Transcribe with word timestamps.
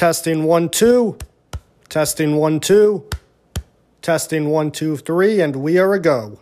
Testing 0.00 0.44
one, 0.44 0.70
two. 0.70 1.18
Testing 1.90 2.36
one, 2.36 2.58
two. 2.58 3.04
Testing 4.00 4.48
one, 4.48 4.70
two, 4.70 4.96
three, 4.96 5.42
and 5.42 5.56
we 5.56 5.76
are 5.76 5.92
a 5.92 6.00
go. 6.00 6.40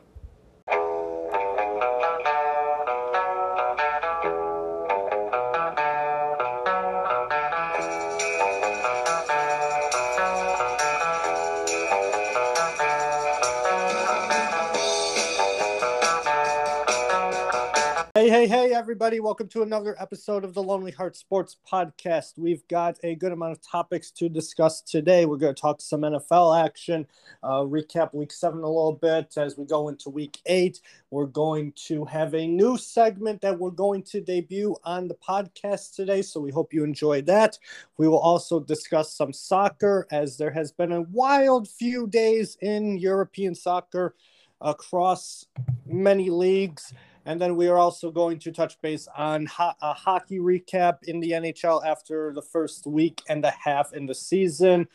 Everybody. 19.08 19.24
Welcome 19.24 19.48
to 19.48 19.62
another 19.62 19.96
episode 19.98 20.44
of 20.44 20.52
the 20.52 20.62
Lonely 20.62 20.90
Heart 20.90 21.16
Sports 21.16 21.56
Podcast. 21.66 22.36
We've 22.36 22.68
got 22.68 22.98
a 23.02 23.14
good 23.14 23.32
amount 23.32 23.52
of 23.52 23.62
topics 23.62 24.10
to 24.10 24.28
discuss 24.28 24.82
today. 24.82 25.24
We're 25.24 25.38
going 25.38 25.54
to 25.54 25.58
talk 25.58 25.80
some 25.80 26.02
NFL 26.02 26.62
action, 26.62 27.06
uh, 27.42 27.60
recap 27.60 28.12
week 28.12 28.30
seven 28.30 28.58
a 28.58 28.66
little 28.66 28.92
bit 28.92 29.32
as 29.38 29.56
we 29.56 29.64
go 29.64 29.88
into 29.88 30.10
week 30.10 30.42
eight. 30.44 30.82
We're 31.10 31.24
going 31.24 31.72
to 31.86 32.04
have 32.04 32.34
a 32.34 32.46
new 32.46 32.76
segment 32.76 33.40
that 33.40 33.58
we're 33.58 33.70
going 33.70 34.02
to 34.02 34.20
debut 34.20 34.76
on 34.84 35.08
the 35.08 35.14
podcast 35.14 35.94
today. 35.94 36.20
So 36.20 36.38
we 36.38 36.50
hope 36.50 36.74
you 36.74 36.84
enjoy 36.84 37.22
that. 37.22 37.58
We 37.96 38.08
will 38.08 38.18
also 38.18 38.60
discuss 38.60 39.16
some 39.16 39.32
soccer 39.32 40.06
as 40.10 40.36
there 40.36 40.50
has 40.50 40.70
been 40.70 40.92
a 40.92 41.00
wild 41.00 41.66
few 41.66 42.08
days 42.08 42.58
in 42.60 42.98
European 42.98 43.54
soccer 43.54 44.14
across 44.60 45.46
many 45.86 46.28
leagues. 46.28 46.92
And 47.28 47.38
then 47.38 47.56
we 47.56 47.68
are 47.68 47.76
also 47.76 48.10
going 48.10 48.38
to 48.38 48.52
touch 48.52 48.80
base 48.80 49.06
on 49.14 49.44
ho- 49.44 49.74
a 49.82 49.92
hockey 49.92 50.38
recap 50.38 51.02
in 51.02 51.20
the 51.20 51.32
NHL 51.32 51.84
after 51.84 52.32
the 52.32 52.40
first 52.40 52.86
week 52.86 53.20
and 53.28 53.44
a 53.44 53.50
half 53.50 53.92
in 53.92 54.06
the 54.06 54.14
season. 54.14 54.88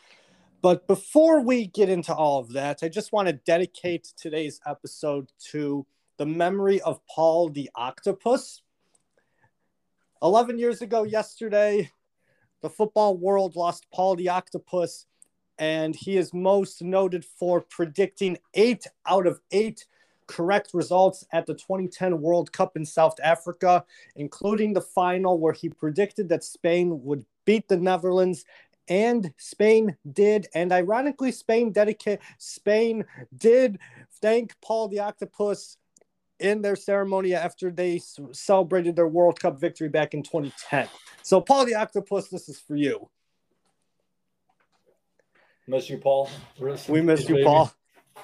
But 0.60 0.88
before 0.88 1.42
we 1.42 1.68
get 1.68 1.88
into 1.88 2.12
all 2.12 2.40
of 2.40 2.52
that, 2.54 2.80
I 2.82 2.88
just 2.88 3.12
want 3.12 3.28
to 3.28 3.34
dedicate 3.34 4.12
today's 4.16 4.60
episode 4.66 5.30
to 5.52 5.86
the 6.16 6.26
memory 6.26 6.80
of 6.80 6.98
Paul 7.06 7.50
the 7.50 7.70
Octopus. 7.76 8.62
11 10.20 10.58
years 10.58 10.82
ago, 10.82 11.04
yesterday, 11.04 11.88
the 12.62 12.70
football 12.70 13.16
world 13.16 13.54
lost 13.54 13.86
Paul 13.94 14.16
the 14.16 14.30
Octopus, 14.30 15.06
and 15.56 15.94
he 15.94 16.16
is 16.16 16.34
most 16.34 16.82
noted 16.82 17.24
for 17.24 17.60
predicting 17.60 18.38
eight 18.54 18.88
out 19.06 19.28
of 19.28 19.38
eight 19.52 19.86
correct 20.26 20.70
results 20.74 21.24
at 21.32 21.46
the 21.46 21.54
2010 21.54 22.20
World 22.20 22.52
Cup 22.52 22.76
in 22.76 22.84
South 22.84 23.16
Africa, 23.22 23.84
including 24.16 24.72
the 24.72 24.80
final 24.80 25.38
where 25.38 25.52
he 25.52 25.68
predicted 25.68 26.28
that 26.28 26.44
Spain 26.44 27.02
would 27.04 27.24
beat 27.44 27.68
the 27.68 27.76
Netherlands. 27.76 28.44
And 28.86 29.32
Spain 29.38 29.96
did, 30.12 30.48
and 30.54 30.70
ironically, 30.70 31.32
Spain 31.32 31.72
dedicate 31.72 32.20
Spain 32.36 33.06
did 33.34 33.78
thank 34.20 34.54
Paul 34.60 34.88
the 34.88 35.00
Octopus 35.00 35.78
in 36.38 36.60
their 36.60 36.76
ceremony 36.76 37.34
after 37.34 37.70
they 37.70 38.02
celebrated 38.32 38.96
their 38.96 39.08
World 39.08 39.40
Cup 39.40 39.58
victory 39.58 39.88
back 39.88 40.12
in 40.12 40.22
2010. 40.22 40.88
So, 41.22 41.40
Paul 41.40 41.64
the 41.64 41.76
Octopus, 41.76 42.28
this 42.28 42.50
is 42.50 42.60
for 42.60 42.76
you. 42.76 43.08
Miss 45.66 45.88
you, 45.88 45.96
Paul. 45.96 46.28
We 46.60 47.00
miss 47.00 47.26
you, 47.26 47.36
baby. 47.36 47.44
Paul. 47.44 47.72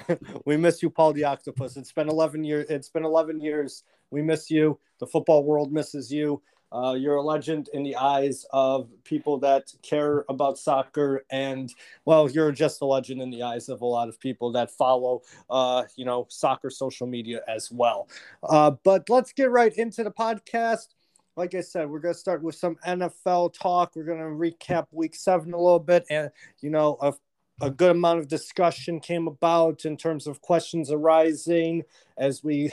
we 0.45 0.57
miss 0.57 0.83
you, 0.83 0.91
Paul 0.91 1.13
the 1.13 1.25
Octopus. 1.25 1.77
It's 1.77 1.93
been 1.93 2.09
11 2.09 2.45
years. 2.45 2.67
It's 2.69 2.89
been 2.89 3.05
11 3.05 3.41
years. 3.41 3.85
We 4.11 4.23
miss 4.23 4.51
you. 4.51 4.79
The 4.99 5.07
football 5.07 5.45
world 5.45 5.73
misses 5.73 6.13
you. 6.13 6.43
Uh, 6.73 6.95
you're 6.97 7.17
a 7.17 7.23
legend 7.23 7.69
in 7.73 7.83
the 7.83 7.97
eyes 7.97 8.47
of 8.53 8.89
people 9.03 9.39
that 9.39 9.73
care 9.83 10.25
about 10.29 10.57
soccer, 10.57 11.25
and 11.31 11.75
well, 12.05 12.31
you're 12.31 12.53
just 12.53 12.81
a 12.81 12.85
legend 12.85 13.21
in 13.21 13.29
the 13.29 13.43
eyes 13.43 13.69
of 13.69 13.81
a 13.81 13.87
lot 13.87 14.09
of 14.09 14.21
people 14.21 14.53
that 14.53 14.71
follow, 14.71 15.21
uh, 15.49 15.83
you 15.97 16.05
know, 16.05 16.27
soccer 16.29 16.71
social 16.71 17.09
media 17.09 17.41
as 17.49 17.73
well. 17.73 18.09
Uh, 18.45 18.71
but 18.85 19.11
let's 19.11 19.33
get 19.33 19.51
right 19.51 19.77
into 19.79 20.05
the 20.05 20.13
podcast. 20.13 20.95
Like 21.37 21.57
I 21.57 21.61
said, 21.61 21.91
we're 21.91 21.99
gonna 21.99 22.15
start 22.15 22.41
with 22.41 22.55
some 22.55 22.77
NFL 22.87 23.53
talk. 23.53 23.97
We're 23.97 24.05
gonna 24.05 24.25
recap 24.27 24.87
Week 24.93 25.17
Seven 25.17 25.53
a 25.53 25.61
little 25.61 25.81
bit, 25.81 26.05
and 26.09 26.31
you 26.61 26.71
know, 26.71 26.99
of 27.01 27.19
a 27.61 27.71
good 27.71 27.93
amount 27.93 28.21
of 28.21 28.29
discussion 28.29 29.01
came 29.01 29.27
about 29.27 29.85
in 29.85 29.97
terms 29.97 30.27
of 30.27 30.41
questions 30.41 30.91
arising 30.91 31.83
as 32.17 32.43
we 32.43 32.73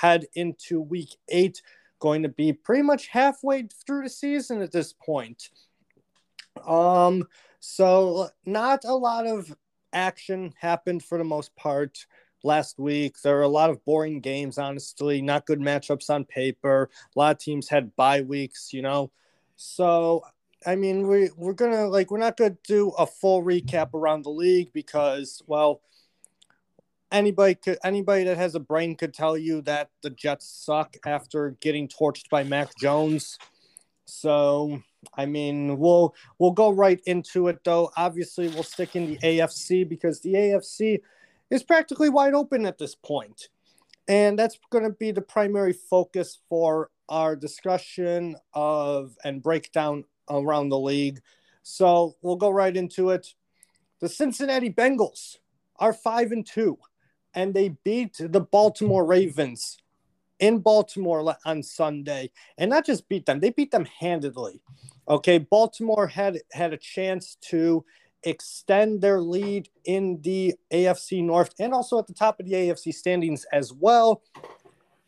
head 0.00 0.26
into 0.34 0.80
week 0.80 1.16
eight, 1.28 1.62
going 1.98 2.22
to 2.22 2.28
be 2.28 2.52
pretty 2.52 2.82
much 2.82 3.08
halfway 3.08 3.68
through 3.86 4.02
the 4.02 4.08
season 4.08 4.62
at 4.62 4.72
this 4.72 4.92
point. 4.92 5.50
Um, 6.66 7.24
so 7.60 8.28
not 8.46 8.84
a 8.84 8.94
lot 8.94 9.26
of 9.26 9.54
action 9.92 10.54
happened 10.58 11.02
for 11.02 11.18
the 11.18 11.24
most 11.24 11.54
part 11.56 12.06
last 12.42 12.78
week. 12.78 13.20
There 13.20 13.36
were 13.36 13.42
a 13.42 13.48
lot 13.48 13.70
of 13.70 13.84
boring 13.84 14.20
games, 14.20 14.58
honestly, 14.58 15.20
not 15.20 15.46
good 15.46 15.60
matchups 15.60 16.10
on 16.10 16.24
paper. 16.24 16.88
A 17.14 17.18
lot 17.18 17.36
of 17.36 17.38
teams 17.38 17.68
had 17.68 17.94
bye 17.96 18.22
weeks, 18.22 18.72
you 18.72 18.82
know. 18.82 19.10
So 19.56 20.24
I 20.66 20.76
mean, 20.76 21.08
we 21.08 21.30
we're 21.36 21.54
gonna 21.54 21.86
like 21.86 22.10
we're 22.10 22.18
not 22.18 22.36
gonna 22.36 22.56
do 22.66 22.90
a 22.98 23.06
full 23.06 23.42
recap 23.42 23.94
around 23.94 24.24
the 24.24 24.30
league 24.30 24.72
because 24.72 25.42
well, 25.46 25.80
anybody 27.10 27.54
could 27.54 27.78
anybody 27.82 28.24
that 28.24 28.36
has 28.36 28.54
a 28.54 28.60
brain 28.60 28.94
could 28.96 29.14
tell 29.14 29.38
you 29.38 29.62
that 29.62 29.90
the 30.02 30.10
Jets 30.10 30.46
suck 30.46 30.96
after 31.06 31.56
getting 31.60 31.88
torched 31.88 32.28
by 32.30 32.44
Mac 32.44 32.76
Jones. 32.76 33.38
So 34.04 34.82
I 35.14 35.26
mean, 35.26 35.78
we'll 35.78 36.14
we'll 36.38 36.52
go 36.52 36.70
right 36.70 37.00
into 37.06 37.48
it 37.48 37.64
though. 37.64 37.90
Obviously, 37.96 38.48
we'll 38.48 38.62
stick 38.62 38.96
in 38.96 39.06
the 39.06 39.18
AFC 39.18 39.88
because 39.88 40.20
the 40.20 40.34
AFC 40.34 41.00
is 41.50 41.62
practically 41.62 42.08
wide 42.08 42.34
open 42.34 42.66
at 42.66 42.78
this 42.78 42.94
point. 42.94 43.48
And 44.08 44.38
that's 44.38 44.58
going 44.70 44.84
to 44.84 44.90
be 44.90 45.12
the 45.12 45.20
primary 45.20 45.72
focus 45.72 46.38
for 46.48 46.90
our 47.08 47.36
discussion 47.36 48.36
of 48.54 49.16
and 49.24 49.42
breakdown 49.42 50.04
around 50.30 50.68
the 50.68 50.78
league. 50.78 51.20
So 51.62 52.16
we'll 52.22 52.36
go 52.36 52.50
right 52.50 52.76
into 52.76 53.10
it. 53.10 53.34
The 54.00 54.08
Cincinnati 54.08 54.72
Bengals 54.72 55.36
are 55.76 55.92
five 55.92 56.32
and 56.32 56.46
two, 56.46 56.78
and 57.34 57.52
they 57.52 57.70
beat 57.84 58.16
the 58.18 58.40
Baltimore 58.40 59.04
Ravens 59.04 59.78
in 60.38 60.58
Baltimore 60.58 61.36
on 61.44 61.62
Sunday, 61.62 62.30
and 62.56 62.70
not 62.70 62.86
just 62.86 63.08
beat 63.08 63.26
them; 63.26 63.40
they 63.40 63.50
beat 63.50 63.70
them 63.70 63.84
handedly. 63.84 64.62
Okay, 65.08 65.38
Baltimore 65.38 66.06
had 66.06 66.38
had 66.52 66.72
a 66.72 66.78
chance 66.78 67.36
to 67.42 67.84
extend 68.24 69.00
their 69.00 69.20
lead 69.20 69.68
in 69.84 70.20
the 70.22 70.54
AFC 70.72 71.24
North 71.24 71.54
and 71.58 71.72
also 71.72 71.98
at 71.98 72.06
the 72.06 72.14
top 72.14 72.38
of 72.38 72.46
the 72.46 72.52
AFC 72.52 72.92
standings 72.92 73.46
as 73.52 73.72
well. 73.72 74.22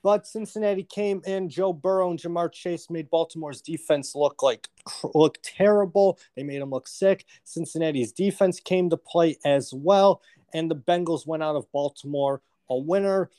But 0.03 0.27
Cincinnati 0.27 0.83
came 0.83 1.23
in. 1.27 1.49
Joe 1.49 1.73
Burrow 1.73 2.11
and 2.11 2.19
Ja'Marr 2.19 2.53
Chase 2.53 2.91
made 2.91 3.09
Baltimore's 3.11 3.61
defense 3.61 4.15
look 4.15 4.43
like 4.43 4.69
look 5.15 5.39
terrible. 5.43 6.19
They 6.37 6.43
made 6.43 6.61
them 6.61 6.71
look 6.71 6.89
sick. 6.89 7.25
Cincinnati's 7.45 8.13
defense 8.13 8.59
came 8.59 8.91
to 8.91 8.97
play 8.97 9.39
as 9.45 9.73
well, 9.73 10.21
and 10.53 10.71
the 10.71 10.77
Bengals 10.77 11.27
went 11.27 11.43
out 11.43 11.57
of 11.57 11.71
Baltimore 11.73 12.43
a 12.69 12.77
winner. 12.77 13.31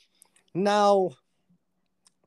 Now, 0.54 1.10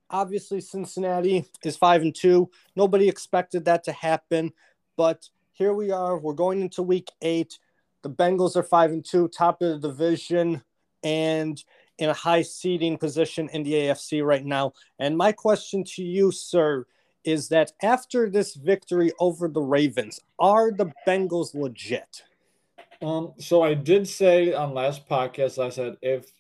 obviously, 0.10 0.62
Cincinnati 0.62 1.46
is 1.64 1.78
five 1.78 2.02
and 2.02 2.14
two. 2.14 2.52
Nobody 2.76 3.08
expected 3.08 3.66
that 3.66 3.84
to 3.86 3.92
happen, 3.92 4.52
but 4.98 5.30
here 5.54 5.74
we 5.74 5.92
are. 5.92 6.20
We're 6.20 6.34
going 6.34 6.62
into 6.62 6.84
Week 6.84 7.10
Eight. 7.22 7.58
The 8.04 8.10
Bengals 8.10 8.56
are 8.56 8.64
five 8.64 8.92
and 8.92 9.04
two, 9.04 9.28
top 9.30 9.62
of 9.62 9.82
the 9.82 9.88
division, 9.88 10.62
and 11.04 11.64
in 11.98 12.10
a 12.10 12.14
high 12.14 12.42
seeding 12.42 12.98
position 12.98 13.50
in 13.54 13.64
the 13.64 13.74
AFC 13.74 14.26
right 14.26 14.46
now. 14.46 14.74
And 15.00 15.18
my 15.18 15.32
question 15.32 15.84
to 15.96 16.04
you, 16.04 16.32
sir, 16.32 16.86
is 17.24 17.50
that 17.50 17.74
after 17.84 18.30
this 18.30 18.56
victory 18.56 19.12
over 19.20 19.48
the 19.48 19.62
Ravens, 19.62 20.20
are 20.40 20.72
the 20.72 20.92
Bengals 21.08 21.54
legit? 21.54 22.24
Um, 23.02 23.34
so 23.38 23.62
I 23.62 23.74
did 23.74 24.08
say 24.08 24.54
on 24.54 24.74
last 24.74 25.08
podcast, 25.08 25.64
I 25.64 25.70
said 25.70 25.98
if 26.02 26.32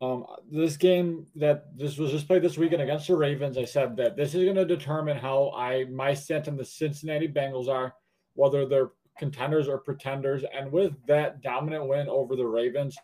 um, 0.00 0.26
this 0.50 0.76
game 0.76 1.26
that 1.36 1.76
this 1.76 1.96
was 1.96 2.10
just 2.10 2.26
played 2.26 2.42
this 2.42 2.58
weekend 2.58 2.82
against 2.82 3.06
the 3.06 3.16
Ravens, 3.16 3.56
I 3.56 3.64
said 3.64 3.96
that 3.96 4.16
this 4.16 4.34
is 4.34 4.44
going 4.44 4.56
to 4.56 4.64
determine 4.64 5.16
how 5.16 5.52
I 5.56 5.84
my 5.84 6.12
stance 6.12 6.48
on 6.48 6.56
the 6.56 6.64
Cincinnati 6.64 7.28
Bengals 7.28 7.68
are, 7.68 7.94
whether 8.34 8.66
they're 8.66 8.90
contenders 9.18 9.68
or 9.68 9.78
pretenders. 9.78 10.44
And 10.52 10.72
with 10.72 10.94
that 11.06 11.40
dominant 11.40 11.88
win 11.88 12.08
over 12.08 12.36
the 12.36 12.46
Ravens, 12.46 12.96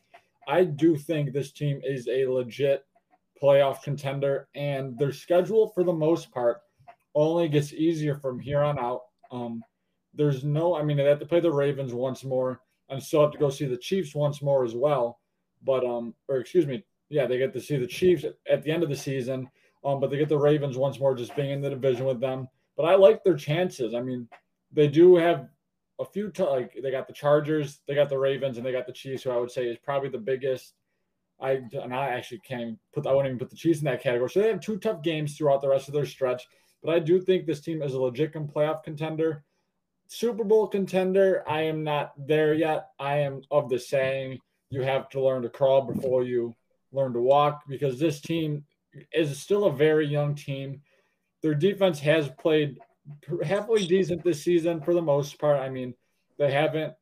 I 0.48 0.64
do 0.64 0.96
think 0.96 1.32
this 1.32 1.52
team 1.52 1.80
is 1.84 2.08
a 2.08 2.26
legit 2.26 2.84
playoff 3.40 3.82
contender, 3.82 4.48
and 4.54 4.98
their 4.98 5.12
schedule, 5.12 5.68
for 5.68 5.84
the 5.84 5.92
most 5.92 6.32
part, 6.32 6.62
only 7.14 7.48
gets 7.48 7.72
easier 7.72 8.16
from 8.16 8.40
here 8.40 8.62
on 8.62 8.78
out. 8.78 9.02
Um, 9.30 9.62
there's 10.14 10.42
no, 10.44 10.74
I 10.74 10.82
mean, 10.82 10.96
they 10.96 11.04
have 11.04 11.20
to 11.20 11.26
play 11.26 11.40
the 11.40 11.52
Ravens 11.52 11.92
once 11.92 12.24
more, 12.24 12.62
and 12.88 13.00
still 13.00 13.20
have 13.20 13.32
to 13.32 13.38
go 13.38 13.50
see 13.50 13.66
the 13.66 13.76
Chiefs 13.76 14.14
once 14.14 14.40
more 14.40 14.64
as 14.64 14.74
well. 14.74 15.20
But, 15.64 15.84
um, 15.84 16.14
or 16.28 16.38
excuse 16.38 16.66
me, 16.66 16.82
yeah, 17.10 17.26
they 17.26 17.38
get 17.38 17.52
to 17.52 17.60
see 17.60 17.76
the 17.76 17.86
Chiefs 17.86 18.24
at 18.50 18.62
the 18.62 18.70
end 18.70 18.82
of 18.82 18.88
the 18.88 18.96
season, 18.96 19.50
um, 19.84 20.00
but 20.00 20.10
they 20.10 20.16
get 20.16 20.28
the 20.28 20.38
Ravens 20.38 20.78
once 20.78 20.98
more, 20.98 21.14
just 21.14 21.36
being 21.36 21.50
in 21.50 21.60
the 21.60 21.70
division 21.70 22.06
with 22.06 22.20
them. 22.20 22.48
But 22.76 22.84
I 22.84 22.94
like 22.94 23.22
their 23.22 23.36
chances. 23.36 23.94
I 23.94 24.00
mean, 24.00 24.28
they 24.72 24.88
do 24.88 25.16
have 25.16 25.48
a 25.98 26.04
few 26.04 26.30
t- 26.30 26.42
like 26.42 26.76
they 26.82 26.90
got 26.90 27.06
the 27.06 27.12
Chargers, 27.12 27.80
they 27.86 27.94
got 27.94 28.08
the 28.08 28.18
Ravens, 28.18 28.56
and 28.56 28.66
they 28.66 28.72
got 28.72 28.86
the 28.86 28.92
Chiefs, 28.92 29.22
who 29.22 29.30
I 29.30 29.36
would 29.36 29.50
say 29.50 29.66
is 29.66 29.78
probably 29.78 30.08
the 30.08 30.18
biggest. 30.18 30.74
I 31.40 31.60
and 31.72 31.94
I 31.94 32.08
actually 32.08 32.40
can't 32.40 32.78
put 32.92 33.06
I 33.06 33.12
wouldn't 33.12 33.26
even 33.26 33.38
put 33.38 33.50
the 33.50 33.56
Chiefs 33.56 33.78
in 33.80 33.84
that 33.86 34.02
category. 34.02 34.30
So 34.30 34.40
they 34.40 34.48
have 34.48 34.60
two 34.60 34.78
tough 34.78 35.02
games 35.02 35.36
throughout 35.36 35.60
the 35.60 35.68
rest 35.68 35.88
of 35.88 35.94
their 35.94 36.06
stretch. 36.06 36.46
But 36.82 36.94
I 36.94 36.98
do 36.98 37.20
think 37.20 37.46
this 37.46 37.60
team 37.60 37.82
is 37.82 37.94
a 37.94 38.00
legitimate 38.00 38.54
playoff 38.54 38.82
contender. 38.82 39.44
Super 40.08 40.44
Bowl 40.44 40.66
contender, 40.66 41.44
I 41.46 41.62
am 41.62 41.84
not 41.84 42.12
there 42.26 42.54
yet. 42.54 42.88
I 42.98 43.18
am 43.18 43.42
of 43.50 43.68
the 43.68 43.78
saying 43.78 44.38
you 44.70 44.82
have 44.82 45.08
to 45.10 45.22
learn 45.22 45.42
to 45.42 45.48
crawl 45.48 45.82
before 45.82 46.24
you 46.24 46.56
learn 46.92 47.12
to 47.12 47.20
walk 47.20 47.62
because 47.68 47.98
this 47.98 48.20
team 48.20 48.64
is 49.12 49.38
still 49.38 49.64
a 49.64 49.72
very 49.72 50.06
young 50.06 50.34
team. 50.34 50.80
Their 51.42 51.54
defense 51.54 52.00
has 52.00 52.30
played 52.38 52.78
halfway 53.44 53.86
decent 53.86 54.22
this 54.22 54.42
season 54.42 54.80
for 54.80 54.94
the 54.94 55.02
most 55.02 55.38
part. 55.38 55.60
I 55.60 55.68
mean, 55.68 55.94
they 56.38 56.50
haven't 56.50 56.94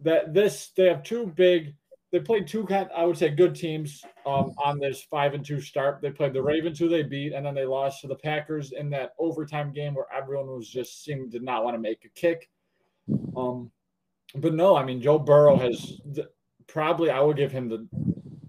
that 0.00 0.34
this 0.34 0.70
they 0.76 0.86
have 0.86 1.02
two 1.02 1.26
big 1.26 1.74
they 2.12 2.20
played 2.20 2.46
two 2.46 2.64
kind 2.64 2.88
I 2.96 3.04
would 3.04 3.18
say 3.18 3.30
good 3.30 3.54
teams 3.54 4.04
um, 4.24 4.54
on 4.62 4.78
this 4.78 5.02
five 5.10 5.34
and 5.34 5.44
two 5.44 5.60
start. 5.60 6.00
They 6.00 6.10
played 6.10 6.32
the 6.32 6.42
Ravens 6.42 6.78
who 6.78 6.88
they 6.88 7.02
beat, 7.02 7.32
and 7.32 7.44
then 7.44 7.54
they 7.54 7.64
lost 7.64 8.02
to 8.02 8.06
the 8.06 8.14
Packers 8.14 8.72
in 8.72 8.88
that 8.90 9.14
overtime 9.18 9.72
game 9.72 9.94
where 9.94 10.06
everyone 10.14 10.46
was 10.46 10.68
just 10.68 11.04
seemed 11.04 11.32
did 11.32 11.42
not 11.42 11.64
want 11.64 11.74
to 11.74 11.80
make 11.80 12.04
a 12.04 12.08
kick. 12.08 12.48
Um, 13.36 13.70
but 14.36 14.54
no, 14.54 14.76
I 14.76 14.84
mean 14.84 15.00
Joe 15.00 15.18
Burrow 15.18 15.56
has 15.56 16.00
probably 16.66 17.10
I 17.10 17.20
would 17.20 17.36
give 17.36 17.52
him 17.52 17.68
the 17.68 17.88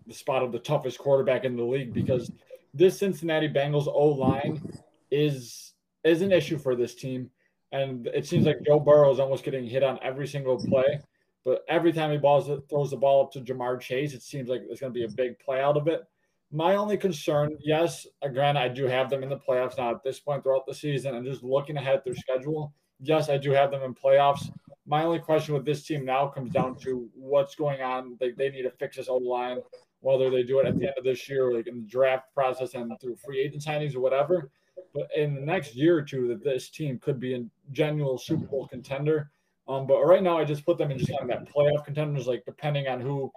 the 0.07 0.13
spot 0.13 0.43
of 0.43 0.51
the 0.51 0.59
toughest 0.59 0.99
quarterback 0.99 1.45
in 1.45 1.55
the 1.55 1.63
league 1.63 1.93
because 1.93 2.31
this 2.73 2.99
Cincinnati 2.99 3.49
Bengals 3.49 3.87
O 3.87 4.09
line 4.09 4.61
is 5.09 5.73
is 6.05 6.21
an 6.21 6.31
issue 6.31 6.57
for 6.57 6.75
this 6.75 6.95
team. 6.95 7.29
And 7.71 8.07
it 8.07 8.25
seems 8.25 8.45
like 8.45 8.63
Joe 8.65 8.79
Burrow 8.79 9.11
is 9.11 9.19
almost 9.19 9.43
getting 9.43 9.65
hit 9.65 9.83
on 9.83 9.99
every 10.01 10.27
single 10.27 10.57
play. 10.57 11.01
But 11.43 11.63
every 11.67 11.91
time 11.91 12.11
he 12.11 12.17
balls 12.17 12.49
it, 12.49 12.61
throws 12.69 12.91
the 12.91 12.97
ball 12.97 13.23
up 13.23 13.31
to 13.33 13.41
Ja'Marr 13.41 13.79
Chase, 13.79 14.13
it 14.13 14.23
seems 14.23 14.49
like 14.49 14.61
there's 14.65 14.79
going 14.79 14.93
to 14.93 14.99
be 14.99 15.05
a 15.05 15.09
big 15.09 15.37
play 15.39 15.61
out 15.61 15.77
of 15.77 15.87
it. 15.87 16.03
My 16.51 16.75
only 16.75 16.97
concern, 16.97 17.57
yes, 17.59 18.07
again, 18.21 18.55
I 18.55 18.67
do 18.67 18.85
have 18.85 19.09
them 19.09 19.23
in 19.23 19.29
the 19.29 19.37
playoffs 19.37 19.77
now 19.77 19.91
at 19.91 20.03
this 20.03 20.19
point 20.19 20.43
throughout 20.43 20.65
the 20.65 20.73
season, 20.73 21.15
and 21.15 21.25
just 21.25 21.43
looking 21.43 21.77
ahead 21.77 21.95
at 21.95 22.05
their 22.05 22.15
schedule. 22.15 22.73
Yes, 22.99 23.29
I 23.29 23.37
do 23.37 23.51
have 23.51 23.71
them 23.71 23.83
in 23.83 23.93
playoffs. 23.93 24.49
My 24.87 25.03
only 25.03 25.19
question 25.19 25.53
with 25.53 25.65
this 25.65 25.85
team 25.85 26.05
now 26.05 26.27
comes 26.27 26.51
down 26.51 26.77
to 26.79 27.09
what's 27.13 27.55
going 27.55 27.81
on. 27.81 28.15
They, 28.19 28.31
they 28.31 28.49
need 28.49 28.63
to 28.63 28.71
fix 28.71 28.97
this 28.97 29.09
old 29.09 29.23
line, 29.23 29.57
whether 29.99 30.29
they 30.29 30.43
do 30.43 30.59
it 30.59 30.67
at 30.67 30.79
the 30.79 30.87
end 30.87 30.95
of 30.97 31.03
this 31.03 31.27
year, 31.27 31.53
like 31.53 31.67
in 31.67 31.81
the 31.81 31.87
draft 31.87 32.33
process 32.33 32.73
and 32.75 32.91
through 33.01 33.17
free 33.17 33.41
agent 33.41 33.63
signings 33.63 33.95
or 33.95 33.99
whatever. 33.99 34.49
But 34.95 35.09
in 35.15 35.35
the 35.35 35.41
next 35.41 35.75
year 35.75 35.97
or 35.97 36.01
two, 36.01 36.29
that 36.29 36.43
this 36.43 36.69
team 36.69 36.97
could 36.99 37.19
be 37.19 37.35
a 37.35 37.45
genuine 37.73 38.17
Super 38.17 38.45
Bowl 38.45 38.65
contender. 38.65 39.29
Um, 39.67 39.85
but 39.85 40.01
right 40.03 40.23
now, 40.23 40.37
I 40.37 40.45
just 40.45 40.65
put 40.65 40.77
them 40.77 40.89
in 40.89 40.97
just 40.97 41.11
kind 41.11 41.29
of 41.29 41.37
that 41.37 41.53
playoff 41.53 41.83
contenders, 41.83 42.27
like 42.27 42.45
depending 42.45 42.87
on 42.87 43.01
who, 43.01 43.29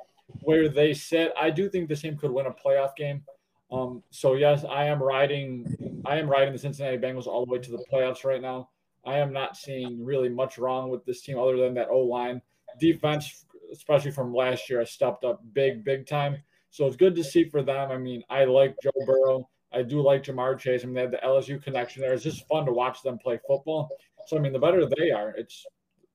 where 0.43 0.69
they 0.69 0.94
sit. 0.94 1.32
I 1.40 1.50
do 1.50 1.69
think 1.69 1.88
this 1.88 2.02
team 2.02 2.16
could 2.16 2.31
win 2.31 2.46
a 2.46 2.52
playoff 2.52 2.94
game. 2.94 3.25
Um, 3.72 4.05
so 4.10 4.34
yes, 4.34 4.64
I 4.64 4.84
am 4.84 5.02
riding, 5.02 6.00
I 6.06 6.19
am 6.19 6.31
riding 6.31 6.52
the 6.52 6.58
Cincinnati 6.58 6.96
Bengals 6.96 7.26
all 7.26 7.44
the 7.44 7.52
way 7.52 7.58
to 7.58 7.70
the 7.70 7.84
playoffs 7.93 8.25
right 8.25 8.40
now. 8.40 8.70
I 9.04 9.19
am 9.19 9.32
not 9.32 9.56
seeing 9.56 10.04
really 10.04 10.28
much 10.28 10.58
wrong 10.58 10.90
with 10.90 11.04
this 11.04 11.22
team 11.22 11.38
other 11.38 11.56
than 11.56 11.75
that 11.75 11.88
O 11.88 12.00
line 12.00 12.40
defense, 12.78 13.46
especially 13.72 14.11
from 14.11 14.34
last 14.34 14.70
year. 14.70 14.81
I 14.81 14.84
stepped 14.84 15.25
up 15.25 15.43
big, 15.52 15.84
big 15.84 16.06
time. 16.06 16.38
So 16.70 16.87
it's 16.87 16.96
good 16.96 17.16
to 17.16 17.25
see 17.25 17.44
for 17.44 17.62
them. 17.62 17.90
I 17.90 17.99
mean, 17.99 18.22
I 18.31 18.44
like 18.44 18.76
Joe 18.82 18.90
Burrow. 19.06 19.49
I 19.72 19.82
do 19.82 20.00
like 20.00 20.24
Ja'Marr 20.24 20.58
Chase. 20.58 20.82
I 20.82 20.86
mean, 20.86 20.94
they 20.94 21.02
have 21.02 21.10
the 21.10 21.18
LSU 21.18 21.62
connection 21.62 22.02
there. 22.02 22.12
It's 22.12 22.24
just 22.24 22.46
fun 22.48 22.64
to 22.66 22.72
watch 22.72 23.02
them 23.02 23.18
play 23.18 23.38
football. 23.46 23.90
So, 24.26 24.36
I 24.36 24.40
mean, 24.40 24.52
the 24.52 24.58
better 24.58 24.86
they 24.86 25.10
are, 25.10 25.30
it's 25.30 25.64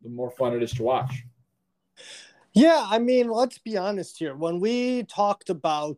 the 0.02 0.10
more 0.10 0.32
fun 0.32 0.54
it 0.54 0.64
is 0.64 0.72
to 0.74 0.84
watch. 0.84 1.24
Yeah, 2.54 2.86
I 2.88 3.00
mean, 3.00 3.30
let's 3.30 3.58
be 3.58 3.78
honest 3.78 4.20
here. 4.20 4.36
When 4.36 4.60
we 4.60 5.04
talked 5.04 5.50
about, 5.50 5.98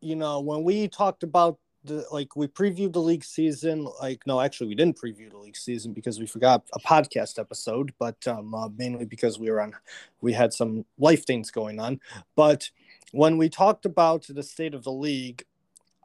you 0.00 0.16
know, 0.16 0.40
when 0.40 0.64
we 0.64 0.88
talked 0.88 1.22
about 1.22 1.58
the 1.84 2.04
like 2.10 2.36
we 2.36 2.46
previewed 2.46 2.92
the 2.92 3.00
league 3.00 3.24
season, 3.24 3.86
like 4.00 4.26
no, 4.26 4.40
actually 4.40 4.66
we 4.68 4.74
didn't 4.74 5.00
preview 5.00 5.30
the 5.30 5.38
league 5.38 5.56
season 5.56 5.92
because 5.92 6.18
we 6.18 6.26
forgot 6.26 6.64
a 6.72 6.80
podcast 6.80 7.38
episode, 7.38 7.92
but 7.98 8.26
um, 8.26 8.54
uh, 8.54 8.68
mainly 8.76 9.04
because 9.04 9.38
we 9.38 9.50
were 9.50 9.60
on, 9.60 9.72
we 10.20 10.32
had 10.32 10.52
some 10.52 10.84
life 10.98 11.24
things 11.24 11.50
going 11.50 11.78
on. 11.78 12.00
But 12.34 12.70
when 13.12 13.38
we 13.38 13.48
talked 13.48 13.86
about 13.86 14.26
the 14.28 14.42
state 14.42 14.74
of 14.74 14.84
the 14.84 14.92
league, 14.92 15.44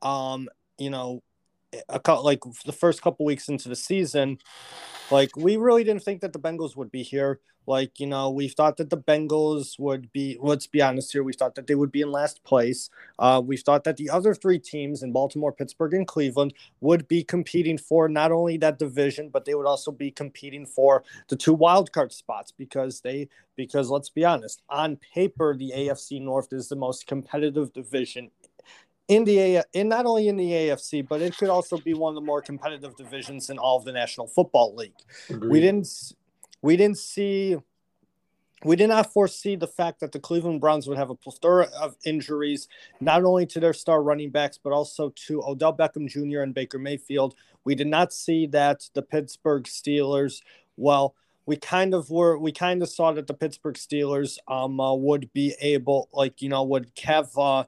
um, 0.02 0.50
you 0.78 0.90
know, 0.90 1.22
a 1.90 2.00
couple 2.00 2.24
like 2.24 2.42
the 2.66 2.72
first 2.72 3.02
couple 3.02 3.26
weeks 3.26 3.50
into 3.50 3.70
the 3.70 3.76
season, 3.76 4.40
like 5.12 5.36
we 5.36 5.58
really 5.58 5.84
didn't 5.84 6.04
think 6.04 6.22
that 6.22 6.34
the 6.34 6.40
Bengals 6.40 6.76
would 6.76 6.92
be 6.92 7.04
here. 7.04 7.40
Like 7.68 8.00
you 8.00 8.06
know, 8.06 8.30
we 8.30 8.48
thought 8.48 8.78
that 8.78 8.92
the 8.92 8.98
Bengals 8.98 9.80
would 9.80 10.12
be. 10.12 10.38
Let's 10.40 10.68
be 10.68 10.82
honest 10.82 11.12
here. 11.12 11.24
We 11.24 11.34
thought 11.34 11.56
that 11.56 11.66
they 11.66 11.74
would 11.74 11.92
be 11.92 12.02
in 12.02 12.12
last 12.12 12.44
place. 12.44 12.92
Uh, 13.18 13.42
we 13.44 13.58
thought 13.58 13.84
that 13.86 13.98
the 13.98 14.10
other 14.10 14.36
three 14.36 14.60
teams 14.60 15.02
in 15.02 15.12
Baltimore, 15.12 15.52
Pittsburgh, 15.52 15.96
and 15.96 16.08
Cleveland 16.08 16.54
would 16.82 17.08
be 17.08 17.24
competing 17.24 17.80
for 17.80 18.08
not 18.08 18.32
only 18.32 18.58
that 18.58 18.78
division, 18.78 19.30
but 19.30 19.46
they 19.46 19.56
would 19.56 19.66
also 19.66 19.92
be 19.92 20.12
competing 20.12 20.66
for 20.66 21.04
the 21.28 21.36
two 21.36 21.54
wild 21.54 21.92
card 21.92 22.14
spots 22.14 22.52
because 22.52 23.02
they. 23.02 23.30
Because 23.58 23.90
let's 23.90 24.10
be 24.10 24.26
honest, 24.26 24.64
on 24.68 24.98
paper, 24.98 25.56
the 25.56 25.72
AFC 25.74 26.22
North 26.22 26.52
is 26.52 26.68
the 26.68 26.76
most 26.76 27.08
competitive 27.08 27.72
division 27.72 28.30
in 29.08 29.24
the 29.24 29.40
A, 29.40 29.64
in 29.74 29.88
not 29.88 30.06
only 30.06 30.28
in 30.28 30.36
the 30.36 30.50
AFC, 30.52 31.08
but 31.08 31.22
it 31.22 31.38
could 31.38 31.50
also 31.50 31.78
be 31.78 31.94
one 31.94 32.10
of 32.10 32.16
the 32.16 32.26
more 32.26 32.42
competitive 32.42 32.96
divisions 32.96 33.50
in 33.50 33.58
all 33.58 33.78
of 33.78 33.86
the 33.86 33.92
National 33.92 34.28
Football 34.28 34.76
League. 34.76 34.94
Agreed. 35.30 35.52
We 35.52 35.60
didn't 35.60 35.88
we 36.62 36.78
didn't 36.78 36.98
see 36.98 37.58
we 38.64 38.76
did 38.76 38.88
not 38.88 39.14
foresee 39.14 39.56
the 39.56 39.68
fact 39.68 40.00
that 40.00 40.12
the 40.12 40.20
Cleveland 40.20 40.60
Browns 40.60 40.88
would 40.88 40.98
have 40.98 41.12
a 41.12 41.16
plethora 41.16 41.68
of 41.80 41.96
injuries, 42.04 42.68
not 43.00 43.24
only 43.24 43.46
to 43.48 43.60
their 43.60 43.74
star 43.74 44.02
running 44.02 44.32
backs, 44.32 44.58
but 44.58 44.74
also 44.74 45.14
to 45.28 45.44
Odell 45.44 45.76
Beckham 45.76 46.10
Jr. 46.10 46.40
and 46.40 46.54
Baker 46.54 46.80
Mayfield. 46.80 47.36
We 47.64 47.76
did 47.76 47.86
not 47.86 48.12
see 48.12 48.48
that 48.48 48.90
the 48.96 49.04
Pittsburgh 49.04 49.66
Steelers, 49.66 50.42
well, 50.78 51.14
we 51.46 51.58
kind 51.58 51.94
of 51.94 52.10
were, 52.10 52.40
we 52.40 52.52
kind 52.52 52.82
of 52.82 52.90
saw 52.90 53.12
that 53.12 53.28
the 53.28 53.36
Pittsburgh 53.36 53.76
Steelers 53.76 54.40
um, 54.48 54.80
uh, 54.80 54.96
would 54.96 55.32
be 55.32 55.54
able, 55.62 56.10
like, 56.12 56.42
you 56.42 56.50
know, 56.50 56.64
would 56.64 56.90
have 57.04 57.38
uh, 57.38 57.66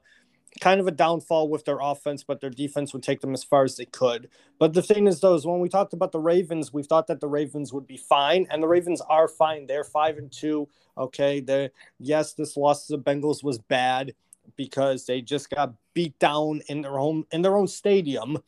kind 0.58 0.80
of 0.80 0.86
a 0.86 0.92
downfall 0.92 1.48
with 1.48 1.64
their 1.64 1.78
offense, 1.80 2.22
but 2.22 2.40
their 2.40 2.50
defense 2.50 2.92
would 2.92 3.02
take 3.02 3.20
them 3.20 3.34
as 3.34 3.44
far 3.44 3.64
as 3.64 3.76
they 3.76 3.84
could. 3.84 4.28
But 4.58 4.74
the 4.74 4.82
thing 4.82 5.06
is, 5.06 5.20
though, 5.20 5.34
is 5.34 5.46
when 5.46 5.60
we 5.60 5.68
talked 5.68 5.92
about 5.92 6.12
the 6.12 6.20
Ravens, 6.20 6.72
we 6.72 6.82
thought 6.82 7.06
that 7.08 7.20
the 7.20 7.28
Ravens 7.28 7.72
would 7.72 7.86
be 7.86 7.96
fine, 7.96 8.46
and 8.50 8.62
the 8.62 8.68
Ravens 8.68 9.00
are 9.02 9.28
fine. 9.28 9.66
They're 9.66 9.84
five 9.84 10.18
and 10.18 10.30
two. 10.30 10.68
Okay, 10.96 11.40
they 11.40 11.70
yes, 11.98 12.34
this 12.34 12.56
loss 12.56 12.86
to 12.86 12.96
the 12.96 13.02
Bengals 13.02 13.42
was 13.44 13.58
bad 13.58 14.14
because 14.56 15.06
they 15.06 15.20
just 15.20 15.50
got 15.50 15.74
beat 15.94 16.18
down 16.18 16.62
in 16.68 16.82
their 16.82 16.98
own 16.98 17.24
in 17.32 17.42
their 17.42 17.56
own 17.56 17.68
stadium. 17.68 18.38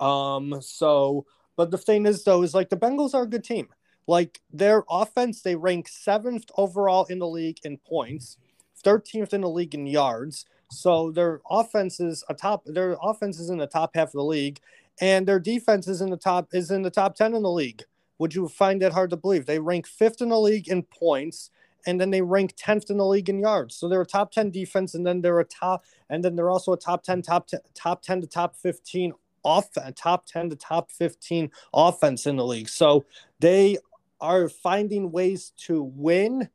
Um, 0.00 0.60
so, 0.60 1.26
but 1.56 1.70
the 1.70 1.78
thing 1.78 2.06
is, 2.06 2.24
though, 2.24 2.42
is 2.42 2.54
like 2.54 2.70
the 2.70 2.76
Bengals 2.76 3.14
are 3.14 3.22
a 3.22 3.28
good 3.28 3.44
team. 3.44 3.68
Like 4.06 4.40
their 4.52 4.84
offense, 4.90 5.42
they 5.42 5.54
rank 5.54 5.88
seventh 5.88 6.50
overall 6.56 7.04
in 7.04 7.18
the 7.18 7.28
league 7.28 7.58
in 7.64 7.78
points, 7.78 8.36
13th 8.84 9.32
in 9.32 9.42
the 9.42 9.48
league 9.48 9.74
in 9.74 9.86
yards. 9.86 10.44
So 10.72 11.10
their 11.10 11.40
offense 11.50 12.00
is 12.00 12.24
a 12.28 12.34
top. 12.34 12.64
Their 12.64 12.96
offense 13.02 13.38
is 13.38 13.50
in 13.50 13.58
the 13.58 13.66
top 13.66 13.92
half 13.94 14.08
of 14.08 14.12
the 14.12 14.24
league, 14.24 14.60
and 15.00 15.26
their 15.26 15.38
defense 15.38 15.86
is 15.86 16.00
in 16.00 16.10
the 16.10 16.16
top 16.16 16.48
is 16.52 16.70
in 16.70 16.82
the 16.82 16.90
top 16.90 17.14
ten 17.14 17.34
in 17.34 17.42
the 17.42 17.50
league. 17.50 17.82
Would 18.18 18.34
you 18.34 18.48
find 18.48 18.80
that 18.82 18.92
hard 18.92 19.10
to 19.10 19.16
believe? 19.16 19.46
They 19.46 19.58
rank 19.58 19.86
fifth 19.86 20.22
in 20.22 20.30
the 20.30 20.40
league 20.40 20.68
in 20.68 20.82
points, 20.84 21.50
and 21.86 22.00
then 22.00 22.10
they 22.10 22.22
rank 22.22 22.54
tenth 22.56 22.90
in 22.90 22.96
the 22.96 23.06
league 23.06 23.28
in 23.28 23.38
yards. 23.38 23.74
So 23.74 23.88
they're 23.88 24.00
a 24.00 24.06
top 24.06 24.32
ten 24.32 24.50
defense, 24.50 24.94
and 24.94 25.06
then 25.06 25.20
they're 25.20 25.40
a 25.40 25.44
top, 25.44 25.84
and 26.08 26.24
then 26.24 26.36
they're 26.36 26.50
also 26.50 26.72
a 26.72 26.78
top 26.78 27.02
ten, 27.02 27.20
top 27.20 27.48
10, 27.48 27.60
top 27.74 28.02
ten 28.02 28.20
to 28.20 28.26
top 28.26 28.56
fifteen 28.56 29.12
off, 29.42 29.68
top 29.94 30.26
ten 30.26 30.48
to 30.50 30.56
top 30.56 30.90
fifteen 30.90 31.50
offense 31.74 32.26
in 32.26 32.36
the 32.36 32.46
league. 32.46 32.68
So 32.68 33.04
they 33.40 33.76
are 34.20 34.48
finding 34.48 35.12
ways 35.12 35.52
to 35.66 35.82
win 35.82 36.48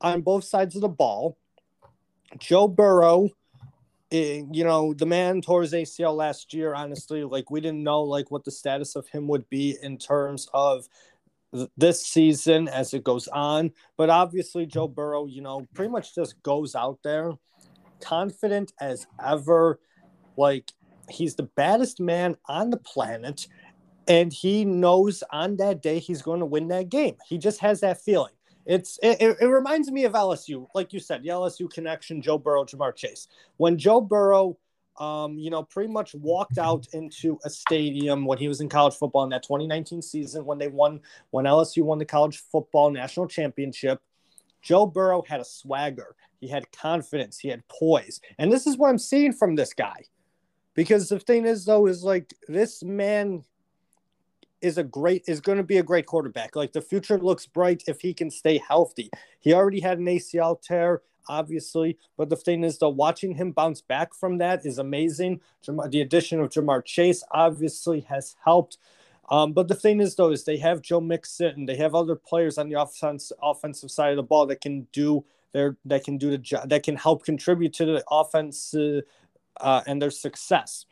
on 0.00 0.20
both 0.20 0.44
sides 0.44 0.74
of 0.74 0.82
the 0.82 0.88
ball. 0.88 1.38
Joe 2.38 2.68
Burrow 2.68 3.30
it, 4.10 4.46
you 4.52 4.64
know, 4.64 4.94
the 4.94 5.06
man 5.06 5.42
tore 5.42 5.62
his 5.62 5.72
ACL 5.72 6.16
last 6.16 6.54
year. 6.54 6.74
Honestly, 6.74 7.24
like 7.24 7.50
we 7.50 7.60
didn't 7.60 7.82
know 7.82 8.02
like 8.02 8.30
what 8.30 8.44
the 8.44 8.50
status 8.50 8.96
of 8.96 9.08
him 9.08 9.28
would 9.28 9.48
be 9.50 9.76
in 9.82 9.98
terms 9.98 10.48
of 10.54 10.88
this 11.76 12.06
season 12.06 12.68
as 12.68 12.94
it 12.94 13.04
goes 13.04 13.28
on. 13.28 13.70
But 13.96 14.10
obviously, 14.10 14.66
Joe 14.66 14.88
Burrow, 14.88 15.26
you 15.26 15.42
know, 15.42 15.66
pretty 15.74 15.90
much 15.90 16.14
just 16.14 16.42
goes 16.42 16.74
out 16.74 16.98
there 17.02 17.32
confident 18.00 18.72
as 18.80 19.06
ever. 19.24 19.80
Like 20.36 20.72
he's 21.10 21.34
the 21.34 21.48
baddest 21.56 22.00
man 22.00 22.36
on 22.46 22.70
the 22.70 22.78
planet. 22.78 23.46
And 24.06 24.32
he 24.32 24.64
knows 24.64 25.22
on 25.30 25.56
that 25.58 25.82
day 25.82 25.98
he's 25.98 26.22
going 26.22 26.40
to 26.40 26.46
win 26.46 26.68
that 26.68 26.88
game. 26.88 27.16
He 27.26 27.36
just 27.36 27.60
has 27.60 27.80
that 27.80 28.00
feeling. 28.00 28.32
It's 28.68 28.98
it, 29.02 29.36
it 29.40 29.46
reminds 29.46 29.90
me 29.90 30.04
of 30.04 30.12
LSU, 30.12 30.68
like 30.74 30.92
you 30.92 31.00
said, 31.00 31.22
the 31.22 31.30
LSU 31.30 31.68
connection, 31.70 32.22
Joe 32.22 32.38
Burrow, 32.38 32.64
Ja'Marr 32.64 32.94
Chase. 32.94 33.26
When 33.56 33.78
Joe 33.78 34.00
Burrow 34.00 34.58
um, 34.98 35.38
you 35.38 35.50
know, 35.50 35.62
pretty 35.62 35.92
much 35.92 36.14
walked 36.14 36.58
out 36.58 36.86
into 36.92 37.38
a 37.44 37.50
stadium 37.50 38.24
when 38.24 38.38
he 38.38 38.48
was 38.48 38.60
in 38.60 38.68
college 38.68 38.94
football 38.94 39.24
in 39.24 39.30
that 39.30 39.42
2019 39.42 40.02
season 40.02 40.44
when 40.44 40.58
they 40.58 40.68
won, 40.68 41.00
when 41.30 41.44
LSU 41.44 41.82
won 41.82 41.98
the 41.98 42.04
college 42.04 42.42
football 42.50 42.90
national 42.90 43.28
championship. 43.28 44.00
Joe 44.60 44.86
Burrow 44.86 45.22
had 45.22 45.40
a 45.40 45.44
swagger, 45.44 46.16
he 46.40 46.48
had 46.48 46.70
confidence, 46.72 47.38
he 47.38 47.48
had 47.48 47.66
poise. 47.68 48.20
And 48.38 48.52
this 48.52 48.66
is 48.66 48.76
what 48.76 48.88
I'm 48.88 48.98
seeing 48.98 49.32
from 49.32 49.54
this 49.54 49.72
guy. 49.72 50.02
Because 50.74 51.08
the 51.08 51.20
thing 51.20 51.46
is, 51.46 51.64
though, 51.64 51.86
is 51.86 52.02
like 52.02 52.34
this 52.48 52.82
man 52.82 53.44
is 54.60 54.78
a 54.78 54.84
great 54.84 55.24
is 55.26 55.40
going 55.40 55.58
to 55.58 55.64
be 55.64 55.78
a 55.78 55.82
great 55.82 56.06
quarterback. 56.06 56.56
Like 56.56 56.72
the 56.72 56.80
future 56.80 57.18
looks 57.18 57.46
bright 57.46 57.84
if 57.86 58.00
he 58.00 58.14
can 58.14 58.30
stay 58.30 58.58
healthy. 58.66 59.10
He 59.40 59.52
already 59.52 59.80
had 59.80 59.98
an 59.98 60.06
ACL 60.06 60.60
tear, 60.60 61.02
obviously, 61.28 61.98
but 62.16 62.28
the 62.28 62.36
thing 62.36 62.64
is, 62.64 62.78
though, 62.78 62.88
watching 62.88 63.34
him 63.34 63.52
bounce 63.52 63.80
back 63.80 64.14
from 64.14 64.38
that 64.38 64.66
is 64.66 64.78
amazing. 64.78 65.40
The 65.66 66.00
addition 66.00 66.40
of 66.40 66.50
Ja'Marr 66.50 66.84
Chase 66.84 67.22
obviously 67.30 68.00
has 68.02 68.36
helped. 68.44 68.78
Um, 69.30 69.52
but 69.52 69.68
the 69.68 69.74
thing 69.74 70.00
is, 70.00 70.16
though, 70.16 70.30
is 70.30 70.44
they 70.44 70.56
have 70.56 70.80
Joe 70.80 71.00
Mixon, 71.00 71.66
they 71.66 71.76
have 71.76 71.94
other 71.94 72.16
players 72.16 72.56
on 72.56 72.68
the 72.68 72.80
offense, 72.80 73.30
offensive 73.42 73.90
side 73.90 74.10
of 74.10 74.16
the 74.16 74.22
ball 74.22 74.46
that 74.46 74.60
can 74.60 74.86
do 74.92 75.24
their 75.52 75.76
that 75.84 76.04
can 76.04 76.18
do 76.18 76.30
the 76.30 76.38
job 76.38 76.68
that 76.68 76.82
can 76.82 76.96
help 76.96 77.24
contribute 77.24 77.72
to 77.74 77.86
the 77.86 78.04
offense 78.10 78.74
uh, 78.74 79.00
uh, 79.60 79.82
and 79.86 80.00
their 80.00 80.10
success. 80.10 80.86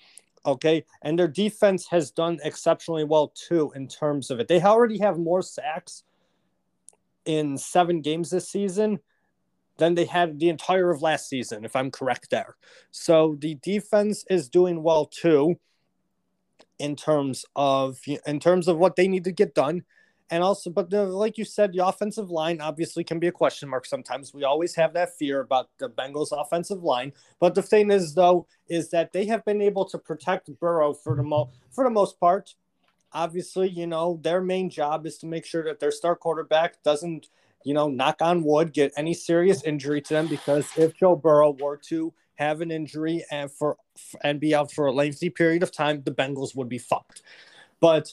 Okay. 0.46 0.84
And 1.02 1.18
their 1.18 1.28
defense 1.28 1.86
has 1.88 2.10
done 2.10 2.38
exceptionally 2.44 3.04
well 3.04 3.28
too 3.28 3.72
in 3.74 3.88
terms 3.88 4.30
of 4.30 4.38
it. 4.40 4.48
They 4.48 4.62
already 4.62 4.98
have 4.98 5.18
more 5.18 5.42
sacks 5.42 6.04
in 7.24 7.58
seven 7.58 8.00
games 8.00 8.30
this 8.30 8.48
season 8.48 9.00
than 9.78 9.94
they 9.94 10.04
had 10.04 10.38
the 10.38 10.48
entire 10.48 10.90
of 10.90 11.02
last 11.02 11.28
season, 11.28 11.64
if 11.64 11.76
I'm 11.76 11.90
correct 11.90 12.30
there. 12.30 12.56
So 12.92 13.36
the 13.40 13.56
defense 13.56 14.24
is 14.30 14.48
doing 14.48 14.82
well 14.82 15.06
too 15.06 15.56
in 16.78 16.96
terms 16.96 17.44
of 17.54 17.98
in 18.26 18.40
terms 18.40 18.68
of 18.68 18.78
what 18.78 18.96
they 18.96 19.08
need 19.08 19.24
to 19.24 19.32
get 19.32 19.54
done. 19.54 19.84
And 20.30 20.42
also, 20.42 20.70
but 20.70 20.90
the, 20.90 21.04
like 21.04 21.38
you 21.38 21.44
said, 21.44 21.72
the 21.72 21.86
offensive 21.86 22.30
line 22.30 22.60
obviously 22.60 23.04
can 23.04 23.20
be 23.20 23.28
a 23.28 23.32
question 23.32 23.68
mark 23.68 23.86
sometimes. 23.86 24.34
We 24.34 24.42
always 24.42 24.74
have 24.74 24.92
that 24.94 25.16
fear 25.16 25.40
about 25.40 25.68
the 25.78 25.88
Bengals' 25.88 26.32
offensive 26.32 26.82
line. 26.82 27.12
But 27.38 27.54
the 27.54 27.62
thing 27.62 27.92
is, 27.92 28.14
though, 28.14 28.46
is 28.68 28.90
that 28.90 29.12
they 29.12 29.26
have 29.26 29.44
been 29.44 29.62
able 29.62 29.84
to 29.84 29.98
protect 29.98 30.50
Burrow 30.58 30.92
for 30.92 31.14
the 31.14 31.22
mo- 31.22 31.50
for 31.70 31.84
the 31.84 31.90
most 31.90 32.18
part. 32.18 32.54
Obviously, 33.12 33.68
you 33.68 33.86
know 33.86 34.18
their 34.22 34.40
main 34.40 34.68
job 34.68 35.06
is 35.06 35.16
to 35.18 35.26
make 35.26 35.46
sure 35.46 35.62
that 35.64 35.78
their 35.78 35.92
star 35.92 36.16
quarterback 36.16 36.82
doesn't, 36.82 37.28
you 37.64 37.72
know, 37.72 37.88
knock 37.88 38.20
on 38.20 38.42
wood, 38.42 38.72
get 38.72 38.92
any 38.96 39.14
serious 39.14 39.62
injury 39.62 40.00
to 40.02 40.14
them. 40.14 40.26
Because 40.26 40.66
if 40.76 40.96
Joe 40.96 41.14
Burrow 41.14 41.56
were 41.60 41.76
to 41.88 42.12
have 42.34 42.60
an 42.60 42.72
injury 42.72 43.24
and 43.30 43.50
for 43.50 43.76
and 44.22 44.40
be 44.40 44.56
out 44.56 44.72
for 44.72 44.86
a 44.86 44.92
lengthy 44.92 45.30
period 45.30 45.62
of 45.62 45.70
time, 45.70 46.02
the 46.02 46.10
Bengals 46.10 46.56
would 46.56 46.68
be 46.68 46.78
fucked. 46.78 47.22
But 47.80 48.12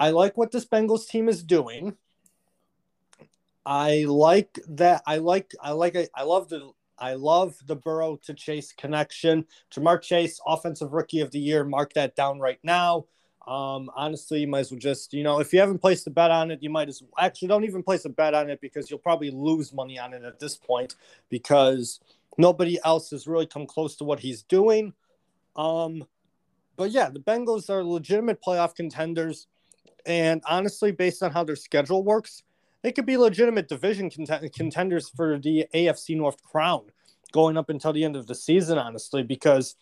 I 0.00 0.10
like 0.10 0.38
what 0.38 0.50
this 0.50 0.64
Bengals 0.64 1.06
team 1.06 1.28
is 1.28 1.42
doing. 1.42 1.96
I 3.66 4.06
like 4.08 4.58
that. 4.68 5.02
I 5.06 5.18
like. 5.18 5.52
I 5.62 5.72
like. 5.72 5.94
I 6.14 6.22
love 6.22 6.48
the. 6.48 6.70
I 6.98 7.14
love 7.14 7.56
the 7.66 7.76
Burrow 7.76 8.18
to 8.24 8.34
Chase 8.34 8.72
connection. 8.72 9.46
Ja'Marr 9.70 10.00
Chase, 10.02 10.40
offensive 10.46 10.92
rookie 10.92 11.20
of 11.20 11.30
the 11.30 11.38
year. 11.38 11.64
Mark 11.64 11.92
that 11.94 12.16
down 12.16 12.40
right 12.40 12.58
now. 12.62 13.06
Um, 13.46 13.90
honestly, 13.94 14.40
you 14.40 14.48
might 14.48 14.60
as 14.60 14.70
well 14.70 14.78
just, 14.78 15.14
you 15.14 15.22
know, 15.22 15.40
if 15.40 15.52
you 15.52 15.60
haven't 15.60 15.78
placed 15.78 16.06
a 16.06 16.10
bet 16.10 16.30
on 16.30 16.50
it, 16.50 16.62
you 16.62 16.68
might 16.68 16.88
as 16.88 17.00
well 17.00 17.10
actually 17.18 17.48
don't 17.48 17.64
even 17.64 17.82
place 17.82 18.04
a 18.04 18.10
bet 18.10 18.34
on 18.34 18.50
it 18.50 18.60
because 18.60 18.90
you'll 18.90 18.98
probably 18.98 19.30
lose 19.30 19.72
money 19.72 19.98
on 19.98 20.12
it 20.12 20.24
at 20.24 20.38
this 20.38 20.56
point 20.56 20.94
because 21.30 22.00
nobody 22.36 22.78
else 22.84 23.10
has 23.10 23.26
really 23.26 23.46
come 23.46 23.66
close 23.66 23.96
to 23.96 24.04
what 24.04 24.20
he's 24.20 24.42
doing. 24.42 24.92
Um, 25.56 26.04
but 26.76 26.90
yeah, 26.90 27.08
the 27.08 27.18
Bengals 27.18 27.70
are 27.70 27.82
legitimate 27.82 28.42
playoff 28.42 28.74
contenders. 28.74 29.46
And 30.06 30.42
honestly, 30.46 30.92
based 30.92 31.22
on 31.22 31.30
how 31.32 31.44
their 31.44 31.56
schedule 31.56 32.02
works, 32.02 32.42
they 32.82 32.92
could 32.92 33.06
be 33.06 33.16
legitimate 33.16 33.68
division 33.68 34.10
cont- 34.10 34.52
contenders 34.54 35.08
for 35.08 35.38
the 35.38 35.66
AFC 35.74 36.16
North 36.16 36.42
crown 36.42 36.82
going 37.32 37.56
up 37.56 37.70
until 37.70 37.92
the 37.92 38.04
end 38.04 38.16
of 38.16 38.26
the 38.26 38.34
season, 38.34 38.78
honestly, 38.78 39.22
because 39.22 39.76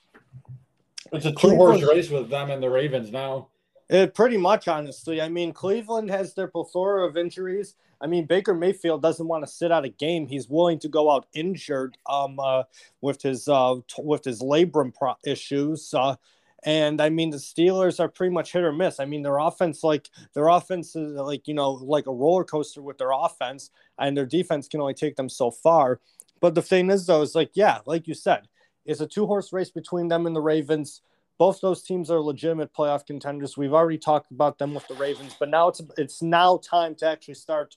it's 1.13 1.25
a 1.25 1.33
two 1.33 1.57
horse 1.57 1.83
race 1.83 2.11
with 2.11 2.29
them 2.29 2.51
and 2.51 2.63
the 2.63 2.69
Ravens 2.69 3.11
now. 3.11 3.49
It 3.89 4.15
pretty 4.15 4.37
much, 4.37 4.69
honestly. 4.69 5.23
I 5.23 5.29
mean, 5.29 5.53
Cleveland 5.53 6.11
has 6.11 6.35
their 6.35 6.49
plethora 6.49 7.07
of 7.07 7.17
injuries. 7.17 7.75
I 8.01 8.07
mean, 8.07 8.27
Baker 8.27 8.55
Mayfield 8.55 9.01
doesn't 9.01 9.27
want 9.27 9.45
to 9.45 9.51
sit 9.51 9.73
out 9.73 9.85
a 9.85 9.89
game. 9.89 10.27
He's 10.27 10.49
willing 10.49 10.79
to 10.81 10.89
go 10.89 11.11
out 11.11 11.27
injured 11.33 11.97
um, 12.09 12.39
uh, 12.39 12.65
with 13.01 13.23
his 13.23 13.49
uh, 13.49 13.77
t- 13.89 14.03
with 14.03 14.25
his 14.25 14.41
labrum 14.41 14.95
pro- 14.95 15.17
issues. 15.25 15.93
Uh, 15.95 16.17
and 16.65 17.01
I 17.01 17.09
mean, 17.09 17.31
the 17.31 17.37
Steelers 17.37 18.01
are 18.01 18.09
pretty 18.09 18.33
much 18.33 18.53
hit 18.53 18.65
or 18.65 18.73
miss. 18.73 18.99
I 18.99 19.05
mean, 19.05 19.23
their 19.23 19.39
offense, 19.39 19.85
like 19.85 20.09
their 20.35 20.49
offense 20.49 20.97
is 20.97 21.13
like, 21.15 21.47
you 21.47 21.55
know, 21.55 21.71
like 21.71 22.07
a 22.07 22.13
roller 22.13 22.45
coaster 22.45 22.83
with 22.83 22.99
their 22.99 23.13
offense, 23.13 23.71
and 23.99 24.17
their 24.17 24.27
defense 24.27 24.67
can 24.67 24.81
only 24.81 24.95
take 24.95 25.17
them 25.17 25.29
so 25.29 25.51
far. 25.51 26.01
But 26.41 26.55
the 26.55 26.63
thing 26.63 26.91
is, 26.91 27.07
though, 27.07 27.23
is 27.23 27.35
like, 27.35 27.51
yeah, 27.55 27.79
like 27.87 28.09
you 28.09 28.15
said, 28.15 28.49
it's 28.85 29.01
a 29.01 29.07
two 29.07 29.27
horse 29.27 29.53
race 29.53 29.71
between 29.71 30.09
them 30.09 30.27
and 30.27 30.35
the 30.35 30.41
Ravens. 30.41 31.03
Both 31.37 31.61
those 31.61 31.83
teams 31.83 32.11
are 32.11 32.21
legitimate 32.21 32.75
playoff 32.75 33.07
contenders. 33.07 33.57
We've 33.57 33.75
already 33.75 33.99
talked 33.99 34.33
about 34.33 34.59
them 34.59 34.75
with 34.75 34.89
the 34.89 34.95
Ravens, 34.95 35.37
but 35.39 35.51
now 35.51 35.69
it's 35.69 35.81
it's 35.97 36.23
now 36.23 36.57
time 36.59 36.97
to 36.97 37.07
actually 37.07 37.35
start 37.35 37.77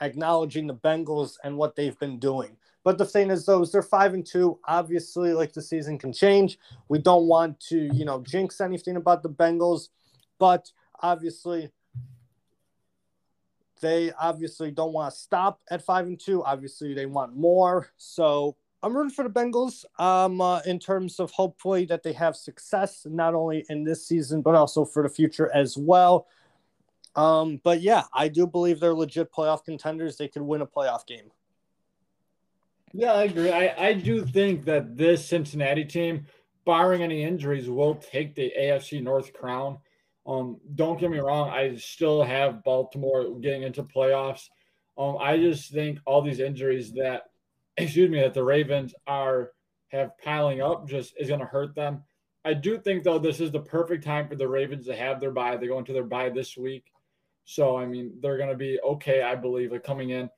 acknowledging 0.00 0.66
the 0.66 0.74
Bengals 0.74 1.36
and 1.42 1.56
what 1.56 1.76
they've 1.76 1.98
been 1.98 2.18
doing. 2.18 2.56
But 2.88 2.96
the 2.96 3.04
thing 3.04 3.30
is, 3.30 3.44
though, 3.44 3.60
is 3.60 3.70
they're 3.70 3.82
five 3.82 4.14
and 4.14 4.24
two. 4.24 4.58
Obviously, 4.66 5.34
like 5.34 5.52
the 5.52 5.60
season 5.60 5.98
can 5.98 6.10
change. 6.10 6.58
We 6.88 6.98
don't 6.98 7.26
want 7.26 7.60
to, 7.68 7.90
you 7.92 8.06
know, 8.06 8.22
jinx 8.22 8.62
anything 8.62 8.96
about 8.96 9.22
the 9.22 9.28
Bengals, 9.28 9.88
but 10.38 10.72
obviously, 11.02 11.70
they 13.82 14.10
obviously 14.12 14.70
don't 14.70 14.94
want 14.94 15.12
to 15.12 15.20
stop 15.20 15.60
at 15.70 15.84
five 15.84 16.06
and 16.06 16.18
two. 16.18 16.42
Obviously, 16.42 16.94
they 16.94 17.04
want 17.04 17.36
more. 17.36 17.90
So 17.98 18.56
I'm 18.82 18.96
rooting 18.96 19.12
for 19.12 19.22
the 19.22 19.38
Bengals 19.38 19.84
um, 20.00 20.40
uh, 20.40 20.60
in 20.60 20.78
terms 20.78 21.20
of 21.20 21.30
hopefully 21.30 21.84
that 21.84 22.02
they 22.02 22.14
have 22.14 22.36
success 22.36 23.06
not 23.06 23.34
only 23.34 23.66
in 23.68 23.84
this 23.84 24.06
season 24.08 24.40
but 24.40 24.54
also 24.54 24.86
for 24.86 25.02
the 25.02 25.10
future 25.10 25.54
as 25.54 25.76
well. 25.76 26.26
Um, 27.16 27.60
but 27.62 27.82
yeah, 27.82 28.04
I 28.14 28.28
do 28.28 28.46
believe 28.46 28.80
they're 28.80 28.94
legit 28.94 29.30
playoff 29.30 29.62
contenders. 29.62 30.16
They 30.16 30.28
could 30.28 30.40
win 30.40 30.62
a 30.62 30.66
playoff 30.66 31.06
game. 31.06 31.30
Yeah, 32.92 33.12
I 33.12 33.24
agree. 33.24 33.50
I, 33.50 33.88
I 33.88 33.92
do 33.94 34.24
think 34.24 34.64
that 34.64 34.96
this 34.96 35.26
Cincinnati 35.26 35.84
team, 35.84 36.26
barring 36.64 37.02
any 37.02 37.22
injuries, 37.22 37.68
will 37.68 37.94
take 37.94 38.34
the 38.34 38.52
AFC 38.58 39.02
North 39.02 39.32
crown. 39.32 39.78
Um, 40.26 40.58
don't 40.74 40.98
get 41.00 41.10
me 41.10 41.18
wrong, 41.18 41.48
I 41.48 41.76
still 41.76 42.22
have 42.22 42.62
Baltimore 42.64 43.38
getting 43.40 43.62
into 43.62 43.82
playoffs. 43.82 44.48
Um, 44.98 45.16
I 45.20 45.38
just 45.38 45.72
think 45.72 46.00
all 46.04 46.20
these 46.20 46.40
injuries 46.40 46.92
that, 46.94 47.24
excuse 47.76 48.10
me, 48.10 48.20
that 48.20 48.34
the 48.34 48.44
Ravens 48.44 48.94
are 49.06 49.52
have 49.88 50.18
piling 50.18 50.60
up 50.60 50.86
just 50.86 51.14
is 51.18 51.28
going 51.28 51.40
to 51.40 51.46
hurt 51.46 51.74
them. 51.74 52.02
I 52.44 52.52
do 52.54 52.78
think 52.78 53.04
though 53.04 53.18
this 53.18 53.40
is 53.40 53.50
the 53.50 53.60
perfect 53.60 54.04
time 54.04 54.28
for 54.28 54.36
the 54.36 54.48
Ravens 54.48 54.86
to 54.86 54.94
have 54.96 55.18
their 55.18 55.30
bye. 55.30 55.56
They 55.56 55.66
go 55.66 55.78
into 55.78 55.92
their 55.94 56.04
bye 56.04 56.28
this 56.28 56.56
week, 56.56 56.92
so 57.44 57.76
I 57.78 57.86
mean 57.86 58.12
they're 58.20 58.36
going 58.36 58.50
to 58.50 58.54
be 58.56 58.78
okay. 58.84 59.22
I 59.22 59.34
believe 59.34 59.72
coming 59.82 60.10
in 60.10 60.28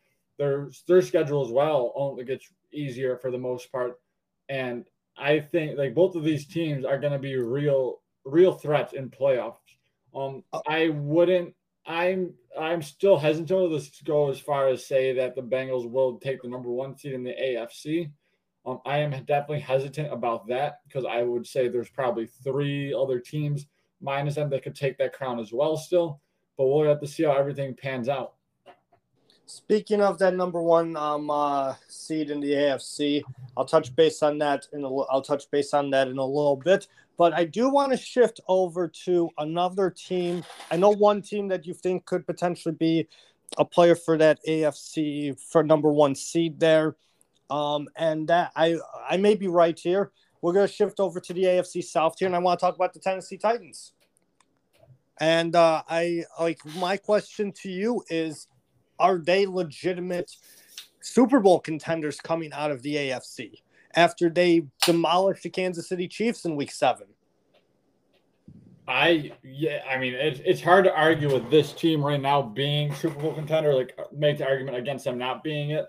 their 0.41 0.71
their 0.89 1.03
schedule 1.03 1.45
as 1.45 1.53
well 1.53 1.93
only 1.95 2.25
gets 2.25 2.49
easier 2.73 3.19
for 3.19 3.31
the 3.31 3.39
most 3.39 3.71
part. 3.71 4.01
And 4.49 4.87
I 5.19 5.39
think 5.39 5.77
like 5.77 5.95
both 5.95 6.17
of 6.17 6.25
these 6.25 6.47
teams 6.47 6.87
are 6.87 6.99
going 6.99 7.13
to 7.13 7.19
be 7.19 7.37
real 7.37 8.01
real 8.25 8.55
threats 8.55 8.95
in 8.95 9.11
playoffs. 9.11 9.77
Um, 10.15 10.43
uh, 10.53 10.63
I 10.67 10.89
wouldn't. 10.89 11.55
I'm 11.87 12.33
I'm 12.59 12.81
still 12.81 13.19
hesitant 13.19 13.49
to 13.49 14.05
go 14.05 14.31
as 14.31 14.41
far 14.41 14.69
as 14.69 14.87
say 14.87 15.13
that 15.13 15.37
the 15.37 15.43
Bengals 15.43 15.89
will 15.89 16.19
take 16.19 16.41
the 16.41 16.49
number 16.49 16.71
one 16.71 16.97
seed 16.97 17.13
in 17.13 17.23
the 17.23 17.35
AFC. 17.35 18.11
Um, 18.65 18.81
I 18.87 18.99
am 18.99 19.11
definitely 19.11 19.61
hesitant 19.61 20.11
about 20.11 20.49
that 20.49 20.81
because 20.87 21.05
I 21.05 21.23
would 21.23 21.47
say 21.47 21.69
there's 21.69 21.91
probably 21.91 22.27
three 22.43 22.95
other 22.95 23.21
teams 23.21 23.67
minus 24.01 24.37
them 24.37 24.49
that 24.51 24.63
could 24.63 24.75
take 24.75 24.97
that 24.99 25.13
crown 25.13 25.39
as 25.39 25.53
well 25.53 25.77
still. 25.77 26.21
But 26.57 26.67
we'll 26.67 26.89
have 26.89 27.01
to 27.01 27.07
see 27.07 27.25
how 27.25 27.33
everything 27.33 27.77
pans 27.77 28.09
out. 28.09 28.35
Speaking 29.51 30.01
of 30.01 30.17
that 30.21 30.37
number 30.37 30.63
one 30.63 30.97
um, 30.97 31.29
uh, 31.29 31.75
seed 31.89 32.31
in 32.31 32.39
the 32.39 32.53
AFC, 32.53 33.25
I'll 33.57 33.65
touch 33.65 33.97
base 33.97 34.23
on 34.23 34.39
that 34.39 34.69
in 34.73 34.85
a, 34.85 34.89
I'll 34.89 35.23
touch 35.23 35.51
base 35.51 35.75
on 35.75 35.91
that 35.91 36.07
in 36.07 36.19
a 36.19 36.25
little 36.25 36.55
bit. 36.55 36.87
But 37.19 37.33
I 37.33 37.47
do 37.47 37.69
want 37.69 37.91
to 37.91 37.99
shift 37.99 38.39
over 38.47 38.87
to 39.07 39.29
another 39.39 39.91
team. 39.91 40.45
I 40.71 40.77
know 40.77 40.91
one 40.91 41.21
team 41.21 41.49
that 41.49 41.67
you 41.67 41.75
think 41.75 42.05
could 42.05 42.29
potentially 42.29 42.77
be 42.77 43.09
a 43.59 43.65
player 43.65 43.97
for 43.97 44.17
that 44.19 44.39
AFC 44.47 45.37
for 45.51 45.65
number 45.65 45.93
one 45.93 46.15
seed 46.15 46.61
there, 46.61 46.95
um, 47.51 47.89
and 47.97 48.29
that 48.29 48.53
I 48.55 48.79
I 49.11 49.17
may 49.17 49.35
be 49.35 49.49
right 49.49 49.77
here. 49.77 50.13
We're 50.43 50.53
going 50.53 50.69
to 50.69 50.73
shift 50.73 51.01
over 51.01 51.19
to 51.19 51.33
the 51.35 51.43
AFC 51.43 51.83
South 51.83 52.15
here, 52.21 52.27
and 52.27 52.37
I 52.37 52.39
want 52.39 52.61
to 52.61 52.67
talk 52.67 52.77
about 52.77 52.93
the 52.93 53.01
Tennessee 53.01 53.37
Titans. 53.37 53.95
And 55.19 55.57
uh, 55.57 55.83
I 55.89 56.25
like 56.39 56.65
my 56.77 56.97
question 56.97 57.53
to 57.63 57.69
you 57.69 58.05
is 58.09 58.47
are 59.01 59.19
they 59.19 59.47
legitimate 59.47 60.37
Super 61.01 61.41
Bowl 61.41 61.59
contenders 61.59 62.21
coming 62.21 62.53
out 62.53 62.71
of 62.71 62.83
the 62.83 62.95
AFC? 62.95 63.63
after 63.95 64.29
they 64.29 64.67
demolished 64.85 65.43
the 65.43 65.51
Kansas 65.51 65.89
City 65.89 66.09
Chiefs 66.09 66.45
in 66.45 66.57
week 66.57 66.71
seven. 66.71 67.07
I 68.87 69.33
yeah, 69.45 69.83
I 69.89 69.99
mean 69.99 70.15
it's 70.15 70.41
it's 70.45 70.63
hard 70.63 70.85
to 70.85 70.95
argue 70.95 71.33
with 71.33 71.49
this 71.51 71.73
team 71.73 72.05
right 72.05 72.21
now 72.21 72.43
being 72.43 72.93
Super 72.95 73.21
Bowl 73.21 73.35
contender, 73.35 73.75
like 73.75 73.97
make 74.13 74.39
the 74.39 74.49
argument 74.49 74.77
against 74.77 75.05
them 75.05 75.19
not 75.19 75.45
being 75.45 75.71
it. 75.71 75.87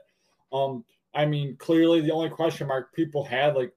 Um, 0.54 0.84
I 1.14 1.26
mean, 1.26 1.56
clearly 1.58 2.02
the 2.02 2.12
only 2.12 2.30
question 2.30 2.68
mark 2.68 2.94
people 2.94 3.24
had 3.24 3.56
like 3.56 3.74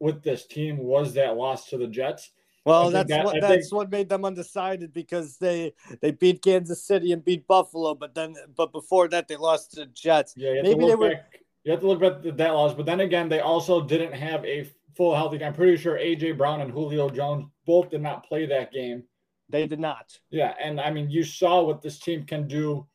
with 0.00 0.22
this 0.22 0.46
team 0.46 0.78
was 0.78 1.14
that 1.14 1.36
loss 1.36 1.68
to 1.70 1.78
the 1.78 1.86
Jets. 1.86 2.30
Well, 2.64 2.90
that's 2.90 3.10
that, 3.10 3.24
what 3.24 3.36
I 3.36 3.40
that's 3.40 3.68
think, 3.68 3.72
what 3.72 3.90
made 3.90 4.08
them 4.08 4.24
undecided 4.24 4.92
because 4.94 5.36
they 5.36 5.74
they 6.00 6.12
beat 6.12 6.42
Kansas 6.42 6.82
City 6.82 7.12
and 7.12 7.22
beat 7.22 7.46
Buffalo, 7.46 7.94
but 7.94 8.14
then 8.14 8.36
but 8.56 8.72
before 8.72 9.06
that 9.08 9.28
they 9.28 9.36
lost 9.36 9.72
to 9.72 9.80
the 9.80 9.86
Jets. 9.86 10.34
Yeah, 10.36 10.62
maybe 10.62 10.86
they 10.86 10.94
were. 10.94 11.10
Back, 11.10 11.40
you 11.64 11.72
have 11.72 11.80
to 11.80 11.86
look 11.86 12.02
at 12.02 12.22
the 12.22 12.32
that 12.32 12.50
loss, 12.52 12.74
but 12.74 12.86
then 12.86 13.00
again, 13.00 13.28
they 13.28 13.40
also 13.40 13.82
didn't 13.82 14.12
have 14.12 14.44
a 14.46 14.70
full 14.96 15.14
healthy. 15.14 15.44
I'm 15.44 15.52
pretty 15.52 15.76
sure 15.76 15.98
AJ 15.98 16.38
Brown 16.38 16.62
and 16.62 16.70
Julio 16.70 17.10
Jones 17.10 17.46
both 17.66 17.90
did 17.90 18.00
not 18.00 18.26
play 18.26 18.46
that 18.46 18.72
game. 18.72 19.04
They 19.50 19.66
did 19.66 19.80
not. 19.80 20.18
Yeah, 20.30 20.54
and 20.62 20.80
I 20.80 20.90
mean, 20.90 21.10
you 21.10 21.22
saw 21.22 21.62
what 21.62 21.82
this 21.82 21.98
team 21.98 22.24
can 22.24 22.48
do 22.48 22.86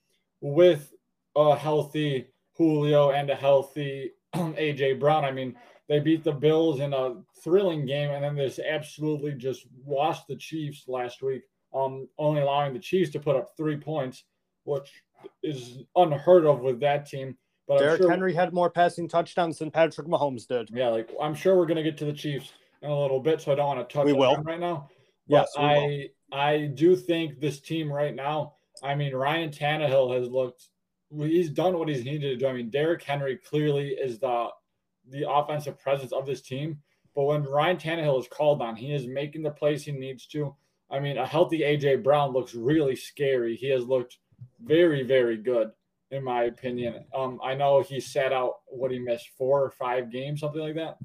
with 0.41 0.91
a 1.35 1.55
healthy 1.55 2.27
Julio 2.53 3.11
and 3.11 3.29
a 3.29 3.35
healthy 3.35 4.11
AJ 4.35 4.99
Brown. 4.99 5.25
I 5.25 5.31
mean, 5.31 5.55
they 5.89 5.99
beat 5.99 6.23
the 6.23 6.31
Bills 6.31 6.79
in 6.79 6.93
a 6.93 7.15
thrilling 7.43 7.85
game, 7.85 8.11
and 8.11 8.23
then 8.23 8.35
this 8.35 8.59
absolutely 8.59 9.33
just 9.33 9.65
washed 9.83 10.27
the 10.27 10.35
Chiefs 10.35 10.85
last 10.87 11.23
week, 11.23 11.41
um, 11.73 12.07
only 12.19 12.41
allowing 12.41 12.73
the 12.73 12.79
Chiefs 12.79 13.09
to 13.11 13.19
put 13.19 13.35
up 13.35 13.49
three 13.57 13.75
points, 13.75 14.23
which 14.63 15.01
is 15.43 15.79
unheard 15.95 16.45
of 16.45 16.61
with 16.61 16.79
that 16.79 17.07
team. 17.07 17.35
But 17.67 17.79
Derrick 17.79 18.01
sure, 18.01 18.09
Henry 18.09 18.33
had 18.33 18.53
more 18.53 18.69
passing 18.69 19.09
touchdowns 19.09 19.57
than 19.57 19.71
Patrick 19.71 20.07
Mahomes 20.07 20.47
did. 20.47 20.69
Yeah, 20.71 20.89
like 20.89 21.09
I'm 21.19 21.33
sure 21.33 21.57
we're 21.57 21.65
gonna 21.65 21.83
get 21.83 21.97
to 21.97 22.05
the 22.05 22.13
Chiefs 22.13 22.53
in 22.83 22.89
a 22.91 22.99
little 22.99 23.19
bit, 23.19 23.41
so 23.41 23.51
I 23.51 23.55
don't 23.55 23.67
want 23.67 23.89
to 23.89 23.93
touch 23.93 24.05
we 24.05 24.13
will. 24.13 24.35
them 24.35 24.43
right 24.43 24.59
now. 24.59 24.89
But 25.27 25.35
yes, 25.35 25.49
I 25.57 25.75
will. 25.75 26.03
I 26.31 26.65
do 26.67 26.95
think 26.95 27.39
this 27.39 27.59
team 27.59 27.91
right 27.91 28.13
now. 28.13 28.53
I 28.83 28.93
mean, 28.93 29.15
Ryan 29.15 29.49
Tannehill 29.49 30.15
has 30.15 30.29
looked. 30.29 30.69
He's 31.15 31.49
done 31.49 31.79
what 31.79 31.89
he's 31.89 32.05
needed 32.05 32.29
to 32.29 32.35
do. 32.37 32.47
I 32.47 32.53
mean, 32.53 32.69
Derrick 32.69 33.01
Henry 33.01 33.37
clearly 33.37 33.89
is 33.89 34.19
the 34.19 34.49
the 35.09 35.29
offensive 35.29 35.79
presence 35.79 36.11
of 36.11 36.25
this 36.25 36.41
team. 36.41 36.79
But 37.15 37.23
when 37.23 37.43
Ryan 37.43 37.77
Tannehill 37.77 38.19
is 38.19 38.27
called 38.27 38.61
on, 38.61 38.75
he 38.75 38.93
is 38.93 39.07
making 39.07 39.43
the 39.43 39.51
plays 39.51 39.83
he 39.83 39.91
needs 39.91 40.25
to. 40.27 40.55
I 40.91 40.99
mean, 40.99 41.17
a 41.17 41.25
healthy 41.25 41.59
AJ 41.59 42.03
Brown 42.03 42.31
looks 42.31 42.55
really 42.55 42.95
scary. 42.95 43.55
He 43.55 43.69
has 43.69 43.85
looked 43.85 44.17
very, 44.63 45.03
very 45.03 45.37
good 45.37 45.71
in 46.11 46.23
my 46.23 46.43
opinion. 46.43 47.03
Um, 47.15 47.39
I 47.43 47.53
know 47.53 47.81
he 47.81 47.99
sat 47.99 48.33
out 48.33 48.59
what 48.67 48.91
he 48.91 48.99
missed 48.99 49.29
four 49.37 49.63
or 49.63 49.69
five 49.69 50.11
games, 50.11 50.39
something 50.39 50.61
like 50.61 50.75
that. 50.75 50.97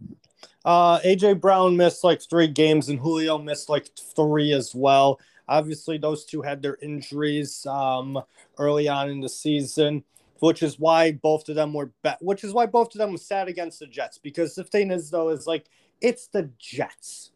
Uh, 0.65 0.99
AJ 1.01 1.41
Brown 1.41 1.77
missed 1.77 2.05
like 2.05 2.23
three 2.23 2.49
games, 2.49 2.89
and 2.89 2.99
Julio 2.99 3.39
missed 3.39 3.69
like 3.69 3.91
three 4.17 4.53
as 4.53 4.75
well. 4.75 5.21
Obviously, 5.47 5.99
those 5.99 6.25
two 6.25 6.41
had 6.41 6.63
their 6.63 6.79
injuries 6.81 7.67
um, 7.67 8.23
early 8.59 8.89
on 8.89 9.11
in 9.11 9.21
the 9.21 9.29
season, 9.29 10.03
which 10.41 10.63
is 10.63 10.79
why 10.79 11.13
both 11.13 11.49
of 11.49 11.57
them 11.57 11.73
were 11.73 11.93
bet. 12.03 12.19
Which 12.21 12.45
is 12.45 12.53
why 12.53 12.67
both 12.67 12.95
of 12.95 12.99
them 12.99 13.17
sat 13.17 13.49
against 13.49 13.81
the 13.81 13.87
Jets. 13.87 14.19
Because 14.19 14.55
the 14.55 14.65
thing 14.65 14.91
is, 14.91 15.11
though, 15.11 15.31
is 15.31 15.47
like 15.47 15.67
it's 16.01 16.27
the 16.29 16.51
Jets. 16.59 17.31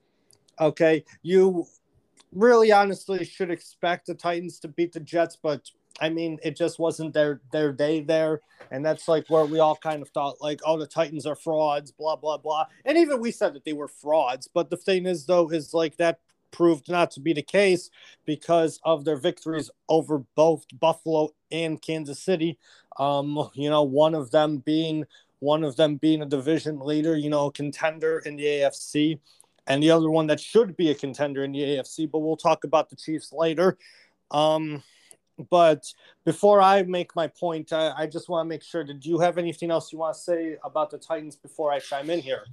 Okay, 0.61 1.05
you 1.23 1.67
really 2.33 2.73
honestly 2.73 3.25
should 3.25 3.51
expect 3.51 4.07
the 4.07 4.15
Titans 4.15 4.59
to 4.61 4.69
beat 4.69 4.93
the 4.93 5.01
Jets, 5.01 5.37
but 5.41 5.71
I 6.01 6.09
mean, 6.09 6.39
it 6.43 6.57
just 6.57 6.79
wasn't 6.79 7.15
their 7.15 7.41
their 7.53 7.73
day 7.73 8.01
there, 8.01 8.41
and 8.71 8.85
that's 8.85 9.09
like 9.09 9.29
where 9.29 9.45
we 9.45 9.59
all 9.59 9.77
kind 9.77 10.03
of 10.03 10.09
thought 10.11 10.41
like, 10.41 10.61
oh, 10.65 10.79
the 10.79 10.87
Titans 10.87 11.27
are 11.27 11.35
frauds, 11.35 11.91
blah 11.91 12.17
blah 12.17 12.39
blah, 12.39 12.67
and 12.85 12.99
even 12.99 13.21
we 13.21 13.31
said 13.31 13.55
that 13.55 13.65
they 13.65 13.73
were 13.73 13.89
frauds. 13.89 14.49
But 14.53 14.71
the 14.71 14.77
thing 14.77 15.07
is, 15.07 15.27
though, 15.27 15.49
is 15.51 15.75
like 15.75 15.97
that 15.97 16.21
proved 16.51 16.89
not 16.89 17.11
to 17.13 17.21
be 17.21 17.33
the 17.33 17.43
case 17.43 17.91
because 18.25 18.81
of 18.85 19.05
their 19.05 19.17
victories 19.17 19.71
over 19.89 20.25
both 20.35 20.65
Buffalo 20.79 21.31
and 21.51 21.81
Kansas 21.81 22.23
City. 22.23 22.59
Um, 22.99 23.51
you 23.55 23.71
know, 23.71 23.83
one 23.83 24.15
of 24.15 24.31
them 24.31 24.59
being 24.59 25.05
one 25.41 25.63
of 25.63 25.77
them 25.77 25.97
being 25.97 26.23
a 26.23 26.27
division 26.27 26.81
leader, 26.81 27.17
you 27.17 27.31
know, 27.31 27.51
contender 27.51 28.19
in 28.21 28.37
the 28.37 28.45
AFC, 28.45 29.21
and 29.67 29.83
the 29.83 29.91
other 29.91 30.11
one 30.11 30.27
that 30.27 30.41
should 30.41 30.77
be 30.77 30.91
a 30.91 30.95
contender 30.95 31.45
in 31.45 31.53
the 31.53 31.61
AFC. 31.61 32.11
But 32.11 32.21
we'll 32.21 32.37
talk 32.37 32.65
about 32.65 32.91
the 32.91 32.97
Chiefs 32.97 33.33
later. 33.33 33.79
Um, 34.31 34.83
but 35.51 35.85
before 36.25 36.61
I 36.61 36.83
make 36.83 37.15
my 37.15 37.29
point, 37.29 37.73
I, 37.73 37.93
I 37.97 38.07
just 38.07 38.29
want 38.29 38.45
to 38.45 38.49
make 38.49 38.63
sure. 38.63 38.83
Did 38.83 39.07
you 39.07 39.21
have 39.21 39.39
anything 39.39 39.71
else 39.71 39.93
you 39.93 39.99
want 39.99 40.15
to 40.15 40.21
say 40.21 40.57
about 40.65 40.91
the 40.91 40.99
Titans 40.99 41.37
before 41.37 41.73
I 41.73 41.79
chime 41.79 42.11
in 42.11 42.21
here? 42.21 42.45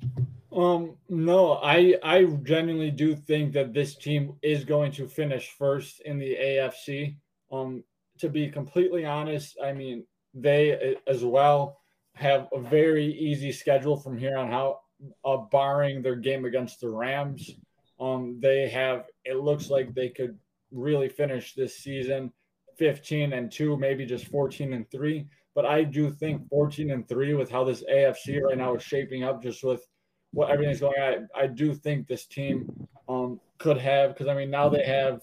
Um, 0.55 0.95
no, 1.09 1.59
I 1.61 1.95
I 2.01 2.23
genuinely 2.43 2.91
do 2.91 3.13
think 3.13 3.51
that 3.53 3.73
this 3.73 3.95
team 3.95 4.37
is 4.41 4.63
going 4.63 4.93
to 4.93 5.07
finish 5.07 5.53
first 5.57 6.01
in 6.01 6.17
the 6.17 6.35
AFC. 6.35 7.17
Um, 7.51 7.83
to 8.19 8.29
be 8.29 8.49
completely 8.49 9.05
honest, 9.05 9.57
I 9.61 9.73
mean 9.73 10.05
they 10.33 10.95
as 11.07 11.25
well 11.25 11.81
have 12.13 12.47
a 12.53 12.59
very 12.59 13.05
easy 13.05 13.51
schedule 13.51 13.97
from 13.97 14.17
here 14.17 14.37
on 14.37 14.53
out, 14.53 14.79
uh, 15.25 15.37
barring 15.51 16.01
their 16.01 16.15
game 16.15 16.45
against 16.45 16.79
the 16.79 16.89
Rams. 16.89 17.51
Um, 17.99 18.39
they 18.41 18.69
have 18.69 19.05
it 19.25 19.37
looks 19.37 19.69
like 19.69 19.93
they 19.93 20.09
could 20.09 20.37
really 20.71 21.09
finish 21.09 21.53
this 21.53 21.77
season 21.77 22.31
15 22.77 23.33
and 23.33 23.51
2, 23.51 23.77
maybe 23.77 24.05
just 24.05 24.27
14 24.27 24.73
and 24.73 24.89
3. 24.89 25.25
But 25.53 25.65
I 25.65 25.83
do 25.83 26.09
think 26.11 26.47
14 26.49 26.91
and 26.91 27.07
3 27.07 27.33
with 27.33 27.49
how 27.49 27.63
this 27.63 27.83
AFC 27.89 28.41
right 28.41 28.57
now 28.57 28.75
is 28.75 28.83
shaping 28.83 29.23
up, 29.23 29.41
just 29.41 29.63
with 29.63 29.85
what 30.35 30.51
everything's 30.51 30.81
going 30.81 31.01
on, 31.01 31.29
I, 31.33 31.43
I 31.43 31.47
do 31.47 31.73
think 31.73 32.07
this 32.07 32.25
team 32.25 32.69
um, 33.07 33.39
could 33.57 33.77
have, 33.77 34.13
because 34.13 34.27
I 34.27 34.35
mean, 34.35 34.49
now 34.49 34.67
they 34.67 34.83
have, 34.83 35.21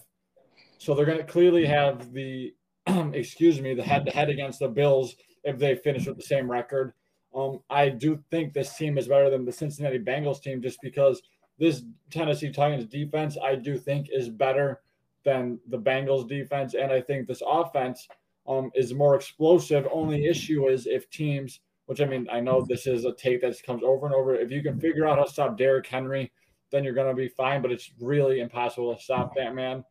so 0.79 0.95
they're 0.95 1.05
going 1.05 1.19
to 1.19 1.23
clearly 1.23 1.65
have 1.67 2.11
the, 2.11 2.53
excuse 2.87 3.61
me, 3.61 3.75
the 3.75 3.83
head 3.83 4.05
to 4.05 4.11
head 4.11 4.29
against 4.29 4.59
the 4.59 4.67
Bills 4.67 5.15
if 5.43 5.59
they 5.59 5.75
finish 5.75 6.07
with 6.07 6.17
the 6.17 6.23
same 6.23 6.49
record. 6.49 6.93
Um, 7.35 7.59
I 7.69 7.89
do 7.89 8.23
think 8.31 8.53
this 8.53 8.75
team 8.75 8.97
is 8.97 9.07
better 9.07 9.29
than 9.29 9.45
the 9.45 9.51
Cincinnati 9.51 9.99
Bengals 9.99 10.41
team 10.41 10.63
just 10.63 10.79
because 10.81 11.21
this 11.59 11.83
Tennessee 12.09 12.51
Titans 12.51 12.85
defense, 12.85 13.37
I 13.41 13.55
do 13.55 13.77
think, 13.77 14.07
is 14.11 14.29
better 14.29 14.81
than 15.23 15.59
the 15.69 15.77
Bengals 15.77 16.27
defense. 16.27 16.73
And 16.73 16.91
I 16.91 17.01
think 17.01 17.27
this 17.27 17.43
offense 17.45 18.07
um, 18.47 18.71
is 18.73 18.95
more 18.95 19.15
explosive. 19.15 19.87
Only 19.91 20.25
issue 20.25 20.67
is 20.69 20.87
if 20.87 21.07
teams, 21.11 21.59
which 21.85 22.01
I 22.01 22.05
mean, 22.05 22.27
I 22.31 22.39
know 22.39 22.65
this 22.65 22.87
is 22.87 23.05
a 23.05 23.13
take 23.13 23.41
that 23.41 23.61
comes 23.63 23.83
over 23.83 24.05
and 24.05 24.15
over. 24.15 24.35
If 24.35 24.51
you 24.51 24.61
can 24.61 24.79
figure 24.79 25.07
out 25.07 25.17
how 25.17 25.25
to 25.25 25.31
stop 25.31 25.57
Derrick 25.57 25.87
Henry, 25.87 26.31
then 26.71 26.83
you're 26.83 26.93
going 26.93 27.09
to 27.09 27.13
be 27.13 27.27
fine. 27.27 27.61
But 27.61 27.71
it's 27.71 27.91
really 27.99 28.39
impossible 28.39 28.95
to 28.95 29.01
stop 29.01 29.35
that 29.35 29.55
man. 29.55 29.83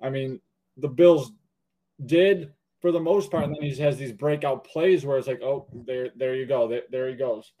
I 0.00 0.10
mean, 0.10 0.40
the 0.76 0.88
Bills 0.88 1.32
did 2.04 2.52
for 2.80 2.92
the 2.92 3.00
most 3.00 3.30
part, 3.30 3.44
and 3.44 3.54
then 3.54 3.62
he 3.62 3.74
has 3.76 3.96
these 3.96 4.12
breakout 4.12 4.64
plays 4.64 5.06
where 5.06 5.18
it's 5.18 5.26
like, 5.26 5.42
oh, 5.42 5.66
there, 5.86 6.10
there 6.16 6.34
you 6.34 6.46
go, 6.46 6.68
there, 6.68 6.82
there 6.90 7.08
he 7.08 7.14
goes. 7.14 7.52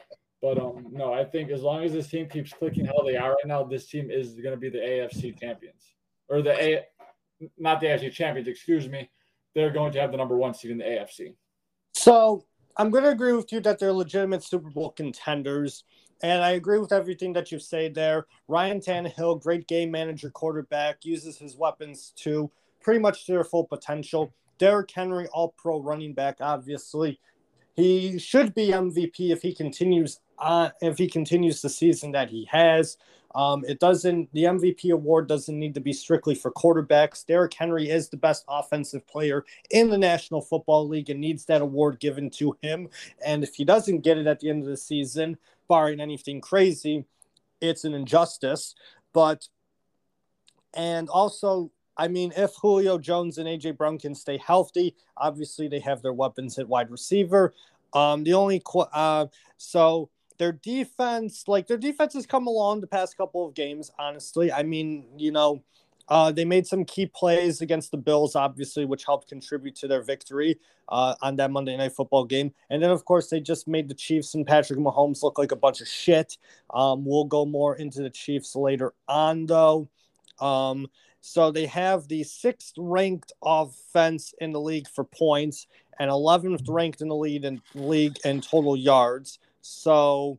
But 0.42 0.58
um, 0.58 0.88
no, 0.90 1.12
I 1.14 1.24
think 1.24 1.50
as 1.50 1.62
long 1.62 1.82
as 1.82 1.92
this 1.92 2.08
team 2.08 2.28
keeps 2.28 2.52
clicking 2.52 2.84
how 2.84 3.02
they 3.04 3.16
are 3.16 3.30
right 3.30 3.46
now, 3.46 3.64
this 3.64 3.86
team 3.88 4.10
is 4.10 4.34
going 4.34 4.54
to 4.54 4.56
be 4.56 4.68
the 4.68 4.78
AFC 4.78 5.38
champions 5.40 5.94
or 6.28 6.42
the 6.42 6.52
A 6.62 6.82
not 7.58 7.80
the 7.80 7.86
AFC 7.86 8.12
champions, 8.12 8.48
excuse 8.48 8.88
me, 8.88 9.10
they're 9.54 9.70
going 9.70 9.92
to 9.92 10.00
have 10.00 10.10
the 10.10 10.16
number 10.16 10.36
one 10.36 10.54
seed 10.54 10.70
in 10.70 10.78
the 10.78 10.84
AFC. 10.84 11.34
So 11.94 12.44
I'm 12.76 12.90
going 12.90 13.04
to 13.04 13.10
agree 13.10 13.32
with 13.32 13.52
you 13.52 13.60
that 13.60 13.78
they're 13.78 13.92
legitimate 13.92 14.44
Super 14.44 14.70
Bowl 14.70 14.90
contenders. 14.90 15.84
And 16.22 16.42
I 16.42 16.52
agree 16.52 16.78
with 16.78 16.92
everything 16.92 17.32
that 17.34 17.52
you've 17.52 17.62
said 17.62 17.94
there. 17.94 18.26
Ryan 18.48 18.80
Tannehill, 18.80 19.42
great 19.42 19.66
game 19.66 19.90
manager, 19.90 20.30
quarterback, 20.30 21.04
uses 21.04 21.38
his 21.38 21.56
weapons 21.56 22.12
to 22.16 22.50
pretty 22.80 23.00
much 23.00 23.26
their 23.26 23.44
full 23.44 23.64
potential. 23.64 24.32
Derrick 24.58 24.90
Henry, 24.90 25.26
all 25.28 25.54
pro 25.58 25.80
running 25.80 26.14
back, 26.14 26.36
obviously. 26.40 27.20
He 27.74 28.18
should 28.18 28.54
be 28.54 28.68
MVP 28.68 29.30
if 29.30 29.42
he 29.42 29.54
continues 29.54 30.20
uh, 30.38 30.70
if 30.80 30.98
he 30.98 31.08
continues 31.08 31.60
the 31.60 31.68
season 31.68 32.12
that 32.12 32.30
he 32.30 32.46
has. 32.50 32.96
Um, 33.34 33.64
it 33.66 33.80
doesn't, 33.80 34.32
the 34.32 34.44
MVP 34.44 34.92
award 34.92 35.28
doesn't 35.28 35.58
need 35.58 35.74
to 35.74 35.80
be 35.80 35.92
strictly 35.92 36.34
for 36.34 36.50
quarterbacks. 36.50 37.26
Derrick 37.26 37.52
Henry 37.52 37.90
is 37.90 38.08
the 38.08 38.16
best 38.16 38.44
offensive 38.48 39.06
player 39.06 39.44
in 39.70 39.90
the 39.90 39.98
National 39.98 40.40
Football 40.40 40.88
League 40.88 41.10
and 41.10 41.20
needs 41.20 41.44
that 41.46 41.60
award 41.60 42.00
given 42.00 42.30
to 42.30 42.56
him. 42.62 42.88
And 43.24 43.42
if 43.42 43.54
he 43.54 43.64
doesn't 43.64 44.00
get 44.00 44.18
it 44.18 44.26
at 44.26 44.40
the 44.40 44.48
end 44.48 44.62
of 44.62 44.68
the 44.68 44.76
season, 44.76 45.36
barring 45.68 46.00
anything 46.00 46.40
crazy, 46.40 47.04
it's 47.60 47.84
an 47.84 47.94
injustice. 47.94 48.74
But, 49.12 49.48
and 50.74 51.08
also, 51.08 51.70
I 51.96 52.08
mean, 52.08 52.32
if 52.36 52.54
Julio 52.56 52.98
Jones 52.98 53.38
and 53.38 53.48
AJ 53.48 53.76
Brown 53.76 53.98
can 53.98 54.14
stay 54.14 54.38
healthy, 54.38 54.94
obviously 55.16 55.68
they 55.68 55.80
have 55.80 56.02
their 56.02 56.12
weapons 56.12 56.58
at 56.58 56.68
wide 56.68 56.90
receiver. 56.90 57.54
Um, 57.92 58.24
the 58.24 58.34
only, 58.34 58.62
uh, 58.92 59.26
so, 59.56 60.10
their 60.38 60.52
defense, 60.52 61.44
like 61.48 61.66
their 61.66 61.76
defense 61.78 62.14
has 62.14 62.26
come 62.26 62.46
along 62.46 62.80
the 62.80 62.86
past 62.86 63.16
couple 63.16 63.46
of 63.46 63.54
games, 63.54 63.90
honestly. 63.98 64.52
I 64.52 64.62
mean, 64.62 65.06
you 65.16 65.32
know, 65.32 65.62
Uh, 66.08 66.30
they 66.30 66.44
made 66.44 66.64
some 66.64 66.84
key 66.84 67.04
plays 67.06 67.60
against 67.60 67.90
the 67.90 67.96
Bills, 67.96 68.36
obviously, 68.36 68.84
which 68.84 69.04
helped 69.04 69.28
contribute 69.28 69.74
to 69.74 69.88
their 69.88 70.02
victory 70.02 70.56
uh, 70.88 71.16
on 71.20 71.34
that 71.34 71.50
Monday 71.50 71.76
Night 71.76 71.94
Football 71.94 72.24
game. 72.24 72.52
And 72.70 72.80
then, 72.80 72.90
of 72.90 73.04
course, 73.04 73.28
they 73.28 73.40
just 73.40 73.66
made 73.66 73.88
the 73.88 73.94
Chiefs 73.94 74.34
and 74.36 74.46
Patrick 74.46 74.78
Mahomes 74.78 75.24
look 75.24 75.36
like 75.36 75.50
a 75.50 75.56
bunch 75.56 75.80
of 75.80 75.88
shit. 75.88 76.38
Um, 76.72 77.04
we'll 77.04 77.24
go 77.24 77.44
more 77.44 77.74
into 77.74 78.02
the 78.02 78.10
Chiefs 78.10 78.54
later 78.54 78.94
on, 79.08 79.46
though. 79.46 79.88
Um, 80.38 80.86
so 81.20 81.50
they 81.50 81.66
have 81.66 82.06
the 82.06 82.22
sixth 82.22 82.74
ranked 82.78 83.32
offense 83.42 84.32
in 84.40 84.52
the 84.52 84.60
league 84.60 84.86
for 84.86 85.02
points 85.02 85.66
and 85.98 86.08
11th 86.08 86.62
ranked 86.68 87.00
in 87.00 87.08
the 87.08 87.16
lead 87.16 87.44
in 87.44 87.60
league 87.74 88.16
in 88.24 88.40
total 88.40 88.76
yards. 88.76 89.40
So 89.66 90.38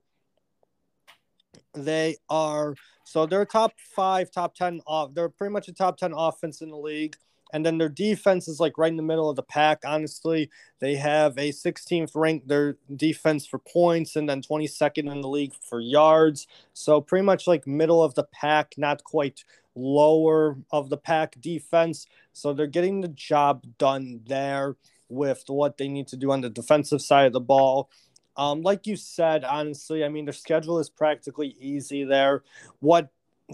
they 1.73 2.17
are 2.29 2.75
so 3.03 3.25
they're 3.25 3.45
top 3.45 3.73
five, 3.95 4.31
top 4.31 4.55
ten 4.55 4.81
off. 4.85 5.13
They're 5.13 5.29
pretty 5.29 5.53
much 5.53 5.67
a 5.67 5.73
top 5.73 5.97
ten 5.97 6.13
offense 6.15 6.61
in 6.61 6.69
the 6.69 6.77
league. 6.77 7.15
And 7.53 7.65
then 7.65 7.77
their 7.77 7.89
defense 7.89 8.49
is 8.49 8.59
like 8.59 8.77
right 8.77 8.91
in 8.91 8.97
the 8.97 9.03
middle 9.03 9.29
of 9.29 9.37
the 9.37 9.43
pack. 9.43 9.83
Honestly, 9.85 10.49
they 10.79 10.95
have 10.95 11.37
a 11.37 11.53
16th 11.53 12.11
ranked 12.13 12.49
their 12.49 12.75
defense 12.93 13.45
for 13.45 13.59
points 13.59 14.17
and 14.17 14.27
then 14.27 14.41
22nd 14.41 15.09
in 15.09 15.21
the 15.21 15.29
league 15.29 15.53
for 15.53 15.79
yards. 15.79 16.45
So 16.73 16.99
pretty 16.99 17.23
much 17.23 17.47
like 17.47 17.65
middle 17.65 18.03
of 18.03 18.15
the 18.15 18.25
pack, 18.25 18.73
not 18.77 19.01
quite 19.05 19.45
lower 19.75 20.57
of 20.71 20.89
the 20.89 20.97
pack 20.97 21.39
defense. 21.39 22.05
So 22.33 22.51
they're 22.51 22.67
getting 22.67 22.99
the 22.99 23.07
job 23.07 23.63
done 23.77 24.19
there 24.25 24.75
with 25.09 25.43
what 25.47 25.77
they 25.77 25.87
need 25.87 26.07
to 26.07 26.17
do 26.17 26.31
on 26.31 26.41
the 26.41 26.49
defensive 26.49 27.01
side 27.01 27.27
of 27.27 27.33
the 27.33 27.39
ball. 27.39 27.89
Um, 28.37 28.61
like 28.61 28.85
you 28.85 28.95
said, 28.95 29.43
honestly, 29.43 30.03
I 30.03 30.09
mean, 30.09 30.25
their 30.25 30.33
schedule 30.33 30.79
is 30.79 30.89
practically 30.89 31.55
easy 31.59 32.03
there. 32.03 32.43
What 32.79 33.09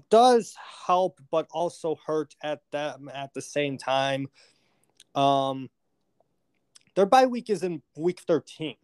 does 0.10 0.56
help, 0.86 1.20
but 1.32 1.48
also 1.52 1.98
hurt 2.06 2.36
at 2.44 2.62
them 2.72 3.10
at 3.14 3.34
the 3.34 3.42
same 3.42 3.78
time. 3.78 4.28
Um, 5.16 5.70
their 6.96 7.06
bye 7.06 7.26
week 7.26 7.50
is 7.50 7.64
in 7.64 7.82
week 7.96 8.22
13. 8.22 8.76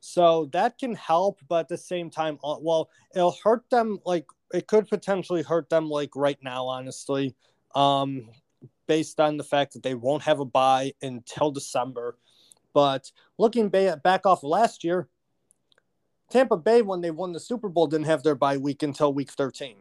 So 0.00 0.48
that 0.52 0.78
can 0.78 0.94
help, 0.94 1.40
but 1.48 1.60
at 1.60 1.68
the 1.68 1.78
same 1.78 2.10
time, 2.10 2.38
uh, 2.44 2.56
well, 2.60 2.90
it'll 3.14 3.36
hurt 3.42 3.68
them. 3.70 3.98
Like 4.04 4.26
it 4.52 4.66
could 4.66 4.88
potentially 4.88 5.42
hurt 5.42 5.68
them, 5.68 5.88
like 5.88 6.14
right 6.14 6.38
now, 6.42 6.66
honestly, 6.66 7.34
um, 7.74 8.28
based 8.86 9.20
on 9.20 9.36
the 9.36 9.44
fact 9.44 9.72
that 9.72 9.82
they 9.82 9.94
won't 9.94 10.22
have 10.22 10.40
a 10.40 10.44
bye 10.44 10.92
until 11.02 11.50
December. 11.50 12.16
But 12.76 13.10
looking 13.38 13.70
back 13.70 14.26
off 14.26 14.44
of 14.44 14.50
last 14.50 14.84
year, 14.84 15.08
Tampa 16.28 16.58
Bay, 16.58 16.82
when 16.82 17.00
they 17.00 17.10
won 17.10 17.32
the 17.32 17.40
Super 17.40 17.70
Bowl, 17.70 17.86
didn't 17.86 18.04
have 18.04 18.22
their 18.22 18.34
bye 18.34 18.58
week 18.58 18.82
until 18.82 19.14
week 19.14 19.30
13. 19.30 19.76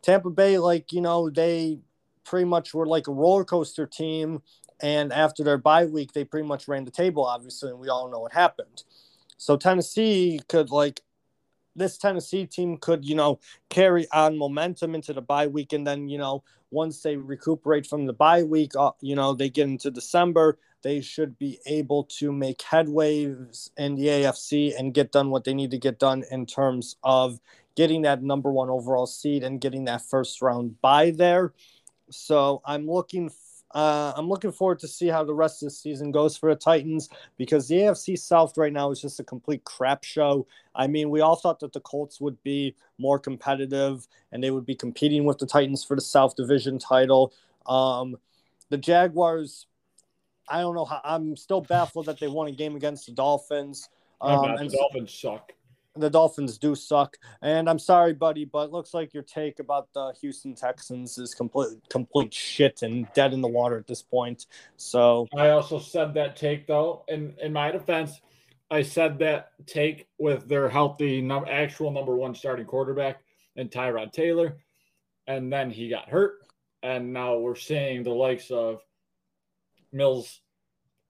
Tampa 0.00 0.30
Bay, 0.30 0.56
like, 0.56 0.90
you 0.90 1.02
know, 1.02 1.28
they 1.28 1.80
pretty 2.24 2.46
much 2.46 2.72
were 2.72 2.86
like 2.86 3.08
a 3.08 3.12
roller 3.12 3.44
coaster 3.44 3.86
team. 3.86 4.40
And 4.80 5.12
after 5.12 5.44
their 5.44 5.58
bye 5.58 5.84
week, 5.84 6.14
they 6.14 6.24
pretty 6.24 6.48
much 6.48 6.66
ran 6.66 6.86
the 6.86 6.90
table, 6.90 7.26
obviously, 7.26 7.72
and 7.72 7.78
we 7.78 7.90
all 7.90 8.10
know 8.10 8.20
what 8.20 8.32
happened. 8.32 8.84
So 9.36 9.58
Tennessee 9.58 10.40
could, 10.48 10.70
like, 10.70 11.02
this 11.76 11.98
Tennessee 11.98 12.46
team 12.46 12.78
could, 12.78 13.04
you 13.04 13.16
know, 13.16 13.38
carry 13.68 14.06
on 14.12 14.38
momentum 14.38 14.94
into 14.94 15.12
the 15.12 15.20
bye 15.20 15.46
week. 15.46 15.74
And 15.74 15.86
then, 15.86 16.08
you 16.08 16.16
know, 16.16 16.42
once 16.70 17.02
they 17.02 17.18
recuperate 17.18 17.86
from 17.86 18.06
the 18.06 18.14
bye 18.14 18.44
week, 18.44 18.72
uh, 18.78 18.92
you 19.02 19.14
know, 19.14 19.34
they 19.34 19.50
get 19.50 19.68
into 19.68 19.90
December, 19.90 20.56
they 20.82 21.00
should 21.00 21.38
be 21.38 21.58
able 21.66 22.04
to 22.04 22.32
make 22.32 22.58
headways 22.58 23.70
in 23.76 23.94
the 23.94 24.06
AFC 24.06 24.78
and 24.78 24.94
get 24.94 25.12
done 25.12 25.30
what 25.30 25.44
they 25.44 25.54
need 25.54 25.70
to 25.70 25.78
get 25.78 25.98
done 25.98 26.24
in 26.30 26.46
terms 26.46 26.96
of 27.02 27.40
getting 27.76 28.02
that 28.02 28.22
number 28.22 28.50
one 28.50 28.70
overall 28.70 29.06
seed 29.06 29.42
and 29.42 29.60
getting 29.60 29.84
that 29.84 30.02
first 30.02 30.42
round 30.42 30.80
bye 30.80 31.10
there. 31.10 31.52
So 32.10 32.62
I'm 32.64 32.86
looking 32.86 33.30
uh, 33.72 34.12
I'm 34.16 34.28
looking 34.28 34.50
forward 34.50 34.80
to 34.80 34.88
see 34.88 35.06
how 35.06 35.22
the 35.22 35.34
rest 35.34 35.62
of 35.62 35.68
the 35.68 35.70
season 35.70 36.10
goes 36.10 36.36
for 36.36 36.50
the 36.50 36.58
Titans 36.58 37.08
because 37.38 37.68
the 37.68 37.76
AFC 37.76 38.18
South 38.18 38.58
right 38.58 38.72
now 38.72 38.90
is 38.90 39.00
just 39.00 39.20
a 39.20 39.24
complete 39.24 39.62
crap 39.64 40.02
show. 40.02 40.46
I 40.74 40.88
mean, 40.88 41.08
we 41.08 41.20
all 41.20 41.36
thought 41.36 41.60
that 41.60 41.72
the 41.72 41.80
Colts 41.80 42.20
would 42.20 42.42
be 42.42 42.74
more 42.98 43.18
competitive 43.18 44.08
and 44.32 44.42
they 44.42 44.50
would 44.50 44.66
be 44.66 44.74
competing 44.74 45.24
with 45.24 45.38
the 45.38 45.46
Titans 45.46 45.84
for 45.84 45.94
the 45.94 46.02
South 46.02 46.34
Division 46.34 46.80
title. 46.80 47.32
Um, 47.66 48.16
the 48.70 48.78
Jaguars, 48.78 49.66
I 50.50 50.60
don't 50.60 50.74
know 50.74 50.84
how. 50.84 51.00
I'm 51.04 51.36
still 51.36 51.60
baffled 51.60 52.06
that 52.06 52.18
they 52.18 52.28
won 52.28 52.48
a 52.48 52.52
game 52.52 52.76
against 52.76 53.06
the 53.06 53.12
Dolphins. 53.12 53.88
Um, 54.20 54.56
the 54.56 54.68
Dolphins 54.68 55.14
suck 55.14 55.52
the 55.96 56.10
Dolphins 56.10 56.58
do 56.58 56.74
suck. 56.74 57.16
And 57.42 57.68
I'm 57.68 57.78
sorry, 57.78 58.12
buddy, 58.12 58.44
but 58.44 58.72
looks 58.72 58.94
like 58.94 59.12
your 59.12 59.22
take 59.22 59.58
about 59.58 59.92
the 59.92 60.12
Houston 60.20 60.54
Texans 60.54 61.18
is 61.18 61.34
complete 61.34 61.78
complete 61.88 62.32
shit 62.32 62.82
and 62.82 63.06
dead 63.14 63.32
in 63.32 63.40
the 63.40 63.48
water 63.48 63.76
at 63.76 63.86
this 63.86 64.02
point. 64.02 64.46
So 64.76 65.28
I 65.36 65.50
also 65.50 65.78
said 65.78 66.14
that 66.14 66.36
take 66.36 66.66
though, 66.66 67.04
in 67.08 67.34
in 67.40 67.52
my 67.52 67.70
defense, 67.70 68.20
I 68.70 68.82
said 68.82 69.18
that 69.20 69.52
take 69.66 70.06
with 70.18 70.48
their 70.48 70.68
healthy 70.68 71.20
num- 71.20 71.46
actual 71.48 71.90
number 71.90 72.14
one 72.16 72.34
starting 72.34 72.66
quarterback 72.66 73.22
and 73.56 73.70
Tyrod 73.70 74.12
Taylor, 74.12 74.58
and 75.26 75.52
then 75.52 75.70
he 75.70 75.88
got 75.88 76.08
hurt, 76.08 76.38
and 76.82 77.12
now 77.12 77.36
we're 77.36 77.56
seeing 77.56 78.02
the 78.02 78.10
likes 78.10 78.50
of 78.50 78.80
Mills, 79.92 80.40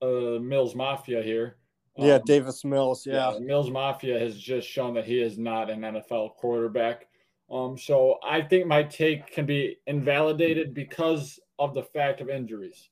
uh, 0.01 0.39
Mills 0.39 0.75
Mafia 0.75 1.21
here 1.21 1.57
yeah, 1.97 2.15
um, 2.15 2.21
Davis 2.25 2.63
Mills. 2.63 3.05
Yeah. 3.05 3.33
yeah. 3.33 3.39
Mills 3.39 3.69
Mafia 3.69 4.19
has 4.19 4.37
just 4.37 4.67
shown 4.67 4.93
that 4.95 5.05
he 5.05 5.21
is 5.21 5.37
not 5.37 5.69
an 5.69 5.81
NFL 5.81 6.35
quarterback. 6.35 7.07
Um, 7.49 7.77
so 7.77 8.17
I 8.23 8.41
think 8.41 8.65
my 8.65 8.83
take 8.83 9.27
can 9.27 9.45
be 9.45 9.77
invalidated 9.87 10.73
because 10.73 11.39
of 11.59 11.73
the 11.73 11.83
fact 11.83 12.21
of 12.21 12.29
injuries. 12.29 12.89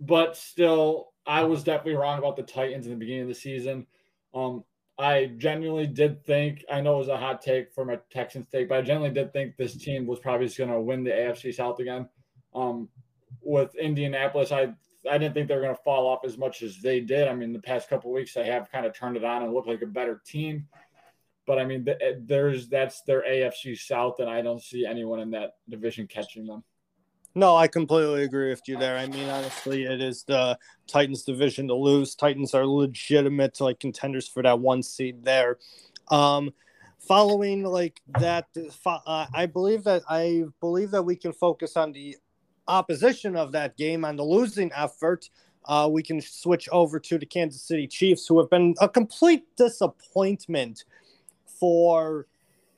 But 0.00 0.36
still, 0.36 1.12
I 1.26 1.44
was 1.44 1.64
definitely 1.64 1.94
wrong 1.94 2.18
about 2.18 2.36
the 2.36 2.42
Titans 2.42 2.86
in 2.86 2.92
the 2.92 2.98
beginning 2.98 3.22
of 3.22 3.28
the 3.28 3.34
season. 3.34 3.86
Um, 4.34 4.64
I 4.98 5.32
genuinely 5.38 5.86
did 5.86 6.24
think, 6.24 6.64
I 6.70 6.80
know 6.80 6.96
it 6.96 6.98
was 6.98 7.08
a 7.08 7.16
hot 7.16 7.40
take 7.40 7.72
for 7.72 7.84
my 7.84 7.98
Texans 8.10 8.46
take, 8.52 8.68
but 8.68 8.78
I 8.78 8.82
genuinely 8.82 9.14
did 9.14 9.32
think 9.32 9.56
this 9.56 9.76
team 9.76 10.06
was 10.06 10.20
probably 10.20 10.46
just 10.46 10.58
going 10.58 10.70
to 10.70 10.80
win 10.80 11.02
the 11.02 11.10
AFC 11.10 11.54
South 11.54 11.80
again. 11.80 12.08
Um, 12.54 12.88
with 13.42 13.74
Indianapolis, 13.74 14.52
I 14.52 14.74
I 15.10 15.18
didn't 15.18 15.34
think 15.34 15.48
they 15.48 15.54
were 15.54 15.60
going 15.60 15.76
to 15.76 15.82
fall 15.82 16.06
off 16.06 16.24
as 16.24 16.38
much 16.38 16.62
as 16.62 16.80
they 16.80 17.00
did. 17.00 17.28
I 17.28 17.34
mean, 17.34 17.52
the 17.52 17.58
past 17.58 17.88
couple 17.88 18.10
weeks 18.12 18.34
they 18.34 18.46
have 18.46 18.70
kind 18.70 18.86
of 18.86 18.94
turned 18.94 19.16
it 19.16 19.24
on 19.24 19.42
and 19.42 19.52
looked 19.52 19.68
like 19.68 19.82
a 19.82 19.86
better 19.86 20.22
team. 20.24 20.66
But 21.46 21.58
I 21.58 21.64
mean, 21.64 21.86
eh, 21.88 22.14
there's 22.20 22.68
that's 22.68 23.02
their 23.02 23.22
AFC 23.22 23.78
South, 23.78 24.20
and 24.20 24.30
I 24.30 24.40
don't 24.40 24.62
see 24.62 24.86
anyone 24.86 25.20
in 25.20 25.30
that 25.32 25.56
division 25.68 26.06
catching 26.06 26.46
them. 26.46 26.64
No, 27.34 27.56
I 27.56 27.66
completely 27.66 28.22
agree 28.22 28.50
with 28.50 28.62
you 28.68 28.78
there. 28.78 28.96
I 28.96 29.08
mean, 29.08 29.28
honestly, 29.28 29.84
it 29.84 30.00
is 30.00 30.22
the 30.22 30.56
Titans 30.86 31.24
division 31.24 31.66
to 31.68 31.74
lose. 31.74 32.14
Titans 32.14 32.54
are 32.54 32.64
legitimate 32.64 33.60
like 33.60 33.80
contenders 33.80 34.28
for 34.28 34.42
that 34.44 34.60
one 34.60 34.82
seed 34.82 35.24
there. 35.24 35.58
Um, 36.10 36.52
following 37.00 37.64
like 37.64 38.00
that, 38.20 38.46
uh, 38.86 39.26
I 39.34 39.46
believe 39.46 39.84
that 39.84 40.02
I 40.08 40.44
believe 40.60 40.92
that 40.92 41.02
we 41.02 41.16
can 41.16 41.32
focus 41.32 41.76
on 41.76 41.92
the 41.92 42.16
opposition 42.68 43.36
of 43.36 43.52
that 43.52 43.76
game 43.76 44.04
on 44.04 44.16
the 44.16 44.24
losing 44.24 44.70
effort, 44.74 45.28
uh, 45.66 45.88
we 45.90 46.02
can 46.02 46.20
switch 46.20 46.68
over 46.70 47.00
to 47.00 47.18
the 47.18 47.26
Kansas 47.26 47.62
City 47.62 47.86
Chiefs, 47.86 48.26
who 48.26 48.38
have 48.38 48.50
been 48.50 48.74
a 48.80 48.88
complete 48.88 49.44
disappointment 49.56 50.84
for 51.46 52.26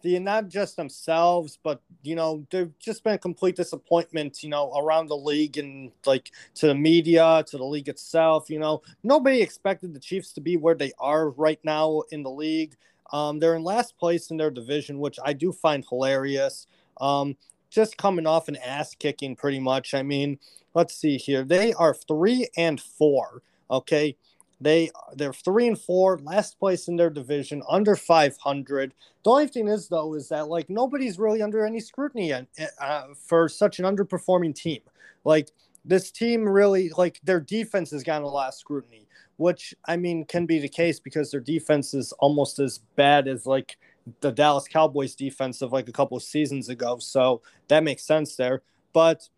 the 0.02 0.18
not 0.20 0.48
just 0.48 0.76
themselves, 0.76 1.58
but 1.62 1.80
you 2.02 2.14
know 2.14 2.46
they've 2.50 2.72
just 2.78 3.02
been 3.02 3.14
a 3.14 3.18
complete 3.18 3.56
disappointment. 3.56 4.42
You 4.42 4.50
know 4.50 4.72
around 4.76 5.08
the 5.08 5.16
league 5.16 5.58
and 5.58 5.90
like 6.04 6.30
to 6.56 6.68
the 6.68 6.74
media, 6.74 7.44
to 7.48 7.56
the 7.56 7.64
league 7.64 7.88
itself. 7.88 8.48
You 8.48 8.60
know 8.60 8.82
nobody 9.02 9.40
expected 9.40 9.94
the 9.94 10.00
Chiefs 10.00 10.32
to 10.32 10.40
be 10.40 10.56
where 10.56 10.74
they 10.74 10.92
are 10.98 11.30
right 11.30 11.58
now 11.64 12.02
in 12.10 12.22
the 12.22 12.30
league. 12.30 12.76
Um, 13.12 13.38
they're 13.38 13.54
in 13.54 13.64
last 13.64 13.98
place 13.98 14.30
in 14.30 14.36
their 14.36 14.50
division, 14.50 14.98
which 14.98 15.18
I 15.24 15.32
do 15.32 15.52
find 15.52 15.84
hilarious. 15.88 16.66
Um, 17.00 17.36
just 17.76 17.98
coming 17.98 18.26
off 18.26 18.48
an 18.48 18.56
ass 18.56 18.94
kicking 18.94 19.36
pretty 19.36 19.60
much. 19.60 19.92
I 19.92 20.02
mean, 20.02 20.38
let's 20.72 20.96
see 20.96 21.18
here. 21.18 21.44
They 21.44 21.74
are 21.74 21.92
three 21.92 22.48
and 22.56 22.80
four. 22.80 23.42
Okay. 23.70 24.16
They 24.58 24.90
they're 25.14 25.34
three 25.34 25.68
and 25.68 25.78
four, 25.78 26.18
last 26.20 26.58
place 26.58 26.88
in 26.88 26.96
their 26.96 27.10
division, 27.10 27.62
under 27.68 27.94
500. 27.94 28.94
The 29.22 29.30
only 29.30 29.48
thing 29.48 29.68
is 29.68 29.88
though 29.88 30.14
is 30.14 30.30
that 30.30 30.48
like 30.48 30.70
nobody's 30.70 31.18
really 31.18 31.42
under 31.42 31.66
any 31.66 31.80
scrutiny 31.80 32.32
uh, 32.32 32.44
uh, 32.80 33.08
for 33.14 33.50
such 33.50 33.78
an 33.78 33.84
underperforming 33.84 34.54
team. 34.54 34.80
Like 35.24 35.50
this 35.84 36.10
team 36.10 36.48
really 36.48 36.90
like 36.96 37.20
their 37.24 37.40
defense 37.40 37.90
has 37.90 38.02
gotten 38.02 38.22
a 38.22 38.28
lot 38.28 38.48
of 38.48 38.54
scrutiny, 38.54 39.06
which 39.36 39.74
I 39.84 39.98
mean 39.98 40.24
can 40.24 40.46
be 40.46 40.58
the 40.58 40.70
case 40.70 40.98
because 40.98 41.30
their 41.30 41.40
defense 41.40 41.92
is 41.92 42.12
almost 42.12 42.58
as 42.58 42.78
bad 42.96 43.28
as 43.28 43.44
like 43.44 43.76
the 44.20 44.30
Dallas 44.30 44.68
Cowboys 44.68 45.14
defense 45.14 45.62
of 45.62 45.72
like 45.72 45.88
a 45.88 45.92
couple 45.92 46.16
of 46.16 46.22
seasons 46.22 46.68
ago. 46.68 46.98
So 46.98 47.42
that 47.68 47.84
makes 47.84 48.04
sense 48.04 48.36
there. 48.36 48.62
But 48.92 49.28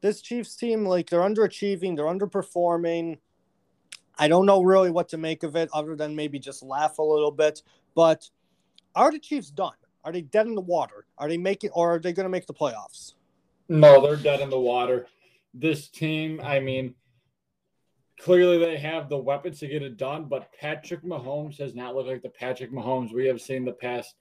this 0.00 0.20
Chiefs 0.20 0.56
team, 0.56 0.86
like 0.86 1.10
they're 1.10 1.20
underachieving, 1.20 1.96
they're 1.96 2.06
underperforming. 2.06 3.18
I 4.18 4.28
don't 4.28 4.46
know 4.46 4.62
really 4.62 4.90
what 4.90 5.08
to 5.10 5.18
make 5.18 5.42
of 5.42 5.56
it 5.56 5.68
other 5.72 5.96
than 5.96 6.16
maybe 6.16 6.38
just 6.38 6.62
laugh 6.62 6.98
a 6.98 7.02
little 7.02 7.30
bit. 7.30 7.62
But 7.94 8.28
are 8.94 9.10
the 9.10 9.18
Chiefs 9.18 9.50
done? 9.50 9.74
Are 10.04 10.12
they 10.12 10.22
dead 10.22 10.46
in 10.46 10.54
the 10.54 10.60
water? 10.60 11.06
Are 11.18 11.28
they 11.28 11.36
making 11.36 11.70
or 11.70 11.94
are 11.94 11.98
they 11.98 12.12
going 12.12 12.24
to 12.24 12.30
make 12.30 12.46
the 12.46 12.54
playoffs? 12.54 13.14
No, 13.68 14.00
they're 14.00 14.16
dead 14.16 14.40
in 14.40 14.50
the 14.50 14.58
water. 14.58 15.08
This 15.52 15.88
team, 15.88 16.40
I 16.44 16.60
mean, 16.60 16.94
clearly 18.20 18.58
they 18.58 18.76
have 18.78 19.08
the 19.08 19.18
weapons 19.18 19.60
to 19.60 19.68
get 19.68 19.82
it 19.82 19.96
done, 19.96 20.24
but 20.24 20.52
Patrick 20.58 21.02
Mahomes 21.02 21.58
has 21.58 21.74
not 21.74 21.94
looked 21.94 22.08
like 22.08 22.22
the 22.22 22.28
Patrick 22.30 22.72
Mahomes 22.72 23.12
we 23.12 23.26
have 23.26 23.40
seen 23.40 23.64
the 23.64 23.72
past 23.72 24.14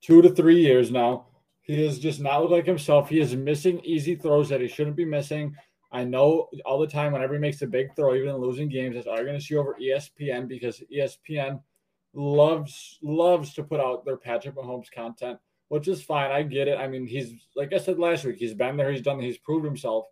two 0.00 0.22
to 0.22 0.30
three 0.30 0.60
years 0.60 0.90
now. 0.90 1.26
He 1.62 1.84
has 1.84 1.98
just 1.98 2.20
not 2.20 2.40
looked 2.40 2.52
like 2.52 2.66
himself. 2.66 3.08
He 3.08 3.20
is 3.20 3.36
missing 3.36 3.80
easy 3.84 4.14
throws 4.14 4.48
that 4.48 4.60
he 4.60 4.68
shouldn't 4.68 4.96
be 4.96 5.04
missing. 5.04 5.54
I 5.92 6.04
know 6.04 6.48
all 6.64 6.78
the 6.78 6.86
time 6.86 7.12
whenever 7.12 7.34
he 7.34 7.40
makes 7.40 7.62
a 7.62 7.66
big 7.66 7.94
throw, 7.96 8.14
even 8.14 8.28
in 8.28 8.36
losing 8.36 8.68
games, 8.68 8.94
that's 8.94 9.06
all 9.06 9.16
you're 9.16 9.26
going 9.26 9.38
to 9.38 9.44
see 9.44 9.56
over 9.56 9.76
ESPN 9.80 10.48
because 10.48 10.82
ESPN 10.92 11.60
loves 12.14 12.98
loves 13.02 13.54
to 13.54 13.64
put 13.64 13.80
out 13.80 14.04
their 14.04 14.16
Patrick 14.16 14.54
Mahomes 14.54 14.90
content, 14.90 15.38
which 15.68 15.88
is 15.88 16.02
fine. 16.02 16.30
I 16.30 16.42
get 16.42 16.68
it. 16.68 16.78
I 16.78 16.86
mean, 16.86 17.06
he's 17.06 17.34
like 17.56 17.72
I 17.72 17.78
said 17.78 17.98
last 17.98 18.24
week, 18.24 18.36
he's 18.36 18.54
been 18.54 18.76
there, 18.76 18.92
he's 18.92 19.02
done, 19.02 19.20
he's 19.20 19.38
proved 19.38 19.64
himself. 19.64 20.06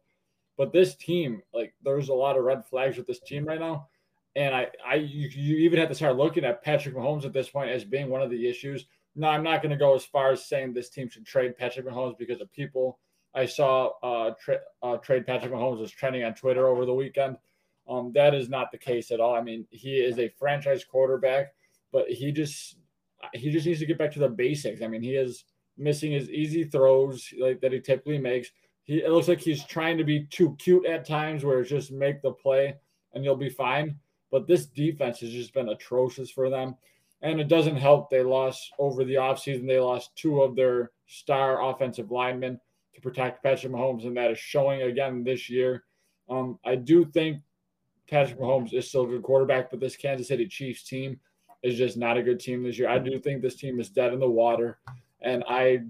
But 0.58 0.72
this 0.72 0.94
team, 0.96 1.40
like, 1.54 1.72
there's 1.82 2.10
a 2.10 2.14
lot 2.14 2.36
of 2.36 2.44
red 2.44 2.66
flags 2.66 2.98
with 2.98 3.06
this 3.06 3.20
team 3.20 3.46
right 3.46 3.60
now, 3.60 3.88
and 4.36 4.54
I, 4.54 4.68
I, 4.86 4.96
you, 4.96 5.28
you 5.28 5.56
even 5.58 5.78
have 5.78 5.88
to 5.88 5.94
start 5.94 6.16
looking 6.16 6.44
at 6.44 6.62
Patrick 6.62 6.94
Mahomes 6.94 7.24
at 7.24 7.32
this 7.32 7.48
point 7.48 7.70
as 7.70 7.84
being 7.84 8.10
one 8.10 8.20
of 8.20 8.30
the 8.30 8.46
issues. 8.46 8.84
No, 9.16 9.28
I'm 9.28 9.42
not 9.42 9.62
going 9.62 9.70
to 9.70 9.76
go 9.76 9.94
as 9.94 10.04
far 10.04 10.32
as 10.32 10.44
saying 10.44 10.74
this 10.74 10.90
team 10.90 11.08
should 11.08 11.24
trade 11.24 11.56
Patrick 11.56 11.86
Mahomes 11.86 12.18
because 12.18 12.40
of 12.42 12.52
people 12.52 12.98
I 13.34 13.46
saw 13.46 13.90
uh, 14.02 14.32
tra- 14.40 14.60
uh, 14.82 14.96
trade 14.96 15.26
Patrick 15.26 15.52
Mahomes 15.52 15.80
was 15.80 15.92
trending 15.92 16.24
on 16.24 16.34
Twitter 16.34 16.66
over 16.66 16.84
the 16.84 16.94
weekend. 16.94 17.36
Um, 17.88 18.12
that 18.14 18.34
is 18.34 18.48
not 18.48 18.70
the 18.70 18.78
case 18.78 19.10
at 19.10 19.20
all. 19.20 19.34
I 19.34 19.42
mean, 19.42 19.66
he 19.70 19.96
is 19.96 20.18
a 20.18 20.28
franchise 20.38 20.84
quarterback, 20.84 21.52
but 21.92 22.08
he 22.10 22.32
just 22.32 22.76
he 23.34 23.50
just 23.50 23.66
needs 23.66 23.80
to 23.80 23.86
get 23.86 23.98
back 23.98 24.12
to 24.12 24.18
the 24.18 24.28
basics. 24.28 24.82
I 24.82 24.88
mean, 24.88 25.02
he 25.02 25.14
is 25.14 25.44
missing 25.76 26.12
his 26.12 26.28
easy 26.30 26.64
throws 26.64 27.32
like 27.38 27.60
that 27.60 27.72
he 27.72 27.80
typically 27.80 28.18
makes. 28.18 28.50
He 28.88 29.02
it 29.02 29.10
looks 29.10 29.28
like 29.28 29.40
he's 29.40 29.64
trying 29.64 29.98
to 29.98 30.04
be 30.04 30.24
too 30.24 30.56
cute 30.58 30.86
at 30.86 31.06
times, 31.06 31.44
where 31.44 31.60
it's 31.60 31.70
just 31.70 31.92
make 31.92 32.22
the 32.22 32.32
play 32.32 32.74
and 33.12 33.24
you'll 33.24 33.36
be 33.36 33.50
fine. 33.50 33.96
But 34.30 34.46
this 34.46 34.66
defense 34.66 35.20
has 35.20 35.30
just 35.30 35.54
been 35.54 35.68
atrocious 35.68 36.30
for 36.30 36.50
them. 36.50 36.74
And 37.20 37.40
it 37.40 37.48
doesn't 37.48 37.76
help. 37.76 38.10
They 38.10 38.22
lost 38.22 38.72
over 38.78 39.04
the 39.04 39.14
offseason. 39.14 39.66
They 39.66 39.80
lost 39.80 40.16
two 40.16 40.42
of 40.42 40.56
their 40.56 40.92
star 41.06 41.68
offensive 41.68 42.10
linemen 42.10 42.60
to 42.94 43.00
protect 43.00 43.42
Patrick 43.42 43.72
Mahomes, 43.72 44.06
and 44.06 44.16
that 44.16 44.30
is 44.30 44.38
showing 44.38 44.82
again 44.82 45.24
this 45.24 45.50
year. 45.50 45.84
Um, 46.28 46.58
I 46.64 46.76
do 46.76 47.04
think 47.04 47.40
Patrick 48.08 48.38
Mahomes 48.38 48.72
is 48.72 48.88
still 48.88 49.04
a 49.04 49.08
good 49.08 49.22
quarterback, 49.22 49.70
but 49.70 49.80
this 49.80 49.96
Kansas 49.96 50.28
City 50.28 50.46
Chiefs 50.46 50.84
team 50.84 51.18
is 51.62 51.76
just 51.76 51.96
not 51.96 52.16
a 52.16 52.22
good 52.22 52.38
team 52.38 52.62
this 52.62 52.78
year. 52.78 52.88
I 52.88 52.98
do 52.98 53.18
think 53.18 53.42
this 53.42 53.56
team 53.56 53.80
is 53.80 53.90
dead 53.90 54.12
in 54.12 54.20
the 54.20 54.30
water, 54.30 54.78
and 55.20 55.44
I 55.48 55.80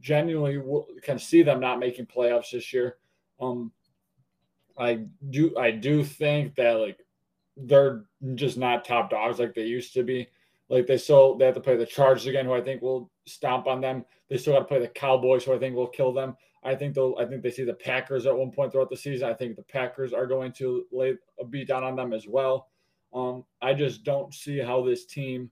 genuinely 0.00 0.62
can 1.02 1.18
see 1.18 1.42
them 1.42 1.60
not 1.60 1.78
making 1.78 2.06
playoffs 2.06 2.50
this 2.50 2.72
year. 2.72 2.96
Um, 3.40 3.72
I 4.78 5.04
do 5.30 5.56
I 5.56 5.70
do 5.70 6.04
think 6.04 6.54
that 6.56 6.72
like 6.74 6.98
they're 7.56 8.04
just 8.34 8.58
not 8.58 8.84
top 8.84 9.10
dogs 9.10 9.38
like 9.38 9.54
they 9.54 9.64
used 9.64 9.94
to 9.94 10.02
be. 10.02 10.28
Like 10.68 10.86
they 10.86 10.96
still 10.96 11.36
they 11.36 11.44
have 11.44 11.54
to 11.54 11.60
play 11.60 11.76
the 11.76 11.86
Chargers 11.86 12.26
again, 12.26 12.46
who 12.46 12.54
I 12.54 12.60
think 12.60 12.82
will 12.82 13.10
stomp 13.26 13.66
on 13.66 13.80
them. 13.80 14.04
They 14.28 14.38
still 14.38 14.54
got 14.54 14.60
to 14.60 14.64
play 14.64 14.80
the 14.80 14.88
Cowboys, 14.88 15.44
who 15.44 15.54
I 15.54 15.58
think 15.58 15.76
will 15.76 15.86
kill 15.86 16.12
them. 16.12 16.36
I 16.64 16.74
think 16.74 16.94
they'll. 16.94 17.14
I 17.18 17.26
think 17.26 17.42
they 17.42 17.50
see 17.50 17.64
the 17.64 17.74
Packers 17.74 18.26
at 18.26 18.36
one 18.36 18.50
point 18.50 18.72
throughout 18.72 18.90
the 18.90 18.96
season. 18.96 19.28
I 19.28 19.34
think 19.34 19.56
the 19.56 19.62
Packers 19.62 20.12
are 20.12 20.26
going 20.26 20.52
to 20.54 20.84
lay 20.90 21.14
a 21.38 21.44
beat 21.44 21.68
down 21.68 21.84
on 21.84 21.94
them 21.94 22.12
as 22.12 22.26
well. 22.26 22.68
Um, 23.12 23.44
I 23.60 23.74
just 23.74 24.02
don't 24.02 24.32
see 24.34 24.58
how 24.58 24.82
this 24.82 25.04
team. 25.04 25.50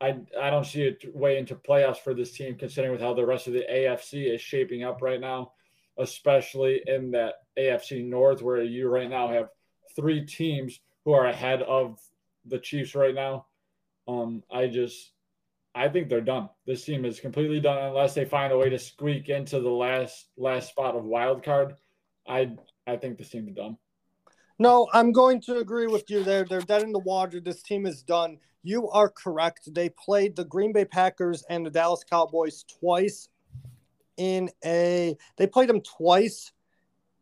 I 0.00 0.16
I 0.40 0.50
don't 0.50 0.66
see 0.66 0.88
a 0.88 0.96
way 1.14 1.38
into 1.38 1.54
playoffs 1.54 1.98
for 1.98 2.14
this 2.14 2.32
team, 2.32 2.56
considering 2.56 2.92
with 2.92 3.00
how 3.00 3.14
the 3.14 3.26
rest 3.26 3.46
of 3.46 3.54
the 3.54 3.64
AFC 3.70 4.34
is 4.34 4.40
shaping 4.40 4.84
up 4.84 5.00
right 5.00 5.20
now, 5.20 5.52
especially 5.98 6.82
in 6.86 7.10
that 7.12 7.34
AFC 7.58 8.04
North, 8.04 8.42
where 8.42 8.62
you 8.62 8.88
right 8.88 9.08
now 9.08 9.28
have 9.28 9.48
three 9.94 10.24
teams 10.26 10.80
who 11.04 11.12
are 11.12 11.26
ahead 11.26 11.62
of 11.62 11.98
the 12.44 12.58
Chiefs 12.58 12.94
right 12.94 13.14
now. 13.14 13.46
Um, 14.06 14.42
I 14.52 14.66
just 14.66 15.12
I 15.74 15.88
think 15.88 16.08
they're 16.08 16.20
done. 16.20 16.48
This 16.66 16.84
team 16.84 17.04
is 17.04 17.20
completely 17.20 17.60
done 17.60 17.82
unless 17.82 18.14
they 18.14 18.24
find 18.24 18.52
a 18.52 18.58
way 18.58 18.70
to 18.70 18.78
squeak 18.78 19.28
into 19.28 19.60
the 19.60 19.70
last 19.70 20.26
last 20.36 20.68
spot 20.68 20.94
of 20.94 21.04
wild 21.04 21.42
card. 21.42 21.76
I 22.28 22.52
I 22.86 22.96
think 22.96 23.18
this 23.18 23.30
team 23.30 23.48
is 23.48 23.54
done. 23.54 23.78
No, 24.58 24.88
I'm 24.92 25.12
going 25.12 25.40
to 25.42 25.58
agree 25.58 25.86
with 25.86 26.08
you 26.10 26.24
there. 26.24 26.44
They're 26.44 26.62
dead 26.62 26.82
in 26.82 26.92
the 26.92 26.98
water. 26.98 27.40
This 27.40 27.62
team 27.62 27.84
is 27.84 28.02
done. 28.02 28.38
You 28.66 28.88
are 28.90 29.08
correct. 29.08 29.72
They 29.72 29.90
played 29.90 30.34
the 30.34 30.44
Green 30.44 30.72
Bay 30.72 30.84
Packers 30.84 31.44
and 31.48 31.64
the 31.64 31.70
Dallas 31.70 32.02
Cowboys 32.02 32.64
twice 32.64 33.28
in 34.16 34.50
a 34.64 35.16
they 35.36 35.46
played 35.46 35.68
them 35.68 35.80
twice 35.82 36.50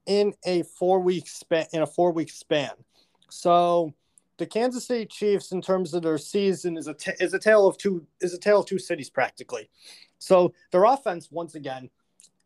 in 0.06 0.32
a 0.46 0.62
four 0.62 1.00
week 1.00 1.28
span 1.28 1.66
in 1.74 1.82
a 1.82 1.86
four 1.86 2.12
week 2.12 2.30
span. 2.30 2.70
So 3.28 3.92
the 4.38 4.46
Kansas 4.46 4.86
City 4.86 5.04
Chiefs, 5.04 5.52
in 5.52 5.60
terms 5.60 5.92
of 5.92 6.02
their 6.02 6.16
season, 6.16 6.78
is 6.78 6.86
a 6.86 6.94
t- 6.94 7.12
is 7.20 7.34
a 7.34 7.38
tale 7.38 7.66
of 7.66 7.76
two 7.76 8.06
is 8.22 8.32
a 8.32 8.38
tale 8.38 8.60
of 8.60 8.66
two 8.66 8.78
cities 8.78 9.10
practically. 9.10 9.68
So 10.18 10.54
their 10.70 10.84
offense, 10.84 11.30
once 11.30 11.56
again, 11.56 11.90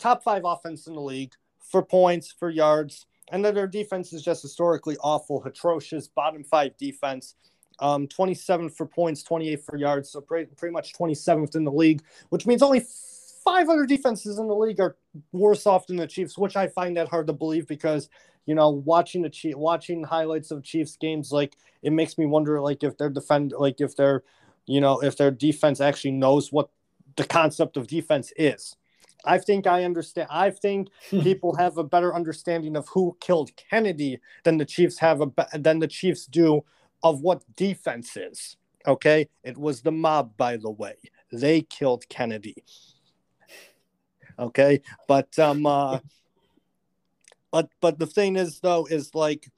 top 0.01 0.25
five 0.25 0.43
offense 0.45 0.89
in 0.89 0.95
the 0.95 1.01
league 1.01 1.35
for 1.61 1.85
points, 1.85 2.35
for 2.37 2.51
yards, 2.51 3.07
and 3.31 3.45
then 3.45 3.55
their 3.55 3.69
defense 3.69 4.13
is 4.13 4.25
just 4.25 4.43
historically 4.43 4.97
awful, 4.97 5.45
atrocious, 5.45 6.09
bottom 6.09 6.43
five 6.43 6.77
defense. 6.79 7.37
Um, 7.81 8.09
27 8.09 8.71
for 8.71 8.87
points, 8.87 9.23
28 9.23 9.65
for 9.65 9.77
yards, 9.77 10.11
so 10.11 10.21
pretty, 10.21 10.51
pretty 10.57 10.73
much 10.73 10.95
27th 10.95 11.55
in 11.55 11.65
the 11.65 11.71
league, 11.71 12.03
which 12.31 12.45
means 12.45 12.63
only 12.63 12.85
five 13.45 13.69
other 13.69 13.87
defenses 13.87 14.39
in 14.39 14.49
the 14.49 14.55
league 14.55 14.81
are 14.81 14.97
worse 15.33 15.65
off 15.65 15.87
than 15.87 15.97
the 15.97 16.07
Chiefs, 16.07 16.37
which 16.37 16.57
I 16.57 16.67
find 16.67 16.97
that 16.97 17.09
hard 17.09 17.29
to 17.29 17.33
believe 17.33 17.69
because 17.69 18.09
you 18.49 18.55
know, 18.55 18.71
watching 18.71 19.21
the 19.21 19.29
Chief, 19.29 19.55
watching 19.57 20.03
highlights 20.03 20.51
of 20.51 20.65
Chiefs 20.65 20.97
games, 20.97 21.31
like 21.31 21.55
it 21.83 21.93
makes 21.93 22.17
me 22.17 22.25
wonder, 22.25 22.59
like 22.63 22.83
if 22.83 22.97
their 22.97 23.11
defend, 23.11 23.53
like 23.53 23.79
if 23.83 23.95
their, 23.95 24.23
you 24.65 24.81
know, 24.81 25.01
if 25.03 25.19
their 25.19 25.31
defense 25.31 25.83
actually 25.83 26.13
knows 26.13 26.51
what 26.51 26.71
the 27.17 27.25
concept 27.25 27.77
of 27.77 27.87
defense 27.87 28.33
is. 28.39 28.75
I 29.27 29.37
think 29.37 29.67
I 29.67 29.85
understand. 29.85 30.29
I 30.31 30.49
think 30.49 30.89
people 31.11 31.57
have 31.57 31.77
a 31.77 31.85
better 31.85 32.15
understanding 32.15 32.75
of 32.75 32.89
who 32.89 33.19
killed 33.21 33.51
Kennedy 33.57 34.19
than 34.45 34.57
the 34.57 34.65
Chiefs 34.65 34.99
have 35.01 35.21
a 35.21 35.31
than 35.59 35.81
the 35.81 35.87
Chiefs 35.87 36.25
do 36.25 36.65
of 37.03 37.21
what 37.21 37.43
defense 37.57 38.17
is. 38.17 38.57
Okay, 38.87 39.29
it 39.45 39.59
was 39.59 39.83
the 39.83 39.93
mob, 39.93 40.37
by 40.37 40.57
the 40.57 40.71
way. 40.71 40.95
They 41.33 41.63
killed 41.63 42.09
Kennedy. 42.09 42.65
Okay, 44.39 44.83
but 45.07 45.37
um, 45.39 45.67
uh, 45.67 45.99
but 47.51 47.69
but 47.81 47.99
the 47.99 48.07
thing 48.07 48.37
is 48.37 48.61
though 48.61 48.87
is 48.87 49.15
like 49.15 49.49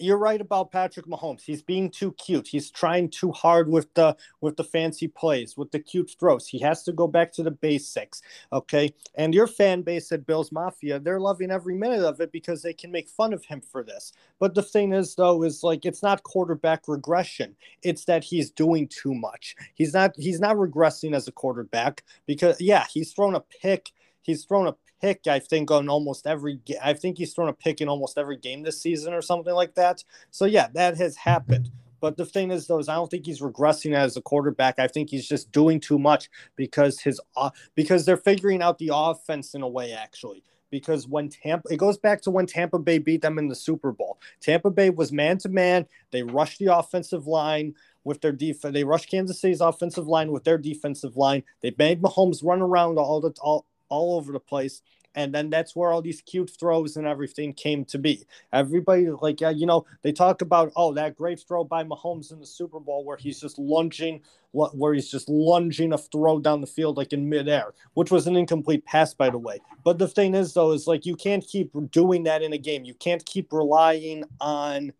you're 0.00 0.18
right 0.18 0.40
about 0.40 0.72
Patrick 0.72 1.06
Mahomes. 1.06 1.42
He's 1.42 1.62
being 1.62 1.90
too 1.90 2.12
cute. 2.12 2.48
He's 2.48 2.70
trying 2.70 3.10
too 3.10 3.30
hard 3.32 3.68
with 3.68 3.92
the 3.94 4.16
with 4.40 4.56
the 4.56 4.64
fancy 4.64 5.08
plays, 5.08 5.56
with 5.56 5.70
the 5.70 5.78
cute 5.78 6.14
throws. 6.18 6.46
He 6.46 6.58
has 6.60 6.82
to 6.84 6.92
go 6.92 7.06
back 7.06 7.32
to 7.34 7.42
the 7.42 7.50
basics. 7.50 8.22
Okay. 8.52 8.94
And 9.14 9.34
your 9.34 9.46
fan 9.46 9.82
base 9.82 10.10
at 10.12 10.26
Bills 10.26 10.52
Mafia, 10.52 10.98
they're 10.98 11.20
loving 11.20 11.50
every 11.50 11.74
minute 11.74 12.02
of 12.02 12.20
it 12.20 12.32
because 12.32 12.62
they 12.62 12.72
can 12.72 12.90
make 12.90 13.08
fun 13.08 13.32
of 13.32 13.44
him 13.44 13.60
for 13.60 13.82
this. 13.82 14.12
But 14.38 14.54
the 14.54 14.62
thing 14.62 14.92
is 14.92 15.14
though, 15.14 15.42
is 15.42 15.62
like 15.62 15.84
it's 15.84 16.02
not 16.02 16.22
quarterback 16.22 16.88
regression. 16.88 17.54
It's 17.82 18.04
that 18.06 18.24
he's 18.24 18.50
doing 18.50 18.88
too 18.88 19.14
much. 19.14 19.54
He's 19.74 19.94
not 19.94 20.14
he's 20.16 20.40
not 20.40 20.56
regressing 20.56 21.14
as 21.14 21.28
a 21.28 21.32
quarterback 21.32 22.04
because 22.26 22.60
yeah, 22.60 22.86
he's 22.92 23.12
thrown 23.12 23.34
a 23.34 23.40
pick. 23.40 23.90
He's 24.22 24.44
thrown 24.44 24.66
a 24.66 24.74
pick, 25.00 25.26
I 25.26 25.38
think, 25.38 25.70
on 25.70 25.88
almost 25.88 26.26
every. 26.26 26.60
I 26.82 26.92
think 26.92 27.18
he's 27.18 27.32
thrown 27.32 27.48
a 27.48 27.52
pick 27.52 27.80
in 27.80 27.88
almost 27.88 28.18
every 28.18 28.36
game 28.36 28.62
this 28.62 28.80
season 28.80 29.12
or 29.12 29.22
something 29.22 29.54
like 29.54 29.74
that. 29.74 30.04
So 30.30 30.44
yeah, 30.44 30.68
that 30.74 30.96
has 30.96 31.16
happened. 31.16 31.70
But 32.00 32.16
the 32.16 32.24
thing 32.24 32.50
is, 32.50 32.66
though, 32.66 32.78
is 32.78 32.88
I 32.88 32.94
don't 32.94 33.10
think 33.10 33.26
he's 33.26 33.40
regressing 33.40 33.94
as 33.94 34.16
a 34.16 34.22
quarterback. 34.22 34.78
I 34.78 34.88
think 34.88 35.10
he's 35.10 35.28
just 35.28 35.52
doing 35.52 35.80
too 35.80 35.98
much 35.98 36.30
because 36.56 37.00
his 37.00 37.20
uh, 37.36 37.50
because 37.74 38.04
they're 38.04 38.16
figuring 38.16 38.62
out 38.62 38.78
the 38.78 38.90
offense 38.92 39.54
in 39.54 39.62
a 39.62 39.68
way, 39.68 39.92
actually. 39.92 40.42
Because 40.70 41.08
when 41.08 41.28
Tampa, 41.28 41.68
it 41.68 41.78
goes 41.78 41.98
back 41.98 42.22
to 42.22 42.30
when 42.30 42.46
Tampa 42.46 42.78
Bay 42.78 42.98
beat 42.98 43.22
them 43.22 43.38
in 43.38 43.48
the 43.48 43.56
Super 43.56 43.90
Bowl. 43.90 44.20
Tampa 44.40 44.70
Bay 44.70 44.90
was 44.90 45.10
man 45.10 45.36
to 45.38 45.48
man. 45.48 45.84
They 46.12 46.22
rushed 46.22 46.60
the 46.60 46.74
offensive 46.76 47.26
line 47.26 47.74
with 48.04 48.20
their 48.20 48.32
defense. 48.32 48.72
They 48.72 48.84
rushed 48.84 49.10
Kansas 49.10 49.40
City's 49.40 49.60
offensive 49.60 50.06
line 50.06 50.30
with 50.30 50.44
their 50.44 50.58
defensive 50.58 51.16
line. 51.16 51.42
They 51.60 51.74
made 51.76 52.00
Mahomes 52.00 52.44
run 52.44 52.62
around 52.62 52.98
all 52.98 53.20
the 53.20 53.34
all 53.40 53.66
all 53.90 54.16
over 54.16 54.32
the 54.32 54.40
place. 54.40 54.82
And 55.16 55.34
then 55.34 55.50
that's 55.50 55.74
where 55.74 55.90
all 55.90 56.02
these 56.02 56.22
cute 56.22 56.50
throws 56.50 56.96
and 56.96 57.04
everything 57.06 57.52
came 57.52 57.84
to 57.86 57.98
be. 57.98 58.24
Everybody, 58.52 59.10
like, 59.10 59.42
uh, 59.42 59.48
you 59.48 59.66
know, 59.66 59.84
they 60.02 60.12
talk 60.12 60.40
about, 60.40 60.72
oh, 60.76 60.94
that 60.94 61.16
great 61.16 61.40
throw 61.40 61.64
by 61.64 61.82
Mahomes 61.82 62.32
in 62.32 62.38
the 62.38 62.46
Super 62.46 62.78
Bowl 62.78 63.04
where 63.04 63.16
he's 63.16 63.40
just 63.40 63.58
lunging, 63.58 64.20
where 64.52 64.94
he's 64.94 65.10
just 65.10 65.28
lunging 65.28 65.92
a 65.92 65.98
throw 65.98 66.38
down 66.38 66.60
the 66.60 66.66
field 66.66 66.96
like 66.96 67.12
in 67.12 67.28
midair, 67.28 67.74
which 67.94 68.12
was 68.12 68.28
an 68.28 68.36
incomplete 68.36 68.84
pass, 68.84 69.12
by 69.12 69.30
the 69.30 69.38
way. 69.38 69.58
But 69.82 69.98
the 69.98 70.08
thing 70.08 70.34
is, 70.36 70.54
though, 70.54 70.70
is 70.70 70.86
like 70.86 71.04
you 71.04 71.16
can't 71.16 71.44
keep 71.44 71.72
doing 71.90 72.22
that 72.24 72.42
in 72.42 72.52
a 72.52 72.58
game. 72.58 72.84
You 72.84 72.94
can't 72.94 73.24
keep 73.24 73.52
relying 73.52 74.22
on 74.40 74.92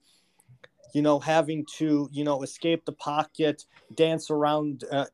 you 0.92 1.03
know, 1.03 1.18
having 1.18 1.64
to, 1.76 2.09
you 2.12 2.24
know, 2.24 2.42
escape 2.42 2.85
the 2.85 2.92
pocket, 2.92 3.64
dance 3.94 4.31
around 4.31 4.85
uh, 4.90 5.07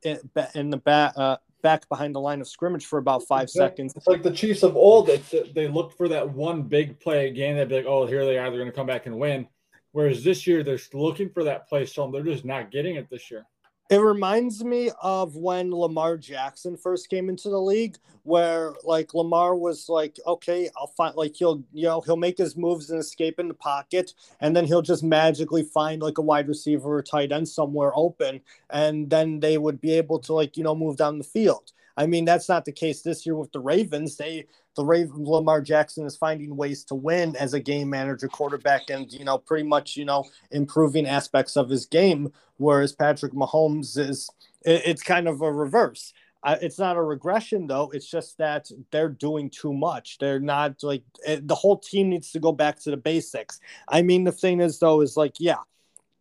in, 0.55 0.69
the 0.69 0.77
back, 0.77 1.13
uh, 1.15 1.37
back 1.61 1.87
behind 1.89 2.15
the 2.15 2.19
line 2.19 2.41
of 2.41 2.47
scrimmage 2.47 2.85
for 2.85 2.99
about 2.99 3.23
five 3.27 3.49
seconds. 3.49 3.93
It's 3.95 4.07
like 4.07 4.23
the 4.23 4.31
Chiefs 4.31 4.63
of 4.63 4.75
old. 4.75 5.09
It's, 5.09 5.33
they 5.53 5.67
look 5.67 5.95
for 5.95 6.07
that 6.07 6.29
one 6.29 6.63
big 6.63 6.99
play 6.99 7.27
again. 7.27 7.55
They'd 7.55 7.69
be 7.69 7.75
like, 7.75 7.85
"Oh, 7.85 8.05
here 8.05 8.25
they 8.25 8.37
are. 8.37 8.49
They're 8.49 8.59
going 8.59 8.71
to 8.71 8.75
come 8.75 8.87
back 8.87 9.05
and 9.05 9.17
win." 9.17 9.47
Whereas 9.91 10.23
this 10.23 10.45
year, 10.45 10.63
they're 10.63 10.79
looking 10.93 11.29
for 11.29 11.43
that 11.45 11.67
play, 11.67 11.85
so 11.85 12.09
they're 12.11 12.23
just 12.23 12.45
not 12.45 12.71
getting 12.71 12.95
it 12.95 13.09
this 13.09 13.31
year. 13.31 13.45
It 13.89 13.99
reminds 13.99 14.65
me 14.65 14.91
of 15.01 15.37
when 15.37 15.71
Lamar 15.71 16.17
Jackson 16.17 16.75
first 16.75 17.09
came 17.09 17.29
into 17.29 17.49
the 17.49 17.61
league, 17.61 17.97
where 18.23 18.73
like 18.83 19.13
Lamar 19.13 19.55
was 19.55 19.87
like, 19.87 20.19
okay, 20.27 20.69
I'll 20.77 20.87
find 20.87 21.15
like 21.15 21.37
he'll 21.37 21.63
you 21.71 21.85
know 21.85 22.01
he'll 22.01 22.17
make 22.17 22.37
his 22.37 22.57
moves 22.57 22.89
and 22.89 22.99
escape 22.99 23.39
in 23.39 23.47
the 23.47 23.53
pocket, 23.53 24.13
and 24.41 24.53
then 24.53 24.65
he'll 24.65 24.81
just 24.81 25.03
magically 25.03 25.63
find 25.63 26.01
like 26.01 26.17
a 26.17 26.21
wide 26.21 26.49
receiver 26.49 26.97
or 26.97 27.01
tight 27.01 27.31
end 27.31 27.47
somewhere 27.47 27.93
open, 27.95 28.41
and 28.69 29.09
then 29.09 29.39
they 29.39 29.57
would 29.57 29.79
be 29.79 29.93
able 29.93 30.19
to 30.19 30.33
like 30.33 30.57
you 30.57 30.63
know 30.65 30.75
move 30.75 30.97
down 30.97 31.17
the 31.17 31.23
field. 31.23 31.71
I 31.97 32.05
mean, 32.05 32.25
that's 32.25 32.47
not 32.47 32.63
the 32.63 32.71
case 32.71 33.01
this 33.01 33.25
year 33.25 33.35
with 33.35 33.51
the 33.51 33.59
Ravens. 33.59 34.15
They 34.15 34.45
the 34.75 34.85
Raven 34.85 35.25
Lamar 35.25 35.59
Jackson 35.59 36.05
is 36.05 36.15
finding 36.15 36.55
ways 36.55 36.83
to 36.85 36.95
win 36.95 37.35
as 37.35 37.55
a 37.55 37.59
game 37.59 37.89
manager 37.89 38.27
quarterback 38.27 38.89
and 38.89 39.11
you 39.11 39.25
know 39.25 39.39
pretty 39.39 39.67
much 39.67 39.97
you 39.97 40.05
know 40.05 40.23
improving 40.51 41.07
aspects 41.07 41.57
of 41.57 41.67
his 41.67 41.87
game 41.87 42.31
whereas 42.57 42.93
Patrick 42.93 43.33
Mahomes 43.33 43.97
is 43.97 44.29
it, 44.63 44.83
it's 44.85 45.01
kind 45.01 45.27
of 45.27 45.41
a 45.41 45.51
reverse. 45.51 46.13
Uh, 46.43 46.55
it's 46.61 46.77
not 46.77 46.95
a 46.95 47.01
regression 47.01 47.65
though. 47.65 47.89
It's 47.91 48.09
just 48.09 48.37
that 48.37 48.69
they're 48.91 49.09
doing 49.09 49.49
too 49.49 49.73
much. 49.73 50.19
They're 50.19 50.39
not 50.39 50.83
like 50.83 51.03
it, 51.27 51.47
the 51.47 51.55
whole 51.55 51.79
team 51.79 52.09
needs 52.09 52.31
to 52.31 52.39
go 52.39 52.51
back 52.51 52.79
to 52.81 52.91
the 52.91 52.97
basics. 52.97 53.59
I 53.89 54.03
mean, 54.03 54.23
the 54.23 54.31
thing 54.31 54.61
is 54.61 54.77
though 54.77 55.01
is 55.01 55.17
like 55.17 55.37
yeah, 55.39 55.63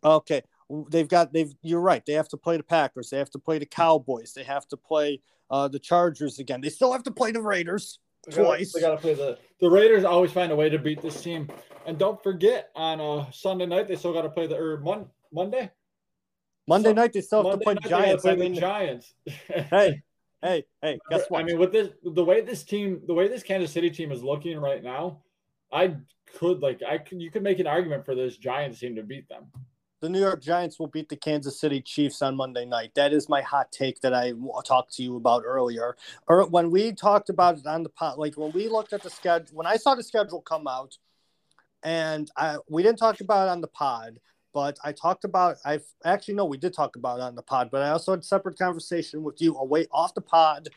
okay, 0.03 0.43
they've 0.89 1.09
got 1.09 1.33
they've 1.33 1.53
you're 1.63 1.81
right. 1.81 2.05
They 2.05 2.15
have 2.15 2.29
to 2.29 2.37
play 2.37 2.57
the 2.57 2.63
Packers. 2.63 3.11
They 3.11 3.19
have 3.19 3.31
to 3.31 3.39
play 3.39 3.59
the 3.59 3.67
Cowboys. 3.67 4.33
They 4.33 4.45
have 4.45 4.67
to 4.69 4.77
play 4.77 5.21
uh, 5.51 5.69
the 5.69 5.79
Chargers 5.79 6.39
again. 6.39 6.61
They 6.61 6.69
still 6.69 6.93
have 6.93 7.05
to 7.05 7.11
play 7.11 7.33
the 7.33 7.43
Raiders 7.43 7.99
twice. 8.31 8.73
They 8.73 8.81
got 8.81 8.91
to 8.93 8.97
play 8.97 9.15
the 9.15 9.39
the 9.61 9.71
Raiders. 9.71 10.05
Always 10.05 10.33
find 10.33 10.53
a 10.53 10.57
way 10.57 10.69
to 10.69 10.79
beat 10.79 11.03
this 11.03 11.23
team. 11.23 11.49
And 11.87 11.99
don't 11.99 12.21
forget 12.23 12.71
on 12.75 13.01
uh, 13.01 13.31
Sunday 13.31 13.67
night 13.67 13.89
they 13.89 13.97
still 13.97 14.13
got 14.13 14.23
to 14.23 14.29
play 14.29 14.47
the 14.47 14.57
or 14.57 14.81
mon- 14.81 15.09
Monday. 15.33 15.71
Monday 16.69 16.93
night 16.93 17.13
they 17.13 17.21
still 17.21 17.49
have 17.49 17.61
Monday 17.65 17.65
to 17.65 17.81
play 17.81 17.91
Giants. 17.91 18.23
Play 18.23 18.33
I 18.33 18.37
mean, 18.37 18.55
Giants. 18.55 19.15
hey, 19.27 20.03
hey, 20.43 20.65
hey! 20.83 20.99
Guess 21.11 21.27
what? 21.29 21.41
I 21.41 21.45
mean, 21.45 21.59
with 21.59 21.71
this, 21.71 21.91
the 22.03 22.25
way 22.25 22.41
this 22.41 22.65
team, 22.65 23.03
the 23.07 23.15
way 23.15 23.29
this 23.29 23.45
Kansas 23.45 23.71
City 23.71 23.91
team 23.91 24.11
is 24.11 24.25
looking 24.25 24.59
right 24.59 24.83
now, 24.83 25.21
I 25.73 25.95
could 26.39 26.61
like, 26.61 26.83
I 26.83 26.99
could, 26.99 27.23
you 27.23 27.31
could 27.31 27.45
make 27.45 27.61
an 27.61 27.69
argument 27.69 28.05
for 28.05 28.17
this 28.17 28.37
Giants 28.37 28.81
team 28.81 28.97
to 28.97 29.05
beat 29.05 29.29
them 29.29 29.45
the 30.07 30.13
New 30.13 30.21
York 30.21 30.41
Giants 30.41 30.79
will 30.79 30.87
beat 30.87 31.09
the 31.09 31.17
Kansas 31.17 31.59
City 31.59 31.81
Chiefs 31.81 32.23
on 32.23 32.37
Monday 32.37 32.65
night. 32.65 32.95
That 32.95 33.13
is 33.13 33.29
my 33.29 33.43
hot 33.43 33.73
take 33.73 34.01
that 34.03 34.15
I 34.15 34.35
talked 34.65 34.95
to 34.95 35.03
you 35.03 35.17
about 35.17 35.43
earlier. 35.45 35.97
Or 36.29 36.47
when 36.47 36.71
we 36.71 36.93
talked 36.93 37.29
about 37.29 37.59
it 37.59 37.67
on 37.67 37.83
the 37.83 37.89
pot, 37.89 38.17
like 38.17 38.39
when 38.39 38.53
we 38.53 38.69
looked 38.69 38.93
at 38.93 39.03
the 39.03 39.11
schedule, 39.11 39.49
when 39.57 39.67
I 39.67 39.75
saw 39.75 39.97
the 39.97 40.05
schedule 40.05 40.41
come 40.41 40.69
out, 40.69 40.97
and 41.83 42.31
I, 42.37 42.59
we 42.69 42.85
didn't 42.85 43.01
talk 43.01 43.21
about 43.21 43.49
it 43.49 43.51
on 43.51 43.61
the 43.61 43.67
pod, 43.67 44.21
but 44.55 44.79
I 44.85 44.93
talked 44.93 45.25
about 45.25 45.57
I 45.65 45.81
actually 46.05 46.35
no, 46.35 46.45
we 46.45 46.57
did 46.57 46.73
talk 46.73 46.95
about 46.95 47.19
it 47.19 47.23
on 47.23 47.35
the 47.35 47.43
pod, 47.43 47.71
but 47.73 47.83
I 47.83 47.91
also 47.91 48.13
had 48.13 48.21
a 48.21 48.23
separate 48.23 48.57
conversation 48.57 49.25
with 49.25 49.43
you 49.43 49.57
away 49.57 49.89
off 49.91 50.15
the 50.15 50.21
pod, 50.21 50.69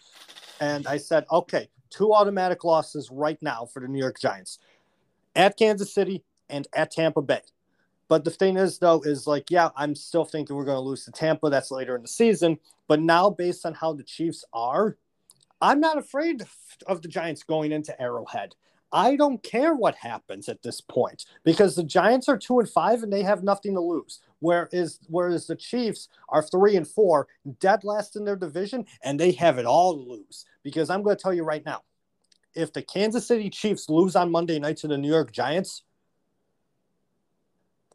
and 0.59 0.87
I 0.87 0.97
said, 0.97 1.25
okay, 1.31 1.69
two 1.91 2.13
automatic 2.13 2.63
losses 2.63 3.11
right 3.11 3.37
now 3.43 3.67
for 3.71 3.79
the 3.79 3.87
New 3.87 3.99
York 3.99 4.19
Giants 4.19 4.57
at 5.35 5.55
Kansas 5.55 5.93
City 5.93 6.23
and 6.49 6.67
at 6.73 6.89
Tampa 6.89 7.21
Bay. 7.21 7.41
But 8.09 8.25
the 8.25 8.31
thing 8.31 8.57
is, 8.57 8.79
though, 8.79 9.01
is 9.01 9.27
like, 9.27 9.49
yeah, 9.49 9.69
I'm 9.77 9.95
still 9.95 10.25
thinking 10.25 10.55
we're 10.55 10.65
going 10.65 10.75
to 10.75 10.81
lose 10.81 11.05
to 11.05 11.11
Tampa. 11.11 11.49
That's 11.49 11.71
later 11.71 11.95
in 11.95 12.01
the 12.01 12.07
season. 12.07 12.59
But 12.87 12.99
now, 12.99 13.29
based 13.29 13.65
on 13.65 13.75
how 13.75 13.93
the 13.93 14.03
Chiefs 14.03 14.43
are, 14.51 14.97
I'm 15.61 15.79
not 15.79 15.97
afraid 15.97 16.43
of 16.87 17.01
the 17.01 17.07
Giants 17.07 17.43
going 17.43 17.71
into 17.71 17.99
Arrowhead. 18.01 18.55
I 18.91 19.15
don't 19.15 19.43
care 19.43 19.75
what 19.75 19.93
happens 19.93 20.49
at 20.49 20.63
this 20.63 20.81
point 20.81 21.25
because 21.43 21.75
the 21.75 21.83
Giants 21.83 22.27
are 22.27 22.37
two 22.37 22.59
and 22.59 22.67
five 22.67 23.03
and 23.03 23.13
they 23.13 23.21
have 23.21 23.43
nothing 23.43 23.75
to 23.75 23.79
lose. 23.79 24.19
Whereas, 24.39 24.99
whereas 25.07 25.45
the 25.45 25.55
Chiefs 25.55 26.07
are 26.29 26.41
three 26.41 26.75
and 26.75 26.87
four, 26.87 27.27
dead 27.59 27.83
last 27.83 28.15
in 28.15 28.25
their 28.25 28.35
division, 28.35 28.85
and 29.03 29.19
they 29.19 29.33
have 29.33 29.59
it 29.59 29.65
all 29.65 29.93
to 29.93 30.09
lose. 30.09 30.45
Because 30.63 30.89
I'm 30.89 31.03
going 31.03 31.15
to 31.15 31.21
tell 31.21 31.33
you 31.33 31.43
right 31.43 31.63
now, 31.63 31.83
if 32.55 32.73
the 32.73 32.81
Kansas 32.81 33.27
City 33.27 33.51
Chiefs 33.51 33.89
lose 33.89 34.15
on 34.15 34.31
Monday 34.31 34.57
night 34.57 34.77
to 34.77 34.87
the 34.87 34.97
New 34.97 35.11
York 35.11 35.31
Giants, 35.31 35.83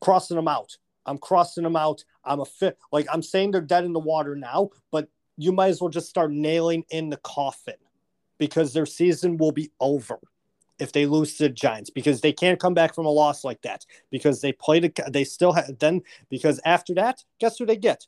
crossing 0.01 0.37
them 0.37 0.49
out. 0.49 0.77
I'm 1.07 1.19
crossing 1.19 1.65
them 1.65 1.77
out. 1.77 2.05
I'm 2.25 2.41
a 2.41 2.45
fit. 2.45 2.79
Like 2.93 3.07
I'm 3.13 3.23
saying 3.23 3.51
they're 3.51 3.61
dead 3.61 3.85
in 3.85 3.93
the 3.93 4.01
water 4.01 4.35
now, 4.35 4.71
but 4.91 5.09
you 5.37 5.53
might 5.53 5.69
as 5.69 5.81
well 5.81 5.91
just 5.91 6.09
start 6.09 6.33
nailing 6.33 6.85
in 6.91 7.11
the 7.11 7.17
coffin 7.19 7.75
because 8.39 8.73
their 8.73 8.87
season 8.87 9.37
will 9.37 9.53
be 9.53 9.71
over 9.81 10.19
if 10.79 10.93
they 10.93 11.07
lose 11.07 11.37
to 11.37 11.45
the 11.45 11.49
Giants 11.49 11.91
because 11.91 12.21
they 12.21 12.33
can't 12.33 12.61
come 12.61 12.75
back 12.75 12.95
from 12.95 13.07
a 13.07 13.11
loss 13.11 13.45
like 13.45 13.63
that 13.63 13.85
because 14.11 14.41
they 14.41 14.53
played 14.53 14.95
they 15.11 15.25
still 15.25 15.53
have 15.53 15.79
then 15.79 16.03
because 16.31 16.61
after 16.65 16.95
that 16.95 17.23
guess 17.39 17.59
who 17.59 17.67
they 17.67 17.77
get 17.77 18.07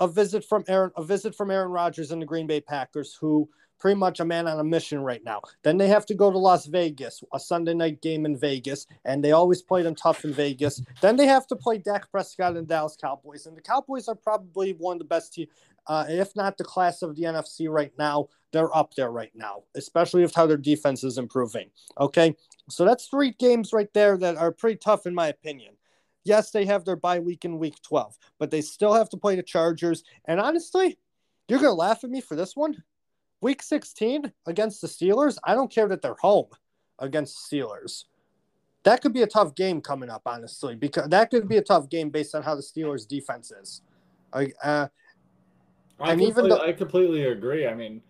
a 0.00 0.08
visit 0.08 0.44
from 0.44 0.64
Aaron 0.68 0.90
a 0.96 1.04
visit 1.04 1.34
from 1.34 1.50
Aaron 1.50 1.70
Rodgers 1.70 2.10
and 2.10 2.20
the 2.20 2.26
Green 2.26 2.46
Bay 2.46 2.60
Packers 2.60 3.16
who 3.20 3.48
pretty 3.78 3.98
much 3.98 4.20
a 4.20 4.24
man 4.24 4.46
on 4.46 4.58
a 4.58 4.64
mission 4.64 5.00
right 5.00 5.22
now. 5.24 5.42
Then 5.62 5.76
they 5.76 5.88
have 5.88 6.06
to 6.06 6.14
go 6.14 6.30
to 6.30 6.38
Las 6.38 6.66
Vegas, 6.66 7.22
a 7.32 7.40
Sunday 7.40 7.74
night 7.74 8.00
game 8.00 8.26
in 8.26 8.36
Vegas, 8.36 8.86
and 9.04 9.22
they 9.22 9.32
always 9.32 9.62
play 9.62 9.82
them 9.82 9.94
tough 9.94 10.24
in 10.24 10.32
Vegas. 10.32 10.82
Then 11.00 11.16
they 11.16 11.26
have 11.26 11.46
to 11.48 11.56
play 11.56 11.78
Dak 11.78 12.10
Prescott 12.10 12.56
and 12.56 12.66
Dallas 12.66 12.96
Cowboys, 13.00 13.46
and 13.46 13.56
the 13.56 13.62
Cowboys 13.62 14.08
are 14.08 14.14
probably 14.14 14.72
one 14.72 14.96
of 14.96 15.00
the 15.00 15.04
best 15.04 15.34
teams, 15.34 15.50
uh, 15.86 16.04
if 16.08 16.34
not 16.34 16.56
the 16.56 16.64
class 16.64 17.02
of 17.02 17.16
the 17.16 17.22
NFC 17.22 17.68
right 17.68 17.92
now. 17.98 18.28
They're 18.52 18.74
up 18.74 18.94
there 18.94 19.10
right 19.10 19.32
now, 19.34 19.64
especially 19.74 20.22
with 20.22 20.34
how 20.34 20.46
their 20.46 20.56
defense 20.56 21.04
is 21.04 21.18
improving. 21.18 21.68
Okay, 22.00 22.34
so 22.70 22.84
that's 22.84 23.06
three 23.06 23.32
games 23.32 23.72
right 23.72 23.92
there 23.92 24.16
that 24.16 24.36
are 24.36 24.52
pretty 24.52 24.76
tough 24.76 25.06
in 25.06 25.14
my 25.14 25.28
opinion. 25.28 25.74
Yes, 26.24 26.50
they 26.50 26.64
have 26.64 26.84
their 26.84 26.96
bye 26.96 27.20
week 27.20 27.44
in 27.44 27.58
week 27.58 27.80
12, 27.82 28.16
but 28.38 28.50
they 28.50 28.60
still 28.60 28.94
have 28.94 29.08
to 29.10 29.16
play 29.16 29.36
the 29.36 29.42
Chargers. 29.42 30.02
And 30.24 30.40
honestly, 30.40 30.98
you're 31.48 31.60
going 31.60 31.70
to 31.70 31.74
laugh 31.74 32.02
at 32.02 32.10
me 32.10 32.20
for 32.20 32.34
this 32.34 32.56
one 32.56 32.82
week 33.40 33.62
16 33.62 34.32
against 34.46 34.80
the 34.80 34.86
Steelers, 34.86 35.38
I 35.44 35.54
don't 35.54 35.70
care 35.70 35.88
that 35.88 36.02
they're 36.02 36.16
home 36.20 36.46
against 36.98 37.50
the 37.50 37.56
Steelers. 37.56 38.04
That 38.84 39.02
could 39.02 39.12
be 39.12 39.22
a 39.22 39.26
tough 39.26 39.54
game 39.54 39.80
coming 39.80 40.10
up, 40.10 40.22
honestly, 40.26 40.76
because 40.76 41.08
that 41.08 41.30
could 41.30 41.48
be 41.48 41.56
a 41.56 41.62
tough 41.62 41.88
game 41.88 42.10
based 42.10 42.34
on 42.34 42.42
how 42.42 42.54
the 42.54 42.62
Steelers' 42.62 43.06
defense 43.06 43.50
is. 43.50 43.82
I, 44.32 44.52
uh, 44.62 44.88
I 45.98 46.12
and 46.12 46.22
even 46.22 46.48
though 46.48 46.60
I 46.60 46.72
completely 46.72 47.24
agree. 47.24 47.66
I 47.66 47.74
mean, 47.74 48.00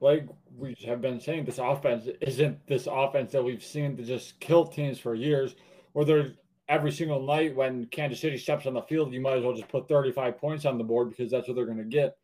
like 0.00 0.26
we 0.58 0.76
have 0.86 1.00
been 1.00 1.18
saying, 1.18 1.44
this 1.44 1.58
offense 1.58 2.08
isn't 2.20 2.66
this 2.66 2.88
offense 2.90 3.32
that 3.32 3.42
we've 3.42 3.64
seen 3.64 3.96
to 3.96 4.02
just 4.02 4.38
kill 4.40 4.66
teams 4.66 4.98
for 4.98 5.14
years. 5.14 5.54
Where 5.92 6.04
they're 6.04 6.32
every 6.68 6.92
single 6.92 7.22
night 7.22 7.54
when 7.54 7.86
Kansas 7.86 8.20
City 8.20 8.36
steps 8.36 8.66
on 8.66 8.74
the 8.74 8.82
field, 8.82 9.12
you 9.12 9.20
might 9.20 9.38
as 9.38 9.44
well 9.44 9.54
just 9.54 9.68
put 9.68 9.88
35 9.88 10.38
points 10.38 10.64
on 10.64 10.78
the 10.78 10.84
board 10.84 11.10
because 11.10 11.30
that's 11.30 11.48
what 11.48 11.54
they're 11.54 11.66
going 11.66 11.78
to 11.78 11.84
get 11.84 12.16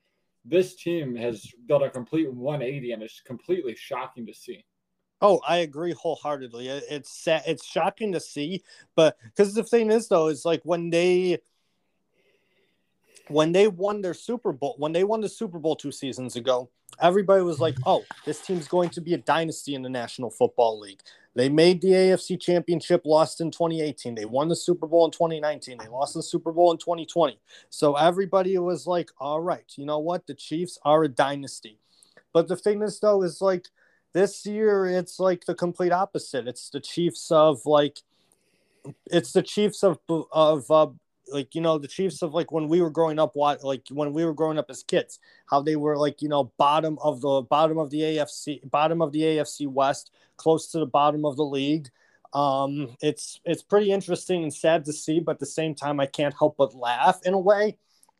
this 0.49 0.75
team 0.75 1.15
has 1.17 1.47
done 1.67 1.83
a 1.83 1.91
complete 1.91 2.33
180 2.33 2.93
and 2.93 3.03
it's 3.03 3.21
completely 3.21 3.75
shocking 3.77 4.27
to 4.27 4.35
see. 4.35 4.65
Oh, 5.21 5.41
I 5.47 5.59
agree 5.59 5.93
wholeheartedly. 5.93 6.69
It's 6.69 7.27
it's 7.27 7.65
shocking 7.65 8.13
to 8.13 8.21
see, 8.21 8.63
but 8.95 9.17
because 9.25 9.53
the 9.53 9.65
thing 9.65 9.91
is 9.91 10.07
though, 10.09 10.29
is 10.29 10.45
like 10.45 10.61
when 10.63 10.91
they 10.91 11.39
when 13.27 13.53
they 13.53 13.67
won 13.67 14.01
their 14.01 14.15
Super 14.15 14.53
Bowl, 14.53 14.77
when 14.79 14.93
they 14.93 15.05
won 15.05 15.21
the 15.21 15.29
Super 15.29 15.59
Bowl 15.59 15.75
two 15.75 15.91
seasons 15.91 16.37
ago, 16.37 16.71
everybody 17.01 17.43
was 17.43 17.59
like, 17.59 17.77
"Oh, 17.87 18.05
this 18.25 18.41
team's 18.41 18.69
going 18.69 18.91
to 18.91 19.01
be 19.01 19.15
a 19.15 19.19
dynasty 19.19 19.75
in 19.75 19.83
the 19.83 19.91
National 19.91 20.31
Football 20.31 20.79
League." 20.79 21.01
They 21.39 21.49
made 21.49 21.81
the 21.81 21.93
AFC 21.93 22.41
Championship, 22.41 23.03
lost 23.05 23.41
in 23.41 23.53
2018. 23.53 24.17
They 24.17 24.25
won 24.25 24.49
the 24.49 24.57
Super 24.57 24.89
Bowl 24.89 25.05
in 25.05 25.13
2019. 25.13 25.79
They 25.79 25.87
lost 25.87 26.15
the 26.15 26.23
Super 26.25 26.51
Bowl 26.51 26.73
in 26.73 26.79
2020. 26.79 27.39
So 27.71 27.95
everybody 27.95 28.59
was 28.59 28.89
like, 28.89 29.11
all 29.21 29.41
right, 29.41 29.73
you 29.77 29.87
know 29.87 30.01
what? 30.01 30.27
The 30.27 30.35
Chiefs 30.35 30.81
are 30.85 31.05
a 31.05 31.09
dynasty. 31.09 31.79
But 32.33 32.49
the 32.49 32.57
thing 32.57 32.83
is, 32.83 32.99
though, 32.99 33.23
is 33.23 33.41
like 33.41 33.69
this 34.13 34.45
year, 34.47 34.87
it's 34.87 35.21
like 35.21 35.45
the 35.45 35.55
complete 35.55 35.93
opposite. 35.93 36.49
It's 36.49 36.71
the 36.71 36.81
Chiefs 36.81 37.31
of 37.31 37.65
like, 37.65 38.01
it's 39.07 39.31
the 39.31 39.45
Chiefs 39.45 39.85
of, 39.85 40.01
of, 40.33 40.69
uh, 40.73 40.89
like 41.33 41.55
you 41.55 41.61
know 41.61 41.79
the 41.79 41.89
Chiefs 41.89 42.23
of 42.23 42.35
like 42.35 42.53
when 42.53 42.69
we 42.69 42.81
were 42.81 42.91
growing 42.91 43.19
up, 43.19 43.35
what 43.35 43.63
like 43.65 43.83
when 43.91 44.13
we 44.13 44.25
were 44.25 44.35
growing 44.35 44.59
up 44.59 44.71
as 44.71 44.83
kids, 44.83 45.19
how 45.47 45.61
they 45.61 45.77
were 45.77 45.97
like 45.97 46.23
you 46.23 46.29
know 46.29 46.53
bottom 46.59 46.99
of 47.03 47.21
the 47.21 47.43
bottom 47.43 47.79
of 47.79 47.91
the 47.91 48.01
AFC, 48.01 48.69
bottom 48.71 49.03
of 49.03 49.13
the 49.13 49.23
AFC 49.23 49.67
West, 49.67 50.11
close 50.37 50.69
to 50.69 50.79
the 50.79 50.87
bottom 50.87 51.25
of 51.25 51.37
the 51.37 51.45
league. 51.45 51.89
Um, 52.33 52.97
it's 53.01 53.41
it's 53.45 53.63
pretty 53.63 53.91
interesting 53.91 54.43
and 54.43 54.53
sad 54.53 54.85
to 54.85 54.93
see, 54.93 55.21
but 55.21 55.33
at 55.33 55.39
the 55.41 55.47
same 55.47 55.75
time, 55.75 56.01
I 56.01 56.07
can't 56.07 56.35
help 56.39 56.57
but 56.57 56.75
laugh 56.75 57.21
in 57.25 57.35
a 57.35 57.39
way. 57.39 57.77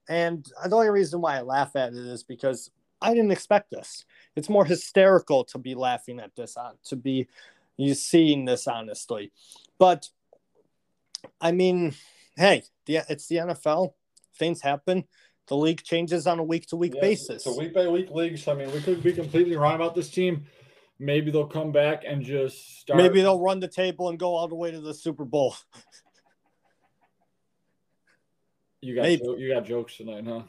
And 0.09 0.47
the 0.65 0.75
only 0.75 0.89
reason 0.89 1.21
why 1.21 1.37
I 1.37 1.43
laugh 1.43 1.77
at 1.77 1.93
it 1.93 1.99
is 1.99 2.23
because 2.23 2.71
I 3.01 3.15
didn't 3.15 3.31
expect 3.31 3.71
this. 3.71 4.05
It's 4.37 4.49
more 4.49 4.65
hysterical 4.65 5.45
to 5.45 5.59
be 5.59 5.75
laughing 5.75 6.21
at 6.21 6.35
this, 6.35 6.57
on 6.57 6.75
to 6.85 6.97
be 6.97 7.29
you 7.77 7.95
seeing 7.95 8.45
this 8.45 8.67
honestly. 8.67 9.33
But 9.79 10.09
I 11.41 11.53
mean, 11.53 11.95
hey, 12.37 12.65
the, 12.89 13.05
it's 13.09 13.29
the 13.29 13.37
NFL. 13.37 13.93
Things 14.37 14.61
happen. 14.61 15.05
The 15.47 15.57
league 15.57 15.83
changes 15.83 16.27
on 16.27 16.39
a 16.41 16.45
week 16.45 16.67
to 16.69 16.77
week 16.77 17.01
basis. 17.01 17.45
So 17.45 17.57
week 17.57 17.73
by 17.73 17.87
week 17.87 18.11
leagues. 18.11 18.49
I 18.49 18.55
mean, 18.55 18.73
we 18.73 18.81
could 18.81 19.03
be 19.03 19.13
completely 19.13 19.57
wrong 19.57 19.77
about 19.77 19.95
this 19.95 20.11
team. 20.11 20.47
Maybe 20.99 21.31
they'll 21.31 21.47
come 21.47 21.71
back 21.71 22.03
and 22.05 22.25
just 22.25 22.81
start. 22.81 22.99
Maybe 22.99 23.23
they'll 23.23 23.41
run 23.41 23.61
the 23.61 23.69
table 23.69 24.09
and 24.09 24.19
go 24.19 24.35
all 24.35 24.49
the 24.49 24.57
way 24.57 24.73
to 24.73 24.81
the 24.81 24.93
Super 24.93 25.25
Bowl. 25.25 25.55
You 28.81 28.95
got 28.95 29.11
you 29.11 29.53
got 29.53 29.65
jokes 29.65 29.97
tonight, 29.97 30.25
huh? 30.25 30.43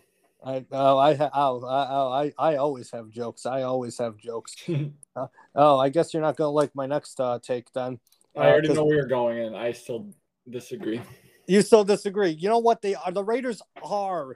I 0.46 0.66
oh 0.72 0.98
I 1.00 1.30
oh, 1.34 1.66
I 1.66 2.26
I 2.26 2.52
I 2.52 2.56
always 2.58 2.92
have 2.92 3.10
jokes. 3.10 3.48
I 3.48 3.64
always 3.64 3.98
have 3.98 4.18
jokes. 4.18 4.56
uh, 5.16 5.26
oh, 5.56 5.80
I 5.80 5.90
guess 5.90 6.14
you're 6.14 6.22
not 6.22 6.38
gonna 6.38 6.52
like 6.52 6.76
my 6.76 6.86
next 6.86 7.20
uh, 7.20 7.40
take 7.42 7.74
then. 7.74 8.00
I 8.38 8.42
uh, 8.42 8.52
already 8.52 8.72
know 8.72 8.86
where 8.86 8.98
you're 8.98 9.08
going, 9.08 9.40
and 9.40 9.58
I 9.58 9.72
still 9.72 10.14
disagree. 10.48 11.02
You 11.50 11.64
still 11.64 11.84
disagree? 11.84 12.30
You 12.30 12.48
know 12.48 12.60
what? 12.60 12.82
They 12.82 12.94
are 12.94 13.12
the 13.12 13.24
Raiders 13.24 13.62
are 13.84 14.34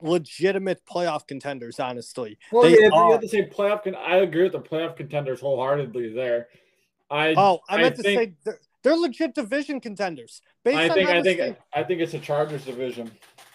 legitimate 0.00 0.82
playoff 0.84 1.26
contenders. 1.26 1.78
Honestly, 1.78 2.36
well, 2.50 2.64
they 2.64 2.80
yeah, 2.80 2.88
are. 2.92 3.06
you 3.06 3.12
have 3.12 3.20
to 3.20 3.28
say 3.28 3.48
playoff. 3.48 3.84
Con- 3.84 3.94
I 3.94 4.16
agree 4.16 4.42
with 4.42 4.52
the 4.52 4.60
playoff 4.60 4.96
contenders 4.96 5.40
wholeheartedly. 5.40 6.12
There, 6.12 6.48
I 7.10 7.34
oh, 7.36 7.60
I 7.68 7.76
meant 7.76 7.94
I 7.94 7.96
to 7.96 8.02
say 8.02 8.32
they're, 8.44 8.58
they're, 8.82 8.96
legit 8.96 9.36
division 9.36 9.80
contenders. 9.80 10.42
Based 10.64 10.76
I 10.76 10.88
think 10.88 11.08
I 11.08 11.22
think 11.22 11.56
I 11.72 11.84
think 11.84 12.00
it's 12.00 12.14
a 12.14 12.18
Chargers 12.18 12.64
division. 12.64 13.10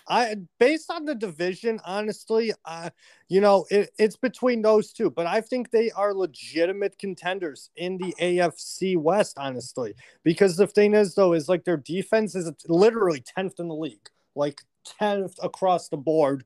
I 0.10 0.36
based 0.60 0.90
on 0.90 1.06
the 1.06 1.16
division, 1.16 1.80
honestly, 1.86 2.54
uh, 2.66 2.90
you 3.30 3.42
know, 3.42 3.66
it, 3.70 3.92
it's 3.98 4.16
between 4.16 4.62
those 4.62 4.94
two, 4.94 5.10
but 5.10 5.28
I 5.28 5.42
think 5.42 5.72
they 5.72 5.92
are 5.92 6.14
legitimate 6.14 6.98
contenders 6.98 7.70
in 7.76 7.98
the 7.98 8.16
AFC 8.20 8.98
West, 8.98 9.38
honestly. 9.38 9.96
Because 10.24 10.56
the 10.56 10.68
thing 10.68 10.94
is, 10.94 11.16
though, 11.16 11.34
is 11.34 11.50
like 11.50 11.66
their 11.66 11.78
defense 11.78 12.36
is 12.36 12.52
literally 12.68 13.24
10th 13.38 13.60
in 13.60 13.68
the 13.68 13.76
league, 13.76 14.10
like 14.36 14.62
10th 15.02 15.36
across 15.44 15.90
the 15.90 15.98
board 15.98 16.46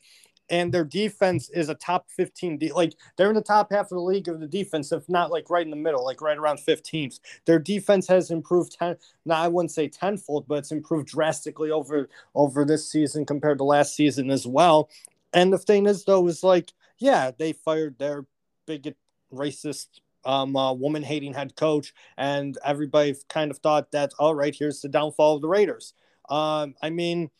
and 0.51 0.71
their 0.71 0.83
defense 0.83 1.49
is 1.49 1.69
a 1.69 1.75
top 1.75 2.11
15 2.11 2.57
de- 2.59 2.73
like 2.73 2.93
they're 3.15 3.29
in 3.29 3.35
the 3.35 3.41
top 3.41 3.71
half 3.71 3.85
of 3.85 3.89
the 3.89 3.99
league 3.99 4.27
of 4.27 4.39
the 4.39 4.47
defense 4.47 4.91
if 4.91 5.07
not 5.09 5.31
like 5.31 5.49
right 5.49 5.65
in 5.65 5.71
the 5.71 5.75
middle 5.75 6.05
like 6.05 6.21
right 6.21 6.37
around 6.37 6.59
15th 6.59 7.19
their 7.45 7.57
defense 7.57 8.07
has 8.07 8.29
improved 8.29 8.77
10 8.77 8.95
now 9.25 9.41
i 9.41 9.47
wouldn't 9.47 9.71
say 9.71 9.87
tenfold 9.87 10.47
but 10.47 10.59
it's 10.59 10.71
improved 10.71 11.07
drastically 11.07 11.71
over 11.71 12.09
over 12.35 12.63
this 12.63 12.89
season 12.89 13.25
compared 13.25 13.57
to 13.57 13.63
last 13.63 13.95
season 13.95 14.29
as 14.29 14.45
well 14.45 14.89
and 15.33 15.51
the 15.51 15.57
thing 15.57 15.87
is 15.87 16.03
though 16.05 16.27
is 16.27 16.43
like 16.43 16.71
yeah 16.99 17.31
they 17.39 17.53
fired 17.53 17.97
their 17.97 18.25
bigot 18.67 18.97
racist 19.33 19.87
um, 20.23 20.55
uh, 20.55 20.71
woman 20.71 21.01
hating 21.01 21.33
head 21.33 21.55
coach, 21.55 21.95
and 22.15 22.55
everybody 22.63 23.15
kind 23.27 23.49
of 23.49 23.57
thought 23.57 23.91
that, 23.91 24.13
all 24.19 24.35
right, 24.35 24.55
here's 24.55 24.79
the 24.79 24.87
downfall 24.87 25.37
of 25.37 25.41
the 25.41 25.47
Raiders. 25.47 25.95
Um, 26.29 26.75
I 26.81 26.91
mean, 26.91 27.31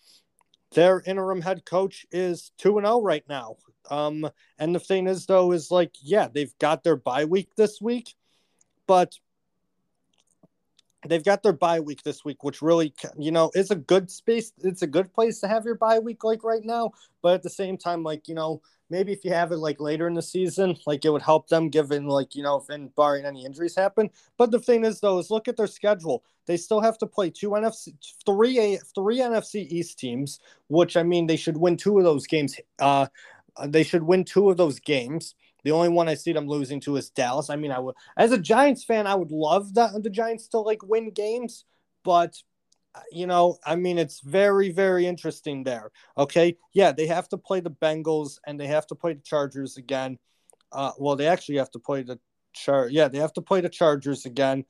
their 0.74 1.02
interim 1.06 1.42
head 1.42 1.66
coach 1.66 2.06
is 2.12 2.52
2 2.58 2.78
and 2.78 2.88
0 2.88 3.02
right 3.02 3.24
now. 3.28 3.58
Um, 3.90 4.30
and 4.58 4.74
the 4.74 4.80
thing 4.80 5.08
is, 5.08 5.26
though, 5.26 5.52
is 5.52 5.72
like, 5.72 5.94
yeah, 6.02 6.28
they've 6.34 6.58
got 6.60 6.84
their 6.84 6.96
bye 6.96 7.26
week 7.26 7.50
this 7.58 7.82
week, 7.82 8.16
but 8.88 9.18
they've 11.08 11.24
got 11.24 11.44
their 11.44 11.54
bye 11.54 11.80
week 11.80 12.04
this 12.04 12.24
week, 12.24 12.44
which 12.44 12.62
really, 12.62 12.94
you 13.18 13.32
know, 13.32 13.52
is 13.54 13.72
a 13.72 13.76
good 13.76 14.10
space. 14.10 14.54
It's 14.64 14.82
a 14.82 14.88
good 14.88 15.14
place 15.14 15.40
to 15.42 15.48
have 15.48 15.66
your 15.66 15.76
bye 15.76 16.00
week, 16.00 16.24
like 16.24 16.44
right 16.44 16.64
now. 16.64 16.92
But 17.22 17.36
at 17.36 17.44
the 17.44 17.50
same 17.50 17.78
time, 17.78 18.04
like, 18.04 18.28
you 18.28 18.36
know, 18.36 18.62
maybe 18.92 19.14
if 19.14 19.24
you 19.24 19.32
have 19.32 19.52
it 19.52 19.58
like 19.58 19.80
later 19.80 20.08
in 20.08 20.14
the 20.14 20.22
season, 20.22 20.76
like 20.86 21.06
it 21.06 21.10
would 21.10 21.22
help 21.22 21.48
them 21.48 21.70
given 21.70 22.06
like, 22.08 22.36
you 22.36 22.44
know, 22.44 22.58
if 22.58 22.70
and 22.70 22.94
barring 22.96 23.26
any 23.26 23.46
injuries 23.46 23.76
happen. 23.76 24.10
But 24.38 24.52
the 24.52 24.60
thing 24.60 24.84
is 24.84 25.00
though, 25.00 25.18
is 25.18 25.32
look 25.32 25.48
at 25.48 25.58
their 25.58 25.68
schedule. 25.68 26.24
They 26.46 26.58
still 26.58 26.82
have 26.82 26.98
to 27.00 27.08
play 27.08 27.30
two 27.30 27.52
NFC 27.52 27.94
three 28.26 28.60
A 28.60 28.78
three 28.94 29.20
NFC 29.20 29.66
East 29.70 29.98
teams, 29.98 30.40
which 30.68 30.98
I 30.98 31.04
mean 31.04 31.26
they 31.26 31.38
should 31.38 31.58
win 31.58 31.78
two 31.78 31.98
of 31.98 32.04
those 32.04 32.28
games. 32.28 32.60
Uh 32.80 33.08
they 33.66 33.84
should 33.84 34.04
win 34.04 34.26
two 34.26 34.50
of 34.50 34.58
those 34.58 34.80
games. 34.80 35.36
The 35.64 35.72
only 35.72 35.90
one 35.90 36.10
I 36.10 36.16
see 36.16 36.34
them 36.34 36.48
losing 36.48 36.80
to 36.82 36.96
is 36.98 37.10
Dallas. 37.10 37.50
I 37.50 37.56
mean, 37.56 37.72
I 37.72 37.80
would 37.80 37.96
as 38.18 38.32
a 38.32 38.38
Giants 38.38 38.84
fan, 38.84 39.08
I 39.08 39.16
would 39.16 39.32
love 39.32 39.74
that 39.76 39.92
the 40.04 40.10
Giants 40.10 40.50
to 40.50 40.60
like 40.60 40.84
win 40.84 41.12
games, 41.12 41.66
but 42.04 42.36
you 43.12 43.28
know, 43.28 43.58
I 43.66 43.76
mean, 43.76 43.98
it's 43.98 44.20
very, 44.20 44.72
very 44.72 45.06
interesting 45.06 45.64
there. 45.64 45.92
Okay. 46.18 46.58
Yeah, 46.74 46.92
they 46.92 47.08
have 47.08 47.30
to 47.30 47.38
play 47.38 47.60
the 47.60 47.72
Bengals 47.72 48.40
and 48.46 48.60
they 48.60 48.68
have 48.68 48.88
to 48.88 48.96
play 48.96 49.14
the 49.14 49.22
Chargers 49.22 49.78
again. 49.78 50.18
Uh, 50.72 50.92
well, 50.98 51.16
they 51.16 51.28
actually 51.28 51.58
have 51.58 51.72
to 51.72 51.80
play 51.80 52.04
the 52.04 52.20
char. 52.54 52.88
Yeah, 52.90 53.08
they 53.08 53.20
have 53.20 53.34
to 53.34 53.42
play 53.42 53.62
the 53.62 53.70
Chargers 53.70 54.26
again. 54.26 54.66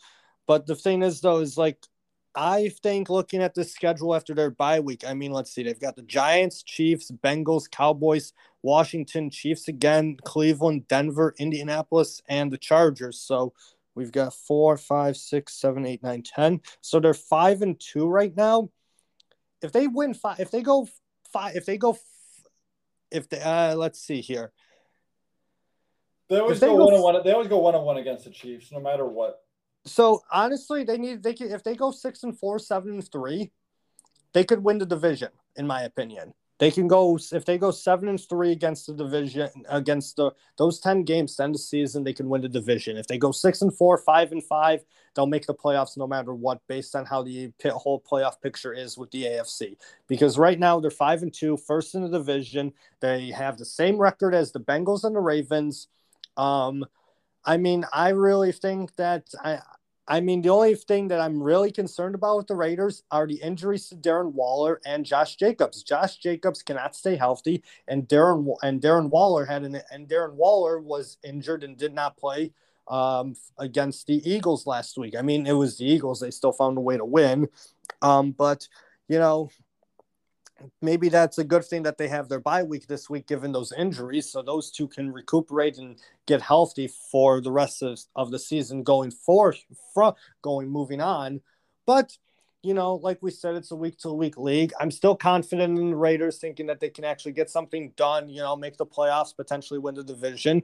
But 0.47 0.65
the 0.65 0.75
thing 0.75 1.03
is, 1.03 1.21
though, 1.21 1.39
is 1.39 1.57
like, 1.57 1.85
I 2.33 2.69
think 2.81 3.09
looking 3.09 3.41
at 3.41 3.53
the 3.53 3.63
schedule 3.63 4.15
after 4.15 4.33
their 4.33 4.51
bye 4.51 4.79
week, 4.79 5.03
I 5.05 5.13
mean, 5.13 5.31
let's 5.31 5.51
see, 5.51 5.63
they've 5.63 5.79
got 5.79 5.95
the 5.95 6.01
Giants, 6.03 6.63
Chiefs, 6.63 7.11
Bengals, 7.11 7.69
Cowboys, 7.69 8.33
Washington, 8.63 9.29
Chiefs 9.29 9.67
again, 9.67 10.17
Cleveland, 10.23 10.87
Denver, 10.87 11.35
Indianapolis, 11.37 12.21
and 12.29 12.51
the 12.51 12.57
Chargers. 12.57 13.19
So 13.19 13.53
We've 13.95 14.11
got 14.11 14.33
four, 14.33 14.77
five, 14.77 15.17
six, 15.17 15.53
seven, 15.53 15.85
eight, 15.85 16.01
nine, 16.03 16.23
ten. 16.23 16.61
So 16.81 16.99
they're 16.99 17.13
five 17.13 17.61
and 17.61 17.79
two 17.79 18.07
right 18.07 18.35
now. 18.35 18.69
If 19.61 19.71
they 19.71 19.87
win 19.87 20.13
five, 20.13 20.39
if 20.39 20.51
they 20.51 20.61
go 20.61 20.87
five, 21.31 21.55
if 21.55 21.65
they 21.65 21.77
go, 21.77 21.97
if 23.11 23.29
they, 23.29 23.41
uh, 23.41 23.75
let's 23.75 23.99
see 23.99 24.21
here. 24.21 24.51
They 26.29 26.39
always 26.39 26.59
go, 26.59 26.77
go 26.77 26.85
one 26.85 26.93
on 26.93 27.01
one. 27.01 27.23
They 27.23 27.31
always 27.33 27.49
go 27.49 27.57
one 27.57 27.75
on 27.75 27.83
one 27.83 27.97
against 27.97 28.23
the 28.23 28.31
Chiefs, 28.31 28.71
no 28.71 28.79
matter 28.79 29.05
what. 29.05 29.41
So 29.85 30.21
honestly, 30.31 30.83
they 30.83 30.97
need 30.97 31.23
they 31.23 31.33
can 31.33 31.51
if 31.51 31.63
they 31.63 31.75
go 31.75 31.91
six 31.91 32.23
and 32.23 32.37
four, 32.37 32.59
seven 32.59 32.93
and 32.93 33.11
three, 33.11 33.51
they 34.33 34.45
could 34.45 34.63
win 34.63 34.77
the 34.77 34.85
division, 34.85 35.29
in 35.57 35.67
my 35.67 35.83
opinion. 35.83 36.33
They 36.61 36.69
can 36.69 36.87
go 36.87 37.17
if 37.31 37.43
they 37.43 37.57
go 37.57 37.71
seven 37.71 38.07
and 38.07 38.21
three 38.21 38.51
against 38.51 38.85
the 38.85 38.93
division 38.93 39.49
against 39.67 40.15
the 40.15 40.29
those 40.57 40.79
ten 40.79 41.01
games 41.01 41.35
to 41.35 41.43
end 41.43 41.55
the 41.55 41.59
season, 41.59 42.03
they 42.03 42.13
can 42.13 42.29
win 42.29 42.43
the 42.43 42.47
division. 42.47 42.97
If 42.97 43.07
they 43.07 43.17
go 43.17 43.31
six 43.31 43.63
and 43.63 43.75
four, 43.75 43.97
five 43.97 44.31
and 44.31 44.43
five, 44.43 44.85
they'll 45.15 45.25
make 45.25 45.47
the 45.47 45.55
playoffs 45.55 45.97
no 45.97 46.05
matter 46.05 46.35
what, 46.35 46.61
based 46.67 46.95
on 46.95 47.07
how 47.07 47.23
the 47.23 47.51
whole 47.65 47.99
playoff 47.99 48.39
picture 48.39 48.73
is 48.73 48.95
with 48.95 49.09
the 49.09 49.23
AFC. 49.23 49.75
Because 50.07 50.37
right 50.37 50.59
now 50.59 50.79
they're 50.79 50.91
five 50.91 51.23
and 51.23 51.33
two, 51.33 51.57
first 51.57 51.95
in 51.95 52.03
the 52.03 52.09
division. 52.09 52.73
They 52.99 53.31
have 53.31 53.57
the 53.57 53.65
same 53.65 53.97
record 53.97 54.35
as 54.35 54.51
the 54.51 54.59
Bengals 54.59 55.03
and 55.03 55.15
the 55.15 55.19
Ravens. 55.19 55.87
Um, 56.37 56.85
I 57.43 57.57
mean, 57.57 57.85
I 57.91 58.09
really 58.09 58.51
think 58.51 58.95
that 58.97 59.25
I 59.43 59.61
I 60.11 60.19
mean, 60.19 60.41
the 60.41 60.49
only 60.49 60.75
thing 60.75 61.07
that 61.07 61.21
I'm 61.21 61.41
really 61.41 61.71
concerned 61.71 62.15
about 62.15 62.35
with 62.35 62.47
the 62.47 62.55
Raiders 62.55 63.01
are 63.11 63.25
the 63.25 63.35
injuries 63.35 63.87
to 63.87 63.95
Darren 63.95 64.33
Waller 64.33 64.81
and 64.85 65.05
Josh 65.05 65.37
Jacobs. 65.37 65.83
Josh 65.83 66.17
Jacobs 66.17 66.61
cannot 66.61 66.97
stay 66.97 67.15
healthy, 67.15 67.63
and 67.87 68.09
Darren 68.09 68.53
and 68.61 68.81
Darren 68.81 69.09
Waller 69.09 69.45
had 69.45 69.63
an 69.63 69.81
and 69.89 70.09
Darren 70.09 70.33
Waller 70.33 70.81
was 70.81 71.17
injured 71.23 71.63
and 71.63 71.77
did 71.77 71.93
not 71.93 72.17
play 72.17 72.51
um, 72.89 73.35
against 73.57 74.05
the 74.05 74.21
Eagles 74.29 74.67
last 74.67 74.97
week. 74.97 75.15
I 75.17 75.21
mean, 75.21 75.47
it 75.47 75.53
was 75.53 75.77
the 75.77 75.85
Eagles; 75.85 76.19
they 76.19 76.31
still 76.31 76.51
found 76.51 76.77
a 76.77 76.81
way 76.81 76.97
to 76.97 77.05
win, 77.05 77.47
um, 78.01 78.31
but 78.33 78.67
you 79.07 79.17
know, 79.17 79.49
maybe 80.81 81.09
that's 81.09 81.37
a 81.37 81.43
good 81.43 81.65
thing 81.65 81.83
that 81.83 81.97
they 81.97 82.07
have 82.07 82.29
their 82.29 82.39
bye 82.39 82.63
week 82.63 82.87
this 82.87 83.09
week, 83.09 83.27
given 83.27 83.51
those 83.51 83.71
injuries, 83.71 84.29
so 84.29 84.41
those 84.41 84.71
two 84.71 84.87
can 84.87 85.11
recuperate 85.11 85.77
and 85.77 85.97
get 86.27 86.41
healthy 86.41 86.87
for 86.87 87.41
the 87.41 87.51
rest 87.51 87.81
of, 87.81 87.99
of 88.15 88.31
the 88.31 88.39
season 88.39 88.83
going 88.83 89.11
forward, 89.11 89.57
from 89.93 90.13
going 90.41 90.69
moving 90.69 91.01
on. 91.01 91.41
But 91.85 92.17
you 92.63 92.75
know, 92.75 92.95
like 92.95 93.17
we 93.21 93.31
said, 93.31 93.55
it's 93.55 93.71
a 93.71 93.75
week 93.75 93.97
to 93.99 94.13
week 94.13 94.37
league. 94.37 94.71
I'm 94.79 94.91
still 94.91 95.15
confident 95.15 95.79
in 95.79 95.89
the 95.91 95.95
Raiders, 95.95 96.37
thinking 96.37 96.67
that 96.67 96.79
they 96.79 96.89
can 96.89 97.03
actually 97.03 97.31
get 97.31 97.49
something 97.49 97.91
done. 97.95 98.29
You 98.29 98.41
know, 98.41 98.55
make 98.55 98.77
the 98.77 98.85
playoffs, 98.85 99.35
potentially 99.35 99.79
win 99.79 99.95
the 99.95 100.03
division. 100.03 100.63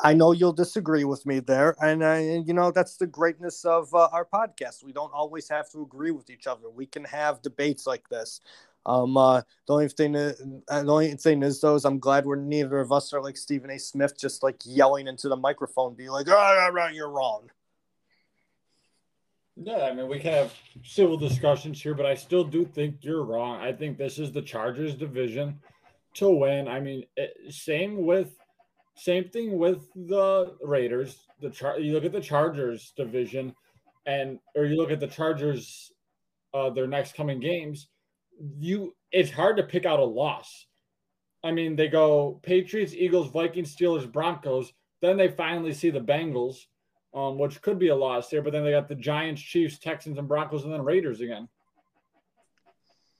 I 0.00 0.14
know 0.14 0.32
you'll 0.32 0.54
disagree 0.54 1.04
with 1.04 1.26
me 1.26 1.40
there, 1.40 1.76
and 1.82 2.02
uh, 2.02 2.14
you 2.14 2.54
know 2.54 2.70
that's 2.70 2.96
the 2.96 3.06
greatness 3.06 3.64
of 3.66 3.94
uh, 3.94 4.08
our 4.12 4.24
podcast. 4.24 4.82
We 4.82 4.92
don't 4.92 5.12
always 5.12 5.48
have 5.50 5.70
to 5.72 5.82
agree 5.82 6.12
with 6.12 6.30
each 6.30 6.46
other. 6.46 6.70
We 6.70 6.86
can 6.86 7.04
have 7.04 7.42
debates 7.42 7.86
like 7.86 8.08
this. 8.08 8.40
Um, 8.86 9.16
uh, 9.16 9.42
the 9.66 9.72
only 9.72 9.88
thing, 9.88 10.14
uh, 10.14 10.32
the 10.68 10.92
only 10.92 11.14
thing 11.14 11.42
is, 11.42 11.60
though, 11.60 11.74
is 11.74 11.84
I'm 11.84 11.98
glad 11.98 12.26
we're 12.26 12.36
neither 12.36 12.78
of 12.80 12.92
us 12.92 13.12
are 13.12 13.22
like 13.22 13.36
Stephen 13.36 13.70
A. 13.70 13.78
Smith, 13.78 14.18
just 14.18 14.42
like 14.42 14.60
yelling 14.64 15.08
into 15.08 15.28
the 15.28 15.36
microphone, 15.36 15.94
be 15.94 16.10
like, 16.10 16.26
"Oh, 16.28 16.88
you're 16.92 17.08
wrong." 17.08 17.50
Yeah, 19.56 19.84
I 19.84 19.94
mean, 19.94 20.08
we 20.08 20.18
can 20.18 20.32
have 20.32 20.54
civil 20.82 21.16
discussions 21.16 21.80
here, 21.80 21.94
but 21.94 22.06
I 22.06 22.14
still 22.14 22.44
do 22.44 22.64
think 22.64 22.96
you're 23.02 23.24
wrong. 23.24 23.60
I 23.60 23.72
think 23.72 23.96
this 23.96 24.18
is 24.18 24.32
the 24.32 24.42
Chargers 24.42 24.94
division 24.94 25.60
to 26.14 26.28
win. 26.28 26.68
I 26.68 26.80
mean, 26.80 27.04
it, 27.16 27.54
same 27.54 28.04
with 28.04 28.36
same 28.96 29.28
thing 29.28 29.58
with 29.58 29.88
the 29.94 30.56
Raiders. 30.60 31.26
The 31.40 31.50
char- 31.50 31.78
you 31.78 31.92
look 31.94 32.04
at 32.04 32.12
the 32.12 32.20
Chargers 32.20 32.92
division, 32.96 33.54
and 34.04 34.40
or 34.54 34.66
you 34.66 34.76
look 34.76 34.90
at 34.90 35.00
the 35.00 35.06
Chargers, 35.06 35.92
uh, 36.52 36.68
their 36.68 36.86
next 36.86 37.14
coming 37.14 37.40
games 37.40 37.88
you 38.58 38.94
it's 39.12 39.30
hard 39.30 39.56
to 39.56 39.62
pick 39.62 39.86
out 39.86 40.00
a 40.00 40.04
loss. 40.04 40.66
I 41.42 41.52
mean, 41.52 41.76
they 41.76 41.88
go 41.88 42.40
Patriots, 42.42 42.94
Eagles, 42.94 43.30
Vikings, 43.30 43.74
Steelers, 43.74 44.10
Broncos. 44.10 44.72
Then 45.00 45.16
they 45.16 45.28
finally 45.28 45.74
see 45.74 45.90
the 45.90 46.00
Bengals, 46.00 46.56
um, 47.12 47.38
which 47.38 47.60
could 47.60 47.78
be 47.78 47.88
a 47.88 47.96
loss 47.96 48.30
there. 48.30 48.42
But 48.42 48.52
then 48.52 48.64
they 48.64 48.70
got 48.70 48.88
the 48.88 48.94
Giants, 48.94 49.42
Chiefs, 49.42 49.78
Texans, 49.78 50.18
and 50.18 50.26
Broncos, 50.26 50.64
and 50.64 50.72
then 50.72 50.82
Raiders 50.82 51.20
again. 51.20 51.48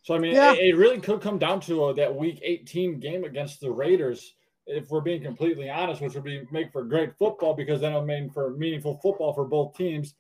So 0.03 0.15
I 0.15 0.19
mean, 0.19 0.35
yeah. 0.35 0.53
it, 0.53 0.59
it, 0.59 0.77
really 0.77 1.01
could 1.01 1.23
come 1.23 1.39
down 1.39 1.61
to 1.61 1.85
uh, 1.85 1.93
that 1.95 2.15
Week 2.15 2.39
18 2.43 3.01
game 3.01 3.25
against 3.25 3.61
the 3.61 3.71
Raiders, 3.71 4.35
if 4.67 4.91
we're 4.91 5.01
being 5.01 5.23
completely 5.23 5.71
honest, 5.71 6.03
which 6.03 6.15
would 6.15 6.25
be 6.25 6.47
make 6.53 6.73
for 6.73 6.85
great 6.85 7.17
football 7.19 7.55
because 7.55 7.81
then 7.81 7.93
it'll 7.93 8.05
mean 8.05 8.29
for 8.29 8.51
meaningful 8.51 8.99
football 9.03 9.33
for 9.33 9.47
both 9.47 9.75
teams, 9.77 10.15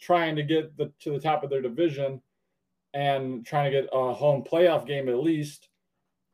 trying 0.00 0.34
to 0.34 0.42
get 0.42 0.76
the, 0.76 0.92
to 1.00 1.10
the 1.10 1.20
top 1.20 1.44
of 1.44 1.50
their 1.50 1.62
division, 1.62 2.20
and 2.98 3.46
trying 3.46 3.70
to 3.70 3.80
get 3.80 3.88
a 3.92 4.12
home 4.12 4.42
playoff 4.42 4.84
game 4.84 5.08
at 5.08 5.22
least. 5.22 5.68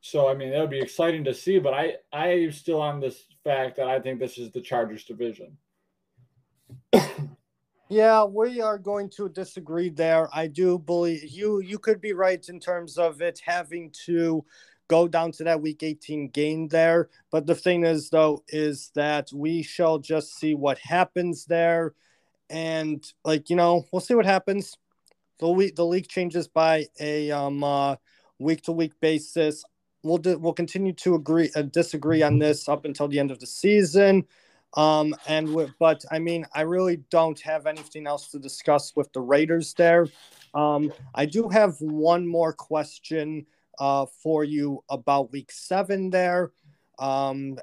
So 0.01 0.27
I 0.27 0.33
mean, 0.33 0.49
that 0.49 0.59
would 0.59 0.71
be 0.71 0.81
exciting 0.81 1.23
to 1.25 1.33
see. 1.33 1.59
But 1.59 1.75
I 1.75 1.93
I 2.11 2.27
am 2.29 2.51
still 2.51 2.81
on 2.81 2.99
this 2.99 3.23
fact 3.43 3.77
that 3.77 3.87
I 3.87 3.99
think 3.99 4.19
this 4.19 4.39
is 4.39 4.51
the 4.51 4.61
Chargers 4.61 5.05
division. 5.05 5.57
Yeah, 7.87 8.23
we 8.23 8.61
are 8.61 8.79
going 8.79 9.11
to 9.11 9.29
disagree 9.29 9.89
there. 9.89 10.27
I 10.33 10.47
do 10.47 10.79
believe 10.79 11.23
you 11.29 11.61
you 11.61 11.77
could 11.77 12.01
be 12.01 12.13
right 12.13 12.43
in 12.49 12.59
terms 12.59 12.97
of 12.97 13.21
it 13.21 13.39
having 13.45 13.91
to 14.05 14.43
go 14.87 15.07
down 15.07 15.31
to 15.33 15.43
that 15.43 15.61
week 15.61 15.83
18 15.83 16.29
game 16.29 16.67
there. 16.67 17.09
But 17.31 17.45
the 17.45 17.53
thing 17.53 17.85
is 17.85 18.09
though, 18.09 18.43
is 18.47 18.89
that 18.95 19.29
we 19.31 19.61
shall 19.61 19.99
just 19.99 20.35
see 20.39 20.55
what 20.55 20.79
happens 20.79 21.45
there. 21.45 21.93
And 22.49 23.05
like, 23.23 23.51
you 23.51 23.55
know, 23.55 23.85
we'll 23.91 23.99
see 23.99 24.15
what 24.15 24.25
happens. 24.25 24.75
The 25.39 25.49
week 25.49 25.75
the 25.75 25.85
league 25.85 26.07
changes 26.07 26.47
by 26.47 26.87
a 26.99 27.31
week 28.39 28.61
to 28.63 28.71
week 28.71 28.93
basis. 28.99 29.63
We'll 30.03 30.17
do, 30.17 30.37
we'll 30.37 30.53
continue 30.53 30.93
to 30.93 31.15
agree 31.15 31.49
uh, 31.55 31.63
disagree 31.63 32.21
on 32.21 32.39
this 32.39 32.69
up 32.69 32.85
until 32.85 33.07
the 33.07 33.19
end 33.19 33.31
of 33.31 33.39
the 33.39 33.47
season. 33.47 34.25
Um, 34.75 35.15
and 35.27 35.73
but 35.79 36.03
I 36.11 36.19
mean, 36.19 36.45
I 36.53 36.61
really 36.61 36.97
don't 37.09 37.39
have 37.41 37.65
anything 37.65 38.07
else 38.07 38.27
to 38.31 38.39
discuss 38.39 38.95
with 38.95 39.11
the 39.13 39.21
Raiders 39.21 39.73
there. 39.73 40.07
Um, 40.53 40.91
I 41.13 41.25
do 41.25 41.49
have 41.49 41.75
one 41.79 42.27
more 42.27 42.53
question 42.53 43.45
uh, 43.79 44.05
for 44.05 44.43
you 44.43 44.83
about 44.89 45.31
Week 45.31 45.51
Seven 45.51 46.09
there. 46.09 46.51
Um, 46.99 47.57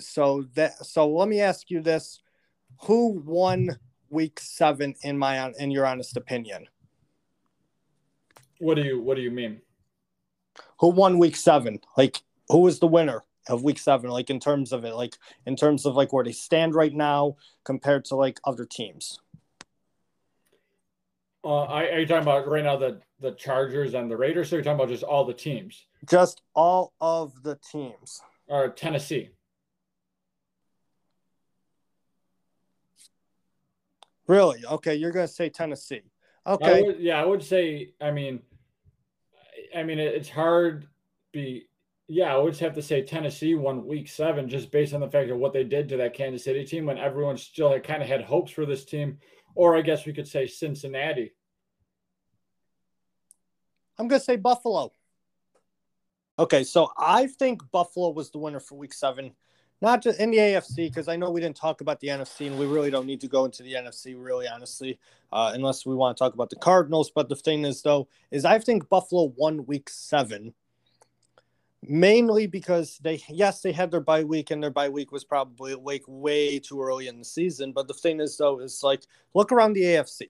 so 0.00 0.46
that 0.54 0.84
so 0.84 1.08
let 1.08 1.28
me 1.28 1.40
ask 1.40 1.70
you 1.70 1.80
this: 1.80 2.20
Who 2.82 3.22
won 3.24 3.78
Week 4.08 4.40
Seven 4.40 4.94
in 5.02 5.18
my 5.18 5.50
in 5.58 5.70
your 5.70 5.86
honest 5.86 6.16
opinion? 6.16 6.66
What 8.64 8.76
do 8.76 8.82
you 8.82 8.98
What 8.98 9.16
do 9.16 9.22
you 9.22 9.30
mean? 9.30 9.60
Who 10.80 10.88
won 10.88 11.18
Week 11.18 11.36
Seven? 11.36 11.80
Like, 11.98 12.22
who 12.48 12.60
was 12.60 12.78
the 12.78 12.86
winner? 12.86 13.22
of 13.48 13.62
week 13.62 13.78
seven, 13.78 14.08
like 14.08 14.30
in 14.30 14.40
terms 14.40 14.72
of 14.72 14.86
it, 14.86 14.94
like 14.94 15.18
in 15.44 15.54
terms 15.54 15.84
of 15.84 15.94
like 15.94 16.14
where 16.14 16.24
they 16.24 16.32
stand 16.32 16.74
right 16.74 16.94
now 16.94 17.36
compared 17.62 18.02
to 18.06 18.16
like 18.16 18.40
other 18.44 18.64
teams? 18.64 19.20
Uh, 21.44 21.64
are 21.64 22.00
you 22.00 22.06
talking 22.06 22.22
about 22.22 22.48
right 22.48 22.64
now 22.64 22.78
the 22.78 23.02
the 23.20 23.32
Chargers 23.32 23.92
and 23.92 24.10
the 24.10 24.16
Raiders? 24.16 24.50
Or 24.50 24.56
are 24.56 24.58
you 24.60 24.64
talking 24.64 24.76
about 24.76 24.88
just 24.88 25.02
all 25.02 25.26
the 25.26 25.34
teams? 25.34 25.84
Just 26.08 26.40
all 26.54 26.94
of 27.02 27.42
the 27.42 27.58
teams. 27.70 28.22
Or 28.46 28.70
Tennessee. 28.70 29.28
Really? 34.26 34.64
Okay, 34.64 34.94
you're 34.94 35.12
going 35.12 35.26
to 35.26 35.32
say 35.32 35.50
Tennessee. 35.50 36.00
Okay. 36.46 36.78
I 36.78 36.82
would, 36.82 37.00
yeah, 37.00 37.20
I 37.20 37.26
would 37.26 37.42
say. 37.42 37.90
I 38.00 38.10
mean, 38.10 38.40
I 39.74 39.82
mean, 39.82 39.98
it's 39.98 40.28
hard. 40.28 40.86
Be 41.32 41.66
yeah, 42.06 42.34
I 42.34 42.38
would 42.38 42.56
have 42.58 42.74
to 42.74 42.82
say 42.82 43.02
Tennessee 43.02 43.54
won 43.54 43.86
week 43.86 44.08
seven 44.08 44.48
just 44.48 44.70
based 44.70 44.92
on 44.92 45.00
the 45.00 45.10
fact 45.10 45.30
of 45.30 45.38
what 45.38 45.52
they 45.54 45.64
did 45.64 45.88
to 45.88 45.96
that 45.96 46.12
Kansas 46.12 46.44
City 46.44 46.64
team 46.64 46.86
when 46.86 46.98
everyone 46.98 47.38
still 47.38 47.72
had 47.72 47.82
kind 47.82 48.02
of 48.02 48.08
had 48.08 48.22
hopes 48.22 48.52
for 48.52 48.66
this 48.66 48.84
team. 48.84 49.18
Or 49.54 49.76
I 49.76 49.80
guess 49.80 50.04
we 50.04 50.12
could 50.12 50.28
say 50.28 50.46
Cincinnati. 50.46 51.32
I'm 53.98 54.08
going 54.08 54.20
to 54.20 54.24
say 54.24 54.36
Buffalo. 54.36 54.92
Okay, 56.38 56.64
so 56.64 56.90
I 56.98 57.28
think 57.28 57.62
Buffalo 57.70 58.10
was 58.10 58.30
the 58.30 58.38
winner 58.38 58.60
for 58.60 58.76
week 58.76 58.92
seven, 58.92 59.32
not 59.80 60.02
just 60.02 60.20
in 60.20 60.30
the 60.30 60.38
AFC, 60.38 60.76
because 60.88 61.08
I 61.08 61.16
know 61.16 61.30
we 61.30 61.40
didn't 61.40 61.56
talk 61.56 61.80
about 61.80 62.00
the 62.00 62.08
NFC 62.08 62.46
and 62.46 62.58
we 62.58 62.66
really 62.66 62.90
don't 62.90 63.06
need 63.06 63.20
to 63.20 63.28
go 63.28 63.44
into 63.44 63.62
the 63.62 63.74
NFC, 63.74 64.14
really, 64.16 64.48
honestly, 64.48 64.98
uh, 65.32 65.52
unless 65.54 65.84
we 65.84 65.94
want 65.94 66.16
to 66.16 66.24
talk 66.24 66.34
about 66.34 66.50
the 66.50 66.56
Cardinals. 66.56 67.10
But 67.10 67.28
the 67.28 67.36
thing 67.36 67.64
is, 67.64 67.82
though, 67.82 68.08
is 68.30 68.44
I 68.44 68.58
think 68.58 68.88
Buffalo 68.88 69.32
won 69.36 69.66
week 69.66 69.90
seven 69.90 70.54
mainly 71.86 72.46
because 72.46 72.98
they 73.02 73.22
yes 73.28 73.60
they 73.60 73.72
had 73.72 73.90
their 73.90 74.00
bye 74.00 74.24
week 74.24 74.50
and 74.50 74.62
their 74.62 74.70
bye 74.70 74.88
week 74.88 75.12
was 75.12 75.24
probably 75.24 75.74
like 75.74 76.02
way 76.06 76.58
too 76.58 76.80
early 76.80 77.08
in 77.08 77.18
the 77.18 77.24
season 77.24 77.72
but 77.72 77.86
the 77.86 77.94
thing 77.94 78.20
is 78.20 78.36
though 78.36 78.58
is 78.60 78.82
like 78.82 79.02
look 79.34 79.52
around 79.52 79.74
the 79.74 79.82
afc 79.82 80.22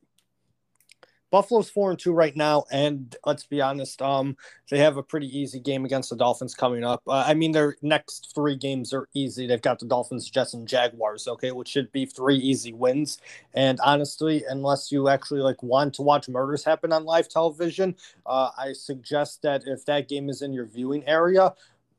Buffalo's 1.34 1.68
four 1.68 1.90
and 1.90 1.98
two 1.98 2.12
right 2.12 2.36
now, 2.36 2.62
and 2.70 3.16
let's 3.26 3.44
be 3.44 3.60
honest, 3.60 4.00
um, 4.00 4.36
they 4.70 4.78
have 4.78 4.98
a 4.98 5.02
pretty 5.02 5.26
easy 5.36 5.58
game 5.58 5.84
against 5.84 6.10
the 6.10 6.16
Dolphins 6.16 6.54
coming 6.54 6.84
up. 6.84 7.02
Uh, 7.08 7.24
I 7.26 7.34
mean, 7.34 7.50
their 7.50 7.74
next 7.82 8.32
three 8.32 8.54
games 8.54 8.94
are 8.94 9.08
easy. 9.14 9.44
They've 9.44 9.60
got 9.60 9.80
the 9.80 9.86
Dolphins, 9.86 10.30
Jets, 10.30 10.54
and 10.54 10.68
Jaguars. 10.68 11.26
Okay, 11.26 11.50
which 11.50 11.66
should 11.66 11.90
be 11.90 12.06
three 12.06 12.36
easy 12.36 12.72
wins. 12.72 13.18
And 13.52 13.80
honestly, 13.84 14.44
unless 14.48 14.92
you 14.92 15.08
actually 15.08 15.40
like 15.40 15.60
want 15.60 15.94
to 15.94 16.02
watch 16.02 16.28
murders 16.28 16.62
happen 16.62 16.92
on 16.92 17.04
live 17.04 17.28
television, 17.28 17.96
uh, 18.24 18.50
I 18.56 18.72
suggest 18.72 19.42
that 19.42 19.64
if 19.66 19.84
that 19.86 20.08
game 20.08 20.28
is 20.28 20.40
in 20.40 20.52
your 20.52 20.66
viewing 20.66 21.04
area, 21.04 21.52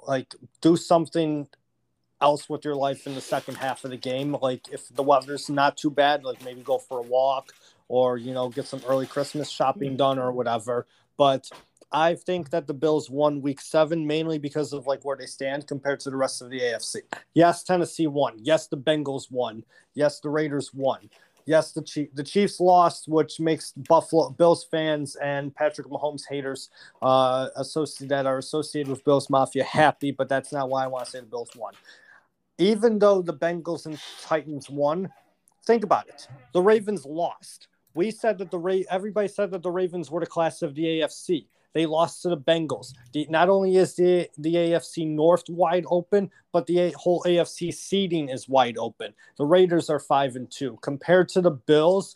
like 0.07 0.33
do 0.61 0.77
something 0.77 1.49
else 2.21 2.47
with 2.47 2.63
your 2.63 2.75
life 2.75 3.05
in 3.05 3.15
the 3.15 3.21
second 3.21 3.55
half 3.55 3.83
of 3.83 3.91
the 3.91 3.97
game. 3.97 4.37
Like 4.41 4.69
if 4.71 4.87
the 4.95 5.03
weather's 5.03 5.49
not 5.49 5.75
too 5.75 5.91
bad, 5.91 6.23
like 6.23 6.41
maybe 6.45 6.61
go 6.61 6.77
for 6.77 6.99
a 6.99 7.01
walk 7.03 7.51
or 7.87 8.17
you 8.17 8.33
know 8.33 8.49
get 8.49 8.65
some 8.65 8.81
early 8.87 9.05
Christmas 9.05 9.49
shopping 9.49 9.91
hmm. 9.91 9.97
done 9.97 10.19
or 10.19 10.31
whatever. 10.31 10.87
But 11.17 11.49
I 11.91 12.15
think 12.15 12.49
that 12.49 12.67
the 12.67 12.73
Bills 12.73 13.09
won 13.09 13.41
Week 13.41 13.61
Seven 13.61 14.05
mainly 14.05 14.37
because 14.37 14.73
of 14.73 14.87
like 14.87 15.05
where 15.05 15.17
they 15.17 15.25
stand 15.25 15.67
compared 15.67 15.99
to 16.01 16.09
the 16.09 16.17
rest 16.17 16.41
of 16.41 16.49
the 16.49 16.59
AFC. 16.59 16.97
Yes, 17.33 17.63
Tennessee 17.63 18.07
won. 18.07 18.33
Yes, 18.37 18.67
the 18.67 18.77
Bengals 18.77 19.31
won. 19.31 19.63
Yes, 19.93 20.19
the 20.19 20.29
Raiders 20.29 20.73
won. 20.73 21.09
Yes, 21.45 21.73
the 21.73 21.83
Chief, 21.83 22.13
the 22.15 22.23
Chiefs 22.23 22.59
lost, 22.59 23.07
which 23.07 23.39
makes 23.39 23.71
Buffalo 23.73 24.31
Bills 24.31 24.65
fans 24.69 25.15
and 25.17 25.53
Patrick 25.53 25.87
Mahomes 25.87 26.23
haters 26.27 26.69
uh, 27.03 27.49
associated 27.55 28.09
that 28.09 28.25
are 28.25 28.39
associated 28.39 28.89
with 28.89 29.05
Bills 29.05 29.29
Mafia 29.29 29.63
happy. 29.63 30.11
But 30.11 30.27
that's 30.27 30.51
not 30.51 30.69
why 30.69 30.83
I 30.83 30.87
want 30.87 31.05
to 31.05 31.11
say 31.11 31.19
the 31.19 31.27
Bills 31.27 31.51
won. 31.55 31.73
Even 32.57 32.97
though 32.97 33.21
the 33.21 33.33
Bengals 33.33 33.85
and 33.85 33.99
Titans 34.21 34.69
won, 34.69 35.09
think 35.65 35.83
about 35.83 36.07
it. 36.07 36.27
The 36.53 36.61
Ravens 36.61 37.05
lost 37.05 37.67
we 37.95 38.11
said 38.11 38.37
that 38.37 38.51
the 38.51 38.59
Ra- 38.59 38.83
everybody 38.89 39.27
said 39.27 39.51
that 39.51 39.63
the 39.63 39.71
Ravens 39.71 40.11
were 40.11 40.19
the 40.19 40.25
class 40.27 40.61
of 40.61 40.75
the 40.75 40.83
AFC. 40.83 41.47
They 41.73 41.85
lost 41.85 42.21
to 42.21 42.29
the 42.29 42.37
Bengals. 42.37 42.93
The, 43.11 43.25
not 43.29 43.49
only 43.49 43.77
is 43.77 43.95
the 43.95 44.29
the 44.37 44.53
AFC 44.53 45.07
North 45.07 45.43
wide 45.49 45.85
open, 45.89 46.29
but 46.51 46.67
the 46.67 46.91
whole 46.91 47.23
AFC 47.23 47.73
seeding 47.73 48.29
is 48.29 48.47
wide 48.47 48.77
open. 48.77 49.13
The 49.37 49.45
Raiders 49.45 49.89
are 49.89 49.99
five 49.99 50.35
and 50.35 50.49
two 50.51 50.77
compared 50.81 51.29
to 51.29 51.41
the 51.41 51.51
Bills. 51.51 52.15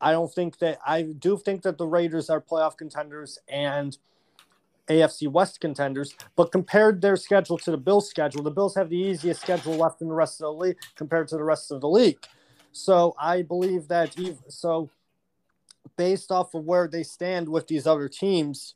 I 0.00 0.12
don't 0.12 0.32
think 0.32 0.58
that 0.58 0.78
I 0.86 1.02
do 1.02 1.36
think 1.36 1.62
that 1.62 1.78
the 1.78 1.86
Raiders 1.86 2.30
are 2.30 2.40
playoff 2.40 2.76
contenders 2.76 3.38
and 3.48 3.96
AFC 4.88 5.28
West 5.28 5.60
contenders, 5.60 6.14
but 6.36 6.52
compared 6.52 7.00
their 7.00 7.16
schedule 7.16 7.58
to 7.58 7.70
the 7.70 7.76
Bills' 7.76 8.08
schedule, 8.08 8.42
the 8.42 8.50
Bills 8.50 8.74
have 8.76 8.88
the 8.88 8.96
easiest 8.96 9.40
schedule 9.40 9.74
left 9.74 10.00
in 10.00 10.08
the 10.08 10.14
rest 10.14 10.40
of 10.40 10.44
the 10.44 10.52
league 10.52 10.78
compared 10.94 11.26
to 11.28 11.36
the 11.36 11.42
rest 11.42 11.72
of 11.72 11.80
the 11.80 11.88
league. 11.88 12.18
So 12.72 13.14
I 13.18 13.42
believe 13.42 13.88
that 13.88 14.18
even, 14.18 14.38
so 14.48 14.90
based 15.96 16.30
off 16.30 16.54
of 16.54 16.64
where 16.64 16.88
they 16.88 17.02
stand 17.02 17.48
with 17.48 17.66
these 17.66 17.86
other 17.86 18.08
teams, 18.08 18.74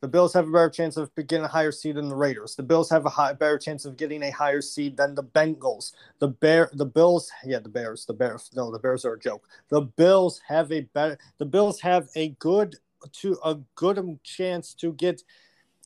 the 0.00 0.08
Bills 0.08 0.32
have 0.32 0.48
a 0.48 0.50
better 0.50 0.70
chance 0.70 0.96
of 0.96 1.14
getting 1.14 1.44
a 1.44 1.48
higher 1.48 1.72
seed 1.72 1.96
than 1.96 2.08
the 2.08 2.16
Raiders. 2.16 2.54
The 2.54 2.62
Bills 2.62 2.88
have 2.88 3.04
a 3.04 3.10
high, 3.10 3.34
better 3.34 3.58
chance 3.58 3.84
of 3.84 3.98
getting 3.98 4.22
a 4.22 4.30
higher 4.30 4.62
seed 4.62 4.96
than 4.96 5.14
the 5.14 5.22
Bengals. 5.22 5.92
The 6.20 6.28
Bear, 6.28 6.70
the 6.72 6.86
Bills, 6.86 7.30
yeah, 7.44 7.58
the 7.58 7.68
Bears, 7.68 8.06
the 8.06 8.14
Bears. 8.14 8.50
No, 8.54 8.70
the 8.70 8.78
Bears 8.78 9.04
are 9.04 9.14
a 9.14 9.18
joke. 9.18 9.46
The 9.68 9.82
Bills 9.82 10.40
have 10.48 10.72
a 10.72 10.80
better. 10.80 11.18
The 11.38 11.44
Bills 11.44 11.80
have 11.82 12.08
a 12.16 12.30
good 12.38 12.76
to 13.12 13.38
a 13.44 13.58
good 13.74 14.18
chance 14.24 14.72
to 14.74 14.92
get 14.92 15.22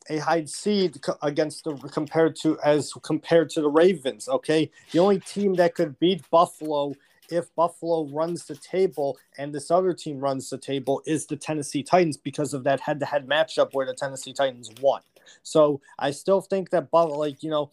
a 0.09 0.19
high 0.19 0.45
seed 0.45 0.99
against 1.21 1.63
the 1.63 1.75
compared 1.91 2.35
to 2.37 2.57
as 2.63 2.93
compared 3.03 3.49
to 3.51 3.61
the 3.61 3.69
Ravens. 3.69 4.29
Okay, 4.29 4.71
the 4.91 4.99
only 4.99 5.19
team 5.19 5.55
that 5.55 5.75
could 5.75 5.99
beat 5.99 6.29
Buffalo 6.29 6.93
if 7.29 7.53
Buffalo 7.55 8.07
runs 8.07 8.45
the 8.45 8.55
table 8.55 9.17
and 9.37 9.53
this 9.53 9.71
other 9.71 9.93
team 9.93 10.19
runs 10.19 10.49
the 10.49 10.57
table 10.57 11.01
is 11.05 11.25
the 11.25 11.35
Tennessee 11.35 11.83
Titans 11.83 12.17
because 12.17 12.53
of 12.53 12.63
that 12.63 12.79
head 12.79 12.99
to 12.99 13.05
head 13.05 13.27
matchup 13.27 13.69
where 13.73 13.85
the 13.85 13.93
Tennessee 13.93 14.33
Titans 14.33 14.71
won. 14.81 15.01
So 15.43 15.81
I 15.97 16.11
still 16.11 16.41
think 16.41 16.69
that, 16.69 16.91
Buffalo, 16.91 17.17
like, 17.17 17.41
you 17.43 17.49
know, 17.49 17.71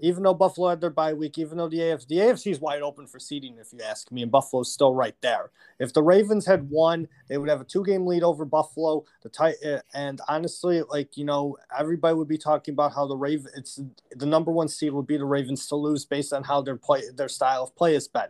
even 0.00 0.22
though 0.22 0.34
Buffalo 0.34 0.68
had 0.68 0.80
their 0.80 0.90
bye 0.90 1.12
week, 1.12 1.38
even 1.38 1.58
though 1.58 1.68
the 1.68 1.78
AFC, 1.78 2.06
the 2.06 2.16
AFC 2.18 2.52
is 2.52 2.60
wide 2.60 2.82
open 2.82 3.06
for 3.06 3.18
seeding, 3.18 3.56
if 3.58 3.72
you 3.72 3.80
ask 3.82 4.10
me, 4.12 4.22
and 4.22 4.30
Buffalo's 4.30 4.72
still 4.72 4.94
right 4.94 5.16
there. 5.22 5.50
If 5.80 5.92
the 5.92 6.02
Ravens 6.02 6.46
had 6.46 6.70
won, 6.70 7.08
they 7.28 7.36
would 7.36 7.48
have 7.48 7.60
a 7.60 7.64
two 7.64 7.84
game 7.84 8.06
lead 8.06 8.22
over 8.22 8.44
Buffalo. 8.44 9.04
The 9.22 9.28
tight 9.28 9.56
uh, 9.66 9.80
and 9.94 10.20
honestly, 10.28 10.82
like 10.88 11.16
you 11.16 11.24
know, 11.24 11.56
everybody 11.76 12.14
would 12.14 12.28
be 12.28 12.38
talking 12.38 12.72
about 12.72 12.94
how 12.94 13.06
the 13.06 13.16
Raven, 13.16 13.50
it's 13.56 13.80
the 14.14 14.26
number 14.26 14.52
one 14.52 14.68
seed 14.68 14.92
would 14.92 15.06
be 15.06 15.16
the 15.16 15.24
Ravens 15.24 15.66
to 15.66 15.76
lose 15.76 16.04
based 16.04 16.32
on 16.32 16.44
how 16.44 16.62
their 16.62 16.76
play, 16.76 17.02
their 17.14 17.28
style 17.28 17.64
of 17.64 17.74
play 17.74 17.94
is 17.94 18.06
been. 18.06 18.28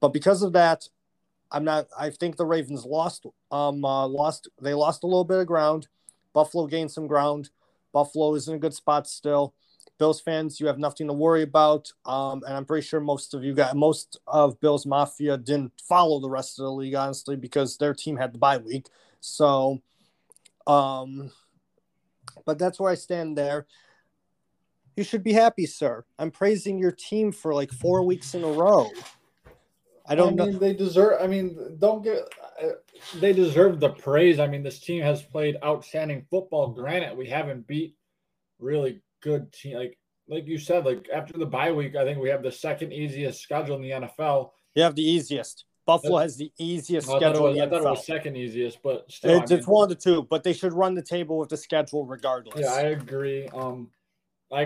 But 0.00 0.12
because 0.12 0.42
of 0.42 0.52
that, 0.52 0.88
I'm 1.50 1.64
not. 1.64 1.86
I 1.98 2.10
think 2.10 2.36
the 2.36 2.46
Ravens 2.46 2.84
lost. 2.84 3.26
Um, 3.50 3.84
uh, 3.84 4.06
lost. 4.06 4.48
They 4.60 4.74
lost 4.74 5.04
a 5.04 5.06
little 5.06 5.24
bit 5.24 5.38
of 5.38 5.46
ground, 5.46 5.88
Buffalo 6.36 6.66
gained 6.66 6.90
some 6.90 7.06
ground. 7.06 7.48
Buffalo 7.94 8.34
is 8.34 8.46
in 8.46 8.56
a 8.56 8.58
good 8.58 8.74
spot 8.74 9.06
still. 9.08 9.54
Bills 9.98 10.20
fans, 10.20 10.60
you 10.60 10.66
have 10.66 10.78
nothing 10.78 11.06
to 11.06 11.14
worry 11.14 11.40
about. 11.40 11.90
Um, 12.04 12.42
and 12.46 12.54
I'm 12.54 12.66
pretty 12.66 12.86
sure 12.86 13.00
most 13.00 13.32
of 13.32 13.42
you 13.42 13.54
got 13.54 13.74
most 13.74 14.20
of 14.26 14.60
Bills 14.60 14.84
Mafia 14.84 15.38
didn't 15.38 15.72
follow 15.88 16.20
the 16.20 16.28
rest 16.28 16.58
of 16.58 16.64
the 16.64 16.72
league, 16.72 16.94
honestly, 16.94 17.36
because 17.36 17.78
their 17.78 17.94
team 17.94 18.18
had 18.18 18.34
the 18.34 18.38
bye 18.38 18.58
week. 18.58 18.88
So, 19.20 19.80
um, 20.66 21.32
but 22.44 22.58
that's 22.58 22.78
where 22.78 22.92
I 22.92 22.96
stand 22.96 23.38
there. 23.38 23.66
You 24.94 25.04
should 25.04 25.22
be 25.24 25.32
happy, 25.32 25.64
sir. 25.64 26.04
I'm 26.18 26.30
praising 26.30 26.78
your 26.78 26.92
team 26.92 27.32
for 27.32 27.54
like 27.54 27.72
four 27.72 28.02
weeks 28.02 28.34
in 28.34 28.44
a 28.44 28.52
row. 28.52 28.90
I 30.08 30.14
don't 30.14 30.40
I 30.40 30.44
mean, 30.44 30.52
know. 30.54 30.58
They 30.58 30.74
deserve. 30.74 31.20
I 31.20 31.26
mean, 31.26 31.76
don't 31.78 32.02
get. 32.02 32.28
Uh, 32.62 32.68
they 33.16 33.32
deserve 33.32 33.80
the 33.80 33.90
praise. 33.90 34.38
I 34.38 34.46
mean, 34.46 34.62
this 34.62 34.80
team 34.80 35.02
has 35.02 35.22
played 35.22 35.56
outstanding 35.64 36.26
football. 36.30 36.68
Granted, 36.68 37.16
we 37.16 37.26
haven't 37.26 37.66
beat 37.66 37.96
really 38.58 39.02
good 39.22 39.52
team. 39.52 39.76
Like 39.76 39.98
like 40.28 40.46
you 40.46 40.58
said, 40.58 40.84
like 40.84 41.08
after 41.12 41.38
the 41.38 41.46
bye 41.46 41.72
week, 41.72 41.96
I 41.96 42.04
think 42.04 42.18
we 42.18 42.28
have 42.28 42.42
the 42.42 42.52
second 42.52 42.92
easiest 42.92 43.40
schedule 43.40 43.76
in 43.76 43.82
the 43.82 43.90
NFL. 43.90 44.50
You 44.74 44.82
have 44.82 44.94
the 44.94 45.08
easiest. 45.08 45.64
Buffalo 45.86 46.18
has 46.18 46.36
the 46.36 46.50
easiest 46.58 47.06
schedule. 47.06 47.44
Was, 47.44 47.58
I 47.58 47.68
thought 47.68 47.82
it 47.82 47.84
was 47.84 48.04
second 48.04 48.36
easiest, 48.36 48.82
but 48.82 49.10
still, 49.10 49.40
it's, 49.40 49.52
I 49.52 49.54
mean, 49.54 49.58
it's 49.60 49.68
one 49.68 49.84
of 49.84 49.88
the 49.88 49.94
two. 49.94 50.26
But 50.28 50.42
they 50.42 50.52
should 50.52 50.72
run 50.72 50.94
the 50.94 51.02
table 51.02 51.38
with 51.38 51.48
the 51.48 51.56
schedule 51.56 52.04
regardless. 52.04 52.58
Yeah, 52.58 52.72
I 52.72 52.80
agree. 52.80 53.46
Um, 53.48 53.88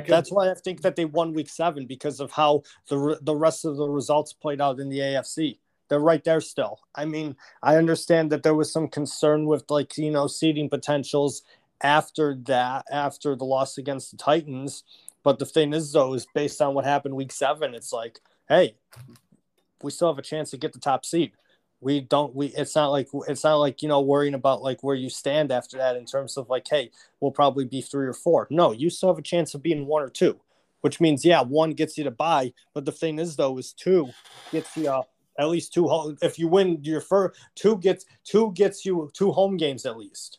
That's 0.07 0.31
why 0.31 0.51
I 0.51 0.55
think 0.55 0.83
that 0.83 0.97
they 0.97 1.05
won 1.05 1.33
Week 1.33 1.49
Seven 1.49 1.87
because 1.87 2.21
of 2.21 2.31
how 2.33 2.63
the 2.89 3.19
the 3.23 3.35
rest 3.35 3.65
of 3.65 3.77
the 3.77 3.89
results 3.89 4.33
played 4.33 4.61
out 4.61 4.81
in 4.81 4.89
the 4.89 4.99
AFC. 4.99 5.59
They're 5.89 5.99
right 5.99 6.23
there 6.23 6.41
still. 6.41 6.81
I 6.95 7.05
mean, 7.05 7.37
I 7.63 7.77
understand 7.77 8.31
that 8.31 8.43
there 8.43 8.55
was 8.55 8.73
some 8.73 8.89
concern 8.89 9.47
with 9.47 9.65
like 9.71 9.97
you 9.97 10.11
know 10.11 10.27
seeding 10.27 10.69
potentials 10.69 11.43
after 11.83 12.35
that, 12.45 12.85
after 12.91 13.35
the 13.35 13.45
loss 13.45 13.79
against 13.79 14.11
the 14.11 14.17
Titans. 14.17 14.85
But 15.23 15.39
the 15.39 15.47
thing 15.47 15.73
is, 15.73 15.93
though, 15.93 16.15
is 16.15 16.27
based 16.35 16.61
on 16.63 16.75
what 16.75 16.85
happened 16.85 17.15
week 17.15 17.33
seven, 17.33 17.75
it's 17.75 17.93
like, 17.93 18.21
hey, 18.49 18.77
we 19.83 19.91
still 19.91 20.09
have 20.09 20.19
a 20.19 20.23
chance 20.23 20.51
to 20.51 20.57
get 20.57 20.73
the 20.73 20.79
top 20.79 21.05
seed. 21.05 21.33
We 21.81 22.01
don't. 22.01 22.35
We. 22.35 22.49
It's 22.49 22.75
not 22.75 22.89
like 22.89 23.09
it's 23.27 23.45
not 23.45 23.57
like 23.57 23.83
you 23.83 23.89
know 23.89 24.01
worrying 24.01 24.35
about 24.35 24.63
like 24.63 24.83
where 24.83 24.95
you 24.95 25.09
stand 25.09 25.51
after 25.51 25.79
that 25.79 25.97
in 25.97 26.05
terms 26.05 26.37
of 26.37 26.51
like, 26.51 26.67
hey, 26.69 26.91
we'll 27.21 27.31
probably 27.31 27.65
be 27.65 27.81
three 27.81 28.07
or 28.07 28.13
four. 28.13 28.47
No, 28.51 28.73
you 28.73 28.91
still 28.91 29.09
have 29.09 29.19
a 29.19 29.23
chance 29.23 29.55
of 29.55 29.63
being 29.63 29.87
one 29.87 30.03
or 30.03 30.11
two, 30.11 30.39
which 30.83 31.01
means 31.01 31.25
yeah, 31.25 31.41
one 31.43 31.71
gets 31.71 31.97
you 31.97 32.05
to 32.05 32.11
bye. 32.11 32.53
But 32.75 32.85
the 32.85 32.93
thing 32.93 33.19
is, 33.19 33.37
though, 33.37 33.57
is 33.57 33.73
two 33.73 34.11
gets 34.53 34.77
you 34.77 34.91
uh, 34.91 35.03
at 35.39 35.49
least 35.49 35.73
two. 35.73 35.89
Home, 35.89 36.19
if 36.21 36.39
you 36.39 36.49
win 36.49 36.81
your 36.83 37.01
first 37.01 37.41
two 37.55 37.79
gets 37.79 38.05
two 38.25 38.53
gets 38.53 38.85
you 38.85 39.11
two 39.15 39.33
home 39.33 39.57
games 39.57 39.87
at 39.87 39.97
least. 39.97 40.39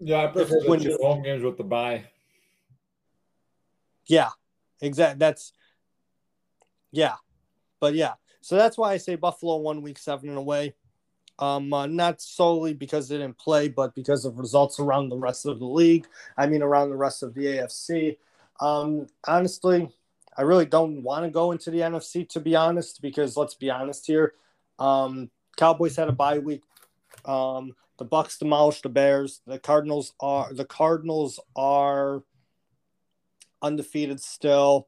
Yeah, 0.00 0.24
I 0.24 0.26
prefer 0.26 0.60
the 0.60 0.78
two 0.78 0.98
home 1.00 1.22
games 1.22 1.42
with 1.44 1.56
the 1.56 1.64
bye 1.64 2.04
Yeah, 4.06 4.30
exactly. 4.80 5.18
That's 5.20 5.52
yeah, 6.90 7.14
but 7.78 7.94
yeah. 7.94 8.14
So 8.46 8.54
that's 8.54 8.78
why 8.78 8.92
I 8.92 8.98
say 8.98 9.16
Buffalo 9.16 9.56
won 9.56 9.82
Week 9.82 9.98
Seven 9.98 10.30
in 10.30 10.36
a 10.36 10.42
way. 10.42 10.76
Um, 11.40 11.72
uh, 11.72 11.86
not 11.86 12.20
solely 12.20 12.74
because 12.74 13.08
they 13.08 13.18
didn't 13.18 13.38
play, 13.38 13.66
but 13.66 13.92
because 13.92 14.24
of 14.24 14.38
results 14.38 14.78
around 14.78 15.08
the 15.08 15.16
rest 15.16 15.46
of 15.46 15.58
the 15.58 15.66
league. 15.66 16.06
I 16.38 16.46
mean, 16.46 16.62
around 16.62 16.90
the 16.90 16.96
rest 16.96 17.24
of 17.24 17.34
the 17.34 17.44
AFC. 17.44 18.18
Um, 18.60 19.08
honestly, 19.26 19.88
I 20.38 20.42
really 20.42 20.64
don't 20.64 21.02
want 21.02 21.24
to 21.24 21.30
go 21.30 21.50
into 21.50 21.72
the 21.72 21.80
NFC 21.80 22.28
to 22.28 22.40
be 22.40 22.54
honest, 22.54 23.02
because 23.02 23.36
let's 23.36 23.54
be 23.54 23.68
honest 23.68 24.06
here. 24.06 24.34
Um, 24.78 25.28
Cowboys 25.56 25.96
had 25.96 26.06
a 26.06 26.12
bye 26.12 26.38
week. 26.38 26.62
Um, 27.24 27.74
the 27.98 28.04
Bucks 28.04 28.38
demolished 28.38 28.84
the 28.84 28.90
Bears. 28.90 29.40
The 29.48 29.58
Cardinals 29.58 30.12
are 30.20 30.54
the 30.54 30.64
Cardinals 30.64 31.40
are 31.56 32.22
undefeated 33.60 34.20
still. 34.20 34.86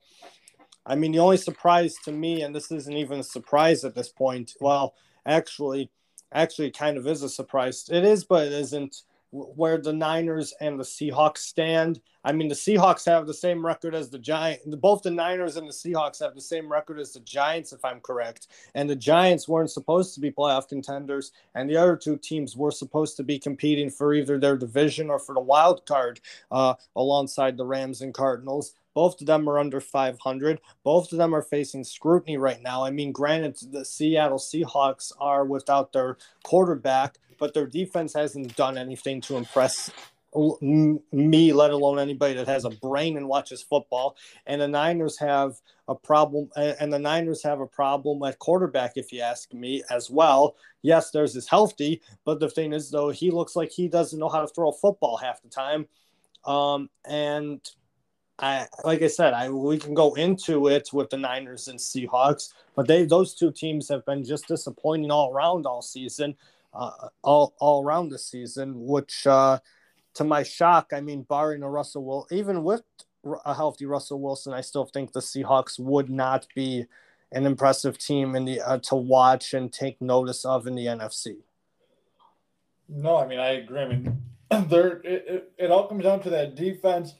I 0.88 0.94
mean, 0.94 1.12
the 1.12 1.18
only 1.18 1.36
surprise 1.36 1.96
to 2.04 2.12
me, 2.12 2.42
and 2.42 2.54
this 2.54 2.72
isn't 2.72 2.96
even 2.96 3.20
a 3.20 3.24
surprise 3.24 3.84
at 3.84 3.94
this 3.94 4.08
point. 4.08 4.54
Well, 4.60 4.94
actually, 5.26 5.90
actually, 6.32 6.70
kind 6.70 6.96
of 6.96 7.06
is 7.06 7.22
a 7.22 7.28
surprise. 7.28 7.88
It 7.90 8.04
is, 8.04 8.24
but 8.24 8.46
it 8.46 8.52
isn't 8.54 9.02
where 9.30 9.76
the 9.76 9.92
Niners 9.92 10.54
and 10.60 10.80
the 10.80 10.84
Seahawks 10.84 11.38
stand. 11.38 12.00
I 12.24 12.32
mean, 12.32 12.48
the 12.48 12.54
Seahawks 12.54 13.04
have 13.04 13.26
the 13.26 13.34
same 13.34 13.64
record 13.64 13.94
as 13.94 14.08
the 14.08 14.18
Giants. 14.18 14.64
Both 14.66 15.02
the 15.02 15.10
Niners 15.10 15.56
and 15.56 15.68
the 15.68 15.72
Seahawks 15.72 16.20
have 16.20 16.34
the 16.34 16.40
same 16.40 16.70
record 16.70 16.98
as 16.98 17.12
the 17.12 17.20
Giants, 17.20 17.72
if 17.72 17.84
I'm 17.84 18.00
correct. 18.00 18.48
And 18.74 18.88
the 18.88 18.96
Giants 18.96 19.46
weren't 19.46 19.70
supposed 19.70 20.14
to 20.14 20.20
be 20.20 20.30
playoff 20.30 20.68
contenders, 20.68 21.32
and 21.54 21.68
the 21.68 21.76
other 21.76 21.96
two 21.96 22.16
teams 22.16 22.56
were 22.56 22.70
supposed 22.70 23.16
to 23.18 23.22
be 23.22 23.38
competing 23.38 23.90
for 23.90 24.14
either 24.14 24.38
their 24.38 24.56
division 24.56 25.10
or 25.10 25.18
for 25.18 25.34
the 25.34 25.40
wild 25.40 25.84
card 25.84 26.20
uh, 26.50 26.74
alongside 26.96 27.56
the 27.56 27.66
Rams 27.66 28.00
and 28.00 28.14
Cardinals. 28.14 28.74
Both 28.98 29.20
of 29.20 29.28
them 29.28 29.48
are 29.48 29.60
under 29.60 29.80
500. 29.80 30.60
Both 30.82 31.12
of 31.12 31.18
them 31.18 31.32
are 31.32 31.40
facing 31.40 31.84
scrutiny 31.84 32.36
right 32.36 32.60
now. 32.60 32.84
I 32.84 32.90
mean, 32.90 33.12
granted, 33.12 33.56
the 33.70 33.84
Seattle 33.84 34.40
Seahawks 34.40 35.12
are 35.20 35.44
without 35.44 35.92
their 35.92 36.16
quarterback, 36.42 37.18
but 37.38 37.54
their 37.54 37.68
defense 37.68 38.12
hasn't 38.12 38.56
done 38.56 38.76
anything 38.76 39.20
to 39.20 39.36
impress 39.36 39.92
me, 40.34 41.52
let 41.52 41.70
alone 41.70 42.00
anybody 42.00 42.34
that 42.34 42.48
has 42.48 42.64
a 42.64 42.70
brain 42.70 43.16
and 43.16 43.28
watches 43.28 43.62
football. 43.62 44.16
And 44.48 44.60
the 44.60 44.66
Niners 44.66 45.16
have 45.20 45.60
a 45.86 45.94
problem, 45.94 46.50
and 46.56 46.92
the 46.92 46.98
Niners 46.98 47.44
have 47.44 47.60
a 47.60 47.68
problem 47.68 48.20
at 48.24 48.40
quarterback, 48.40 48.94
if 48.96 49.12
you 49.12 49.20
ask 49.20 49.54
me, 49.54 49.84
as 49.92 50.10
well. 50.10 50.56
Yes, 50.82 51.12
there's 51.12 51.36
is 51.36 51.46
healthy, 51.46 52.02
but 52.24 52.40
the 52.40 52.50
thing 52.50 52.72
is, 52.72 52.90
though, 52.90 53.10
he 53.10 53.30
looks 53.30 53.54
like 53.54 53.70
he 53.70 53.86
doesn't 53.86 54.18
know 54.18 54.28
how 54.28 54.40
to 54.40 54.48
throw 54.48 54.70
a 54.70 54.72
football 54.72 55.18
half 55.18 55.40
the 55.40 55.48
time. 55.48 55.86
Um, 56.44 56.90
and 57.08 57.60
I, 58.40 58.66
like 58.84 59.02
I 59.02 59.08
said, 59.08 59.34
I 59.34 59.50
we 59.50 59.78
can 59.78 59.94
go 59.94 60.14
into 60.14 60.68
it 60.68 60.92
with 60.92 61.10
the 61.10 61.16
Niners 61.16 61.66
and 61.68 61.78
Seahawks, 61.78 62.52
but 62.76 62.86
they 62.86 63.04
those 63.04 63.34
two 63.34 63.50
teams 63.50 63.88
have 63.88 64.04
been 64.06 64.24
just 64.24 64.46
disappointing 64.46 65.10
all 65.10 65.32
around 65.32 65.66
all 65.66 65.82
season 65.82 66.36
uh, 66.74 67.08
all 67.22 67.54
all 67.58 67.84
around 67.84 68.10
the 68.10 68.18
season. 68.18 68.86
Which, 68.86 69.26
uh, 69.26 69.58
to 70.14 70.24
my 70.24 70.42
shock, 70.42 70.92
I 70.92 71.00
mean, 71.00 71.22
barring 71.22 71.62
a 71.62 71.70
Russell 71.70 72.04
Will, 72.04 72.26
even 72.30 72.62
with 72.62 72.82
a 73.44 73.54
healthy 73.54 73.86
Russell 73.86 74.20
Wilson, 74.20 74.52
I 74.52 74.60
still 74.60 74.86
think 74.86 75.12
the 75.12 75.20
Seahawks 75.20 75.78
would 75.78 76.08
not 76.08 76.46
be 76.54 76.86
an 77.32 77.44
impressive 77.44 77.98
team 77.98 78.34
in 78.34 78.44
the 78.44 78.60
uh, 78.60 78.78
to 78.78 78.94
watch 78.94 79.54
and 79.54 79.72
take 79.72 80.00
notice 80.00 80.44
of 80.44 80.66
in 80.66 80.74
the 80.74 80.86
NFC. 80.86 81.36
No, 82.88 83.16
I 83.16 83.26
mean 83.26 83.38
I 83.38 83.48
agree. 83.48 83.80
I 83.80 83.88
mean, 83.88 84.22
there 84.68 84.98
it, 84.98 85.24
it, 85.28 85.52
it 85.58 85.70
all 85.70 85.88
comes 85.88 86.04
down 86.04 86.20
to 86.22 86.30
that 86.30 86.54
defense 86.54 87.14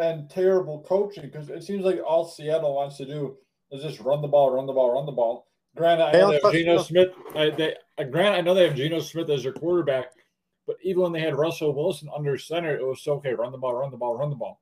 and 0.00 0.30
terrible 0.30 0.84
coaching 0.86 1.24
because 1.24 1.48
it 1.48 1.62
seems 1.62 1.84
like 1.84 2.00
all 2.04 2.26
Seattle 2.26 2.74
wants 2.74 2.96
to 2.98 3.06
do 3.06 3.36
is 3.70 3.82
just 3.82 4.00
run 4.00 4.22
the 4.22 4.28
ball, 4.28 4.50
run 4.52 4.66
the 4.66 4.72
ball, 4.72 4.94
run 4.94 5.06
the 5.06 5.12
ball. 5.12 5.46
Granted, 5.76 6.04
I 6.04 6.12
know 6.12 6.30
they 6.30 6.40
have 6.42 6.52
Geno 6.52 6.82
Smith. 6.82 7.10
I, 7.34 7.50
they, 7.50 7.76
uh, 7.98 8.04
Grant, 8.04 8.34
I 8.34 8.40
know 8.40 8.54
they 8.54 8.64
have 8.64 8.74
Geno 8.74 9.00
Smith 9.00 9.30
as 9.30 9.44
their 9.44 9.52
quarterback, 9.52 10.06
but 10.66 10.76
even 10.82 11.02
when 11.02 11.12
they 11.12 11.20
had 11.20 11.36
Russell 11.36 11.74
Wilson 11.74 12.08
under 12.14 12.36
center, 12.36 12.76
it 12.76 12.84
was 12.84 13.06
okay. 13.06 13.34
Run 13.34 13.52
the 13.52 13.58
ball, 13.58 13.74
run 13.74 13.90
the 13.90 13.96
ball, 13.96 14.16
run 14.16 14.30
the 14.30 14.36
ball. 14.36 14.60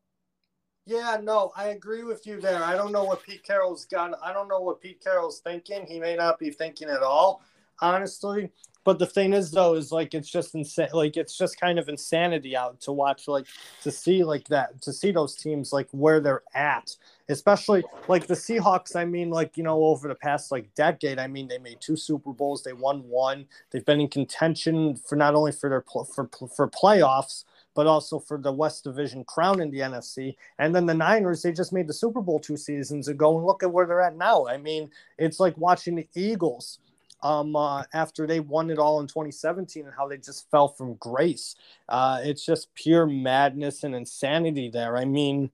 Yeah, 0.84 1.18
no, 1.22 1.52
I 1.54 1.68
agree 1.68 2.02
with 2.02 2.26
you 2.26 2.40
there. 2.40 2.62
I 2.62 2.74
don't 2.74 2.92
know 2.92 3.04
what 3.04 3.22
Pete 3.22 3.44
Carroll's 3.44 3.84
got. 3.84 4.18
I 4.22 4.32
don't 4.32 4.48
know 4.48 4.60
what 4.60 4.80
Pete 4.80 5.02
Carroll's 5.02 5.40
thinking. 5.40 5.86
He 5.86 6.00
may 6.00 6.16
not 6.16 6.38
be 6.38 6.50
thinking 6.50 6.88
at 6.88 7.02
all, 7.02 7.42
honestly. 7.80 8.50
But 8.88 8.98
the 8.98 9.04
thing 9.04 9.34
is, 9.34 9.50
though, 9.50 9.74
is 9.74 9.92
like 9.92 10.14
it's 10.14 10.30
just 10.30 10.54
insane. 10.54 10.88
Like 10.94 11.18
it's 11.18 11.36
just 11.36 11.60
kind 11.60 11.78
of 11.78 11.90
insanity 11.90 12.56
out 12.56 12.80
to 12.80 12.90
watch, 12.90 13.28
like 13.28 13.46
to 13.82 13.90
see 13.90 14.24
like 14.24 14.48
that, 14.48 14.80
to 14.80 14.94
see 14.94 15.10
those 15.10 15.36
teams 15.36 15.74
like 15.74 15.88
where 15.90 16.20
they're 16.20 16.42
at, 16.54 16.96
especially 17.28 17.84
like 18.08 18.26
the 18.26 18.32
Seahawks. 18.32 18.96
I 18.96 19.04
mean, 19.04 19.28
like 19.28 19.58
you 19.58 19.62
know, 19.62 19.84
over 19.84 20.08
the 20.08 20.14
past 20.14 20.50
like 20.50 20.74
decade, 20.74 21.18
I 21.18 21.26
mean, 21.26 21.48
they 21.48 21.58
made 21.58 21.82
two 21.82 21.96
Super 21.96 22.32
Bowls, 22.32 22.62
they 22.62 22.72
won 22.72 23.06
one. 23.06 23.44
They've 23.70 23.84
been 23.84 24.00
in 24.00 24.08
contention 24.08 24.96
for 24.96 25.16
not 25.16 25.34
only 25.34 25.52
for 25.52 25.68
their 25.68 25.82
for 25.82 26.30
for 26.56 26.66
playoffs, 26.70 27.44
but 27.74 27.86
also 27.86 28.18
for 28.18 28.38
the 28.38 28.50
West 28.52 28.84
Division 28.84 29.22
crown 29.24 29.60
in 29.60 29.70
the 29.70 29.80
NFC. 29.80 30.34
And 30.58 30.74
then 30.74 30.86
the 30.86 30.94
Niners, 30.94 31.42
they 31.42 31.52
just 31.52 31.74
made 31.74 31.88
the 31.88 31.92
Super 31.92 32.22
Bowl 32.22 32.40
two 32.40 32.56
seasons 32.56 33.08
ago, 33.08 33.36
and 33.36 33.46
look 33.46 33.62
at 33.62 33.70
where 33.70 33.84
they're 33.84 34.00
at 34.00 34.16
now. 34.16 34.46
I 34.46 34.56
mean, 34.56 34.90
it's 35.18 35.40
like 35.40 35.58
watching 35.58 35.96
the 35.96 36.08
Eagles 36.14 36.78
um, 37.22 37.56
uh, 37.56 37.84
after 37.92 38.26
they 38.26 38.40
won 38.40 38.70
it 38.70 38.78
all 38.78 39.00
in 39.00 39.06
2017 39.06 39.86
and 39.86 39.94
how 39.94 40.08
they 40.08 40.16
just 40.16 40.50
fell 40.50 40.68
from 40.68 40.94
grace. 40.94 41.56
Uh, 41.88 42.20
it's 42.22 42.44
just 42.44 42.74
pure 42.74 43.06
madness 43.06 43.84
and 43.84 43.94
insanity 43.94 44.68
there. 44.70 44.96
I 44.96 45.04
mean, 45.04 45.50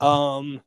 um, 0.00 0.62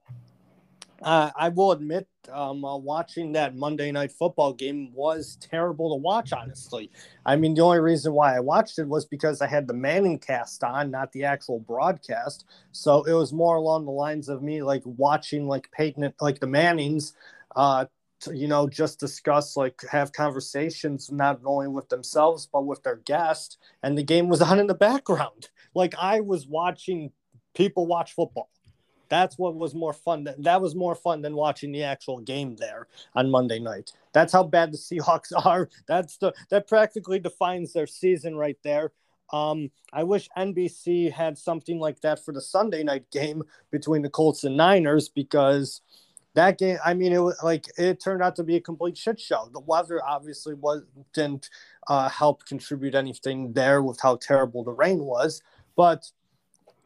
uh, 1.01 1.31
I 1.35 1.49
will 1.49 1.71
admit, 1.71 2.07
um, 2.31 2.63
uh, 2.63 2.77
watching 2.77 3.31
that 3.31 3.55
Monday 3.55 3.91
night 3.91 4.11
football 4.11 4.53
game 4.53 4.91
was 4.93 5.37
terrible 5.41 5.95
to 5.95 6.01
watch, 6.01 6.31
honestly. 6.31 6.91
I 7.25 7.35
mean, 7.35 7.55
the 7.55 7.61
only 7.61 7.79
reason 7.79 8.13
why 8.13 8.35
I 8.35 8.39
watched 8.39 8.77
it 8.77 8.87
was 8.87 9.05
because 9.05 9.41
I 9.41 9.47
had 9.47 9.67
the 9.67 9.73
Manning 9.73 10.19
cast 10.19 10.63
on, 10.63 10.91
not 10.91 11.11
the 11.11 11.23
actual 11.23 11.59
broadcast. 11.59 12.45
So 12.71 13.03
it 13.03 13.13
was 13.13 13.33
more 13.33 13.55
along 13.55 13.85
the 13.85 13.91
lines 13.91 14.29
of 14.29 14.43
me 14.43 14.61
like 14.61 14.83
watching 14.85 15.47
like 15.47 15.71
Peyton, 15.71 16.13
like 16.21 16.39
the 16.39 16.47
Mannings, 16.47 17.13
uh, 17.55 17.85
you 18.33 18.47
know, 18.47 18.67
just 18.67 18.99
discuss, 18.99 19.57
like, 19.57 19.81
have 19.89 20.11
conversations 20.11 21.11
not 21.11 21.39
only 21.45 21.67
with 21.67 21.89
themselves, 21.89 22.47
but 22.51 22.65
with 22.65 22.83
their 22.83 22.97
guest. 22.97 23.57
And 23.83 23.97
the 23.97 24.03
game 24.03 24.29
was 24.29 24.41
on 24.41 24.59
in 24.59 24.67
the 24.67 24.73
background. 24.73 25.49
Like, 25.73 25.95
I 25.99 26.21
was 26.21 26.47
watching 26.47 27.11
people 27.53 27.87
watch 27.87 28.13
football. 28.13 28.49
That's 29.09 29.37
what 29.37 29.55
was 29.55 29.75
more 29.75 29.91
fun. 29.91 30.25
That 30.39 30.61
was 30.61 30.73
more 30.73 30.95
fun 30.95 31.21
than 31.21 31.35
watching 31.35 31.73
the 31.73 31.83
actual 31.83 32.21
game 32.21 32.55
there 32.55 32.87
on 33.13 33.29
Monday 33.29 33.59
night. 33.59 33.91
That's 34.13 34.31
how 34.31 34.43
bad 34.43 34.71
the 34.71 34.77
Seahawks 34.77 35.33
are. 35.45 35.69
That's 35.85 36.15
the 36.17 36.33
that 36.49 36.67
practically 36.67 37.19
defines 37.19 37.73
their 37.73 37.87
season 37.87 38.37
right 38.37 38.57
there. 38.63 38.93
Um, 39.33 39.69
I 39.91 40.03
wish 40.03 40.29
NBC 40.37 41.11
had 41.11 41.37
something 41.37 41.77
like 41.77 41.99
that 42.01 42.23
for 42.23 42.33
the 42.33 42.41
Sunday 42.41 42.83
night 42.83 43.09
game 43.11 43.43
between 43.69 44.01
the 44.01 44.09
Colts 44.09 44.45
and 44.45 44.55
Niners 44.55 45.09
because 45.09 45.81
that 46.33 46.57
game, 46.57 46.77
I 46.83 46.93
mean, 46.93 47.11
it 47.11 47.19
was 47.19 47.37
like 47.43 47.67
it 47.77 47.99
turned 47.99 48.23
out 48.23 48.35
to 48.37 48.43
be 48.43 48.55
a 48.55 48.61
complete 48.61 48.97
shit 48.97 49.19
show. 49.19 49.49
The 49.51 49.59
weather 49.59 50.01
obviously 50.05 50.53
was 50.53 50.83
didn't 51.13 51.49
uh, 51.87 52.09
help 52.09 52.45
contribute 52.45 52.95
anything 52.95 53.53
there 53.53 53.81
with 53.81 53.99
how 53.99 54.15
terrible 54.15 54.63
the 54.63 54.71
rain 54.71 54.99
was, 54.99 55.41
but 55.75 56.09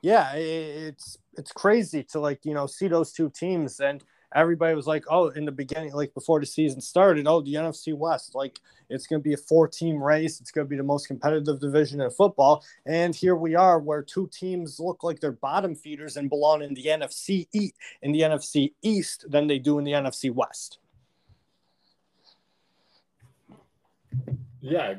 yeah, 0.01 0.33
it's 0.33 1.17
it's 1.37 1.51
crazy 1.51 2.03
to 2.03 2.19
like 2.19 2.45
you 2.45 2.53
know 2.53 2.65
see 2.67 2.87
those 2.87 3.11
two 3.11 3.29
teams 3.29 3.79
and 3.79 4.03
everybody 4.35 4.75
was 4.75 4.85
like, 4.85 5.05
oh, 5.09 5.29
in 5.29 5.45
the 5.45 5.51
beginning, 5.51 5.93
like 5.93 6.13
before 6.13 6.39
the 6.39 6.45
season 6.45 6.81
started, 6.81 7.25
oh, 7.25 7.41
the 7.41 7.53
NFC 7.53 7.97
West, 7.97 8.35
like 8.35 8.59
it's 8.89 9.07
going 9.07 9.21
to 9.21 9.23
be 9.23 9.33
a 9.33 9.37
four 9.37 9.67
team 9.67 10.03
race. 10.03 10.39
It's 10.39 10.51
going 10.51 10.67
to 10.67 10.69
be 10.69 10.75
the 10.75 10.83
most 10.83 11.07
competitive 11.07 11.59
division 11.59 12.01
in 12.01 12.11
football. 12.11 12.63
And 12.85 13.15
here 13.15 13.35
we 13.35 13.55
are, 13.55 13.79
where 13.79 14.03
two 14.03 14.29
teams 14.31 14.79
look 14.79 15.03
like 15.03 15.19
they're 15.19 15.31
bottom 15.31 15.73
feeders 15.73 16.17
and 16.17 16.29
belong 16.29 16.61
in 16.61 16.73
the 16.73 16.85
NFC 16.85 17.47
East, 17.53 17.75
in 18.01 18.11
the 18.11 18.21
NFC 18.21 18.73
East 18.83 19.25
than 19.31 19.47
they 19.47 19.57
do 19.57 19.79
in 19.79 19.85
the 19.85 19.93
NFC 19.93 20.31
West. 20.31 20.79
Yeah, 24.61 24.95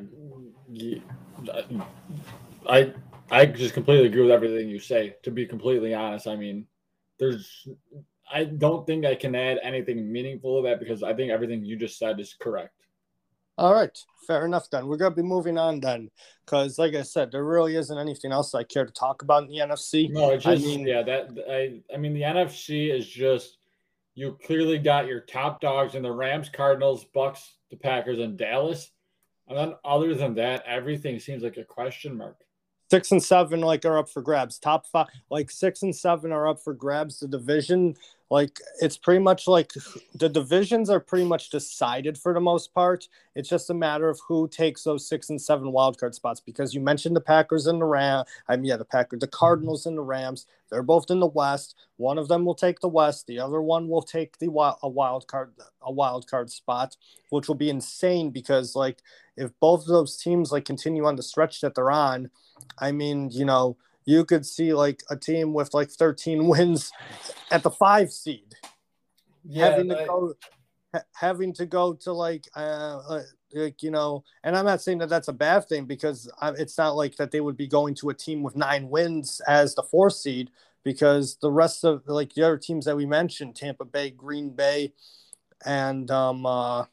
I 2.68 2.92
I 3.30 3.46
just 3.46 3.74
completely 3.74 4.06
agree 4.06 4.22
with 4.22 4.30
everything 4.30 4.68
you 4.68 4.78
say. 4.78 5.16
To 5.24 5.30
be 5.32 5.44
completely 5.44 5.92
honest, 5.92 6.28
I 6.28 6.36
mean, 6.36 6.66
there's 7.18 7.66
I 8.30 8.44
don't 8.44 8.86
think 8.86 9.04
I 9.04 9.14
can 9.14 9.34
add 9.34 9.58
anything 9.62 10.10
meaningful 10.10 10.60
to 10.62 10.68
that 10.68 10.80
because 10.80 11.02
I 11.02 11.14
think 11.14 11.30
everything 11.30 11.64
you 11.64 11.76
just 11.76 11.98
said 11.98 12.18
is 12.18 12.34
correct. 12.38 12.72
All 13.58 13.72
right, 13.72 13.96
fair 14.26 14.44
enough. 14.44 14.68
Then 14.68 14.86
we're 14.86 14.98
gonna 14.98 15.14
be 15.14 15.22
moving 15.22 15.56
on 15.56 15.80
then, 15.80 16.10
because 16.44 16.78
like 16.78 16.94
I 16.94 17.02
said, 17.02 17.32
there 17.32 17.44
really 17.44 17.76
isn't 17.76 17.98
anything 17.98 18.32
else 18.32 18.54
I 18.54 18.64
care 18.64 18.84
to 18.84 18.92
talk 18.92 19.22
about 19.22 19.44
in 19.44 19.48
the 19.48 19.58
NFC. 19.58 20.10
No, 20.10 20.30
it's 20.30 20.44
just 20.44 20.62
I 20.62 20.66
mean, 20.66 20.86
yeah, 20.86 21.02
that 21.02 21.30
I 21.48 21.80
I 21.94 21.96
mean 21.96 22.12
the 22.12 22.22
NFC 22.22 22.92
is 22.92 23.06
just 23.06 23.58
you 24.14 24.38
clearly 24.44 24.78
got 24.78 25.06
your 25.06 25.20
top 25.20 25.60
dogs 25.60 25.94
in 25.94 26.02
the 26.02 26.12
Rams, 26.12 26.50
Cardinals, 26.50 27.04
Bucks, 27.14 27.54
the 27.70 27.76
Packers, 27.76 28.18
and 28.18 28.36
Dallas, 28.36 28.90
and 29.48 29.56
then 29.56 29.74
other 29.84 30.14
than 30.14 30.34
that, 30.34 30.62
everything 30.66 31.18
seems 31.18 31.42
like 31.42 31.56
a 31.56 31.64
question 31.64 32.16
mark 32.16 32.36
six 32.90 33.10
and 33.12 33.22
seven 33.22 33.60
like 33.60 33.84
are 33.84 33.98
up 33.98 34.08
for 34.08 34.22
grabs. 34.22 34.58
Top 34.58 34.86
five, 34.86 35.08
like 35.30 35.50
six 35.50 35.82
and 35.82 35.94
seven 35.94 36.32
are 36.32 36.48
up 36.48 36.60
for 36.62 36.74
grabs. 36.74 37.20
The 37.20 37.28
division, 37.28 37.96
like 38.30 38.58
it's 38.80 38.96
pretty 38.96 39.20
much 39.22 39.46
like 39.46 39.72
the 40.14 40.28
divisions 40.28 40.90
are 40.90 40.98
pretty 41.00 41.24
much 41.24 41.50
decided 41.50 42.18
for 42.18 42.34
the 42.34 42.40
most 42.40 42.74
part. 42.74 43.08
It's 43.34 43.48
just 43.48 43.70
a 43.70 43.74
matter 43.74 44.08
of 44.08 44.20
who 44.26 44.48
takes 44.48 44.82
those 44.82 45.08
six 45.08 45.30
and 45.30 45.40
seven 45.40 45.72
wildcard 45.72 46.14
spots 46.14 46.40
because 46.40 46.74
you 46.74 46.80
mentioned 46.80 47.14
the 47.14 47.20
Packers 47.20 47.66
and 47.66 47.80
the 47.80 47.84
Ram. 47.84 48.24
I 48.48 48.56
mean, 48.56 48.64
yeah, 48.64 48.76
the 48.76 48.84
Packers, 48.84 49.20
the 49.20 49.28
Cardinals 49.28 49.86
and 49.86 49.96
the 49.96 50.02
Rams. 50.02 50.46
They're 50.68 50.82
both 50.82 51.10
in 51.10 51.20
the 51.20 51.26
West. 51.26 51.76
One 51.96 52.18
of 52.18 52.26
them 52.26 52.44
will 52.44 52.56
take 52.56 52.80
the 52.80 52.88
West. 52.88 53.28
The 53.28 53.38
other 53.38 53.62
one 53.62 53.88
will 53.88 54.02
take 54.02 54.38
the 54.38 54.46
a 54.82 54.88
wild 54.88 55.28
card 55.28 55.52
a 55.82 55.92
wild 55.92 56.28
card 56.28 56.50
spot, 56.50 56.96
which 57.30 57.46
will 57.46 57.54
be 57.54 57.70
insane 57.70 58.30
because 58.30 58.74
like 58.74 58.98
if 59.36 59.52
both 59.60 59.82
of 59.82 59.88
those 59.88 60.16
teams 60.16 60.50
like 60.50 60.64
continue 60.64 61.06
on 61.06 61.14
the 61.16 61.22
stretch 61.22 61.60
that 61.60 61.74
they're 61.74 61.90
on 61.90 62.30
I 62.78 62.92
mean, 62.92 63.30
you 63.30 63.44
know, 63.44 63.76
you 64.06 64.24
could 64.24 64.46
see 64.46 64.72
like 64.72 65.02
a 65.10 65.16
team 65.16 65.52
with 65.52 65.74
like 65.74 65.90
13 65.90 66.46
wins 66.48 66.92
at 67.50 67.62
the 67.62 67.70
five 67.70 68.10
seed, 68.10 68.54
yeah, 69.44 69.70
having 69.70 69.88
to 69.88 70.04
go, 70.06 70.34
ha- 70.94 71.02
having 71.14 71.52
to 71.54 71.66
go 71.66 71.92
to 71.92 72.12
like, 72.12 72.46
uh, 72.56 73.00
uh, 73.08 73.22
like 73.52 73.82
you 73.82 73.90
know, 73.90 74.24
and 74.44 74.56
I'm 74.56 74.64
not 74.64 74.80
saying 74.80 74.98
that 74.98 75.08
that's 75.08 75.28
a 75.28 75.32
bad 75.32 75.68
thing 75.68 75.84
because 75.84 76.30
I, 76.40 76.50
it's 76.50 76.78
not 76.78 76.96
like 76.96 77.16
that 77.16 77.32
they 77.32 77.40
would 77.40 77.56
be 77.56 77.66
going 77.66 77.94
to 77.96 78.10
a 78.10 78.14
team 78.14 78.42
with 78.42 78.56
nine 78.56 78.88
wins 78.88 79.40
as 79.46 79.74
the 79.74 79.82
four 79.82 80.08
seed 80.08 80.50
because 80.84 81.36
the 81.42 81.50
rest 81.50 81.84
of 81.84 82.02
like 82.06 82.32
the 82.34 82.44
other 82.44 82.58
teams 82.58 82.84
that 82.86 82.96
we 82.96 83.06
mentioned, 83.06 83.56
Tampa 83.56 83.84
Bay, 83.84 84.10
Green 84.10 84.50
Bay, 84.50 84.92
and 85.64 86.08
um, 86.12 86.46
uh, 86.46 86.84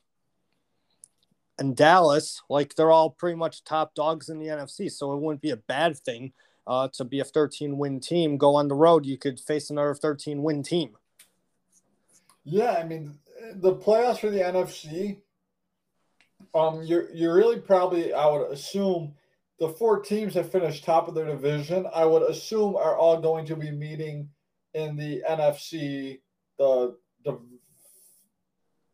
and 1.59 1.75
Dallas, 1.75 2.41
like 2.49 2.73
they're 2.73 2.91
all 2.91 3.11
pretty 3.11 3.35
much 3.35 3.63
top 3.63 3.93
dogs 3.93 4.29
in 4.29 4.39
the 4.39 4.47
NFC. 4.47 4.91
So 4.91 5.13
it 5.13 5.19
wouldn't 5.19 5.41
be 5.41 5.51
a 5.51 5.57
bad 5.57 5.95
thing 5.97 6.33
uh, 6.67 6.87
to 6.93 7.03
be 7.03 7.19
a 7.19 7.25
13 7.25 7.77
win 7.77 7.99
team. 7.99 8.37
Go 8.37 8.55
on 8.55 8.67
the 8.67 8.75
road, 8.75 9.05
you 9.05 9.17
could 9.17 9.39
face 9.39 9.69
another 9.69 9.93
13 9.93 10.43
win 10.43 10.63
team. 10.63 10.91
Yeah, 12.43 12.71
I 12.71 12.83
mean 12.83 13.17
the 13.55 13.75
playoffs 13.75 14.19
for 14.19 14.29
the 14.29 14.39
NFC. 14.39 15.17
Um, 16.53 16.83
you're 16.83 17.09
you're 17.11 17.35
really 17.35 17.59
probably 17.59 18.13
I 18.13 18.27
would 18.27 18.51
assume 18.51 19.13
the 19.59 19.69
four 19.69 20.01
teams 20.01 20.33
that 20.33 20.51
finished 20.51 20.83
top 20.83 21.07
of 21.07 21.15
their 21.15 21.25
division. 21.25 21.87
I 21.93 22.05
would 22.05 22.23
assume 22.23 22.75
are 22.75 22.97
all 22.97 23.19
going 23.19 23.45
to 23.47 23.55
be 23.55 23.71
meeting 23.71 24.29
in 24.73 24.95
the 24.95 25.23
NFC 25.29 26.19
the 26.57 26.97
the 27.23 27.39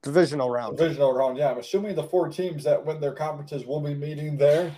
divisional 0.04 0.50
round. 0.50 0.78
Divisional 0.78 1.14
round, 1.14 1.38
yeah. 1.38 1.52
I'm 1.52 1.58
assuming 1.58 1.96
the 1.96 2.04
four 2.04 2.30
teams 2.30 2.64
that 2.64 2.86
win 2.86 3.02
their 3.02 3.14
conferences 3.14 3.66
will 3.66 3.82
be 3.82 3.94
meeting 3.94 4.38
there. 4.38 4.74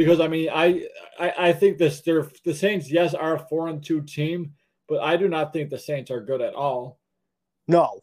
Because 0.00 0.18
I 0.18 0.28
mean, 0.28 0.48
I 0.50 0.86
I, 1.18 1.34
I 1.38 1.52
think 1.52 1.76
this 1.76 2.00
they're 2.00 2.26
the 2.46 2.54
Saints, 2.54 2.90
yes, 2.90 3.12
are 3.12 3.34
a 3.34 3.38
four 3.38 3.68
and 3.68 3.84
two 3.84 4.00
team, 4.00 4.54
but 4.88 5.00
I 5.02 5.18
do 5.18 5.28
not 5.28 5.52
think 5.52 5.68
the 5.68 5.78
Saints 5.78 6.10
are 6.10 6.22
good 6.22 6.40
at 6.40 6.54
all. 6.54 6.98
No. 7.68 8.00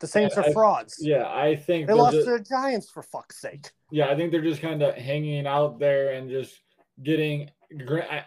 The 0.00 0.06
Saints 0.06 0.36
and 0.36 0.44
are 0.44 0.48
I, 0.50 0.52
frauds. 0.52 0.98
Yeah, 1.00 1.26
I 1.26 1.56
think 1.56 1.86
they 1.86 1.94
lost 1.94 2.16
just, 2.16 2.26
to 2.26 2.32
the 2.32 2.44
Giants 2.44 2.90
for 2.90 3.02
fuck's 3.02 3.40
sake. 3.40 3.70
Yeah, 3.90 4.08
I 4.08 4.16
think 4.16 4.32
they're 4.32 4.42
just 4.42 4.60
kind 4.60 4.82
of 4.82 4.94
hanging 4.94 5.46
out 5.46 5.78
there 5.78 6.12
and 6.12 6.28
just 6.28 6.60
getting. 7.02 7.48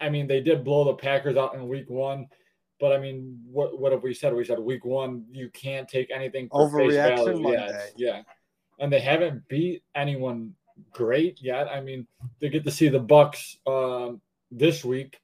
I 0.02 0.10
mean, 0.10 0.26
they 0.26 0.42
did 0.42 0.64
blow 0.64 0.86
the 0.86 0.96
Packers 0.96 1.38
out 1.38 1.54
in 1.54 1.68
Week 1.68 1.92
One, 1.92 2.28
but 2.80 2.94
I 2.94 2.98
mean, 2.98 3.42
what 3.46 3.80
what 3.80 3.92
have 3.92 4.02
we 4.02 4.16
said? 4.16 4.34
We 4.34 4.44
said 4.44 4.58
week 4.58 4.86
one, 4.86 5.26
you 5.32 5.52
can't 5.52 5.88
take 5.88 6.10
anything 6.10 6.50
for 6.50 6.68
overreaction 6.68 7.44
Monday. 7.44 7.90
Yeah, 7.96 8.08
yeah, 8.08 8.22
and 8.80 8.92
they 8.92 9.02
haven't 9.02 9.48
beat 9.48 9.84
anyone 9.94 10.56
great 10.94 11.42
yet. 11.42 11.68
I 11.68 11.82
mean, 11.82 12.08
they 12.40 12.50
get 12.50 12.64
to 12.66 12.72
see 12.72 12.90
the 12.90 13.00
Bucks 13.00 13.58
um, 13.68 14.22
this 14.52 14.84
week, 14.84 15.20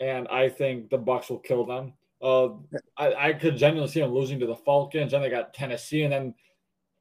and 0.00 0.28
I 0.28 0.48
think 0.48 0.90
the 0.90 0.98
Bucks 0.98 1.30
will 1.30 1.38
kill 1.38 1.64
them. 1.64 1.94
Uh, 2.22 2.48
I, 2.96 3.28
I 3.28 3.32
could 3.32 3.56
genuinely 3.56 3.90
see 3.90 4.00
them 4.00 4.12
losing 4.12 4.40
to 4.40 4.46
the 4.46 4.56
Falcons, 4.56 5.12
and 5.12 5.22
they 5.22 5.30
got 5.30 5.54
Tennessee, 5.54 6.02
and 6.02 6.12
then 6.12 6.34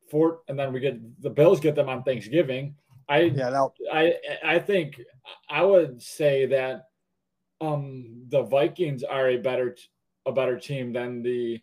Fort, 0.10 0.40
and 0.48 0.58
then 0.58 0.72
we 0.72 0.80
get 0.80 1.22
the 1.22 1.30
Bills 1.30 1.60
get 1.60 1.76
them 1.76 1.90
on 1.90 2.04
Thanksgiving. 2.04 2.76
I 3.08 3.22
yeah, 3.22 3.68
I 3.92 4.16
I 4.44 4.60
think 4.60 5.02
I 5.50 5.64
would 5.64 6.02
say 6.02 6.48
that 6.48 6.90
um 7.62 8.26
the 8.30 8.44
Vikings 8.44 9.04
are 9.04 9.30
a 9.30 9.38
better 9.38 9.76
a 10.26 10.32
better 10.32 10.60
team 10.60 10.92
than 10.92 11.22
the 11.22 11.62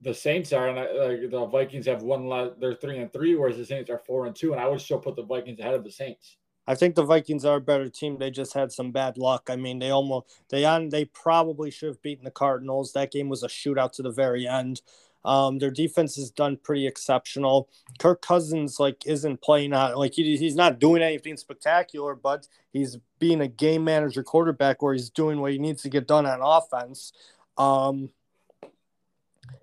the 0.00 0.14
Saints 0.14 0.52
are, 0.52 0.68
and 0.68 0.78
I, 0.78 0.92
like 0.92 1.30
the 1.30 1.46
Vikings 1.46 1.86
have 1.86 2.02
one 2.02 2.28
less. 2.28 2.50
They're 2.60 2.74
three 2.74 2.98
and 2.98 3.12
three, 3.12 3.34
whereas 3.34 3.56
the 3.56 3.64
Saints 3.64 3.90
are 3.90 3.98
four 3.98 4.26
and 4.26 4.34
two. 4.34 4.52
And 4.52 4.60
I 4.60 4.68
would 4.68 4.80
still 4.80 4.98
put 4.98 5.16
the 5.16 5.24
Vikings 5.24 5.58
ahead 5.58 5.74
of 5.74 5.84
the 5.84 5.90
Saints. 5.90 6.36
I 6.66 6.74
think 6.74 6.94
the 6.94 7.02
Vikings 7.02 7.44
are 7.44 7.56
a 7.56 7.60
better 7.60 7.88
team. 7.88 8.18
They 8.18 8.30
just 8.30 8.52
had 8.52 8.70
some 8.70 8.92
bad 8.92 9.16
luck. 9.16 9.48
I 9.50 9.56
mean, 9.56 9.78
they 9.78 9.90
almost 9.90 10.26
they 10.50 10.64
on 10.64 10.90
they 10.90 11.06
probably 11.06 11.70
should 11.70 11.88
have 11.88 12.02
beaten 12.02 12.24
the 12.24 12.30
Cardinals. 12.30 12.92
That 12.92 13.10
game 13.10 13.28
was 13.28 13.42
a 13.42 13.48
shootout 13.48 13.92
to 13.92 14.02
the 14.02 14.10
very 14.10 14.46
end. 14.46 14.82
Um, 15.24 15.58
their 15.58 15.70
defense 15.70 16.16
is 16.16 16.30
done 16.30 16.58
pretty 16.62 16.86
exceptional. 16.86 17.68
Kirk 17.98 18.22
Cousins 18.22 18.78
like 18.78 19.06
isn't 19.06 19.42
playing 19.42 19.72
out 19.72 19.98
like 19.98 20.14
he, 20.14 20.36
he's 20.36 20.54
not 20.54 20.78
doing 20.78 21.02
anything 21.02 21.36
spectacular, 21.36 22.14
but 22.14 22.46
he's 22.72 22.98
being 23.18 23.40
a 23.40 23.48
game 23.48 23.82
manager 23.82 24.22
quarterback 24.22 24.80
where 24.80 24.92
he's 24.92 25.10
doing 25.10 25.40
what 25.40 25.52
he 25.52 25.58
needs 25.58 25.82
to 25.82 25.90
get 25.90 26.06
done 26.06 26.24
on 26.24 26.40
offense. 26.40 27.12
Um, 27.56 28.10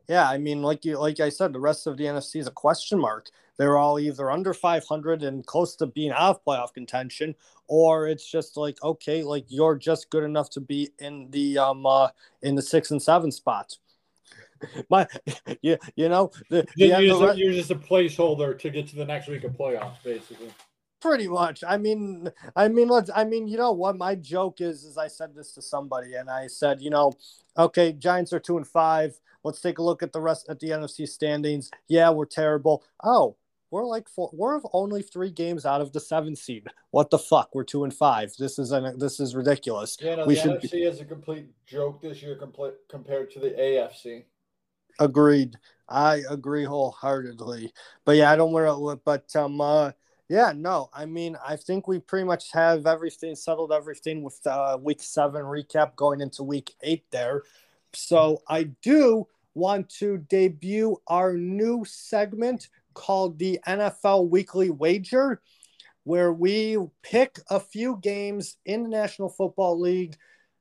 yeah, 0.08 0.30
I 0.30 0.38
mean, 0.38 0.62
like 0.62 0.86
you 0.86 0.98
like 0.98 1.20
I 1.20 1.30
said, 1.30 1.54
the 1.54 1.60
rest 1.60 1.88
of 1.88 1.98
the 1.98 2.06
NFC 2.06 2.38
is 2.38 2.48
a 2.48 2.52
question 2.52 3.00
mark. 3.00 3.28
They're 3.58 3.78
all 3.78 4.00
either 4.00 4.30
under 4.30 4.54
500 4.54 5.24
and 5.24 5.46
close 5.46 5.76
to 5.78 5.86
being 5.86 6.12
out 6.12 6.36
of 6.36 6.46
playoff 6.46 6.74
contention, 6.74 7.36
or 7.68 8.08
it's 8.08 8.30
just 8.30 8.58
like 8.58 8.82
okay, 8.84 9.24
like 9.24 9.46
you're 9.48 9.78
just 9.78 10.10
good 10.10 10.24
enough 10.24 10.50
to 10.52 10.62
be 10.62 10.90
in 11.00 11.30
the 11.32 11.58
um 11.58 11.86
uh, 11.86 12.10
in 12.42 12.56
the 12.56 12.62
six 12.62 12.92
and 12.92 13.02
seven 13.02 13.32
spots. 13.32 13.80
my 14.90 15.08
you, 15.62 15.78
you 15.96 16.10
know 16.10 16.32
the, 16.50 16.66
the 16.76 16.88
you're, 16.88 17.02
just, 17.02 17.38
you're, 17.38 17.54
just, 17.54 17.72
a 17.72 17.76
placeholder 17.76 18.58
to 18.58 18.70
get 18.70 18.88
to 18.88 18.96
the 18.96 19.06
next 19.06 19.28
week 19.28 19.44
of 19.44 19.52
playoffs 19.52 20.02
basically 20.02 20.50
Pretty 21.06 21.28
much. 21.28 21.64
I 21.68 21.78
mean, 21.78 22.32
I 22.56 22.68
mean, 22.68 22.88
let's. 22.88 23.12
I 23.16 23.26
mean, 23.26 23.48
you 23.48 23.58
know 23.58 23.74
what? 23.74 23.96
My 23.96 24.16
joke 24.16 24.60
is, 24.60 24.84
is 24.84 24.98
I 24.98 25.08
said 25.08 25.36
this 25.36 25.52
to 25.54 25.62
somebody, 25.62 26.16
and 26.16 26.32
I 26.32 26.48
said, 26.48 26.82
you 26.82 26.90
know, 26.90 27.14
okay, 27.56 27.94
Giants 27.94 28.34
are 28.34 28.40
two 28.40 28.58
and 28.58 28.66
five. 28.66 29.20
Let's 29.46 29.62
take 29.62 29.78
a 29.78 29.84
look 29.84 30.02
at 30.02 30.12
the 30.12 30.20
rest 30.20 30.48
at 30.50 30.60
the 30.60 30.70
NFC 30.70 31.08
standings. 31.08 31.70
Yeah, 31.88 32.10
we're 32.10 32.26
terrible. 32.26 32.84
Oh, 33.04 33.38
we're 33.70 33.86
like 33.86 34.10
four, 34.10 34.32
we're 34.34 34.60
only 34.74 35.04
three 35.04 35.30
games 35.30 35.68
out 35.68 35.82
of 35.82 35.94
the 35.94 36.00
seven 36.00 36.36
seed. 36.36 36.68
What 36.90 37.12
the 37.12 37.20
fuck? 37.20 37.54
We're 37.54 37.64
two 37.64 37.84
and 37.84 37.94
five. 37.94 38.34
This 38.40 38.58
is 38.58 38.72
an 38.72 38.98
this 38.98 39.20
is 39.20 39.36
ridiculous. 39.36 39.98
Yeah, 40.02 40.16
no, 40.16 40.26
we 40.26 40.34
the 40.34 40.42
should 40.42 40.62
NFC 40.62 40.88
is 40.88 41.00
a 41.00 41.06
complete 41.06 41.46
joke 41.68 42.02
this 42.02 42.24
year 42.24 42.36
complete, 42.36 42.74
compared 42.90 43.30
to 43.32 43.40
the 43.40 43.52
AFC. 43.52 44.24
Agreed. 45.00 45.56
I 45.88 46.24
agree 46.28 46.64
wholeheartedly. 46.64 47.72
But 48.04 48.16
yeah, 48.16 48.32
I 48.32 48.36
don't 48.36 48.52
want 48.52 48.66
to. 48.66 49.02
But 49.06 49.36
um, 49.36 49.62
uh, 49.62 49.92
yeah, 50.28 50.54
no. 50.56 50.90
I 50.92 51.06
mean, 51.06 51.38
I 51.46 51.56
think 51.56 51.88
we 51.88 52.00
pretty 52.00 52.26
much 52.26 52.52
have 52.54 52.88
everything 52.88 53.36
settled. 53.36 53.72
Everything 53.72 54.24
with 54.24 54.40
uh, 54.48 54.80
week 54.82 55.04
seven 55.04 55.44
recap 55.44 55.96
going 55.96 56.20
into 56.20 56.42
week 56.42 56.74
eight 56.82 57.04
there. 57.12 57.44
So 57.94 58.42
I 58.48 58.64
do 58.82 59.28
want 59.56 59.90
to 59.90 60.18
debut 60.18 60.98
our 61.08 61.34
new 61.34 61.84
segment 61.86 62.70
called 62.94 63.40
the 63.40 63.60
NFL 63.68 64.30
Weekly 64.30 64.70
Wager, 64.70 65.42
where 66.04 66.32
we 66.32 66.78
pick 67.02 67.40
a 67.50 67.60
few 67.60 67.98
games 68.02 68.58
in 68.66 68.84
the 68.84 68.90
National 68.90 69.30
Football 69.30 69.80
League 69.80 70.16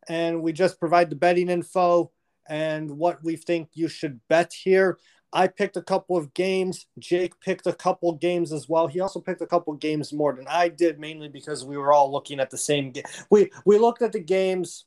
and 0.09 0.43
we 0.43 0.53
just 0.53 0.79
provide 0.79 1.11
the 1.11 1.17
betting 1.17 1.49
info 1.49 2.11
and 2.49 2.91
what 2.91 3.23
we 3.25 3.37
think 3.37 3.71
you 3.75 3.89
should 3.89 4.21
bet 4.29 4.53
here. 4.53 4.99
I 5.33 5.49
picked 5.49 5.77
a 5.77 5.83
couple 5.83 6.17
of 6.17 6.33
games. 6.33 6.87
Jake 6.99 7.41
picked 7.41 7.67
a 7.67 7.73
couple 7.73 8.13
games 8.15 8.53
as 8.53 8.69
well. 8.69 8.87
He 8.87 9.01
also 9.01 9.21
picked 9.21 9.43
a 9.43 9.47
couple 9.47 9.73
games 9.75 10.13
more 10.13 10.33
than 10.33 10.47
I 10.47 10.69
did, 10.69 11.01
mainly 11.01 11.29
because 11.29 11.65
we 11.65 11.77
were 11.77 11.93
all 11.93 12.13
looking 12.13 12.39
at 12.39 12.51
the 12.51 12.59
same 12.59 12.93
game. 12.93 13.05
We 13.31 13.51
we 13.65 13.79
looked 13.79 14.03
at 14.03 14.13
the 14.13 14.21
games 14.21 14.85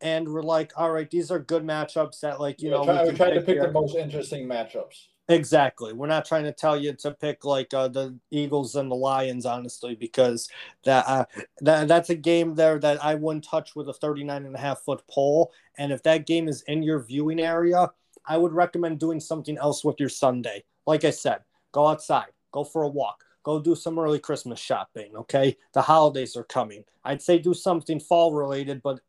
and 0.00 0.28
we're 0.28 0.42
like, 0.42 0.72
all 0.76 0.90
right, 0.90 1.10
these 1.10 1.30
are 1.30 1.38
good 1.38 1.64
matchups 1.64 2.20
that 2.20 2.40
like 2.40 2.62
you 2.62 2.70
Yeah, 2.70 2.76
know 2.76 2.84
try, 2.84 3.02
we 3.04 3.10
we're 3.10 3.16
trying 3.16 3.34
to 3.34 3.40
pick 3.40 3.56
here. 3.56 3.66
the 3.66 3.72
most 3.72 3.94
interesting 3.96 4.46
matchups. 4.46 5.06
Exactly. 5.28 5.92
We're 5.92 6.06
not 6.06 6.24
trying 6.24 6.44
to 6.44 6.52
tell 6.52 6.76
you 6.80 6.92
to 6.94 7.10
pick 7.10 7.44
like 7.44 7.74
uh, 7.74 7.88
the 7.88 8.16
Eagles 8.30 8.76
and 8.76 8.88
the 8.88 8.94
Lions, 8.94 9.44
honestly, 9.44 9.96
because 9.96 10.48
that, 10.84 11.04
uh, 11.08 11.24
that 11.62 11.88
that's 11.88 12.10
a 12.10 12.14
game 12.14 12.54
there 12.54 12.78
that 12.78 13.04
I 13.04 13.16
wouldn't 13.16 13.44
touch 13.44 13.74
with 13.74 13.88
a 13.88 13.92
39 13.92 14.46
and 14.46 14.54
a 14.54 14.58
half 14.58 14.82
foot 14.82 15.02
pole. 15.10 15.52
And 15.78 15.90
if 15.90 16.04
that 16.04 16.26
game 16.26 16.46
is 16.46 16.62
in 16.68 16.84
your 16.84 17.00
viewing 17.02 17.40
area, 17.40 17.90
I 18.24 18.36
would 18.36 18.52
recommend 18.52 19.00
doing 19.00 19.18
something 19.18 19.58
else 19.58 19.84
with 19.84 19.98
your 19.98 20.08
Sunday. 20.08 20.62
Like 20.86 21.04
I 21.04 21.10
said, 21.10 21.40
go 21.72 21.88
outside, 21.88 22.30
go 22.52 22.62
for 22.62 22.82
a 22.84 22.88
walk, 22.88 23.24
go 23.42 23.58
do 23.58 23.74
some 23.74 23.98
early 23.98 24.20
Christmas 24.20 24.60
shopping. 24.60 25.10
Okay. 25.16 25.56
The 25.74 25.82
holidays 25.82 26.36
are 26.36 26.44
coming. 26.44 26.84
I'd 27.04 27.22
say 27.22 27.38
do 27.40 27.52
something 27.52 27.98
fall 27.98 28.32
related, 28.32 28.80
but 28.80 29.00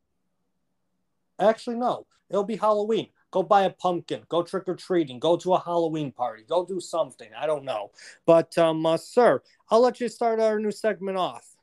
actually, 1.40 1.78
no, 1.78 2.06
it'll 2.30 2.44
be 2.44 2.56
Halloween. 2.56 3.08
Go 3.32 3.44
buy 3.44 3.64
a 3.64 3.70
pumpkin. 3.70 4.22
Go 4.30 4.42
trick 4.42 4.64
or 4.68 4.76
treating. 4.76 5.20
Go 5.20 5.36
to 5.38 5.54
a 5.54 5.60
Halloween 5.60 6.12
party. 6.12 6.44
Go 6.48 6.66
do 6.66 6.80
something. 6.80 7.30
I 7.38 7.46
don't 7.46 7.66
know, 7.66 7.92
but 8.26 8.58
um, 8.58 8.86
uh, 8.86 8.98
sir, 8.98 9.42
I'll 9.70 9.82
let 9.82 10.00
you 10.00 10.10
start 10.10 10.40
our 10.40 10.60
new 10.60 10.72
segment 10.72 11.18
off. 11.18 11.58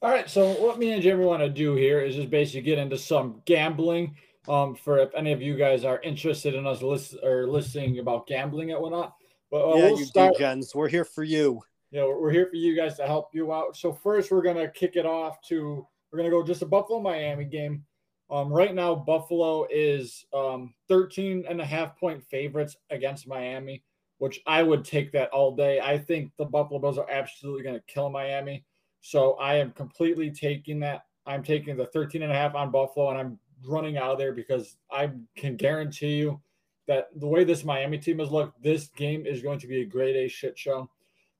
All 0.00 0.10
right, 0.10 0.28
so 0.28 0.52
what 0.54 0.80
me 0.80 0.90
and 0.90 1.00
Jimmy 1.00 1.24
want 1.24 1.42
to 1.42 1.48
do 1.48 1.76
here 1.76 2.00
is 2.00 2.16
just 2.16 2.28
basically 2.28 2.62
get 2.62 2.78
into 2.78 2.98
some 2.98 3.40
gambling. 3.44 4.16
Um, 4.48 4.74
for 4.74 4.98
if 4.98 5.14
any 5.14 5.30
of 5.30 5.40
you 5.40 5.56
guys 5.56 5.84
are 5.84 6.00
interested 6.00 6.54
in 6.54 6.66
us 6.66 6.82
list 6.82 7.14
or 7.22 7.46
listening 7.46 8.00
about 8.00 8.26
gambling 8.26 8.72
and 8.72 8.80
whatnot. 8.80 9.14
But 9.52 9.64
uh, 9.64 9.76
yeah, 9.76 9.82
we'll 9.84 9.98
you 10.00 10.04
start. 10.04 10.34
degens, 10.34 10.74
we're 10.74 10.88
here 10.88 11.04
for 11.04 11.22
you. 11.22 11.62
Yeah, 11.92 12.06
we're 12.06 12.32
here 12.32 12.48
for 12.48 12.56
you 12.56 12.74
guys 12.74 12.96
to 12.96 13.06
help 13.06 13.28
you 13.32 13.52
out. 13.52 13.76
So 13.76 13.92
first, 13.92 14.32
we're 14.32 14.42
gonna 14.42 14.66
kick 14.66 14.96
it 14.96 15.06
off 15.06 15.40
to 15.42 15.86
we're 16.10 16.18
gonna 16.18 16.30
go 16.30 16.42
just 16.42 16.62
a 16.62 16.66
Buffalo 16.66 17.00
Miami 17.00 17.44
game. 17.44 17.84
Um, 18.32 18.50
right 18.50 18.74
now, 18.74 18.94
Buffalo 18.94 19.66
is 19.70 20.24
um, 20.32 20.72
13 20.88 21.44
and 21.46 21.60
a 21.60 21.66
half 21.66 21.98
point 22.00 22.24
favorites 22.24 22.76
against 22.88 23.28
Miami, 23.28 23.84
which 24.16 24.40
I 24.46 24.62
would 24.62 24.86
take 24.86 25.12
that 25.12 25.28
all 25.30 25.54
day. 25.54 25.80
I 25.80 25.98
think 25.98 26.32
the 26.38 26.46
Buffalo 26.46 26.80
Bills 26.80 26.96
are 26.96 27.10
absolutely 27.10 27.62
going 27.62 27.74
to 27.74 27.84
kill 27.86 28.08
Miami. 28.08 28.64
So 29.02 29.34
I 29.34 29.56
am 29.56 29.72
completely 29.72 30.30
taking 30.30 30.80
that. 30.80 31.02
I'm 31.26 31.42
taking 31.42 31.76
the 31.76 31.84
13 31.86 32.22
and 32.22 32.32
a 32.32 32.34
half 32.34 32.54
on 32.54 32.70
Buffalo 32.70 33.10
and 33.10 33.18
I'm 33.18 33.38
running 33.68 33.98
out 33.98 34.12
of 34.12 34.18
there 34.18 34.32
because 34.32 34.76
I 34.90 35.10
can 35.36 35.56
guarantee 35.56 36.16
you 36.16 36.40
that 36.88 37.08
the 37.20 37.26
way 37.26 37.44
this 37.44 37.64
Miami 37.64 37.98
team 37.98 38.18
has 38.18 38.30
looked, 38.30 38.62
this 38.62 38.88
game 38.96 39.26
is 39.26 39.42
going 39.42 39.58
to 39.58 39.66
be 39.66 39.82
a 39.82 39.84
grade 39.84 40.16
A 40.16 40.26
shit 40.26 40.58
show. 40.58 40.88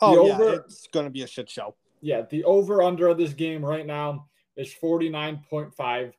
Oh 0.02 0.22
The 0.24 0.28
yeah, 0.28 0.34
over- 0.34 0.54
it's 0.56 0.86
gonna 0.92 1.10
be 1.10 1.22
a 1.22 1.26
shit 1.26 1.48
show. 1.48 1.74
Yeah, 2.02 2.22
the 2.28 2.44
over 2.44 2.82
under 2.82 3.08
of 3.08 3.16
this 3.16 3.32
game 3.32 3.64
right 3.64 3.86
now 3.86 4.26
is 4.56 4.74
49.5. 4.74 6.12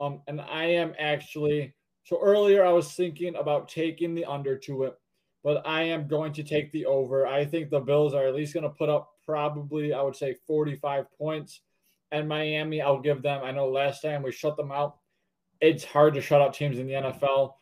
Um, 0.00 0.22
and 0.26 0.40
I 0.40 0.64
am 0.64 0.94
actually 0.98 1.74
so 2.04 2.18
earlier 2.20 2.64
I 2.64 2.72
was 2.72 2.92
thinking 2.92 3.36
about 3.36 3.68
taking 3.68 4.14
the 4.14 4.24
under 4.24 4.56
to 4.58 4.84
it, 4.84 4.94
but 5.44 5.66
I 5.66 5.82
am 5.82 6.08
going 6.08 6.32
to 6.34 6.42
take 6.42 6.72
the 6.72 6.86
over. 6.86 7.26
I 7.26 7.44
think 7.44 7.70
the 7.70 7.80
Bills 7.80 8.14
are 8.14 8.26
at 8.26 8.34
least 8.34 8.54
going 8.54 8.64
to 8.64 8.70
put 8.70 8.88
up 8.88 9.10
probably, 9.24 9.92
I 9.92 10.02
would 10.02 10.16
say, 10.16 10.34
45 10.46 11.06
points. 11.16 11.60
And 12.10 12.28
Miami, 12.28 12.80
I'll 12.80 13.00
give 13.00 13.22
them. 13.22 13.44
I 13.44 13.52
know 13.52 13.68
last 13.68 14.02
time 14.02 14.22
we 14.22 14.32
shut 14.32 14.56
them 14.56 14.72
out. 14.72 14.96
It's 15.60 15.84
hard 15.84 16.14
to 16.14 16.20
shut 16.20 16.40
out 16.40 16.54
teams 16.54 16.78
in 16.78 16.86
the 16.86 16.94
NFL. 16.94 17.52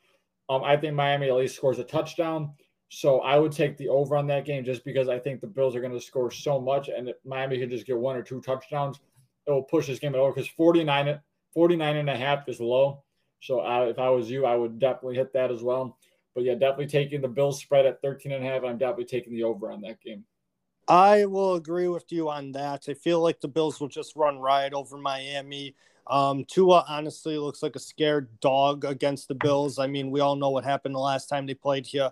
Um, 0.48 0.64
I 0.64 0.76
think 0.76 0.94
Miami 0.94 1.28
at 1.28 1.34
least 1.34 1.56
scores 1.56 1.78
a 1.78 1.84
touchdown. 1.84 2.52
So 2.88 3.20
I 3.20 3.38
would 3.38 3.52
take 3.52 3.76
the 3.76 3.88
over 3.88 4.16
on 4.16 4.26
that 4.28 4.46
game 4.46 4.64
just 4.64 4.84
because 4.84 5.08
I 5.08 5.18
think 5.18 5.40
the 5.40 5.46
Bills 5.46 5.76
are 5.76 5.80
going 5.80 5.92
to 5.92 6.00
score 6.00 6.30
so 6.30 6.58
much, 6.58 6.88
and 6.88 7.06
if 7.06 7.16
Miami 7.24 7.58
can 7.58 7.68
just 7.68 7.86
get 7.86 7.98
one 7.98 8.16
or 8.16 8.22
two 8.22 8.40
touchdowns, 8.40 8.98
it 9.46 9.50
will 9.50 9.62
push 9.62 9.88
this 9.88 9.98
game 9.98 10.14
over 10.14 10.32
because 10.32 10.48
49, 10.48 11.20
49 11.54 11.96
and 11.96 12.10
a 12.10 12.16
half 12.16 12.48
is 12.48 12.60
low. 12.60 13.02
So 13.40 13.60
if 13.88 13.98
I 13.98 14.10
was 14.10 14.30
you, 14.30 14.46
I 14.46 14.56
would 14.56 14.78
definitely 14.78 15.16
hit 15.16 15.32
that 15.32 15.50
as 15.50 15.62
well. 15.62 15.96
But 16.34 16.44
yeah, 16.44 16.54
definitely 16.54 16.86
taking 16.86 17.20
the 17.20 17.28
Bills 17.28 17.60
spread 17.60 17.86
at 17.86 18.02
13 18.02 18.32
and 18.32 18.44
a 18.44 18.48
half. 18.48 18.64
I'm 18.64 18.78
definitely 18.78 19.06
taking 19.06 19.32
the 19.32 19.44
over 19.44 19.70
on 19.70 19.80
that 19.82 20.00
game. 20.00 20.24
I 20.88 21.26
will 21.26 21.56
agree 21.56 21.88
with 21.88 22.10
you 22.10 22.30
on 22.30 22.52
that. 22.52 22.86
I 22.88 22.94
feel 22.94 23.20
like 23.20 23.40
the 23.40 23.48
Bills 23.48 23.78
will 23.78 23.88
just 23.88 24.16
run 24.16 24.38
right 24.38 24.72
over 24.72 24.96
Miami. 24.96 25.74
Um, 26.06 26.44
Tua 26.46 26.84
honestly 26.88 27.36
looks 27.36 27.62
like 27.62 27.76
a 27.76 27.80
scared 27.80 28.28
dog 28.40 28.84
against 28.84 29.28
the 29.28 29.34
Bills. 29.34 29.78
I 29.78 29.86
mean, 29.86 30.10
we 30.10 30.20
all 30.20 30.36
know 30.36 30.48
what 30.50 30.64
happened 30.64 30.94
the 30.94 31.00
last 31.00 31.26
time 31.26 31.46
they 31.46 31.54
played 31.54 31.86
here. 31.86 32.10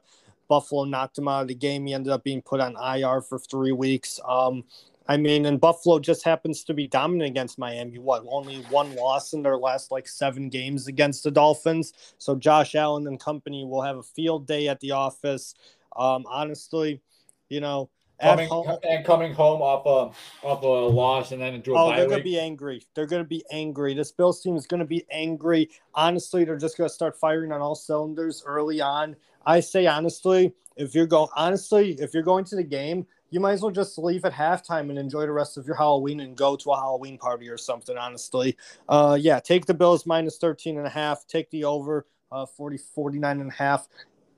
Buffalo 0.49 0.85
knocked 0.85 1.19
him 1.19 1.29
out 1.29 1.43
of 1.43 1.49
the 1.49 1.55
game. 1.55 1.87
He 1.87 1.95
ended 1.95 2.13
up 2.13 2.23
being 2.23 2.43
put 2.43 2.61
on 2.61 2.77
IR 2.77 3.23
for 3.23 3.39
three 3.39 3.73
weeks. 3.73 4.21
Um, 4.29 4.65
I 5.09 5.17
mean, 5.17 5.47
and 5.47 5.61
Buffalo 5.61 5.99
just 5.99 6.25
happens 6.25 6.65
to 6.65 6.75
be 6.75 6.89
dominant 6.89 7.31
against 7.31 7.59
Miami. 7.59 7.99
What, 7.99 8.25
only 8.29 8.57
one 8.71 8.95
loss 8.97 9.33
in 9.33 9.43
their 9.43 9.57
last 9.57 9.91
like 9.91 10.09
seven 10.09 10.49
games 10.49 10.89
against 10.89 11.23
the 11.25 11.31
Dolphins. 11.31 11.93
So 12.19 12.35
Josh 12.35 12.75
Allen 12.75 13.07
and 13.07 13.21
company 13.21 13.65
will 13.65 13.83
have 13.83 13.99
a 13.99 14.03
field 14.03 14.47
day 14.47 14.69
at 14.69 14.81
the 14.81 14.93
office. 14.93 15.55
Um, 15.97 16.25
honestly, 16.29 17.01
you 17.49 17.61
know, 17.61 17.91
Coming 18.21 18.49
home, 18.49 18.79
and 18.83 19.05
coming 19.05 19.35
home 19.35 19.61
off 19.61 19.85
a 19.85 20.47
off 20.47 20.63
a 20.63 20.67
loss 20.67 21.33
and 21.33 21.43
then 21.43 21.53
into 21.53 21.75
a 21.75 21.79
Oh, 21.79 21.95
they're 21.95 22.07
gonna 22.07 22.17
week. 22.17 22.25
be 22.25 22.41
angry. 22.41 22.83
They're 22.95 23.07
gonna 23.07 23.25
be 23.25 23.45
angry. 23.53 23.93
This 23.93 24.11
Bills 24.11 24.41
team 24.41 24.57
is 24.57 24.67
gonna 24.67 24.87
be 24.87 25.05
angry. 25.11 25.69
Honestly, 25.95 26.43
they're 26.45 26.57
just 26.57 26.79
gonna 26.79 26.89
start 26.89 27.19
firing 27.19 27.53
on 27.53 27.61
all 27.61 27.75
cylinders 27.75 28.43
early 28.47 28.81
on. 28.81 29.17
I 29.45 29.61
say 29.61 29.87
honestly, 29.87 30.55
if 30.77 30.95
you're 30.95 31.07
going 31.07 31.29
honestly, 31.37 31.93
if 32.01 32.15
you're 32.15 32.23
going 32.23 32.47
to 32.47 32.57
the 32.57 32.65
game, 32.65 33.07
you 33.31 33.41
might 33.41 33.53
as 33.53 33.63
well 33.63 33.71
just 33.71 33.99
leave 33.99 34.25
at 34.25 34.33
halftime 34.33 34.89
and 34.89 34.99
enjoy 34.99 35.23
the 35.23 35.33
rest 35.33 35.57
of 35.57 35.67
your 35.67 35.77
Halloween 35.77 36.21
and 36.21 36.37
go 36.37 36.57
to 36.57 36.71
a 36.71 36.77
Halloween 36.77 37.19
party 37.19 37.49
or 37.49 37.59
something, 37.59 37.97
honestly. 37.97 38.57
Uh 38.89 39.17
yeah, 39.21 39.41
take 39.41 39.67
the 39.67 39.75
Bills 39.75 40.07
minus 40.07 40.39
13 40.39 40.79
and 40.79 40.87
a 40.87 40.91
half, 40.91 41.27
take 41.27 41.51
the 41.51 41.65
over 41.65 42.07
uh 42.31 42.47
40 42.47 42.79
49 42.79 43.41
and 43.41 43.51
a 43.51 43.55
half. 43.55 43.89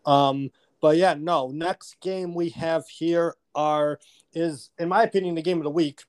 Um 0.07 0.51
but 0.81 0.97
yeah, 0.97 1.15
no, 1.19 1.49
next 1.49 2.01
game 2.01 2.35
we 2.35 2.51
have 2.51 2.87
here 2.89 3.35
are 3.55 3.99
is 4.33 4.71
in 4.79 4.89
my 4.89 5.03
opinion 5.03 5.35
the 5.35 5.43
game 5.43 5.59
of 5.59 5.65
the 5.65 5.71
week 5.71 6.03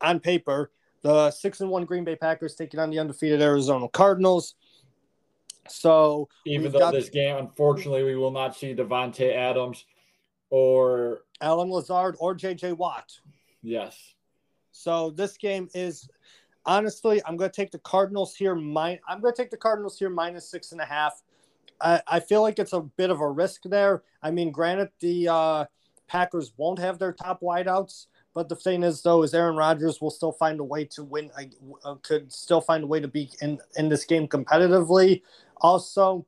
on 0.00 0.20
paper, 0.20 0.70
the 1.02 1.30
six 1.30 1.60
and 1.60 1.70
one 1.70 1.84
Green 1.84 2.04
Bay 2.04 2.16
Packers 2.16 2.54
taking 2.54 2.80
on 2.80 2.90
the 2.90 2.98
undefeated 2.98 3.42
Arizona 3.42 3.88
Cardinals. 3.88 4.54
So 5.68 6.28
Even 6.44 6.72
though 6.72 6.78
got- 6.80 6.92
this 6.92 7.08
game, 7.08 7.36
unfortunately, 7.36 8.02
we 8.02 8.16
will 8.16 8.32
not 8.32 8.56
see 8.56 8.74
Davante 8.74 9.32
Adams 9.34 9.84
or 10.50 11.22
Allen 11.42 11.70
Lazard 11.70 12.16
or 12.18 12.34
JJ 12.34 12.76
Watt. 12.76 13.18
yes. 13.62 14.14
So 14.70 15.10
this 15.10 15.36
game 15.36 15.68
is 15.74 16.08
honestly, 16.64 17.20
I'm 17.26 17.36
going 17.36 17.50
to 17.50 17.54
take 17.54 17.70
the 17.70 17.78
Cardinals 17.80 18.34
here. 18.34 18.54
Min- 18.54 19.00
I'm 19.06 19.20
going 19.20 19.34
to 19.34 19.42
take 19.42 19.50
the 19.50 19.56
Cardinals 19.56 19.98
here 19.98 20.08
minus 20.08 20.48
six 20.48 20.72
and 20.72 20.80
a 20.80 20.84
half. 20.84 21.22
I, 21.80 22.00
I 22.06 22.20
feel 22.20 22.42
like 22.42 22.58
it's 22.58 22.72
a 22.72 22.80
bit 22.80 23.10
of 23.10 23.20
a 23.20 23.28
risk 23.28 23.62
there. 23.64 24.02
I 24.22 24.30
mean, 24.30 24.50
granted, 24.50 24.90
the 25.00 25.28
uh, 25.28 25.64
Packers 26.08 26.52
won't 26.56 26.78
have 26.78 26.98
their 26.98 27.12
top 27.12 27.40
wideouts, 27.42 28.06
but 28.34 28.48
the 28.48 28.56
thing 28.56 28.82
is, 28.82 29.02
though, 29.02 29.22
is 29.22 29.34
Aaron 29.34 29.56
Rodgers 29.56 30.00
will 30.00 30.10
still 30.10 30.32
find 30.32 30.60
a 30.60 30.64
way 30.64 30.84
to 30.86 31.04
win. 31.04 31.30
I 31.36 31.50
uh, 31.84 31.96
could 31.96 32.32
still 32.32 32.60
find 32.60 32.84
a 32.84 32.86
way 32.86 33.00
to 33.00 33.08
be 33.08 33.30
in 33.40 33.58
in 33.76 33.88
this 33.88 34.04
game 34.04 34.28
competitively. 34.28 35.22
Also, 35.60 36.26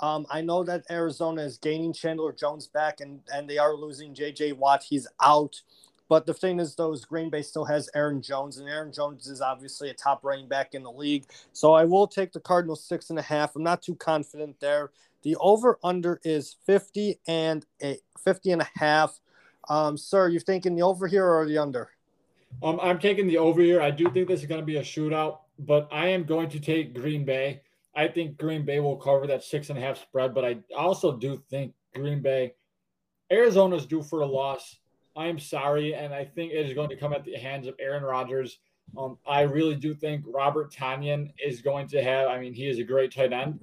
um, 0.00 0.26
I 0.30 0.40
know 0.40 0.64
that 0.64 0.84
Arizona 0.90 1.42
is 1.42 1.58
gaining 1.58 1.92
Chandler 1.92 2.32
Jones 2.32 2.66
back, 2.66 3.00
and 3.00 3.20
and 3.32 3.48
they 3.48 3.58
are 3.58 3.74
losing 3.74 4.14
J.J. 4.14 4.52
Watt. 4.52 4.82
He's 4.82 5.06
out. 5.22 5.60
But 6.08 6.26
the 6.26 6.34
thing 6.34 6.60
is, 6.60 6.74
though, 6.74 6.92
is 6.92 7.06
Green 7.06 7.30
Bay 7.30 7.40
still 7.40 7.64
has 7.64 7.88
Aaron 7.94 8.20
Jones, 8.20 8.58
and 8.58 8.68
Aaron 8.68 8.92
Jones 8.92 9.28
is 9.28 9.40
obviously 9.40 9.88
a 9.88 9.94
top 9.94 10.22
running 10.24 10.46
back 10.46 10.74
in 10.74 10.82
the 10.82 10.92
league. 10.92 11.24
So 11.52 11.72
I 11.72 11.84
will 11.84 12.06
take 12.06 12.32
the 12.32 12.40
Cardinals 12.40 12.84
six 12.84 13.08
and 13.08 13.18
a 13.18 13.22
half. 13.22 13.56
I'm 13.56 13.62
not 13.62 13.80
too 13.80 13.94
confident 13.94 14.60
there. 14.60 14.90
The 15.22 15.36
over 15.36 15.78
under 15.82 16.20
is 16.24 16.56
50 16.66 17.18
and 17.26 17.64
a 17.82 17.98
50 18.18 18.50
and 18.50 18.62
a 18.62 18.68
half. 18.74 19.20
Um, 19.68 19.96
sir, 19.96 20.28
you 20.28 20.40
thinking 20.40 20.74
the 20.74 20.82
over 20.82 21.06
here 21.06 21.26
or 21.26 21.46
the 21.46 21.58
under? 21.58 21.90
Um, 22.62 22.78
I'm 22.82 22.98
taking 22.98 23.26
the 23.26 23.38
over 23.38 23.62
here. 23.62 23.80
I 23.80 23.90
do 23.90 24.10
think 24.10 24.28
this 24.28 24.40
is 24.40 24.46
going 24.46 24.60
to 24.60 24.66
be 24.66 24.76
a 24.76 24.82
shootout, 24.82 25.38
but 25.60 25.88
I 25.90 26.08
am 26.08 26.24
going 26.24 26.48
to 26.50 26.60
take 26.60 26.94
Green 26.94 27.24
Bay. 27.24 27.62
I 27.94 28.08
think 28.08 28.38
Green 28.38 28.64
Bay 28.64 28.80
will 28.80 28.96
cover 28.96 29.26
that 29.26 29.44
six 29.44 29.68
and 29.68 29.78
a 29.78 29.82
half 29.82 30.00
spread, 30.00 30.34
but 30.34 30.44
I 30.44 30.58
also 30.76 31.16
do 31.16 31.42
think 31.50 31.74
Green 31.94 32.22
Bay, 32.22 32.54
Arizona's 33.30 33.86
due 33.86 34.02
for 34.02 34.22
a 34.22 34.26
loss. 34.26 34.78
I 35.14 35.26
am 35.26 35.38
sorry, 35.38 35.94
and 35.94 36.14
I 36.14 36.24
think 36.24 36.52
it 36.52 36.66
is 36.66 36.74
going 36.74 36.88
to 36.88 36.96
come 36.96 37.12
at 37.12 37.24
the 37.24 37.36
hands 37.36 37.66
of 37.66 37.74
Aaron 37.78 38.02
Rodgers. 38.02 38.58
Um, 38.96 39.18
I 39.26 39.42
really 39.42 39.74
do 39.74 39.94
think 39.94 40.24
Robert 40.26 40.72
Tonyan 40.72 41.32
is 41.44 41.60
going 41.60 41.86
to 41.88 42.02
have. 42.02 42.28
I 42.28 42.38
mean, 42.38 42.54
he 42.54 42.68
is 42.68 42.78
a 42.78 42.84
great 42.84 43.14
tight 43.14 43.32
end. 43.32 43.58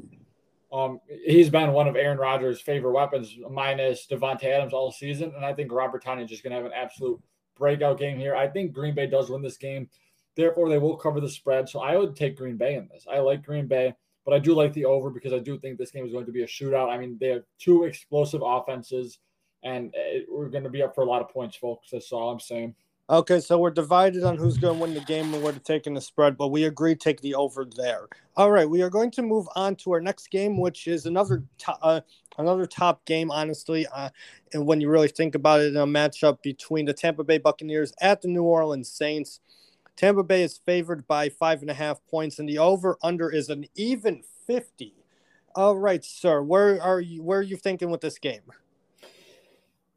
Um, 0.72 1.00
he's 1.26 1.50
been 1.50 1.72
one 1.72 1.88
of 1.88 1.96
Aaron 1.96 2.20
Rodgers' 2.20 2.62
favorite 2.62 2.94
weapons, 2.94 3.36
minus 3.50 4.06
Davante 4.06 4.44
Adams 4.46 4.74
all 4.74 4.92
season, 4.92 5.34
and 5.36 5.44
I 5.44 5.54
think 5.54 5.72
Robert 5.72 6.04
Tonyan 6.04 6.26
is 6.26 6.30
just 6.30 6.44
going 6.44 6.52
to 6.52 6.58
have 6.58 6.66
an 6.66 6.72
absolute 6.76 7.20
breakout 7.58 7.98
game 7.98 8.20
here. 8.20 8.36
I 8.36 8.48
think 8.48 8.74
Green 8.74 8.94
Bay 8.94 9.08
does 9.08 9.32
win 9.32 9.42
this 9.42 9.58
game, 9.58 9.90
therefore 10.36 10.70
they 10.70 10.78
will 10.78 10.96
cover 10.96 11.20
the 11.20 11.30
spread. 11.30 11.68
So 11.68 11.80
I 11.80 11.98
would 11.98 12.16
take 12.16 12.38
Green 12.38 12.58
Bay 12.58 12.76
in 12.76 12.88
this. 12.92 13.08
I 13.12 13.20
like 13.20 13.44
Green 13.44 13.66
Bay, 13.66 13.96
but 14.30 14.36
I 14.36 14.40
do 14.40 14.54
like 14.54 14.74
the 14.74 14.86
over 14.86 15.10
because 15.10 15.34
I 15.34 15.40
do 15.40 15.58
think 15.58 15.80
this 15.80 15.90
game 15.90 16.06
is 16.06 16.12
going 16.12 16.28
to 16.28 16.32
be 16.32 16.44
a 16.44 16.48
shootout. 16.48 16.90
I 16.90 17.00
mean, 17.00 17.18
they 17.20 17.30
have 17.30 17.44
two 17.58 17.86
explosive 17.86 18.42
offenses 18.46 19.18
and 19.64 19.92
it, 19.96 20.28
we're 20.30 20.50
going 20.50 20.64
to 20.66 20.70
be 20.70 20.84
up 20.84 20.94
for 20.94 21.02
a 21.02 21.06
lot 21.06 21.22
of 21.22 21.30
points, 21.30 21.56
folks. 21.56 21.90
That's 21.92 22.12
all 22.12 22.30
I'm 22.30 22.40
saying. 22.40 22.76
Okay, 23.10 23.40
so 23.40 23.58
we're 23.58 23.72
divided 23.72 24.24
on 24.24 24.38
who's 24.38 24.60
going 24.60 24.78
to 24.78 24.82
win 24.84 24.94
the 24.94 25.00
game 25.00 25.34
and 25.34 25.44
we're 25.44 25.54
taking 25.54 25.96
the 25.96 26.02
spread, 26.02 26.38
but 26.38 26.50
we 26.50 26.66
agree 26.66 26.94
take 26.94 27.20
the 27.22 27.34
over 27.34 27.66
there. 27.66 28.08
All 28.38 28.52
right, 28.52 28.70
we 28.70 28.84
are 28.84 28.90
going 28.92 29.10
to 29.12 29.24
move 29.24 29.48
on 29.56 29.76
to 29.78 29.94
our 29.94 30.00
next 30.00 30.30
game, 30.30 30.60
which 30.60 30.86
is 30.86 31.08
another 31.08 31.44
to- 31.60 31.78
uh, 31.82 32.02
another 32.38 32.68
top 32.68 33.04
game, 33.06 33.32
honestly. 33.32 33.88
Uh, 33.88 34.10
and 34.54 34.68
when 34.68 34.80
you 34.80 34.92
really 34.92 35.08
think 35.08 35.34
about 35.34 35.60
it, 35.62 35.70
in 35.70 35.78
a 35.78 35.88
matchup 35.88 36.44
between 36.44 36.86
the 36.86 36.94
Tampa 36.94 37.24
Bay 37.24 37.40
Buccaneers 37.40 37.94
at 38.00 38.22
the 38.22 38.28
New 38.28 38.44
Orleans 38.44 38.92
Saints. 38.92 39.40
Tampa 40.00 40.24
Bay 40.24 40.44
is 40.44 40.58
favored 40.58 41.06
by 41.08 41.28
five 41.28 41.60
and 41.60 41.70
a 41.70 41.74
half 41.74 42.00
points, 42.08 42.40
and 42.40 42.48
the 42.48 42.58
over 42.58 42.98
under 43.04 43.30
is 43.30 43.50
an 43.50 43.66
even 43.76 44.24
fifty. 44.48 44.96
All 45.56 45.78
right, 45.78 46.06
sir, 46.06 46.42
where 46.42 46.82
are 46.82 47.02
you? 47.02 47.22
Where 47.22 47.40
are 47.40 47.44
you 47.44 47.58
thinking 47.58 47.90
with 47.90 48.00
this 48.00 48.18
game? 48.18 48.44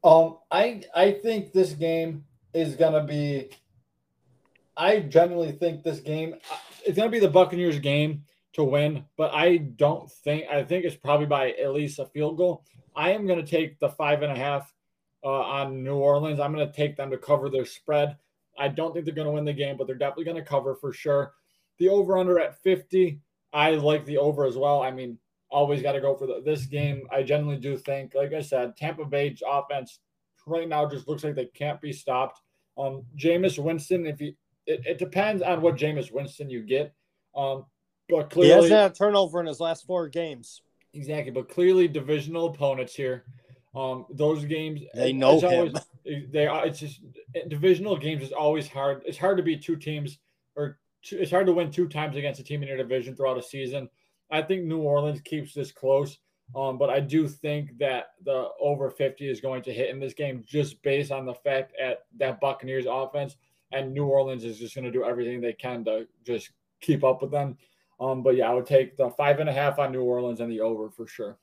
Um, 0.02 0.38
I 0.50 0.82
I 0.92 1.12
think 1.12 1.52
this 1.52 1.74
game 1.74 2.24
is 2.52 2.74
gonna 2.74 3.04
be. 3.04 3.50
I 4.76 4.98
genuinely 4.98 5.52
think 5.52 5.84
this 5.84 6.00
game 6.00 6.34
uh, 6.50 6.56
it's 6.84 6.96
gonna 6.96 7.08
be 7.08 7.20
the 7.20 7.30
Buccaneers' 7.30 7.78
game 7.78 8.24
to 8.54 8.64
win, 8.64 9.04
but 9.16 9.32
I 9.32 9.58
don't 9.58 10.10
think 10.10 10.46
I 10.50 10.64
think 10.64 10.84
it's 10.84 10.96
probably 10.96 11.26
by 11.26 11.50
at 11.50 11.74
least 11.74 12.00
a 12.00 12.06
field 12.06 12.38
goal. 12.38 12.64
I 12.96 13.12
am 13.12 13.24
gonna 13.24 13.46
take 13.46 13.78
the 13.78 13.90
five 13.90 14.22
and 14.22 14.32
a 14.32 14.36
half 14.36 14.74
uh, 15.22 15.28
on 15.28 15.84
New 15.84 15.94
Orleans. 15.94 16.40
I'm 16.40 16.50
gonna 16.50 16.72
take 16.72 16.96
them 16.96 17.12
to 17.12 17.18
cover 17.18 17.48
their 17.48 17.66
spread. 17.66 18.16
I 18.58 18.68
don't 18.68 18.92
think 18.92 19.04
they're 19.04 19.14
gonna 19.14 19.32
win 19.32 19.44
the 19.44 19.52
game, 19.52 19.76
but 19.76 19.86
they're 19.86 19.96
definitely 19.96 20.24
gonna 20.24 20.44
cover 20.44 20.74
for 20.74 20.92
sure. 20.92 21.32
The 21.78 21.88
over 21.88 22.18
under 22.18 22.38
at 22.38 22.60
50. 22.62 23.20
I 23.52 23.72
like 23.72 24.06
the 24.06 24.18
over 24.18 24.46
as 24.46 24.56
well. 24.56 24.82
I 24.82 24.90
mean, 24.90 25.18
always 25.52 25.82
got 25.82 25.92
to 25.92 26.00
go 26.00 26.16
for 26.16 26.26
the, 26.26 26.42
this 26.44 26.66
game. 26.66 27.06
I 27.12 27.22
generally 27.22 27.58
do 27.58 27.76
think, 27.76 28.14
like 28.14 28.32
I 28.32 28.40
said, 28.40 28.76
Tampa 28.76 29.04
Bay's 29.04 29.42
offense 29.46 30.00
right 30.46 30.68
now 30.68 30.88
just 30.88 31.06
looks 31.06 31.22
like 31.22 31.34
they 31.34 31.46
can't 31.46 31.80
be 31.80 31.92
stopped. 31.92 32.40
Um, 32.78 33.04
Jameis 33.16 33.62
Winston, 33.62 34.06
if 34.06 34.18
he, 34.18 34.36
it, 34.66 34.80
it 34.86 34.98
depends 34.98 35.42
on 35.42 35.60
what 35.60 35.76
Jameis 35.76 36.10
Winston 36.10 36.48
you 36.48 36.62
get. 36.62 36.94
Um, 37.36 37.66
but 38.08 38.30
clearly, 38.30 38.48
he 38.48 38.54
hasn't 38.54 38.72
had 38.72 38.90
a 38.92 38.94
turnover 38.94 39.40
in 39.40 39.46
his 39.46 39.60
last 39.60 39.86
four 39.86 40.08
games. 40.08 40.62
Exactly, 40.94 41.30
but 41.30 41.48
clearly 41.48 41.88
divisional 41.88 42.46
opponents 42.46 42.94
here. 42.94 43.24
Um, 43.74 44.06
those 44.10 44.44
games 44.44 44.82
they 44.94 45.12
know 45.12 45.40
him. 45.40 45.74
Always, 46.04 46.26
they 46.30 46.46
are. 46.46 46.66
It's 46.66 46.80
just 46.80 47.00
divisional 47.48 47.96
games 47.96 48.22
is 48.22 48.32
always 48.32 48.68
hard. 48.68 49.02
It's 49.06 49.18
hard 49.18 49.36
to 49.36 49.42
beat 49.42 49.62
two 49.62 49.76
teams, 49.76 50.18
or 50.56 50.78
two, 51.02 51.18
it's 51.18 51.30
hard 51.30 51.46
to 51.46 51.52
win 51.52 51.70
two 51.70 51.88
times 51.88 52.16
against 52.16 52.40
a 52.40 52.44
team 52.44 52.62
in 52.62 52.68
your 52.68 52.76
division 52.76 53.14
throughout 53.14 53.38
a 53.38 53.42
season. 53.42 53.88
I 54.30 54.42
think 54.42 54.64
New 54.64 54.80
Orleans 54.80 55.20
keeps 55.20 55.54
this 55.54 55.72
close. 55.72 56.18
Um, 56.54 56.76
but 56.76 56.90
I 56.90 57.00
do 57.00 57.28
think 57.28 57.78
that 57.78 58.08
the 58.24 58.48
over 58.60 58.90
50 58.90 59.28
is 59.28 59.40
going 59.40 59.62
to 59.62 59.72
hit 59.72 59.90
in 59.90 59.98
this 59.98 60.12
game 60.12 60.44
just 60.46 60.82
based 60.82 61.10
on 61.10 61.24
the 61.24 61.34
fact 61.34 61.72
at 61.80 62.00
that 62.18 62.40
Buccaneers 62.40 62.86
offense 62.88 63.36
and 63.72 63.92
New 63.92 64.04
Orleans 64.06 64.44
is 64.44 64.58
just 64.58 64.74
going 64.74 64.84
to 64.84 64.90
do 64.90 65.04
everything 65.04 65.40
they 65.40 65.54
can 65.54 65.84
to 65.84 66.06
just 66.26 66.50
keep 66.80 67.04
up 67.04 67.22
with 67.22 67.30
them. 67.30 67.56
Um, 68.00 68.22
but 68.22 68.36
yeah, 68.36 68.50
I 68.50 68.54
would 68.54 68.66
take 68.66 68.96
the 68.96 69.10
five 69.10 69.40
and 69.40 69.48
a 69.48 69.52
half 69.52 69.78
on 69.78 69.92
New 69.92 70.02
Orleans 70.02 70.40
and 70.40 70.50
the 70.50 70.60
over 70.60 70.90
for 70.90 71.06
sure. 71.06 71.38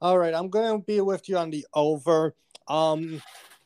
All 0.00 0.18
right, 0.18 0.34
I'm 0.34 0.48
going 0.48 0.80
to 0.80 0.84
be 0.84 1.00
with 1.00 1.28
you 1.28 1.38
on 1.38 1.50
the 1.50 1.66
over. 1.74 2.34
Um, 2.68 3.22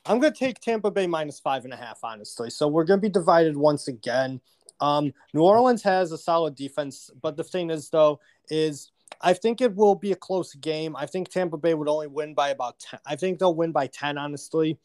I'm 0.07 0.19
going 0.19 0.33
to 0.33 0.39
take 0.39 0.61
Tampa 0.61 0.91
Bay 0.91 1.07
minus 1.07 1.41
five 1.41 1.65
and 1.65 1.73
a 1.73 1.77
half, 1.77 2.01
honestly. 2.03 2.51
So 2.51 2.69
we're 2.69 2.85
going 2.85 3.01
to 3.01 3.03
be 3.03 3.13
divided 3.13 3.57
once 3.57 3.89
again. 3.89 4.41
Um, 4.81 5.13
New 5.35 5.43
Orleans 5.43 5.83
has 5.83 6.13
a 6.13 6.19
solid 6.19 6.55
defense, 6.55 7.11
but 7.21 7.37
the 7.37 7.45
thing 7.45 7.71
is, 7.71 7.91
though, 7.91 8.21
is 8.49 8.93
I 9.21 9.35
think 9.35 9.61
it 9.61 9.75
will 9.75 9.95
be 9.95 10.13
a 10.13 10.17
close 10.17 10.55
game. 10.55 10.97
I 10.97 11.07
think 11.07 11.29
Tampa 11.29 11.59
Bay 11.59 11.75
would 11.75 11.89
only 11.89 12.07
win 12.07 12.35
by 12.35 12.51
about 12.51 12.79
10. 12.79 13.01
I 13.07 13.17
think 13.17 13.39
they'll 13.39 13.55
win 13.55 13.73
by 13.73 13.89
10, 13.89 14.17
honestly. 14.17 14.79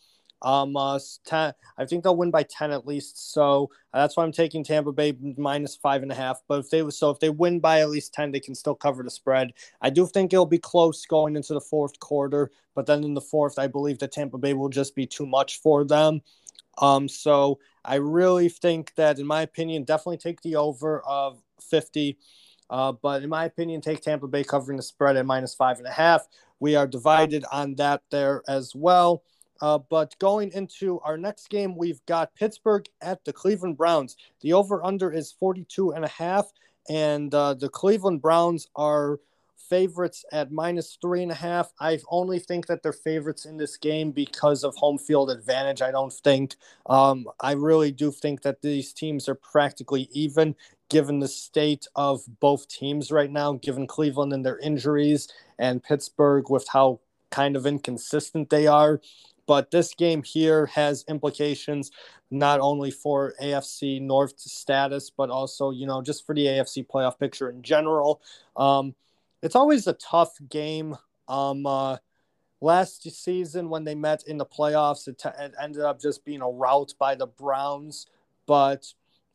Um, 0.45 0.77
uh, 0.77 0.99
10, 1.25 1.53
I 1.75 1.85
think 1.85 2.03
they'll 2.03 2.15
win 2.15 2.29
by 2.29 2.43
10 2.43 2.69
at 2.71 2.85
least. 2.85 3.33
So 3.33 3.71
uh, 3.91 4.01
that's 4.01 4.15
why 4.15 4.23
I'm 4.23 4.31
taking 4.31 4.63
Tampa 4.63 4.91
Bay 4.91 5.17
minus 5.37 5.75
five 5.75 6.03
and 6.03 6.11
a 6.11 6.15
half. 6.15 6.43
But 6.47 6.59
if 6.59 6.69
they 6.69 6.87
so 6.91 7.09
if 7.09 7.19
they 7.19 7.31
win 7.31 7.59
by 7.59 7.81
at 7.81 7.89
least 7.89 8.13
10, 8.13 8.31
they 8.31 8.39
can 8.39 8.53
still 8.53 8.75
cover 8.75 9.01
the 9.01 9.09
spread. 9.09 9.53
I 9.81 9.89
do 9.89 10.05
think 10.05 10.31
it'll 10.31 10.45
be 10.45 10.59
close 10.59 11.03
going 11.07 11.35
into 11.35 11.55
the 11.55 11.61
fourth 11.61 11.99
quarter, 11.99 12.51
but 12.75 12.85
then 12.85 13.03
in 13.03 13.15
the 13.15 13.21
fourth, 13.21 13.57
I 13.57 13.65
believe 13.65 13.97
that 13.99 14.11
Tampa 14.11 14.37
Bay 14.37 14.53
will 14.53 14.69
just 14.69 14.93
be 14.95 15.07
too 15.07 15.25
much 15.25 15.61
for 15.61 15.83
them. 15.83 16.21
Um, 16.77 17.09
so 17.09 17.57
I 17.83 17.95
really 17.95 18.49
think 18.49 18.93
that, 18.95 19.17
in 19.17 19.25
my 19.25 19.41
opinion, 19.41 19.83
definitely 19.83 20.17
take 20.17 20.41
the 20.41 20.57
over 20.57 21.01
of 21.01 21.41
50. 21.59 22.19
Uh, 22.69 22.91
but 22.91 23.23
in 23.23 23.29
my 23.29 23.45
opinion, 23.45 23.81
take 23.81 24.01
Tampa 24.01 24.27
Bay 24.27 24.43
covering 24.43 24.77
the 24.77 24.83
spread 24.83 25.17
at 25.17 25.25
minus 25.25 25.55
five 25.55 25.79
and 25.79 25.87
a 25.87 25.91
half. 25.91 26.27
We 26.59 26.75
are 26.75 26.87
divided 26.87 27.45
on 27.51 27.75
that 27.75 28.01
there 28.11 28.43
as 28.47 28.73
well. 28.75 29.23
Uh, 29.61 29.77
but 29.77 30.17
going 30.19 30.51
into 30.51 30.99
our 31.01 31.17
next 31.17 31.49
game, 31.49 31.75
we've 31.77 32.05
got 32.05 32.35
Pittsburgh 32.35 32.85
at 33.01 33.23
the 33.25 33.33
Cleveland 33.33 33.77
Browns. 33.77 34.17
The 34.41 34.53
over 34.53 34.83
under 34.83 35.11
is 35.11 35.31
42 35.31 35.91
and 35.91 36.05
a 36.05 36.09
half, 36.09 36.51
and 36.89 37.33
uh, 37.33 37.53
the 37.53 37.69
Cleveland 37.69 38.21
Browns 38.21 38.67
are 38.75 39.19
favorites 39.69 40.25
at 40.31 40.51
minus 40.51 40.97
three 41.01 41.23
and 41.23 41.31
a 41.31 41.35
half. 41.35 41.71
I 41.79 41.99
only 42.09 42.39
think 42.39 42.67
that 42.67 42.83
they're 42.83 42.93
favorites 42.93 43.45
in 43.45 43.57
this 43.57 43.77
game 43.77 44.11
because 44.11 44.63
of 44.63 44.75
home 44.75 44.97
field 44.97 45.31
advantage. 45.31 45.81
I 45.81 45.91
don't 45.91 46.13
think, 46.13 46.55
um, 46.85 47.25
I 47.39 47.53
really 47.53 47.91
do 47.91 48.11
think 48.11 48.41
that 48.43 48.61
these 48.61 48.93
teams 48.93 49.27
are 49.27 49.35
practically 49.35 50.07
even 50.11 50.55
given 50.89 51.19
the 51.19 51.27
state 51.27 51.87
of 51.95 52.21
both 52.39 52.67
teams 52.67 53.11
right 53.11 53.31
now, 53.31 53.53
given 53.53 53.87
Cleveland 53.87 54.33
and 54.33 54.45
their 54.45 54.59
injuries, 54.59 55.27
and 55.57 55.83
Pittsburgh 55.83 56.49
with 56.49 56.67
how 56.67 56.99
kind 57.31 57.55
of 57.55 57.65
inconsistent 57.65 58.49
they 58.49 58.67
are. 58.67 59.01
But 59.47 59.71
this 59.71 59.93
game 59.93 60.23
here 60.23 60.65
has 60.67 61.05
implications 61.07 61.91
not 62.31 62.59
only 62.59 62.91
for 62.91 63.33
AFC 63.41 64.01
North 64.01 64.39
status, 64.39 65.09
but 65.09 65.29
also, 65.29 65.71
you 65.71 65.85
know, 65.85 66.01
just 66.01 66.25
for 66.25 66.33
the 66.33 66.45
AFC 66.45 66.85
playoff 66.87 67.19
picture 67.19 67.49
in 67.49 67.61
general. 67.61 68.21
Um, 68.57 68.95
it's 69.41 69.55
always 69.55 69.87
a 69.87 69.93
tough 69.93 70.35
game. 70.49 70.95
Um, 71.27 71.65
uh, 71.65 71.97
last 72.61 73.03
season, 73.11 73.69
when 73.69 73.83
they 73.83 73.95
met 73.95 74.23
in 74.27 74.37
the 74.37 74.45
playoffs, 74.45 75.07
it, 75.07 75.19
t- 75.19 75.29
it 75.39 75.53
ended 75.61 75.83
up 75.83 76.01
just 76.01 76.25
being 76.25 76.41
a 76.41 76.49
rout 76.49 76.93
by 76.97 77.15
the 77.15 77.27
Browns. 77.27 78.07
But 78.47 78.93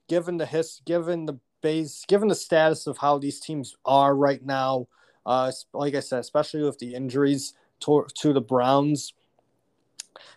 given 0.08 0.36
the 0.36 0.46
his, 0.46 0.82
given 0.84 1.26
the 1.26 1.38
base, 1.62 2.04
given 2.08 2.28
the 2.28 2.34
status 2.34 2.86
of 2.86 2.98
how 2.98 3.18
these 3.18 3.38
teams 3.38 3.76
are 3.84 4.14
right 4.14 4.44
now, 4.44 4.88
uh, 5.26 5.52
like 5.72 5.94
I 5.94 6.00
said, 6.00 6.20
especially 6.20 6.62
with 6.62 6.78
the 6.78 6.94
injuries 6.94 7.54
to, 7.80 8.06
to 8.16 8.32
the 8.32 8.40
Browns, 8.40 9.12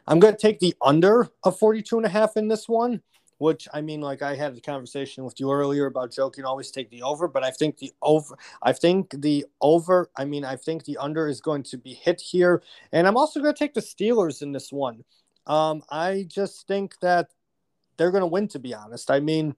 I'm 0.08 0.20
going 0.20 0.34
to 0.34 0.40
take 0.40 0.60
the 0.60 0.76
under 0.82 1.30
of 1.44 1.58
42 1.58 1.98
and 1.98 2.06
a 2.06 2.10
half 2.10 2.36
in 2.38 2.48
this 2.48 2.68
one, 2.68 3.02
which 3.38 3.68
I 3.74 3.82
mean, 3.82 4.02
like 4.02 4.22
I 4.22 4.36
had 4.36 4.56
a 4.56 4.62
conversation 4.62 5.24
with 5.24 5.40
you 5.40 5.52
earlier 5.52 5.86
about 5.86 6.12
joking, 6.12 6.46
always 6.46 6.72
take 6.72 6.90
the 6.90 7.04
over, 7.04 7.28
but 7.28 7.44
I 7.44 7.52
think 7.52 7.78
the 7.78 7.94
over, 8.02 8.38
I 8.62 8.74
think 8.74 9.22
the 9.22 9.46
over, 9.62 10.10
I 10.18 10.26
mean, 10.26 10.46
I 10.46 10.56
think 10.56 10.86
the 10.86 10.98
under 10.98 11.28
is 11.28 11.42
going 11.42 11.64
to 11.64 11.78
be 11.78 11.94
hit 11.94 12.22
here. 12.22 12.62
And 12.92 13.08
I'm 13.08 13.18
also 13.18 13.42
going 13.42 13.54
to 13.54 13.60
take 13.60 13.74
the 13.74 13.82
Steelers 13.82 14.42
in 14.42 14.52
this 14.52 14.72
one. 14.72 15.04
Um, 15.48 15.84
I 15.90 16.26
just 16.28 16.68
think 16.68 17.00
that 17.00 17.30
they're 17.98 18.12
going 18.12 18.22
to 18.22 18.28
win, 18.28 18.48
to 18.50 18.60
be 18.60 18.74
honest. 18.74 19.12
I 19.12 19.20
mean, 19.20 19.56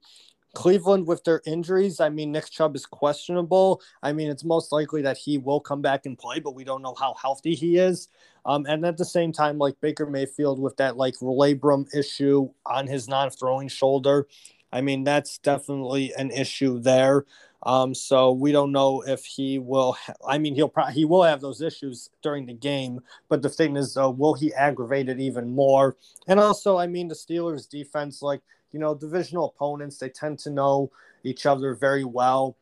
Cleveland 0.55 1.05
with 1.05 1.23
their 1.23 1.41
injuries, 1.45 1.99
I 1.99 2.09
mean, 2.09 2.31
Nick 2.31 2.49
Chubb 2.49 2.75
is 2.75 2.85
questionable. 2.85 3.81
I 4.01 4.13
mean, 4.13 4.31
it's 4.31 4.43
most 4.43 4.71
likely 4.71 5.03
that 5.03 5.17
he 5.17 5.37
will 5.37 5.59
come 5.59 5.81
back 5.81 6.07
and 6.07 6.17
play, 6.17 6.39
but 6.39 6.55
we 6.55 6.63
don't 6.63 6.81
know 6.81 6.95
how 6.99 7.13
healthy 7.13 7.53
he 7.53 7.77
is. 7.77 8.07
Um, 8.45 8.65
and 8.65 8.85
at 8.85 8.97
the 8.97 9.05
same 9.05 9.31
time, 9.31 9.57
like 9.57 9.79
Baker 9.81 10.05
Mayfield 10.05 10.59
with 10.59 10.77
that 10.77 10.97
like 10.97 11.15
labrum 11.17 11.93
issue 11.93 12.49
on 12.65 12.87
his 12.87 13.07
non-throwing 13.07 13.67
shoulder, 13.67 14.27
I 14.71 14.81
mean, 14.81 15.03
that's 15.03 15.37
definitely 15.37 16.13
an 16.17 16.31
issue 16.31 16.79
there. 16.79 17.25
Um, 17.63 17.95
so 17.95 18.31
we 18.31 18.51
don't 18.51 18.71
know 18.71 19.01
if 19.01 19.25
he 19.25 19.57
will. 19.57 19.93
Ha- 19.93 20.13
I 20.27 20.37
mean, 20.37 20.53
he'll 20.53 20.69
probably 20.69 20.93
he 20.93 21.05
will 21.05 21.23
have 21.23 21.41
those 21.41 21.61
issues 21.61 22.09
during 22.21 22.45
the 22.45 22.53
game. 22.53 23.01
But 23.27 23.41
the 23.41 23.49
thing 23.49 23.75
is, 23.75 23.93
though, 23.93 24.11
will 24.11 24.35
he 24.35 24.53
aggravate 24.53 25.09
it 25.09 25.19
even 25.19 25.49
more? 25.49 25.97
And 26.27 26.39
also, 26.39 26.77
I 26.77 26.87
mean, 26.87 27.07
the 27.07 27.15
Steelers' 27.15 27.67
defense, 27.67 28.21
like 28.21 28.41
you 28.76 28.82
know, 28.82 28.93
divisional 28.93 29.53
opponents, 29.55 29.97
they 29.97 30.09
tend 30.09 30.38
to 30.38 30.49
know 30.49 30.91
each 31.23 31.45
other 31.45 31.73
very 31.76 32.03
well. 32.03 32.57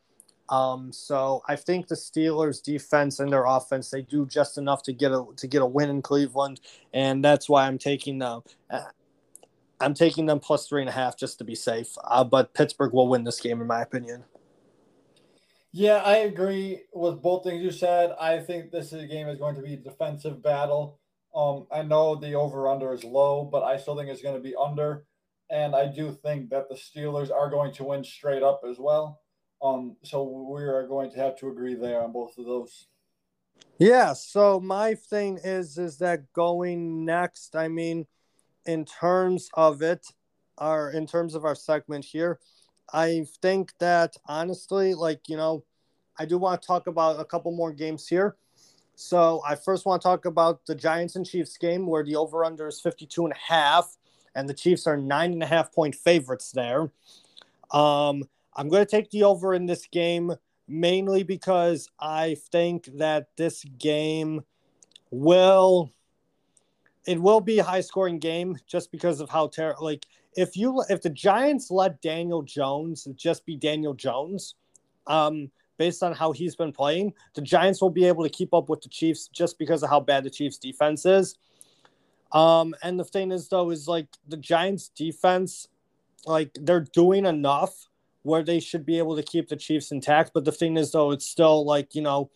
Um, 0.48 0.92
so 0.92 1.42
I 1.48 1.56
think 1.56 1.88
the 1.88 1.96
Steelers' 1.96 2.62
defense 2.62 3.18
and 3.18 3.32
their 3.32 3.46
offense 3.46 3.90
they 3.90 4.02
do 4.02 4.24
just 4.24 4.56
enough 4.56 4.84
to 4.84 4.92
get 4.92 5.10
a 5.10 5.24
to 5.36 5.48
get 5.48 5.60
a 5.60 5.66
win 5.66 5.90
in 5.90 6.02
Cleveland, 6.02 6.60
and 6.92 7.24
that's 7.24 7.48
why 7.48 7.66
I'm 7.66 7.78
taking 7.78 8.20
them. 8.20 8.42
Uh, 8.70 8.84
I'm 9.80 9.92
taking 9.92 10.26
them 10.26 10.38
plus 10.38 10.68
three 10.68 10.82
and 10.82 10.88
a 10.88 10.92
half 10.92 11.18
just 11.18 11.38
to 11.38 11.44
be 11.44 11.56
safe. 11.56 11.96
Uh, 12.04 12.22
but 12.22 12.54
Pittsburgh 12.54 12.92
will 12.92 13.08
win 13.08 13.24
this 13.24 13.40
game, 13.40 13.60
in 13.60 13.66
my 13.66 13.82
opinion. 13.82 14.22
Yeah, 15.72 15.96
I 15.96 16.18
agree 16.18 16.82
with 16.92 17.22
both 17.22 17.42
things 17.42 17.60
you 17.60 17.72
said. 17.72 18.14
I 18.20 18.38
think 18.38 18.70
this 18.70 18.92
game 18.92 19.26
is 19.26 19.38
going 19.38 19.56
to 19.56 19.62
be 19.62 19.74
a 19.74 19.78
defensive 19.78 20.40
battle. 20.40 21.00
Um, 21.34 21.66
I 21.72 21.82
know 21.82 22.14
the 22.14 22.34
over 22.34 22.68
under 22.68 22.94
is 22.94 23.02
low, 23.02 23.44
but 23.44 23.64
I 23.64 23.78
still 23.78 23.96
think 23.96 24.08
it's 24.10 24.22
going 24.22 24.36
to 24.36 24.40
be 24.40 24.54
under. 24.54 25.04
And 25.50 25.76
I 25.76 25.86
do 25.86 26.10
think 26.10 26.50
that 26.50 26.68
the 26.68 26.74
Steelers 26.74 27.30
are 27.30 27.50
going 27.50 27.72
to 27.74 27.84
win 27.84 28.04
straight 28.04 28.42
up 28.42 28.62
as 28.68 28.78
well. 28.78 29.20
Um, 29.62 29.96
so 30.02 30.24
we 30.24 30.62
are 30.62 30.86
going 30.86 31.10
to 31.12 31.18
have 31.18 31.38
to 31.38 31.48
agree 31.48 31.74
there 31.74 32.02
on 32.02 32.12
both 32.12 32.36
of 32.38 32.46
those. 32.46 32.86
Yeah. 33.78 34.12
So 34.12 34.60
my 34.60 34.94
thing 34.94 35.38
is, 35.42 35.78
is 35.78 35.98
that 35.98 36.32
going 36.32 37.04
next, 37.04 37.56
I 37.56 37.68
mean, 37.68 38.06
in 38.66 38.84
terms 38.84 39.48
of 39.54 39.82
it, 39.82 40.06
or 40.58 40.90
in 40.90 41.06
terms 41.06 41.34
of 41.34 41.44
our 41.44 41.54
segment 41.54 42.04
here, 42.04 42.38
I 42.92 43.26
think 43.42 43.72
that 43.80 44.16
honestly, 44.26 44.94
like, 44.94 45.28
you 45.28 45.36
know, 45.36 45.64
I 46.18 46.26
do 46.26 46.38
want 46.38 46.62
to 46.62 46.66
talk 46.66 46.86
about 46.86 47.18
a 47.18 47.24
couple 47.24 47.50
more 47.52 47.72
games 47.72 48.06
here. 48.06 48.36
So 48.94 49.42
I 49.44 49.56
first 49.56 49.84
want 49.84 50.02
to 50.02 50.08
talk 50.08 50.24
about 50.24 50.64
the 50.66 50.74
Giants 50.74 51.16
and 51.16 51.26
Chiefs 51.26 51.56
game 51.56 51.86
where 51.86 52.04
the 52.04 52.14
over 52.16 52.44
under 52.44 52.68
is 52.68 52.80
52 52.80 53.24
and 53.24 53.32
a 53.32 53.52
half, 53.52 53.96
and 54.34 54.48
the 54.48 54.54
Chiefs 54.54 54.86
are 54.86 54.96
nine 54.96 55.32
and 55.32 55.42
a 55.42 55.46
half 55.46 55.72
point 55.72 55.94
favorites 55.94 56.52
there. 56.52 56.90
Um, 57.70 58.24
I'm 58.56 58.68
going 58.68 58.84
to 58.84 58.90
take 58.90 59.10
the 59.10 59.24
over 59.24 59.54
in 59.54 59.66
this 59.66 59.86
game 59.86 60.34
mainly 60.66 61.22
because 61.22 61.88
I 62.00 62.36
think 62.50 62.88
that 62.98 63.28
this 63.36 63.64
game 63.78 64.42
will 65.10 65.90
it 67.06 67.20
will 67.20 67.40
be 67.40 67.58
a 67.58 67.64
high 67.64 67.82
scoring 67.82 68.18
game 68.18 68.56
just 68.66 68.90
because 68.90 69.20
of 69.20 69.28
how 69.28 69.46
terrible 69.48 69.84
like 69.84 70.06
if 70.36 70.56
you 70.56 70.82
if 70.88 71.02
the 71.02 71.10
Giants 71.10 71.70
let 71.70 72.00
Daniel 72.00 72.42
Jones 72.42 73.06
just 73.14 73.44
be 73.46 73.56
Daniel 73.56 73.94
Jones, 73.94 74.54
um, 75.06 75.50
based 75.76 76.02
on 76.02 76.12
how 76.12 76.32
he's 76.32 76.56
been 76.56 76.72
playing, 76.72 77.12
the 77.34 77.42
Giants 77.42 77.80
will 77.80 77.90
be 77.90 78.04
able 78.04 78.22
to 78.24 78.30
keep 78.30 78.54
up 78.54 78.68
with 78.68 78.80
the 78.80 78.88
Chiefs 78.88 79.28
just 79.28 79.58
because 79.58 79.82
of 79.82 79.90
how 79.90 80.00
bad 80.00 80.24
the 80.24 80.30
Chiefs 80.30 80.58
defense 80.58 81.06
is. 81.06 81.36
Um, 82.34 82.74
and 82.82 82.98
the 82.98 83.04
thing 83.04 83.30
is 83.30 83.48
though, 83.48 83.70
is 83.70 83.88
like 83.88 84.08
the 84.28 84.36
Giants 84.36 84.88
defense, 84.88 85.68
like 86.26 86.50
they're 86.60 86.80
doing 86.80 87.24
enough 87.24 87.88
where 88.22 88.42
they 88.42 88.58
should 88.58 88.84
be 88.84 88.98
able 88.98 89.16
to 89.16 89.22
keep 89.22 89.48
the 89.48 89.56
Chiefs 89.56 89.92
intact. 89.92 90.32
But 90.34 90.44
the 90.44 90.52
thing 90.52 90.76
is 90.76 90.92
though, 90.92 91.12
it's 91.12 91.26
still 91.26 91.64
like, 91.64 91.94
you 91.94 92.02
know, 92.02 92.30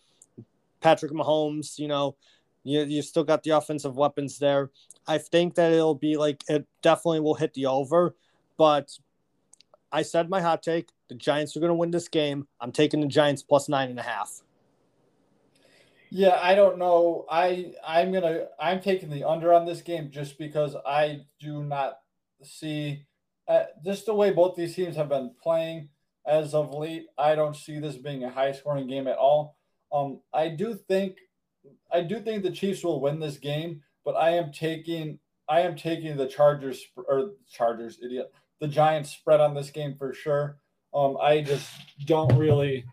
Patrick 0.81 1.13
Mahomes, 1.13 1.79
you 1.79 1.89
know, 1.89 2.17
you, 2.63 2.85
you 2.85 3.03
still 3.03 3.25
got 3.25 3.43
the 3.43 3.51
offensive 3.51 3.97
weapons 3.97 4.39
there. 4.39 4.71
I 5.07 5.19
think 5.19 5.57
that 5.57 5.73
it'll 5.73 5.95
be 5.95 6.17
like 6.17 6.45
it 6.49 6.67
definitely 6.83 7.21
will 7.21 7.35
hit 7.35 7.55
the 7.55 7.67
over, 7.67 8.15
but 8.57 8.97
I 9.91 10.03
said 10.03 10.29
my 10.29 10.41
hot 10.41 10.63
take. 10.63 10.91
The 11.09 11.15
Giants 11.15 11.57
are 11.57 11.61
going 11.61 11.71
to 11.71 11.75
win 11.75 11.91
this 11.91 12.09
game. 12.09 12.47
I'm 12.61 12.73
taking 12.73 13.01
the 13.01 13.07
Giants 13.07 13.43
plus 13.43 13.69
nine 13.69 13.89
and 13.89 13.99
a 13.99 14.03
half. 14.03 14.43
Yeah, 16.11 16.39
I 16.41 16.55
don't 16.55 16.79
know. 16.79 17.27
I 17.31 17.73
I'm 17.87 18.13
gonna 18.13 18.47
I'm 18.59 18.81
taking 18.81 19.11
the 19.11 19.25
under 19.25 19.53
on 19.53 19.67
this 19.67 19.83
game 19.83 20.11
just 20.11 20.39
because 20.39 20.75
I 20.87 21.21
do 21.41 21.63
not 21.63 21.99
see 22.43 23.05
uh, 23.47 23.65
just 23.85 24.07
the 24.07 24.15
way 24.15 24.31
both 24.31 24.57
these 24.57 24.75
teams 24.75 24.97
have 24.97 25.09
been 25.09 25.33
playing 25.43 25.89
as 26.27 26.55
of 26.55 26.75
late. 26.75 27.07
I 27.17 27.35
don't 27.35 27.57
see 27.57 27.79
this 27.79 27.97
being 27.97 28.25
a 28.25 28.31
high 28.31 28.53
scoring 28.53 28.87
game 28.87 29.07
at 29.07 29.19
all. 29.19 29.57
Um, 29.93 30.21
I 30.33 30.49
do 30.49 30.75
think 30.75 31.17
I 31.93 32.03
do 32.03 32.21
think 32.21 32.43
the 32.43 32.51
Chiefs 32.51 32.85
will 32.85 33.01
win 33.01 33.21
this 33.21 33.39
game, 33.39 33.83
but 34.05 34.13
I 34.13 34.31
am 34.31 34.53
taking 34.53 35.19
I 35.49 35.61
am 35.61 35.77
taking 35.77 36.17
the 36.17 36.27
Chargers 36.27 36.83
or 36.97 37.33
Chargers 37.51 37.99
idiot 38.03 38.33
the 38.61 38.69
Giants 38.69 39.11
spread 39.11 39.41
on 39.41 39.55
this 39.55 39.71
game 39.71 39.95
for 39.97 40.13
sure. 40.13 40.59
Um, 40.95 41.17
I 41.21 41.43
just 41.43 41.71
don't 42.07 42.35
really. 42.37 42.85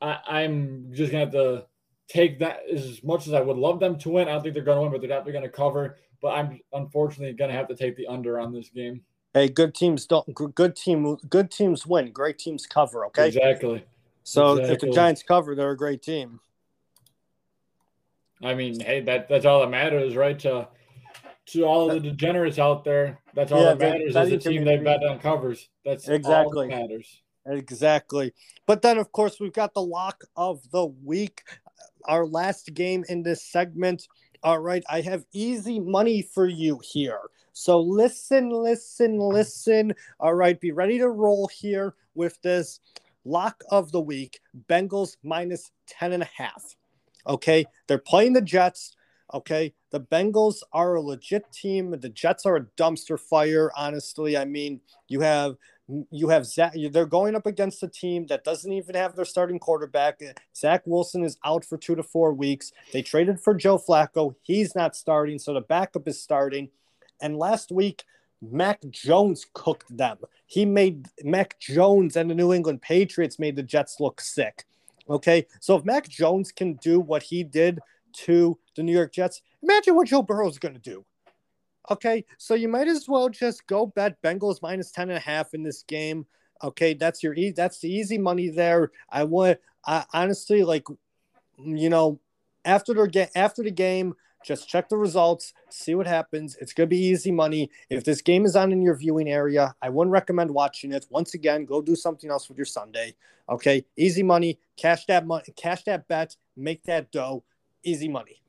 I, 0.00 0.18
I'm 0.26 0.90
just 0.92 1.12
gonna 1.12 1.24
have 1.24 1.32
to 1.32 1.66
take 2.08 2.38
that 2.40 2.60
as 2.72 3.02
much 3.02 3.26
as 3.26 3.32
I 3.32 3.40
would 3.40 3.56
love 3.56 3.80
them 3.80 3.98
to 3.98 4.10
win. 4.10 4.28
I 4.28 4.32
don't 4.32 4.42
think 4.42 4.54
they're 4.54 4.64
going 4.64 4.78
to 4.78 4.82
win, 4.82 4.92
but 4.92 5.00
they're 5.00 5.08
definitely 5.08 5.32
going 5.32 5.44
to 5.44 5.50
cover. 5.50 5.98
But 6.20 6.38
I'm 6.38 6.60
unfortunately 6.72 7.34
going 7.34 7.50
to 7.50 7.56
have 7.56 7.68
to 7.68 7.76
take 7.76 7.96
the 7.96 8.06
under 8.06 8.38
on 8.38 8.52
this 8.52 8.68
game. 8.68 9.02
Hey, 9.34 9.48
good 9.48 9.74
teams 9.74 10.06
don't. 10.06 10.32
Good 10.34 10.76
team. 10.76 11.16
Good 11.28 11.50
teams 11.50 11.86
win. 11.86 12.12
Great 12.12 12.38
teams 12.38 12.66
cover. 12.66 13.04
Okay. 13.06 13.28
Exactly. 13.28 13.84
So 14.22 14.52
exactly. 14.52 14.74
if 14.74 14.80
the 14.80 14.90
Giants 14.90 15.22
cover, 15.22 15.54
they're 15.54 15.72
a 15.72 15.76
great 15.76 16.02
team. 16.02 16.40
I 18.42 18.54
mean, 18.54 18.80
hey, 18.80 19.00
that 19.02 19.28
that's 19.28 19.44
all 19.44 19.60
that 19.60 19.70
matters, 19.70 20.16
right? 20.16 20.38
To 20.40 20.68
to 21.46 21.64
all 21.64 21.88
the 21.88 22.00
degenerates 22.00 22.58
out 22.58 22.84
there, 22.84 23.18
that's 23.34 23.52
all 23.52 23.62
yeah, 23.62 23.74
that 23.74 23.78
matters 23.78 24.14
that, 24.14 24.26
is 24.26 24.30
the 24.30 24.50
team 24.50 24.64
they 24.64 24.78
bet 24.78 25.04
on 25.04 25.18
covers. 25.18 25.68
That's 25.84 26.08
exactly 26.08 26.68
that 26.68 26.80
matters. 26.80 27.22
Exactly. 27.46 28.32
But 28.66 28.80
then, 28.80 28.96
of 28.98 29.12
course, 29.12 29.38
we've 29.38 29.52
got 29.52 29.74
the 29.74 29.82
lock 29.82 30.24
of 30.36 30.62
the 30.70 30.86
week, 30.86 31.42
our 32.04 32.26
last 32.26 32.74
game 32.74 33.04
in 33.08 33.22
this 33.22 33.42
segment. 33.42 34.08
All 34.42 34.58
right, 34.58 34.84
I 34.90 35.00
have 35.00 35.24
easy 35.32 35.80
money 35.80 36.22
for 36.22 36.46
you 36.46 36.80
here. 36.82 37.20
So 37.52 37.80
listen, 37.80 38.50
listen, 38.50 39.18
listen. 39.18 39.94
All 40.20 40.34
right, 40.34 40.60
be 40.60 40.72
ready 40.72 40.98
to 40.98 41.08
roll 41.08 41.48
here 41.48 41.94
with 42.14 42.40
this 42.42 42.80
lock 43.24 43.62
of 43.70 43.92
the 43.92 44.00
week. 44.00 44.40
Bengals 44.68 45.16
minus 45.22 45.70
10 45.88 46.12
and 46.12 46.22
a 46.22 46.30
half. 46.36 46.76
Okay. 47.26 47.64
They're 47.86 47.98
playing 47.98 48.34
the 48.34 48.42
Jets. 48.42 48.96
Okay. 49.32 49.72
The 49.90 50.00
Bengals 50.00 50.56
are 50.72 50.94
a 50.94 51.00
legit 51.00 51.50
team. 51.52 51.98
The 51.98 52.08
Jets 52.08 52.46
are 52.46 52.56
a 52.56 52.66
dumpster 52.76 53.18
fire, 53.18 53.70
honestly. 53.76 54.36
I 54.36 54.44
mean, 54.44 54.80
you 55.08 55.20
have 55.20 55.56
you 56.10 56.28
have 56.28 56.46
Zach, 56.46 56.74
they're 56.90 57.06
going 57.06 57.34
up 57.34 57.46
against 57.46 57.82
a 57.82 57.88
team 57.88 58.26
that 58.26 58.44
doesn't 58.44 58.72
even 58.72 58.94
have 58.94 59.14
their 59.14 59.24
starting 59.24 59.58
quarterback. 59.58 60.20
Zach 60.56 60.82
Wilson 60.86 61.24
is 61.24 61.36
out 61.44 61.64
for 61.64 61.76
two 61.76 61.94
to 61.94 62.02
four 62.02 62.32
weeks. 62.32 62.72
They 62.92 63.02
traded 63.02 63.40
for 63.40 63.54
Joe 63.54 63.78
Flacco. 63.78 64.34
He's 64.42 64.74
not 64.74 64.96
starting, 64.96 65.38
so 65.38 65.52
the 65.52 65.60
backup 65.60 66.08
is 66.08 66.20
starting. 66.20 66.70
And 67.20 67.36
last 67.36 67.70
week, 67.70 68.04
Mac 68.40 68.80
Jones 68.90 69.46
cooked 69.52 69.96
them. 69.96 70.18
He 70.46 70.64
made 70.64 71.06
Mac 71.22 71.58
Jones 71.60 72.16
and 72.16 72.30
the 72.30 72.34
New 72.34 72.52
England 72.52 72.82
Patriots 72.82 73.38
made 73.38 73.56
the 73.56 73.62
Jets 73.62 74.00
look 74.00 74.20
sick. 74.20 74.64
Okay. 75.08 75.46
So 75.60 75.76
if 75.76 75.84
Mac 75.84 76.08
Jones 76.08 76.52
can 76.52 76.74
do 76.74 77.00
what 77.00 77.22
he 77.22 77.44
did 77.44 77.80
to 78.14 78.58
the 78.76 78.82
New 78.82 78.92
York 78.92 79.12
Jets, 79.12 79.42
imagine 79.62 79.94
what 79.94 80.08
Joe 80.08 80.22
Burrow 80.22 80.48
is 80.48 80.58
going 80.58 80.74
to 80.74 80.80
do. 80.80 81.04
Okay. 81.90 82.24
So 82.38 82.54
you 82.54 82.68
might 82.68 82.88
as 82.88 83.08
well 83.08 83.28
just 83.28 83.66
go 83.66 83.86
bet 83.86 84.20
Bengals 84.22 84.62
minus 84.62 84.90
10 84.90 85.10
and 85.10 85.18
a 85.18 85.20
half 85.20 85.54
in 85.54 85.62
this 85.62 85.82
game. 85.82 86.26
Okay. 86.62 86.94
That's 86.94 87.22
your, 87.22 87.34
e- 87.34 87.52
that's 87.52 87.80
the 87.80 87.92
easy 87.92 88.18
money 88.18 88.48
there. 88.48 88.90
I 89.10 89.24
want, 89.24 89.58
I 89.86 90.04
honestly, 90.12 90.62
like, 90.62 90.86
you 91.58 91.90
know, 91.90 92.20
after 92.64 92.94
the, 92.94 93.06
ga- 93.06 93.30
after 93.34 93.62
the 93.62 93.70
game, 93.70 94.14
just 94.44 94.68
check 94.68 94.88
the 94.90 94.96
results, 94.96 95.54
see 95.70 95.94
what 95.94 96.06
happens. 96.06 96.56
It's 96.60 96.74
to 96.74 96.86
be 96.86 96.98
easy 96.98 97.32
money. 97.32 97.70
If 97.88 98.04
this 98.04 98.20
game 98.20 98.44
is 98.44 98.54
on 98.54 98.72
in 98.72 98.82
your 98.82 98.94
viewing 98.94 99.28
area, 99.28 99.74
I 99.80 99.88
wouldn't 99.88 100.12
recommend 100.12 100.50
watching 100.50 100.92
it. 100.92 101.06
Once 101.08 101.32
again, 101.32 101.64
go 101.64 101.80
do 101.80 101.96
something 101.96 102.30
else 102.30 102.48
with 102.48 102.58
your 102.58 102.66
Sunday. 102.66 103.14
Okay, 103.48 103.84
easy 103.96 104.22
money. 104.22 104.58
Cash 104.76 105.06
that 105.06 105.26
money. 105.26 105.44
Cash 105.56 105.84
that 105.84 106.06
bet. 106.08 106.36
Make 106.56 106.84
that 106.84 107.10
dough. 107.10 107.42
Easy 107.82 108.08
money. 108.08 108.40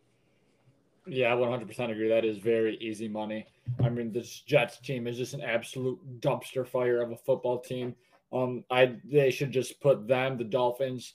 Yeah, 1.08 1.34
I 1.34 1.38
100% 1.38 1.92
agree. 1.92 2.10
That 2.10 2.26
is 2.26 2.38
very 2.38 2.78
easy 2.78 3.08
money. 3.08 3.46
I 3.84 3.90
mean, 3.90 4.12
this 4.12 4.42
Jets 4.42 4.80
team 4.80 5.08
is 5.08 5.18
just 5.18 5.34
an 5.34 5.42
absolute 5.42 6.00
dumpster 6.20 6.68
fire 6.68 7.02
of 7.02 7.12
a 7.12 7.16
football 7.16 7.60
team. 7.60 7.96
Um, 8.34 8.64
I 8.72 8.96
they 9.04 9.32
should 9.32 9.52
just 9.52 9.80
put 9.80 10.08
them, 10.08 10.38
the 10.38 10.44
Dolphins, 10.44 11.14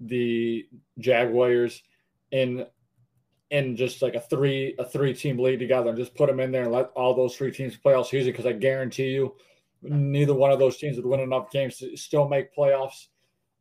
the 0.00 0.66
Jaguars, 0.98 1.82
in 2.30 2.66
in 3.50 3.76
just 3.76 4.02
like 4.02 4.14
a 4.14 4.20
three 4.20 4.74
a 4.78 4.84
three 4.84 5.14
team 5.14 5.38
league 5.38 5.58
together 5.58 5.90
and 5.90 5.98
just 5.98 6.14
put 6.14 6.28
them 6.28 6.40
in 6.40 6.50
there 6.50 6.64
and 6.64 6.72
let 6.72 6.90
all 6.96 7.14
those 7.14 7.36
three 7.36 7.52
teams 7.52 7.76
play 7.76 7.94
all 7.94 8.04
season 8.04 8.32
because 8.32 8.46
I 8.46 8.52
guarantee 8.52 9.08
you 9.08 9.34
neither 9.82 10.34
one 10.34 10.50
of 10.50 10.58
those 10.58 10.76
teams 10.76 10.96
would 10.96 11.06
win 11.06 11.20
enough 11.20 11.50
games 11.50 11.78
to 11.78 11.96
still 11.96 12.28
make 12.28 12.54
playoffs. 12.54 13.06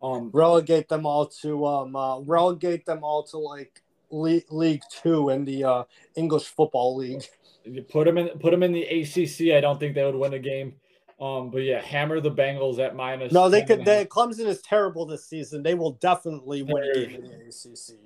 Um, 0.02 0.30
relegate 0.34 0.90
them 0.90 1.06
all 1.06 1.26
to 1.42 1.66
um, 1.66 1.96
uh, 1.96 2.20
relegate 2.20 2.86
them 2.86 3.04
all 3.04 3.24
to 3.24 3.38
like 3.38 3.82
League, 4.10 4.46
League 4.50 4.82
Two 4.92 5.30
in 5.30 5.46
the 5.46 5.64
uh, 5.64 5.84
English 6.16 6.46
Football 6.46 6.96
League. 6.96 7.24
You 7.70 7.82
put 7.82 8.06
them 8.06 8.18
in 8.18 8.30
put 8.40 8.52
them 8.52 8.64
in 8.64 8.72
the 8.72 8.84
ACC. 8.84 9.54
I 9.54 9.60
don't 9.60 9.78
think 9.78 9.94
they 9.94 10.06
would 10.06 10.16
win 10.16 10.34
a 10.34 10.40
game. 10.40 10.76
Um, 11.20 11.50
but 11.50 11.64
yeah, 11.64 11.82
hammer 11.82 12.22
the 12.22 12.32
Bengals 12.32 12.80
at 12.80 12.96
minus. 12.96 13.34
No, 13.34 13.50
they 13.50 13.66
could. 13.66 13.84
They, 13.84 14.06
Clemson 14.06 14.46
is 14.46 14.62
terrible 14.62 15.06
this 15.06 15.26
season. 15.26 15.64
They 15.64 15.74
will 15.74 15.92
definitely 15.94 16.62
win 16.62 16.84
a 16.84 16.94
game 16.94 17.16
in 17.16 17.22
the 17.24 17.48
ACC. 17.48 17.98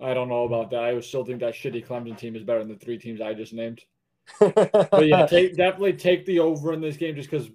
I 0.00 0.12
don't 0.12 0.28
know 0.28 0.44
about 0.44 0.70
that. 0.70 0.82
I 0.82 1.00
still 1.00 1.24
think 1.24 1.40
that 1.40 1.54
shitty 1.54 1.86
Clemson 1.86 2.18
team 2.18 2.36
is 2.36 2.42
better 2.42 2.58
than 2.58 2.68
the 2.68 2.76
three 2.76 2.98
teams 2.98 3.20
I 3.20 3.34
just 3.34 3.52
named. 3.52 3.82
but 4.40 5.06
yeah, 5.06 5.26
take, 5.26 5.56
definitely 5.56 5.92
take 5.92 6.26
the 6.26 6.40
over 6.40 6.72
in 6.72 6.80
this 6.80 6.96
game 6.96 7.14
just 7.14 7.30
because 7.30 7.48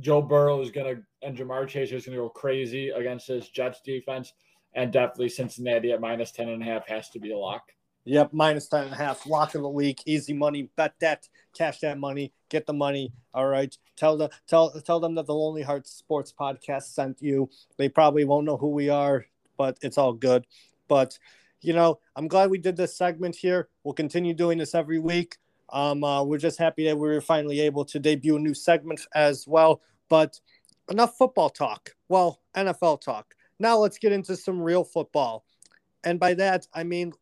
Joe 0.00 0.20
Burrow 0.20 0.60
is 0.60 0.70
gonna 0.70 0.96
and 1.22 1.36
Ja'Marr 1.36 1.68
Chase 1.68 1.92
is 1.92 2.04
gonna 2.04 2.18
go 2.18 2.28
crazy 2.28 2.90
against 2.90 3.28
this 3.28 3.48
Jets 3.48 3.80
defense, 3.84 4.32
and 4.76 4.92
definitely 4.92 5.30
Cincinnati 5.30 5.90
at 5.90 6.00
minus 6.00 6.30
ten 6.30 6.48
and 6.48 6.62
a 6.62 6.64
half 6.64 6.86
has 6.86 7.10
to 7.10 7.18
be 7.18 7.32
a 7.32 7.38
lock. 7.38 7.72
Yep, 8.08 8.32
minus 8.32 8.68
10 8.68 8.84
and 8.84 8.92
a 8.92 8.96
half. 8.96 9.26
Lock 9.26 9.56
of 9.56 9.62
the 9.62 9.68
week. 9.68 10.00
Easy 10.06 10.32
money. 10.32 10.70
Bet 10.76 10.94
that. 11.00 11.28
Cash 11.58 11.80
that 11.80 11.98
money. 11.98 12.32
Get 12.50 12.64
the 12.64 12.72
money. 12.72 13.12
All 13.34 13.48
right. 13.48 13.76
Tell 13.96 14.16
the 14.16 14.30
tell 14.46 14.70
tell 14.82 15.00
them 15.00 15.16
that 15.16 15.26
the 15.26 15.34
Lonely 15.34 15.62
Hearts 15.62 15.90
Sports 15.90 16.32
Podcast 16.32 16.84
sent 16.84 17.20
you. 17.20 17.50
They 17.78 17.88
probably 17.88 18.24
won't 18.24 18.46
know 18.46 18.56
who 18.56 18.68
we 18.68 18.90
are, 18.90 19.26
but 19.58 19.76
it's 19.82 19.98
all 19.98 20.12
good. 20.12 20.46
But 20.86 21.18
you 21.62 21.72
know, 21.72 21.98
I'm 22.14 22.28
glad 22.28 22.50
we 22.50 22.58
did 22.58 22.76
this 22.76 22.96
segment 22.96 23.34
here. 23.34 23.70
We'll 23.82 23.94
continue 23.94 24.34
doing 24.34 24.58
this 24.58 24.76
every 24.76 25.00
week. 25.00 25.36
Um, 25.70 26.04
uh, 26.04 26.22
we're 26.22 26.38
just 26.38 26.60
happy 26.60 26.84
that 26.84 26.96
we 26.96 27.08
were 27.08 27.20
finally 27.20 27.58
able 27.60 27.84
to 27.86 27.98
debut 27.98 28.36
a 28.36 28.38
new 28.38 28.54
segment 28.54 29.00
as 29.16 29.48
well. 29.48 29.82
But 30.08 30.38
enough 30.88 31.16
football 31.18 31.50
talk. 31.50 31.90
Well, 32.08 32.40
NFL 32.54 33.00
talk. 33.00 33.34
Now 33.58 33.78
let's 33.78 33.98
get 33.98 34.12
into 34.12 34.36
some 34.36 34.60
real 34.60 34.84
football. 34.84 35.44
And 36.04 36.20
by 36.20 36.34
that, 36.34 36.66
I 36.74 36.84
mean 36.84 37.12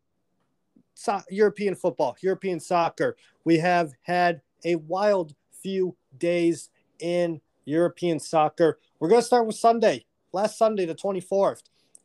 so- 0.94 1.22
European 1.30 1.74
football, 1.74 2.16
European 2.20 2.60
soccer. 2.60 3.16
We 3.44 3.58
have 3.58 3.92
had 4.02 4.40
a 4.64 4.76
wild 4.76 5.34
few 5.62 5.96
days 6.18 6.70
in 7.00 7.40
European 7.64 8.18
soccer. 8.18 8.78
We're 8.98 9.08
going 9.08 9.20
to 9.20 9.26
start 9.26 9.46
with 9.46 9.56
Sunday, 9.56 10.06
last 10.32 10.58
Sunday, 10.58 10.86
the 10.86 10.94
24th. 10.94 11.62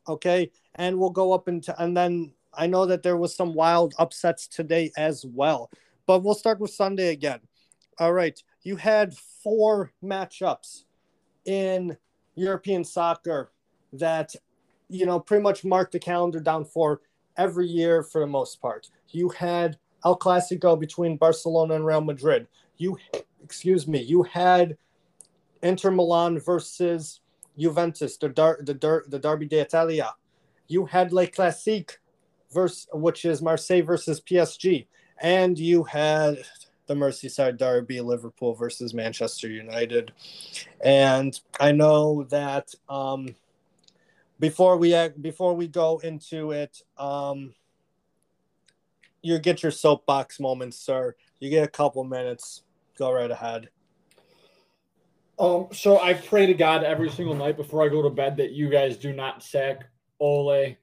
Okay. 0.08 0.50
And 0.74 0.98
we'll 0.98 1.10
go 1.10 1.32
up 1.32 1.48
into, 1.48 1.78
and 1.80 1.96
then 1.96 2.32
I 2.54 2.66
know 2.66 2.86
that 2.86 3.02
there 3.02 3.16
was 3.16 3.34
some 3.34 3.54
wild 3.54 3.94
upsets 3.98 4.48
today 4.48 4.90
as 4.96 5.24
well, 5.24 5.70
but 6.06 6.22
we'll 6.22 6.34
start 6.34 6.60
with 6.60 6.70
Sunday 6.70 7.10
again. 7.10 7.40
All 7.98 8.12
right. 8.12 8.42
You 8.62 8.76
had 8.76 9.14
four 9.42 9.92
matchups 10.02 10.84
in 11.44 11.96
European 12.34 12.84
soccer 12.84 13.50
that, 13.92 14.34
you 14.88 15.06
know, 15.06 15.20
pretty 15.20 15.42
much 15.42 15.64
marked 15.64 15.92
the 15.92 15.98
calendar 15.98 16.40
down 16.40 16.64
for 16.64 17.00
every 17.36 17.66
year 17.66 18.02
for 18.02 18.20
the 18.20 18.26
most 18.26 18.60
part. 18.60 18.88
You 19.10 19.28
had 19.30 19.78
El 20.04 20.18
Clasico 20.18 20.78
between 20.78 21.16
Barcelona 21.16 21.74
and 21.74 21.86
Real 21.86 22.00
Madrid. 22.00 22.46
You, 22.76 22.96
excuse 23.42 23.86
me, 23.86 24.00
you 24.00 24.22
had 24.22 24.76
Inter 25.62 25.90
Milan 25.90 26.38
versus 26.38 27.20
Juventus, 27.58 28.16
the 28.16 28.28
Dar- 28.28 28.60
the 28.62 28.74
Dar- 28.74 29.04
the 29.08 29.18
Derby 29.18 29.46
d'Italia. 29.46 30.14
You 30.68 30.86
had 30.86 31.12
Le 31.12 31.26
Classique, 31.26 31.98
versus 32.52 32.88
which 32.92 33.24
is 33.24 33.42
Marseille 33.42 33.82
versus 33.82 34.20
PSG, 34.20 34.86
and 35.20 35.58
you 35.58 35.84
had 35.84 36.38
the 36.86 36.94
Merseyside 36.94 37.56
Derby, 37.56 38.00
Liverpool 38.00 38.54
versus 38.54 38.94
Manchester 38.94 39.48
United. 39.48 40.12
And 40.80 41.38
I 41.60 41.70
know 41.70 42.24
that 42.30 42.74
um, 42.88 43.36
before 44.40 44.76
we 44.78 44.96
before 45.20 45.54
we 45.54 45.68
go 45.68 45.98
into 45.98 46.50
it, 46.50 46.82
um, 46.96 47.54
you 49.22 49.38
get 49.38 49.62
your 49.62 49.70
soapbox 49.70 50.40
moments, 50.40 50.78
sir. 50.78 51.14
You 51.38 51.50
get 51.50 51.62
a 51.62 51.70
couple 51.70 52.02
minutes. 52.04 52.62
Go 52.98 53.12
right 53.12 53.30
ahead. 53.30 53.68
Um, 55.38 55.68
so 55.72 56.00
I 56.00 56.14
pray 56.14 56.46
to 56.46 56.54
God 56.54 56.84
every 56.84 57.10
single 57.10 57.34
night 57.34 57.56
before 57.56 57.84
I 57.84 57.88
go 57.88 58.02
to 58.02 58.10
bed 58.10 58.36
that 58.38 58.52
you 58.52 58.68
guys 58.68 58.96
do 58.96 59.12
not 59.12 59.42
sack 59.42 59.86
Ole 60.18 60.76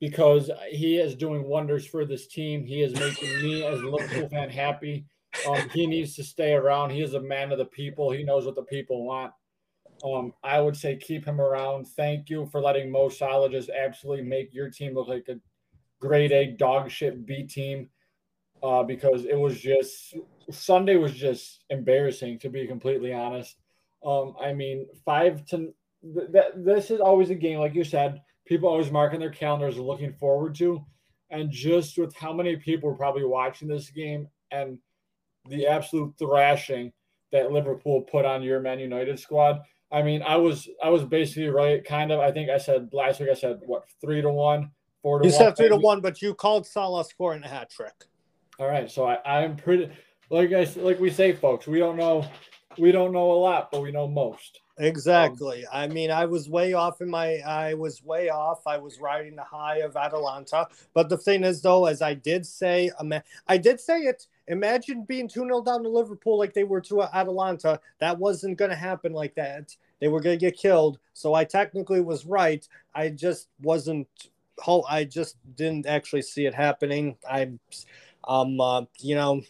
because 0.00 0.50
he 0.70 0.96
is 0.96 1.16
doing 1.16 1.48
wonders 1.48 1.86
for 1.86 2.04
this 2.04 2.28
team. 2.28 2.64
He 2.64 2.82
is 2.82 2.94
making 2.94 3.42
me 3.42 3.64
as 3.64 3.80
a 3.80 3.86
Liverpool 3.88 4.28
fan 4.28 4.48
happy. 4.48 5.06
Um, 5.48 5.68
he 5.70 5.86
needs 5.86 6.14
to 6.16 6.24
stay 6.24 6.52
around. 6.52 6.90
He 6.90 7.02
is 7.02 7.14
a 7.14 7.20
man 7.20 7.50
of 7.50 7.58
the 7.58 7.64
people. 7.64 8.10
He 8.10 8.22
knows 8.22 8.46
what 8.46 8.54
the 8.54 8.62
people 8.62 9.04
want. 9.04 9.32
Um, 10.04 10.32
I 10.44 10.60
would 10.60 10.76
say 10.76 10.96
keep 10.96 11.24
him 11.24 11.40
around. 11.40 11.86
Thank 11.88 12.30
you 12.30 12.46
for 12.46 12.60
letting 12.60 12.90
Mo 12.90 13.08
Salah 13.08 13.50
just 13.50 13.70
absolutely 13.70 14.24
make 14.24 14.54
your 14.54 14.70
team 14.70 14.94
look 14.94 15.08
like 15.08 15.28
a 15.28 15.40
grade 16.00 16.32
A 16.32 16.52
dog 16.52 16.90
shit 16.90 17.26
B 17.26 17.44
team. 17.44 17.90
Uh, 18.60 18.82
because 18.82 19.24
it 19.24 19.36
was 19.38 19.60
just 19.60 20.16
Sunday 20.50 20.96
was 20.96 21.14
just 21.14 21.64
embarrassing 21.70 22.40
to 22.40 22.48
be 22.48 22.66
completely 22.66 23.12
honest. 23.12 23.56
Um, 24.04 24.34
I 24.40 24.52
mean, 24.52 24.86
five 25.04 25.44
to 25.46 25.72
th- 26.02 26.30
that 26.32 26.64
this 26.64 26.90
is 26.90 27.00
always 27.00 27.30
a 27.30 27.36
game, 27.36 27.58
like 27.58 27.74
you 27.74 27.84
said, 27.84 28.20
people 28.46 28.68
always 28.68 28.90
marking 28.90 29.20
their 29.20 29.30
calendars 29.30 29.78
looking 29.78 30.12
forward 30.12 30.54
to. 30.56 30.84
And 31.30 31.50
just 31.50 31.98
with 31.98 32.14
how 32.16 32.32
many 32.32 32.56
people 32.56 32.90
are 32.90 32.96
probably 32.96 33.24
watching 33.24 33.68
this 33.68 33.90
game 33.90 34.28
and 34.50 34.78
the 35.48 35.66
absolute 35.66 36.14
thrashing 36.18 36.92
that 37.32 37.52
Liverpool 37.52 38.02
put 38.02 38.24
on 38.24 38.42
your 38.42 38.60
Man 38.60 38.78
United 38.78 39.18
squad, 39.18 39.60
I 39.90 40.02
mean, 40.02 40.22
I 40.22 40.36
was 40.36 40.68
I 40.82 40.90
was 40.90 41.04
basically 41.04 41.48
right, 41.48 41.84
kind 41.84 42.12
of. 42.12 42.20
I 42.20 42.30
think 42.30 42.50
I 42.50 42.58
said 42.58 42.90
last 42.92 43.20
week. 43.20 43.30
I 43.30 43.34
said 43.34 43.60
what 43.64 43.84
three 44.00 44.20
to 44.20 44.30
one, 44.30 44.70
four 45.02 45.18
to 45.18 45.26
you 45.26 45.32
one. 45.32 45.40
You 45.40 45.46
said 45.46 45.56
three 45.56 45.68
to 45.68 45.76
one, 45.76 46.00
but 46.00 46.20
you 46.20 46.34
called 46.34 46.66
Salah 46.66 47.04
scoring 47.04 47.42
a 47.44 47.48
hat 47.48 47.70
trick. 47.70 47.94
All 48.58 48.68
right, 48.68 48.90
so 48.90 49.06
I 49.06 49.18
I'm 49.24 49.56
pretty 49.56 49.90
like 50.30 50.52
I 50.52 50.66
like 50.76 51.00
we 51.00 51.10
say, 51.10 51.32
folks. 51.32 51.66
We 51.66 51.78
don't 51.78 51.96
know 51.96 52.26
we 52.78 52.92
don't 52.92 53.12
know 53.12 53.32
a 53.32 53.34
lot, 53.34 53.70
but 53.70 53.82
we 53.82 53.92
know 53.92 54.06
most. 54.06 54.60
Exactly. 54.78 55.66
Um, 55.66 55.72
I 55.72 55.88
mean, 55.88 56.10
I 56.10 56.24
was 56.24 56.48
way 56.48 56.72
off 56.72 57.00
in 57.00 57.10
my. 57.10 57.38
I 57.38 57.74
was 57.74 58.02
way 58.04 58.28
off. 58.28 58.66
I 58.66 58.78
was 58.78 59.00
riding 59.00 59.34
the 59.34 59.42
high 59.42 59.78
of 59.78 59.96
Atalanta, 59.96 60.68
but 60.94 61.08
the 61.08 61.18
thing 61.18 61.44
is, 61.44 61.60
though, 61.60 61.86
as 61.86 62.00
I 62.00 62.14
did 62.14 62.46
say, 62.46 62.90
I 63.48 63.56
did 63.56 63.80
say 63.80 64.00
it 64.02 64.26
Imagine 64.48 65.04
being 65.04 65.28
2 65.28 65.40
0 65.40 65.62
down 65.62 65.82
to 65.82 65.88
Liverpool 65.88 66.38
like 66.38 66.54
they 66.54 66.64
were 66.64 66.80
to 66.82 67.02
Atalanta. 67.02 67.80
That 68.00 68.18
wasn't 68.18 68.58
going 68.58 68.70
to 68.70 68.76
happen 68.76 69.12
like 69.12 69.34
that. 69.34 69.74
They 70.00 70.08
were 70.08 70.20
going 70.20 70.38
to 70.38 70.44
get 70.44 70.56
killed. 70.56 70.98
So 71.12 71.34
I 71.34 71.44
technically 71.44 72.00
was 72.00 72.26
right. 72.26 72.66
I 72.94 73.10
just 73.10 73.48
wasn't. 73.62 74.08
I 74.88 75.04
just 75.04 75.36
didn't 75.54 75.86
actually 75.86 76.22
see 76.22 76.46
it 76.46 76.54
happening. 76.54 77.16
I, 77.30 77.52
um, 78.26 78.60
uh, 78.60 78.82
you 78.98 79.14
know, 79.14 79.42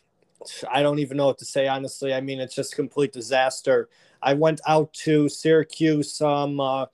I 0.71 0.83
don't 0.83 0.99
even 0.99 1.17
know 1.17 1.27
what 1.27 1.39
to 1.39 1.45
say 1.45 1.67
honestly. 1.67 2.13
I 2.13 2.21
mean, 2.21 2.41
it's 2.41 2.55
just 2.55 2.75
complete 2.75 3.13
disaster. 3.13 3.89
I 4.23 4.35
went 4.35 4.61
out 4.67 4.93
to 5.05 5.29
Syracuse. 5.29 6.21
Um, 6.21 6.61
uh, 6.61 6.87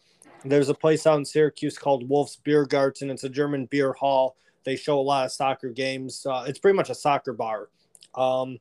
there's 0.45 0.69
a 0.69 0.75
place 0.75 1.07
out 1.07 1.19
in 1.19 1.25
Syracuse 1.25 1.79
called 1.79 2.09
Wolf's 2.09 2.39
Biergarten. 2.45 3.11
It's 3.11 3.25
a 3.25 3.29
German 3.29 3.67
beer 3.67 3.93
hall. 3.93 4.37
They 4.65 4.77
show 4.77 4.99
a 4.99 5.01
lot 5.01 5.25
of 5.25 5.33
soccer 5.33 5.71
games. 5.71 6.27
Uh, 6.27 6.45
it's 6.47 6.59
pretty 6.59 6.77
much 6.77 6.91
a 6.91 6.95
soccer 6.95 7.33
bar. 7.33 7.69
Um, 8.17 8.59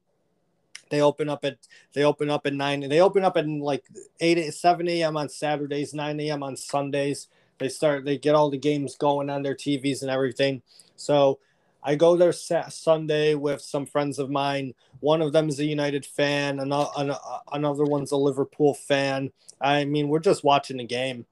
they 0.90 1.02
open 1.02 1.30
up 1.30 1.44
at 1.44 1.58
they 1.94 2.04
open 2.04 2.30
up 2.30 2.46
at 2.46 2.54
nine. 2.54 2.88
They 2.88 3.02
open 3.02 3.24
up 3.24 3.38
at 3.38 3.48
like 3.48 3.84
eight 4.20 4.54
seven 4.54 4.88
a.m. 4.88 5.18
on 5.18 5.30
Saturdays, 5.30 5.94
nine 5.94 6.20
a.m. 6.20 6.44
on 6.44 6.56
Sundays. 6.56 7.28
They 7.58 7.70
start 7.70 8.06
they 8.06 8.18
get 8.18 8.36
all 8.36 8.50
the 8.50 8.58
games 8.58 8.96
going 8.96 9.30
on 9.30 9.42
their 9.42 9.56
TVs 9.56 10.02
and 10.02 10.12
everything. 10.12 10.62
So 10.96 11.40
I 11.84 11.96
go 11.96 12.16
there 12.16 12.32
Sunday 12.32 13.36
with 13.36 13.62
some 13.62 13.86
friends 13.86 14.20
of 14.20 14.30
mine. 14.30 14.74
One 15.02 15.22
of 15.22 15.34
them 15.34 15.50
is 15.50 15.60
a 15.60 15.66
United 15.66 16.06
fan. 16.06 16.60
Another 16.60 17.18
another 17.52 17.84
one's 17.84 18.12
a 18.12 18.18
Liverpool 18.18 18.74
fan. 18.74 19.32
I 19.60 19.86
mean, 19.86 20.08
we're 20.10 20.20
just 20.20 20.44
watching 20.44 20.78
the 20.78 20.86
game. 20.86 21.26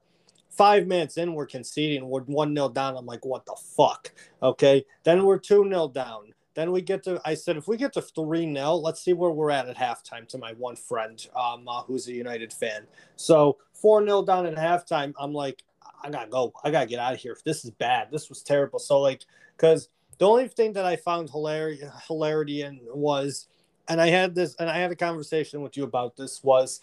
Five 0.50 0.86
minutes 0.86 1.16
in, 1.16 1.32
we're 1.32 1.46
conceding. 1.46 2.06
We're 2.08 2.22
one 2.22 2.54
0 2.54 2.68
down. 2.70 2.96
I'm 2.96 3.06
like, 3.06 3.24
what 3.24 3.46
the 3.46 3.56
fuck? 3.76 4.12
Okay. 4.42 4.84
Then 5.04 5.24
we're 5.24 5.38
two 5.38 5.64
0 5.66 5.88
down. 5.88 6.34
Then 6.54 6.70
we 6.72 6.82
get 6.82 7.02
to, 7.04 7.20
I 7.24 7.34
said, 7.34 7.56
if 7.56 7.66
we 7.66 7.76
get 7.76 7.92
to 7.94 8.02
3 8.02 8.54
0, 8.54 8.74
let's 8.76 9.02
see 9.02 9.12
where 9.12 9.30
we're 9.30 9.50
at 9.50 9.68
at 9.68 9.76
halftime 9.76 10.28
to 10.28 10.38
my 10.38 10.52
one 10.52 10.76
friend 10.76 11.24
um, 11.34 11.66
uh, 11.66 11.82
who's 11.82 12.06
a 12.08 12.12
United 12.12 12.52
fan. 12.52 12.86
So 13.16 13.58
4 13.74 14.04
0 14.04 14.24
down 14.24 14.46
at 14.46 14.56
halftime, 14.56 15.14
I'm 15.18 15.32
like, 15.32 15.62
I 16.02 16.10
gotta 16.10 16.28
go. 16.28 16.52
I 16.64 16.70
gotta 16.70 16.86
get 16.86 16.98
out 16.98 17.14
of 17.14 17.20
here. 17.20 17.36
This 17.44 17.64
is 17.64 17.70
bad. 17.70 18.08
This 18.10 18.28
was 18.28 18.42
terrible. 18.42 18.78
So, 18.78 19.00
like, 19.00 19.24
because 19.56 19.88
the 20.18 20.26
only 20.26 20.48
thing 20.48 20.72
that 20.74 20.84
I 20.84 20.96
found 20.96 21.30
hilarity, 21.30 21.82
hilarity 22.06 22.62
in 22.62 22.80
was, 22.92 23.46
and 23.88 24.00
I 24.00 24.08
had 24.08 24.34
this, 24.34 24.54
and 24.56 24.68
I 24.68 24.78
had 24.78 24.90
a 24.90 24.96
conversation 24.96 25.62
with 25.62 25.76
you 25.76 25.84
about 25.84 26.16
this 26.16 26.42
was, 26.42 26.80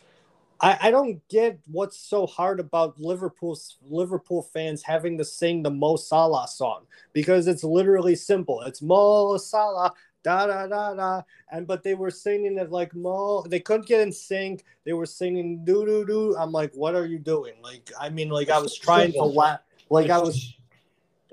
I, 0.62 0.78
I 0.84 0.92
don't 0.92 1.26
get 1.30 1.60
what's 1.72 1.98
so 1.98 2.28
hard 2.28 2.60
about 2.60 3.00
Liverpool's 3.00 3.78
Liverpool 3.90 4.42
fans 4.42 4.84
having 4.84 5.18
to 5.18 5.26
sing 5.26 5.64
the 5.64 5.70
Mo 5.72 5.96
Salah 5.96 6.48
song 6.48 6.86
because 7.14 7.48
it's 7.48 7.64
literally 7.64 8.16
simple. 8.16 8.62
It's 8.62 8.82
Mo 8.82 9.38
Salah, 9.38 9.94
da 10.24 10.48
da 10.48 10.68
da 10.68 10.94
da, 10.96 11.22
and 11.52 11.66
but 11.66 11.84
they 11.84 11.94
were 11.94 12.12
singing 12.12 12.58
it 12.58 12.72
like 12.72 12.94
Mo. 12.94 13.44
They 13.44 13.60
couldn't 13.62 13.88
get 13.88 14.02
in 14.02 14.12
sync. 14.12 14.66
They 14.86 14.94
were 14.94 15.06
singing 15.06 15.64
do 15.64 15.86
do 15.86 16.06
do. 16.06 16.36
I'm 16.38 16.52
like, 16.52 16.74
what 16.74 16.94
are 16.96 17.06
you 17.06 17.20
doing? 17.20 17.54
Like, 17.62 17.92
I 18.00 18.10
mean, 18.10 18.30
like 18.30 18.50
I 18.50 18.60
was 18.60 18.78
trying 18.78 19.14
to 19.14 19.24
laugh. 19.24 19.62
Like 19.90 20.06
it's 20.06 20.14
I 20.14 20.18
was. 20.20 20.36
Just, 20.36 20.56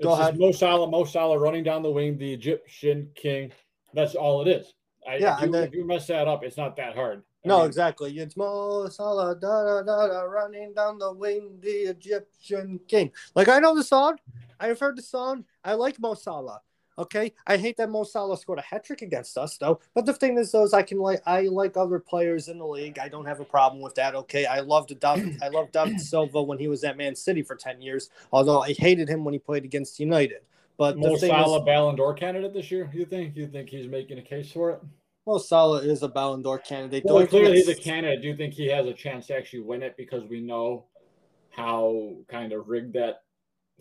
Go 0.01 0.11
ahead. 0.11 0.37
Mo 0.37 0.51
Salah, 0.51 0.87
Mo 0.87 1.05
Salah 1.05 1.39
running 1.39 1.63
down 1.63 1.81
the 1.81 1.89
wing, 1.89 2.19
the 2.19 2.31
Egyptian 2.31 3.09
king. 3.15 3.51
That's 3.95 4.13
all 4.13 4.43
it 4.43 4.47
is. 4.47 4.73
I, 5.07 5.15
Yeah, 5.17 5.37
if, 5.37 5.45
you, 5.45 5.51
then- 5.51 5.63
if 5.63 5.73
you 5.73 5.85
mess 5.85 6.05
that 6.07 6.27
up, 6.27 6.43
it's 6.43 6.55
not 6.55 6.75
that 6.77 6.93
hard. 6.93 7.23
No, 7.47 7.59
mean, 7.59 7.67
exactly. 7.67 8.17
It's 8.17 8.37
Mo 8.37 8.87
Salah, 8.89 9.35
da 9.35 9.63
da 9.63 9.81
da 9.83 10.07
da, 10.07 10.21
running 10.21 10.73
down 10.73 10.99
the 10.99 11.11
wing, 11.13 11.57
the 11.61 11.89
Egyptian 11.89 12.79
king. 12.87 13.11
Like 13.35 13.47
I 13.47 13.59
know 13.59 13.75
the 13.75 13.83
song. 13.83 14.17
I've 14.59 14.79
heard 14.79 14.97
the 14.97 15.01
song. 15.01 15.45
I 15.63 15.73
like 15.73 15.99
Mo 15.99 16.13
Salah. 16.13 16.61
Okay, 16.99 17.31
I 17.45 17.57
hate 17.57 17.77
that 17.77 17.91
Mo 17.91 18.03
Salah 18.03 18.37
scored 18.37 18.57
a 18.57 18.63
hat 18.63 18.83
trick 18.83 19.03
against 19.03 19.37
us, 19.37 19.55
though. 19.57 19.79
But 19.93 20.07
the 20.07 20.13
thing 20.13 20.35
is, 20.39 20.51
though, 20.51 20.63
is 20.63 20.73
I 20.73 20.81
can 20.81 20.97
like 20.97 21.21
I 21.27 21.41
like 21.41 21.77
other 21.77 21.99
players 21.99 22.47
in 22.47 22.57
the 22.57 22.65
league. 22.65 22.97
I 22.97 23.07
don't 23.07 23.25
have 23.25 23.39
a 23.39 23.45
problem 23.45 23.83
with 23.83 23.93
that. 23.95 24.15
Okay, 24.15 24.47
I 24.47 24.61
loved 24.61 24.99
David. 24.99 25.37
I 25.43 25.49
loved 25.49 25.73
David 25.73 26.01
Silva 26.01 26.41
when 26.41 26.57
he 26.57 26.67
was 26.67 26.83
at 26.83 26.97
Man 26.97 27.15
City 27.15 27.43
for 27.43 27.55
ten 27.55 27.81
years. 27.81 28.09
Although 28.31 28.61
I 28.61 28.73
hated 28.73 29.07
him 29.07 29.23
when 29.23 29.33
he 29.33 29.39
played 29.39 29.63
against 29.63 29.99
United. 29.99 30.41
But 30.77 30.97
Mo 30.97 31.13
the 31.13 31.17
thing 31.17 31.29
Salah 31.29 31.59
is, 31.59 31.65
Ballon 31.65 31.95
d'Or 31.95 32.15
candidate 32.15 32.53
this 32.53 32.71
year. 32.71 32.89
You 32.91 33.05
think? 33.05 33.35
You 33.35 33.47
think 33.47 33.69
he's 33.69 33.87
making 33.87 34.17
a 34.17 34.23
case 34.23 34.51
for 34.51 34.71
it? 34.71 34.81
Mo 35.27 35.37
Salah 35.37 35.81
is 35.81 36.03
a 36.03 36.07
Ballon 36.07 36.41
d'Or 36.41 36.57
candidate. 36.57 37.03
Well, 37.05 37.27
clearly 37.27 37.57
he's 37.57 37.67
a 37.67 37.75
candidate. 37.75 38.21
Do 38.21 38.29
you 38.29 38.37
think 38.37 38.53
he 38.53 38.67
has 38.67 38.87
a 38.87 38.93
chance 38.93 39.27
to 39.27 39.35
actually 39.35 39.59
win 39.59 39.83
it 39.83 39.97
because 39.97 40.23
we 40.23 40.39
know 40.39 40.85
how 41.49 42.15
kind 42.29 42.53
of 42.53 42.69
rigged 42.69 42.93
that 42.93 43.23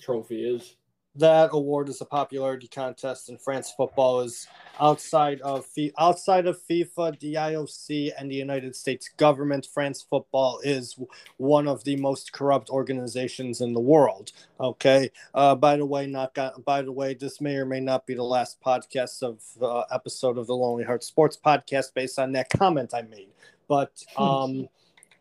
trophy 0.01 0.45
is? 0.45 0.75
That 1.19 1.51
award 1.53 1.89
is 1.89 2.01
a 2.01 2.05
popularity 2.05 2.69
contest 2.69 3.29
in 3.29 3.39
France 3.39 3.73
football 3.77 4.21
is 4.21 4.47
outside 4.81 5.41
of 5.41 5.67
outside 5.99 6.47
of 6.47 6.59
FIFA, 6.69 7.19
the 7.21 7.35
IOC, 7.35 8.13
and 8.19 8.31
the 8.31 8.35
United 8.35 8.77
States 8.77 9.11
government. 9.17 9.67
France 9.73 10.07
football 10.09 10.61
is 10.63 10.99
one 11.39 11.67
of 11.67 11.83
the 11.85 11.97
most 11.97 12.33
corrupt 12.33 12.71
organizations 12.71 13.61
in 13.61 13.73
the 13.73 13.81
world. 13.81 14.33
Okay. 14.61 15.11
Uh, 15.35 15.55
by 15.55 15.77
the 15.77 15.87
way, 15.87 16.07
not 16.07 16.35
got, 16.35 16.65
by 16.65 16.83
the 16.83 16.93
way, 16.93 17.15
this 17.15 17.41
may 17.41 17.57
or 17.57 17.67
may 17.67 17.81
not 17.81 18.07
be 18.07 18.15
the 18.15 18.23
last 18.23 18.61
podcast 18.61 19.23
of 19.23 19.41
uh, 19.63 19.85
episode 19.95 20.39
of 20.39 20.47
the 20.47 20.57
Lonely 20.57 20.85
Heart 20.85 21.05
Sports 21.05 21.39
podcast 21.43 21.95
based 21.95 22.19
on 22.19 22.33
that 22.33 22.51
comment 22.51 22.93
I 22.95 23.03
made. 23.03 23.29
But 23.69 24.05
um, 24.17 24.69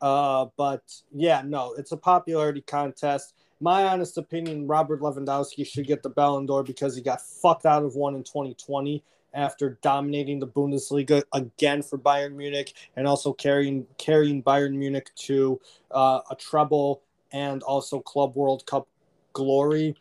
uh, 0.01 0.47
but 0.57 0.83
yeah, 1.11 1.41
no, 1.45 1.73
it's 1.77 1.91
a 1.91 1.97
popularity 1.97 2.61
contest 2.61 3.33
my 3.59 3.85
honest 3.85 4.17
opinion, 4.17 4.67
Robert 4.67 5.01
Lewandowski 5.01 5.65
should 5.65 5.87
get 5.87 6.03
the 6.03 6.09
Ballon 6.09 6.45
d'Or 6.45 6.63
because 6.63 6.95
he 6.95 7.01
got 7.01 7.21
fucked 7.21 7.65
out 7.65 7.83
of 7.83 7.95
one 7.95 8.15
in 8.15 8.23
2020 8.23 9.03
after 9.33 9.77
dominating 9.81 10.39
the 10.39 10.47
Bundesliga 10.47 11.23
again 11.33 11.81
for 11.81 11.97
Bayern 11.97 12.35
Munich 12.35 12.73
and 12.95 13.07
also 13.07 13.33
carrying 13.33 13.85
carrying 13.97 14.41
Bayern 14.41 14.73
Munich 14.73 15.11
to 15.15 15.59
uh, 15.91 16.21
a 16.29 16.35
treble 16.35 17.01
and 17.31 17.61
also 17.63 17.99
Club 17.99 18.35
World 18.35 18.65
Cup 18.65 18.87
glory. 19.33 19.95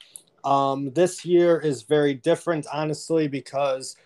Um, 0.45 0.93
this 0.93 1.25
year 1.25 1.59
is 1.59 1.83
very 1.83 2.15
different, 2.15 2.67
honestly, 2.73 3.29
because 3.29 3.97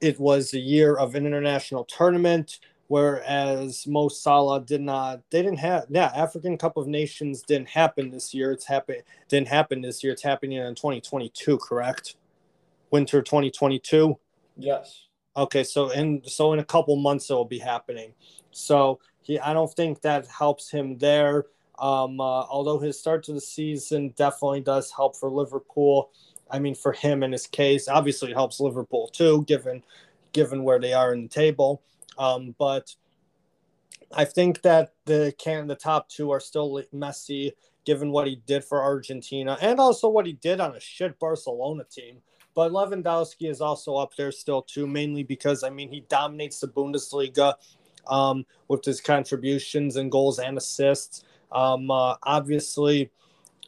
it 0.00 0.18
was 0.18 0.54
a 0.54 0.58
year 0.58 0.96
of 0.96 1.14
an 1.14 1.26
international 1.26 1.84
tournament 1.84 2.60
whereas 2.88 3.86
Mo 3.86 4.08
Salah 4.08 4.64
did 4.64 4.80
not. 4.80 5.20
They 5.30 5.42
didn't 5.42 5.60
have. 5.60 5.86
Yeah, 5.88 6.10
African 6.14 6.58
Cup 6.58 6.76
of 6.76 6.86
Nations 6.86 7.42
didn't 7.42 7.68
happen 7.68 8.10
this 8.10 8.34
year. 8.34 8.50
It's 8.52 8.66
happen 8.66 8.96
didn't 9.28 9.48
happen 9.48 9.80
this 9.80 10.02
year. 10.02 10.12
It's 10.12 10.22
happening 10.22 10.58
in 10.58 10.74
2022, 10.74 11.58
correct? 11.58 12.16
Winter 12.90 13.22
2022. 13.22 14.18
Yes. 14.56 15.04
Okay, 15.36 15.62
so 15.62 15.90
in 15.90 16.22
so 16.24 16.52
in 16.52 16.58
a 16.58 16.64
couple 16.64 16.96
months 16.96 17.30
it 17.30 17.34
will 17.34 17.44
be 17.44 17.60
happening. 17.60 18.12
So 18.50 18.98
he, 19.22 19.38
I 19.38 19.52
don't 19.52 19.72
think 19.72 20.00
that 20.02 20.26
helps 20.26 20.70
him 20.70 20.98
there. 20.98 21.44
Um, 21.78 22.20
uh, 22.20 22.42
although 22.42 22.78
his 22.80 22.98
start 22.98 23.22
to 23.24 23.32
the 23.32 23.40
season 23.40 24.12
definitely 24.16 24.62
does 24.62 24.90
help 24.90 25.16
for 25.16 25.30
Liverpool. 25.30 26.10
I 26.50 26.58
mean, 26.58 26.74
for 26.74 26.92
him 26.92 27.22
in 27.22 27.30
his 27.30 27.46
case, 27.46 27.86
obviously 27.86 28.32
it 28.32 28.34
helps 28.34 28.58
Liverpool 28.58 29.08
too, 29.08 29.44
given 29.44 29.84
given 30.32 30.64
where 30.64 30.80
they 30.80 30.92
are 30.92 31.12
in 31.12 31.22
the 31.22 31.28
table. 31.28 31.82
Um, 32.18 32.54
but 32.58 32.94
I 34.12 34.24
think 34.24 34.62
that 34.62 34.92
the 35.04 35.34
can 35.38 35.66
the 35.66 35.74
top 35.74 36.08
two 36.08 36.30
are 36.30 36.40
still 36.40 36.82
Messi, 36.94 37.52
given 37.84 38.10
what 38.10 38.26
he 38.26 38.42
did 38.46 38.64
for 38.64 38.82
Argentina 38.82 39.56
and 39.62 39.80
also 39.80 40.08
what 40.08 40.26
he 40.26 40.34
did 40.34 40.60
on 40.60 40.76
a 40.76 40.80
shit 40.80 41.18
Barcelona 41.18 41.84
team. 41.90 42.18
But 42.54 42.72
Lewandowski 42.72 43.48
is 43.48 43.60
also 43.60 43.96
up 43.96 44.14
there 44.16 44.32
still 44.32 44.62
too, 44.62 44.86
mainly 44.86 45.22
because 45.22 45.62
I 45.62 45.70
mean 45.70 45.90
he 45.90 46.00
dominates 46.08 46.60
the 46.60 46.68
Bundesliga 46.68 47.54
um, 48.06 48.44
with 48.68 48.84
his 48.84 49.00
contributions 49.00 49.96
and 49.96 50.10
goals 50.10 50.38
and 50.38 50.58
assists. 50.58 51.24
Um, 51.52 51.90
uh, 51.90 52.16
obviously, 52.24 53.10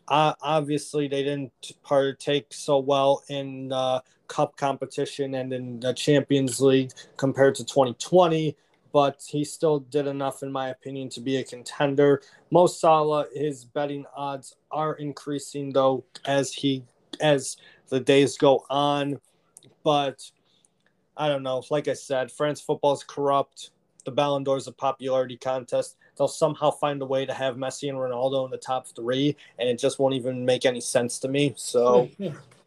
uh, 0.09 0.35
obviously 0.43 1.09
they 1.09 1.23
didn't 1.23 1.73
partake 1.83 2.49
so 2.51 2.79
well 2.79 3.23
in 3.29 3.73
uh, 3.73 4.01
cup 4.31 4.57
competition 4.57 5.35
and 5.35 5.53
in 5.53 5.81
the 5.81 5.93
Champions 5.93 6.61
League 6.61 6.93
compared 7.17 7.57
to 7.57 7.65
2020 7.65 8.57
but 8.93 9.23
he 9.29 9.45
still 9.45 9.81
did 9.81 10.07
enough, 10.07 10.43
in 10.43 10.51
my 10.51 10.69
opinion, 10.71 11.09
to 11.11 11.21
be 11.21 11.37
a 11.37 11.45
contender. 11.45 12.23
Mo 12.51 12.67
Salah, 12.67 13.27
his 13.33 13.65
betting 13.65 14.05
odds 14.17 14.57
are 14.71 14.95
increasing 14.95 15.73
though 15.73 16.05
as 16.27 16.53
he 16.53 16.83
as 17.21 17.57
the 17.89 18.01
days 18.01 18.37
go 18.37 18.65
on. 18.71 19.21
But 19.85 20.31
I 21.17 21.29
don't 21.29 21.43
know. 21.43 21.63
Like 21.71 21.89
I 21.89 21.95
said, 21.95 22.33
France 22.33 22.61
football 22.61 22.95
is 22.95 23.05
corrupt. 23.05 23.71
The 24.05 24.11
Ballon 24.11 24.45
d'Or 24.45 24.57
is 24.57 24.67
a 24.67 24.73
popularity 24.73 25.37
contest. 25.37 25.97
They'll 26.17 26.29
somehow 26.29 26.71
find 26.71 27.01
a 27.03 27.07
way 27.07 27.27
to 27.27 27.35
have 27.35 27.57
Messi 27.57 27.89
and 27.89 27.99
Ronaldo 27.99 28.45
in 28.47 28.51
the 28.51 28.59
top 28.59 28.89
three, 28.89 29.37
and 29.59 29.69
it 29.69 29.79
just 29.79 29.99
won't 29.99 30.15
even 30.15 30.45
make 30.45 30.65
any 30.65 30.81
sense 30.81 31.19
to 31.21 31.29
me. 31.29 31.55
So, 31.57 32.09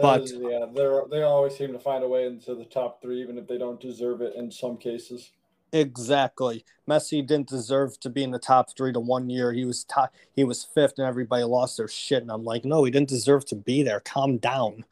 but 0.00 0.30
yeah, 0.30 0.66
they 0.72 1.00
they 1.10 1.22
always 1.22 1.56
seem 1.56 1.72
to 1.72 1.78
find 1.78 2.04
a 2.04 2.08
way 2.08 2.26
into 2.26 2.54
the 2.54 2.64
top 2.64 3.00
three, 3.00 3.20
even 3.22 3.38
if 3.38 3.46
they 3.46 3.58
don't 3.58 3.80
deserve 3.80 4.20
it 4.20 4.34
in 4.34 4.50
some 4.50 4.76
cases. 4.76 5.30
Exactly. 5.72 6.64
Messi 6.88 7.26
didn't 7.26 7.48
deserve 7.48 7.98
to 8.00 8.08
be 8.08 8.22
in 8.22 8.30
the 8.30 8.38
top 8.38 8.74
three 8.76 8.92
to 8.92 9.00
one 9.00 9.28
year. 9.28 9.52
He 9.52 9.64
was 9.64 9.84
top, 9.84 10.14
he 10.34 10.44
was 10.44 10.64
fifth, 10.64 10.94
and 10.98 11.06
everybody 11.06 11.42
lost 11.44 11.76
their 11.76 11.88
shit. 11.88 12.22
And 12.22 12.30
I'm 12.30 12.44
like, 12.44 12.64
no, 12.64 12.84
he 12.84 12.90
didn't 12.90 13.08
deserve 13.08 13.44
to 13.46 13.56
be 13.56 13.82
there. 13.82 14.00
Calm 14.00 14.38
down. 14.38 14.84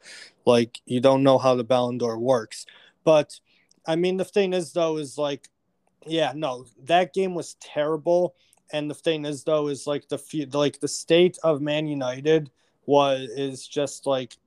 Like 0.45 0.81
you 0.85 0.99
don't 0.99 1.23
know 1.23 1.37
how 1.37 1.55
the 1.55 1.63
Ballon 1.63 1.97
d'Or 1.97 2.19
works. 2.19 2.65
But 3.03 3.39
I 3.87 3.95
mean, 3.95 4.17
the 4.17 4.25
thing 4.25 4.53
is 4.53 4.73
though, 4.73 4.97
is 4.97 5.17
like, 5.17 5.49
yeah, 6.05 6.33
no, 6.35 6.65
that 6.83 7.13
game 7.13 7.35
was 7.35 7.55
terrible. 7.55 8.35
And 8.71 8.89
the 8.89 8.95
thing 8.95 9.25
is 9.25 9.43
though, 9.43 9.67
is 9.67 9.87
like 9.87 10.07
the 10.09 10.49
like 10.53 10.79
the 10.79 10.87
state 10.87 11.37
of 11.43 11.61
Man 11.61 11.87
United 11.87 12.51
was 12.85 13.29
is 13.29 13.67
just 13.67 14.05
like, 14.05 14.37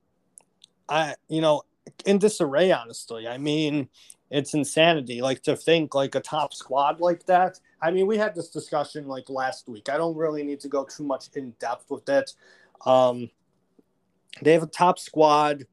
I 0.89 1.15
you 1.27 1.41
know 1.41 1.63
in 2.05 2.17
disarray. 2.17 2.71
Honestly, 2.71 3.27
I 3.27 3.37
mean 3.37 3.89
it's 4.31 4.53
insanity 4.53 5.21
like 5.21 5.41
to 5.41 5.55
think 5.55 5.95
like 5.95 6.15
a 6.15 6.19
top 6.19 6.53
squad 6.53 6.99
like 6.99 7.25
that. 7.25 7.59
I 7.81 7.91
mean 7.91 8.07
we 8.07 8.17
had 8.17 8.35
this 8.35 8.49
discussion 8.49 9.07
like 9.07 9.29
last 9.29 9.67
week. 9.67 9.89
I 9.89 9.97
don't 9.97 10.15
really 10.15 10.43
need 10.43 10.59
to 10.61 10.67
go 10.67 10.83
too 10.83 11.03
much 11.03 11.29
in 11.35 11.51
depth 11.59 11.89
with 11.89 12.07
it. 12.09 12.33
Um 12.85 13.29
they 14.41 14.53
have 14.53 14.63
a 14.63 14.67
top 14.67 14.99
squad. 14.99 15.65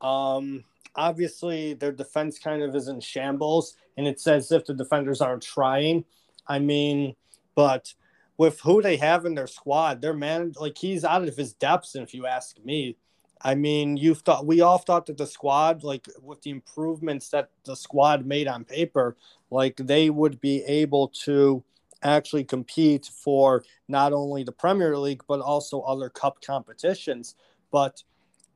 Um 0.00 0.64
obviously 0.94 1.74
their 1.74 1.92
defense 1.92 2.38
kind 2.38 2.62
of 2.62 2.74
is 2.74 2.88
in 2.88 3.00
shambles 3.00 3.76
and 3.96 4.06
it's 4.08 4.26
as 4.26 4.50
if 4.50 4.64
the 4.64 4.74
defenders 4.74 5.20
aren't 5.20 5.42
trying. 5.42 6.04
I 6.46 6.58
mean 6.58 7.16
but 7.54 7.92
with 8.38 8.60
who 8.60 8.80
they 8.80 8.96
have 8.96 9.26
in 9.26 9.34
their 9.34 9.46
squad 9.46 10.00
they're 10.00 10.14
man 10.14 10.52
like 10.58 10.78
he's 10.78 11.04
out 11.04 11.28
of 11.28 11.36
his 11.36 11.52
depths 11.52 11.94
and 11.94 12.02
if 12.02 12.14
you 12.14 12.26
ask 12.26 12.58
me 12.64 12.96
I 13.42 13.54
mean, 13.54 13.96
you 13.96 14.14
thought 14.14 14.46
we 14.46 14.60
all 14.60 14.78
thought 14.78 15.06
that 15.06 15.16
the 15.16 15.26
squad, 15.26 15.82
like 15.82 16.08
with 16.22 16.42
the 16.42 16.50
improvements 16.50 17.30
that 17.30 17.50
the 17.64 17.74
squad 17.74 18.26
made 18.26 18.46
on 18.46 18.64
paper, 18.64 19.16
like 19.50 19.76
they 19.76 20.10
would 20.10 20.40
be 20.40 20.62
able 20.64 21.08
to 21.24 21.64
actually 22.02 22.44
compete 22.44 23.06
for 23.06 23.62
not 23.88 24.12
only 24.12 24.42
the 24.42 24.52
Premier 24.52 24.96
League 24.96 25.22
but 25.26 25.40
also 25.40 25.80
other 25.82 26.08
cup 26.08 26.42
competitions. 26.42 27.34
But 27.70 28.02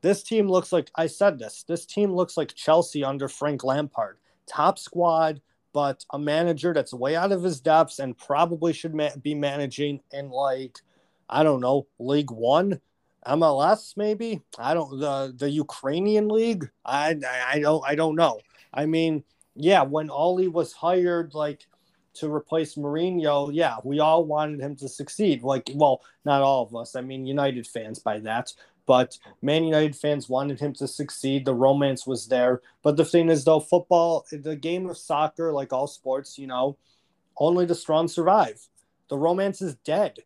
this 0.02 0.22
team 0.22 0.48
looks 0.48 0.72
like 0.72 0.90
I 0.96 1.06
said 1.06 1.38
this. 1.38 1.64
This 1.66 1.86
team 1.86 2.12
looks 2.12 2.36
like 2.36 2.54
Chelsea 2.54 3.02
under 3.02 3.28
Frank 3.28 3.64
Lampard. 3.64 4.18
Top 4.46 4.78
squad, 4.78 5.40
but 5.72 6.04
a 6.12 6.18
manager 6.18 6.74
that's 6.74 6.92
way 6.92 7.16
out 7.16 7.32
of 7.32 7.42
his 7.42 7.60
depths 7.60 7.98
and 7.98 8.16
probably 8.18 8.74
should 8.74 8.94
ma- 8.94 9.16
be 9.22 9.34
managing 9.34 10.00
in 10.12 10.30
like 10.30 10.78
I 11.30 11.42
don't 11.42 11.60
know, 11.60 11.86
League 11.98 12.30
1 12.30 12.80
MLS 13.26 13.96
maybe 13.96 14.40
I 14.58 14.74
don't 14.74 14.98
the 14.98 15.34
the 15.36 15.50
Ukrainian 15.50 16.28
league 16.28 16.70
I 16.84 17.16
I 17.52 17.60
don't 17.60 17.84
I 17.86 17.94
don't 17.94 18.16
know 18.16 18.40
I 18.72 18.86
mean 18.86 19.24
yeah 19.54 19.82
when 19.82 20.10
Ole 20.10 20.48
was 20.48 20.72
hired 20.72 21.34
like 21.34 21.66
to 22.14 22.32
replace 22.32 22.76
Mourinho 22.76 23.50
yeah 23.52 23.76
we 23.82 24.00
all 24.00 24.24
wanted 24.24 24.60
him 24.60 24.76
to 24.76 24.88
succeed 24.88 25.42
like 25.42 25.70
well 25.74 26.02
not 26.24 26.42
all 26.42 26.62
of 26.64 26.76
us 26.76 26.96
I 26.96 27.00
mean 27.00 27.26
United 27.26 27.66
fans 27.66 27.98
by 27.98 28.20
that 28.20 28.52
But 28.86 29.18
Man 29.40 29.64
United 29.64 29.96
fans 29.96 30.28
wanted 30.28 30.60
him 30.60 30.72
to 30.74 30.86
succeed. 30.86 31.44
The 31.44 31.54
romance 31.54 32.06
was 32.06 32.28
there. 32.28 32.60
But 32.82 32.96
the 32.96 33.04
thing 33.04 33.30
is, 33.30 33.44
though, 33.44 33.60
football, 33.60 34.26
the 34.30 34.56
game 34.56 34.88
of 34.90 34.98
soccer, 34.98 35.52
like 35.52 35.72
all 35.72 35.86
sports, 35.86 36.38
you 36.38 36.46
know, 36.46 36.76
only 37.38 37.64
the 37.64 37.74
strong 37.74 38.08
survive. 38.08 38.68
The 39.08 39.16
romance 39.18 39.62
is 39.62 39.76
dead. 39.76 40.18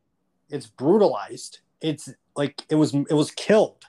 It's 0.50 0.66
brutalized. 0.66 1.60
It's 1.80 2.12
like 2.36 2.62
it 2.68 2.74
was 2.74 2.94
it 2.94 3.14
was 3.14 3.30
killed. 3.30 3.84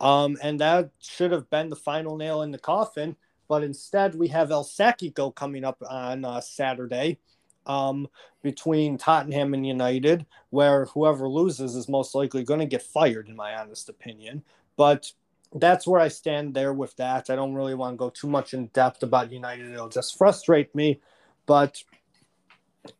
Um, 0.00 0.36
and 0.42 0.60
that 0.60 0.90
should 0.98 1.30
have 1.30 1.48
been 1.48 1.68
the 1.68 1.76
final 1.76 2.16
nail 2.16 2.42
in 2.42 2.50
the 2.50 2.58
coffin. 2.58 3.16
But 3.48 3.62
instead, 3.62 4.14
we 4.14 4.28
have 4.28 4.50
El 4.50 4.64
Sacico 4.64 5.34
coming 5.34 5.64
up 5.64 5.82
on 5.88 6.24
uh, 6.24 6.40
Saturday 6.40 7.18
um, 7.66 8.08
between 8.42 8.98
Tottenham 8.98 9.54
and 9.54 9.66
United, 9.66 10.26
where 10.50 10.86
whoever 10.86 11.28
loses 11.28 11.76
is 11.76 11.88
most 11.88 12.14
likely 12.14 12.44
going 12.44 12.60
to 12.60 12.66
get 12.66 12.82
fired, 12.82 13.28
in 13.28 13.36
my 13.36 13.54
honest 13.54 13.88
opinion. 13.88 14.42
But 14.76 15.12
that's 15.54 15.86
where 15.86 16.00
I 16.00 16.08
stand 16.08 16.54
there 16.54 16.72
with 16.72 16.96
that. 16.96 17.30
I 17.30 17.36
don't 17.36 17.54
really 17.54 17.74
want 17.74 17.94
to 17.94 17.98
go 17.98 18.10
too 18.10 18.28
much 18.28 18.54
in 18.54 18.66
depth 18.68 19.02
about 19.02 19.30
United. 19.30 19.70
It'll 19.70 19.88
just 19.88 20.16
frustrate 20.16 20.74
me. 20.74 21.00
But 21.46 21.82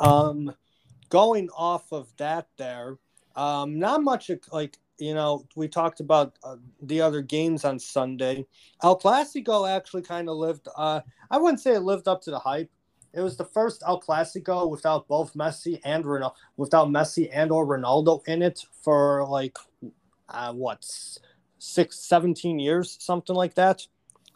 um, 0.00 0.54
going 1.09 1.48
off 1.56 1.92
of 1.92 2.14
that, 2.18 2.48
there, 2.59 2.98
um, 3.36 3.78
not 3.78 4.02
much 4.02 4.30
like 4.52 4.78
you 4.98 5.14
know, 5.14 5.44
we 5.56 5.66
talked 5.66 5.98
about 5.98 6.34
uh, 6.44 6.56
the 6.80 7.00
other 7.00 7.22
games 7.22 7.64
on 7.64 7.78
Sunday. 7.78 8.46
El 8.84 8.98
Clasico 8.98 9.68
actually 9.68 10.02
kind 10.02 10.28
of 10.28 10.36
lived. 10.36 10.68
Uh, 10.76 11.00
I 11.30 11.38
wouldn't 11.38 11.60
say 11.60 11.72
it 11.72 11.80
lived 11.80 12.06
up 12.06 12.22
to 12.22 12.30
the 12.30 12.38
hype. 12.38 12.70
It 13.12 13.20
was 13.20 13.36
the 13.36 13.44
first 13.44 13.82
El 13.86 14.00
Clasico 14.00 14.70
without 14.70 15.09
both 15.09 15.34
Messi 15.34 15.80
and 15.84 16.04
Ronaldo, 16.04 16.34
without 16.56 16.88
Messi 16.88 17.28
and 17.32 17.50
or 17.50 17.66
Ronaldo 17.66 18.26
in 18.28 18.42
it 18.42 18.64
for 18.82 19.26
like 19.28 19.59
uh, 20.28 20.52
what 20.52 20.86
six, 21.59 21.98
17 21.98 22.59
years, 22.59 22.96
something 23.00 23.36
like 23.36 23.54
that. 23.54 23.86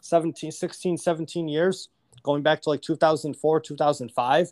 17, 0.01 0.51
16, 0.51 0.97
17 0.97 1.47
years, 1.47 1.89
going 2.23 2.43
back 2.43 2.61
to 2.61 2.69
like 2.69 2.81
2004, 2.81 3.59
2005. 3.59 4.51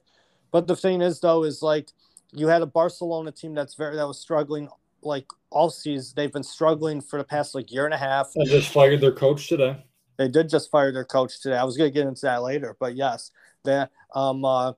But 0.52 0.68
the 0.68 0.76
thing 0.76 1.02
is, 1.02 1.20
though, 1.20 1.44
is 1.44 1.62
like 1.62 1.90
you 2.36 2.48
had 2.48 2.62
a 2.62 2.66
Barcelona 2.66 3.32
team 3.32 3.54
that's 3.54 3.76
very 3.76 3.96
that 3.96 4.08
was 4.08 4.20
struggling 4.20 4.70
like 5.02 5.26
all 5.50 5.70
season. 5.70 6.14
They've 6.16 6.32
been 6.32 6.44
struggling 6.44 7.02
for 7.02 7.18
the 7.18 7.24
past 7.24 7.56
like 7.56 7.72
year 7.72 7.86
and 7.86 7.94
a 7.94 7.98
half. 7.98 8.32
They 8.36 8.46
just 8.46 8.70
fired 8.70 9.02
their 9.02 9.12
coach 9.12 9.48
today. 9.48 9.84
They 10.18 10.28
did 10.28 10.50
just 10.50 10.72
fire 10.72 10.92
their 10.92 11.06
coach 11.06 11.42
today. 11.42 11.58
I 11.58 11.64
was 11.64 11.78
going 11.78 11.92
to 11.92 11.94
get 11.94 12.08
into 12.08 12.22
that 12.22 12.42
later, 12.42 12.76
but 12.80 12.96
yes, 12.96 13.32
the 13.64 13.90
um 14.14 14.46
uh, 14.46 14.74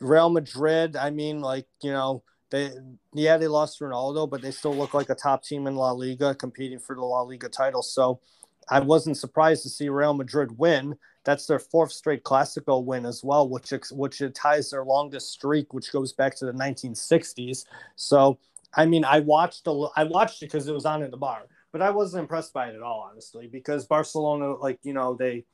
Real 0.00 0.30
Madrid. 0.30 0.96
I 0.96 1.10
mean, 1.10 1.40
like 1.40 1.66
you 1.82 1.92
know, 1.92 2.22
they 2.50 2.70
yeah 3.14 3.36
they 3.36 3.48
lost 3.48 3.80
Ronaldo, 3.80 4.28
but 4.28 4.42
they 4.42 4.50
still 4.50 4.74
look 4.74 4.94
like 4.94 5.10
a 5.10 5.14
top 5.14 5.42
team 5.42 5.66
in 5.66 5.76
La 5.76 5.92
Liga, 5.92 6.34
competing 6.34 6.78
for 6.78 6.94
the 6.94 7.02
La 7.02 7.22
Liga 7.22 7.48
title. 7.48 7.82
So 7.82 8.20
I 8.68 8.80
wasn't 8.80 9.16
surprised 9.16 9.62
to 9.62 9.68
see 9.68 9.88
Real 9.88 10.14
Madrid 10.14 10.58
win. 10.58 10.96
That's 11.26 11.46
their 11.46 11.58
fourth 11.58 11.90
straight 11.90 12.22
Clasico 12.22 12.82
win 12.82 13.04
as 13.04 13.24
well, 13.24 13.48
which 13.48 13.74
which 13.90 14.22
ties 14.32 14.70
their 14.70 14.84
longest 14.84 15.32
streak, 15.32 15.74
which 15.74 15.92
goes 15.92 16.12
back 16.12 16.36
to 16.36 16.46
the 16.46 16.52
1960s. 16.52 17.64
So 17.96 18.38
I 18.72 18.86
mean, 18.86 19.04
I 19.04 19.20
watched 19.20 19.66
a, 19.66 19.88
I 19.96 20.04
watched 20.04 20.40
it 20.42 20.46
because 20.46 20.68
it 20.68 20.72
was 20.72 20.86
on 20.86 21.02
in 21.02 21.10
the 21.10 21.16
bar, 21.16 21.42
but 21.72 21.82
I 21.82 21.90
wasn't 21.90 22.20
impressed 22.20 22.52
by 22.52 22.68
it 22.68 22.76
at 22.76 22.82
all, 22.82 23.08
honestly, 23.10 23.48
because 23.48 23.86
Barcelona, 23.86 24.54
like 24.54 24.78
you 24.84 24.92
know, 24.92 25.14
they 25.14 25.44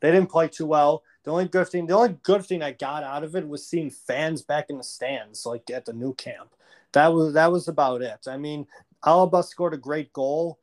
they 0.00 0.10
didn't 0.10 0.30
play 0.30 0.48
too 0.48 0.66
well. 0.66 1.04
The 1.22 1.30
only 1.30 1.46
good 1.46 1.68
thing, 1.68 1.86
the 1.86 1.94
only 1.94 2.18
good 2.24 2.44
thing 2.44 2.64
I 2.64 2.72
got 2.72 3.04
out 3.04 3.22
of 3.22 3.36
it 3.36 3.46
was 3.46 3.64
seeing 3.64 3.90
fans 3.90 4.42
back 4.42 4.70
in 4.70 4.76
the 4.76 4.82
stands, 4.82 5.46
like 5.46 5.70
at 5.70 5.84
the 5.84 5.92
Nou 5.92 6.14
Camp. 6.14 6.50
That 6.94 7.12
was 7.14 7.34
that 7.34 7.52
was 7.52 7.68
about 7.68 8.02
it. 8.02 8.26
I 8.26 8.38
mean, 8.38 8.66
Alaba 9.04 9.44
scored 9.44 9.74
a 9.74 9.78
great 9.78 10.12
goal, 10.12 10.58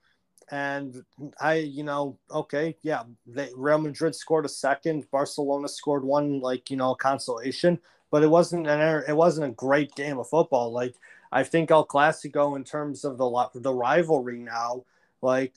and 0.52 1.04
I, 1.40 1.56
you 1.56 1.84
know, 1.84 2.18
okay, 2.32 2.76
yeah, 2.82 3.04
they, 3.28 3.50
Real 3.56 3.78
Madrid 3.78 4.16
scored 4.16 4.46
a 4.46 4.50
second, 4.50 5.10
Barcelona 5.12 5.68
scored 5.68 6.04
one, 6.04 6.40
like 6.40 6.70
you 6.72 6.78
know, 6.78 6.96
consolation, 6.96 7.80
but 8.12 8.24
it 8.24 8.30
wasn't 8.30 8.68
an 8.68 8.80
er, 8.80 9.06
it 9.08 9.16
wasn't 9.16 9.52
a 9.52 9.56
great 9.56 9.94
game 9.96 10.18
of 10.18 10.30
football. 10.30 10.72
Like 10.72 10.96
I 11.32 11.44
think 11.44 11.72
El 11.72 11.86
Clasico, 11.86 12.56
in 12.56 12.64
terms 12.64 13.06
of 13.06 13.18
the 13.18 13.50
the 13.56 13.74
rivalry 13.74 14.40
now, 14.40 14.84
like 15.22 15.54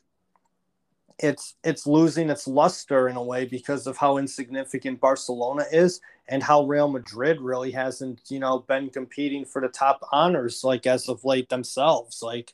it's 1.18 1.54
it's 1.64 1.86
losing 1.86 2.30
its 2.30 2.46
luster 2.48 3.08
in 3.08 3.16
a 3.16 3.22
way 3.22 3.44
because 3.44 3.86
of 3.86 3.96
how 3.96 4.18
insignificant 4.18 5.00
Barcelona 5.00 5.64
is 5.72 6.00
and 6.28 6.42
how 6.42 6.64
Real 6.64 6.88
Madrid 6.88 7.40
really 7.40 7.70
hasn't, 7.70 8.20
you 8.28 8.38
know, 8.40 8.60
been 8.60 8.90
competing 8.90 9.44
for 9.44 9.62
the 9.62 9.68
top 9.68 10.00
honors 10.12 10.64
like 10.64 10.86
as 10.86 11.08
of 11.08 11.24
late 11.24 11.48
themselves. 11.48 12.22
Like 12.22 12.52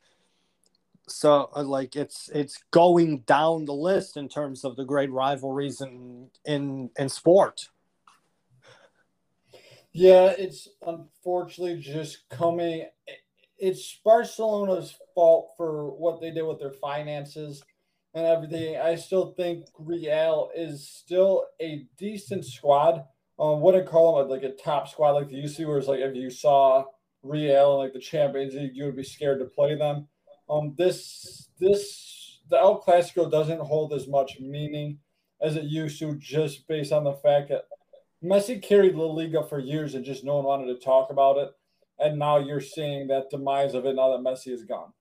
so 1.10 1.50
uh, 1.54 1.62
like 1.62 1.96
it's 1.96 2.28
it's 2.34 2.62
going 2.70 3.20
down 3.20 3.64
the 3.64 3.74
list 3.74 4.16
in 4.16 4.28
terms 4.28 4.64
of 4.64 4.76
the 4.76 4.84
great 4.84 5.10
rivalries 5.10 5.80
in 5.80 6.28
in 6.44 6.90
in 6.98 7.08
sport. 7.08 7.68
Yeah, 9.92 10.34
it's 10.38 10.68
unfortunately 10.86 11.80
just 11.80 12.28
coming. 12.28 12.86
It's 13.58 13.98
Barcelona's 14.04 14.94
fault 15.14 15.54
for 15.56 15.90
what 15.90 16.20
they 16.20 16.30
did 16.30 16.42
with 16.42 16.60
their 16.60 16.72
finances 16.72 17.62
and 18.14 18.26
everything. 18.26 18.76
I 18.76 18.94
still 18.94 19.32
think 19.32 19.66
Real 19.78 20.50
is 20.54 20.88
still 20.88 21.46
a 21.60 21.86
decent 21.96 22.44
squad. 22.44 23.04
Um, 23.38 23.60
wouldn't 23.60 23.88
call 23.88 24.18
them 24.18 24.28
like 24.28 24.42
a 24.42 24.52
top 24.52 24.88
squad 24.88 25.12
like 25.12 25.28
the 25.28 25.42
UC, 25.42 25.66
where 25.66 25.78
it's 25.78 25.88
like 25.88 26.00
if 26.00 26.14
you 26.14 26.30
saw 26.30 26.84
Real 27.22 27.78
like 27.78 27.92
the 27.92 28.00
Champions 28.00 28.54
League, 28.54 28.72
you 28.74 28.84
would 28.84 28.96
be 28.96 29.04
scared 29.04 29.40
to 29.40 29.46
play 29.46 29.74
them. 29.74 30.08
Um, 30.50 30.74
this 30.76 31.48
this 31.60 32.40
the 32.50 32.58
El 32.58 32.82
Clasico 32.82 33.30
doesn't 33.30 33.60
hold 33.60 33.92
as 33.92 34.08
much 34.08 34.38
meaning 34.40 34.98
as 35.40 35.56
it 35.56 35.64
used 35.64 35.98
to, 36.00 36.16
just 36.16 36.66
based 36.66 36.92
on 36.92 37.04
the 37.04 37.12
fact 37.14 37.50
that 37.50 37.64
Messi 38.24 38.60
carried 38.60 38.94
La 38.94 39.04
Liga 39.04 39.42
for 39.44 39.58
years 39.58 39.94
and 39.94 40.04
just 40.04 40.24
no 40.24 40.36
one 40.36 40.44
wanted 40.44 40.66
to 40.66 40.84
talk 40.84 41.10
about 41.10 41.38
it. 41.38 41.50
And 42.00 42.18
now 42.18 42.38
you're 42.38 42.60
seeing 42.60 43.08
that 43.08 43.30
demise 43.30 43.74
of 43.74 43.84
it 43.84 43.94
now 43.94 44.16
that 44.16 44.20
Messi 44.20 44.52
is 44.52 44.64
gone. 44.64 44.92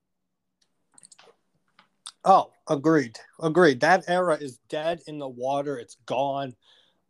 Oh, 2.26 2.52
agreed. 2.68 3.18
Agreed. 3.42 3.80
That 3.80 4.04
era 4.08 4.36
is 4.36 4.60
dead 4.70 5.02
in 5.08 5.18
the 5.18 5.28
water. 5.28 5.78
It's 5.78 5.98
gone. 6.06 6.56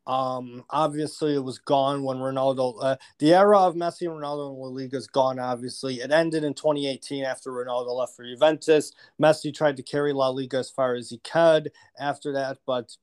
Um, 0.07 0.63
obviously, 0.69 1.35
it 1.35 1.43
was 1.43 1.59
gone 1.59 2.01
when 2.01 2.17
Ronaldo. 2.17 2.77
Uh, 2.81 2.95
the 3.19 3.33
era 3.33 3.59
of 3.59 3.75
Messi 3.75 4.03
and 4.03 4.11
Ronaldo 4.11 4.53
in 4.53 4.59
La 4.59 4.67
Liga 4.69 4.95
is 4.95 5.07
gone. 5.07 5.37
Obviously, 5.37 5.95
it 5.95 6.11
ended 6.11 6.45
in 6.45 6.53
2018 6.53 7.25
after 7.25 7.51
Ronaldo 7.51 7.93
left 7.93 8.15
for 8.15 8.23
Juventus. 8.23 8.93
Messi 9.21 9.53
tried 9.53 9.75
to 9.75 9.83
carry 9.83 10.13
La 10.13 10.29
Liga 10.29 10.57
as 10.57 10.69
far 10.69 10.95
as 10.95 11.09
he 11.09 11.17
could 11.19 11.71
after 11.99 12.31
that, 12.31 12.59
but 12.65 12.95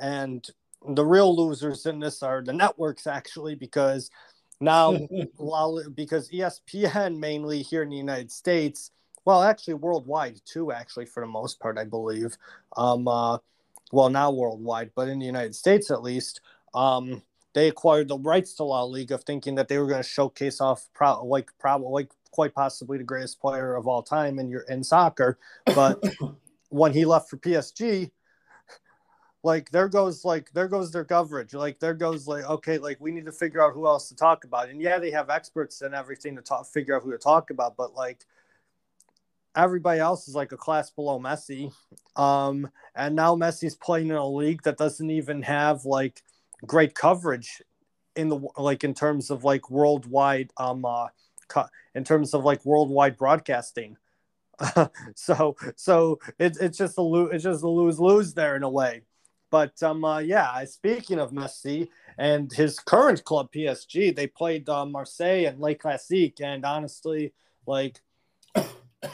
and 0.00 0.48
the 0.94 1.04
real 1.04 1.34
losers 1.36 1.86
in 1.86 1.98
this 1.98 2.22
are 2.22 2.42
the 2.42 2.52
networks 2.52 3.06
actually 3.06 3.54
because 3.54 4.10
now 4.60 4.98
La, 5.38 5.80
because 5.94 6.28
espn 6.30 7.18
mainly 7.18 7.62
here 7.62 7.82
in 7.82 7.90
the 7.90 7.96
united 7.96 8.32
states 8.32 8.90
well 9.24 9.42
actually 9.42 9.74
worldwide 9.74 10.40
too 10.44 10.72
actually 10.72 11.06
for 11.06 11.20
the 11.20 11.26
most 11.26 11.60
part 11.60 11.78
i 11.78 11.84
believe 11.84 12.36
um 12.76 13.06
uh, 13.06 13.38
well 13.92 14.10
now 14.10 14.30
worldwide 14.30 14.90
but 14.96 15.08
in 15.08 15.20
the 15.20 15.26
united 15.26 15.54
states 15.54 15.90
at 15.90 16.02
least 16.02 16.40
um 16.74 17.22
they 17.54 17.68
acquired 17.68 18.08
the 18.08 18.18
rights 18.18 18.54
to 18.54 18.64
La 18.64 18.82
Liga, 18.82 19.14
of 19.14 19.24
thinking 19.24 19.54
that 19.56 19.68
they 19.68 19.78
were 19.78 19.86
going 19.86 20.02
to 20.02 20.08
showcase 20.08 20.60
off 20.60 20.88
pro- 20.94 21.24
like 21.24 21.50
probably 21.58 21.90
like 21.92 22.10
quite 22.30 22.54
possibly 22.54 22.98
the 22.98 23.04
greatest 23.04 23.40
player 23.40 23.74
of 23.74 23.86
all 23.86 24.02
time 24.02 24.38
in 24.38 24.48
your 24.48 24.62
in 24.62 24.82
soccer. 24.82 25.38
But 25.66 26.02
when 26.70 26.92
he 26.92 27.04
left 27.04 27.28
for 27.28 27.36
PSG, 27.36 28.10
like 29.42 29.70
there 29.70 29.88
goes 29.88 30.24
like 30.24 30.50
there 30.52 30.68
goes 30.68 30.92
their 30.92 31.04
coverage 31.04 31.52
like 31.52 31.80
there 31.80 31.94
goes 31.94 32.28
like 32.28 32.48
okay 32.48 32.78
like 32.78 32.96
we 33.00 33.10
need 33.10 33.26
to 33.26 33.32
figure 33.32 33.60
out 33.60 33.74
who 33.74 33.88
else 33.88 34.08
to 34.08 34.14
talk 34.14 34.44
about 34.44 34.68
and 34.68 34.80
yeah 34.80 35.00
they 35.00 35.10
have 35.10 35.30
experts 35.30 35.82
and 35.82 35.96
everything 35.96 36.36
to 36.36 36.42
talk 36.42 36.64
figure 36.64 36.94
out 36.94 37.02
who 37.02 37.10
to 37.10 37.18
talk 37.18 37.50
about 37.50 37.76
but 37.76 37.92
like 37.92 38.24
everybody 39.54 40.00
else 40.00 40.28
is 40.28 40.34
like 40.34 40.52
a 40.52 40.56
class 40.56 40.90
below 40.90 41.18
messi. 41.18 41.72
Um 42.16 42.70
and 42.94 43.16
now 43.16 43.34
messi's 43.34 43.74
playing 43.74 44.08
in 44.08 44.16
a 44.16 44.26
league 44.26 44.62
that 44.62 44.78
doesn't 44.78 45.10
even 45.10 45.42
have 45.42 45.84
like 45.84 46.22
great 46.66 46.94
coverage 46.94 47.62
in 48.16 48.28
the 48.28 48.40
like 48.56 48.84
in 48.84 48.94
terms 48.94 49.30
of 49.30 49.44
like 49.44 49.70
worldwide 49.70 50.50
um 50.56 50.84
uh 50.84 51.08
in 51.94 52.04
terms 52.04 52.34
of 52.34 52.44
like 52.44 52.64
worldwide 52.64 53.16
broadcasting. 53.16 53.96
So 55.14 55.56
so 55.76 56.18
it's 56.38 56.58
it's 56.58 56.78
just 56.78 56.98
a 56.98 57.02
lose 57.02 57.30
it's 57.32 57.44
just 57.44 57.62
a 57.62 57.68
lose 57.68 57.98
lose 57.98 58.34
there 58.34 58.56
in 58.56 58.62
a 58.62 58.70
way. 58.70 59.02
But 59.52 59.82
um, 59.82 60.02
uh, 60.02 60.20
yeah, 60.20 60.64
speaking 60.64 61.18
of 61.18 61.30
Messi 61.30 61.88
and 62.16 62.50
his 62.50 62.78
current 62.78 63.22
club 63.22 63.52
PSG, 63.52 64.16
they 64.16 64.26
played 64.26 64.66
uh, 64.66 64.86
Marseille 64.86 65.44
and 65.44 65.60
Le 65.60 65.74
Classique, 65.74 66.40
and 66.40 66.64
honestly, 66.64 67.34
like 67.66 68.00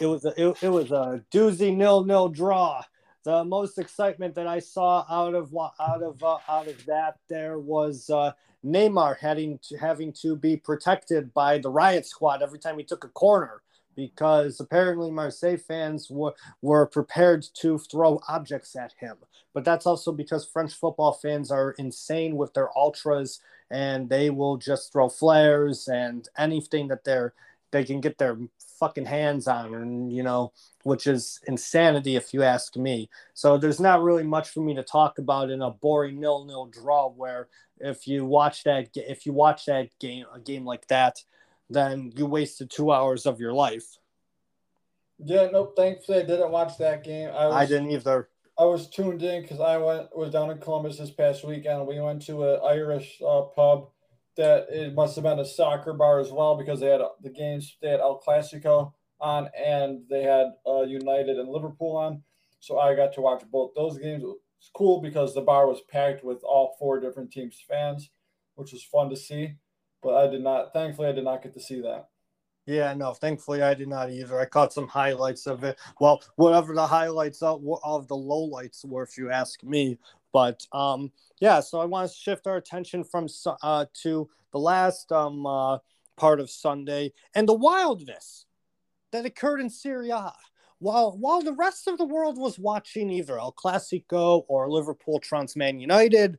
it 0.01 0.06
was 0.06 0.24
a, 0.24 0.35
it, 0.36 0.62
it 0.62 0.69
was 0.69 0.90
a 0.90 1.23
doozy 1.32 1.74
nil 1.74 2.05
nil 2.05 2.28
draw. 2.28 2.82
The 3.24 3.44
most 3.44 3.78
excitement 3.78 4.35
that 4.36 4.47
I 4.47 4.59
saw 4.59 5.05
out 5.10 5.35
of 5.35 5.55
out 5.81 6.02
of 6.02 6.23
uh, 6.23 6.39
out 6.48 6.69
of 6.69 6.85
that 6.86 7.16
there 7.28 7.59
was 7.59 8.09
uh, 8.10 8.32
Neymar 8.65 9.19
having 9.19 9.59
to 9.65 9.77
having 9.77 10.12
to 10.23 10.36
be 10.36 10.56
protected 10.56 11.32
by 11.35 11.59
the 11.59 11.70
riot 11.70 12.06
squad 12.06 12.43
every 12.43 12.59
time 12.59 12.78
he 12.78 12.85
took 12.85 13.05
a 13.05 13.09
corner 13.09 13.62
because 13.98 14.60
apparently 14.60 15.10
Marseille 15.10 15.56
fans 15.56 16.09
were, 16.09 16.32
were 16.62 16.86
prepared 16.86 17.44
to 17.52 17.78
throw 17.78 18.20
objects 18.28 18.77
at 18.77 18.93
him. 19.01 19.16
But 19.52 19.65
that's 19.65 19.86
also 19.86 20.12
because 20.12 20.47
French 20.47 20.73
football 20.73 21.15
fans 21.15 21.51
are 21.51 21.73
insane 21.78 22.36
with 22.36 22.55
their 22.55 22.69
ultras 22.78 23.40
and 23.73 24.09
they 24.09 24.31
will 24.31 24.56
just 24.56 24.93
throw 24.93 25.09
flares 25.09 25.89
and 25.89 26.28
anything 26.39 26.86
that 26.89 27.02
they're 27.02 27.35
they 27.73 27.85
can 27.85 28.01
get 28.01 28.19
their 28.19 28.39
fucking 28.78 29.05
hands 29.05 29.46
on 29.48 29.74
and 29.74 30.12
you 30.12 30.22
know 30.22 30.52
which 30.84 31.06
is 31.06 31.40
insanity 31.46 32.16
if 32.16 32.32
you 32.32 32.42
ask 32.42 32.76
me. 32.76 33.10
So 33.34 33.59
there's 33.59 33.80
not 33.80 34.02
really 34.02 34.22
much 34.22 34.50
for 34.50 34.60
me 34.60 34.74
to 34.74 34.82
talk 34.82 35.18
about 35.18 35.50
in 35.50 35.60
a 35.60 35.70
boring 35.70 36.20
nil-nil 36.20 36.66
draw 36.66 37.09
where 37.10 37.48
if 37.78 38.06
you 38.06 38.24
watch 38.24 38.64
that 38.64 38.88
if 38.94 39.26
you 39.26 39.32
watch 39.32 39.66
that 39.66 39.90
game 39.98 40.24
a 40.34 40.40
game 40.40 40.64
like 40.64 40.86
that 40.88 41.22
then 41.70 42.12
you 42.16 42.26
wasted 42.26 42.70
two 42.70 42.90
hours 42.90 43.26
of 43.26 43.40
your 43.40 43.52
life. 43.52 43.98
Yeah 45.18 45.48
nope 45.52 45.74
thankfully 45.76 46.18
i 46.18 46.22
didn't 46.22 46.50
watch 46.50 46.78
that 46.78 47.05
game. 47.05 47.28
I, 47.28 47.46
was, 47.46 47.55
I 47.55 47.66
didn't 47.66 47.90
either. 47.90 48.28
I 48.56 48.64
was 48.64 48.88
tuned 48.88 49.22
in 49.22 49.42
because 49.42 49.60
i 49.60 49.76
went 49.76 50.16
was 50.16 50.30
down 50.30 50.50
in 50.50 50.59
columbus 50.59 50.98
this 50.98 51.10
past 51.10 51.46
weekend. 51.46 51.86
We 51.86 52.00
went 52.00 52.22
to 52.26 52.44
an 52.44 52.60
irish 52.64 53.20
uh, 53.26 53.42
pub 53.42 53.88
that 54.39 54.69
it 54.70 54.94
must 54.94 55.16
have 55.16 55.24
been 55.24 55.40
a 55.40 55.44
soccer 55.44 55.93
bar 55.93 56.20
as 56.20 56.31
well 56.31 56.56
because 56.56 56.81
they 56.81 56.86
had 56.86 57.02
the 57.20 57.28
games. 57.28 57.77
They 57.82 57.90
had 57.90 58.01
El 58.01 58.23
Clasico 58.27 58.93
on 59.20 59.51
and 59.55 60.02
they 60.09 60.23
had 60.23 60.52
uh, 60.66 60.82
United 60.82 61.39
and 61.39 61.48
Liverpool 61.48 61.97
on. 61.97 62.23
So 62.60 62.78
I 62.78 62.94
got 62.94 63.12
to 63.15 63.20
watch 63.20 63.43
both 63.51 63.73
those 63.74 63.98
games. 63.98 64.23
It 64.23 64.27
was 64.27 64.70
cool 64.74 65.02
because 65.02 65.35
the 65.35 65.40
bar 65.40 65.66
was 65.66 65.81
packed 65.90 66.24
with 66.24 66.43
all 66.44 66.77
four 66.78 67.01
different 67.01 67.32
teams' 67.32 67.62
fans, 67.69 68.10
which 68.55 68.73
was 68.73 68.82
fun 68.82 69.10
to 69.10 69.16
see. 69.16 69.55
But 70.02 70.15
I 70.15 70.28
did 70.28 70.43
not. 70.43 70.73
Thankfully, 70.73 71.09
I 71.09 71.12
did 71.12 71.24
not 71.24 71.43
get 71.43 71.52
to 71.55 71.60
see 71.60 71.81
that. 71.82 72.09
Yeah, 72.69 72.93
no, 72.93 73.15
thankfully 73.15 73.62
I 73.62 73.73
did 73.73 73.89
not 73.89 74.10
either. 74.10 74.39
I 74.39 74.44
caught 74.44 74.74
some 74.74 74.86
highlights 74.86 75.47
of 75.47 75.65
it. 75.65 75.78
Well, 76.01 76.23
whatever 76.36 76.74
the 76.74 76.86
highlights 76.86 77.40
of, 77.40 77.65
of 77.82 78.09
the 78.09 78.15
lowlights 78.15 78.85
were, 78.85 79.02
if 79.02 79.16
you 79.16 79.31
ask 79.31 79.65
me. 79.65 79.98
But 80.32 80.66
um, 80.72 81.12
yeah, 81.40 81.60
so 81.60 81.80
I 81.80 81.84
want 81.84 82.10
to 82.10 82.16
shift 82.16 82.46
our 82.46 82.56
attention 82.56 83.05
from 83.05 83.26
uh, 83.62 83.86
to 84.02 84.28
the 84.52 84.59
last 84.59 85.10
um, 85.12 85.46
uh, 85.46 85.78
part 86.16 86.40
of 86.40 86.50
Sunday 86.50 87.12
and 87.34 87.48
the 87.48 87.55
wildness 87.55 88.46
that 89.12 89.26
occurred 89.26 89.60
in 89.60 89.70
Serie 89.70 90.10
A. 90.10 90.32
While 90.80 91.16
while 91.18 91.42
the 91.42 91.55
rest 91.55 91.88
of 91.88 91.98
the 91.98 92.05
world 92.05 92.38
was 92.38 92.59
watching 92.59 93.10
either 93.10 93.38
El 93.38 93.52
Clasico 93.52 94.44
or 94.48 94.70
Liverpool 94.70 95.18
Transman 95.18 95.80
United, 95.80 96.38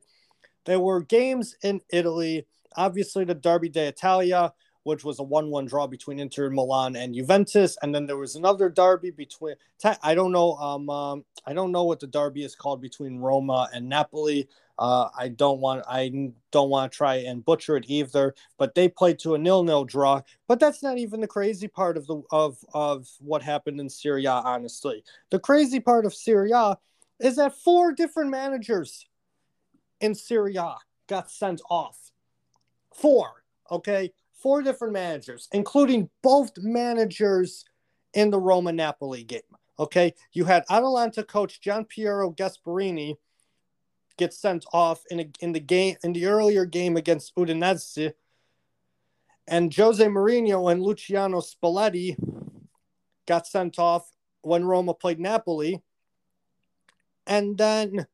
there 0.64 0.80
were 0.80 1.02
games 1.02 1.56
in 1.62 1.80
Italy. 1.92 2.46
Obviously, 2.76 3.24
the 3.24 3.34
Derby 3.34 3.68
d'Italia, 3.68 4.52
which 4.84 5.04
was 5.04 5.20
a 5.20 5.24
1-1 5.24 5.68
draw 5.68 5.86
between 5.86 6.18
Inter 6.18 6.50
Milan 6.50 6.96
and 6.96 7.14
Juventus, 7.14 7.76
and 7.82 7.94
then 7.94 8.06
there 8.06 8.16
was 8.16 8.36
another 8.36 8.68
derby 8.68 9.10
between 9.10 9.54
I 10.02 10.14
don't 10.14 10.32
know 10.32 10.54
um, 10.56 10.88
um, 10.90 11.24
I 11.46 11.52
don't 11.52 11.72
know 11.72 11.84
what 11.84 12.00
the 12.00 12.06
derby 12.06 12.44
is 12.44 12.54
called 12.54 12.80
between 12.80 13.18
Roma 13.18 13.68
and 13.72 13.88
Napoli. 13.88 14.48
Uh, 14.78 15.10
I 15.16 15.28
don't 15.28 15.60
want 15.60 15.84
I 15.86 16.32
don't 16.50 16.70
want 16.70 16.90
to 16.90 16.96
try 16.96 17.16
and 17.16 17.44
butcher 17.44 17.76
it 17.76 17.84
either, 17.88 18.34
but 18.56 18.74
they 18.74 18.88
played 18.88 19.18
to 19.20 19.34
a 19.34 19.38
nil-nil 19.38 19.84
draw. 19.84 20.22
But 20.48 20.58
that's 20.58 20.82
not 20.82 20.96
even 20.96 21.20
the 21.20 21.26
crazy 21.26 21.68
part 21.68 21.98
of 21.98 22.06
the 22.06 22.22
of 22.30 22.56
of 22.72 23.06
what 23.18 23.42
happened 23.42 23.78
in 23.78 23.90
Serie 23.90 24.24
A. 24.24 24.32
Honestly. 24.32 25.04
The 25.28 25.38
crazy 25.38 25.80
part 25.80 26.06
of 26.06 26.14
Serie 26.14 26.52
A 26.52 26.78
is 27.18 27.36
that 27.36 27.56
four 27.56 27.92
different 27.92 28.30
managers 28.30 29.06
in 30.00 30.14
Serie 30.14 30.56
A 30.56 30.76
got 31.06 31.30
sent 31.30 31.60
off. 31.68 32.10
Four, 32.94 33.44
okay? 33.70 34.12
Four 34.42 34.62
different 34.62 34.92
managers, 34.92 35.48
including 35.52 36.10
both 36.22 36.52
managers 36.58 37.64
in 38.14 38.30
the 38.30 38.38
Roma 38.38 38.72
Napoli 38.72 39.24
game. 39.24 39.40
Okay, 39.78 40.14
you 40.32 40.44
had 40.44 40.64
Atalanta 40.68 41.22
coach 41.24 41.60
Gian 41.60 41.84
Piero 41.84 42.32
Gasperini 42.32 43.14
get 44.18 44.34
sent 44.34 44.66
off 44.72 45.02
in 45.10 45.20
a, 45.20 45.30
in 45.40 45.52
the 45.52 45.60
game 45.60 45.96
in 46.04 46.12
the 46.12 46.26
earlier 46.26 46.66
game 46.66 46.96
against 46.96 47.34
Udinese, 47.36 48.12
and 49.48 49.74
Jose 49.74 50.04
Mourinho 50.04 50.70
and 50.70 50.82
Luciano 50.82 51.40
Spalletti 51.40 52.16
got 53.26 53.46
sent 53.46 53.78
off 53.78 54.10
when 54.42 54.64
Roma 54.64 54.92
played 54.92 55.18
Napoli, 55.18 55.80
and 57.26 57.56
then 57.56 58.06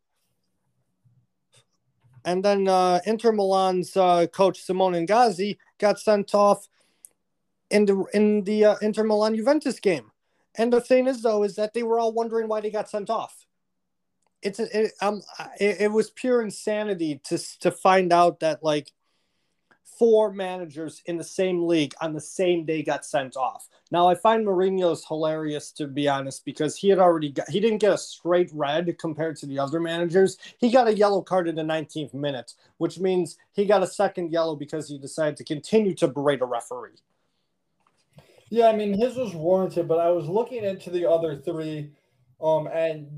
and 2.24 2.44
then 2.44 2.68
uh, 2.68 3.00
Inter 3.06 3.32
Milan's 3.32 3.96
uh, 3.96 4.26
coach 4.26 4.60
Simone 4.60 4.94
Inzaghi 4.94 5.58
got 5.78 5.98
sent 5.98 6.34
off 6.34 6.68
in 7.70 7.86
the 7.86 8.04
in 8.14 8.44
the 8.44 8.64
uh, 8.64 8.76
Inter 8.82 9.04
Milan 9.04 9.34
Juventus 9.34 9.80
game. 9.80 10.10
And 10.56 10.72
the 10.72 10.80
thing 10.80 11.06
is, 11.06 11.22
though, 11.22 11.42
is 11.42 11.56
that 11.56 11.74
they 11.74 11.82
were 11.82 11.98
all 11.98 12.12
wondering 12.12 12.48
why 12.48 12.60
they 12.60 12.70
got 12.70 12.88
sent 12.88 13.10
off. 13.10 13.46
It's 14.42 14.60
it, 14.60 14.92
um 15.00 15.22
it, 15.58 15.82
it 15.82 15.92
was 15.92 16.10
pure 16.10 16.42
insanity 16.42 17.20
to 17.24 17.38
to 17.60 17.70
find 17.70 18.12
out 18.12 18.40
that 18.40 18.62
like 18.62 18.92
four 19.98 20.32
managers 20.32 21.02
in 21.06 21.16
the 21.16 21.24
same 21.24 21.66
league 21.66 21.94
on 22.00 22.12
the 22.12 22.20
same 22.20 22.64
day 22.64 22.82
got 22.82 23.04
sent 23.04 23.36
off. 23.36 23.68
Now 23.90 24.08
I 24.08 24.14
find 24.14 24.44
Mourinho's 24.44 25.06
hilarious 25.06 25.70
to 25.72 25.86
be 25.86 26.08
honest 26.08 26.44
because 26.44 26.76
he 26.76 26.88
had 26.88 26.98
already 26.98 27.30
got 27.30 27.48
he 27.48 27.60
didn't 27.60 27.78
get 27.78 27.92
a 27.92 27.98
straight 27.98 28.50
red 28.52 28.98
compared 28.98 29.36
to 29.36 29.46
the 29.46 29.58
other 29.58 29.80
managers. 29.80 30.38
He 30.58 30.70
got 30.70 30.88
a 30.88 30.94
yellow 30.94 31.22
card 31.22 31.48
in 31.48 31.54
the 31.54 31.62
19th 31.62 32.14
minute, 32.14 32.54
which 32.78 32.98
means 32.98 33.38
he 33.52 33.64
got 33.64 33.82
a 33.82 33.86
second 33.86 34.32
yellow 34.32 34.56
because 34.56 34.88
he 34.88 34.98
decided 34.98 35.36
to 35.38 35.44
continue 35.44 35.94
to 35.94 36.08
berate 36.08 36.42
a 36.42 36.46
referee. 36.46 37.00
Yeah, 38.48 38.68
I 38.68 38.76
mean 38.76 38.98
his 38.98 39.16
was 39.16 39.34
warranted, 39.34 39.88
but 39.88 39.98
I 39.98 40.10
was 40.10 40.28
looking 40.28 40.64
into 40.64 40.90
the 40.90 41.08
other 41.08 41.36
three 41.36 41.90
um 42.40 42.66
and 42.66 43.08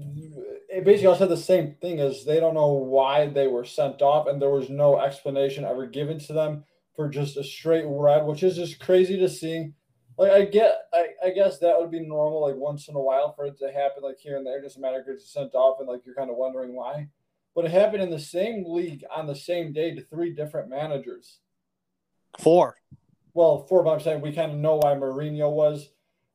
it 0.69 0.85
basically 0.85 1.07
all 1.07 1.16
said 1.16 1.28
the 1.28 1.36
same 1.36 1.74
thing 1.81 1.99
as 1.99 2.24
they 2.24 2.39
don't 2.39 2.55
know 2.55 2.73
why 2.73 3.27
they 3.27 3.47
were 3.47 3.65
sent 3.65 4.01
off 4.01 4.28
and 4.28 4.40
there 4.40 4.51
was 4.51 4.70
no 4.70 4.99
explanation 5.01 5.65
ever 5.65 5.86
given 5.86 6.19
to 6.19 6.32
them 6.32 6.65
for 6.99 7.09
just 7.09 7.36
a 7.36 7.45
straight 7.45 7.85
red, 7.86 8.27
which 8.27 8.43
is 8.43 8.57
just 8.57 8.81
crazy 8.81 9.16
to 9.16 9.28
see. 9.28 9.70
Like 10.19 10.32
I 10.32 10.45
get, 10.47 10.74
I, 10.93 11.07
I 11.27 11.31
guess 11.31 11.61
that 11.61 11.78
would 11.78 11.93
be 11.93 12.01
normal, 12.01 12.43
like 12.43 12.57
once 12.57 12.89
in 12.89 12.97
a 12.97 13.01
while 13.01 13.32
for 13.35 13.47
it 13.47 13.57
to 13.61 13.70
happen, 13.70 14.03
like 14.03 14.19
here 14.19 14.36
and 14.36 14.45
there. 14.45 14.61
Just 14.61 14.81
managers 14.81 15.31
sent 15.32 15.55
off, 15.55 15.78
and 15.78 15.89
like 15.89 16.05
you're 16.05 16.16
kind 16.16 16.28
of 16.28 16.36
wondering 16.36 16.74
why. 16.74 17.07
But 17.55 17.66
it 17.66 17.70
happened 17.70 18.03
in 18.03 18.11
the 18.11 18.19
same 18.19 18.65
league 18.66 19.05
on 19.15 19.28
the 19.28 19.36
same 19.36 19.73
day 19.73 19.95
to 19.95 20.03
three 20.03 20.35
different 20.35 20.69
managers. 20.69 21.39
Four. 22.40 22.74
Well, 23.32 23.65
four, 23.69 23.85
but 23.85 23.93
I'm 23.93 24.01
saying 24.01 24.20
we 24.20 24.32
kind 24.32 24.51
of 24.51 24.59
know 24.59 24.81
why 24.82 24.95
Mourinho 24.95 25.53
was 25.53 25.90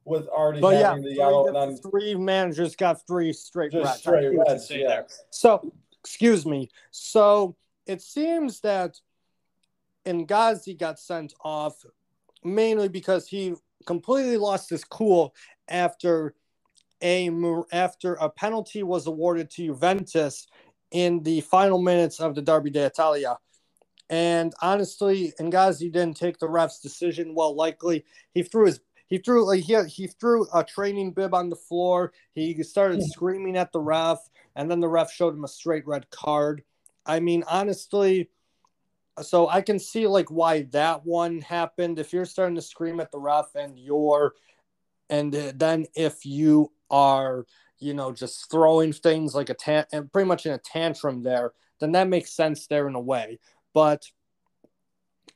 with 0.05 0.27
already 0.27 0.61
but 0.61 0.75
having 0.75 1.03
yeah, 1.03 1.09
the 1.09 1.15
yellow. 1.15 1.47
And 1.47 1.55
then 1.55 1.77
three 1.77 2.15
managers 2.15 2.75
got 2.75 3.05
three 3.07 3.33
straight 3.33 3.71
just 3.71 3.85
reds. 3.85 3.99
Straight 3.99 4.37
reds, 4.37 4.71
yeah. 4.71 5.03
So, 5.29 5.73
excuse 5.99 6.45
me. 6.45 6.69
So 6.91 7.55
it 7.85 8.01
seems 8.01 8.59
that 8.61 8.97
Inzaghi 10.05 10.77
got 10.77 10.99
sent 10.99 11.33
off 11.43 11.83
mainly 12.43 12.89
because 12.89 13.27
he 13.27 13.55
completely 13.85 14.37
lost 14.37 14.69
his 14.69 14.83
cool 14.83 15.33
after 15.67 16.33
a 17.01 17.29
after 17.71 18.13
a 18.15 18.29
penalty 18.29 18.83
was 18.83 19.07
awarded 19.07 19.49
to 19.51 19.65
Juventus 19.65 20.47
in 20.91 21.21
the 21.23 21.41
final 21.41 21.81
minutes 21.81 22.19
of 22.19 22.35
the 22.35 22.41
Derby 22.41 22.69
d'Italia. 22.69 23.37
And 24.09 24.53
honestly, 24.61 25.33
Inzaghi 25.39 25.91
didn't 25.91 26.17
take 26.17 26.37
the 26.37 26.47
ref's 26.47 26.79
decision 26.79 27.33
well. 27.33 27.55
Likely, 27.55 28.05
he 28.33 28.43
threw 28.43 28.67
his 28.67 28.79
he 29.13 29.19
threw 29.19 29.45
like 29.45 29.59
he, 29.59 29.79
he 29.83 30.07
threw 30.07 30.47
a 30.55 30.63
training 30.63 31.11
bib 31.11 31.35
on 31.35 31.51
the 31.51 31.55
floor. 31.55 32.13
He 32.33 32.63
started 32.63 32.97
hmm. 32.97 33.05
screaming 33.05 33.55
at 33.55 33.71
the 33.71 33.79
ref, 33.79 34.17
and 34.55 34.71
then 34.71 34.79
the 34.79 34.87
ref 34.87 35.11
showed 35.11 35.35
him 35.35 35.43
a 35.43 35.47
straight 35.47 35.85
red 35.85 36.09
card. 36.09 36.63
I 37.05 37.19
mean, 37.19 37.43
honestly, 37.47 38.31
so 39.21 39.47
I 39.47 39.61
can 39.61 39.77
see 39.77 40.07
like 40.07 40.31
why 40.31 40.63
that 40.71 41.05
one 41.05 41.41
happened. 41.41 41.99
If 41.99 42.11
you're 42.11 42.25
starting 42.25 42.55
to 42.55 42.61
scream 42.63 42.99
at 42.99 43.11
the 43.11 43.19
ref 43.19 43.53
and 43.53 43.77
you're, 43.77 44.33
and 45.11 45.31
then 45.31 45.85
if 45.93 46.25
you 46.25 46.71
are, 46.89 47.45
you 47.77 47.93
know, 47.93 48.13
just 48.13 48.49
throwing 48.49 48.93
things 48.93 49.35
like 49.35 49.51
a 49.51 49.53
tan, 49.53 49.85
and 49.93 50.11
pretty 50.11 50.27
much 50.27 50.47
in 50.47 50.53
a 50.53 50.57
tantrum 50.57 51.21
there, 51.21 51.51
then 51.79 51.91
that 51.91 52.07
makes 52.07 52.33
sense 52.33 52.65
there 52.65 52.87
in 52.87 52.95
a 52.95 52.99
way. 52.99 53.37
But 53.75 54.07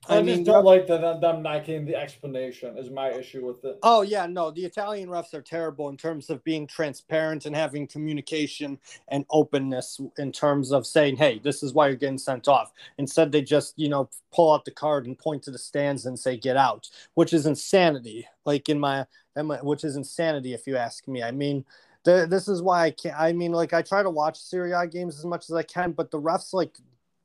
I, 0.10 0.18
I 0.18 0.22
mean, 0.22 0.38
just 0.38 0.46
don't 0.46 0.64
like 0.64 0.88
the, 0.88 0.98
them 0.98 1.44
not 1.44 1.66
getting 1.66 1.86
the 1.86 1.96
explanation. 1.96 2.78
Is 2.78 2.90
my 2.90 3.12
issue 3.12 3.46
with 3.46 3.64
it. 3.66 3.80
Oh 3.84 4.02
yeah, 4.02 4.26
no, 4.26 4.52
the 4.52 4.64
Italian 4.66 5.10
refs 5.10 5.34
are 5.34 5.42
terrible 5.42 5.90
in 5.90 5.98
terms 5.98 6.30
of 6.30 6.44
being 6.44 6.66
transparent 6.66 7.46
and 7.46 7.56
having 7.56 7.88
communication 7.88 8.80
and 9.10 9.26
openness 9.30 10.00
in 10.18 10.32
terms 10.32 10.72
of 10.72 10.88
saying, 10.88 11.18
"Hey, 11.18 11.40
this 11.40 11.64
is 11.64 11.74
why 11.74 11.88
you're 11.88 11.98
getting 11.98 12.18
sent 12.18 12.48
off." 12.48 12.72
Instead, 12.98 13.32
they 13.32 13.42
just 13.42 13.74
you 13.78 13.90
know 13.90 14.10
pull 14.32 14.54
out 14.54 14.66
the 14.66 14.72
card 14.72 15.06
and 15.06 15.18
point 15.18 15.44
to 15.44 15.52
the 15.52 15.58
stands 15.58 16.06
and 16.06 16.18
say, 16.18 16.38
"Get 16.38 16.58
out," 16.58 16.90
which 17.16 17.34
is 17.34 17.46
insanity. 17.46 18.28
Like 18.46 18.70
in 18.70 18.80
my, 18.80 19.06
in 19.36 19.48
my 19.48 19.58
which 19.58 19.84
is 19.84 19.98
insanity 19.98 20.54
if 20.54 20.68
you 20.68 20.78
ask 20.78 21.08
me. 21.08 21.24
I 21.24 21.32
mean. 21.32 21.66
The, 22.04 22.26
this 22.26 22.48
is 22.48 22.62
why 22.62 22.86
I 22.86 22.92
can't. 22.92 23.20
I 23.20 23.34
mean, 23.34 23.52
like 23.52 23.74
I 23.74 23.82
try 23.82 24.02
to 24.02 24.10
watch 24.10 24.40
Serie 24.40 24.72
A 24.72 24.88
games 24.88 25.20
as 25.20 25.26
much 25.26 25.50
as 25.50 25.56
I 25.56 25.64
can, 25.64 25.92
but 25.92 26.10
the 26.10 26.22
refs 26.22 26.54
like 26.54 26.78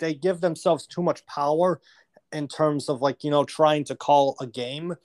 they 0.03 0.13
give 0.13 0.41
themselves 0.41 0.87
too 0.87 1.03
much 1.03 1.25
power 1.27 1.81
in 2.33 2.49
terms 2.49 2.89
of 2.89 3.01
like 3.03 3.25
you 3.25 3.31
know 3.31 3.45
trying 3.45 3.85
to 3.85 3.95
call 3.95 4.37
a 4.41 4.47
game 4.47 4.97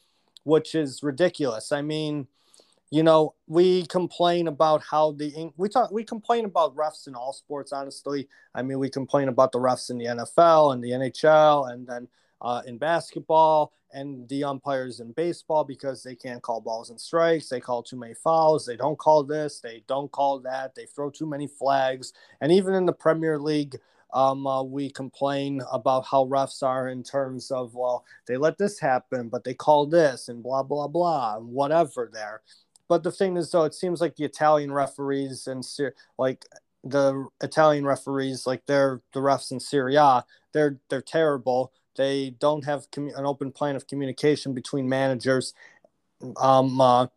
which 0.47 0.75
is 0.75 1.03
ridiculous. 1.03 1.73
I 1.73 1.81
mean, 1.81 2.25
you 2.89 3.03
know, 3.03 3.35
we 3.47 3.85
complain 3.87 4.47
about 4.47 4.81
how 4.81 5.11
the 5.11 5.51
we 5.57 5.67
talk 5.67 5.91
we 5.91 6.05
complain 6.05 6.45
about 6.45 6.75
refs 6.75 7.05
in 7.05 7.15
all 7.15 7.33
sports. 7.33 7.73
Honestly, 7.73 8.29
I 8.55 8.61
mean, 8.61 8.79
we 8.79 8.89
complain 8.89 9.27
about 9.27 9.51
the 9.51 9.59
refs 9.59 9.89
in 9.89 9.97
the 9.97 10.05
NFL 10.05 10.73
and 10.73 10.81
the 10.81 10.91
NHL, 10.91 11.73
and 11.73 11.85
then 11.85 12.07
uh, 12.41 12.61
in 12.65 12.77
basketball 12.77 13.73
and 13.91 14.27
the 14.29 14.43
umpires 14.45 15.01
in 15.01 15.11
baseball 15.11 15.65
because 15.65 16.01
they 16.01 16.15
can't 16.15 16.41
call 16.41 16.61
balls 16.61 16.89
and 16.91 16.99
strikes. 16.99 17.49
They 17.49 17.59
call 17.59 17.83
too 17.83 17.97
many 17.97 18.13
fouls. 18.13 18.65
They 18.65 18.77
don't 18.77 18.97
call 18.97 19.23
this. 19.23 19.59
They 19.59 19.83
don't 19.87 20.11
call 20.11 20.39
that. 20.39 20.75
They 20.75 20.85
throw 20.85 21.09
too 21.09 21.25
many 21.25 21.47
flags. 21.47 22.13
And 22.39 22.53
even 22.53 22.73
in 22.73 22.85
the 22.85 22.93
Premier 22.93 23.37
League, 23.37 23.77
um, 24.13 24.47
uh, 24.47 24.63
we 24.63 24.89
complain 24.89 25.61
about 25.71 26.05
how 26.05 26.25
refs 26.25 26.63
are 26.63 26.87
in 26.87 27.03
terms 27.03 27.51
of 27.51 27.75
well, 27.75 28.05
they 28.25 28.37
let 28.37 28.57
this 28.57 28.79
happen, 28.79 29.29
but 29.29 29.43
they 29.43 29.53
call 29.53 29.85
this 29.85 30.29
and 30.29 30.41
blah 30.41 30.63
blah 30.63 30.87
blah 30.87 31.37
and 31.37 31.47
whatever 31.47 32.09
there. 32.11 32.41
But 32.87 33.03
the 33.03 33.11
thing 33.11 33.35
is, 33.35 33.51
though, 33.51 33.65
it 33.65 33.73
seems 33.73 33.99
like 33.99 34.15
the 34.15 34.23
Italian 34.23 34.71
referees 34.71 35.47
and 35.47 35.65
like 36.17 36.45
the 36.83 37.27
Italian 37.41 37.85
referees, 37.85 38.47
like 38.47 38.65
they're 38.65 39.01
the 39.13 39.19
refs 39.19 39.51
in 39.51 39.59
Serie 39.59 39.95
A, 39.95 40.23
they're 40.53 40.79
they're 40.89 41.01
terrible. 41.01 41.73
They 41.95 42.29
don't 42.39 42.63
have 42.65 42.89
commu- 42.91 43.17
an 43.17 43.25
open 43.25 43.51
plan 43.51 43.75
of 43.75 43.87
communication 43.87 44.53
between 44.53 44.87
managers. 44.87 45.53
Um, 46.37 46.79
uh, 46.81 47.07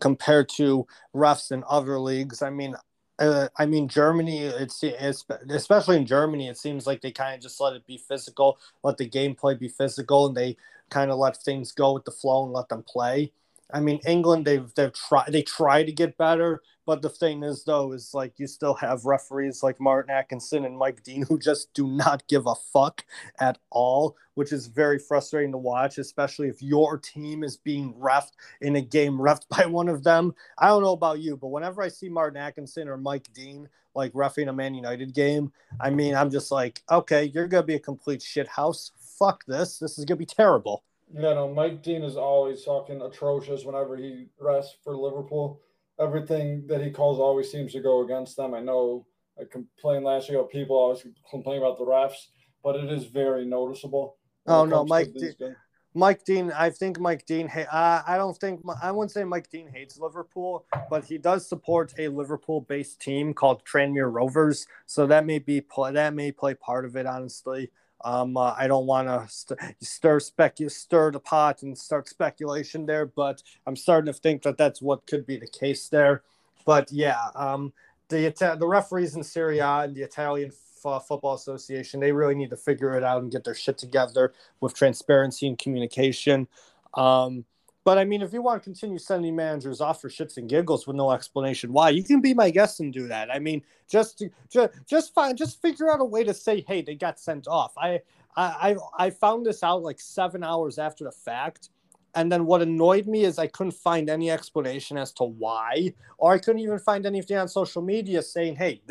compared 0.00 0.48
to 0.48 0.86
refs 1.14 1.52
in 1.52 1.64
other 1.68 1.98
leagues, 1.98 2.42
I 2.42 2.50
mean, 2.50 2.74
uh, 3.20 3.48
I 3.58 3.66
mean, 3.66 3.86
Germany, 3.86 4.40
it's, 4.40 4.82
it's 4.82 5.24
especially 5.50 5.96
in 5.96 6.06
Germany, 6.06 6.48
it 6.48 6.58
seems 6.58 6.86
like 6.86 7.02
they 7.02 7.12
kind 7.12 7.34
of 7.34 7.40
just 7.40 7.60
let 7.60 7.74
it 7.74 7.86
be 7.86 7.98
physical, 7.98 8.58
let 8.82 8.96
the 8.96 9.08
gameplay 9.08 9.58
be 9.58 9.68
physical, 9.68 10.26
and 10.26 10.36
they 10.36 10.56
kind 10.88 11.10
of 11.10 11.18
let 11.18 11.36
things 11.36 11.72
go 11.72 11.92
with 11.92 12.04
the 12.04 12.10
flow 12.10 12.44
and 12.44 12.52
let 12.52 12.68
them 12.68 12.82
play. 12.82 13.32
I 13.72 13.80
mean, 13.80 14.00
England 14.06 14.46
they've 14.46 14.72
they've 14.74 14.92
tried 14.92 15.32
they 15.32 15.42
try 15.42 15.82
to 15.82 15.92
get 15.92 16.16
better, 16.18 16.62
but 16.86 17.02
the 17.02 17.08
thing 17.08 17.42
is 17.42 17.64
though 17.64 17.92
is 17.92 18.14
like 18.14 18.38
you 18.38 18.46
still 18.46 18.74
have 18.74 19.04
referees 19.04 19.62
like 19.62 19.80
Martin 19.80 20.10
Atkinson 20.10 20.64
and 20.64 20.76
Mike 20.76 21.02
Dean 21.02 21.22
who 21.28 21.38
just 21.38 21.72
do 21.74 21.86
not 21.86 22.26
give 22.28 22.46
a 22.46 22.54
fuck 22.54 23.04
at 23.38 23.58
all, 23.70 24.16
which 24.34 24.52
is 24.52 24.66
very 24.66 24.98
frustrating 24.98 25.52
to 25.52 25.58
watch, 25.58 25.98
especially 25.98 26.48
if 26.48 26.62
your 26.62 26.98
team 26.98 27.44
is 27.44 27.56
being 27.56 27.94
refed 27.94 28.32
in 28.60 28.76
a 28.76 28.80
game 28.80 29.18
refed 29.18 29.48
by 29.48 29.66
one 29.66 29.88
of 29.88 30.04
them. 30.04 30.34
I 30.58 30.68
don't 30.68 30.82
know 30.82 30.92
about 30.92 31.20
you, 31.20 31.36
but 31.36 31.48
whenever 31.48 31.82
I 31.82 31.88
see 31.88 32.08
Martin 32.08 32.40
Atkinson 32.40 32.88
or 32.88 32.96
Mike 32.96 33.32
Dean 33.32 33.68
like 33.94 34.12
refing 34.12 34.48
a 34.48 34.52
Man 34.52 34.74
United 34.74 35.14
game, 35.14 35.52
I 35.80 35.90
mean, 35.90 36.14
I'm 36.14 36.30
just 36.30 36.50
like, 36.50 36.82
okay, 36.90 37.24
you're 37.34 37.48
gonna 37.48 37.62
be 37.62 37.74
a 37.74 37.80
complete 37.80 38.22
shit 38.22 38.48
house. 38.48 38.92
Fuck 39.18 39.44
this. 39.46 39.78
This 39.78 39.98
is 39.98 40.04
gonna 40.04 40.16
be 40.16 40.26
terrible. 40.26 40.84
Yeah, 41.12 41.34
no, 41.34 41.52
Mike 41.52 41.82
Dean 41.82 42.02
is 42.02 42.16
always 42.16 42.64
talking 42.64 43.02
atrocious 43.02 43.64
whenever 43.64 43.96
he 43.96 44.26
rests 44.38 44.76
for 44.84 44.96
Liverpool. 44.96 45.60
Everything 45.98 46.66
that 46.68 46.82
he 46.82 46.90
calls 46.90 47.18
always 47.18 47.50
seems 47.50 47.72
to 47.72 47.80
go 47.80 48.02
against 48.04 48.36
them. 48.36 48.54
I 48.54 48.60
know 48.60 49.06
I 49.38 49.44
complained 49.50 50.04
last 50.04 50.28
year 50.28 50.38
about 50.38 50.50
people 50.50 50.76
always 50.76 51.04
complain 51.28 51.58
about 51.58 51.78
the 51.78 51.84
refs, 51.84 52.28
but 52.62 52.76
it 52.76 52.90
is 52.90 53.06
very 53.06 53.44
noticeable. 53.44 54.16
Oh 54.46 54.64
no, 54.64 54.84
Mike 54.84 55.12
Dean. 55.14 55.56
Mike 55.94 56.24
Dean, 56.24 56.52
I 56.52 56.70
think 56.70 57.00
Mike 57.00 57.26
Dean. 57.26 57.48
Uh, 57.48 58.02
I 58.06 58.16
don't 58.16 58.36
think 58.36 58.60
I 58.80 58.92
wouldn't 58.92 59.10
say 59.10 59.24
Mike 59.24 59.50
Dean 59.50 59.68
hates 59.68 59.98
Liverpool, 59.98 60.64
but 60.88 61.04
he 61.04 61.18
does 61.18 61.48
support 61.48 61.92
a 61.98 62.08
Liverpool-based 62.08 63.00
team 63.00 63.34
called 63.34 63.64
Tranmere 63.64 64.12
Rovers. 64.12 64.66
So 64.86 65.06
that 65.06 65.26
may 65.26 65.40
be 65.40 65.62
that 65.92 66.14
may 66.14 66.30
play 66.30 66.54
part 66.54 66.84
of 66.84 66.96
it, 66.96 67.06
honestly. 67.06 67.70
Um, 68.02 68.36
uh, 68.36 68.54
I 68.56 68.66
don't 68.66 68.86
want 68.86 69.08
to 69.08 69.26
st- 69.28 69.60
stir 69.80 70.20
specu- 70.20 70.70
stir 70.70 71.10
the 71.10 71.20
pot 71.20 71.62
and 71.62 71.76
start 71.76 72.08
speculation 72.08 72.86
there, 72.86 73.06
but 73.06 73.42
I'm 73.66 73.76
starting 73.76 74.12
to 74.12 74.18
think 74.18 74.42
that 74.42 74.56
that's 74.56 74.80
what 74.80 75.06
could 75.06 75.26
be 75.26 75.36
the 75.36 75.46
case 75.46 75.88
there. 75.88 76.22
But 76.64 76.92
yeah, 76.92 77.18
um, 77.34 77.72
the 78.08 78.32
the 78.58 78.66
referees 78.66 79.16
in 79.16 79.24
Serie 79.24 79.58
A 79.58 79.80
and 79.80 79.94
the 79.94 80.02
Italian 80.02 80.52
F- 80.84 81.06
Football 81.06 81.34
Association 81.34 82.00
they 82.00 82.12
really 82.12 82.34
need 82.34 82.50
to 82.50 82.56
figure 82.56 82.96
it 82.96 83.04
out 83.04 83.22
and 83.22 83.30
get 83.30 83.44
their 83.44 83.54
shit 83.54 83.78
together 83.78 84.32
with 84.60 84.74
transparency 84.74 85.46
and 85.46 85.58
communication. 85.58 86.48
Um, 86.94 87.44
but 87.82 87.98
I 87.98 88.04
mean, 88.04 88.20
if 88.20 88.32
you 88.32 88.42
want 88.42 88.62
to 88.62 88.64
continue 88.64 88.98
sending 88.98 89.34
managers 89.34 89.80
off 89.80 90.00
for 90.00 90.10
shits 90.10 90.36
and 90.36 90.48
giggles 90.48 90.86
with 90.86 90.96
no 90.96 91.12
explanation 91.12 91.72
why, 91.72 91.90
you 91.90 92.04
can 92.04 92.20
be 92.20 92.34
my 92.34 92.50
guest 92.50 92.80
and 92.80 92.92
do 92.92 93.08
that. 93.08 93.30
I 93.30 93.38
mean, 93.38 93.62
just 93.88 94.22
just 94.50 94.72
just 94.86 95.14
find 95.14 95.36
just 95.36 95.62
figure 95.62 95.90
out 95.90 96.00
a 96.00 96.04
way 96.04 96.22
to 96.24 96.34
say, 96.34 96.64
hey, 96.68 96.82
they 96.82 96.94
got 96.94 97.18
sent 97.18 97.48
off. 97.48 97.72
I 97.78 98.00
I 98.36 98.76
I 98.98 99.10
found 99.10 99.46
this 99.46 99.62
out 99.62 99.82
like 99.82 99.98
seven 99.98 100.44
hours 100.44 100.78
after 100.78 101.04
the 101.04 101.12
fact. 101.12 101.70
And 102.14 102.30
then 102.30 102.44
what 102.44 102.60
annoyed 102.60 103.06
me 103.06 103.24
is 103.24 103.38
I 103.38 103.46
couldn't 103.46 103.72
find 103.72 104.10
any 104.10 104.32
explanation 104.32 104.98
as 104.98 105.12
to 105.12 105.24
why, 105.24 105.94
or 106.18 106.32
I 106.32 106.38
couldn't 106.38 106.60
even 106.60 106.80
find 106.80 107.06
anything 107.06 107.36
on 107.36 107.46
social 107.46 107.82
media 107.82 108.20
saying, 108.20 108.56
"Hey, 108.56 108.82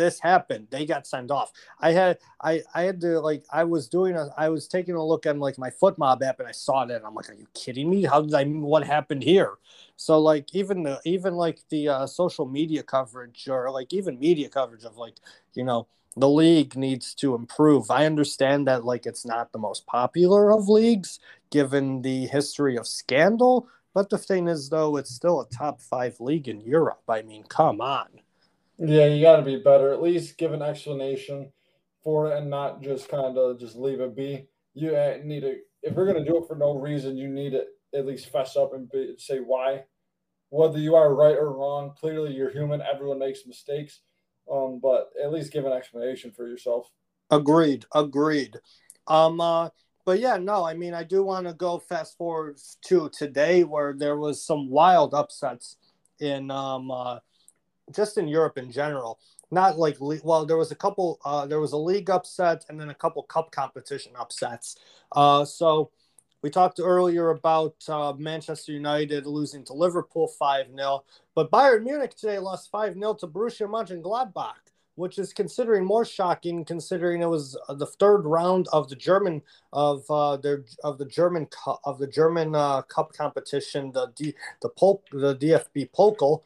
this 0.00 0.18
happened. 0.18 0.68
They 0.70 0.86
got 0.86 1.06
sent 1.06 1.30
off. 1.30 1.52
I 1.78 1.92
had 1.92 2.18
I 2.42 2.62
I 2.74 2.82
had 2.82 3.00
to 3.02 3.20
like 3.20 3.44
I 3.52 3.64
was 3.64 3.88
doing 3.88 4.16
a 4.16 4.28
I 4.36 4.48
was 4.48 4.66
taking 4.66 4.94
a 4.94 5.04
look 5.04 5.26
at 5.26 5.38
like 5.38 5.58
my 5.58 5.70
FotMob 5.70 6.22
app 6.22 6.40
and 6.40 6.48
I 6.48 6.52
saw 6.52 6.84
that 6.86 6.96
and 6.96 7.06
I'm 7.06 7.14
like, 7.14 7.28
are 7.28 7.34
you 7.34 7.46
kidding 7.54 7.90
me? 7.90 8.04
How 8.04 8.22
did 8.22 8.34
I 8.34 8.44
what 8.44 8.84
happened 8.84 9.22
here? 9.22 9.58
So 9.96 10.18
like 10.18 10.54
even 10.54 10.82
the 10.84 11.00
even 11.04 11.34
like 11.34 11.60
the 11.68 11.88
uh, 11.88 12.06
social 12.06 12.46
media 12.46 12.82
coverage 12.82 13.46
or 13.48 13.70
like 13.70 13.92
even 13.92 14.18
media 14.18 14.48
coverage 14.48 14.84
of 14.84 14.96
like 14.96 15.16
you 15.54 15.64
know 15.64 15.86
the 16.16 16.28
league 16.28 16.76
needs 16.76 17.14
to 17.16 17.34
improve. 17.34 17.90
I 17.90 18.06
understand 18.06 18.66
that 18.66 18.84
like 18.84 19.06
it's 19.06 19.26
not 19.26 19.52
the 19.52 19.58
most 19.58 19.86
popular 19.86 20.52
of 20.52 20.68
leagues 20.68 21.20
given 21.50 22.02
the 22.02 22.26
history 22.26 22.76
of 22.76 22.86
scandal, 22.86 23.68
but 23.94 24.08
the 24.08 24.18
thing 24.18 24.48
is 24.48 24.70
though 24.70 24.96
it's 24.96 25.14
still 25.14 25.42
a 25.42 25.48
top 25.48 25.80
5 25.82 26.20
league 26.20 26.48
in 26.48 26.60
Europe. 26.62 27.02
I 27.08 27.22
mean, 27.22 27.44
come 27.44 27.80
on. 27.82 28.19
Yeah, 28.82 29.06
you 29.06 29.20
got 29.20 29.36
to 29.36 29.42
be 29.42 29.58
better. 29.58 29.92
At 29.92 30.02
least 30.02 30.38
give 30.38 30.54
an 30.54 30.62
explanation 30.62 31.52
for 32.02 32.30
it 32.30 32.38
and 32.38 32.48
not 32.48 32.82
just 32.82 33.10
kind 33.10 33.36
of 33.36 33.60
just 33.60 33.76
leave 33.76 34.00
it 34.00 34.16
be. 34.16 34.46
You 34.72 34.96
uh, 34.96 35.18
need 35.22 35.40
to, 35.40 35.56
if 35.82 35.94
you're 35.94 36.10
going 36.10 36.24
to 36.24 36.28
do 36.28 36.38
it 36.38 36.48
for 36.48 36.56
no 36.56 36.78
reason, 36.78 37.18
you 37.18 37.28
need 37.28 37.50
to 37.50 37.64
at 37.94 38.06
least 38.06 38.32
fess 38.32 38.56
up 38.56 38.72
and 38.72 38.90
be, 38.90 39.14
say 39.18 39.38
why. 39.38 39.84
Whether 40.48 40.78
you 40.78 40.96
are 40.96 41.14
right 41.14 41.36
or 41.36 41.52
wrong, 41.52 41.92
clearly 41.98 42.32
you're 42.32 42.50
human. 42.50 42.80
Everyone 42.80 43.18
makes 43.18 43.46
mistakes, 43.46 44.00
um, 44.50 44.80
but 44.82 45.10
at 45.22 45.30
least 45.30 45.52
give 45.52 45.66
an 45.66 45.72
explanation 45.72 46.32
for 46.32 46.48
yourself. 46.48 46.90
Agreed. 47.30 47.84
Agreed. 47.94 48.56
Um, 49.06 49.40
uh, 49.40 49.68
but 50.06 50.20
yeah, 50.20 50.38
no, 50.38 50.64
I 50.64 50.72
mean, 50.72 50.94
I 50.94 51.04
do 51.04 51.22
want 51.22 51.46
to 51.46 51.52
go 51.52 51.78
fast 51.78 52.16
forward 52.16 52.58
to 52.86 53.10
today 53.10 53.62
where 53.62 53.92
there 53.92 54.16
was 54.16 54.42
some 54.42 54.70
wild 54.70 55.12
upsets 55.12 55.76
in 56.18 56.50
um, 56.50 56.90
uh, 56.90 57.18
just 57.92 58.18
in 58.18 58.28
Europe 58.28 58.58
in 58.58 58.70
general. 58.70 59.18
Not 59.50 59.78
like 59.78 59.96
well, 60.00 60.46
there 60.46 60.56
was 60.56 60.70
a 60.70 60.76
couple. 60.76 61.18
Uh, 61.24 61.46
there 61.46 61.60
was 61.60 61.72
a 61.72 61.76
league 61.76 62.08
upset 62.08 62.64
and 62.68 62.78
then 62.80 62.90
a 62.90 62.94
couple 62.94 63.22
cup 63.24 63.50
competition 63.50 64.12
upsets. 64.16 64.76
Uh, 65.10 65.44
so 65.44 65.90
we 66.42 66.50
talked 66.50 66.80
earlier 66.80 67.30
about 67.30 67.74
uh, 67.88 68.12
Manchester 68.16 68.72
United 68.72 69.26
losing 69.26 69.64
to 69.64 69.72
Liverpool 69.72 70.28
five 70.28 70.66
0 70.74 71.04
but 71.34 71.50
Bayern 71.50 71.84
Munich 71.84 72.14
today 72.16 72.38
lost 72.38 72.70
five 72.70 72.94
0 72.94 73.14
to 73.14 73.26
Borussia 73.26 73.68
Mönchengladbach, 73.68 74.70
which 74.94 75.18
is 75.18 75.32
considering 75.32 75.84
more 75.84 76.04
shocking, 76.04 76.64
considering 76.64 77.22
it 77.22 77.28
was 77.28 77.58
uh, 77.68 77.74
the 77.74 77.86
third 77.86 78.22
round 78.22 78.68
of 78.72 78.88
the 78.88 78.96
German 78.96 79.42
of 79.72 80.04
uh, 80.10 80.36
their 80.36 80.64
of 80.84 80.98
the 80.98 81.06
German 81.06 81.48
of 81.84 81.98
the 81.98 82.06
German 82.06 82.54
uh, 82.54 82.82
Cup 82.82 83.12
competition, 83.12 83.90
the 83.92 84.12
D, 84.14 84.34
the 84.62 84.68
Pol- 84.68 85.02
the 85.12 85.36
DFB 85.36 85.90
Pokal. 85.90 86.42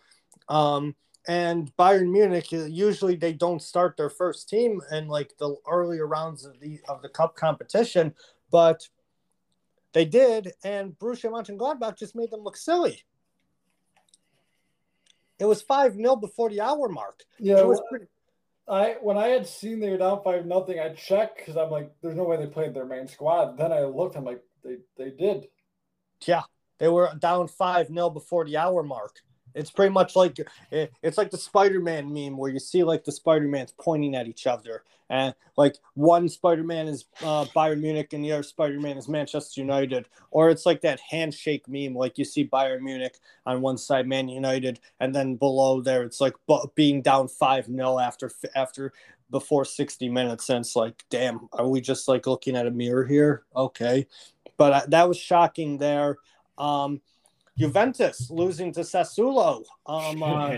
Um, 0.49 0.95
and 1.27 1.75
Bayern 1.77 2.11
Munich 2.11 2.49
uh, 2.53 2.65
usually 2.65 3.17
they 3.17 3.33
don't 3.33 3.63
start 3.63 3.97
their 3.97 4.11
first 4.11 4.49
team 4.49 4.81
in 4.93 5.09
like 5.09 5.33
the 5.39 5.57
earlier 5.71 6.07
rounds 6.07 6.45
of 6.45 6.61
the 6.61 6.81
of 6.89 7.03
the 7.03 7.09
cup 7.09 7.37
competition, 7.37 8.15
but 8.51 8.89
they 9.93 10.05
did, 10.05 10.53
and 10.65 10.99
Borussia 10.99 11.31
Mönchengladbach 11.31 11.97
just 11.97 12.17
made 12.17 12.31
them 12.31 12.41
look 12.41 12.57
silly. 12.57 13.05
It 15.39 15.47
was 15.47 15.63
five 15.63 15.95
0 15.95 16.17
before 16.17 16.51
the 16.51 16.61
hour 16.61 16.89
mark. 16.89 17.21
Yeah, 17.39 17.61
it 17.61 17.67
was 17.67 17.83
pretty. 17.89 18.07
I 18.69 18.97
when 19.01 19.17
I 19.17 19.29
had 19.29 19.47
seen 19.47 19.81
they 19.81 19.91
were 19.91 19.99
down 19.99 20.23
five 20.23 20.47
nothing, 20.47 20.79
I 20.81 20.91
checked 20.95 21.39
because 21.39 21.57
I'm 21.57 21.71
like, 21.71 21.93
there's 22.03 22.17
no 22.17 22.25
way 22.25 22.37
they 22.37 22.47
played 22.47 22.75
their 22.75 22.87
main 22.87 23.07
squad. 23.07 23.57
Then 23.59 23.73
I 23.73 23.85
looked, 23.85 24.17
I'm 24.17 24.25
like, 24.25 24.43
they 24.63 24.77
they 24.97 25.11
did. 25.11 25.49
Yeah, 26.27 26.43
they 26.79 26.89
were 26.89 27.11
down 27.19 27.49
five 27.49 27.89
0 27.89 28.11
before 28.11 28.45
the 28.45 28.57
hour 28.57 28.83
mark. 28.83 29.21
It's 29.55 29.70
pretty 29.70 29.93
much 29.93 30.16
like 30.16 30.39
eh, 30.72 30.86
it's 31.02 31.18
like 31.18 31.31
the 31.31 31.39
Spider-Man 31.39 32.12
meme 32.12 32.36
where 32.36 32.51
you 32.51 32.59
see 32.59 32.82
like 32.82 33.05
the 33.05 33.12
Spider-Man's 33.12 33.74
pointing 33.78 34.14
at 34.14 34.26
each 34.26 34.47
other, 34.47 34.82
and 35.09 35.35
like 35.56 35.76
one 35.94 36.28
Spider-Man 36.28 36.89
is 36.89 37.05
uh, 37.22 37.44
Bayern 37.56 37.81
Munich 37.81 38.12
and 38.12 38.24
the 38.24 38.32
other 38.32 38.43
Spider-Man 38.43 38.97
is 38.97 39.09
Manchester 39.09 39.60
United, 39.60 40.09
or 40.31 40.51
it's 40.51 40.66
like 40.66 40.81
that 40.81 41.01
handshake 41.01 41.68
meme 41.68 41.94
like 41.94 42.18
you 42.18 42.24
see 42.24 42.47
Bayern 42.47 42.81
Munich 42.81 43.18
on 43.47 43.60
one 43.60 43.78
side, 43.78 44.06
Man 44.09 44.28
United, 44.28 44.81
and 45.01 45.14
then 45.14 45.36
below 45.36 45.81
there 45.81 46.02
it's 46.02 46.20
like 46.20 46.35
being 46.74 47.02
down 47.02 47.28
five 47.28 47.66
0 47.66 47.98
after 47.98 48.31
after 48.55 48.93
before 49.31 49.64
60 49.64 50.09
minutes, 50.10 50.48
and 50.48 50.60
it's 50.60 50.76
like, 50.76 51.05
damn, 51.10 51.48
are 51.52 51.68
we 51.68 51.81
just 51.81 52.09
like 52.09 52.26
looking 52.26 52.56
at 52.56 52.66
a 52.66 52.70
mirror 52.70 53.05
here? 53.05 53.44
Okay, 53.56 54.06
but 54.56 54.72
uh, 54.72 54.82
that 54.89 55.09
was 55.09 55.18
shocking 55.18 55.78
there. 55.78 56.18
Um, 56.59 57.01
Juventus 57.59 58.31
losing 58.31 58.72
to 58.72 58.81
Sassuolo. 58.81 59.64
Um, 59.86 60.22
uh, 60.22 60.56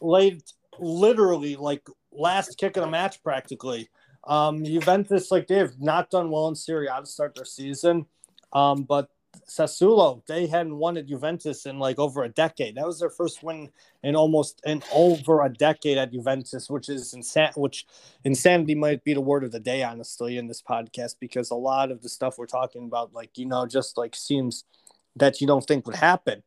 late, 0.00 0.52
literally 0.78 1.56
like 1.56 1.86
last 2.12 2.56
kick 2.58 2.76
of 2.76 2.84
the 2.84 2.90
match, 2.90 3.22
practically. 3.22 3.88
Um, 4.24 4.64
Juventus, 4.64 5.30
like 5.30 5.46
they 5.46 5.56
have 5.56 5.80
not 5.80 6.10
done 6.10 6.30
well 6.30 6.48
in 6.48 6.54
Serie 6.54 6.88
A 6.88 7.00
to 7.00 7.06
start 7.06 7.34
their 7.34 7.44
season, 7.44 8.06
um, 8.52 8.82
but 8.82 9.08
Sassuolo, 9.48 10.24
they 10.26 10.46
hadn't 10.46 10.76
won 10.76 10.96
at 10.96 11.06
Juventus 11.06 11.66
in 11.66 11.78
like 11.78 11.98
over 11.98 12.24
a 12.24 12.28
decade. 12.28 12.76
That 12.76 12.86
was 12.86 13.00
their 13.00 13.10
first 13.10 13.42
win 13.42 13.70
in 14.02 14.16
almost 14.16 14.60
in 14.64 14.82
over 14.92 15.42
a 15.42 15.48
decade 15.48 15.98
at 15.98 16.12
Juventus, 16.12 16.68
which 16.68 16.88
is 16.88 17.14
insane. 17.14 17.50
Which 17.56 17.86
insanity 18.24 18.74
might 18.74 19.04
be 19.04 19.14
the 19.14 19.20
word 19.20 19.44
of 19.44 19.52
the 19.52 19.60
day, 19.60 19.82
honestly, 19.82 20.36
in 20.36 20.46
this 20.46 20.62
podcast, 20.62 21.16
because 21.20 21.50
a 21.50 21.56
lot 21.56 21.90
of 21.90 22.02
the 22.02 22.08
stuff 22.08 22.38
we're 22.38 22.46
talking 22.46 22.84
about, 22.84 23.12
like 23.12 23.38
you 23.38 23.46
know, 23.46 23.66
just 23.66 23.96
like 23.96 24.14
seems 24.14 24.64
that 25.16 25.40
you 25.40 25.46
don't 25.46 25.66
think 25.66 25.86
would 25.86 25.96
happen. 25.96 26.42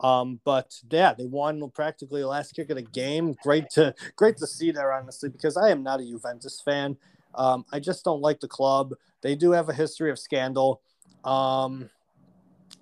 Um, 0.00 0.40
but 0.44 0.74
yeah, 0.90 1.14
they 1.14 1.26
won 1.26 1.70
practically 1.70 2.20
the 2.20 2.28
last 2.28 2.52
kick 2.52 2.70
of 2.70 2.76
the 2.76 2.82
game. 2.82 3.34
Great 3.42 3.68
to 3.70 3.94
great 4.16 4.36
to 4.36 4.46
see 4.46 4.70
there, 4.70 4.92
honestly, 4.92 5.28
because 5.28 5.56
I 5.56 5.70
am 5.70 5.82
not 5.82 6.00
a 6.00 6.04
Juventus 6.04 6.60
fan. 6.60 6.96
Um, 7.34 7.64
I 7.72 7.80
just 7.80 8.04
don't 8.04 8.20
like 8.20 8.40
the 8.40 8.48
club. 8.48 8.94
They 9.22 9.34
do 9.34 9.50
have 9.52 9.68
a 9.68 9.74
history 9.74 10.10
of 10.10 10.18
scandal. 10.18 10.82
Um, 11.24 11.90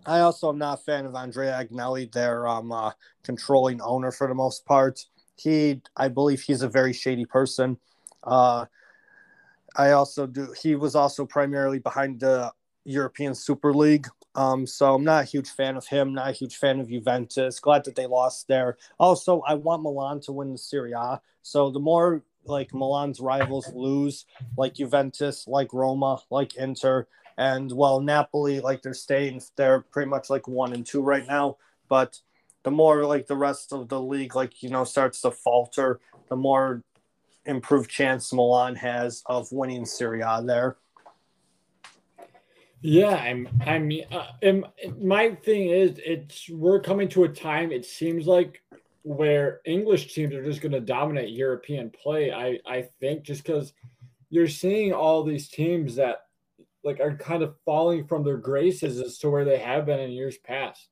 I 0.04 0.20
also 0.20 0.50
am 0.50 0.58
not 0.58 0.78
a 0.78 0.82
fan 0.82 1.06
of 1.06 1.14
Andrea 1.14 1.58
Agnelli, 1.58 2.12
their 2.12 2.46
um, 2.46 2.70
uh, 2.70 2.92
controlling 3.24 3.80
owner 3.80 4.12
for 4.12 4.28
the 4.28 4.34
most 4.34 4.64
part. 4.64 5.04
He, 5.36 5.80
I 5.96 6.08
believe, 6.08 6.42
he's 6.42 6.62
a 6.62 6.68
very 6.68 6.92
shady 6.92 7.24
person. 7.24 7.78
Uh, 8.22 8.66
I 9.74 9.92
also 9.92 10.26
do. 10.26 10.54
He 10.60 10.74
was 10.74 10.94
also 10.94 11.26
primarily 11.26 11.78
behind 11.78 12.20
the 12.20 12.52
European 12.84 13.34
Super 13.34 13.74
League. 13.74 14.06
Um, 14.36 14.66
so 14.66 14.94
I'm 14.94 15.04
not 15.04 15.24
a 15.24 15.26
huge 15.26 15.48
fan 15.48 15.76
of 15.76 15.86
him. 15.86 16.14
Not 16.14 16.28
a 16.28 16.32
huge 16.32 16.56
fan 16.56 16.78
of 16.78 16.90
Juventus. 16.90 17.58
Glad 17.58 17.84
that 17.84 17.96
they 17.96 18.06
lost 18.06 18.48
there. 18.48 18.76
Also, 19.00 19.40
I 19.40 19.54
want 19.54 19.82
Milan 19.82 20.20
to 20.20 20.32
win 20.32 20.52
the 20.52 20.58
Serie 20.58 20.92
A. 20.92 21.20
So 21.42 21.70
the 21.70 21.80
more 21.80 22.22
like 22.44 22.74
Milan's 22.74 23.18
rivals 23.18 23.72
lose, 23.74 24.26
like 24.56 24.74
Juventus, 24.74 25.48
like 25.48 25.72
Roma, 25.72 26.18
like 26.30 26.54
Inter, 26.56 27.06
and 27.38 27.72
well, 27.72 28.00
Napoli, 28.00 28.60
like 28.60 28.82
they're 28.82 28.94
staying, 28.94 29.42
they're 29.56 29.80
pretty 29.80 30.08
much 30.08 30.30
like 30.30 30.46
one 30.46 30.72
and 30.72 30.86
two 30.86 31.02
right 31.02 31.26
now. 31.26 31.56
But 31.88 32.20
the 32.62 32.70
more 32.70 33.04
like 33.04 33.26
the 33.26 33.36
rest 33.36 33.72
of 33.72 33.88
the 33.88 34.00
league, 34.00 34.34
like 34.34 34.62
you 34.62 34.70
know, 34.70 34.84
starts 34.84 35.20
to 35.22 35.30
falter, 35.30 36.00
the 36.28 36.36
more 36.36 36.82
improved 37.44 37.90
chance 37.90 38.32
Milan 38.32 38.74
has 38.76 39.22
of 39.26 39.50
winning 39.52 39.86
Serie 39.86 40.22
A 40.22 40.42
there. 40.42 40.76
Yeah, 42.86 43.16
I'm. 43.16 43.48
I 43.66 43.80
mean, 43.80 44.04
uh, 44.12 44.28
my 45.00 45.34
thing 45.34 45.70
is, 45.70 45.98
it's 46.04 46.48
we're 46.48 46.80
coming 46.80 47.08
to 47.08 47.24
a 47.24 47.28
time. 47.28 47.72
It 47.72 47.84
seems 47.84 48.28
like 48.28 48.62
where 49.02 49.60
English 49.64 50.14
teams 50.14 50.32
are 50.34 50.44
just 50.44 50.60
going 50.60 50.70
to 50.70 50.80
dominate 50.80 51.30
European 51.30 51.90
play. 51.90 52.32
I 52.32 52.60
I 52.64 52.88
think 53.00 53.24
just 53.24 53.42
because 53.42 53.72
you're 54.30 54.46
seeing 54.46 54.92
all 54.92 55.24
these 55.24 55.48
teams 55.48 55.96
that 55.96 56.26
like 56.84 57.00
are 57.00 57.16
kind 57.16 57.42
of 57.42 57.56
falling 57.64 58.06
from 58.06 58.22
their 58.22 58.36
graces 58.36 59.00
as 59.00 59.18
to 59.18 59.30
where 59.30 59.44
they 59.44 59.58
have 59.58 59.86
been 59.86 59.98
in 59.98 60.12
years 60.12 60.38
past. 60.38 60.88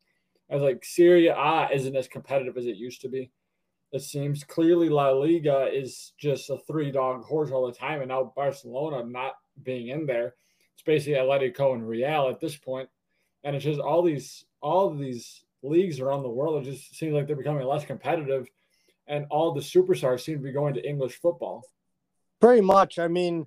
As 0.51 0.63
like 0.63 0.85
Serie 0.85 1.29
A 1.29 1.69
isn't 1.73 1.95
as 1.95 2.09
competitive 2.09 2.57
as 2.57 2.67
it 2.67 2.77
used 2.77 3.03
to 3.03 3.09
be. 3.09 3.31
It 3.93 4.03
seems 4.03 4.43
clearly 4.43 4.89
La 4.89 5.11
Liga 5.11 5.69
is 5.73 6.13
just 6.19 6.51
a 6.51 6.59
three 6.67 6.91
dog 6.91 7.23
horse 7.23 7.53
all 7.53 7.67
the 7.67 7.73
time, 7.73 8.01
and 8.01 8.09
now 8.09 8.33
Barcelona 8.35 9.05
not 9.05 9.35
being 9.63 9.89
in 9.89 10.07
there, 10.07 10.35
it's 10.75 10.83
basically 10.85 11.15
Atletico 11.15 11.75
and 11.75 11.89
Real 11.89 12.29
at 12.29 12.41
this 12.41 12.57
point, 12.57 12.89
and 13.43 13.55
it's 13.55 13.65
just 13.65 13.81
all 13.81 14.03
these 14.03 14.45
all 14.61 14.95
these 14.95 15.45
leagues 15.63 16.01
around 16.01 16.23
the 16.23 16.31
world. 16.31 16.67
It 16.67 16.71
just 16.71 16.97
seems 16.97 17.15
like 17.15 17.27
they're 17.27 17.37
becoming 17.37 17.67
less 17.67 17.85
competitive, 17.85 18.49
and 19.07 19.27
all 19.31 19.53
the 19.53 19.61
superstars 19.61 20.21
seem 20.21 20.39
to 20.39 20.43
be 20.43 20.53
going 20.53 20.75
to 20.75 20.89
English 20.89 21.21
football. 21.21 21.63
Pretty 22.41 22.63
much. 22.63 22.99
I 22.99 23.09
mean, 23.09 23.47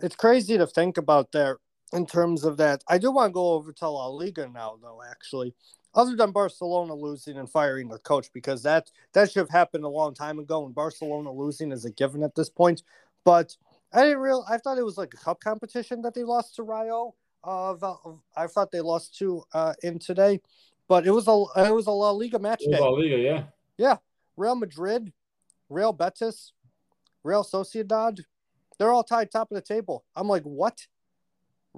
it's 0.00 0.16
crazy 0.16 0.58
to 0.58 0.66
think 0.66 0.96
about 0.96 1.32
there 1.32 1.58
in 1.92 2.06
terms 2.06 2.44
of 2.44 2.56
that. 2.56 2.82
I 2.88 2.98
do 2.98 3.12
want 3.12 3.30
to 3.30 3.34
go 3.34 3.52
over 3.52 3.72
to 3.72 3.88
La 3.88 4.06
Liga 4.08 4.48
now, 4.48 4.78
though. 4.80 5.00
Actually, 5.08 5.54
other 5.94 6.16
than 6.16 6.32
Barcelona 6.32 6.94
losing 6.94 7.36
and 7.38 7.48
firing 7.50 7.88
their 7.88 7.98
coach, 7.98 8.28
because 8.32 8.62
that 8.62 8.90
that 9.12 9.30
should 9.30 9.40
have 9.40 9.50
happened 9.50 9.84
a 9.84 9.88
long 9.88 10.14
time 10.14 10.38
ago, 10.38 10.64
and 10.64 10.74
Barcelona 10.74 11.32
losing 11.32 11.72
is 11.72 11.84
a 11.84 11.90
given 11.90 12.22
at 12.22 12.34
this 12.34 12.50
point. 12.50 12.82
But 13.24 13.56
I 13.94 14.02
didn't 14.02 14.18
real. 14.18 14.44
I 14.48 14.58
thought 14.58 14.76
it 14.76 14.84
was 14.84 14.98
like 14.98 15.14
a 15.14 15.16
cup 15.16 15.40
competition 15.40 16.02
that 16.02 16.14
they 16.14 16.24
lost 16.24 16.56
to 16.56 16.64
Rayo. 16.64 17.14
Uh, 17.44 17.74
I 18.36 18.46
thought 18.48 18.72
they 18.72 18.80
lost 18.80 19.16
to 19.18 19.44
uh, 19.52 19.74
in 19.82 19.98
today, 19.98 20.40
but 20.88 21.06
it 21.06 21.12
was 21.12 21.28
a 21.28 21.44
it 21.64 21.74
was 21.74 21.86
a 21.86 21.92
La 21.92 22.10
Liga 22.10 22.38
match 22.38 22.60
day. 22.68 22.78
La 22.80 22.88
Liga, 22.88 23.16
yeah, 23.16 23.44
yeah. 23.78 23.96
Real 24.36 24.56
Madrid, 24.56 25.12
Real 25.68 25.92
Betis, 25.92 26.52
Real 27.22 27.44
Sociedad, 27.44 28.18
they're 28.78 28.92
all 28.92 29.04
tied 29.04 29.30
top 29.30 29.50
of 29.50 29.54
the 29.54 29.60
table. 29.60 30.04
I'm 30.16 30.28
like, 30.28 30.42
what? 30.42 30.86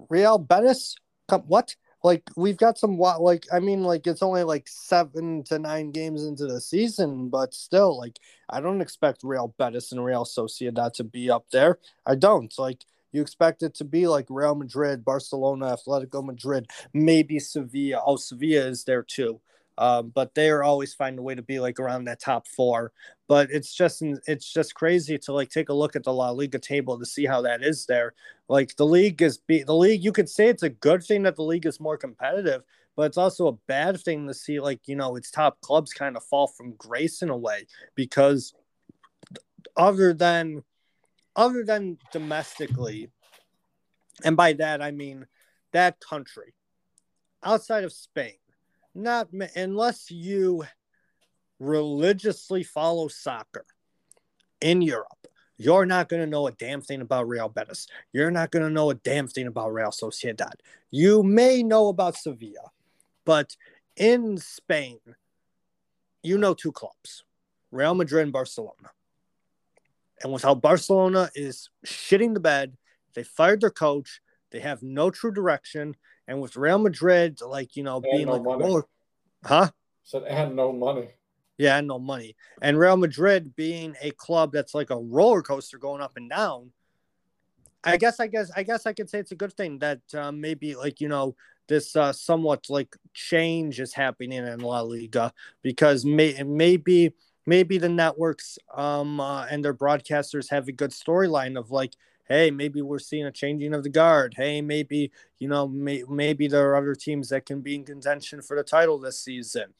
Real 0.08 0.38
Betis? 0.38 0.96
Come, 1.28 1.42
what? 1.42 1.76
Like 2.06 2.22
we've 2.36 2.56
got 2.56 2.78
some 2.78 2.98
like 2.98 3.46
I 3.52 3.58
mean 3.58 3.82
like 3.82 4.06
it's 4.06 4.22
only 4.22 4.44
like 4.44 4.68
seven 4.68 5.42
to 5.46 5.58
nine 5.58 5.90
games 5.90 6.24
into 6.24 6.46
the 6.46 6.60
season, 6.60 7.30
but 7.30 7.52
still 7.52 7.98
like 7.98 8.20
I 8.48 8.60
don't 8.60 8.80
expect 8.80 9.24
Real 9.24 9.52
Betis 9.58 9.90
and 9.90 10.04
Real 10.04 10.24
Sociedad 10.24 10.92
to 10.92 11.02
be 11.02 11.28
up 11.30 11.46
there. 11.50 11.80
I 12.06 12.14
don't 12.14 12.56
like 12.58 12.84
you 13.10 13.20
expect 13.20 13.64
it 13.64 13.74
to 13.74 13.84
be 13.84 14.06
like 14.06 14.26
Real 14.30 14.54
Madrid, 14.54 15.04
Barcelona, 15.04 15.76
Atletico 15.76 16.24
Madrid, 16.24 16.68
maybe 16.94 17.40
Sevilla. 17.40 18.00
Oh, 18.06 18.14
Sevilla 18.14 18.66
is 18.66 18.84
there 18.84 19.02
too. 19.02 19.40
Um, 19.78 20.10
but 20.14 20.34
they 20.34 20.48
are 20.48 20.62
always 20.62 20.94
find 20.94 21.18
a 21.18 21.22
way 21.22 21.34
to 21.34 21.42
be 21.42 21.60
like 21.60 21.78
around 21.78 22.04
that 22.04 22.20
top 22.20 22.46
four. 22.46 22.92
But 23.28 23.50
it's 23.50 23.74
just 23.74 24.02
it's 24.26 24.50
just 24.52 24.74
crazy 24.74 25.18
to 25.18 25.32
like 25.32 25.50
take 25.50 25.68
a 25.68 25.74
look 25.74 25.96
at 25.96 26.04
the 26.04 26.12
La 26.12 26.30
Liga 26.30 26.58
table 26.58 26.98
to 26.98 27.06
see 27.06 27.26
how 27.26 27.42
that 27.42 27.62
is 27.62 27.86
there. 27.86 28.14
Like 28.48 28.76
the 28.76 28.86
league 28.86 29.20
is 29.20 29.38
be 29.38 29.62
the 29.62 29.74
league. 29.74 30.02
You 30.02 30.12
could 30.12 30.28
say 30.28 30.48
it's 30.48 30.62
a 30.62 30.70
good 30.70 31.02
thing 31.02 31.22
that 31.24 31.36
the 31.36 31.42
league 31.42 31.66
is 31.66 31.80
more 31.80 31.98
competitive, 31.98 32.62
but 32.96 33.02
it's 33.02 33.18
also 33.18 33.48
a 33.48 33.58
bad 33.66 34.00
thing 34.00 34.26
to 34.26 34.34
see 34.34 34.60
like 34.60 34.80
you 34.86 34.96
know 34.96 35.16
its 35.16 35.30
top 35.30 35.60
clubs 35.60 35.92
kind 35.92 36.16
of 36.16 36.24
fall 36.24 36.46
from 36.46 36.74
grace 36.76 37.22
in 37.22 37.28
a 37.28 37.36
way 37.36 37.66
because 37.94 38.54
other 39.76 40.14
than 40.14 40.62
other 41.34 41.64
than 41.64 41.98
domestically, 42.12 43.10
and 44.24 44.36
by 44.36 44.54
that 44.54 44.80
I 44.80 44.90
mean 44.92 45.26
that 45.72 46.00
country 46.00 46.54
outside 47.42 47.84
of 47.84 47.92
Spain 47.92 48.36
not 48.96 49.28
unless 49.54 50.10
you 50.10 50.64
religiously 51.58 52.62
follow 52.62 53.08
soccer 53.08 53.64
in 54.60 54.82
Europe. 54.82 55.28
You're 55.58 55.86
not 55.86 56.08
going 56.08 56.20
to 56.20 56.26
know 56.26 56.46
a 56.46 56.52
damn 56.52 56.82
thing 56.82 57.00
about 57.00 57.28
Real 57.28 57.48
Betis. 57.48 57.86
You're 58.12 58.30
not 58.30 58.50
going 58.50 58.64
to 58.64 58.70
know 58.70 58.90
a 58.90 58.94
damn 58.94 59.26
thing 59.26 59.46
about 59.46 59.72
Real 59.72 59.90
Sociedad. 59.90 60.54
You 60.90 61.22
may 61.22 61.62
know 61.62 61.88
about 61.88 62.16
Sevilla, 62.16 62.70
but 63.24 63.56
in 63.96 64.36
Spain, 64.36 64.98
you 66.22 66.36
know 66.36 66.54
two 66.54 66.72
clubs 66.72 67.24
Real 67.70 67.94
Madrid 67.94 68.24
and 68.24 68.32
Barcelona. 68.32 68.90
And 70.22 70.32
with 70.32 70.42
how 70.42 70.54
Barcelona 70.54 71.30
is 71.34 71.70
shitting 71.86 72.34
the 72.34 72.40
bed, 72.40 72.76
they 73.14 73.22
fired 73.22 73.60
their 73.60 73.70
coach, 73.70 74.20
they 74.50 74.60
have 74.60 74.82
no 74.82 75.10
true 75.10 75.32
direction, 75.32 75.94
and 76.28 76.40
with 76.40 76.56
Real 76.56 76.78
Madrid, 76.78 77.40
like 77.40 77.76
you 77.76 77.82
know, 77.82 78.00
they 78.00 78.10
being 78.10 78.26
no 78.26 78.36
like, 78.36 78.60
roller, 78.60 78.84
huh? 79.44 79.70
So 80.02 80.20
they 80.20 80.32
had 80.32 80.54
no 80.54 80.72
money. 80.72 81.08
Yeah, 81.58 81.80
no 81.80 81.98
money. 81.98 82.36
And 82.60 82.78
Real 82.78 82.96
Madrid 82.96 83.56
being 83.56 83.94
a 84.02 84.10
club 84.10 84.52
that's 84.52 84.74
like 84.74 84.90
a 84.90 84.96
roller 84.96 85.42
coaster 85.42 85.78
going 85.78 86.02
up 86.02 86.16
and 86.16 86.28
down. 86.28 86.70
I 87.82 87.96
guess, 87.96 88.18
I 88.18 88.26
guess, 88.26 88.50
I 88.54 88.62
guess 88.64 88.84
I 88.84 88.92
could 88.92 89.08
say 89.08 89.20
it's 89.20 89.30
a 89.30 89.36
good 89.36 89.52
thing 89.52 89.78
that 89.78 90.00
uh, 90.12 90.32
maybe 90.32 90.74
like 90.74 91.00
you 91.00 91.08
know 91.08 91.36
this 91.68 91.94
uh, 91.96 92.12
somewhat 92.12 92.66
like 92.68 92.94
change 93.14 93.80
is 93.80 93.92
happening 93.92 94.32
in 94.32 94.60
La 94.60 94.80
Liga 94.80 95.32
because 95.62 96.04
may, 96.04 96.42
maybe 96.42 97.12
maybe 97.46 97.78
the 97.78 97.88
networks 97.88 98.58
um, 98.74 99.20
uh, 99.20 99.46
and 99.46 99.64
their 99.64 99.74
broadcasters 99.74 100.50
have 100.50 100.68
a 100.68 100.72
good 100.72 100.90
storyline 100.90 101.58
of 101.58 101.70
like 101.70 101.94
hey, 102.28 102.50
maybe 102.50 102.82
we're 102.82 102.98
seeing 102.98 103.26
a 103.26 103.32
changing 103.32 103.74
of 103.74 103.82
the 103.82 103.88
guard. 103.88 104.34
Hey, 104.36 104.60
maybe, 104.60 105.12
you 105.38 105.48
know, 105.48 105.68
may, 105.68 106.04
maybe 106.08 106.48
there 106.48 106.68
are 106.70 106.76
other 106.76 106.94
teams 106.94 107.28
that 107.30 107.46
can 107.46 107.60
be 107.60 107.74
in 107.74 107.84
contention 107.84 108.42
for 108.42 108.56
the 108.56 108.62
title 108.62 108.98
this 108.98 109.20
season. 109.20 109.74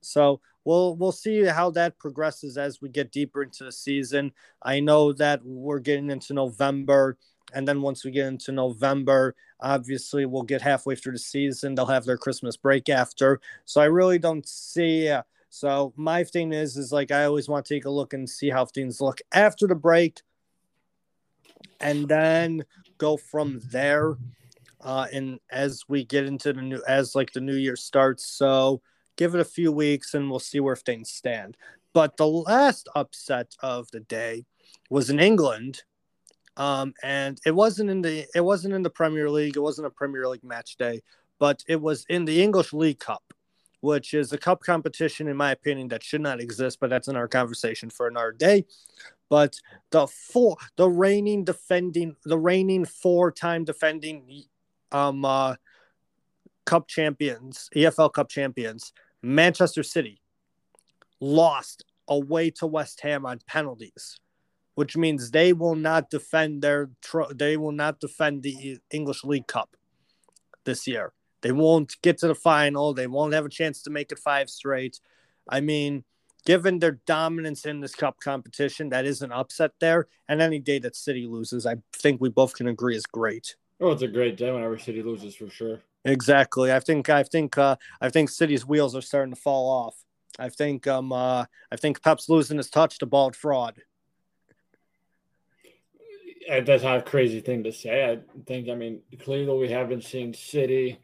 So 0.00 0.40
we'll 0.64 0.96
we'll 0.96 1.12
see 1.12 1.44
how 1.44 1.70
that 1.70 1.98
progresses 1.98 2.58
as 2.58 2.80
we 2.80 2.88
get 2.88 3.12
deeper 3.12 3.42
into 3.42 3.64
the 3.64 3.72
season. 3.72 4.32
I 4.62 4.80
know 4.80 5.12
that 5.14 5.40
we're 5.44 5.78
getting 5.78 6.10
into 6.10 6.34
November, 6.34 7.16
and 7.54 7.66
then 7.66 7.82
once 7.82 8.04
we 8.04 8.10
get 8.10 8.26
into 8.26 8.52
November, 8.52 9.34
obviously 9.60 10.26
we'll 10.26 10.42
get 10.42 10.62
halfway 10.62 10.96
through 10.96 11.14
the 11.14 11.18
season. 11.18 11.74
They'll 11.74 11.86
have 11.86 12.04
their 12.04 12.18
Christmas 12.18 12.56
break 12.56 12.88
after. 12.88 13.40
So 13.64 13.80
I 13.80 13.86
really 13.86 14.18
don't 14.18 14.46
see. 14.46 15.08
Uh, 15.08 15.22
so 15.48 15.92
my 15.96 16.22
thing 16.24 16.52
is, 16.52 16.76
is 16.76 16.92
like 16.92 17.10
I 17.10 17.24
always 17.24 17.48
want 17.48 17.66
to 17.66 17.74
take 17.74 17.84
a 17.84 17.90
look 17.90 18.12
and 18.12 18.28
see 18.28 18.50
how 18.50 18.66
things 18.66 19.00
look 19.00 19.20
after 19.32 19.66
the 19.66 19.74
break 19.74 20.20
and 21.80 22.08
then 22.08 22.64
go 22.98 23.16
from 23.16 23.60
there. 23.70 24.16
uh, 24.80 25.06
and 25.12 25.38
as 25.50 25.84
we 25.88 26.04
get 26.04 26.26
into 26.26 26.52
the 26.52 26.62
new 26.62 26.82
as 26.88 27.14
like 27.14 27.32
the 27.32 27.40
new 27.40 27.54
year 27.56 27.76
starts. 27.76 28.26
So 28.26 28.82
give 29.16 29.34
it 29.34 29.40
a 29.40 29.44
few 29.44 29.72
weeks 29.72 30.14
and 30.14 30.30
we'll 30.30 30.38
see 30.38 30.60
where 30.60 30.76
things 30.76 31.10
stand. 31.10 31.56
But 31.92 32.16
the 32.16 32.26
last 32.26 32.88
upset 32.94 33.54
of 33.60 33.90
the 33.90 34.00
day 34.00 34.46
was 34.88 35.10
in 35.10 35.20
England. 35.20 35.82
Um, 36.56 36.94
and 37.02 37.38
it 37.46 37.54
wasn't 37.54 37.90
in 37.90 38.02
the 38.02 38.26
it 38.34 38.42
wasn't 38.42 38.74
in 38.74 38.82
the 38.82 38.90
Premier 38.90 39.30
League. 39.30 39.56
It 39.56 39.60
wasn't 39.60 39.86
a 39.86 39.90
Premier 39.90 40.28
League 40.28 40.44
match 40.44 40.76
day, 40.76 41.02
but 41.38 41.62
it 41.68 41.80
was 41.80 42.04
in 42.08 42.24
the 42.24 42.42
English 42.42 42.72
League 42.72 42.98
Cup, 42.98 43.34
which 43.80 44.14
is 44.14 44.32
a 44.32 44.38
cup 44.38 44.60
competition, 44.62 45.28
in 45.28 45.36
my 45.36 45.52
opinion, 45.52 45.88
that 45.88 46.02
should 46.02 46.20
not 46.20 46.40
exist. 46.40 46.78
But 46.80 46.90
that's 46.90 47.08
in 47.08 47.16
our 47.16 47.28
conversation 47.28 47.90
for 47.90 48.08
another 48.08 48.32
day. 48.32 48.66
But 49.30 49.56
the 49.90 50.08
four, 50.08 50.56
the 50.76 50.90
reigning 50.90 51.44
defending, 51.44 52.16
the 52.24 52.38
reigning 52.38 52.84
four-time 52.84 53.64
defending 53.64 54.44
um, 54.92 55.24
uh, 55.24 55.54
Cup 56.66 56.88
champions, 56.88 57.70
EFL 57.74 58.12
Cup 58.12 58.28
champions, 58.28 58.92
Manchester 59.22 59.82
City, 59.82 60.20
lost 61.20 61.84
away 62.08 62.50
to 62.50 62.66
West 62.66 63.00
Ham 63.02 63.24
on 63.24 63.38
penalties, 63.46 64.18
which 64.74 64.96
means 64.96 65.30
they 65.30 65.52
will 65.52 65.76
not 65.76 66.10
defend 66.10 66.60
their 66.60 66.90
they 67.34 67.56
will 67.56 67.72
not 67.72 68.00
defend 68.00 68.42
the 68.42 68.78
English 68.90 69.22
League 69.24 69.46
Cup 69.46 69.76
this 70.64 70.86
year. 70.88 71.12
They 71.42 71.52
won't 71.52 71.96
get 72.02 72.18
to 72.18 72.26
the 72.26 72.34
final. 72.34 72.92
They 72.92 73.06
won't 73.06 73.32
have 73.32 73.46
a 73.46 73.50
chance 73.50 73.82
to 73.82 73.90
make 73.90 74.12
it 74.12 74.18
five 74.18 74.50
straight. 74.50 75.00
I 75.48 75.60
mean, 75.60 76.04
given 76.40 76.78
their 76.78 77.00
dominance 77.06 77.66
in 77.66 77.80
this 77.80 77.94
cup 77.94 78.20
competition, 78.20 78.88
that 78.90 79.04
is 79.04 79.22
an 79.22 79.32
upset 79.32 79.72
there. 79.80 80.06
And 80.28 80.40
any 80.40 80.58
day 80.58 80.78
that 80.80 80.96
City 80.96 81.26
loses, 81.26 81.66
I 81.66 81.76
think 81.92 82.20
we 82.20 82.28
both 82.28 82.54
can 82.54 82.68
agree 82.68 82.96
is 82.96 83.06
great. 83.06 83.56
Oh, 83.80 83.92
it's 83.92 84.02
a 84.02 84.08
great 84.08 84.36
day 84.36 84.50
whenever 84.50 84.78
City 84.78 85.02
loses 85.02 85.34
for 85.34 85.48
sure. 85.48 85.80
Exactly. 86.04 86.72
I 86.72 86.80
think 86.80 87.08
I 87.08 87.22
think 87.22 87.58
uh, 87.58 87.76
I 88.00 88.08
think 88.08 88.30
City's 88.30 88.66
wheels 88.66 88.96
are 88.96 89.02
starting 89.02 89.34
to 89.34 89.40
fall 89.40 89.68
off. 89.68 89.96
I 90.38 90.48
think 90.48 90.86
um 90.86 91.12
uh, 91.12 91.44
I 91.70 91.76
think 91.76 92.02
Pep's 92.02 92.28
losing 92.28 92.56
his 92.56 92.70
touch 92.70 92.98
to 92.98 93.06
bald 93.06 93.36
fraud. 93.36 93.82
That's 96.48 96.82
not 96.82 96.98
a 96.98 97.02
crazy 97.02 97.40
thing 97.40 97.62
to 97.64 97.72
say. 97.72 98.10
I 98.10 98.18
think 98.46 98.68
I 98.68 98.74
mean 98.74 99.02
clearly 99.20 99.58
we 99.58 99.68
haven't 99.68 100.04
seen 100.04 100.32
City 100.32 100.98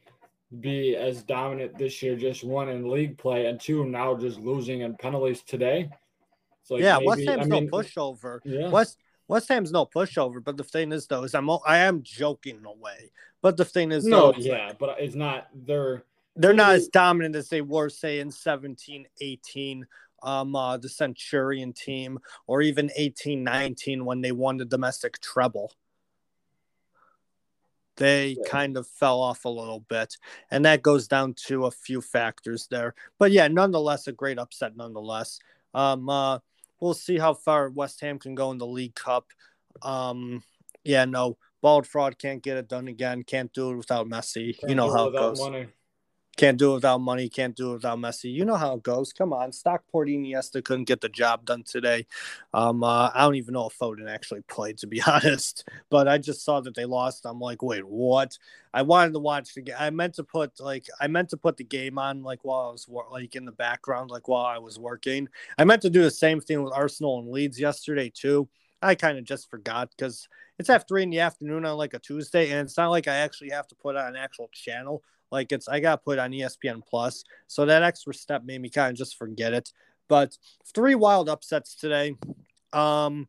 be 0.60 0.96
as 0.96 1.22
dominant 1.22 1.76
this 1.76 2.02
year, 2.02 2.16
just 2.16 2.44
one 2.44 2.68
in 2.68 2.88
league 2.88 3.18
play 3.18 3.46
and 3.46 3.60
two 3.60 3.84
now 3.84 4.14
just 4.14 4.38
losing 4.38 4.80
in 4.80 4.94
penalties 4.96 5.42
today. 5.42 5.90
So 6.62 6.74
like 6.74 6.82
yeah, 6.82 6.94
maybe, 6.94 7.06
West 7.06 7.28
Ham's 7.28 7.46
I 7.46 7.48
mean, 7.48 7.66
no 7.66 7.78
pushover. 7.78 8.40
Yeah. 8.44 8.68
West 8.68 8.98
West 9.28 9.48
Ham's 9.48 9.72
no 9.72 9.86
pushover, 9.86 10.42
but 10.42 10.56
the 10.56 10.64
thing 10.64 10.92
is 10.92 11.06
though 11.06 11.24
is 11.24 11.34
I'm 11.34 11.50
I 11.50 11.78
am 11.78 12.02
joking 12.02 12.56
in 12.56 12.64
a 12.64 12.72
way. 12.72 13.10
But 13.42 13.56
the 13.56 13.64
thing 13.64 13.92
is 13.92 14.04
no, 14.04 14.32
though, 14.32 14.38
yeah, 14.38 14.72
but 14.78 14.96
it's 14.98 15.14
not 15.14 15.48
they're 15.54 16.04
they're 16.36 16.54
not 16.54 16.74
as 16.74 16.88
dominant 16.88 17.34
as 17.34 17.48
they 17.48 17.60
were 17.60 17.88
say 17.88 18.20
in 18.20 18.30
17, 18.30 19.06
18 19.20 19.86
um 20.22 20.56
uh, 20.56 20.76
the 20.76 20.88
Centurion 20.88 21.72
team 21.72 22.18
or 22.46 22.62
even 22.62 22.90
18, 22.96 23.42
19 23.44 24.04
when 24.04 24.20
they 24.20 24.32
won 24.32 24.56
the 24.56 24.64
domestic 24.64 25.20
treble. 25.20 25.72
They 27.96 28.36
yeah. 28.38 28.48
kind 28.48 28.76
of 28.76 28.86
fell 28.86 29.20
off 29.20 29.44
a 29.44 29.48
little 29.48 29.80
bit, 29.80 30.16
and 30.50 30.64
that 30.64 30.82
goes 30.82 31.08
down 31.08 31.34
to 31.46 31.66
a 31.66 31.70
few 31.70 32.00
factors 32.00 32.66
there. 32.70 32.94
But 33.18 33.32
yeah, 33.32 33.48
nonetheless, 33.48 34.06
a 34.06 34.12
great 34.12 34.38
upset, 34.38 34.76
nonetheless. 34.76 35.38
Um, 35.74 36.08
uh, 36.08 36.38
we'll 36.80 36.94
see 36.94 37.18
how 37.18 37.34
far 37.34 37.70
West 37.70 38.00
Ham 38.00 38.18
can 38.18 38.34
go 38.34 38.50
in 38.50 38.58
the 38.58 38.66
League 38.66 38.94
Cup. 38.94 39.26
Um, 39.82 40.42
yeah, 40.84 41.04
no, 41.04 41.38
bald 41.62 41.86
fraud 41.86 42.18
can't 42.18 42.42
get 42.42 42.56
it 42.56 42.68
done 42.68 42.88
again. 42.88 43.22
Can't 43.22 43.52
do 43.52 43.70
it 43.70 43.76
without 43.76 44.06
Messi. 44.06 44.58
Can't 44.58 44.70
you 44.70 44.76
know 44.76 44.92
how 44.92 45.08
it 45.08 45.12
goes. 45.12 45.40
Money. 45.40 45.66
Can't 46.36 46.58
do 46.58 46.72
it 46.72 46.74
without 46.74 46.98
money. 47.00 47.30
Can't 47.30 47.56
do 47.56 47.70
it 47.70 47.74
without 47.74 47.98
Messi. 47.98 48.30
You 48.30 48.44
know 48.44 48.56
how 48.56 48.74
it 48.74 48.82
goes. 48.82 49.10
Come 49.12 49.32
on, 49.32 49.52
Stockport 49.52 50.08
Iniesta 50.08 50.62
couldn't 50.62 50.84
get 50.84 51.00
the 51.00 51.08
job 51.08 51.46
done 51.46 51.62
today. 51.62 52.06
Um, 52.52 52.84
uh, 52.84 53.10
I 53.14 53.22
don't 53.22 53.36
even 53.36 53.54
know 53.54 53.68
if 53.68 53.78
Foden 53.78 54.10
actually 54.10 54.42
played, 54.42 54.76
to 54.78 54.86
be 54.86 55.00
honest. 55.06 55.66
But 55.88 56.08
I 56.08 56.18
just 56.18 56.44
saw 56.44 56.60
that 56.60 56.74
they 56.74 56.84
lost. 56.84 57.24
I'm 57.24 57.40
like, 57.40 57.62
wait, 57.62 57.86
what? 57.86 58.36
I 58.74 58.82
wanted 58.82 59.14
to 59.14 59.18
watch 59.18 59.54
the 59.54 59.62
game. 59.62 59.76
I 59.78 59.88
meant 59.88 60.14
to 60.16 60.24
put 60.24 60.60
like 60.60 60.86
I 61.00 61.06
meant 61.06 61.30
to 61.30 61.38
put 61.38 61.56
the 61.56 61.64
game 61.64 61.98
on 61.98 62.22
like 62.22 62.40
while 62.44 62.68
I 62.68 62.72
was 62.72 62.86
like 63.10 63.34
in 63.34 63.46
the 63.46 63.52
background, 63.52 64.10
like 64.10 64.28
while 64.28 64.44
I 64.44 64.58
was 64.58 64.78
working. 64.78 65.28
I 65.56 65.64
meant 65.64 65.82
to 65.82 65.90
do 65.90 66.02
the 66.02 66.10
same 66.10 66.42
thing 66.42 66.62
with 66.62 66.74
Arsenal 66.74 67.18
and 67.18 67.30
Leeds 67.30 67.58
yesterday 67.58 68.12
too. 68.14 68.46
I 68.82 68.94
kind 68.94 69.16
of 69.16 69.24
just 69.24 69.48
forgot 69.50 69.90
because 69.90 70.28
it's 70.58 70.68
at 70.68 70.86
three 70.86 71.02
in 71.02 71.10
the 71.10 71.20
afternoon 71.20 71.64
on 71.64 71.78
like 71.78 71.94
a 71.94 71.98
Tuesday, 71.98 72.50
and 72.50 72.66
it's 72.66 72.76
not 72.76 72.90
like 72.90 73.08
I 73.08 73.16
actually 73.16 73.50
have 73.50 73.66
to 73.68 73.74
put 73.74 73.96
on 73.96 74.08
an 74.08 74.16
actual 74.16 74.50
channel. 74.52 75.02
Like 75.30 75.52
it's 75.52 75.68
I 75.68 75.80
got 75.80 76.04
put 76.04 76.18
on 76.18 76.32
ESPN 76.32 76.82
Plus, 76.86 77.24
so 77.46 77.66
that 77.66 77.82
extra 77.82 78.14
step 78.14 78.44
made 78.44 78.60
me 78.60 78.70
kind 78.70 78.90
of 78.90 78.96
just 78.96 79.16
forget 79.16 79.52
it. 79.52 79.72
But 80.08 80.36
three 80.74 80.94
wild 80.94 81.28
upsets 81.28 81.74
today. 81.74 82.14
Um, 82.72 83.28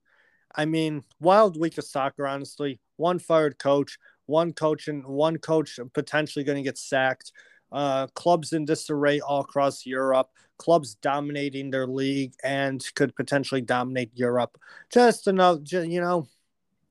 I 0.55 0.65
mean, 0.65 1.03
wild 1.19 1.59
week 1.59 1.77
of 1.77 1.85
soccer. 1.85 2.27
Honestly, 2.27 2.79
one 2.97 3.19
fired 3.19 3.57
coach, 3.59 3.97
one 4.25 4.53
coach, 4.53 4.87
and 4.87 5.05
one 5.05 5.37
coach 5.37 5.79
potentially 5.93 6.45
going 6.45 6.57
to 6.57 6.63
get 6.63 6.77
sacked. 6.77 7.31
Uh, 7.71 8.07
clubs 8.07 8.53
in 8.53 8.65
disarray 8.65 9.19
all 9.19 9.41
across 9.41 9.85
Europe. 9.85 10.29
Clubs 10.57 10.95
dominating 10.95 11.69
their 11.69 11.85
league 11.85 12.33
and 12.43 12.83
could 12.95 13.15
potentially 13.15 13.61
dominate 13.61 14.11
Europe. 14.13 14.57
Just 14.89 15.27
another, 15.27 15.61
you 15.85 16.01
know, 16.01 16.27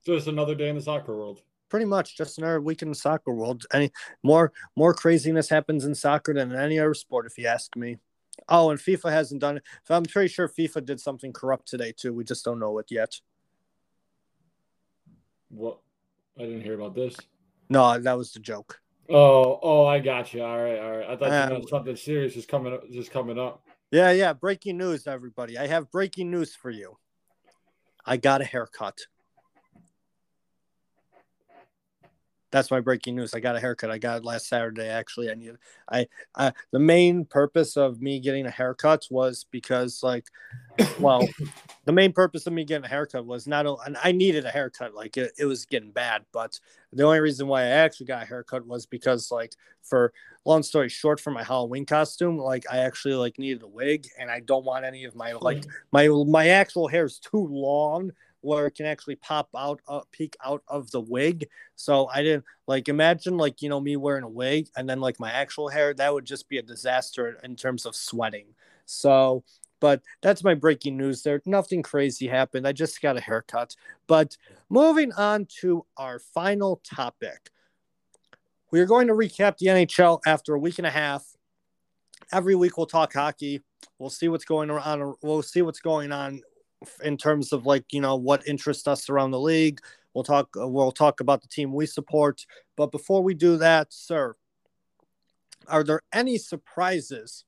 just 0.05 0.29
another 0.29 0.55
day 0.55 0.69
in 0.69 0.77
the 0.77 0.83
soccer 0.83 1.17
world 1.17 1.43
pretty 1.77 1.85
much 1.85 2.17
just 2.17 2.39
another 2.39 2.59
week 2.59 2.81
in 2.81 2.89
the 2.89 2.95
soccer 2.95 3.31
world. 3.35 3.67
Any 3.71 3.93
more 4.23 4.51
more 4.77 4.95
craziness 4.95 5.51
happens 5.51 5.85
in 5.85 5.95
soccer 5.95 6.33
than 6.33 6.51
in 6.51 6.59
any 6.59 6.79
other 6.79 6.95
sport, 6.95 7.27
if 7.27 7.37
you 7.37 7.47
ask 7.47 7.77
me. 7.77 7.99
Oh, 8.49 8.71
and 8.71 8.81
FIFA 8.81 9.11
hasn't 9.11 9.43
done 9.43 9.59
it. 9.59 9.63
I'm 9.91 10.05
pretty 10.05 10.29
sure 10.29 10.49
FIFA 10.49 10.87
did 10.87 11.01
something 11.01 11.35
corrupt 11.35 11.69
today 11.69 11.93
too. 11.95 12.15
We 12.15 12.25
just 12.25 12.47
don't 12.47 12.59
know 12.59 12.79
it 12.79 12.87
yet. 12.91 13.21
What? 15.51 15.81
I 16.39 16.45
didn't 16.45 16.63
hear 16.63 16.81
about 16.81 16.95
this. 16.95 17.15
No, 17.69 17.99
that 17.99 18.17
was 18.17 18.33
the 18.33 18.41
joke. 18.41 18.81
Oh, 19.11 19.61
oh, 19.63 19.85
I 19.85 19.99
got 19.99 20.33
you. 20.33 20.43
All 20.43 20.57
right, 20.57 20.79
all 20.79 20.97
right. 20.97 21.11
I 21.11 21.17
thought 21.17 21.53
um, 21.53 21.63
something 21.69 21.95
serious 21.95 22.37
is 22.37 22.47
coming, 22.47 22.73
up, 22.73 22.91
just 22.91 23.11
coming 23.11 23.39
up. 23.39 23.63
Yeah, 23.91 24.13
yeah. 24.13 24.33
Breaking 24.33 24.79
news, 24.79 25.07
everybody. 25.07 25.59
I 25.59 25.67
have 25.67 25.91
breaking 25.91 26.31
news 26.31 26.55
for 26.55 26.71
you. 26.71 26.97
I 28.07 28.17
got 28.17 28.41
a 28.41 28.45
haircut. 28.45 28.99
That's 32.51 32.71
my 32.71 32.81
breaking 32.81 33.17
news. 33.17 33.35
I 33.35 33.41
got 33.41 33.57
a 33.57 33.61
haircut. 33.61 33.91
I 33.91 33.99
got 33.99 34.19
it 34.19 34.25
last 34.25 34.49
Saturday. 34.49 34.89
Actually, 34.89 35.31
I 35.31 35.35
need. 35.35 35.57
I, 35.91 36.07
I 36.35 36.53
the 36.71 36.79
main 36.79 37.25
purpose 37.25 37.77
of 37.77 38.01
me 38.01 38.21
getting 38.21 38.47
a 38.47 38.51
haircut 38.51 39.07
was 39.11 39.45
because, 39.51 40.03
like, 40.03 40.27
well, 41.01 41.27
the 41.85 41.93
main 41.93 42.13
purpose 42.13 42.47
of 42.47 42.53
me 42.53 42.65
getting 42.65 42.85
a 42.85 42.89
haircut 42.89 43.27
was 43.27 43.47
not. 43.47 43.67
And 43.85 43.97
I 44.03 44.13
needed 44.13 44.45
a 44.45 44.51
haircut. 44.51 44.95
Like 44.95 45.17
it, 45.17 45.33
it 45.39 45.45
was 45.47 45.67
getting 45.67 45.91
bad. 45.91 46.25
But 46.33 46.59
the 46.93 47.03
only 47.03 47.21
reason 47.21 47.49
why 47.49 47.63
I 47.63 47.67
actually 47.67 48.07
got 48.07 48.23
a 48.23 48.27
haircut 48.27 48.67
was 48.67 48.87
because, 48.87 49.31
like, 49.31 49.55
for 49.83 50.13
long 50.45 50.63
story 50.63 50.89
short, 50.89 51.19
for 51.21 51.33
my 51.33 51.43
Halloween 51.43 51.85
costume, 51.85 52.39
like 52.39 52.65
I 52.71 52.79
actually 52.79 53.15
like 53.15 53.39
needed 53.39 53.63
a 53.63 53.69
wig, 53.69 54.07
and 54.19 54.31
I 54.31 54.41
don't 54.41 54.65
want 54.65 54.85
any 54.85 55.05
of 55.05 55.17
my 55.17 55.33
like 55.33 55.65
my 55.93 56.09
my 56.09 56.49
actual 56.49 56.87
hair 56.87 57.05
is 57.05 57.19
too 57.19 57.47
long 57.49 58.13
where 58.47 58.67
it 58.67 58.77
can 58.77 58.87
actually 58.87 59.17
pop 59.17 59.49
out, 59.57 59.81
uh, 59.89 60.01
peek 60.13 60.37
out 60.45 60.63
of 60.69 60.89
the 60.93 61.01
wig. 61.01 61.49
So 61.75 62.09
I 62.15 62.23
didn't 62.23 62.45
like 62.69 62.89
imagine 62.89 63.37
like 63.37 63.61
you 63.61 63.69
know 63.69 63.81
me 63.81 63.97
wearing 63.97 64.23
a 64.23 64.29
wig 64.29 64.69
and 64.77 64.89
then 64.89 65.01
like 65.01 65.19
my 65.19 65.33
actual 65.33 65.69
hair. 65.69 65.93
That 65.93 66.15
would 66.15 66.25
just 66.25 66.49
be 66.49 66.59
a 66.59 66.63
disaster 66.63 67.41
in 67.43 67.57
terms 67.57 67.85
of 67.87 67.97
sweating. 67.97 68.47
So, 68.85 69.43
but 69.81 70.01
that's 70.23 70.45
my 70.45 70.55
breaking 70.55 70.97
news. 70.97 71.23
There, 71.23 71.43
nothing 71.45 71.83
crazy 71.83 72.29
happened. 72.29 72.69
I 72.69 72.73
just 72.73 73.03
got 73.03 73.17
a 73.17 73.21
haircut. 73.21 73.75
But 74.07 74.37
moving 74.71 75.13
on 75.13 75.49
to 75.61 75.85
our 75.97 76.21
final 76.21 76.81
topic, 76.85 77.51
we 78.71 78.79
are 78.79 78.87
going 78.87 79.09
to 79.09 79.15
recap 79.15 79.59
the 79.59 79.67
NHL 79.67 80.21
after 80.25 80.55
a 80.55 80.59
week 80.61 80.79
and 80.79 80.87
a 80.87 80.91
half. 80.91 81.25
Every 82.33 82.55
week 82.55 82.77
we'll 82.77 82.87
talk 82.87 83.13
hockey. 83.13 83.63
We'll 83.99 84.11
see 84.11 84.29
what's 84.29 84.45
going 84.45 84.71
on. 84.71 85.17
We'll 85.21 85.43
see 85.43 85.63
what's 85.63 85.81
going 85.81 86.13
on 86.13 86.43
in 87.03 87.17
terms 87.17 87.53
of 87.53 87.67
like 87.67 87.93
you 87.93 88.01
know 88.01 88.17
what 88.17 88.47
interests 88.47 88.87
us 88.87 89.09
around 89.09 89.31
the 89.31 89.41
league. 89.41 89.81
We'll 90.15 90.25
talk. 90.25 90.51
We'll 90.55 90.93
talk 90.93 91.21
about 91.21 91.43
the 91.43 91.49
team 91.49 91.73
we 91.73 91.87
support. 91.87 92.47
But 92.77 92.91
before 92.91 93.23
we 93.23 93.35
do 93.35 93.57
that, 93.59 93.93
sir, 93.93 94.37
are 95.69 95.85
there 95.85 96.01
any 96.13 96.39
surprises 96.39 97.45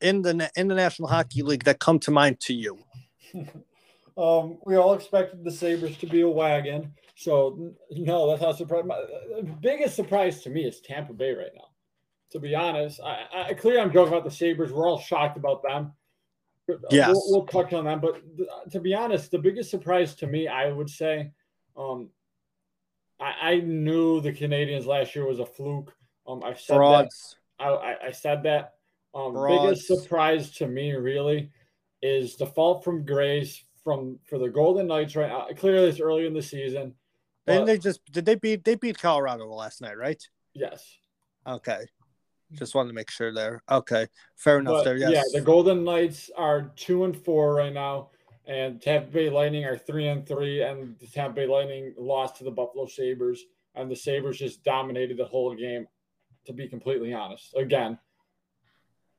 in 0.00 0.22
the 0.22 0.50
in 0.56 0.68
the 0.68 0.74
National 0.74 1.08
Hockey 1.08 1.42
League 1.42 1.64
that 1.64 1.78
come 1.78 1.98
to 2.00 2.10
mind 2.10 2.40
to 2.40 2.54
you? 2.54 2.78
um, 4.18 4.58
we 4.64 4.76
all 4.76 4.94
expected 4.94 5.44
the 5.44 5.50
Sabres 5.50 5.96
to 5.98 6.06
be 6.06 6.20
a 6.20 6.28
wagon, 6.28 6.92
so 7.14 7.74
no, 7.90 8.28
that's 8.28 8.42
not 8.42 8.58
surprising. 8.58 8.88
The 8.88 9.56
biggest 9.60 9.96
surprise 9.96 10.42
to 10.42 10.50
me 10.50 10.64
is 10.64 10.80
Tampa 10.80 11.12
Bay 11.12 11.32
right 11.32 11.52
now. 11.54 11.68
To 12.32 12.40
be 12.40 12.54
honest, 12.54 13.00
I, 13.02 13.48
I 13.50 13.54
clearly 13.54 13.80
I'm 13.80 13.92
joking 13.92 14.12
about 14.12 14.24
the 14.24 14.30
Sabres. 14.30 14.72
We're 14.72 14.88
all 14.88 14.98
shocked 14.98 15.36
about 15.36 15.62
them. 15.62 15.92
Yes, 16.90 17.08
we'll, 17.08 17.22
we'll, 17.28 17.46
touch 17.46 17.72
on 17.72 17.84
that. 17.84 18.00
But 18.00 18.22
th- 18.36 18.48
to 18.72 18.80
be 18.80 18.94
honest, 18.94 19.30
the 19.30 19.38
biggest 19.38 19.70
surprise 19.70 20.14
to 20.16 20.26
me, 20.26 20.48
I 20.48 20.70
would 20.70 20.90
say, 20.90 21.30
um, 21.76 22.10
I, 23.20 23.34
I 23.40 23.54
knew 23.60 24.20
the 24.20 24.32
Canadiens 24.32 24.86
last 24.86 25.14
year 25.14 25.26
was 25.26 25.38
a 25.38 25.46
fluke. 25.46 25.94
Um, 26.26 26.42
I've 26.44 26.60
said 26.60 26.76
Frauds. 26.76 27.36
that. 27.58 27.64
I, 27.64 27.68
I, 27.68 28.06
I 28.08 28.10
said 28.10 28.42
that. 28.44 28.74
Um, 29.14 29.34
biggest 29.46 29.86
surprise 29.86 30.50
to 30.56 30.66
me 30.66 30.92
really 30.92 31.50
is 32.02 32.36
the 32.36 32.46
fault 32.46 32.84
from 32.84 33.06
grace 33.06 33.64
from 33.82 34.18
for 34.26 34.38
the 34.38 34.48
Golden 34.48 34.88
Knights 34.88 35.16
right 35.16 35.28
now. 35.28 35.46
Clearly, 35.56 35.88
it's 35.88 36.00
early 36.00 36.26
in 36.26 36.34
the 36.34 36.42
season. 36.42 36.94
And 37.46 37.66
they 37.66 37.78
just 37.78 38.00
did 38.10 38.26
they 38.26 38.34
beat 38.34 38.64
they 38.64 38.74
beat 38.74 38.98
Colorado 38.98 39.46
last 39.46 39.80
night, 39.80 39.96
right? 39.96 40.20
Yes. 40.52 40.98
Okay. 41.46 41.86
Just 42.52 42.74
wanted 42.74 42.88
to 42.88 42.94
make 42.94 43.10
sure 43.10 43.32
there. 43.32 43.62
Okay, 43.70 44.06
fair 44.36 44.58
enough. 44.58 44.78
But, 44.78 44.84
there, 44.84 44.96
yes. 44.96 45.12
Yeah, 45.12 45.40
the 45.40 45.44
Golden 45.44 45.84
Knights 45.84 46.30
are 46.36 46.72
two 46.76 47.04
and 47.04 47.16
four 47.16 47.54
right 47.54 47.72
now, 47.72 48.10
and 48.46 48.80
Tampa 48.80 49.10
Bay 49.10 49.30
Lightning 49.30 49.64
are 49.64 49.76
three 49.76 50.08
and 50.08 50.26
three, 50.26 50.62
and 50.62 50.98
the 50.98 51.06
Tampa 51.06 51.34
Bay 51.34 51.46
Lightning 51.46 51.94
lost 51.98 52.36
to 52.36 52.44
the 52.44 52.50
Buffalo 52.50 52.86
Sabres, 52.86 53.44
and 53.74 53.90
the 53.90 53.96
Sabres 53.96 54.38
just 54.38 54.62
dominated 54.62 55.16
the 55.16 55.24
whole 55.24 55.54
game. 55.54 55.86
To 56.46 56.52
be 56.52 56.68
completely 56.68 57.12
honest, 57.12 57.56
again. 57.56 57.98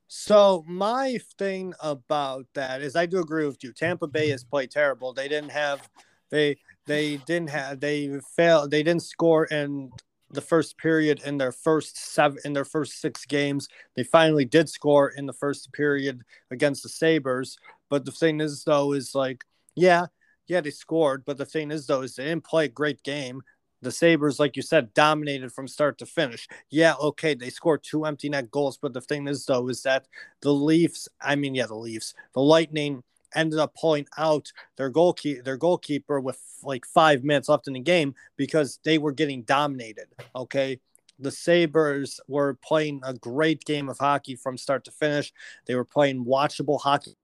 So 0.06 0.64
my 0.66 1.18
thing 1.38 1.74
about 1.82 2.46
that 2.54 2.80
is, 2.80 2.96
I 2.96 3.04
do 3.04 3.18
agree 3.20 3.44
with 3.46 3.62
you. 3.62 3.74
Tampa 3.74 4.06
Bay 4.06 4.30
has 4.30 4.44
played 4.44 4.70
terrible. 4.70 5.12
They 5.12 5.28
didn't 5.28 5.50
have, 5.50 5.86
they 6.30 6.56
they 6.86 7.18
didn't 7.18 7.50
have, 7.50 7.80
they 7.80 8.18
failed. 8.34 8.70
They 8.70 8.82
didn't 8.82 9.02
score 9.02 9.44
in 9.44 9.90
the 10.30 10.40
first 10.40 10.76
period 10.78 11.22
in 11.24 11.38
their 11.38 11.52
first 11.52 11.96
seven 11.96 12.38
in 12.44 12.52
their 12.52 12.64
first 12.64 13.00
six 13.00 13.24
games. 13.24 13.68
They 13.96 14.04
finally 14.04 14.44
did 14.44 14.68
score 14.68 15.08
in 15.10 15.26
the 15.26 15.32
first 15.32 15.72
period 15.72 16.22
against 16.50 16.82
the 16.82 16.88
Sabres. 16.88 17.58
But 17.88 18.04
the 18.04 18.12
thing 18.12 18.40
is 18.40 18.64
though, 18.64 18.92
is 18.92 19.14
like, 19.14 19.44
yeah, 19.74 20.06
yeah, 20.46 20.60
they 20.60 20.70
scored, 20.70 21.24
but 21.24 21.38
the 21.38 21.46
thing 21.46 21.70
is 21.70 21.86
though, 21.86 22.02
is 22.02 22.16
they 22.16 22.24
didn't 22.24 22.44
play 22.44 22.66
a 22.66 22.68
great 22.68 23.02
game. 23.02 23.42
The 23.80 23.92
Sabres, 23.92 24.40
like 24.40 24.56
you 24.56 24.62
said, 24.62 24.92
dominated 24.92 25.52
from 25.52 25.68
start 25.68 25.98
to 25.98 26.06
finish. 26.06 26.48
Yeah, 26.68 26.94
okay, 27.00 27.34
they 27.34 27.50
scored 27.50 27.84
two 27.84 28.04
empty 28.04 28.28
net 28.28 28.50
goals, 28.50 28.76
but 28.76 28.92
the 28.92 29.00
thing 29.00 29.28
is 29.28 29.46
though, 29.46 29.68
is 29.68 29.82
that 29.82 30.08
the 30.42 30.52
Leafs, 30.52 31.08
I 31.20 31.36
mean, 31.36 31.54
yeah, 31.54 31.66
the 31.66 31.76
Leafs, 31.76 32.14
the 32.34 32.40
Lightning 32.40 33.04
ended 33.34 33.58
up 33.58 33.74
pulling 33.74 34.06
out 34.16 34.52
their 34.76 34.90
goalkeeper 34.90 35.42
their 35.42 35.56
goalkeeper 35.56 36.20
with 36.20 36.40
like 36.62 36.84
five 36.86 37.24
minutes 37.24 37.48
left 37.48 37.68
in 37.68 37.74
the 37.74 37.80
game 37.80 38.14
because 38.36 38.80
they 38.84 38.98
were 38.98 39.12
getting 39.12 39.42
dominated. 39.42 40.06
Okay. 40.34 40.80
The 41.20 41.30
Sabres 41.32 42.20
were 42.28 42.54
playing 42.62 43.00
a 43.04 43.12
great 43.14 43.64
game 43.64 43.88
of 43.88 43.98
hockey 43.98 44.36
from 44.36 44.56
start 44.56 44.84
to 44.84 44.92
finish. 44.92 45.32
They 45.66 45.74
were 45.74 45.84
playing 45.84 46.24
watchable 46.24 46.80
hockey. 46.80 47.14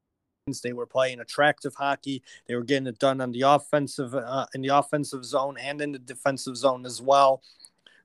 They 0.63 0.73
were 0.73 0.87
playing 0.87 1.21
attractive 1.21 1.75
hockey. 1.75 2.23
They 2.47 2.55
were 2.55 2.65
getting 2.65 2.87
it 2.87 2.99
done 2.99 3.21
on 3.21 3.33
the 3.33 3.43
offensive 3.43 4.15
uh, 4.15 4.47
in 4.55 4.63
the 4.63 4.77
offensive 4.77 5.25
zone 5.25 5.57
and 5.59 5.81
in 5.81 5.93
the 5.93 5.99
defensive 5.99 6.57
zone 6.57 6.85
as 6.85 7.01
well. 7.01 7.41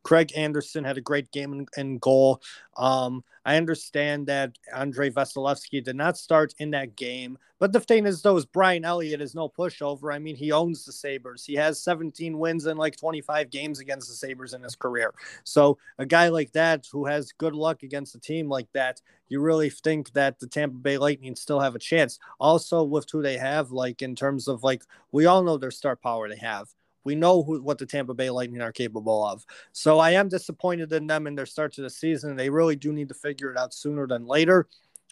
Craig 0.09 0.31
Anderson 0.35 0.83
had 0.83 0.97
a 0.97 1.01
great 1.01 1.31
game 1.31 1.67
and, 1.77 2.01
goal. 2.01 2.41
Um, 2.75 3.23
I 3.45 3.57
understand 3.57 4.25
that 4.25 4.57
Andrei 4.75 5.11
Vasilevskiy 5.11 5.83
did 5.83 5.95
not 5.95 6.17
start 6.17 6.55
in 6.57 6.71
that 6.71 6.95
game, 6.95 7.37
but 7.59 7.73
the 7.73 7.79
thing 7.79 8.07
is, 8.07 8.23
though, 8.23 8.35
is 8.35 8.47
Brian 8.47 8.85
Elliott 8.85 9.21
is 9.21 9.35
no 9.35 9.47
pushover. 9.47 10.11
I 10.11 10.17
mean, 10.17 10.35
he 10.35 10.51
owns 10.51 10.83
the 10.83 10.91
Sabres. 10.91 11.45
He 11.45 11.53
has 11.57 11.83
17 11.83 12.39
wins 12.39 12.65
in 12.65 12.75
like 12.75 12.97
25 12.97 13.51
games 13.51 13.79
against 13.79 14.09
the 14.09 14.15
Sabres 14.15 14.55
in 14.55 14.63
his 14.63 14.75
career. 14.75 15.13
So 15.43 15.77
a 15.99 16.07
guy 16.07 16.29
like 16.29 16.53
that 16.53 16.87
who 16.91 17.05
has 17.05 17.31
good 17.33 17.53
luck 17.53 17.83
against 17.83 18.15
a 18.15 18.19
team 18.19 18.49
like 18.49 18.71
that, 18.73 19.01
you 19.27 19.39
really 19.39 19.69
think 19.69 20.13
that 20.13 20.39
the 20.39 20.47
Tampa 20.47 20.77
Bay 20.77 20.97
Lightning 20.97 21.35
still 21.35 21.59
have 21.59 21.75
a 21.75 21.79
chance. 21.79 22.17
Also, 22.39 22.81
with 22.81 23.05
who 23.11 23.21
they 23.21 23.37
have, 23.37 23.69
like 23.69 24.01
in 24.01 24.15
terms 24.15 24.47
of 24.47 24.63
like 24.63 24.81
we 25.11 25.27
all 25.27 25.43
know 25.43 25.57
their 25.57 25.69
star 25.69 25.95
power 25.95 26.27
they 26.27 26.37
have. 26.37 26.67
We 27.03 27.15
know 27.15 27.43
who, 27.43 27.61
what 27.61 27.77
the 27.77 27.85
Tampa 27.85 28.13
Bay 28.13 28.29
Lightning 28.29 28.61
are 28.61 28.71
capable 28.71 29.25
of. 29.25 29.45
So 29.71 29.99
I 29.99 30.11
am 30.11 30.29
disappointed 30.29 30.91
in 30.93 31.07
them 31.07 31.27
in 31.27 31.35
their 31.35 31.45
start 31.45 31.73
to 31.73 31.81
the 31.81 31.89
season. 31.89 32.35
They 32.35 32.49
really 32.49 32.75
do 32.75 32.91
need 32.93 33.09
to 33.09 33.15
figure 33.15 33.51
it 33.51 33.57
out 33.57 33.73
sooner 33.73 34.07
than 34.07 34.25
later. 34.25 34.67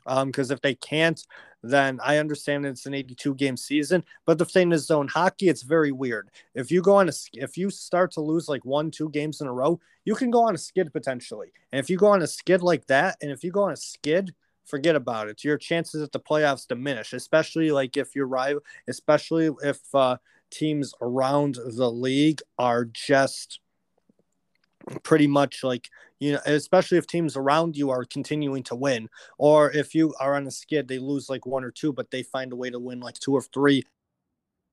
Because 0.05 0.51
um, 0.51 0.53
if 0.53 0.61
they 0.61 0.75
can't, 0.75 1.21
then 1.63 1.99
I 2.01 2.17
understand 2.17 2.65
it's 2.65 2.85
an 2.85 2.93
82 2.93 3.35
game 3.35 3.57
season. 3.57 4.05
But 4.25 4.37
the 4.37 4.45
thing 4.45 4.71
is, 4.71 4.89
in 4.89 5.07
hockey, 5.09 5.49
it's 5.49 5.63
very 5.63 5.91
weird. 5.91 6.29
If 6.55 6.71
you 6.71 6.81
go 6.81 6.95
on 6.95 7.09
a, 7.09 7.13
if 7.33 7.57
you 7.57 7.69
start 7.69 8.11
to 8.11 8.21
lose 8.21 8.47
like 8.47 8.63
one, 8.63 8.89
two 8.89 9.09
games 9.09 9.41
in 9.41 9.47
a 9.47 9.53
row, 9.53 9.81
you 10.05 10.15
can 10.15 10.31
go 10.31 10.47
on 10.47 10.55
a 10.55 10.57
skid 10.57 10.93
potentially. 10.93 11.51
And 11.73 11.79
if 11.79 11.89
you 11.89 11.97
go 11.97 12.07
on 12.07 12.21
a 12.21 12.27
skid 12.27 12.61
like 12.61 12.87
that, 12.87 13.17
and 13.21 13.31
if 13.31 13.43
you 13.43 13.51
go 13.51 13.63
on 13.63 13.73
a 13.73 13.77
skid, 13.77 14.33
forget 14.67 14.95
about 14.95 15.29
it. 15.29 15.43
Your 15.43 15.57
chances 15.57 16.01
at 16.03 16.11
the 16.11 16.19
playoffs 16.19 16.67
diminish, 16.67 17.13
especially 17.13 17.71
like 17.71 17.97
if 17.97 18.15
you're 18.15 18.27
rival, 18.27 18.61
especially 18.87 19.49
if 19.63 19.79
uh, 19.93 20.17
teams 20.49 20.93
around 21.01 21.55
the 21.55 21.91
league 21.91 22.41
are 22.57 22.85
just 22.85 23.59
pretty 25.03 25.27
much 25.27 25.63
like 25.65 25.89
you 26.19 26.31
know 26.31 26.39
especially 26.45 26.97
if 26.97 27.05
teams 27.05 27.35
around 27.35 27.75
you 27.75 27.89
are 27.89 28.05
continuing 28.05 28.63
to 28.63 28.73
win 28.73 29.09
or 29.37 29.69
if 29.71 29.93
you 29.93 30.13
are 30.19 30.35
on 30.35 30.47
a 30.47 30.51
skid 30.51 30.87
they 30.87 30.97
lose 30.97 31.29
like 31.29 31.45
one 31.45 31.65
or 31.65 31.71
two 31.71 31.91
but 31.91 32.09
they 32.09 32.23
find 32.23 32.53
a 32.53 32.55
way 32.55 32.69
to 32.69 32.79
win 32.79 33.01
like 33.01 33.15
two 33.15 33.33
or 33.33 33.41
three 33.41 33.83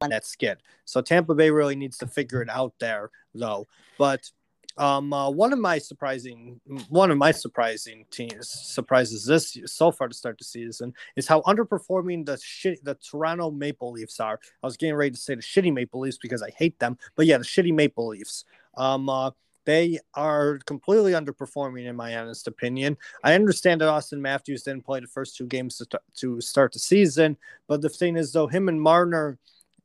on 0.04 0.10
that 0.10 0.24
skid. 0.24 0.58
So 0.84 1.00
tampa 1.00 1.34
bay 1.34 1.50
really 1.50 1.76
needs 1.76 1.98
to 1.98 2.06
figure 2.06 2.42
it 2.42 2.48
out 2.48 2.74
there 2.78 3.10
though. 3.34 3.66
But 3.98 4.30
um, 4.76 5.12
uh, 5.12 5.30
one 5.30 5.52
of 5.52 5.58
my 5.58 5.78
surprising, 5.78 6.60
one 6.88 7.10
of 7.10 7.18
my 7.18 7.30
surprising 7.30 8.04
teams 8.10 8.48
surprises 8.48 9.24
this 9.24 9.56
so 9.66 9.92
far 9.92 10.08
to 10.08 10.14
start 10.14 10.38
the 10.38 10.44
season 10.44 10.92
is 11.16 11.28
how 11.28 11.42
underperforming 11.42 12.26
the 12.26 12.38
shit 12.42 12.84
the 12.84 12.94
Toronto 12.96 13.50
Maple 13.50 13.92
Leafs 13.92 14.18
are. 14.18 14.40
I 14.62 14.66
was 14.66 14.76
getting 14.76 14.96
ready 14.96 15.12
to 15.12 15.16
say 15.16 15.34
the 15.34 15.42
shitty 15.42 15.72
Maple 15.72 16.00
Leafs 16.00 16.18
because 16.18 16.42
I 16.42 16.50
hate 16.50 16.78
them, 16.78 16.98
but 17.14 17.26
yeah, 17.26 17.38
the 17.38 17.44
shitty 17.44 17.72
Maple 17.72 18.08
Leafs. 18.08 18.44
Um, 18.76 19.08
uh, 19.08 19.30
they 19.64 19.98
are 20.14 20.58
completely 20.66 21.12
underperforming 21.12 21.86
in 21.86 21.96
my 21.96 22.16
honest 22.16 22.48
opinion. 22.48 22.96
I 23.22 23.34
understand 23.34 23.80
that 23.80 23.88
Auston 23.88 24.18
Matthews 24.18 24.62
didn't 24.62 24.84
play 24.84 25.00
the 25.00 25.06
first 25.06 25.36
two 25.36 25.46
games 25.46 25.76
to, 25.78 26.00
to 26.16 26.40
start 26.40 26.72
the 26.72 26.78
season, 26.78 27.36
but 27.66 27.80
the 27.80 27.88
thing 27.88 28.16
is, 28.16 28.32
though, 28.32 28.46
him 28.46 28.68
and 28.68 28.80
Marner 28.80 29.38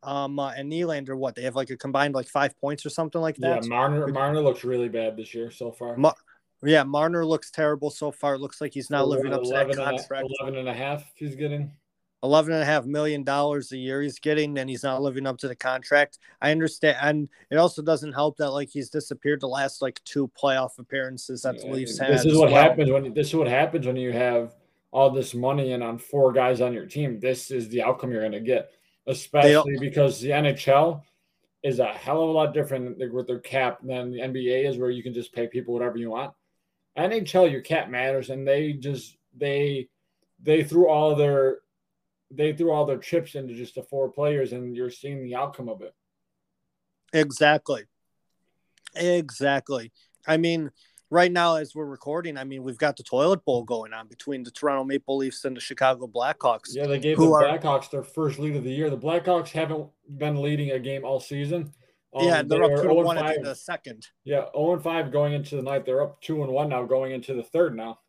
um, 0.03 0.39
uh, 0.39 0.51
and 0.55 0.71
Nylander, 0.71 1.17
what 1.17 1.35
they 1.35 1.43
have 1.43 1.55
like 1.55 1.69
a 1.69 1.77
combined 1.77 2.15
like 2.15 2.27
five 2.27 2.57
points 2.59 2.85
or 2.85 2.89
something 2.89 3.21
like 3.21 3.35
that. 3.37 3.63
Yeah, 3.63 3.69
Marner 3.69 4.07
Marner 4.07 4.41
looks 4.41 4.63
really 4.63 4.89
bad 4.89 5.17
this 5.17 5.33
year 5.33 5.51
so 5.51 5.71
far. 5.71 5.97
Ma- 5.97 6.13
yeah, 6.63 6.83
Marner 6.83 7.25
looks 7.25 7.51
terrible 7.51 7.89
so 7.89 8.11
far. 8.11 8.35
It 8.35 8.39
looks 8.39 8.61
like 8.61 8.73
he's 8.73 8.89
not 8.89 9.07
living 9.07 9.33
up 9.33 9.43
to 9.43 9.49
that 9.49 9.73
contract. 9.75 10.27
11 10.41 10.59
and 10.59 10.69
a 10.69 10.73
half 10.73 11.03
he's 11.15 11.35
getting. 11.35 11.71
11 12.23 12.53
and 12.53 12.61
a 12.61 12.65
half 12.65 12.85
million 12.85 13.23
dollars 13.23 13.71
a 13.71 13.77
year 13.77 14.01
he's 14.01 14.19
getting 14.19 14.57
and 14.57 14.69
he's 14.69 14.83
not 14.83 15.01
living 15.01 15.25
up 15.25 15.37
to 15.37 15.47
the 15.47 15.55
contract 15.55 16.19
i 16.41 16.51
understand 16.51 16.97
and 17.01 17.29
it 17.49 17.55
also 17.55 17.81
doesn't 17.81 18.11
help 18.11 18.35
that 18.37 18.49
like 18.49 18.69
he's 18.69 18.89
disappeared 18.89 19.39
the 19.39 19.47
last 19.47 19.81
like 19.81 20.03
two 20.03 20.29
playoff 20.37 20.79
appearances 20.79 21.43
that 21.43 21.57
the 21.61 21.67
leafs 21.67 21.97
had 21.97 22.11
this 22.11 22.25
is 22.25 22.37
what 22.37 22.51
well. 22.51 22.61
happens 22.61 22.91
when 22.91 23.13
this 23.13 23.27
is 23.27 23.35
what 23.35 23.47
happens 23.47 23.87
when 23.87 23.95
you 23.95 24.11
have 24.11 24.55
all 24.91 25.09
this 25.09 25.33
money 25.33 25.71
and 25.71 25.83
on 25.83 25.97
four 25.97 26.33
guys 26.33 26.59
on 26.59 26.73
your 26.73 26.85
team 26.85 27.19
this 27.21 27.51
is 27.51 27.69
the 27.69 27.81
outcome 27.81 28.11
you're 28.11 28.21
going 28.21 28.31
to 28.31 28.39
get 28.41 28.71
especially 29.09 29.77
because 29.79 30.21
the 30.21 30.29
NHL 30.29 31.01
is 31.63 31.79
a 31.79 31.85
hell 31.85 32.23
of 32.23 32.29
a 32.29 32.31
lot 32.31 32.53
different 32.53 32.97
with 33.13 33.27
their 33.27 33.39
cap 33.39 33.79
than 33.83 34.11
the 34.11 34.19
NBA 34.19 34.69
is, 34.69 34.77
where 34.77 34.89
you 34.89 35.03
can 35.03 35.13
just 35.13 35.33
pay 35.33 35.47
people 35.47 35.73
whatever 35.73 35.97
you 35.97 36.11
want. 36.11 36.33
NHL, 36.97 37.51
your 37.51 37.61
cap 37.61 37.89
matters, 37.89 38.29
and 38.29 38.47
they 38.47 38.73
just 38.73 39.17
they 39.35 39.89
they 40.41 40.63
threw 40.63 40.87
all 40.87 41.15
their 41.15 41.59
they 42.31 42.53
threw 42.53 42.71
all 42.71 42.85
their 42.85 42.97
chips 42.97 43.35
into 43.35 43.55
just 43.55 43.75
the 43.75 43.83
four 43.83 44.09
players, 44.11 44.53
and 44.53 44.75
you're 44.75 44.89
seeing 44.89 45.23
the 45.23 45.35
outcome 45.35 45.67
of 45.67 45.81
it. 45.81 45.93
Exactly. 47.11 47.85
Exactly. 48.95 49.91
I 50.27 50.37
mean, 50.37 50.71
right 51.09 51.31
now 51.31 51.55
as 51.55 51.75
we're 51.75 51.85
recording, 51.85 52.37
I 52.37 52.43
mean, 52.43 52.63
we've 52.63 52.77
got 52.77 52.97
the 52.97 53.03
toilet 53.03 53.43
bowl 53.45 53.63
going 53.63 53.93
on 53.93 54.07
between 54.07 54.43
the 54.43 54.51
Toronto 54.51 54.83
Maple 54.83 55.17
Leafs 55.17 55.45
and 55.45 55.55
the 55.55 55.61
Chicago 55.61 56.07
Blackhawks. 56.07 56.69
Yeah, 56.69 56.87
they 56.87 56.99
gave 56.99 57.17
the 57.17 57.25
Blackhawks 57.25 57.89
their 57.89 58.03
first 58.03 58.39
lead 58.39 58.55
of 58.55 58.63
the 58.63 58.71
year. 58.71 58.89
The 58.89 58.97
Blackhawks 58.97 59.49
haven't 59.49 59.87
been 60.17 60.41
leading 60.41 60.71
a 60.71 60.79
game 60.79 61.05
all 61.05 61.19
season. 61.19 61.73
Um, 62.13 62.25
yeah, 62.25 62.41
they're 62.41 62.67
they 62.67 62.73
up 62.73 62.81
two 62.81 62.93
one 62.93 63.17
at 63.17 63.43
the 63.43 63.53
second. 63.53 64.07
Yeah, 64.23 64.45
0 64.55 64.73
and 64.73 64.83
5 64.83 65.11
going 65.11 65.33
into 65.33 65.55
the 65.55 65.61
night. 65.61 65.85
They're 65.85 66.01
up 66.01 66.19
2 66.21 66.43
and 66.43 66.51
1 66.51 66.69
now 66.69 66.83
going 66.83 67.11
into 67.11 67.35
the 67.35 67.43
third 67.43 67.75
now. 67.75 67.99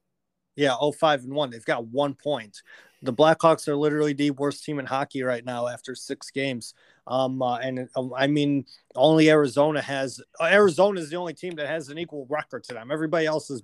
Yeah, 0.57 0.75
0 0.81 0.93
5 0.93 1.25
and 1.25 1.35
1. 1.35 1.51
They've 1.51 1.65
got 1.65 1.87
one 1.87 2.15
point. 2.15 2.63
The 3.03 3.13
Blackhawks 3.13 3.67
are 3.67 3.77
literally 3.77 4.13
the 4.13 4.31
worst 4.33 4.65
team 4.65 4.79
in 4.79 4.87
hockey 4.87 5.23
right 5.23 5.45
now 5.45 5.69
after 5.69 5.95
six 5.95 6.31
games. 6.31 6.75
Um, 7.07 7.41
uh, 7.41 7.57
and 7.57 7.89
um, 7.97 8.13
I 8.17 8.27
mean, 8.27 8.67
only 8.95 9.31
Arizona 9.31 9.81
has 9.81 10.21
Arizona 10.41 11.01
is 11.01 11.11
the 11.11 11.17
only 11.17 11.35
team 11.35 11.55
that 11.57 11.67
has 11.67 11.89
an 11.89 11.99
equal 11.99 12.27
record 12.29 12.65
to 12.65 12.75
them. 12.75 12.91
Everybody 12.91 13.27
else 13.27 13.51
is 13.51 13.63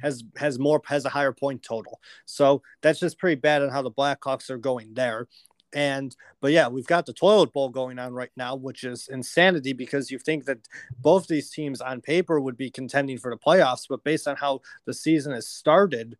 has 0.00 0.24
has 0.36 0.58
more 0.58 0.80
has 0.86 1.04
a 1.04 1.10
higher 1.10 1.32
point 1.32 1.62
total. 1.62 2.00
So 2.24 2.62
that's 2.80 3.00
just 3.00 3.18
pretty 3.18 3.40
bad 3.40 3.62
on 3.62 3.70
how 3.70 3.82
the 3.82 3.90
Blackhawks 3.90 4.50
are 4.50 4.58
going 4.58 4.94
there. 4.94 5.28
And 5.72 6.14
but 6.40 6.52
yeah, 6.52 6.68
we've 6.68 6.86
got 6.86 7.06
the 7.06 7.12
toilet 7.12 7.52
bowl 7.52 7.68
going 7.68 7.98
on 7.98 8.12
right 8.12 8.32
now, 8.36 8.56
which 8.56 8.82
is 8.82 9.08
insanity 9.08 9.72
because 9.72 10.10
you 10.10 10.18
think 10.18 10.46
that 10.46 10.58
both 10.98 11.28
these 11.28 11.50
teams 11.50 11.80
on 11.80 12.00
paper 12.00 12.40
would 12.40 12.56
be 12.56 12.70
contending 12.70 13.18
for 13.18 13.30
the 13.30 13.38
playoffs, 13.38 13.86
but 13.88 14.02
based 14.02 14.26
on 14.26 14.36
how 14.36 14.60
the 14.84 14.94
season 14.94 15.32
has 15.32 15.46
started, 15.46 16.16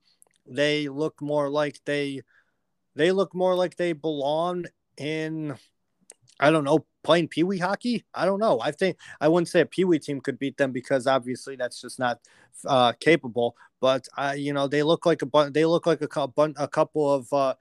they 0.46 0.88
look 0.88 1.20
more 1.20 1.48
like 1.48 1.80
they 1.84 2.22
they 2.94 3.12
look 3.12 3.34
more 3.34 3.54
like 3.54 3.76
they 3.76 3.92
belong 3.92 4.66
in 4.96 5.56
I 6.40 6.50
don't 6.50 6.64
know, 6.64 6.86
playing 7.04 7.28
pee 7.28 7.42
wee 7.42 7.58
hockey. 7.58 8.04
I 8.14 8.24
don't 8.24 8.40
know. 8.40 8.60
I 8.60 8.70
think 8.70 8.96
I 9.20 9.28
wouldn't 9.28 9.48
say 9.48 9.60
a 9.60 9.66
pee 9.66 9.84
wee 9.84 9.98
team 9.98 10.20
could 10.20 10.38
beat 10.38 10.56
them 10.56 10.72
because 10.72 11.06
obviously 11.06 11.54
that's 11.54 11.80
just 11.80 11.98
not 11.98 12.18
uh, 12.66 12.92
capable. 12.92 13.56
But 13.80 14.08
uh, 14.16 14.34
you 14.36 14.52
know, 14.54 14.66
they 14.66 14.82
look 14.82 15.04
like 15.04 15.22
a 15.22 15.50
they 15.50 15.66
look 15.66 15.86
like 15.86 16.00
a, 16.00 16.08
a 16.56 16.68
couple 16.68 17.12
of 17.12 17.32
uh, 17.32 17.54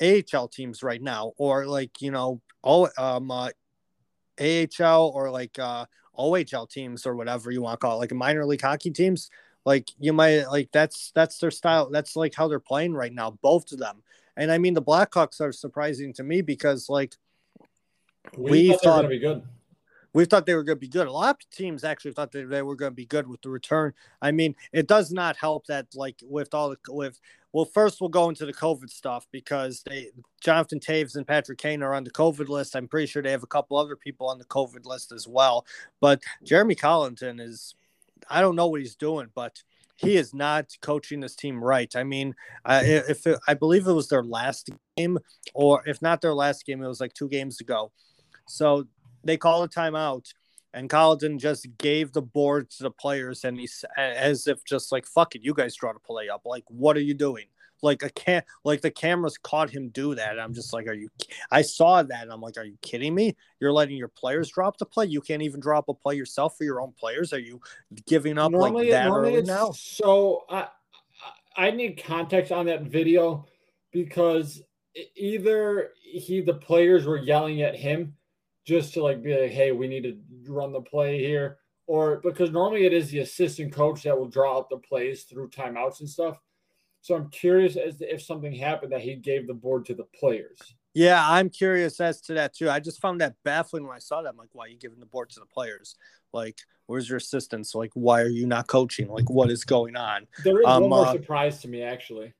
AHL 0.00 0.48
teams 0.48 0.82
right 0.82 1.02
now, 1.02 1.32
or 1.36 1.66
like 1.66 2.00
you 2.00 2.10
know, 2.10 2.40
all 2.62 2.88
um, 2.96 3.30
uh, 3.30 3.50
AHL 4.40 5.12
or 5.14 5.30
like 5.30 5.58
uh, 5.58 5.84
OHL 6.18 6.68
teams 6.68 7.06
or 7.06 7.16
whatever 7.16 7.50
you 7.50 7.62
want 7.62 7.78
to 7.80 7.86
call 7.86 7.96
it, 7.96 8.00
like 8.00 8.12
minor 8.12 8.46
league 8.46 8.62
hockey 8.62 8.90
teams. 8.90 9.30
Like 9.66 9.88
you 9.98 10.12
might 10.12 10.44
like 10.46 10.70
that's 10.72 11.12
that's 11.14 11.38
their 11.38 11.50
style. 11.50 11.90
That's 11.90 12.16
like 12.16 12.34
how 12.34 12.48
they're 12.48 12.60
playing 12.60 12.94
right 12.94 13.12
now, 13.12 13.38
both 13.42 13.72
of 13.72 13.78
them. 13.78 14.02
And 14.36 14.50
I 14.50 14.58
mean, 14.58 14.74
the 14.74 14.82
Blackhawks 14.82 15.40
are 15.40 15.52
surprising 15.52 16.12
to 16.14 16.22
me 16.22 16.42
because 16.42 16.88
like 16.88 17.14
we, 18.36 18.50
we 18.50 18.68
thought, 18.70 18.82
thought 18.82 19.08
be 19.08 19.18
good. 19.18 19.42
We 20.12 20.24
thought 20.24 20.46
they 20.46 20.54
were 20.54 20.62
going 20.62 20.76
to 20.76 20.80
be 20.80 20.88
good. 20.88 21.08
A 21.08 21.12
lot 21.12 21.36
of 21.42 21.50
teams 21.50 21.82
actually 21.82 22.12
thought 22.12 22.30
that 22.32 22.48
they 22.48 22.62
were 22.62 22.76
going 22.76 22.92
to 22.92 22.96
be 22.96 23.06
good 23.06 23.26
with 23.26 23.42
the 23.42 23.50
return. 23.50 23.92
I 24.22 24.30
mean, 24.30 24.54
it 24.72 24.86
does 24.86 25.12
not 25.12 25.36
help 25.36 25.66
that 25.66 25.86
like 25.94 26.16
with 26.22 26.54
all 26.54 26.70
the 26.70 26.78
with 26.88 27.20
well, 27.54 27.64
first 27.64 28.00
we'll 28.00 28.10
go 28.10 28.28
into 28.28 28.46
the 28.46 28.52
COVID 28.52 28.90
stuff 28.90 29.28
because 29.30 29.82
they 29.84 30.10
Jonathan 30.40 30.80
Toews 30.80 31.14
and 31.14 31.24
Patrick 31.24 31.58
Kane 31.58 31.84
are 31.84 31.94
on 31.94 32.02
the 32.02 32.10
COVID 32.10 32.48
list. 32.48 32.74
I'm 32.74 32.88
pretty 32.88 33.06
sure 33.06 33.22
they 33.22 33.30
have 33.30 33.44
a 33.44 33.48
couple 33.48 33.76
other 33.76 33.94
people 33.94 34.28
on 34.28 34.38
the 34.38 34.44
COVID 34.46 34.84
list 34.86 35.12
as 35.12 35.28
well. 35.28 35.64
But 36.00 36.20
Jeremy 36.42 36.74
Colliton 36.74 37.38
is, 37.38 37.76
I 38.28 38.40
don't 38.40 38.56
know 38.56 38.66
what 38.66 38.80
he's 38.80 38.96
doing, 38.96 39.28
but 39.36 39.62
he 39.96 40.16
is 40.16 40.34
not 40.34 40.66
coaching 40.80 41.20
this 41.20 41.36
team 41.36 41.62
right. 41.62 41.94
I 41.94 42.04
mean, 42.04 42.34
uh, 42.64 42.82
if 42.84 43.26
it, 43.26 43.38
I 43.46 43.54
believe 43.54 43.86
it 43.86 43.92
was 43.92 44.08
their 44.08 44.24
last 44.24 44.70
game, 44.96 45.18
or 45.54 45.82
if 45.86 46.02
not 46.02 46.20
their 46.20 46.34
last 46.34 46.66
game, 46.66 46.82
it 46.82 46.88
was 46.88 47.00
like 47.00 47.14
two 47.14 47.28
games 47.28 47.60
ago. 47.60 47.92
So 48.46 48.86
they 49.22 49.36
call 49.36 49.62
a 49.62 49.68
timeout, 49.68 50.32
and 50.72 50.90
Colliton 50.90 51.38
just 51.38 51.66
gave 51.78 52.12
the 52.12 52.22
board 52.22 52.70
to 52.70 52.82
the 52.82 52.90
players, 52.90 53.44
and 53.44 53.58
he's 53.58 53.84
as 53.96 54.46
if 54.46 54.64
just 54.64 54.90
like 54.90 55.06
fuck 55.06 55.34
it, 55.34 55.42
you 55.42 55.54
guys 55.54 55.74
draw 55.76 55.92
the 55.92 56.00
play 56.00 56.28
up. 56.28 56.42
Like, 56.44 56.64
what 56.68 56.96
are 56.96 57.02
you 57.02 57.14
doing? 57.14 57.46
Like 57.84 58.02
a 58.02 58.08
can 58.10 58.42
like 58.64 58.80
the 58.80 58.90
cameras 58.90 59.36
caught 59.36 59.68
him 59.68 59.90
do 59.90 60.14
that. 60.14 60.40
I'm 60.40 60.54
just 60.54 60.72
like, 60.72 60.88
are 60.88 60.94
you? 60.94 61.10
I 61.50 61.60
saw 61.60 62.02
that, 62.02 62.22
and 62.22 62.32
I'm 62.32 62.40
like, 62.40 62.56
are 62.56 62.64
you 62.64 62.78
kidding 62.80 63.14
me? 63.14 63.36
You're 63.60 63.74
letting 63.74 63.98
your 63.98 64.08
players 64.08 64.50
drop 64.50 64.78
the 64.78 64.86
play. 64.86 65.04
You 65.06 65.20
can't 65.20 65.42
even 65.42 65.60
drop 65.60 65.88
a 65.90 65.94
play 65.94 66.14
yourself 66.14 66.56
for 66.56 66.64
your 66.64 66.80
own 66.80 66.94
players. 66.98 67.34
Are 67.34 67.38
you 67.38 67.60
giving 68.06 68.38
up 68.38 68.52
normally, 68.52 68.86
like 68.86 68.92
that 68.92 69.08
normally 69.08 69.42
now? 69.42 69.72
So 69.72 70.44
I 70.48 70.68
I 71.56 71.70
need 71.70 72.02
context 72.02 72.50
on 72.50 72.66
that 72.66 72.84
video 72.84 73.46
because 73.92 74.62
either 75.14 75.90
he 76.02 76.40
the 76.40 76.54
players 76.54 77.04
were 77.04 77.18
yelling 77.18 77.60
at 77.62 77.76
him 77.76 78.14
just 78.66 78.94
to 78.94 79.02
like 79.02 79.22
be 79.22 79.38
like, 79.38 79.50
hey, 79.50 79.72
we 79.72 79.88
need 79.88 80.04
to 80.04 80.16
run 80.50 80.72
the 80.72 80.80
play 80.80 81.18
here, 81.18 81.58
or 81.86 82.16
because 82.22 82.50
normally 82.50 82.86
it 82.86 82.94
is 82.94 83.10
the 83.10 83.18
assistant 83.18 83.74
coach 83.74 84.04
that 84.04 84.18
will 84.18 84.28
draw 84.28 84.58
up 84.58 84.70
the 84.70 84.78
plays 84.78 85.24
through 85.24 85.50
timeouts 85.50 86.00
and 86.00 86.08
stuff. 86.08 86.38
So 87.04 87.14
I'm 87.14 87.28
curious 87.28 87.76
as 87.76 87.98
to 87.98 88.14
if 88.14 88.22
something 88.22 88.54
happened 88.54 88.92
that 88.92 89.02
he 89.02 89.14
gave 89.14 89.46
the 89.46 89.52
board 89.52 89.84
to 89.86 89.94
the 89.94 90.04
players. 90.18 90.58
Yeah, 90.94 91.22
I'm 91.22 91.50
curious 91.50 92.00
as 92.00 92.18
to 92.22 92.34
that 92.34 92.54
too. 92.54 92.70
I 92.70 92.80
just 92.80 92.98
found 92.98 93.20
that 93.20 93.34
baffling 93.44 93.86
when 93.86 93.94
I 93.94 93.98
saw 93.98 94.22
that. 94.22 94.30
I'm 94.30 94.38
like, 94.38 94.48
why 94.52 94.64
are 94.64 94.68
you 94.68 94.78
giving 94.78 95.00
the 95.00 95.06
board 95.06 95.28
to 95.30 95.40
the 95.40 95.44
players? 95.44 95.96
Like, 96.32 96.60
where's 96.86 97.06
your 97.06 97.18
assistants? 97.18 97.74
Like, 97.74 97.90
why 97.92 98.22
are 98.22 98.28
you 98.28 98.46
not 98.46 98.68
coaching? 98.68 99.08
Like, 99.08 99.28
what 99.28 99.50
is 99.50 99.64
going 99.64 99.96
on? 99.96 100.26
There 100.44 100.62
is 100.62 100.66
um, 100.66 100.84
one 100.84 100.90
more 100.90 101.06
uh, 101.06 101.12
surprise 101.12 101.60
to 101.60 101.68
me, 101.68 101.82
actually. 101.82 102.32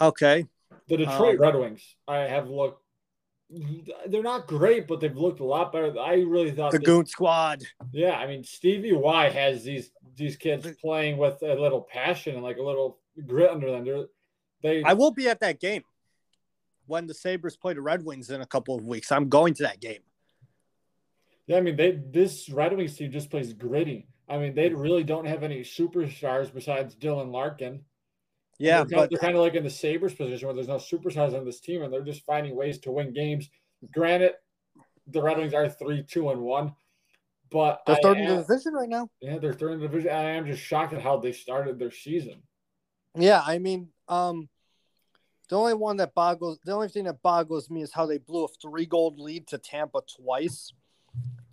Okay. 0.00 0.46
The 0.88 0.96
Detroit 0.96 1.36
um, 1.36 1.40
Red 1.42 1.54
Wings. 1.54 1.94
I 2.08 2.22
have 2.22 2.48
looked 2.48 2.82
they're 4.08 4.22
not 4.22 4.48
great, 4.48 4.88
but 4.88 5.00
they've 5.00 5.16
looked 5.16 5.40
a 5.40 5.44
lot 5.44 5.72
better. 5.72 5.98
I 5.98 6.14
really 6.14 6.50
thought 6.50 6.72
the 6.72 6.78
Goon 6.78 7.06
Squad. 7.06 7.62
Yeah, 7.92 8.12
I 8.12 8.26
mean 8.26 8.42
Stevie 8.42 8.92
Y 8.92 9.28
has 9.30 9.62
these 9.64 9.90
these 10.16 10.36
kids 10.36 10.66
playing 10.80 11.16
with 11.18 11.42
a 11.42 11.54
little 11.54 11.82
passion 11.82 12.34
and 12.34 12.42
like 12.42 12.56
a 12.56 12.62
little 12.62 12.98
grit 13.26 13.50
under 13.50 13.70
them. 13.70 13.84
They're, 13.84 14.06
they. 14.62 14.82
I 14.82 14.94
will 14.94 15.12
be 15.12 15.28
at 15.28 15.40
that 15.40 15.60
game 15.60 15.82
when 16.86 17.06
the 17.06 17.14
Sabres 17.14 17.56
play 17.56 17.74
the 17.74 17.80
Red 17.80 18.04
Wings 18.04 18.30
in 18.30 18.40
a 18.40 18.46
couple 18.46 18.76
of 18.76 18.84
weeks. 18.84 19.12
I'm 19.12 19.28
going 19.28 19.54
to 19.54 19.62
that 19.64 19.80
game. 19.80 20.00
Yeah, 21.46 21.58
I 21.58 21.60
mean 21.60 21.76
they 21.76 21.92
this 21.92 22.48
Red 22.48 22.76
Wings 22.76 22.96
team 22.96 23.12
just 23.12 23.30
plays 23.30 23.52
gritty. 23.52 24.08
I 24.28 24.38
mean 24.38 24.54
they 24.56 24.70
really 24.70 25.04
don't 25.04 25.26
have 25.26 25.44
any 25.44 25.60
superstars 25.60 26.52
besides 26.52 26.96
Dylan 26.96 27.30
Larkin. 27.30 27.82
Yeah, 28.58 28.84
they're, 28.84 28.98
but 28.98 29.10
they're 29.10 29.18
kind 29.18 29.36
of 29.36 29.42
like 29.42 29.54
in 29.54 29.64
the 29.64 29.70
Sabres 29.70 30.14
position 30.14 30.46
where 30.46 30.54
there's 30.54 30.68
no 30.68 30.76
superstars 30.76 31.36
on 31.36 31.44
this 31.44 31.60
team, 31.60 31.82
and 31.82 31.92
they're 31.92 32.02
just 32.02 32.24
finding 32.24 32.56
ways 32.56 32.78
to 32.80 32.90
win 32.90 33.12
games. 33.12 33.50
Granted, 33.92 34.32
the 35.08 35.22
Red 35.22 35.38
Wings 35.38 35.54
are 35.54 35.68
three, 35.68 36.02
two, 36.02 36.30
and 36.30 36.40
one, 36.40 36.74
but 37.50 37.82
they're 37.86 37.96
third 37.96 38.18
in 38.18 38.28
the 38.28 38.36
division 38.36 38.72
right 38.72 38.88
now. 38.88 39.10
Yeah, 39.20 39.38
they're 39.38 39.52
third 39.52 39.72
in 39.72 39.80
the 39.80 39.88
division. 39.88 40.10
I 40.10 40.30
am 40.30 40.46
just 40.46 40.62
shocked 40.62 40.94
at 40.94 41.02
how 41.02 41.18
they 41.18 41.32
started 41.32 41.78
their 41.78 41.90
season. 41.90 42.42
Yeah, 43.14 43.42
I 43.46 43.58
mean, 43.58 43.88
um, 44.08 44.48
the 45.48 45.56
only 45.56 45.74
one 45.74 45.98
that 45.98 46.14
boggles 46.14 46.58
the 46.64 46.72
only 46.72 46.88
thing 46.88 47.04
that 47.04 47.22
boggles 47.22 47.70
me 47.70 47.82
is 47.82 47.92
how 47.92 48.06
they 48.06 48.18
blew 48.18 48.44
a 48.44 48.48
three 48.48 48.86
goal 48.86 49.14
lead 49.16 49.46
to 49.48 49.58
Tampa 49.58 50.00
twice. 50.16 50.72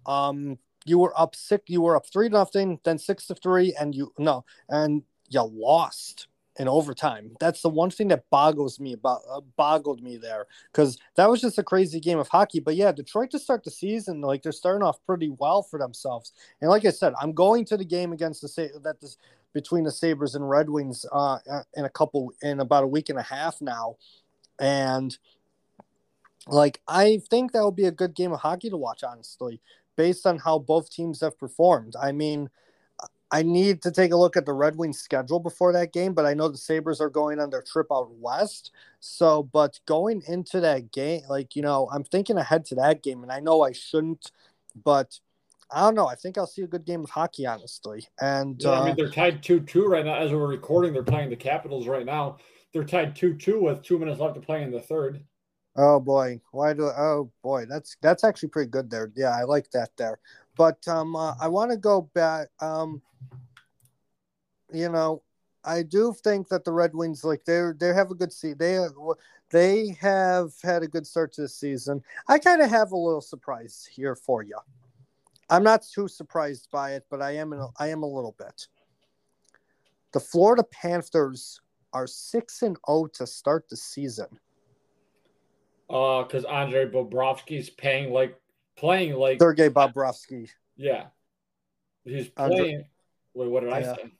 Um, 0.05 0.57
you 0.85 0.99
were 0.99 1.17
up 1.19 1.35
six, 1.35 1.63
you 1.67 1.81
were 1.81 1.95
up 1.95 2.05
three 2.11 2.30
nothing, 2.30 2.80
then 2.84 2.97
six 2.97 3.27
to 3.27 3.35
three, 3.35 3.75
and 3.80 3.93
you 3.93 4.13
no, 4.17 4.45
and 4.69 5.03
you 5.30 5.41
lost 5.41 6.27
in 6.57 6.67
overtime. 6.67 7.35
That's 7.39 7.61
the 7.61 7.69
one 7.69 7.89
thing 7.89 8.09
that 8.09 8.30
boggles 8.30 8.80
me 8.80 8.93
about 8.93 9.21
uh, 9.30 9.41
boggled 9.57 10.03
me 10.03 10.17
there 10.17 10.45
because 10.71 10.97
that 11.15 11.30
was 11.30 11.41
just 11.41 11.57
a 11.57 11.63
crazy 11.63 11.99
game 11.99 12.19
of 12.19 12.27
hockey. 12.27 12.59
But 12.59 12.75
yeah, 12.75 12.91
Detroit 12.91 13.31
to 13.31 13.39
start 13.39 13.63
the 13.63 13.71
season, 13.71 14.21
like 14.21 14.43
they're 14.43 14.51
starting 14.51 14.84
off 14.84 15.03
pretty 15.05 15.30
well 15.30 15.63
for 15.63 15.80
themselves. 15.80 16.34
And 16.61 16.69
like 16.69 16.85
I 16.85 16.91
said, 16.91 17.13
I'm 17.19 17.34
going 17.34 17.65
to 17.65 17.77
the 17.77 17.85
game 17.85 18.13
against 18.13 18.41
the 18.41 18.69
that 18.84 19.01
this 19.01 19.17
between 19.53 19.84
the 19.84 19.91
Sabres 19.91 20.35
and 20.35 20.49
Red 20.49 20.69
Wings 20.69 21.05
uh, 21.11 21.38
uh, 21.49 21.63
in 21.75 21.85
a 21.85 21.89
couple 21.89 22.34
in 22.41 22.59
about 22.59 22.84
a 22.84 22.88
week 22.88 23.09
and 23.09 23.19
a 23.19 23.23
half 23.23 23.61
now, 23.61 23.97
and 24.59 25.17
like 26.47 26.81
I 26.88 27.21
think 27.30 27.51
that 27.51 27.61
will 27.61 27.71
be 27.71 27.85
a 27.85 27.91
good 27.91 28.13
game 28.13 28.31
of 28.31 28.41
hockey 28.41 28.69
to 28.69 28.77
watch. 28.77 29.03
Honestly, 29.03 29.59
based 29.95 30.27
on 30.27 30.38
how 30.38 30.59
both 30.59 30.91
teams 30.91 31.21
have 31.21 31.39
performed. 31.39 31.95
I 31.99 32.11
mean 32.11 32.49
I 33.34 33.41
need 33.41 33.81
to 33.81 33.91
take 33.91 34.11
a 34.11 34.15
look 34.15 34.38
at 34.38 34.45
the 34.45 34.53
Red 34.53 34.76
Wings 34.76 34.99
schedule 34.99 35.39
before 35.39 35.73
that 35.73 35.91
game, 35.91 36.14
but 36.14 36.27
I 36.27 36.35
know 36.35 36.49
the 36.49 36.57
Sabres 36.57 37.01
are 37.01 37.10
going 37.10 37.39
on 37.39 37.49
their 37.49 37.64
trip 37.64 37.88
out 37.91 38.11
west. 38.11 38.69
So, 38.99 39.41
but 39.41 39.80
going 39.88 40.22
into 40.27 40.60
that 40.60 40.91
game, 40.91 41.23
like, 41.27 41.55
you 41.55 41.64
know, 41.64 41.89
I'm 41.91 42.03
thinking 42.03 42.38
ahead 42.38 42.64
to 42.65 42.76
that 42.76 43.01
game, 43.01 43.23
and 43.23 43.31
I 43.31 43.39
know 43.39 43.64
I 43.64 43.72
shouldn't, 43.72 44.31
but 44.85 45.19
I 45.72 45.80
don't 45.81 45.95
know. 45.95 46.05
I 46.05 46.14
think 46.14 46.38
I'll 46.38 46.45
see 46.45 46.61
a 46.61 46.68
good 46.68 46.85
game 46.85 47.03
of 47.03 47.10
hockey, 47.10 47.47
honestly. 47.47 48.07
And 48.22 48.61
yeah, 48.61 48.69
uh, 48.69 48.81
I 48.81 48.85
mean, 48.85 48.91
uh, 48.91 48.95
they're 48.97 49.10
tied 49.10 49.41
2 49.41 49.61
2 49.61 49.88
right 49.88 50.05
now. 50.05 50.14
As 50.14 50.31
we're 50.31 50.45
recording, 50.45 50.93
they're 50.93 51.01
playing 51.01 51.31
the 51.31 51.35
Capitals 51.35 51.88
right 51.88 52.05
now. 52.05 52.38
They're 52.72 52.84
tied 52.84 53.15
2 53.15 53.34
2 53.34 53.60
with 53.60 53.81
two 53.81 53.97
minutes 53.97 54.19
left 54.19 54.35
to 54.35 54.41
play 54.41 54.61
in 54.61 54.69
the 54.69 54.80
third. 54.80 55.23
Oh 55.76 55.99
boy, 55.99 56.39
why 56.51 56.73
do? 56.73 56.84
Oh 56.84 57.31
boy, 57.41 57.65
that's 57.68 57.97
that's 57.99 58.23
actually 58.23 58.49
pretty 58.49 58.69
good 58.69 58.91
there. 58.91 59.11
Yeah, 59.15 59.35
I 59.35 59.43
like 59.43 59.72
that 59.72 59.89
there. 59.97 60.19
But 60.55 60.88
um, 60.88 61.15
uh, 61.15 61.35
I 61.39 61.47
want 61.47 61.71
to 61.71 61.77
go 61.77 62.01
back. 62.13 62.49
Um, 62.59 63.01
you 64.71 64.89
know, 64.89 65.23
I 65.63 65.84
do 65.84 66.13
think 66.13 66.49
that 66.49 66.63
the 66.65 66.71
Red 66.71 66.93
Wings, 66.93 67.23
like 67.23 67.45
they 67.45 67.69
they 67.77 67.93
have 67.93 68.11
a 68.11 68.15
good 68.15 68.34
season. 68.34 68.57
They 68.57 68.80
they 69.49 69.97
have 70.01 70.51
had 70.61 70.84
a 70.84 70.88
good 70.88 71.07
start 71.07 71.31
to 71.34 71.41
the 71.41 71.47
season. 71.47 72.03
I 72.27 72.39
kind 72.39 72.61
of 72.61 72.69
have 72.69 72.91
a 72.91 72.97
little 72.97 73.21
surprise 73.21 73.88
here 73.91 74.15
for 74.15 74.43
you. 74.43 74.57
I'm 75.49 75.63
not 75.63 75.84
too 75.84 76.07
surprised 76.07 76.69
by 76.71 76.93
it, 76.93 77.05
but 77.09 77.21
I 77.21 77.31
am 77.31 77.53
a, 77.53 77.69
I 77.77 77.89
am 77.89 78.03
a 78.03 78.07
little 78.07 78.35
bit. 78.38 78.67
The 80.11 80.19
Florida 80.19 80.63
Panthers 80.63 81.59
are 81.93 82.07
six 82.07 82.61
and 82.63 82.75
zero 82.75 82.81
oh 82.88 83.07
to 83.07 83.27
start 83.27 83.69
the 83.69 83.77
season. 83.77 84.39
Uh, 85.89 86.23
because 86.23 86.45
Andre 86.45 86.88
Bobrovsky's 86.88 87.69
paying 87.69 88.11
like 88.11 88.39
playing 88.75 89.13
like 89.15 89.39
Sergei 89.39 89.69
Bobrovsky. 89.69 90.49
Yeah, 90.75 91.07
he's 92.03 92.29
playing. 92.29 92.51
Andre, 92.51 92.87
wait, 93.33 93.49
what 93.49 93.63
did 93.63 93.73
I 93.73 93.83
say? 93.83 94.11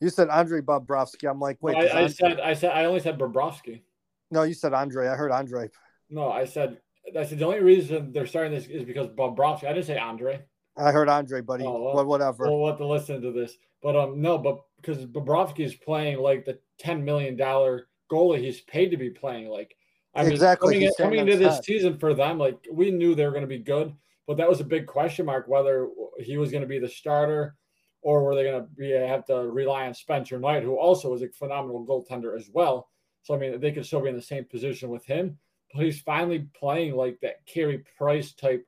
You 0.00 0.10
said 0.10 0.28
Andre 0.28 0.60
Bobrovsky. 0.60 1.30
I'm 1.30 1.40
like, 1.40 1.58
wait. 1.60 1.76
I, 1.76 1.86
I 1.86 2.02
Andre... 2.02 2.08
said, 2.08 2.40
I 2.40 2.54
said, 2.54 2.72
I 2.72 2.84
only 2.84 3.00
said 3.00 3.18
Bobrovsky. 3.18 3.82
No, 4.30 4.42
you 4.42 4.54
said 4.54 4.72
Andre. 4.72 5.08
I 5.08 5.16
heard 5.16 5.32
Andre. 5.32 5.68
No, 6.10 6.30
I 6.30 6.44
said, 6.44 6.78
I 7.18 7.24
said 7.24 7.38
the 7.38 7.46
only 7.46 7.60
reason 7.60 8.12
they're 8.12 8.26
starting 8.26 8.52
this 8.52 8.66
is 8.66 8.84
because 8.84 9.08
Bobrovsky. 9.08 9.64
I 9.64 9.72
didn't 9.72 9.86
say 9.86 9.98
Andre. 9.98 10.44
I 10.76 10.92
heard 10.92 11.08
Andre, 11.08 11.40
buddy. 11.40 11.64
Oh, 11.66 11.92
well, 11.94 12.04
whatever. 12.04 12.44
We'll 12.44 12.68
have 12.68 12.78
to 12.78 12.86
listen 12.86 13.20
to 13.22 13.32
this, 13.32 13.56
but 13.82 13.96
um, 13.96 14.20
no, 14.20 14.38
but 14.38 14.60
because 14.76 15.04
Bobrovsky 15.06 15.64
is 15.64 15.74
playing 15.74 16.18
like 16.18 16.44
the 16.44 16.60
ten 16.78 17.04
million 17.04 17.36
dollar 17.36 17.88
goalie 18.10 18.38
he's 18.38 18.60
paid 18.60 18.90
to 18.90 18.96
be 18.96 19.10
playing. 19.10 19.48
Like, 19.48 19.74
I 20.14 20.22
mean, 20.22 20.32
exactly. 20.32 20.74
coming, 20.74 20.86
in, 20.86 20.92
coming 20.98 21.18
into 21.20 21.36
this 21.36 21.60
season 21.60 21.98
for 21.98 22.14
them, 22.14 22.38
like 22.38 22.66
we 22.72 22.90
knew 22.90 23.14
they 23.14 23.24
were 23.24 23.30
going 23.30 23.42
to 23.42 23.46
be 23.46 23.58
good, 23.58 23.94
but 24.26 24.36
that 24.38 24.48
was 24.48 24.60
a 24.60 24.64
big 24.64 24.86
question 24.86 25.26
mark 25.26 25.46
whether 25.48 25.88
he 26.18 26.36
was 26.36 26.50
going 26.50 26.62
to 26.62 26.68
be 26.68 26.78
the 26.78 26.88
starter 26.88 27.56
or 28.02 28.22
were 28.22 28.34
they 28.34 28.44
going 28.44 28.62
to 28.62 28.68
be 28.76 28.90
have 28.90 29.26
to 29.26 29.34
rely 29.34 29.86
on 29.86 29.94
Spencer 29.94 30.38
Knight, 30.38 30.62
who 30.62 30.76
also 30.76 31.14
is 31.14 31.22
a 31.22 31.28
phenomenal 31.28 31.84
goaltender 31.86 32.36
as 32.36 32.48
well? 32.52 32.88
So 33.22 33.34
I 33.34 33.38
mean, 33.38 33.60
they 33.60 33.72
could 33.72 33.86
still 33.86 34.00
be 34.00 34.08
in 34.08 34.16
the 34.16 34.22
same 34.22 34.44
position 34.44 34.88
with 34.88 35.04
him. 35.04 35.38
But 35.74 35.84
he's 35.84 36.00
finally 36.00 36.48
playing 36.58 36.94
like 36.94 37.18
that 37.20 37.44
Carey 37.46 37.84
Price 37.98 38.32
type 38.32 38.66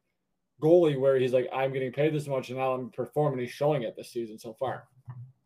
goalie 0.60 1.00
where 1.00 1.16
he's 1.16 1.32
like, 1.32 1.48
I'm 1.52 1.72
getting 1.72 1.92
paid 1.92 2.14
this 2.14 2.26
much 2.26 2.50
and 2.50 2.58
now 2.58 2.72
I'm 2.72 2.90
performing. 2.90 3.40
He's 3.40 3.50
showing 3.50 3.82
it 3.82 3.96
this 3.96 4.12
season 4.12 4.38
so 4.38 4.52
far. 4.52 4.84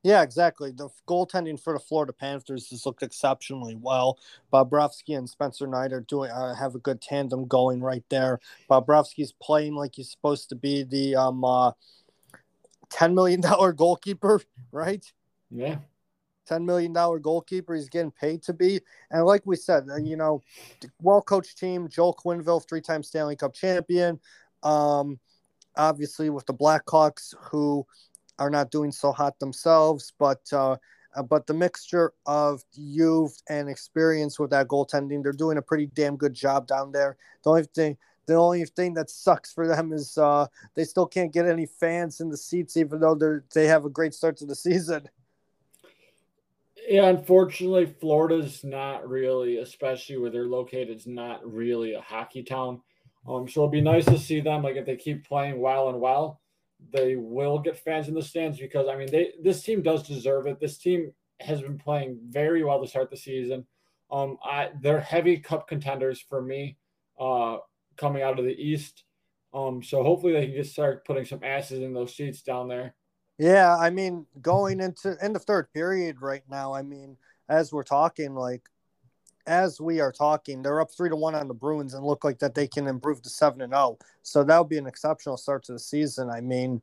Yeah, 0.05 0.22
exactly. 0.22 0.70
The 0.70 0.90
goaltending 1.09 1.59
for 1.59 1.72
the 1.72 1.78
Florida 1.78 2.12
Panthers 2.12 2.68
has 2.68 2.85
looked 2.85 3.02
exceptionally 3.02 3.74
well. 3.74 4.18
Bobrovsky 4.52 5.16
and 5.16 5.28
Spencer 5.28 5.66
Knight 5.66 5.94
are 5.94 6.02
doing 6.02 6.31
uh, 6.31 6.55
have 6.55 6.74
a 6.74 6.78
good 6.78 7.01
tandem 7.01 7.47
going 7.47 7.81
right 7.81 8.05
there. 8.10 8.39
Bobrovsky's 8.70 9.32
playing 9.32 9.74
like 9.74 9.94
he's 9.94 10.10
supposed 10.10 10.51
to 10.51 10.56
be 10.56 10.82
the 10.82 11.16
um 11.16 11.43
uh, 11.43 11.72
ten 12.90 13.14
million 13.14 13.40
dollar 13.40 13.72
goalkeeper, 13.85 14.43
right? 14.70 15.10
Yeah. 15.51 15.78
$10 16.47 16.62
million 16.62 16.93
goalkeeper 16.93 17.74
he's 17.74 17.89
getting 17.89 18.10
paid 18.10 18.43
to 18.43 18.52
be. 18.52 18.78
And 19.10 19.24
like 19.24 19.40
we 19.47 19.56
said, 19.56 19.86
uh, 19.90 19.97
you 19.97 20.14
know, 20.14 20.43
well 21.01 21.22
coached 21.22 21.56
team, 21.56 21.89
Joel 21.89 22.14
Quenneville, 22.14 22.68
three 22.68 22.82
time 22.82 23.02
Stanley 23.02 23.35
Cup 23.35 23.55
champion. 23.55 24.20
Um, 24.62 25.18
obviously, 25.74 26.28
with 26.28 26.44
the 26.44 26.52
Blackhawks, 26.52 27.35
who 27.40 27.86
are 28.39 28.51
not 28.51 28.70
doing 28.70 28.93
so 28.93 29.12
hot 29.12 29.39
themselves, 29.39 30.12
but 30.19 30.40
uh, 30.52 30.77
uh, 31.15 31.23
but 31.23 31.47
the 31.47 31.55
mixture 31.55 32.12
of 32.27 32.62
youth 32.73 33.40
and 33.48 33.69
experience 33.69 34.39
with 34.39 34.51
that 34.51 34.69
goaltending, 34.69 35.23
they're 35.23 35.32
doing 35.32 35.59
a 35.59 35.62
pretty 35.62 35.86
damn 35.94 36.16
good 36.16 36.35
job 36.35 36.66
down 36.66 36.93
there. 36.93 37.16
The 37.44 37.51
only 37.51 37.62
thing, 37.65 37.97
the 38.27 38.35
only 38.35 38.65
thing 38.65 38.94
that 38.94 39.11
sucks 39.11 39.52
for 39.52 39.66
them 39.69 39.93
is 39.93 40.19
uh, 40.19 40.47
they 40.74 40.85
still 40.85 41.06
can't 41.06 41.32
get 41.32 41.47
any 41.47 41.66
fans 41.66 42.20
in 42.20 42.31
the 42.31 42.36
seats, 42.36 42.77
even 42.77 43.01
though 43.01 43.15
they're 43.15 43.44
they 43.55 43.66
have 43.66 43.85
a 43.85 43.90
great 43.90 44.15
start 44.15 44.36
to 44.39 44.47
the 44.47 44.55
season. 44.55 45.09
Yeah, 46.86 47.06
unfortunately, 47.06 47.86
Florida's 47.86 48.62
not 48.62 49.09
really, 49.09 49.59
especially 49.59 50.19
where 50.19 50.31
they're 50.31 50.47
located, 50.47 50.98
is 50.98 51.06
not 51.06 51.40
really 51.51 51.94
a 51.94 52.01
hockey 52.01 52.43
town. 52.43 52.82
Um, 53.27 53.48
so 53.48 53.62
it'll 53.62 53.69
be 53.69 53.81
nice 53.81 54.05
to 54.06 54.19
see 54.19 54.40
them. 54.40 54.62
Like 54.62 54.77
if 54.77 54.85
they 54.85 54.97
keep 54.97 55.27
playing 55.27 55.61
well 55.61 55.89
and 55.89 55.98
well, 55.98 56.40
they 56.93 57.16
will 57.16 57.59
get 57.59 57.78
fans 57.78 58.09
in 58.09 58.15
the 58.15 58.23
stands 58.23 58.59
because 58.59 58.89
I 58.89 58.97
mean, 58.97 59.11
they 59.11 59.32
this 59.43 59.62
team 59.62 59.82
does 59.82 60.06
deserve 60.06 60.47
it. 60.47 60.61
This 60.61 60.78
team 60.78 61.12
has 61.40 61.61
been 61.61 61.78
playing 61.78 62.19
very 62.28 62.65
well 62.65 62.81
to 62.81 62.89
start 62.89 63.11
the 63.11 63.16
season. 63.16 63.66
Um, 64.11 64.39
I 64.44 64.70
they're 64.81 65.01
heavy 65.01 65.39
cup 65.39 65.69
contenders 65.69 66.20
for 66.20 66.43
me, 66.43 66.77
uh, 67.19 67.59
coming 67.97 68.23
out 68.23 68.39
of 68.39 68.44
the 68.44 68.56
East. 68.56 69.05
Um, 69.52 69.82
so 69.82 70.02
hopefully 70.02 70.32
they 70.32 70.47
can 70.47 70.56
just 70.56 70.73
start 70.73 71.05
putting 71.06 71.24
some 71.24 71.44
asses 71.44 71.81
in 71.81 71.94
those 71.94 72.16
seats 72.16 72.43
down 72.43 72.69
there. 72.69 72.94
Yeah, 73.39 73.77
I 73.77 73.90
mean, 73.90 74.27
going 74.40 74.81
into 74.81 75.16
in 75.23 75.32
the 75.32 75.39
third 75.39 75.73
period 75.73 76.20
right 76.20 76.43
now, 76.48 76.73
I 76.73 76.82
mean, 76.82 77.16
as 77.48 77.73
we're 77.73 77.82
talking, 77.82 78.35
like 78.35 78.62
as 79.46 79.80
we 79.80 80.00
are 80.00 80.12
talking, 80.12 80.62
they're 80.62 80.80
up 80.80 80.90
three 80.90 81.08
to 81.08 81.16
one 81.16 81.34
on 81.34 81.48
the 81.48 81.54
Bruins 81.54 81.94
and 81.94 82.04
look 82.04 82.24
like 82.24 82.38
that 82.38 82.54
they 82.54 82.66
can 82.66 82.86
improve 82.86 83.22
to 83.22 83.28
seven 83.28 83.60
and 83.60 83.72
zero. 83.72 83.82
Oh. 83.82 83.98
So 84.22 84.44
that 84.44 84.58
would 84.58 84.68
be 84.68 84.78
an 84.78 84.86
exceptional 84.86 85.36
start 85.36 85.64
to 85.64 85.72
the 85.72 85.78
season. 85.78 86.30
I 86.30 86.40
mean, 86.40 86.80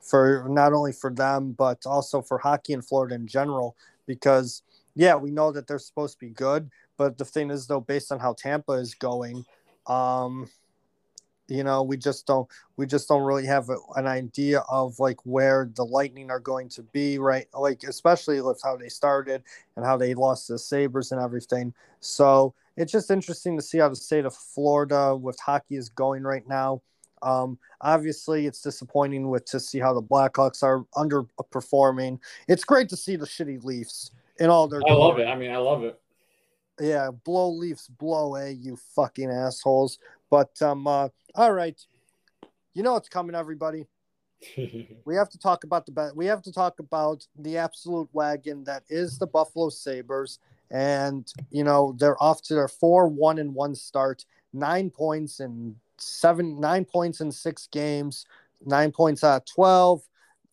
for 0.00 0.46
not 0.48 0.72
only 0.72 0.92
for 0.92 1.10
them 1.10 1.52
but 1.52 1.84
also 1.84 2.22
for 2.22 2.38
hockey 2.38 2.72
in 2.72 2.82
Florida 2.82 3.14
in 3.14 3.26
general, 3.26 3.76
because 4.06 4.62
yeah, 4.94 5.14
we 5.14 5.30
know 5.30 5.52
that 5.52 5.66
they're 5.66 5.78
supposed 5.78 6.14
to 6.14 6.26
be 6.26 6.30
good, 6.30 6.70
but 6.96 7.18
the 7.18 7.24
thing 7.24 7.50
is 7.50 7.66
though, 7.66 7.80
based 7.80 8.12
on 8.12 8.18
how 8.18 8.32
Tampa 8.32 8.72
is 8.72 8.94
going, 8.94 9.44
um, 9.86 10.48
you 11.48 11.62
know 11.62 11.82
we 11.82 11.96
just 11.96 12.26
don't 12.26 12.48
we 12.76 12.86
just 12.86 13.08
don't 13.08 13.22
really 13.22 13.46
have 13.46 13.70
a, 13.70 13.76
an 13.96 14.06
idea 14.06 14.60
of 14.68 14.98
like 14.98 15.18
where 15.24 15.70
the 15.74 15.84
lightning 15.84 16.30
are 16.30 16.40
going 16.40 16.68
to 16.68 16.82
be 16.82 17.18
right? 17.18 17.46
Like 17.54 17.82
especially 17.84 18.40
with 18.40 18.60
how 18.62 18.76
they 18.76 18.88
started 18.88 19.42
and 19.76 19.84
how 19.84 19.96
they 19.96 20.14
lost 20.14 20.48
the 20.48 20.58
sabres 20.58 21.12
and 21.12 21.20
everything. 21.20 21.72
So 22.00 22.54
it's 22.76 22.92
just 22.92 23.10
interesting 23.10 23.56
to 23.56 23.62
see 23.62 23.78
how 23.78 23.88
the 23.88 23.96
state 23.96 24.24
of 24.24 24.34
florida 24.34 25.14
with 25.16 25.38
hockey 25.40 25.76
is 25.76 25.88
going 25.88 26.22
right 26.22 26.46
now. 26.48 26.82
Um, 27.22 27.58
obviously 27.80 28.46
it's 28.46 28.60
disappointing 28.60 29.28
with 29.28 29.44
to 29.46 29.60
see 29.60 29.78
how 29.78 29.94
the 29.94 30.02
blackhawks 30.02 30.62
are 30.62 30.84
underperforming. 30.94 32.18
It's 32.46 32.64
great 32.64 32.88
to 32.90 32.96
see 32.96 33.16
the 33.16 33.26
shitty 33.26 33.64
leafs 33.64 34.10
in 34.38 34.50
all 34.50 34.68
their 34.68 34.82
i 34.86 34.92
love 34.92 35.18
it. 35.18 35.26
I 35.26 35.34
mean 35.34 35.50
i 35.50 35.56
love 35.56 35.84
it. 35.84 35.98
Yeah 36.80 37.10
blow 37.24 37.50
leafs 37.50 37.88
blow 37.88 38.34
eh 38.34 38.50
you 38.50 38.76
fucking 38.94 39.30
assholes 39.30 39.98
but 40.30 40.50
um, 40.62 40.86
uh, 40.86 41.08
all 41.34 41.52
right, 41.52 41.80
you 42.74 42.82
know 42.82 42.92
what's 42.92 43.08
coming, 43.08 43.34
everybody. 43.34 43.86
we 45.04 45.14
have 45.14 45.30
to 45.30 45.38
talk 45.38 45.64
about 45.64 45.86
the 45.86 46.12
we 46.14 46.26
have 46.26 46.42
to 46.42 46.52
talk 46.52 46.78
about 46.78 47.26
the 47.38 47.56
absolute 47.56 48.08
wagon 48.12 48.64
that 48.64 48.82
is 48.88 49.18
the 49.18 49.26
Buffalo 49.26 49.68
Sabres, 49.70 50.38
and 50.70 51.32
you 51.50 51.64
know 51.64 51.94
they're 51.98 52.22
off 52.22 52.42
to 52.42 52.54
their 52.54 52.68
four 52.68 53.08
one 53.08 53.38
and 53.38 53.54
one 53.54 53.74
start, 53.74 54.24
nine 54.52 54.90
points 54.90 55.40
and 55.40 55.74
seven 55.98 56.60
nine 56.60 56.84
points 56.84 57.20
in 57.20 57.32
six 57.32 57.66
games, 57.68 58.26
nine 58.64 58.92
points 58.92 59.24
out 59.24 59.42
of 59.42 59.44
twelve. 59.46 60.02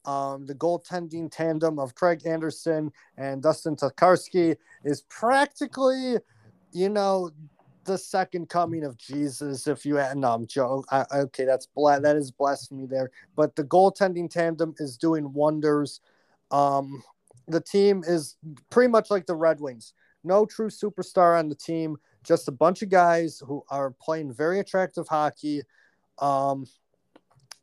Um, 0.05 0.45
the 0.45 0.55
goaltending 0.55 1.31
tandem 1.31 1.79
of 1.79 1.95
Craig 1.95 2.23
Anderson 2.25 2.91
and 3.17 3.41
Dustin 3.41 3.77
Tokarski 3.77 4.57
is 4.83 5.01
practically, 5.03 6.17
you 6.73 6.89
know, 6.89 7.31
the 7.85 7.97
second 7.97 8.49
coming 8.49 8.83
of 8.83 8.97
Jesus. 8.97 9.67
If 9.67 9.85
you 9.85 9.95
no, 10.15 10.33
I'm 10.33 10.47
joking. 10.47 10.83
okay, 11.13 11.45
that's 11.45 11.65
bla- 11.65 11.99
that 11.99 12.15
is 12.15 12.31
blasphemy 12.31 12.85
there. 12.85 13.11
But 13.35 13.55
the 13.55 13.63
goaltending 13.63 14.29
tandem 14.29 14.75
is 14.79 14.97
doing 14.97 15.31
wonders. 15.33 16.01
Um, 16.51 17.03
the 17.47 17.61
team 17.61 18.03
is 18.05 18.37
pretty 18.69 18.89
much 18.89 19.11
like 19.11 19.25
the 19.25 19.35
Red 19.35 19.59
Wings. 19.59 19.93
No 20.23 20.45
true 20.45 20.69
superstar 20.69 21.37
on 21.37 21.49
the 21.49 21.55
team. 21.55 21.97
Just 22.23 22.47
a 22.47 22.51
bunch 22.51 22.81
of 22.81 22.89
guys 22.89 23.41
who 23.45 23.63
are 23.69 23.91
playing 23.91 24.33
very 24.33 24.59
attractive 24.59 25.07
hockey. 25.07 25.61
Um, 26.19 26.65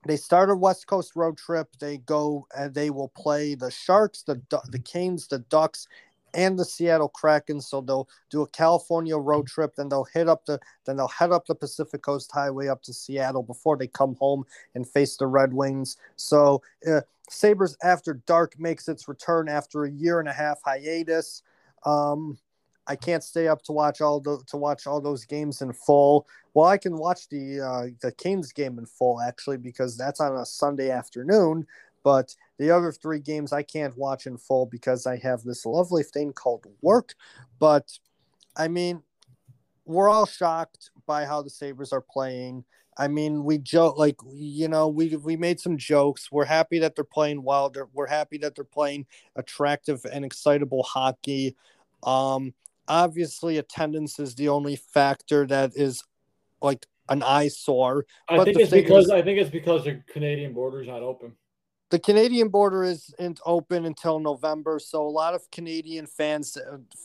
they 0.07 0.17
start 0.17 0.51
a 0.51 0.55
West 0.55 0.87
Coast 0.87 1.13
road 1.15 1.37
trip. 1.37 1.69
They 1.79 1.99
go 1.99 2.47
and 2.57 2.75
they 2.75 2.91
will 2.91 3.09
play 3.09 3.55
the 3.55 3.71
Sharks, 3.71 4.23
the 4.23 4.41
the 4.69 4.79
Canes, 4.79 5.29
the 5.29 5.41
Ducks, 5.41 5.87
and 6.35 6.59
the 6.59 6.65
Seattle 6.65 7.09
Kraken. 7.09 7.61
So 7.61 7.81
they'll 7.81 8.09
do 8.31 8.43
a 8.43 8.49
California 8.49 9.17
road 9.17 9.47
trip, 9.47 9.75
then 9.77 9.89
they'll 9.89 10.09
hit 10.13 10.29
up 10.29 10.45
the 10.47 10.59
then 10.87 10.97
they'll 10.97 11.09
head 11.09 11.33
up 11.33 11.47
the 11.47 11.55
Pacific 11.55 12.03
Coast 12.03 12.31
Highway 12.33 12.69
up 12.69 12.83
to 12.85 12.93
Seattle 12.93 13.43
before 13.43 13.77
they 13.77 13.87
come 13.87 14.17
home 14.17 14.45
and 14.75 14.89
face 14.89 15.17
the 15.17 15.27
Red 15.27 15.53
Wings. 15.53 15.97
So 16.17 16.63
uh, 16.91 17.01
Sabres 17.29 17.77
After 17.83 18.15
Dark 18.27 18.59
makes 18.59 18.89
its 18.89 19.09
return 19.09 19.49
after 19.49 19.85
a 19.85 19.91
year 19.91 20.21
and 20.21 20.29
a 20.29 20.33
half 20.33 20.61
hiatus. 20.65 21.43
Um, 21.85 22.39
I 22.87 22.97
can't 22.97 23.23
stay 23.23 23.47
up 23.47 23.63
to 23.63 23.73
watch 23.73 24.01
all 24.01 24.21
the 24.21 24.43
to 24.49 24.57
watch 24.57 24.87
all 24.87 25.01
those 25.01 25.25
games 25.25 25.63
in 25.63 25.73
full. 25.73 26.27
Well, 26.55 26.67
I 26.67 26.77
can 26.77 26.97
watch 26.97 27.29
the 27.29 27.61
uh, 27.61 27.87
the 28.03 28.13
Canes 28.13 28.53
game 28.53 28.79
in 28.79 28.87
full 28.87 29.21
actually 29.21 29.59
because 29.59 29.97
that's 29.97 30.21
on 30.21 30.37
a 30.37 30.45
Sunday 30.45 30.91
afternoon. 30.91 31.67
But 32.03 32.35
the 32.61 32.71
other 32.71 32.93
three 32.93 33.21
games 33.21 33.55
I 33.55 33.63
can't 33.63 33.97
watch 33.97 34.27
in 34.27 34.37
full 34.37 34.67
because 34.67 35.07
I 35.07 35.17
have 35.17 35.43
this 35.43 35.65
lovely 35.65 36.03
thing 36.03 36.35
called 36.35 36.67
work. 36.83 37.15
But 37.59 37.99
I 38.55 38.69
mean, 38.69 39.03
we're 39.87 40.11
all 40.11 40.27
shocked 40.27 40.91
by 41.07 41.25
how 41.25 41.41
the 41.41 41.49
Sabres 41.49 41.91
are 41.91 42.03
playing. 42.03 42.65
I 42.99 43.09
mean, 43.09 43.45
we 43.45 43.57
joke 43.57 43.97
like 43.97 44.17
you 44.31 44.69
know 44.69 44.89
we 44.89 45.17
we 45.17 45.39
made 45.39 45.59
some 45.59 45.79
jokes. 45.79 46.31
We're 46.31 46.45
happy 46.45 46.81
that 46.81 46.95
they're 46.95 47.03
playing 47.03 47.43
well. 47.43 47.71
They're, 47.71 47.89
we're 47.95 48.09
happy 48.09 48.37
that 48.39 48.55
they're 48.55 48.65
playing 48.65 49.07
attractive 49.37 50.05
and 50.05 50.23
excitable 50.23 50.83
hockey. 50.83 51.57
Um, 52.03 52.53
obviously, 52.87 53.57
attendance 53.57 54.19
is 54.19 54.35
the 54.35 54.51
only 54.51 54.77
factor 54.77 55.47
that 55.47 55.73
is 55.77 56.05
like 56.61 56.87
an 57.09 57.23
eyesore. 57.23 58.05
I 58.29 58.45
think 58.45 58.59
it's 58.59 58.71
because 58.71 59.07
is, 59.07 59.11
I 59.11 59.23
think 59.23 59.39
it's 59.39 59.49
because 59.49 59.85
the 59.85 60.03
Canadian 60.13 60.53
border 60.53 60.83
is 60.83 60.89
not 60.89 61.03
open 61.03 61.33
the 61.91 61.99
Canadian 61.99 62.49
border 62.49 62.85
isn't 62.85 63.41
open 63.45 63.85
until 63.85 64.21
November, 64.21 64.79
so 64.79 65.03
a 65.03 65.11
lot 65.11 65.35
of 65.35 65.51
Canadian 65.51 66.07
fans 66.07 66.57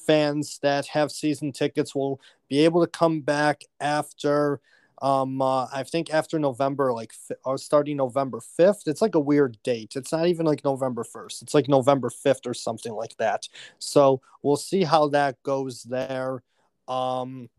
fans 0.05 0.59
that 0.59 0.85
have 0.87 1.11
season 1.11 1.51
tickets 1.51 1.95
will 1.95 2.21
be 2.47 2.63
able 2.63 2.81
to 2.81 2.89
come 2.89 3.21
back 3.21 3.63
after. 3.79 4.61
Um, 5.01 5.41
uh, 5.41 5.65
I 5.73 5.83
think 5.83 6.13
after 6.13 6.39
November, 6.39 6.93
like 6.93 7.13
or 7.43 7.57
starting 7.57 7.97
November 7.97 8.39
fifth. 8.39 8.83
It's 8.85 9.01
like 9.01 9.15
a 9.15 9.19
weird 9.19 9.57
date. 9.63 9.93
It's 9.95 10.11
not 10.11 10.27
even 10.27 10.45
like 10.45 10.63
November 10.63 11.03
first. 11.03 11.41
It's 11.41 11.53
like 11.53 11.67
November 11.67 12.09
fifth 12.09 12.45
or 12.45 12.53
something 12.53 12.93
like 12.93 13.17
that. 13.17 13.49
So 13.79 14.21
we'll 14.43 14.55
see 14.55 14.83
how 14.83 15.09
that 15.09 15.41
goes 15.43 15.83
there. 15.83 16.43
Um, 16.87 17.49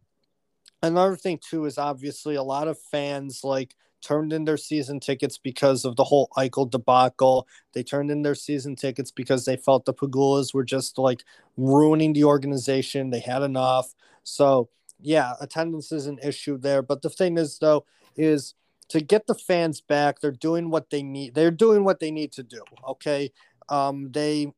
another 0.83 1.17
thing 1.17 1.39
too 1.39 1.65
is 1.67 1.77
obviously 1.77 2.37
a 2.37 2.43
lot 2.43 2.69
of 2.69 2.79
fans 2.79 3.43
like 3.43 3.75
turned 4.03 4.33
in 4.33 4.45
their 4.45 4.57
season 4.57 5.01
tickets 5.01 5.39
because 5.39 5.85
of 5.85 5.97
the 5.97 6.05
whole 6.05 6.29
Eichel 6.37 6.71
debacle. 6.71 7.47
They 7.73 7.83
turned 7.83 8.11
in 8.11 8.23
their 8.23 8.35
season 8.35 8.77
tickets 8.77 9.11
because 9.11 9.45
they 9.45 9.57
felt 9.57 9.85
the 9.85 9.95
Pegulas 9.95 10.55
were 10.55 10.65
just 10.65 10.99
like 10.99 11.25
ruining 11.57 12.13
the 12.13 12.25
organization. 12.25 13.11
They 13.11 13.21
had 13.21 13.43
enough. 13.43 13.95
So, 14.23 14.69
yeah, 15.01 15.33
attendance 15.41 15.93
is 15.93 16.07
an 16.07 16.19
issue 16.23 16.59
there. 16.59 16.83
But 16.83 17.03
the 17.03 17.11
thing 17.11 17.39
is, 17.39 17.59
though, 17.59 17.85
is 18.17 18.55
to 18.89 19.01
get 19.01 19.27
the 19.27 19.35
fans 19.35 19.81
back, 19.81 20.21
they're 20.21 20.31
doing 20.31 20.71
what 20.71 20.91
they 20.91 21.03
need. 21.03 21.35
They're 21.35 21.51
doing 21.51 21.85
what 21.85 22.01
they 22.01 22.11
need 22.11 22.33
to 22.33 22.43
do. 22.43 22.63
Okay. 22.87 23.33
Um, 23.69 24.11
they 24.13 24.53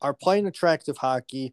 are 0.00 0.14
playing 0.14 0.46
attractive 0.46 0.96
hockey. 0.96 1.52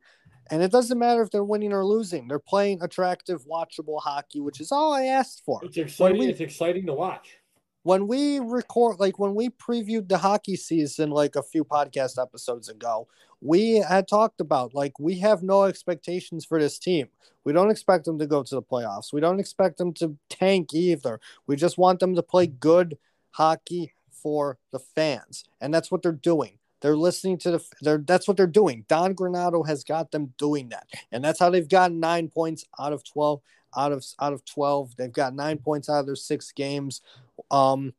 And 0.51 0.61
it 0.61 0.71
doesn't 0.71 0.99
matter 0.99 1.21
if 1.21 1.31
they're 1.31 1.43
winning 1.43 1.73
or 1.73 1.85
losing. 1.85 2.27
They're 2.27 2.39
playing 2.39 2.81
attractive, 2.81 3.45
watchable 3.45 4.01
hockey, 4.01 4.39
which 4.39 4.61
is 4.61 4.71
all 4.71 4.93
I 4.93 5.05
asked 5.05 5.43
for. 5.45 5.59
It's 5.63 5.77
exciting. 5.77 6.19
We, 6.19 6.27
it's 6.27 6.39
exciting 6.39 6.85
to 6.85 6.93
watch. 6.93 7.37
When 7.83 8.07
we 8.07 8.39
record, 8.39 8.99
like 8.99 9.19
when 9.19 9.35
we 9.35 9.49
previewed 9.49 10.07
the 10.09 10.17
hockey 10.17 10.55
season, 10.55 11.09
like 11.11 11.35
a 11.35 11.43
few 11.43 11.63
podcast 11.63 12.21
episodes 12.21 12.69
ago, 12.69 13.07
we 13.41 13.75
had 13.75 14.07
talked 14.07 14.41
about 14.41 14.73
like 14.73 14.99
we 14.99 15.19
have 15.19 15.43
no 15.43 15.63
expectations 15.65 16.45
for 16.45 16.59
this 16.59 16.79
team. 16.79 17.09
We 17.43 17.53
don't 17.53 17.69
expect 17.69 18.05
them 18.05 18.17
to 18.19 18.25
go 18.25 18.41
to 18.41 18.55
the 18.55 18.61
playoffs. 18.61 19.13
We 19.13 19.21
don't 19.21 19.39
expect 19.39 19.77
them 19.77 19.93
to 19.93 20.17
tank 20.29 20.73
either. 20.73 21.19
We 21.45 21.55
just 21.55 21.77
want 21.77 21.99
them 21.99 22.15
to 22.15 22.23
play 22.23 22.47
good 22.47 22.97
hockey 23.31 23.93
for 24.09 24.57
the 24.71 24.79
fans. 24.79 25.43
And 25.61 25.71
that's 25.71 25.91
what 25.91 26.01
they're 26.01 26.11
doing. 26.11 26.57
They're 26.81 26.95
listening 26.95 27.37
to 27.39 27.51
the 27.51 27.65
they're 27.81 27.97
that's 27.97 28.27
what 28.27 28.37
they're 28.37 28.47
doing. 28.47 28.85
Don 28.87 29.15
Granato 29.15 29.65
has 29.65 29.83
got 29.83 30.11
them 30.11 30.33
doing 30.37 30.69
that. 30.69 30.87
And 31.11 31.23
that's 31.23 31.39
how 31.39 31.49
they've 31.49 31.67
gotten 31.67 31.99
9 31.99 32.29
points 32.29 32.65
out 32.79 32.93
of 32.93 33.03
12 33.03 33.41
out 33.77 33.91
of 33.91 34.05
out 34.19 34.33
of 34.33 34.45
12. 34.45 34.95
They've 34.97 35.11
got 35.11 35.35
9 35.35 35.57
points 35.59 35.89
out 35.89 36.01
of 36.01 36.05
their 36.05 36.15
6 36.15 36.51
games. 36.51 37.01
Um 37.49 37.93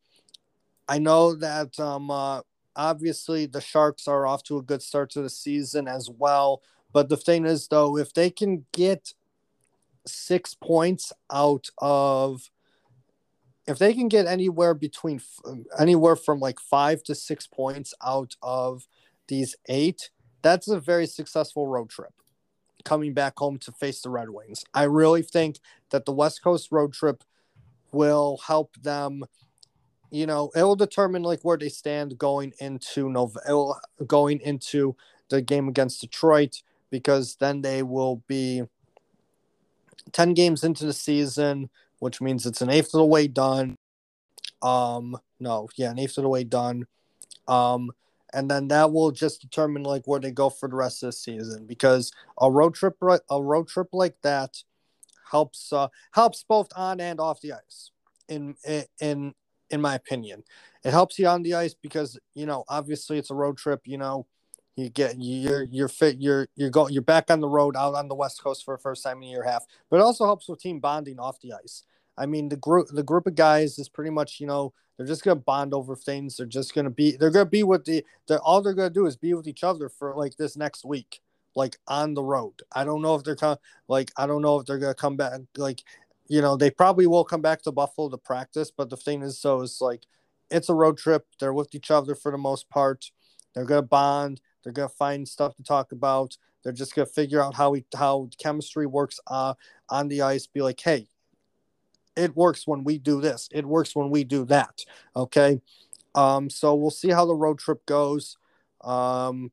I 0.89 0.99
know 0.99 1.35
that 1.35 1.79
um 1.81 2.11
uh, 2.11 2.43
obviously 2.75 3.47
the 3.47 3.61
Sharks 3.61 4.07
are 4.07 4.27
off 4.27 4.43
to 4.45 4.59
a 4.59 4.63
good 4.63 4.83
start 4.83 5.11
to 5.11 5.23
the 5.23 5.31
season 5.31 5.89
as 5.89 6.11
well, 6.11 6.63
but 6.93 7.09
the 7.09 7.17
thing 7.17 7.47
is 7.47 7.69
though 7.69 7.97
if 7.97 8.13
they 8.13 8.31
can 8.31 8.67
get 8.73 9.15
6 10.07 10.55
points 10.55 11.13
out 11.33 11.71
of 11.79 12.51
if 13.67 13.79
they 13.79 13.93
can 13.93 14.09
get 14.09 14.27
anywhere 14.27 14.75
between 14.75 15.21
um, 15.45 15.65
anywhere 15.79 16.17
from 16.17 16.39
like 16.39 16.61
five 16.61 17.03
to 17.05 17.15
six 17.15 17.47
points 17.47 17.95
out 18.05 18.37
of 18.43 18.87
these 19.29 19.57
eight, 19.69 20.11
that's 20.43 20.69
a 20.69 20.81
very 20.81 21.07
successful 21.07 21.67
road 21.67 21.91
trip 21.91 22.13
coming 22.85 23.13
back 23.13 23.35
home 23.37 23.59
to 23.59 23.73
face 23.73 24.01
the 24.01 24.11
Red 24.11 24.31
Wings. 24.31 24.65
I 24.73 24.85
really 24.85 25.23
think 25.23 25.59
that 25.91 26.05
the 26.05 26.13
West 26.13 26.43
Coast 26.43 26.71
road 26.71 26.93
trip 26.93 27.25
will 27.91 28.41
help 28.47 28.77
them. 28.83 29.25
You 30.11 30.27
know, 30.27 30.53
it 30.55 30.63
will 30.63 30.77
determine 30.77 31.25
like 31.25 31.41
where 31.43 31.59
they 31.59 31.69
stand 31.69 32.17
going 32.17 32.53
into 32.61 33.11
November, 33.11 33.75
going 34.07 34.41
into 34.41 34.95
the 35.29 35.43
game 35.43 35.69
against 35.69 36.01
Detroit, 36.01 36.63
because 36.91 37.35
then 37.41 37.63
they 37.63 37.83
will 37.83 38.23
be 38.29 38.63
10 40.13 40.35
games 40.35 40.63
into 40.63 40.87
the 40.87 40.93
season 40.93 41.69
which 41.99 42.21
means 42.21 42.47
it's 42.47 42.63
an 42.63 42.71
eighth 42.71 42.87
of 42.87 42.99
the 43.01 43.05
way 43.05 43.29
done. 43.29 43.77
Um, 44.63 45.17
no, 45.41 45.69
yeah, 45.77 45.91
an 45.91 45.99
eighth 45.99 46.19
of 46.19 46.23
the 46.23 46.29
way 46.29 46.45
done. 46.45 46.87
Um, 47.49 47.91
and 48.33 48.51
then 48.51 48.69
that 48.69 48.93
will 48.93 49.13
just 49.13 49.41
determine 49.41 49.83
like 49.83 50.07
where 50.07 50.21
they 50.21 50.31
go 50.31 50.51
for 50.51 50.69
the 50.69 50.77
rest 50.77 51.03
of 51.03 51.09
the 51.09 51.13
season 51.13 51.67
because 51.67 52.13
a 52.41 52.51
road 52.51 52.75
trip, 52.75 52.97
a 53.31 53.43
road 53.43 53.69
trip 53.69 53.89
like 53.93 54.17
that, 54.23 54.63
helps 55.31 55.73
uh, 55.73 55.89
helps 56.13 56.45
both 56.49 56.69
on 56.77 57.01
and 57.01 57.21
off 57.21 57.41
the 57.41 57.53
ice. 57.53 57.91
In 58.29 58.57
in 59.01 59.35
in 59.71 59.81
my 59.81 59.95
opinion, 59.95 60.43
it 60.85 60.91
helps 60.91 61.19
you 61.19 61.27
on 61.27 61.43
the 61.43 61.55
ice 61.55 61.75
because 61.75 62.19
you 62.35 62.47
know 62.47 62.65
obviously 62.69 63.19
it's 63.19 63.31
a 63.31 63.35
road 63.35 63.57
trip. 63.57 63.83
You 63.85 63.99
know, 63.99 64.27
you 64.77 64.91
get 64.91 65.17
you're 65.19 65.65
you're 65.65 65.89
fit 65.89 66.17
you're 66.19 66.49
you're 66.55 66.71
going 66.71 66.93
you're 66.93 67.03
back 67.03 67.31
on 67.31 67.41
the 67.41 67.49
road 67.49 67.77
out 67.77 67.95
on 67.95 68.09
the 68.09 68.15
west 68.15 68.43
coast 68.43 68.65
for 68.65 68.77
the 68.77 68.81
first 68.81 69.03
time 69.03 69.19
in 69.19 69.25
a 69.25 69.27
year 69.27 69.41
and 69.41 69.49
a 69.49 69.53
half 69.53 69.65
but 69.91 69.97
it 69.97 70.03
also 70.03 70.25
helps 70.25 70.49
with 70.49 70.61
team 70.61 70.79
bonding 70.79 71.19
off 71.19 71.41
the 71.41 71.53
ice. 71.53 71.83
I 72.19 72.27
mean 72.27 72.49
the 72.49 72.57
group 72.57 72.89
the 72.89 73.03
group 73.03 73.27
of 73.27 73.35
guys 73.35 73.79
is 73.79 73.89
pretty 73.89 74.11
much 74.11 74.41
you 74.41 74.47
know 74.47 74.73
they're 74.97 75.07
just 75.07 75.25
gonna 75.25 75.37
bond 75.37 75.75
over 75.75 75.97
things. 75.97 76.37
They're 76.37 76.47
just 76.47 76.75
gonna 76.75 76.91
be 76.91 77.17
they're 77.17 77.31
gonna 77.31 77.47
be 77.47 77.63
with 77.63 77.85
the 77.85 78.05
they're 78.29 78.41
all 78.41 78.63
they're 78.63 78.75
gonna 78.75 78.91
do 78.91 79.07
is 79.07 79.17
be 79.17 79.35
with 79.35 79.49
each 79.49 79.65
other 79.65 79.89
for 79.89 80.15
like 80.15 80.37
this 80.37 80.57
next 80.57 80.85
week 80.85 81.21
like 81.55 81.79
on 81.89 82.15
the 82.15 82.23
road. 82.23 82.63
I 82.73 82.85
don't 82.85 83.03
know 83.03 83.15
if 83.15 83.25
they're 83.25 83.37
come 83.37 83.57
like 83.89 84.13
i 84.17 84.27
don't 84.27 84.43
know 84.43 84.59
if 84.61 84.67
they're 84.67 84.79
gonna 84.79 84.95
come 84.95 85.17
back 85.17 85.33
like 85.57 85.83
you 86.29 86.43
know 86.43 86.57
they 86.57 86.71
probably 86.71 87.07
will 87.07 87.25
come 87.25 87.41
back 87.41 87.63
to 87.63 87.73
buffalo 87.73 88.09
to 88.09 88.19
practice 88.19 88.71
but 88.77 88.91
the 88.91 88.97
thing 88.97 89.23
is 89.23 89.39
so 89.39 89.63
it's 89.63 89.81
like 89.81 90.07
it's 90.51 90.69
a 90.69 90.75
road 90.75 90.99
trip. 90.99 91.27
They're 91.41 91.53
with 91.53 91.75
each 91.75 91.91
other 91.91 92.15
for 92.15 92.31
the 92.31 92.39
most 92.39 92.69
part. 92.71 93.11
They're 93.55 93.65
gonna 93.65 93.83
bond 93.83 94.41
they're 94.67 94.73
gonna 94.73 94.89
find 94.89 95.29
stuff 95.29 95.55
to 95.55 95.63
talk 95.63 95.93
about. 95.93 96.37
They're 96.65 96.73
just 96.73 96.97
gonna 96.97 97.07
figure 97.07 97.41
out 97.41 97.55
how 97.55 97.71
we 97.71 97.85
how 97.97 98.29
chemistry 98.37 98.85
works 98.85 99.21
uh, 99.29 99.55
on 99.89 100.09
the 100.09 100.23
ice. 100.23 100.49
Be 100.49 100.61
like, 100.61 100.81
hey, 100.81 101.07
it 102.17 102.35
works 102.35 102.67
when 102.67 102.83
we 102.83 102.99
do 102.99 103.21
this. 103.21 103.49
It 103.53 103.65
works 103.65 103.95
when 103.95 104.11
we 104.11 104.25
do 104.25 104.45
that. 104.47 104.85
Okay. 105.15 105.61
Um, 106.17 106.51
so 106.51 106.75
we'll 106.75 106.91
see 106.91 107.11
how 107.11 107.27
the 107.27 107.37
road 107.37 107.61
trip 107.61 107.87
goes. 107.87 108.39
Um, 108.81 109.53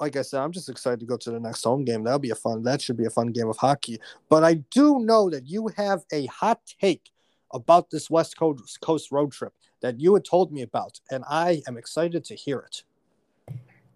like 0.00 0.16
I 0.16 0.22
said, 0.22 0.40
I'm 0.40 0.52
just 0.52 0.70
excited 0.70 1.00
to 1.00 1.06
go 1.06 1.18
to 1.18 1.30
the 1.30 1.38
next 1.38 1.62
home 1.62 1.84
game. 1.84 2.02
That'll 2.02 2.18
be 2.18 2.30
a 2.30 2.34
fun. 2.34 2.62
That 2.62 2.80
should 2.80 2.96
be 2.96 3.04
a 3.04 3.10
fun 3.10 3.32
game 3.32 3.48
of 3.48 3.58
hockey. 3.58 4.00
But 4.30 4.42
I 4.42 4.54
do 4.70 5.00
know 5.00 5.28
that 5.28 5.46
you 5.46 5.68
have 5.76 6.02
a 6.14 6.24
hot 6.26 6.60
take 6.80 7.10
about 7.52 7.90
this 7.90 8.08
West 8.08 8.38
Coast 8.38 8.80
Coast 8.80 9.12
road 9.12 9.32
trip 9.32 9.52
that 9.82 10.00
you 10.00 10.14
had 10.14 10.24
told 10.24 10.50
me 10.50 10.62
about, 10.62 10.98
and 11.10 11.24
I 11.28 11.60
am 11.68 11.76
excited 11.76 12.24
to 12.24 12.34
hear 12.34 12.60
it. 12.60 12.84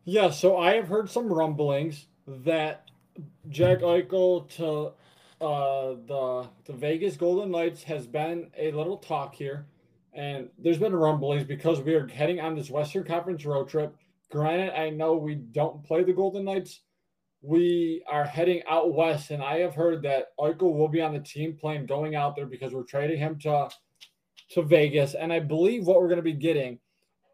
Yeah, 0.04 0.30
so 0.30 0.56
I 0.56 0.74
have 0.74 0.88
heard 0.88 1.10
some 1.10 1.32
rumblings 1.32 2.06
that 2.26 2.90
Jack 3.50 3.80
Eichel 3.80 4.48
to 4.56 4.92
uh, 5.44 5.94
the 6.06 6.48
the 6.64 6.72
Vegas 6.72 7.16
Golden 7.16 7.50
Knights 7.50 7.82
has 7.82 8.06
been 8.06 8.50
a 8.56 8.72
little 8.72 8.96
talk 8.96 9.34
here, 9.34 9.66
and 10.14 10.48
there's 10.58 10.78
been 10.78 10.94
rumblings 10.96 11.44
because 11.44 11.80
we 11.80 11.94
are 11.94 12.06
heading 12.08 12.40
on 12.40 12.54
this 12.54 12.70
Western 12.70 13.04
Conference 13.04 13.44
road 13.44 13.68
trip. 13.68 13.94
Granted, 14.30 14.78
I 14.78 14.88
know 14.90 15.16
we 15.16 15.34
don't 15.34 15.84
play 15.84 16.02
the 16.02 16.12
Golden 16.14 16.44
Knights. 16.44 16.80
We 17.42 18.02
are 18.10 18.24
heading 18.24 18.62
out 18.68 18.94
west, 18.94 19.30
and 19.30 19.42
I 19.42 19.58
have 19.58 19.74
heard 19.74 20.02
that 20.02 20.28
Eichel 20.38 20.74
will 20.74 20.88
be 20.88 21.02
on 21.02 21.12
the 21.12 21.20
team 21.20 21.56
plane 21.58 21.84
going 21.84 22.14
out 22.14 22.36
there 22.36 22.46
because 22.46 22.72
we're 22.72 22.84
trading 22.84 23.18
him 23.18 23.38
to 23.40 23.68
to 24.52 24.62
Vegas, 24.62 25.14
and 25.14 25.30
I 25.30 25.40
believe 25.40 25.86
what 25.86 26.00
we're 26.00 26.08
going 26.08 26.16
to 26.16 26.22
be 26.22 26.32
getting 26.32 26.78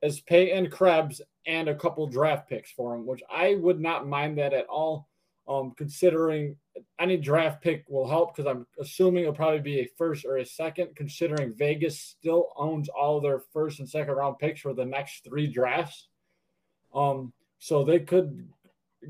is 0.02 0.20
Peyton 0.20 0.68
Krebs 0.68 1.22
and 1.46 1.68
a 1.68 1.74
couple 1.74 2.06
draft 2.06 2.48
picks 2.48 2.70
for 2.70 2.94
him, 2.94 3.06
which 3.06 3.22
I 3.30 3.54
would 3.56 3.80
not 3.80 4.08
mind 4.08 4.38
that 4.38 4.52
at 4.52 4.66
all. 4.66 5.08
Um, 5.48 5.74
considering 5.76 6.56
any 6.98 7.16
draft 7.16 7.62
pick 7.62 7.84
will 7.88 8.08
help 8.08 8.34
because 8.34 8.50
I'm 8.50 8.66
assuming 8.80 9.22
it'll 9.22 9.32
probably 9.32 9.60
be 9.60 9.78
a 9.78 9.90
first 9.96 10.24
or 10.24 10.38
a 10.38 10.44
second, 10.44 10.96
considering 10.96 11.54
Vegas 11.54 12.00
still 12.00 12.48
owns 12.56 12.88
all 12.88 13.20
their 13.20 13.38
first 13.52 13.78
and 13.78 13.88
second 13.88 14.14
round 14.14 14.40
picks 14.40 14.60
for 14.60 14.74
the 14.74 14.84
next 14.84 15.22
three 15.24 15.46
drafts. 15.46 16.08
Um, 16.92 17.32
so 17.60 17.84
they 17.84 18.00
could 18.00 18.48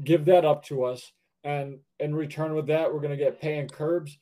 give 0.05 0.27
that 0.27 0.45
up 0.45 0.63
to 0.67 0.85
us. 0.85 1.11
And 1.43 1.79
in 2.01 2.15
return 2.15 2.55
with 2.55 2.67
that, 2.67 2.93
we're 2.93 3.01
going 3.01 3.17
to 3.17 3.25
get 3.25 3.41
Peyton 3.41 3.69
Krebs 3.69 4.19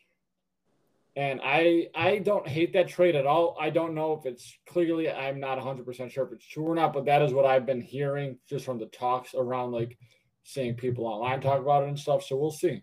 and 1.17 1.41
I 1.43 1.89
I 1.95 2.19
don't 2.19 2.47
hate 2.47 2.73
that 2.73 2.89
trade 2.89 3.15
at 3.15 3.27
all. 3.27 3.57
I 3.61 3.71
don't 3.71 3.95
know 3.95 4.13
if 4.15 4.27
it's 4.27 4.57
clearly 4.67 5.11
I'm 5.11 5.39
not 5.39 5.59
100% 5.59 6.11
sure 6.11 6.25
if 6.25 6.33
it's 6.33 6.47
true 6.47 6.65
or 6.65 6.75
not, 6.75 6.93
but 6.93 7.05
that 7.05 7.23
is 7.23 7.33
what 7.33 7.45
I've 7.45 7.67
been 7.67 7.81
hearing 7.81 8.39
just 8.49 8.65
from 8.65 8.79
the 8.79 8.87
talks 8.87 9.35
around 9.35 9.73
like 9.73 9.97
seeing 10.43 10.75
people 10.75 11.07
online 11.07 11.41
talk 11.41 11.61
about 11.61 11.85
it 11.85 11.89
and 11.89 11.99
stuff. 11.99 12.25
So 12.25 12.37
we'll 12.37 12.51
see. 12.51 12.83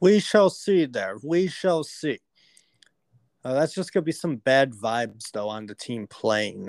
We 0.00 0.20
shall 0.20 0.50
see 0.50 0.86
there. 0.86 1.16
We 1.22 1.48
shall 1.48 1.84
see. 1.84 2.20
Uh, 3.44 3.54
that's 3.54 3.74
just 3.74 3.92
gonna 3.92 4.04
be 4.04 4.12
some 4.12 4.36
bad 4.36 4.72
vibes 4.72 5.32
though 5.32 5.48
on 5.48 5.66
the 5.66 5.74
team 5.74 6.06
playing 6.06 6.68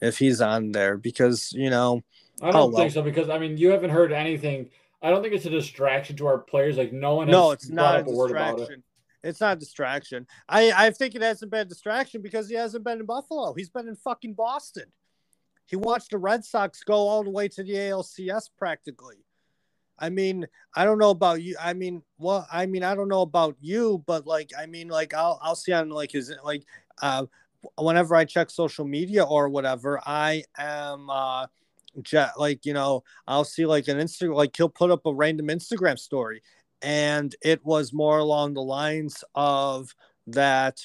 if 0.00 0.18
he's 0.18 0.40
on 0.40 0.72
there 0.72 0.96
because 0.96 1.52
you 1.52 1.70
know 1.70 2.02
I 2.40 2.52
don't 2.52 2.56
oh, 2.56 2.76
think 2.76 2.76
well. 2.76 2.90
so 2.90 3.02
because 3.02 3.28
I 3.28 3.38
mean 3.38 3.58
you 3.58 3.70
haven't 3.70 3.90
heard 3.90 4.12
anything. 4.12 4.70
I 5.02 5.10
don't 5.10 5.22
think 5.22 5.34
it's 5.34 5.44
a 5.44 5.50
distraction 5.50 6.16
to 6.16 6.26
our 6.26 6.38
players. 6.38 6.78
Like 6.78 6.92
no 6.92 7.16
one. 7.16 7.28
no, 7.28 7.50
it's 7.50 7.68
not 7.68 8.00
a 8.00 8.02
distraction. 8.04 8.82
It's 9.24 9.40
not 9.40 9.58
distraction. 9.58 10.26
I, 10.48 10.70
I 10.72 10.90
think 10.90 11.14
it 11.14 11.22
hasn't 11.22 11.50
been 11.50 11.62
a 11.62 11.64
distraction 11.64 12.20
because 12.20 12.48
he 12.48 12.54
hasn't 12.54 12.84
been 12.84 13.00
in 13.00 13.06
Buffalo. 13.06 13.54
He's 13.54 13.70
been 13.70 13.88
in 13.88 13.96
fucking 13.96 14.34
Boston. 14.34 14.84
He 15.66 15.76
watched 15.76 16.10
the 16.10 16.18
Red 16.18 16.44
Sox 16.44 16.84
go 16.84 16.94
all 16.94 17.24
the 17.24 17.30
way 17.30 17.48
to 17.48 17.62
the 17.62 17.72
ALCS 17.72 18.50
practically. 18.58 19.24
I 19.98 20.10
mean, 20.10 20.46
I 20.74 20.84
don't 20.84 20.98
know 20.98 21.10
about 21.10 21.42
you. 21.42 21.56
I 21.60 21.72
mean, 21.72 22.02
well, 22.18 22.46
I 22.52 22.66
mean, 22.66 22.84
I 22.84 22.94
don't 22.94 23.08
know 23.08 23.22
about 23.22 23.56
you, 23.60 24.02
but 24.06 24.26
like, 24.26 24.50
I 24.58 24.66
mean, 24.66 24.88
like, 24.88 25.14
I'll 25.14 25.38
I'll 25.40 25.56
see 25.56 25.72
on 25.72 25.88
like 25.88 26.12
his 26.12 26.32
like, 26.44 26.64
uh, 27.00 27.26
whenever 27.78 28.14
I 28.14 28.24
check 28.24 28.50
social 28.50 28.84
media 28.84 29.22
or 29.22 29.48
whatever, 29.48 30.00
I 30.04 30.44
am 30.58 31.08
uh, 31.08 31.46
like, 32.36 32.66
you 32.66 32.74
know, 32.74 33.04
I'll 33.26 33.44
see 33.44 33.64
like 33.66 33.88
an 33.88 33.98
Instagram, 33.98 34.34
like 34.34 34.54
he'll 34.56 34.68
put 34.68 34.90
up 34.90 35.06
a 35.06 35.14
random 35.14 35.46
Instagram 35.46 35.98
story, 35.98 36.42
and 36.82 37.34
it 37.42 37.64
was 37.64 37.92
more 37.92 38.18
along 38.18 38.54
the 38.54 38.62
lines 38.62 39.24
of 39.34 39.94
that 40.28 40.80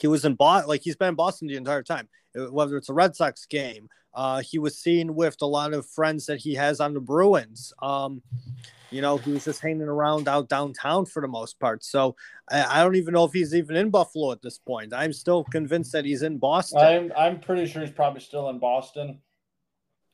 he 0.00 0.06
was 0.06 0.24
in 0.24 0.34
Boston, 0.34 0.68
like 0.68 0.82
he's 0.82 0.96
been 0.96 1.10
in 1.10 1.14
Boston 1.14 1.48
the 1.48 1.56
entire 1.56 1.82
time, 1.82 2.08
whether 2.34 2.76
it's 2.76 2.88
a 2.88 2.94
Red 2.94 3.14
Sox 3.14 3.46
game. 3.46 3.88
Uh, 4.14 4.42
he 4.42 4.58
was 4.58 4.76
seen 4.76 5.14
with 5.14 5.36
a 5.40 5.46
lot 5.46 5.72
of 5.72 5.86
friends 5.86 6.26
that 6.26 6.38
he 6.38 6.54
has 6.54 6.80
on 6.80 6.92
the 6.92 7.00
Bruins. 7.00 7.72
Um, 7.80 8.22
you 8.90 9.00
know, 9.00 9.16
he 9.16 9.32
was 9.32 9.44
just 9.44 9.62
hanging 9.62 9.82
around 9.82 10.28
out 10.28 10.50
downtown 10.50 11.06
for 11.06 11.22
the 11.22 11.28
most 11.28 11.58
part. 11.58 11.82
So 11.82 12.14
I, 12.50 12.80
I, 12.80 12.82
don't 12.82 12.96
even 12.96 13.14
know 13.14 13.24
if 13.24 13.32
he's 13.32 13.54
even 13.54 13.74
in 13.74 13.88
Buffalo 13.88 14.32
at 14.32 14.42
this 14.42 14.58
point. 14.58 14.92
I'm 14.92 15.14
still 15.14 15.44
convinced 15.44 15.92
that 15.92 16.04
he's 16.04 16.22
in 16.22 16.36
Boston. 16.36 16.80
I'm 16.80 17.12
I'm 17.16 17.40
pretty 17.40 17.66
sure 17.66 17.80
he's 17.80 17.90
probably 17.90 18.20
still 18.20 18.50
in 18.50 18.58
Boston. 18.58 19.20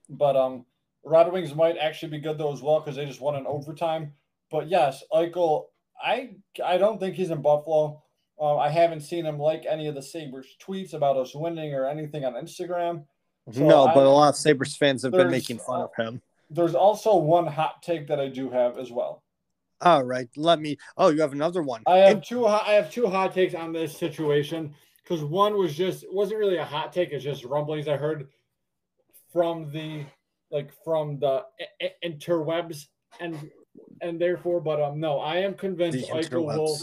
But 0.09 0.37
um, 0.37 0.65
Red 1.09 1.33
Wings 1.33 1.55
might 1.55 1.79
actually 1.79 2.11
be 2.11 2.21
good 2.21 2.39
though 2.39 2.53
as 2.53 2.63
well 2.63 2.81
because 2.81 2.97
they 2.97 3.07
just 3.07 3.21
won 3.21 3.37
in 3.37 3.47
overtime. 3.47 4.13
But 4.51 4.69
yes, 4.69 5.03
Eichel, 5.13 5.67
I 6.03 6.31
I 6.65 6.79
don't 6.79 7.01
think 7.01 7.15
he's 7.15 7.31
in 7.31 7.43
Buffalo. 7.43 8.03
Uh, 8.41 8.57
I 8.57 8.69
haven't 8.69 9.01
seen 9.01 9.27
him 9.27 9.39
like 9.39 9.65
any 9.69 9.89
of 9.89 9.95
the 9.95 10.03
Sabres 10.03 10.47
tweets 10.63 10.95
about 10.95 11.17
us 11.17 11.35
winning 11.35 11.75
or 11.75 11.89
anything 11.89 12.25
on 12.25 12.35
Instagram. 12.35 13.05
So 13.53 13.67
no, 13.67 13.87
but 13.87 14.01
I, 14.01 14.05
a 14.05 14.09
lot 14.09 14.29
of 14.29 14.37
Sabres 14.37 14.77
fans 14.77 15.03
have 15.03 15.13
been 15.13 15.31
making 15.31 15.59
fun 15.59 15.81
of 15.81 15.91
him. 15.97 16.23
There's 16.51 16.75
also 16.75 17.17
one 17.17 17.47
hot 17.47 17.83
take 17.83 18.07
that 18.09 18.21
I 18.21 18.29
do 18.29 18.51
have 18.51 18.79
as 18.79 18.93
well. 18.93 19.23
All 19.81 20.05
right, 20.05 20.29
let 20.37 20.61
me. 20.61 20.77
Oh, 20.97 21.09
you 21.09 21.21
have 21.21 21.33
another 21.33 21.63
one. 21.63 21.83
I 21.87 21.99
have 21.99 22.23
two. 22.23 22.47
I 22.47 22.73
have 22.73 22.91
two 22.93 23.07
hot 23.07 23.33
takes 23.33 23.55
on 23.55 23.73
this 23.73 23.97
situation 23.97 24.75
because 25.03 25.25
one 25.25 25.57
was 25.57 25.75
just 25.75 26.05
wasn't 26.11 26.41
really 26.41 26.59
a 26.59 26.65
hot 26.65 26.93
take. 26.93 27.11
It's 27.11 27.25
just 27.25 27.45
rumblings 27.45 27.89
I 27.89 27.97
heard 27.97 28.29
from 29.33 29.71
the 29.73 30.05
like 30.51 30.71
from 30.85 31.19
the 31.19 31.45
interwebs 32.05 32.87
and 33.21 33.51
and 34.01 34.21
therefore, 34.21 34.61
but 34.61 34.81
um, 34.81 35.01
no, 35.01 35.19
I 35.19 35.39
am 35.39 35.55
convinced 35.55 36.09
Eichel 36.11 36.45
will. 36.45 36.79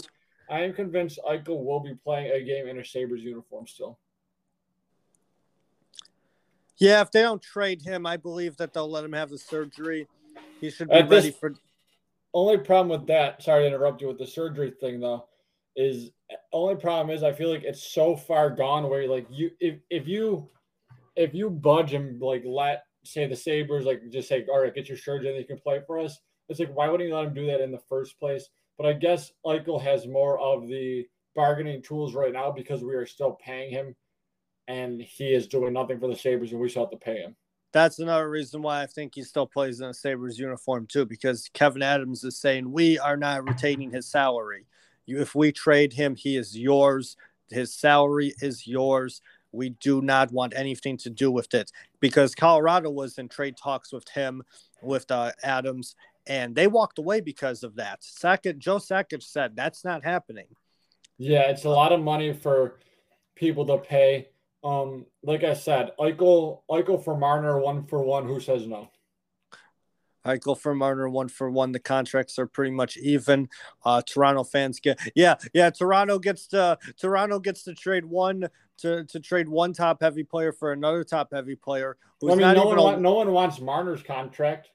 I 0.50 0.60
am 0.60 0.72
convinced 0.72 1.18
Eichel 1.28 1.64
will 1.64 1.80
be 1.80 1.94
playing 1.94 2.30
a 2.32 2.42
game 2.42 2.68
in 2.68 2.78
a 2.78 2.84
Sabres 2.84 3.22
uniform 3.22 3.66
still. 3.66 3.98
Yeah, 6.78 7.00
if 7.00 7.10
they 7.10 7.22
don't 7.22 7.42
trade 7.42 7.82
him, 7.82 8.06
I 8.06 8.16
believe 8.16 8.56
that 8.58 8.74
they'll 8.74 8.90
let 8.90 9.04
him 9.04 9.14
have 9.14 9.30
the 9.30 9.38
surgery. 9.38 10.06
He 10.60 10.70
should 10.70 10.88
be 10.88 10.94
At 10.94 11.08
ready 11.08 11.30
this, 11.30 11.38
for. 11.38 11.54
Only 12.34 12.58
problem 12.58 12.88
with 12.88 13.06
that, 13.08 13.42
sorry 13.42 13.62
to 13.62 13.68
interrupt 13.68 14.02
you 14.02 14.08
with 14.08 14.18
the 14.18 14.26
surgery 14.26 14.70
thing 14.78 15.00
though, 15.00 15.26
is 15.74 16.10
only 16.52 16.76
problem 16.76 17.14
is 17.14 17.22
I 17.22 17.32
feel 17.32 17.50
like 17.50 17.64
it's 17.64 17.92
so 17.92 18.14
far 18.14 18.50
gone 18.50 18.90
where 18.90 19.08
like 19.08 19.26
you 19.30 19.50
if 19.58 19.76
if 19.88 20.06
you 20.06 20.48
if 21.14 21.34
you 21.34 21.48
budge 21.48 21.94
and 21.94 22.20
like 22.20 22.42
let 22.44 22.84
say 23.06 23.26
the 23.26 23.36
Sabres 23.36 23.84
like 23.84 24.02
just 24.10 24.28
say 24.28 24.44
all 24.50 24.62
right 24.62 24.74
get 24.74 24.88
your 24.88 24.98
surgery 24.98 25.30
and 25.30 25.38
you 25.38 25.44
can 25.44 25.58
play 25.58 25.80
for 25.86 25.98
us. 25.98 26.18
It's 26.48 26.60
like 26.60 26.74
why 26.74 26.88
wouldn't 26.88 27.08
you 27.08 27.14
let 27.14 27.26
him 27.26 27.34
do 27.34 27.46
that 27.46 27.60
in 27.60 27.72
the 27.72 27.82
first 27.88 28.18
place? 28.18 28.48
But 28.78 28.86
I 28.86 28.92
guess 28.92 29.32
Eichel 29.44 29.80
has 29.82 30.06
more 30.06 30.38
of 30.38 30.68
the 30.68 31.06
bargaining 31.34 31.82
tools 31.82 32.14
right 32.14 32.32
now 32.32 32.50
because 32.50 32.82
we 32.82 32.94
are 32.94 33.06
still 33.06 33.38
paying 33.42 33.70
him 33.70 33.94
and 34.68 35.00
he 35.00 35.32
is 35.32 35.46
doing 35.46 35.72
nothing 35.72 36.00
for 36.00 36.08
the 36.08 36.16
Sabres, 36.16 36.52
and 36.52 36.60
we 36.60 36.68
still 36.68 36.82
have 36.82 36.90
to 36.90 36.96
pay 36.96 37.18
him. 37.18 37.36
That's 37.72 37.98
another 37.98 38.28
reason 38.30 38.62
why 38.62 38.82
I 38.82 38.86
think 38.86 39.14
he 39.14 39.22
still 39.22 39.46
plays 39.46 39.80
in 39.80 39.88
a 39.88 39.94
Sabres 39.94 40.38
uniform, 40.38 40.86
too, 40.86 41.04
because 41.04 41.50
Kevin 41.52 41.82
Adams 41.82 42.24
is 42.24 42.40
saying 42.40 42.70
we 42.70 42.98
are 42.98 43.16
not 43.16 43.46
retaining 43.46 43.90
his 43.90 44.10
salary. 44.10 44.66
If 45.06 45.34
we 45.34 45.52
trade 45.52 45.92
him, 45.92 46.16
he 46.16 46.36
is 46.36 46.56
yours. 46.56 47.16
His 47.50 47.72
salary 47.74 48.34
is 48.40 48.66
yours. 48.66 49.20
We 49.52 49.70
do 49.70 50.02
not 50.02 50.32
want 50.32 50.54
anything 50.56 50.96
to 50.98 51.10
do 51.10 51.30
with 51.30 51.54
it 51.54 51.70
because 52.00 52.34
Colorado 52.34 52.90
was 52.90 53.18
in 53.18 53.28
trade 53.28 53.56
talks 53.56 53.92
with 53.92 54.08
him, 54.08 54.42
with 54.82 55.10
uh, 55.10 55.32
Adams, 55.42 55.94
and 56.26 56.54
they 56.54 56.66
walked 56.66 56.98
away 56.98 57.20
because 57.20 57.62
of 57.62 57.76
that. 57.76 58.02
Second, 58.02 58.60
Joe 58.60 58.76
Sakic 58.76 59.22
said 59.22 59.56
that's 59.56 59.84
not 59.84 60.04
happening. 60.04 60.46
Yeah, 61.18 61.42
it's 61.42 61.64
a 61.64 61.70
lot 61.70 61.92
of 61.92 62.00
money 62.00 62.32
for 62.32 62.74
people 63.34 63.64
to 63.66 63.78
pay. 63.78 64.28
Um, 64.64 65.06
like 65.22 65.44
I 65.44 65.54
said, 65.54 65.92
Eichel, 65.98 66.60
Eichel 66.70 67.02
for 67.02 67.16
Marner, 67.16 67.58
one 67.60 67.84
for 67.84 68.02
one. 68.02 68.26
Who 68.26 68.40
says 68.40 68.66
no? 68.66 68.90
Eichel 70.26 70.58
for 70.58 70.74
Marner, 70.74 71.08
one 71.08 71.28
for 71.28 71.50
one. 71.50 71.72
The 71.72 71.78
contracts 71.78 72.38
are 72.38 72.46
pretty 72.46 72.72
much 72.72 72.96
even. 72.96 73.48
Uh, 73.84 74.02
Toronto 74.02 74.44
fans 74.44 74.80
get, 74.80 74.98
yeah, 75.14 75.36
yeah. 75.54 75.70
Toronto 75.70 76.18
gets 76.18 76.48
to 76.48 76.78
Toronto 76.98 77.38
gets 77.38 77.62
to 77.64 77.74
trade 77.74 78.04
one 78.04 78.48
to, 78.78 79.04
to 79.04 79.20
trade 79.20 79.48
one 79.48 79.72
top 79.72 80.02
heavy 80.02 80.24
player 80.24 80.52
for 80.52 80.72
another 80.72 81.04
top 81.04 81.28
heavy 81.32 81.56
player. 81.56 81.96
I 82.22 82.34
mean, 82.34 82.38
no 82.38 82.66
one, 82.66 82.78
a, 82.78 83.00
no 83.00 83.14
one 83.14 83.32
wants 83.32 83.60
Marner's 83.60 84.02
contract. 84.02 84.70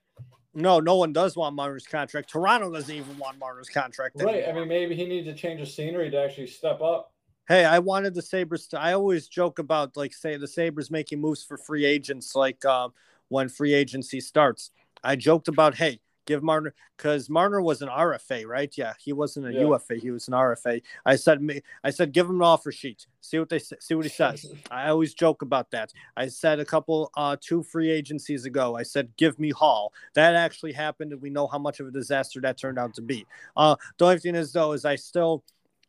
No, 0.54 0.80
no 0.80 0.98
one 0.98 1.14
does 1.14 1.38
want 1.38 1.56
Marner's 1.56 1.88
contract. 1.88 2.30
Toronto 2.30 2.72
doesn't 2.72 2.94
even 2.94 3.18
want 3.18 3.40
Marner's 3.40 3.70
contract. 3.70 4.18
Right. 4.22 4.44
Anymore. 4.44 4.50
I 4.50 4.60
mean, 4.60 4.68
maybe 4.68 4.96
he 4.96 5.06
needs 5.06 5.28
to 5.28 5.34
change 5.34 5.62
the 5.62 5.66
scenery 5.66 6.10
to 6.12 6.22
actually 6.22 6.48
step 6.48 6.82
up. 6.82 7.14
Hey, 7.48 7.66
I 7.66 7.80
wanted 7.80 8.14
the 8.14 8.22
Sabres 8.22 8.68
to. 8.68 8.80
I 8.80 8.94
always 8.94 9.28
joke 9.28 9.60
about 9.60 9.98
like 9.98 10.14
say 10.14 10.38
the 10.38 10.48
Sabres 10.48 10.92
making 10.92 11.20
moves 11.20 11.44
for 11.44 11.58
free 11.58 11.86
agents, 11.86 12.36
like 12.36 12.64
um, 12.66 12.94
when 13.30 13.50
free 13.50 13.74
agency 13.74 14.22
starts. 14.22 14.72
I 15.04 15.16
joked 15.16 15.48
about, 15.48 15.76
hey, 15.76 16.00
give 16.26 16.44
Marner 16.44 16.74
because 16.98 17.30
Marner 17.30 17.62
was 17.62 17.82
an 17.82 17.90
RFA, 17.90 18.46
right? 18.46 18.72
Yeah, 18.78 18.94
he 19.00 19.14
wasn't 19.14 19.48
a 19.48 19.54
yeah. 19.54 19.62
UFA; 19.62 19.96
he 19.96 20.12
was 20.12 20.28
an 20.28 20.34
RFA. 20.34 20.82
I 21.06 21.16
said, 21.16 21.42
I 21.84 21.90
said, 21.90 22.12
give 22.12 22.30
him 22.30 22.38
an 22.38 22.44
offer 22.44 22.72
sheet. 22.72 23.08
See 23.22 23.40
what 23.40 23.50
they 23.50 23.60
see 23.60 23.96
what 23.96 24.06
he 24.06 24.10
says. 24.10 24.46
I 24.72 24.90
always 24.90 25.14
joke 25.14 25.42
about 25.42 25.72
that. 25.72 25.92
I 26.16 26.28
said 26.28 26.60
a 26.60 26.66
couple, 26.66 27.12
uh, 27.16 27.38
two 27.40 27.64
free 27.64 27.90
agencies 27.90 28.46
ago. 28.46 28.76
I 28.76 28.84
said, 28.84 29.10
give 29.18 29.40
me 29.40 29.52
Hall. 29.52 29.94
That 30.14 30.36
actually 30.36 30.74
happened, 30.74 31.12
and 31.12 31.22
we 31.22 31.30
know 31.30 31.48
how 31.48 31.60
much 31.60 31.80
of 31.80 31.88
a 31.88 31.92
disaster 31.92 32.40
that 32.42 32.58
turned 32.58 32.80
out 32.80 32.94
to 32.96 33.02
be. 33.02 33.26
Uh, 33.58 33.76
the 33.98 34.06
only 34.06 34.20
thing 34.20 34.36
is, 34.36 34.54
though, 34.54 34.74
is 34.74 34.86
I 34.86 34.96
still 34.96 35.44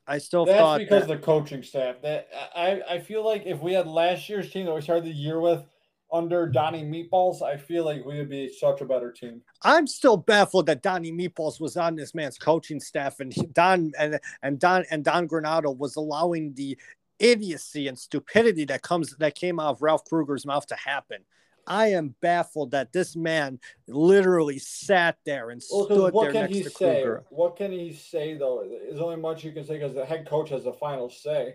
I 0.07 0.19
still 0.19 0.45
That's 0.45 0.59
thought 0.59 0.79
because 0.79 1.07
that, 1.07 1.21
the 1.21 1.25
coaching 1.25 1.63
staff. 1.63 1.97
That 2.03 2.29
I, 2.55 2.83
I 2.89 2.99
feel 3.01 3.25
like 3.25 3.45
if 3.47 3.61
we 3.61 3.73
had 3.73 3.87
last 3.87 4.29
year's 4.29 4.51
team 4.51 4.67
that 4.67 4.75
we 4.75 4.81
started 4.81 5.05
the 5.05 5.11
year 5.11 5.41
with 5.41 5.65
under 6.13 6.47
Donnie 6.47 6.85
Meatballs, 6.85 7.43
I 7.43 7.57
feel 7.57 7.85
like 7.85 8.05
we 8.05 8.19
would 8.19 8.29
be 8.29 8.53
such 8.53 8.83
a 8.83 8.85
better 8.85 9.11
team. 9.11 9.41
I'm 9.63 9.87
still 9.87 10.19
baffled 10.19 10.67
that 10.67 10.83
Donnie 10.83 11.13
Meatballs 11.13 11.61
was 11.61 11.77
on 11.77 11.97
this 11.97 12.15
man's 12.15 12.39
coaching 12.39 12.81
staff 12.81 13.19
and 13.21 13.35
Don 13.55 13.93
and 13.99 14.21
and 14.43 14.59
Don 14.59 14.85
and 14.91 15.05
Don 15.05 15.27
Granato 15.27 15.77
was 15.77 15.97
allowing 15.97 16.53
the 16.55 16.77
idiocy 17.19 17.89
and 17.89 17.99
stupidity 17.99 18.65
that 18.67 18.83
comes 18.83 19.17
that 19.17 19.35
came 19.35 19.59
out 19.59 19.71
of 19.71 19.83
Ralph 19.83 20.05
Krueger's 20.05 20.45
mouth 20.45 20.67
to 20.67 20.77
happen. 20.77 21.25
I 21.67 21.89
am 21.93 22.15
baffled 22.21 22.73
that 22.73 22.93
this 22.93 23.15
man 23.15 23.61
literally 23.87 24.59
sat 24.59 25.17
there 25.25 25.51
and 25.51 25.63
well, 25.71 25.85
stood 25.85 26.15
there 26.15 26.33
next 26.33 26.57
to 26.57 26.71
say? 26.71 27.03
Krueger. 27.03 27.25
What 27.31 27.57
can 27.57 27.73
he 27.73 27.95
say 27.95 28.37
though? 28.37 28.69
There's 28.69 29.01
only 29.01 29.17
much 29.17 29.45
you 29.45 29.53
can 29.53 29.65
say 29.65 29.75
because 29.75 29.95
the 29.95 30.05
head 30.05 30.29
coach 30.29 30.51
has 30.51 30.65
the 30.65 30.73
final 30.73 31.09
say. 31.09 31.55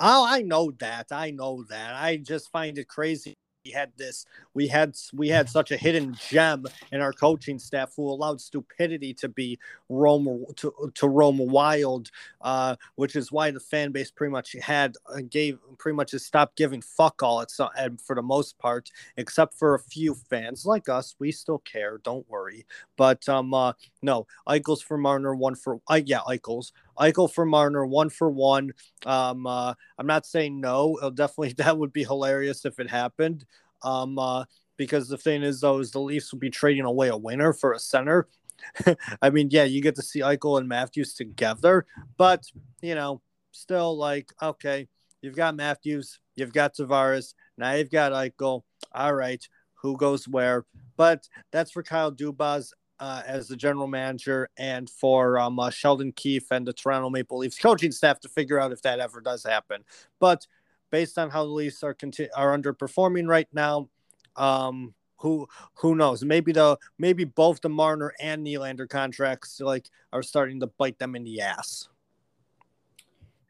Oh, 0.00 0.26
I 0.26 0.42
know 0.42 0.72
that. 0.80 1.12
I 1.12 1.30
know 1.30 1.64
that. 1.68 1.94
I 1.94 2.16
just 2.16 2.50
find 2.50 2.78
it 2.78 2.88
crazy 2.88 3.36
we 3.64 3.70
had 3.70 3.90
this 3.96 4.26
we 4.52 4.66
had 4.66 4.94
we 5.14 5.28
had 5.28 5.48
such 5.48 5.70
a 5.70 5.76
hidden 5.76 6.14
gem 6.28 6.66
in 6.92 7.00
our 7.00 7.12
coaching 7.12 7.58
staff 7.58 7.92
who 7.96 8.02
allowed 8.02 8.40
stupidity 8.40 9.14
to 9.14 9.28
be 9.28 9.58
roam 9.88 10.44
to, 10.56 10.72
to 10.94 11.08
roam 11.08 11.38
wild 11.38 12.10
uh, 12.42 12.76
which 12.96 13.16
is 13.16 13.32
why 13.32 13.50
the 13.50 13.60
fan 13.60 13.90
base 13.90 14.10
pretty 14.10 14.30
much 14.30 14.54
had 14.60 14.94
uh, 15.08 15.20
gave 15.30 15.58
pretty 15.78 15.96
much 15.96 16.10
has 16.12 16.24
stopped 16.24 16.56
giving 16.56 16.82
fuck 16.82 17.22
all. 17.22 17.40
It's 17.40 17.58
and 17.76 18.00
for 18.00 18.14
the 18.14 18.22
most 18.22 18.58
part 18.58 18.90
except 19.16 19.54
for 19.54 19.74
a 19.74 19.80
few 19.80 20.14
fans 20.14 20.66
like 20.66 20.88
us 20.88 21.14
we 21.18 21.32
still 21.32 21.58
care 21.58 21.98
don't 22.04 22.28
worry. 22.28 22.66
But 22.96 23.26
um 23.28 23.54
uh, 23.54 23.72
no 24.02 24.26
Eichels 24.46 24.82
for 24.82 24.98
Marner 24.98 25.34
one 25.34 25.54
for 25.54 25.80
uh, 25.88 26.00
yeah 26.04 26.20
Eichels 26.28 26.72
Eichel 26.98 27.32
for 27.32 27.44
Marner, 27.44 27.86
one 27.86 28.10
for 28.10 28.30
one. 28.30 28.72
Um, 29.06 29.46
uh, 29.46 29.74
I'm 29.98 30.06
not 30.06 30.26
saying 30.26 30.60
no. 30.60 30.96
It'll 30.98 31.10
definitely 31.10 31.52
that 31.58 31.78
would 31.78 31.92
be 31.92 32.04
hilarious 32.04 32.64
if 32.64 32.78
it 32.78 32.90
happened. 32.90 33.44
Um, 33.82 34.18
uh, 34.18 34.44
because 34.76 35.08
the 35.08 35.18
thing 35.18 35.42
is, 35.42 35.60
though, 35.60 35.78
is 35.78 35.90
the 35.90 36.00
Leafs 36.00 36.32
will 36.32 36.38
be 36.38 36.50
trading 36.50 36.84
away 36.84 37.08
a 37.08 37.16
winner 37.16 37.52
for 37.52 37.72
a 37.72 37.78
center. 37.78 38.28
I 39.22 39.30
mean, 39.30 39.48
yeah, 39.50 39.64
you 39.64 39.82
get 39.82 39.94
to 39.96 40.02
see 40.02 40.20
Eichel 40.20 40.58
and 40.58 40.68
Matthews 40.68 41.14
together, 41.14 41.86
but 42.16 42.44
you 42.80 42.94
know, 42.94 43.20
still 43.52 43.96
like, 43.96 44.32
okay, 44.40 44.88
you've 45.22 45.36
got 45.36 45.56
Matthews, 45.56 46.18
you've 46.34 46.52
got 46.52 46.74
Tavares, 46.74 47.34
now 47.58 47.72
you've 47.72 47.90
got 47.90 48.12
Eichel. 48.12 48.62
All 48.92 49.14
right, 49.14 49.46
who 49.74 49.96
goes 49.96 50.26
where? 50.28 50.64
But 50.96 51.28
that's 51.50 51.72
for 51.72 51.82
Kyle 51.82 52.12
Dubas 52.12 52.72
uh, 53.00 53.22
as 53.26 53.48
the 53.48 53.56
general 53.56 53.86
manager 53.86 54.48
and 54.56 54.88
for 54.88 55.38
um, 55.38 55.58
uh, 55.58 55.70
Sheldon 55.70 56.12
Keefe 56.12 56.50
and 56.50 56.66
the 56.66 56.72
Toronto 56.72 57.10
Maple 57.10 57.38
Leafs 57.38 57.58
coaching 57.58 57.92
staff 57.92 58.20
to 58.20 58.28
figure 58.28 58.60
out 58.60 58.72
if 58.72 58.82
that 58.82 59.00
ever 59.00 59.20
does 59.20 59.44
happen. 59.44 59.84
But 60.20 60.46
based 60.90 61.18
on 61.18 61.30
how 61.30 61.44
the 61.44 61.50
Leafs 61.50 61.82
are 61.82 61.94
conti- 61.94 62.30
are 62.32 62.56
underperforming 62.56 63.28
right 63.28 63.48
now, 63.52 63.88
um, 64.36 64.94
who 65.18 65.48
who 65.76 65.94
knows? 65.94 66.24
Maybe 66.24 66.52
the 66.52 66.76
maybe 66.98 67.24
both 67.24 67.60
the 67.60 67.68
Marner 67.68 68.12
and 68.20 68.46
Nylander 68.46 68.88
contracts 68.88 69.60
like 69.60 69.88
are 70.12 70.22
starting 70.22 70.60
to 70.60 70.66
bite 70.66 70.98
them 70.98 71.16
in 71.16 71.24
the 71.24 71.40
ass. 71.40 71.88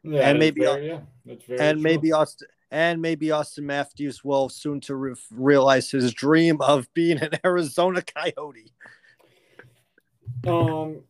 Yeah, 0.03 0.29
and 0.29 0.39
maybe 0.39 0.61
very, 0.61 0.87
yeah, 0.87 0.99
and 1.25 1.39
true. 1.41 1.83
maybe 1.83 2.11
Austin 2.11 2.47
and 2.71 3.01
maybe 3.01 3.27
Auston 3.27 3.63
Matthews 3.63 4.23
will 4.23 4.49
soon 4.49 4.79
to 4.81 4.95
re- 4.95 5.15
realize 5.31 5.91
his 5.91 6.13
dream 6.13 6.61
of 6.61 6.91
being 6.93 7.19
an 7.19 7.31
Arizona 7.45 8.01
Coyote. 8.01 8.71
Um, 10.47 11.01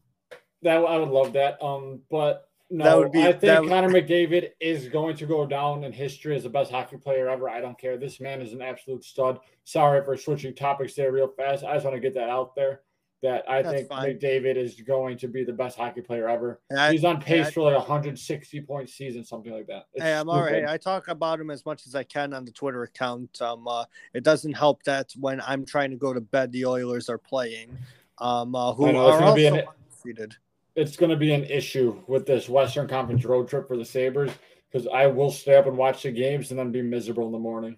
that 0.62 0.78
I 0.78 0.98
would 0.98 1.10
love 1.10 1.34
that. 1.34 1.62
Um, 1.64 2.02
but 2.10 2.50
no, 2.70 3.08
be, 3.10 3.24
I 3.24 3.34
think 3.34 3.62
would... 3.62 3.70
Connor 3.70 3.90
McDavid 3.90 4.52
is 4.60 4.88
going 4.90 5.16
to 5.18 5.26
go 5.26 5.46
down 5.46 5.84
in 5.84 5.92
history 5.92 6.36
as 6.36 6.44
the 6.44 6.50
best 6.50 6.72
hockey 6.72 6.98
player 6.98 7.30
ever. 7.30 7.48
I 7.50 7.62
don't 7.62 7.78
care. 7.78 7.98
This 7.98 8.20
man 8.20 8.42
is 8.42 8.54
an 8.54 8.62
absolute 8.62 9.04
stud. 9.04 9.40
Sorry 9.64 10.04
for 10.04 10.18
switching 10.18 10.56
topics 10.56 10.96
there 10.96 11.12
real 11.12 11.28
fast. 11.28 11.64
I 11.64 11.74
just 11.76 11.86
want 11.86 11.96
to 11.96 12.02
get 12.02 12.16
that 12.16 12.30
out 12.30 12.56
there. 12.56 12.82
that 13.22 13.44
I 13.50 13.62
That's 13.62 13.76
think 13.76 13.90
fine. 13.90 14.18
McDavid 14.18 14.56
is 14.56 14.82
going 14.82 15.18
to 15.20 15.28
be 15.28 15.44
the 15.44 15.54
best 15.54 15.78
hockey 15.78 16.02
player 16.02 16.28
ever. 16.28 16.62
I- 16.76 16.92
He's 16.92 17.06
on 17.06 17.22
pace 17.22 17.48
I- 17.48 17.52
for 17.52 17.62
like 17.62 17.76
a 17.76 17.80
160 17.80 18.62
point 18.62 18.90
season, 18.90 19.24
something 19.24 19.52
like 19.52 19.68
that. 19.68 19.86
It's 19.94 20.04
Hey, 20.04 20.14
I'm 20.14 20.30
all 20.30 20.42
right. 20.42 20.66
I 20.68 20.78
talk 20.78 21.08
about 21.08 21.40
him 21.40 21.50
as 21.50 21.66
much 21.66 21.88
as 21.88 21.96
I 21.96 22.04
can 22.04 22.34
on 22.34 22.46
the 22.46 22.52
Twitter 22.52 22.84
account. 22.84 23.42
Um, 23.42 23.68
uh, 23.68 23.86
it 24.14 24.24
doesn't 24.24 24.54
help 24.54 24.84
that 24.84 25.14
when 25.20 25.42
I'm 25.42 25.66
trying 25.66 25.92
to 25.92 25.98
go 25.98 26.14
to 26.14 26.22
bed, 26.22 26.52
the 26.52 26.66
Oilers 26.66 27.10
are 27.10 27.18
playing. 27.18 27.78
Um, 28.20 28.56
uh, 28.56 28.74
who 28.74 28.92
know, 28.92 29.08
it's 29.08 29.16
are 29.16 29.20
gonna 29.20 29.36
be 29.36 29.48
also 29.48 29.60
an- 29.60 29.68
undefeated. 29.68 30.36
it's 30.76 30.96
going 30.96 31.10
to 31.10 31.18
be 31.18 31.34
an 31.34 31.44
issue 31.46 32.02
with 32.08 32.26
this 32.26 32.48
Western 32.50 32.88
Conference 32.88 33.26
road 33.26 33.48
trip 33.48 33.68
for 33.68 33.78
the 33.78 33.86
Sabres 33.86 34.32
because 34.72 34.88
I 34.88 35.08
will 35.08 35.32
stay 35.32 35.56
up 35.56 35.68
and 35.68 35.78
watch 35.78 36.04
the 36.04 36.12
games 36.12 36.52
and 36.52 36.60
then 36.60 36.72
be 36.72 36.82
miserable 36.82 37.26
in 37.26 37.32
the 37.32 37.40
morning. 37.40 37.78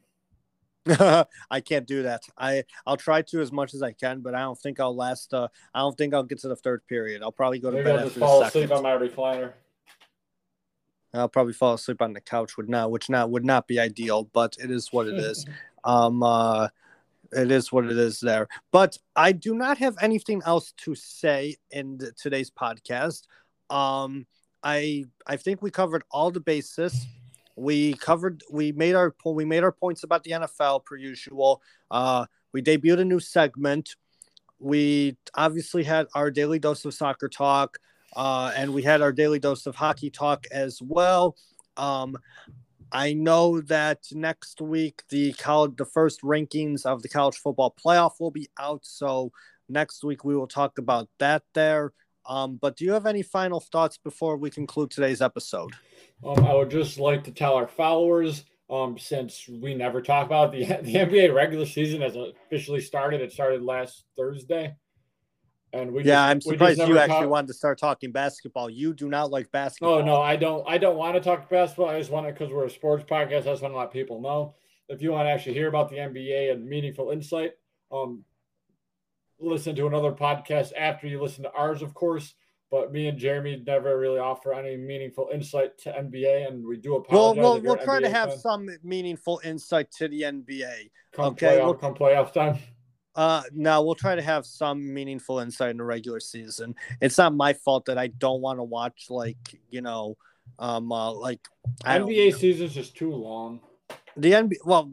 I 1.52 1.60
can't 1.62 1.86
do 1.86 2.04
that. 2.04 2.24
I 2.38 2.64
I'll 2.86 2.98
try 2.98 3.22
to 3.22 3.42
as 3.42 3.52
much 3.52 3.74
as 3.74 3.84
I 3.84 3.92
can, 3.92 4.22
but 4.22 4.34
I 4.34 4.40
don't 4.42 4.58
think 4.58 4.80
I'll 4.80 4.96
last. 4.96 5.34
Uh, 5.34 5.48
I 5.74 5.80
don't 5.80 5.98
think 5.98 6.14
I'll 6.14 6.24
get 6.24 6.40
to 6.40 6.48
the 6.48 6.56
third 6.56 6.86
period. 6.88 7.22
I'll 7.22 7.32
probably 7.32 7.60
go 7.60 7.72
to 7.72 7.78
Maybe 7.78 7.86
bed 7.86 8.00
I'll 8.00 8.06
just 8.06 8.18
fall 8.18 8.42
asleep 8.42 8.72
on 8.72 8.84
my 8.84 8.96
recliner. 8.96 9.54
I'll 11.14 11.28
probably 11.30 11.54
fall 11.54 11.74
asleep 11.74 12.02
on 12.02 12.14
the 12.14 12.22
couch 12.22 12.58
would 12.58 12.70
not 12.70 12.92
which 12.92 13.10
not 13.10 13.30
would 13.32 13.46
not 13.46 13.68
be 13.68 13.80
ideal, 13.80 14.30
but 14.34 14.56
it 14.64 14.72
is 14.72 14.92
what 14.94 15.08
it 15.08 15.16
is. 15.16 15.46
um 15.84 16.24
uh 16.24 16.68
it 17.32 17.52
is 17.52 17.72
what 17.72 17.86
it 17.86 17.98
is 17.98 18.20
there. 18.20 18.48
But 18.72 18.98
I 19.16 19.32
do 19.32 19.54
not 19.54 19.78
have 19.78 19.96
anything 20.02 20.42
else 20.46 20.74
to 20.84 20.96
say 20.96 21.56
in 21.72 22.00
today's 22.18 22.52
podcast. 22.52 23.24
Um 23.70 24.26
I 24.64 25.06
I 25.26 25.38
think 25.38 25.62
we 25.62 25.72
covered 25.72 26.04
all 26.12 26.32
the 26.32 26.40
bases. 26.40 27.06
We 27.56 27.94
covered 27.94 28.44
we 28.52 28.72
made 28.72 28.96
our 28.96 29.16
we 29.26 29.46
made 29.46 29.64
our 29.64 29.72
points 29.72 30.04
about 30.04 30.24
the 30.24 30.32
NFL 30.32 30.86
per 30.86 30.96
usual. 30.96 31.62
Uh 31.92 32.26
we 32.54 32.62
debuted 32.62 33.00
a 33.00 33.06
new 33.06 33.20
segment. 33.20 33.96
We 34.60 35.18
obviously 35.36 35.84
had 35.84 36.08
our 36.16 36.32
daily 36.32 36.60
dose 36.60 36.86
of 36.86 36.94
soccer 36.94 37.30
talk. 37.30 37.78
Uh, 38.16 38.52
and 38.56 38.74
we 38.74 38.82
had 38.82 39.02
our 39.02 39.12
daily 39.12 39.38
dose 39.38 39.66
of 39.66 39.76
hockey 39.76 40.10
talk 40.10 40.46
as 40.52 40.82
well. 40.82 41.36
Um, 41.76 42.18
I 42.92 43.14
know 43.14 43.62
that 43.62 44.00
next 44.12 44.62
week 44.62 45.04
the 45.10 45.34
college, 45.34 45.76
the 45.78 45.86
first 45.86 46.22
rankings 46.22 46.86
of 46.86 47.02
the 47.02 47.10
college 47.10 47.38
football 47.38 47.76
playoff 47.84 48.20
will 48.20 48.32
be 48.32 48.48
out. 48.60 48.82
So 48.84 49.32
next 49.70 50.04
week 50.04 50.24
we 50.24 50.36
will 50.36 50.48
talk 50.48 50.78
about 50.78 51.10
that 51.20 51.44
there. 51.54 51.94
Um, 52.26 52.58
but 52.62 52.76
do 52.76 52.86
you 52.86 52.92
have 52.92 53.06
any 53.06 53.24
final 53.24 53.60
thoughts 53.60 53.98
before 53.98 54.38
we 54.38 54.50
conclude 54.50 54.92
today's 54.92 55.22
episode? 55.22 55.72
Um, 56.26 56.46
I 56.46 56.54
would 56.54 56.70
just 56.70 57.00
like 57.00 57.24
to 57.26 57.32
tell 57.32 57.54
our 57.56 57.68
followers, 57.68 58.44
um, 58.70 58.98
since 58.98 59.48
we 59.48 59.74
never 59.74 60.02
talk 60.02 60.26
about 60.26 60.52
the 60.52 60.66
the 60.82 60.96
NBA 60.96 61.34
regular 61.34 61.66
season 61.66 62.02
has 62.02 62.16
officially 62.16 62.82
started. 62.82 63.22
It 63.22 63.32
started 63.32 63.62
last 63.64 64.04
Thursday, 64.18 64.76
and 65.74 65.92
we 65.92 66.04
yeah, 66.04 66.14
just- 66.14 66.30
I'm 66.32 66.42
surprised 66.42 66.80
you 66.88 66.98
actually 66.98 67.22
talk- 67.22 67.30
wanted 67.30 67.48
to 67.48 67.54
start 67.54 67.78
talking 67.78 68.12
basketball. 68.12 68.70
You 68.70 68.94
do 68.94 69.10
not 69.10 69.32
like 69.32 69.52
basketball. 69.52 69.96
Oh 70.00 70.02
no, 70.04 70.22
I 70.22 70.36
don't. 70.36 70.64
I 70.68 70.78
don't 70.78 70.98
want 70.98 71.16
to 71.16 71.22
talk 71.22 71.50
basketball. 71.50 71.90
I 71.90 72.00
just 72.00 72.12
want 72.12 72.26
to 72.28 72.34
because 72.34 72.52
we're 72.52 72.66
a 72.66 72.70
sports 72.70 73.04
podcast. 73.10 73.42
I 73.42 73.52
just 73.52 73.62
want 73.62 73.74
to 73.74 73.78
let 73.78 73.92
people 73.92 74.22
know. 74.22 74.56
If 74.90 75.02
you 75.02 75.12
want 75.12 75.28
to 75.28 75.32
actually 75.32 75.54
hear 75.54 75.68
about 75.68 75.90
the 75.90 75.98
NBA 75.98 76.52
and 76.54 76.66
meaningful 76.66 77.12
insight, 77.12 77.52
um, 77.92 78.24
listen 79.40 79.76
to 79.76 79.88
another 79.88 80.12
podcast 80.14 80.72
after 80.78 81.08
you 81.08 81.22
listen 81.22 81.44
to 81.44 81.52
ours, 81.52 81.82
of 81.82 81.94
course. 81.94 82.34
But 82.70 82.92
me 82.92 83.08
and 83.08 83.18
Jeremy 83.18 83.64
never 83.66 83.98
really 83.98 84.20
offer 84.20 84.54
any 84.54 84.76
meaningful 84.76 85.30
insight 85.34 85.78
to 85.80 85.90
NBA, 85.92 86.48
and 86.50 86.66
we 86.66 86.76
do 86.78 86.92
We'll 86.92 87.00
apologize. 87.00 87.42
we'll, 87.42 87.62
we'll 87.62 87.80
an 87.80 87.84
try 87.86 88.00
to 88.02 88.10
have 88.10 88.30
fan. 88.32 88.40
some 88.40 88.70
meaningful 88.84 89.40
insight 89.44 89.90
to 89.92 90.10
the 90.10 90.24
NBA. 90.24 90.90
come 91.14 91.28
okay, 91.34 91.58
playoff, 91.60 91.64
we'll- 91.64 91.74
come 91.76 91.96
playoff 91.96 92.34
time. 92.34 92.58
Uh, 93.18 93.42
no, 93.52 93.82
we'll 93.82 93.96
try 93.96 94.16
to 94.16 94.22
have 94.22 94.46
some 94.46 94.94
meaningful 94.94 95.40
insight 95.40 95.72
in 95.72 95.78
the 95.78 95.84
regular 95.84 96.20
season. 96.20 96.76
It's 97.02 97.18
not 97.18 97.34
my 97.34 97.54
fault 97.54 97.86
that 97.86 97.98
I 97.98 98.08
don't 98.08 98.42
want 98.42 98.60
to 98.60 98.64
watch 98.64 99.08
like 99.10 99.60
you 99.72 99.82
know, 99.82 100.16
um, 100.60 100.92
uh, 100.92 101.12
like 101.12 101.46
I 101.84 101.98
NBA 101.98 102.36
season's 102.36 102.76
just 102.76 102.96
too 102.96 103.12
long. 103.12 103.60
the 104.16 104.34
NBA. 104.34 104.58
Well, 104.64 104.92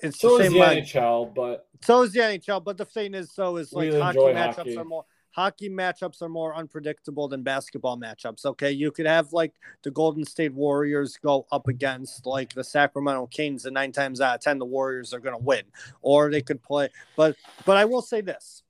it's 0.00 0.20
So 0.20 0.38
the 0.38 0.44
is 0.44 0.52
the 0.52 0.58
Like, 0.60 0.84
NHL, 0.84 1.34
but 1.34 1.66
so 1.82 2.02
is 2.02 2.12
the 2.12 2.20
NHL, 2.20 2.62
but 2.62 2.76
the 2.76 2.84
thing 2.84 3.14
is, 3.14 3.32
so 3.32 3.56
is 3.56 3.72
like 3.72 3.92
hockey 3.92 4.18
matchups 4.18 4.56
hockey. 4.56 4.76
are 4.76 4.84
more. 4.84 5.04
Hockey 5.36 5.68
matchups 5.68 6.22
are 6.22 6.30
more 6.30 6.54
unpredictable 6.54 7.28
than 7.28 7.42
basketball 7.42 7.98
matchups. 7.98 8.46
Okay, 8.46 8.72
you 8.72 8.90
could 8.90 9.04
have 9.04 9.34
like 9.34 9.52
the 9.82 9.90
Golden 9.90 10.24
State 10.24 10.54
Warriors 10.54 11.18
go 11.22 11.46
up 11.52 11.68
against 11.68 12.24
like 12.24 12.54
the 12.54 12.64
Sacramento 12.64 13.26
Kings, 13.26 13.66
and 13.66 13.74
nine 13.74 13.92
times 13.92 14.22
out 14.22 14.36
of 14.36 14.40
ten, 14.40 14.58
the 14.58 14.64
Warriors 14.64 15.12
are 15.12 15.20
going 15.20 15.36
to 15.36 15.44
win. 15.44 15.64
Or 16.00 16.30
they 16.30 16.40
could 16.40 16.62
play, 16.62 16.88
but 17.16 17.36
but 17.66 17.76
I 17.76 17.84
will 17.84 18.00
say 18.00 18.22
this: 18.22 18.62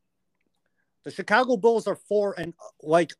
the 1.04 1.12
Chicago 1.12 1.56
Bulls 1.56 1.86
are 1.86 1.94
four 1.94 2.34
and 2.36 2.52
like 2.82 3.12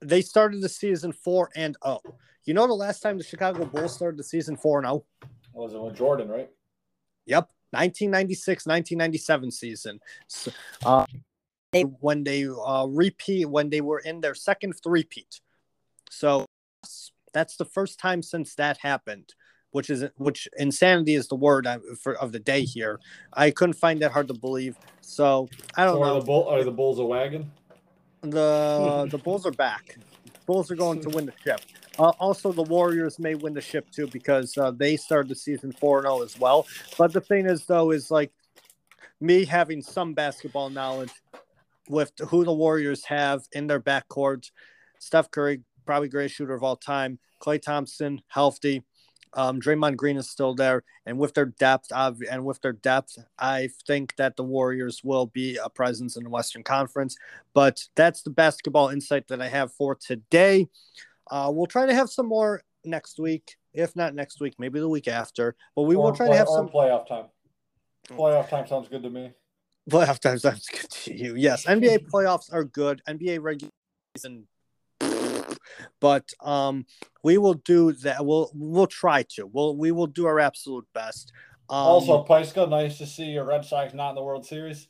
they 0.00 0.22
started 0.22 0.62
the 0.62 0.68
season 0.70 1.12
four 1.12 1.50
and 1.54 1.76
oh. 1.82 2.00
You 2.44 2.54
know 2.54 2.66
the 2.66 2.74
last 2.74 3.00
time 3.00 3.18
the 3.18 3.24
Chicago 3.24 3.66
Bulls 3.66 3.94
started 3.94 4.18
the 4.18 4.24
season 4.24 4.56
four 4.56 4.78
and 4.78 4.86
oh. 4.86 5.04
was 5.52 5.74
it 5.74 5.80
with 5.80 5.94
Jordan, 5.94 6.28
right? 6.28 6.48
Yep, 7.26 7.50
1996, 7.70 8.66
1997 8.66 9.50
season. 9.50 10.00
So, 10.26 10.52
uh, 10.86 11.06
when 11.82 12.24
they 12.24 12.46
uh, 12.46 12.86
repeat, 12.88 13.46
when 13.46 13.70
they 13.70 13.80
were 13.80 13.98
in 13.98 14.20
their 14.20 14.34
second 14.34 14.74
three-peat. 14.82 15.40
So 16.10 16.46
that's 17.32 17.56
the 17.56 17.64
first 17.64 17.98
time 17.98 18.22
since 18.22 18.54
that 18.54 18.78
happened, 18.78 19.34
which 19.72 19.90
is 19.90 20.04
which 20.16 20.48
insanity 20.56 21.14
is 21.14 21.28
the 21.28 21.34
word 21.34 21.66
I- 21.66 21.78
for 22.00 22.14
of 22.14 22.32
the 22.32 22.38
day 22.38 22.62
here. 22.62 23.00
I 23.32 23.50
couldn't 23.50 23.74
find 23.74 24.00
that 24.02 24.12
hard 24.12 24.28
to 24.28 24.34
believe. 24.34 24.76
So 25.00 25.48
I 25.76 25.84
don't 25.84 25.96
So 25.96 26.02
are 26.02 26.06
know. 26.06 26.20
the 26.20 26.24
bull 26.24 26.48
are 26.48 26.64
the 26.64 26.70
Bulls 26.70 26.98
a 26.98 27.04
wagon? 27.04 27.50
The 28.22 29.08
the 29.10 29.18
Bulls 29.18 29.44
are 29.44 29.52
back. 29.52 29.98
Bulls 30.46 30.70
are 30.70 30.76
going 30.76 31.00
to 31.02 31.10
win 31.10 31.26
the 31.26 31.34
ship. 31.42 31.60
Uh, 31.98 32.10
also, 32.18 32.52
the 32.52 32.62
Warriors 32.62 33.18
may 33.18 33.34
win 33.34 33.54
the 33.54 33.60
ship 33.60 33.90
too 33.90 34.06
because 34.08 34.56
uh, 34.58 34.70
they 34.70 34.96
started 34.96 35.28
the 35.30 35.34
season 35.36 35.72
four 35.72 35.98
and 35.98 36.06
zero 36.06 36.22
as 36.22 36.38
well. 36.38 36.66
But 36.98 37.12
the 37.12 37.20
thing 37.20 37.46
is, 37.46 37.64
though, 37.66 37.92
is 37.92 38.10
like 38.10 38.32
me 39.20 39.44
having 39.44 39.80
some 39.80 40.12
basketball 40.12 40.70
knowledge 40.70 41.12
with 41.88 42.12
who 42.28 42.44
the 42.44 42.52
Warriors 42.52 43.04
have 43.04 43.42
in 43.52 43.66
their 43.66 43.80
backcourt. 43.80 44.50
Steph 44.98 45.30
Curry, 45.30 45.62
probably 45.86 46.08
greatest 46.08 46.36
shooter 46.36 46.54
of 46.54 46.62
all 46.62 46.76
time. 46.76 47.18
Klay 47.42 47.60
Thompson, 47.60 48.22
healthy. 48.28 48.82
Um, 49.36 49.60
Draymond 49.60 49.96
Green 49.96 50.16
is 50.16 50.30
still 50.30 50.54
there, 50.54 50.84
and 51.06 51.18
with 51.18 51.34
their 51.34 51.46
depth, 51.46 51.90
of, 51.90 52.18
and 52.30 52.44
with 52.44 52.60
their 52.60 52.72
depth, 52.72 53.18
I 53.36 53.70
think 53.84 54.14
that 54.16 54.36
the 54.36 54.44
Warriors 54.44 55.02
will 55.02 55.26
be 55.26 55.56
a 55.56 55.68
presence 55.68 56.16
in 56.16 56.22
the 56.22 56.30
Western 56.30 56.62
Conference. 56.62 57.16
But 57.52 57.82
that's 57.96 58.22
the 58.22 58.30
basketball 58.30 58.90
insight 58.90 59.26
that 59.28 59.42
I 59.42 59.48
have 59.48 59.72
for 59.72 59.96
today. 59.96 60.68
Uh, 61.30 61.50
we'll 61.52 61.66
try 61.66 61.84
to 61.84 61.94
have 61.94 62.10
some 62.10 62.26
more 62.26 62.62
next 62.84 63.18
week, 63.18 63.56
if 63.72 63.96
not 63.96 64.14
next 64.14 64.40
week, 64.40 64.54
maybe 64.58 64.78
the 64.78 64.88
week 64.88 65.08
after. 65.08 65.56
But 65.74 65.82
we 65.82 65.96
will 65.96 66.12
try 66.12 66.28
to 66.28 66.36
have 66.36 66.48
some 66.48 66.68
playoff 66.68 67.08
time. 67.08 67.26
Playoff 68.08 68.48
time 68.48 68.68
sounds 68.68 68.88
good 68.88 69.02
to 69.02 69.10
me. 69.10 69.32
Playoff 69.90 70.18
time 70.18 70.38
sounds 70.38 70.66
good 70.66 70.90
to 70.90 71.14
you. 71.14 71.34
Yes, 71.36 71.64
NBA 71.66 72.08
playoffs 72.08 72.52
are 72.52 72.64
good. 72.64 73.02
NBA 73.08 73.40
regular 73.42 73.72
season, 74.16 74.46
but 76.00 76.28
um, 76.40 76.86
we 77.22 77.38
will 77.38 77.54
do 77.54 77.92
that. 77.92 78.24
We'll 78.24 78.50
we'll 78.54 78.86
try 78.86 79.24
to. 79.36 79.46
We'll 79.46 79.76
we 79.76 79.92
will 79.92 80.06
do 80.06 80.26
our 80.26 80.40
absolute 80.40 80.86
best. 80.94 81.32
Um, 81.68 81.78
also, 81.78 82.24
Pyska, 82.24 82.68
nice 82.68 82.98
to 82.98 83.06
see 83.06 83.26
your 83.26 83.44
Red 83.44 83.64
Sox 83.64 83.94
not 83.94 84.10
in 84.10 84.14
the 84.16 84.22
World 84.22 84.46
Series. 84.46 84.88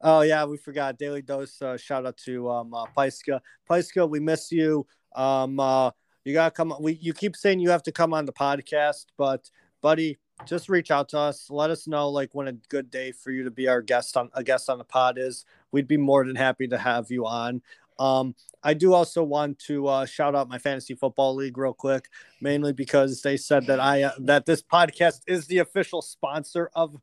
Oh 0.00 0.22
yeah, 0.22 0.44
we 0.44 0.56
forgot 0.56 0.98
daily 0.98 1.22
dose. 1.22 1.60
Uh, 1.62 1.76
shout 1.76 2.06
out 2.06 2.16
to 2.18 2.50
um 2.50 2.74
uh. 2.74 2.86
Pyska, 2.96 4.08
we 4.08 4.20
miss 4.20 4.50
you. 4.50 4.86
Um, 5.14 5.60
uh, 5.60 5.90
you 6.24 6.32
gotta 6.32 6.50
come. 6.50 6.74
We 6.80 6.94
you 6.94 7.12
keep 7.12 7.36
saying 7.36 7.60
you 7.60 7.70
have 7.70 7.82
to 7.84 7.92
come 7.92 8.12
on 8.12 8.26
the 8.26 8.32
podcast, 8.32 9.06
but 9.16 9.48
buddy, 9.80 10.18
just 10.46 10.68
reach 10.68 10.90
out 10.90 11.08
to 11.10 11.18
us. 11.18 11.50
Let 11.50 11.70
us 11.70 11.86
know 11.86 12.08
like 12.08 12.30
when 12.32 12.48
a 12.48 12.52
good 12.52 12.90
day 12.90 13.12
for 13.12 13.30
you 13.30 13.44
to 13.44 13.50
be 13.50 13.68
our 13.68 13.82
guest 13.82 14.16
on 14.16 14.30
a 14.34 14.42
guest 14.42 14.68
on 14.68 14.78
the 14.78 14.84
pod 14.84 15.18
is. 15.18 15.44
We'd 15.70 15.88
be 15.88 15.96
more 15.96 16.24
than 16.26 16.36
happy 16.36 16.68
to 16.68 16.78
have 16.78 17.10
you 17.10 17.26
on. 17.26 17.62
Um, 17.98 18.34
I 18.62 18.74
do 18.74 18.94
also 18.94 19.22
want 19.22 19.58
to 19.60 19.86
uh, 19.86 20.06
shout 20.06 20.34
out 20.34 20.48
my 20.48 20.58
fantasy 20.58 20.94
football 20.94 21.34
league 21.34 21.56
real 21.56 21.72
quick, 21.74 22.08
mainly 22.40 22.72
because 22.72 23.22
they 23.22 23.36
said 23.36 23.66
that 23.66 23.80
I 23.80 24.02
uh, 24.04 24.12
that 24.20 24.46
this 24.46 24.62
podcast 24.62 25.20
is 25.26 25.46
the 25.46 25.58
official 25.58 26.02
sponsor 26.02 26.70
of 26.74 26.96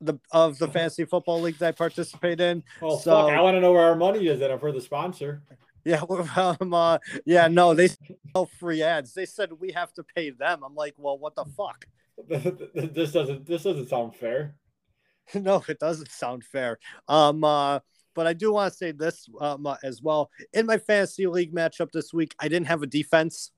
the 0.00 0.14
of 0.30 0.58
the 0.58 0.68
fantasy 0.68 1.04
football 1.04 1.40
league 1.40 1.58
that 1.58 1.68
I 1.68 1.72
participate 1.72 2.40
in. 2.40 2.62
Well, 2.80 2.98
So- 2.98 3.26
fuck, 3.28 3.32
I 3.36 3.40
want 3.40 3.56
to 3.56 3.60
know 3.60 3.72
where 3.72 3.86
our 3.86 3.96
money 3.96 4.26
is 4.26 4.40
in 4.40 4.50
it 4.50 4.60
for 4.60 4.72
the 4.72 4.80
sponsor. 4.80 5.42
Yeah, 5.86 6.02
um, 6.34 6.74
uh, 6.74 6.98
yeah, 7.24 7.46
no, 7.46 7.72
they 7.72 7.88
sell 8.32 8.46
free 8.58 8.82
ads. 8.82 9.14
They 9.14 9.24
said 9.24 9.50
we 9.60 9.70
have 9.70 9.92
to 9.92 10.02
pay 10.02 10.30
them. 10.30 10.64
I'm 10.64 10.74
like, 10.74 10.94
well, 10.96 11.16
what 11.16 11.36
the 11.36 11.44
fuck? 11.44 11.86
this 12.28 13.12
doesn't 13.12 13.46
this 13.46 13.62
doesn't 13.64 13.88
sound 13.88 14.14
fair. 14.16 14.56
no, 15.34 15.62
it 15.68 15.78
doesn't 15.78 16.10
sound 16.10 16.44
fair. 16.44 16.78
Um, 17.08 17.44
uh, 17.44 17.80
but 18.14 18.26
I 18.26 18.32
do 18.32 18.52
want 18.52 18.72
to 18.72 18.76
say 18.76 18.92
this 18.92 19.28
um, 19.40 19.66
uh, 19.66 19.76
as 19.82 20.00
well. 20.00 20.30
In 20.52 20.66
my 20.66 20.78
fantasy 20.78 21.26
league 21.26 21.54
matchup 21.54 21.90
this 21.92 22.14
week, 22.14 22.34
I 22.38 22.48
didn't 22.48 22.68
have 22.68 22.82
a 22.82 22.86
defense. 22.86 23.50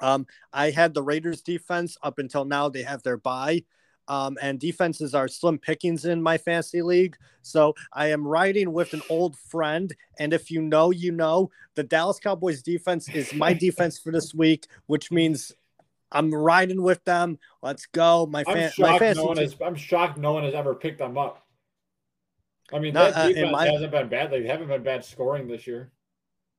Um, 0.00 0.26
I 0.52 0.70
had 0.70 0.94
the 0.94 1.02
Raiders 1.02 1.42
defense 1.42 1.96
up 2.02 2.18
until 2.18 2.44
now. 2.44 2.68
They 2.68 2.82
have 2.82 3.02
their 3.02 3.16
bye. 3.18 3.64
um, 4.08 4.36
and 4.42 4.58
defenses 4.60 5.14
are 5.14 5.28
slim 5.28 5.58
pickings 5.58 6.04
in 6.04 6.22
my 6.22 6.36
fantasy 6.38 6.82
league. 6.82 7.16
So 7.42 7.74
I 7.92 8.08
am 8.08 8.26
riding 8.26 8.72
with 8.72 8.92
an 8.92 9.02
old 9.08 9.36
friend, 9.36 9.94
and 10.18 10.32
if 10.32 10.50
you 10.50 10.62
know, 10.62 10.90
you 10.90 11.12
know, 11.12 11.50
the 11.74 11.84
Dallas 11.84 12.18
Cowboys 12.18 12.62
defense 12.62 13.08
is 13.08 13.32
my 13.34 13.52
defense 13.66 13.98
for 13.98 14.12
this 14.12 14.34
week, 14.34 14.66
which 14.86 15.10
means 15.10 15.52
I'm 16.14 16.32
riding 16.32 16.82
with 16.82 17.04
them. 17.04 17.38
Let's 17.62 17.86
go, 17.86 18.26
my 18.26 18.44
fan. 18.44 18.70
My 18.78 18.98
fantasy 18.98 19.22
no 19.22 19.34
has, 19.34 19.56
I'm 19.64 19.74
shocked 19.74 20.16
no 20.16 20.32
one 20.32 20.44
has 20.44 20.54
ever 20.54 20.74
picked 20.74 20.98
them 20.98 21.18
up. 21.18 21.44
I 22.72 22.78
mean, 22.78 22.94
Not, 22.94 23.12
that 23.12 23.18
uh, 23.18 23.28
defense 23.28 23.48
uh, 23.48 23.52
my, 23.52 23.66
hasn't 23.66 23.92
been 23.92 24.08
bad. 24.08 24.30
They 24.30 24.46
haven't 24.46 24.68
been 24.68 24.82
bad 24.82 25.04
scoring 25.04 25.48
this 25.48 25.66
year. 25.66 25.92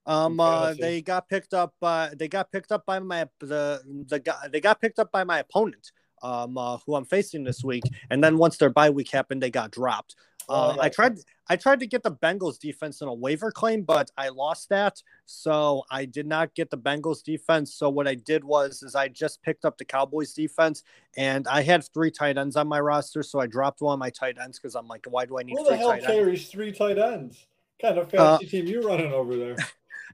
Um, 0.06 0.40
uh, 0.40 0.74
they 0.74 1.02
got 1.02 1.28
picked 1.28 1.54
up. 1.54 1.74
Uh, 1.82 2.10
they 2.14 2.28
got 2.28 2.52
picked 2.52 2.72
up 2.72 2.86
by 2.86 3.00
my 3.00 3.28
the 3.40 3.82
the 4.08 4.20
guy. 4.20 4.48
They 4.52 4.62
got 4.62 4.80
picked 4.80 5.00
up 5.00 5.12
by 5.12 5.24
my 5.24 5.40
opponent, 5.40 5.92
um, 6.22 6.58
uh, 6.58 6.78
who 6.86 6.96
I'm 6.96 7.06
facing 7.06 7.44
this 7.44 7.64
week. 7.64 7.84
And 8.12 8.24
then 8.24 8.38
once 8.38 8.58
their 8.58 8.70
bye 8.70 8.92
week 8.92 9.10
happened, 9.10 9.42
they 9.42 9.50
got 9.50 9.72
dropped. 9.72 10.16
Oh, 10.48 10.54
uh, 10.54 10.78
I 10.80 10.90
tried. 10.90 11.18
I 11.48 11.56
tried 11.56 11.80
to 11.82 11.88
get 11.88 12.04
the 12.04 12.12
Bengals 12.12 12.58
defense 12.60 13.02
in 13.02 13.08
a 13.08 13.14
waiver 13.14 13.52
claim, 13.52 13.84
but 13.84 14.10
I 14.18 14.30
lost 14.30 14.70
that, 14.70 15.02
so 15.26 15.84
I 15.92 16.06
did 16.06 16.26
not 16.26 16.56
get 16.56 16.72
the 16.72 16.78
Bengals 16.78 17.24
defense. 17.24 17.74
So 17.74 17.90
what 17.90 18.08
I 18.08 18.16
did 18.16 18.44
was, 18.44 18.82
is 18.82 18.96
I 18.96 19.08
just 19.08 19.42
picked 19.44 19.66
up 19.66 19.78
the 19.78 19.86
Cowboys 19.86 20.34
defense, 20.34 20.84
and 21.18 21.48
I 21.48 21.62
had 21.62 21.84
three 21.94 22.12
tight 22.12 22.38
ends 22.38 22.56
on 22.56 22.68
my 22.68 22.80
roster, 22.80 23.22
so 23.22 23.40
I 23.40 23.48
dropped 23.48 23.82
one 23.82 23.94
of 23.94 24.00
my 24.00 24.10
tight 24.10 24.38
ends 24.42 24.60
because 24.60 24.76
I'm 24.76 24.88
like, 24.88 25.06
why 25.08 25.26
do 25.26 25.38
I 25.38 25.44
need? 25.44 25.58
Who 25.58 25.64
the 25.64 25.78
hell 25.78 25.98
carries 26.00 26.42
ends? 26.42 26.52
three 26.52 26.72
tight 26.72 26.98
ends? 26.98 27.46
Kind 27.82 27.98
of 27.98 28.10
fancy 28.10 28.46
uh, 28.46 28.50
team 28.50 28.66
you 28.66 28.82
running 28.82 29.12
over 29.12 29.36
there? 29.36 29.56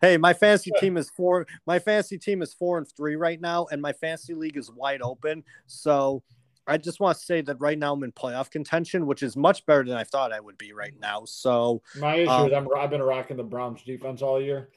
Hey, 0.01 0.17
my 0.17 0.33
fantasy 0.33 0.71
team 0.79 0.97
is 0.97 1.11
four. 1.11 1.45
My 1.67 1.77
fantasy 1.77 2.17
team 2.17 2.41
is 2.41 2.55
four 2.55 2.79
and 2.79 2.87
three 2.97 3.15
right 3.15 3.39
now, 3.39 3.67
and 3.71 3.79
my 3.79 3.93
fantasy 3.93 4.33
league 4.33 4.57
is 4.57 4.71
wide 4.71 5.01
open. 5.03 5.43
So 5.67 6.23
I 6.67 6.77
just 6.77 6.99
want 6.99 7.17
to 7.17 7.23
say 7.23 7.41
that 7.41 7.59
right 7.59 7.77
now 7.77 7.93
I'm 7.93 8.03
in 8.03 8.11
playoff 8.11 8.51
contention, 8.51 9.05
which 9.05 9.23
is 9.23 9.35
much 9.35 9.65
better 9.65 9.83
than 9.83 9.97
I 9.97 10.03
thought 10.03 10.31
I 10.31 10.39
would 10.39 10.57
be 10.57 10.73
right 10.73 10.93
now. 10.99 11.23
So 11.25 11.81
my 11.97 12.15
issue 12.15 12.29
um, 12.29 12.47
is 12.47 12.53
I'm, 12.53 12.67
I've 12.77 12.89
been 12.89 13.01
rocking 13.01 13.37
the 13.37 13.43
Browns 13.43 13.83
defense 13.83 14.21
all 14.21 14.41
year. 14.41 14.69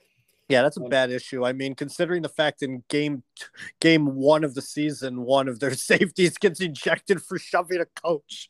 Yeah, 0.48 0.62
that's 0.62 0.76
a 0.76 0.80
bad 0.80 1.10
issue. 1.10 1.44
I 1.44 1.54
mean, 1.54 1.74
considering 1.74 2.20
the 2.20 2.28
fact 2.28 2.62
in 2.62 2.84
game 2.88 3.22
game 3.80 4.14
one 4.14 4.44
of 4.44 4.54
the 4.54 4.62
season, 4.62 5.22
one 5.22 5.48
of 5.48 5.60
their 5.60 5.74
safeties 5.74 6.36
gets 6.36 6.60
ejected 6.60 7.22
for 7.22 7.38
shoving 7.38 7.80
a 7.80 7.86
coach. 7.86 8.48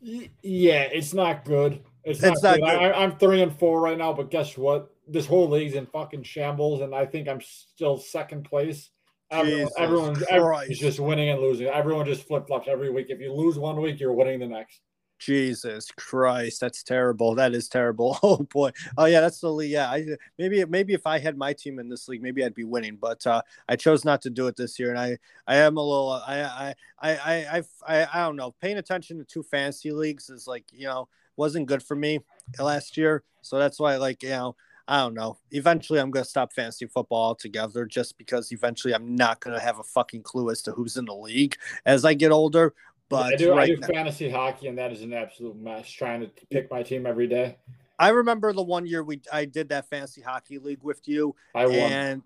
Yeah, 0.00 0.82
it's 0.82 1.14
not 1.14 1.44
good. 1.44 1.82
It's 2.04 2.20
not, 2.20 2.32
it's 2.32 2.42
not 2.42 2.54
good. 2.56 2.64
good. 2.64 2.68
I, 2.68 2.92
I'm 2.92 3.16
three 3.16 3.40
and 3.40 3.56
four 3.58 3.80
right 3.80 3.96
now, 3.96 4.12
but 4.12 4.30
guess 4.30 4.58
what? 4.58 4.92
this 5.08 5.26
whole 5.26 5.48
league's 5.48 5.74
in 5.74 5.86
fucking 5.86 6.22
shambles, 6.22 6.80
and 6.80 6.94
I 6.94 7.06
think 7.06 7.28
I'm 7.28 7.40
still 7.40 7.98
second 7.98 8.44
place. 8.44 8.90
Everyone, 9.32 9.70
everyone, 9.78 10.22
everyone's 10.28 10.78
just 10.78 11.00
winning 11.00 11.30
and 11.30 11.40
losing. 11.40 11.66
Everyone 11.66 12.04
just 12.04 12.26
flip 12.28 12.46
flops 12.46 12.68
every 12.68 12.90
week. 12.90 13.06
If 13.08 13.18
you 13.18 13.32
lose 13.32 13.58
one 13.58 13.80
week, 13.80 13.98
you're 13.98 14.12
winning 14.12 14.40
the 14.40 14.46
next. 14.46 14.80
Jesus 15.18 15.88
Christ, 15.96 16.60
that's 16.60 16.82
terrible. 16.82 17.36
That 17.36 17.54
is 17.54 17.68
terrible. 17.68 18.18
Oh 18.22 18.38
boy. 18.38 18.72
Oh 18.98 19.06
yeah, 19.06 19.20
that's 19.20 19.40
the 19.40 19.50
league. 19.50 19.70
Yeah, 19.70 19.88
I 19.88 20.04
maybe 20.38 20.64
maybe 20.66 20.92
if 20.92 21.06
I 21.06 21.18
had 21.18 21.38
my 21.38 21.52
team 21.52 21.78
in 21.78 21.88
this 21.88 22.08
league, 22.08 22.22
maybe 22.22 22.44
I'd 22.44 22.54
be 22.54 22.64
winning. 22.64 22.98
But 23.00 23.26
uh, 23.26 23.40
I 23.68 23.76
chose 23.76 24.04
not 24.04 24.20
to 24.22 24.30
do 24.30 24.48
it 24.48 24.56
this 24.56 24.78
year, 24.78 24.90
and 24.90 24.98
I 24.98 25.18
I 25.46 25.56
am 25.56 25.76
a 25.76 25.82
little 25.82 26.10
I 26.10 26.42
I 26.42 26.74
I 27.00 27.12
I 27.56 27.62
I, 27.86 28.08
I 28.12 28.26
don't 28.26 28.36
know. 28.36 28.54
Paying 28.60 28.78
attention 28.78 29.18
to 29.18 29.24
two 29.24 29.42
fantasy 29.44 29.92
leagues 29.92 30.28
is 30.28 30.46
like 30.46 30.64
you 30.72 30.86
know 30.86 31.08
wasn't 31.36 31.66
good 31.66 31.82
for 31.82 31.96
me 31.96 32.20
last 32.58 32.96
year, 32.96 33.22
so 33.40 33.58
that's 33.58 33.78
why 33.80 33.96
like 33.96 34.22
you 34.22 34.30
know 34.30 34.56
I 34.88 34.98
don't 34.98 35.14
know. 35.14 35.38
Eventually, 35.50 36.00
I'm 36.00 36.10
going 36.10 36.24
to 36.24 36.28
stop 36.28 36.52
fantasy 36.52 36.86
football 36.86 37.28
altogether 37.28 37.84
just 37.86 38.18
because 38.18 38.52
eventually 38.52 38.94
I'm 38.94 39.14
not 39.14 39.40
going 39.40 39.56
to 39.56 39.62
have 39.62 39.78
a 39.78 39.84
fucking 39.84 40.22
clue 40.22 40.50
as 40.50 40.62
to 40.62 40.72
who's 40.72 40.96
in 40.96 41.04
the 41.04 41.14
league 41.14 41.56
as 41.86 42.04
I 42.04 42.14
get 42.14 42.32
older. 42.32 42.74
But 43.08 43.34
I 43.34 43.36
do, 43.36 43.50
right 43.52 43.62
I 43.62 43.66
do 43.66 43.76
now, 43.76 43.86
fantasy 43.88 44.30
hockey, 44.30 44.68
and 44.68 44.78
that 44.78 44.90
is 44.90 45.02
an 45.02 45.12
absolute 45.12 45.56
mess 45.56 45.90
trying 45.90 46.20
to 46.22 46.30
pick 46.50 46.70
my 46.70 46.82
team 46.82 47.06
every 47.06 47.26
day. 47.26 47.58
I 47.98 48.08
remember 48.08 48.52
the 48.52 48.62
one 48.62 48.86
year 48.86 49.04
we 49.04 49.20
I 49.30 49.44
did 49.44 49.68
that 49.68 49.88
fantasy 49.88 50.22
hockey 50.22 50.58
league 50.58 50.82
with 50.82 51.06
you. 51.06 51.36
I 51.54 51.66
won. 51.66 51.74
And 51.74 52.22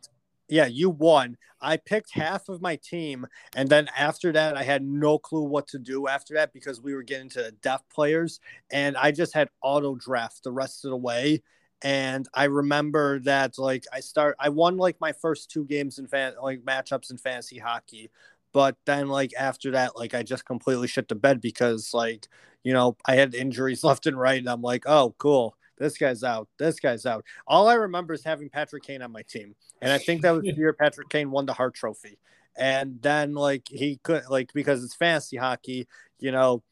yeah, 0.48 0.66
you 0.66 0.90
won. 0.90 1.36
I 1.60 1.76
picked 1.76 2.12
half 2.12 2.48
of 2.48 2.62
my 2.62 2.76
team, 2.76 3.26
and 3.56 3.68
then 3.68 3.88
after 3.98 4.30
that, 4.32 4.56
I 4.56 4.62
had 4.62 4.84
no 4.84 5.18
clue 5.18 5.42
what 5.42 5.66
to 5.68 5.78
do 5.78 6.06
after 6.06 6.34
that 6.34 6.52
because 6.52 6.80
we 6.80 6.94
were 6.94 7.02
getting 7.02 7.28
to 7.30 7.50
deaf 7.62 7.82
players, 7.92 8.38
and 8.70 8.96
I 8.96 9.10
just 9.10 9.34
had 9.34 9.48
auto 9.62 9.96
draft 9.96 10.44
the 10.44 10.52
rest 10.52 10.84
of 10.84 10.92
the 10.92 10.96
way 10.96 11.42
and 11.82 12.27
I 12.32 12.44
remember 12.44 13.19
that 13.20 13.59
like 13.59 13.85
I 13.93 14.01
start 14.01 14.36
I 14.39 14.48
won 14.48 14.77
like 14.77 15.01
my 15.01 15.12
first 15.12 15.51
two 15.51 15.65
games 15.65 15.98
in 15.98 16.07
fan 16.07 16.35
like 16.43 16.62
matchups 16.62 17.11
in 17.11 17.19
fantasy 17.19 17.59
hockey, 17.59 18.11
but 18.53 18.77
then 18.86 19.09
like 19.09 19.32
after 19.39 19.73
that 19.73 19.97
like 19.97 20.15
I 20.15 20.23
just 20.23 20.47
completely 20.47 20.89
shit 20.89 21.09
the 21.09 21.15
bed 21.15 21.40
because 21.40 21.93
like 21.93 22.28
you 22.62 22.73
know 22.73 22.97
I 23.07 23.16
had 23.16 23.35
injuries 23.35 23.85
left 23.85 24.07
and 24.07 24.19
right. 24.19 24.39
And 24.39 24.48
I'm 24.48 24.62
like 24.62 24.85
oh 24.86 25.15
cool. 25.19 25.57
This 25.78 25.98
guy's 25.98 26.24
out. 26.24 26.48
This 26.59 26.81
guy's 26.81 27.05
out. 27.05 27.27
All 27.47 27.69
I 27.69 27.74
remember 27.74 28.15
is 28.15 28.24
having 28.24 28.48
Patrick 28.48 28.82
Kane 28.82 29.03
on 29.03 29.12
my 29.12 29.20
team, 29.23 29.55
and 29.82 29.93
I 29.93 29.98
think 29.98 30.23
that 30.23 30.31
was 30.31 30.43
the 30.43 30.53
year 30.57 30.73
Patrick 30.73 31.11
Kane 31.11 31.31
won 31.31 31.44
the 31.44 31.53
Hart 31.53 31.74
Trophy, 31.74 32.19
and 32.57 32.98
then 33.03 33.35
like 33.35 33.69
he 33.69 34.01
could 34.03 34.23
like 34.31 34.55
because 34.55 34.82
it's 34.82 34.94
fantasy 34.94 35.36
hockey, 35.36 35.86
you 36.19 36.32
know 36.32 36.62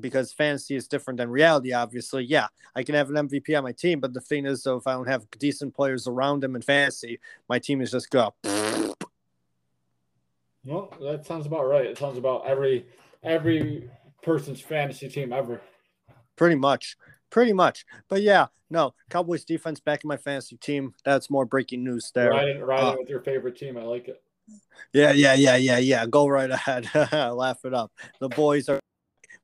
because 0.00 0.32
fantasy 0.32 0.74
is 0.74 0.88
different 0.88 1.18
than 1.18 1.30
reality, 1.30 1.72
obviously. 1.72 2.24
Yeah, 2.24 2.48
I 2.74 2.82
can 2.82 2.94
have 2.94 3.10
an 3.10 3.28
MVP 3.28 3.56
on 3.56 3.64
my 3.64 3.72
team, 3.72 4.00
but 4.00 4.14
the 4.14 4.20
thing 4.20 4.46
is, 4.46 4.62
though, 4.62 4.76
if 4.76 4.86
I 4.86 4.94
don't 4.94 5.08
have 5.08 5.30
decent 5.38 5.74
players 5.74 6.06
around 6.06 6.42
him 6.44 6.56
in 6.56 6.62
fantasy, 6.62 7.20
my 7.48 7.58
team 7.58 7.80
is 7.80 7.90
just 7.90 8.10
go. 8.10 8.34
Well, 10.64 10.94
that 11.00 11.26
sounds 11.26 11.46
about 11.46 11.68
right. 11.68 11.86
It 11.86 11.98
sounds 11.98 12.18
about 12.18 12.46
every 12.46 12.86
every 13.22 13.90
person's 14.22 14.60
fantasy 14.60 15.08
team 15.08 15.32
ever. 15.32 15.60
Pretty 16.36 16.56
much. 16.56 16.96
Pretty 17.30 17.52
much. 17.52 17.84
But 18.08 18.22
yeah, 18.22 18.46
no, 18.70 18.94
Cowboys 19.10 19.44
defense 19.44 19.80
back 19.80 20.04
in 20.04 20.08
my 20.08 20.16
fantasy 20.16 20.56
team. 20.56 20.94
That's 21.04 21.30
more 21.30 21.44
breaking 21.44 21.82
news 21.82 22.10
there. 22.14 22.30
Riding, 22.30 22.60
riding 22.60 22.86
uh, 22.86 22.96
with 22.98 23.08
your 23.08 23.20
favorite 23.20 23.56
team. 23.56 23.76
I 23.76 23.82
like 23.82 24.08
it. 24.08 24.22
Yeah, 24.92 25.12
yeah, 25.12 25.34
yeah, 25.34 25.56
yeah, 25.56 25.78
yeah. 25.78 26.06
Go 26.06 26.26
right 26.26 26.50
ahead. 26.50 26.88
Laugh 27.12 27.64
it 27.64 27.74
up. 27.74 27.92
The 28.20 28.28
boys 28.28 28.68
are 28.68 28.80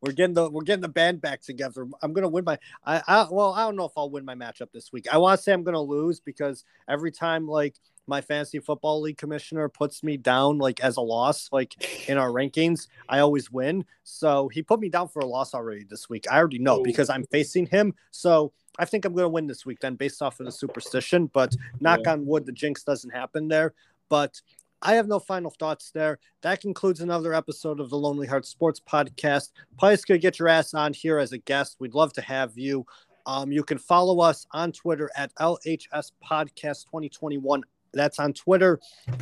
we're 0.01 0.13
getting 0.13 0.35
the 0.35 0.49
we're 0.51 0.63
getting 0.63 0.83
the 0.83 0.89
band 0.89 1.21
back 1.21 1.41
together. 1.43 1.87
I'm 2.03 2.13
gonna 2.13 2.29
win 2.29 2.45
my 2.45 2.59
I, 2.85 3.03
I 3.07 3.27
well 3.31 3.53
I 3.53 3.65
don't 3.65 3.77
know 3.77 3.85
if 3.85 3.93
I'll 3.97 4.11
win 4.11 4.25
my 4.25 4.35
matchup 4.35 4.73
this 4.73 4.93
week. 4.93 5.07
I 5.13 5.19
want 5.19 5.39
to 5.39 5.43
say 5.43 5.53
I'm 5.53 5.65
gonna 5.65 5.81
lose 5.81 6.21
because 6.21 6.65
every 6.89 7.11
time 7.11 7.47
like 7.49 7.75
my 8.09 8.21
fantasy 8.23 8.59
football 8.59 9.03
league 9.03 9.19
commissioner 9.19 9.69
puts 9.69 10.03
me 10.03 10.17
down 10.17 10.59
like 10.59 10.81
as 10.81 10.97
a 10.97 11.01
loss 11.01 11.51
like 11.53 12.09
in 12.09 12.17
our 12.17 12.31
rankings 12.31 12.89
i 13.09 13.19
always 13.19 13.53
win 13.53 13.85
so 14.03 14.49
he 14.49 14.63
put 14.63 14.81
me 14.81 14.89
down 14.89 15.07
for 15.07 15.21
a 15.21 15.27
loss 15.27 15.55
already 15.55 15.85
this 15.89 16.09
week 16.09 16.25
i 16.31 16.39
already 16.39 16.59
know 16.59 16.79
oh. 16.79 16.83
because 16.83 17.11
i'm 17.11 17.25
facing 17.27 17.67
him 17.67 17.95
so 18.11 18.51
i 18.79 18.85
think 18.85 19.05
i'm 19.05 19.13
going 19.13 19.25
to 19.25 19.29
win 19.29 19.47
this 19.47 19.67
week 19.67 19.79
then 19.81 19.95
based 19.95 20.23
off 20.23 20.41
of 20.41 20.47
the 20.47 20.53
superstition 20.53 21.27
but 21.27 21.55
knock 21.81 22.01
yeah. 22.05 22.13
on 22.13 22.27
wood 22.27 22.47
the 22.47 22.53
jinx 22.53 22.83
doesn't 22.83 23.11
happen 23.11 23.47
there 23.47 23.75
but 24.09 24.41
I 24.81 24.95
have 24.95 25.09
no 25.09 25.19
final 25.19 25.51
thoughts 25.51 25.91
there. 25.91 26.19
That 26.43 26.61
concludes 26.61 27.01
another 27.01 27.35
episode 27.35 27.81
of 27.81 27.91
the 27.91 27.99
Lonely 27.99 28.29
Heart 28.29 28.47
Sports 28.47 28.81
Podcast. 28.81 29.51
Please 29.77 30.05
could 30.05 30.21
get 30.21 30.39
your 30.39 30.49
ass 30.49 30.73
on 30.73 30.93
here 30.93 31.19
as 31.19 31.33
a 31.33 31.39
guest. 31.39 31.77
We'd 31.81 31.95
love 31.95 32.13
to 32.13 32.21
have 32.21 32.57
you. 32.57 32.87
Um, 33.27 33.51
you 33.51 33.65
can 33.65 33.79
follow 33.79 34.21
us 34.21 34.47
on 34.53 34.71
Twitter 34.71 35.11
at 35.17 35.35
LHS 35.35 36.13
Podcast 36.25 36.85
2021. 36.87 37.65
That's 37.93 38.21
on 38.21 38.33
Twitter. 38.33 38.79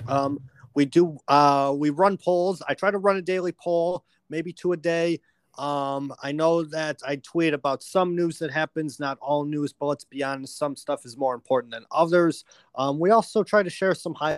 Um, 0.06 0.40
we 0.74 0.84
do 0.84 1.16
uh, 1.26 1.74
we 1.74 1.88
run 1.88 2.18
polls. 2.18 2.62
I 2.68 2.74
try 2.74 2.90
to 2.90 2.98
run 2.98 3.16
a 3.16 3.22
daily 3.22 3.52
poll, 3.52 4.04
maybe 4.28 4.52
two 4.52 4.72
a 4.72 4.76
day. 4.76 5.20
Um, 5.56 6.12
I 6.22 6.32
know 6.32 6.64
that 6.64 7.00
I 7.06 7.16
tweet 7.16 7.54
about 7.54 7.82
some 7.82 8.14
news 8.14 8.38
that 8.40 8.50
happens, 8.50 9.00
not 9.00 9.16
all 9.22 9.46
news, 9.46 9.72
but 9.72 9.86
let's 9.86 10.04
be 10.04 10.22
honest, 10.22 10.58
some 10.58 10.76
stuff 10.76 11.06
is 11.06 11.16
more 11.16 11.34
important 11.34 11.72
than 11.72 11.86
others. 11.90 12.44
Um, 12.74 12.98
we 12.98 13.08
also 13.08 13.42
try 13.42 13.62
to 13.62 13.70
share 13.70 13.94
some 13.94 14.12
high 14.12 14.36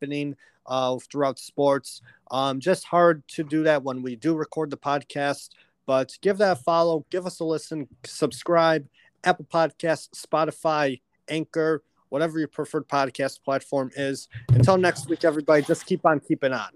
happening 0.00 0.36
uh, 0.66 0.96
throughout 1.10 1.38
sports. 1.38 2.02
Um, 2.30 2.60
just 2.60 2.84
hard 2.84 3.26
to 3.28 3.44
do 3.44 3.62
that 3.64 3.82
when 3.82 4.02
we 4.02 4.16
do 4.16 4.34
record 4.34 4.70
the 4.70 4.76
podcast, 4.76 5.50
but 5.86 6.16
give 6.20 6.38
that 6.38 6.52
a 6.52 6.56
follow, 6.56 7.04
give 7.10 7.26
us 7.26 7.40
a 7.40 7.44
listen, 7.44 7.88
subscribe, 8.04 8.86
Apple 9.24 9.46
Podcasts, 9.52 10.08
Spotify, 10.14 11.00
Anchor, 11.28 11.82
whatever 12.08 12.38
your 12.38 12.48
preferred 12.48 12.88
podcast 12.88 13.42
platform 13.44 13.90
is. 13.96 14.28
Until 14.50 14.78
next 14.78 15.08
week, 15.08 15.24
everybody, 15.24 15.62
just 15.62 15.86
keep 15.86 16.06
on 16.06 16.20
keeping 16.20 16.52
on. 16.52 16.70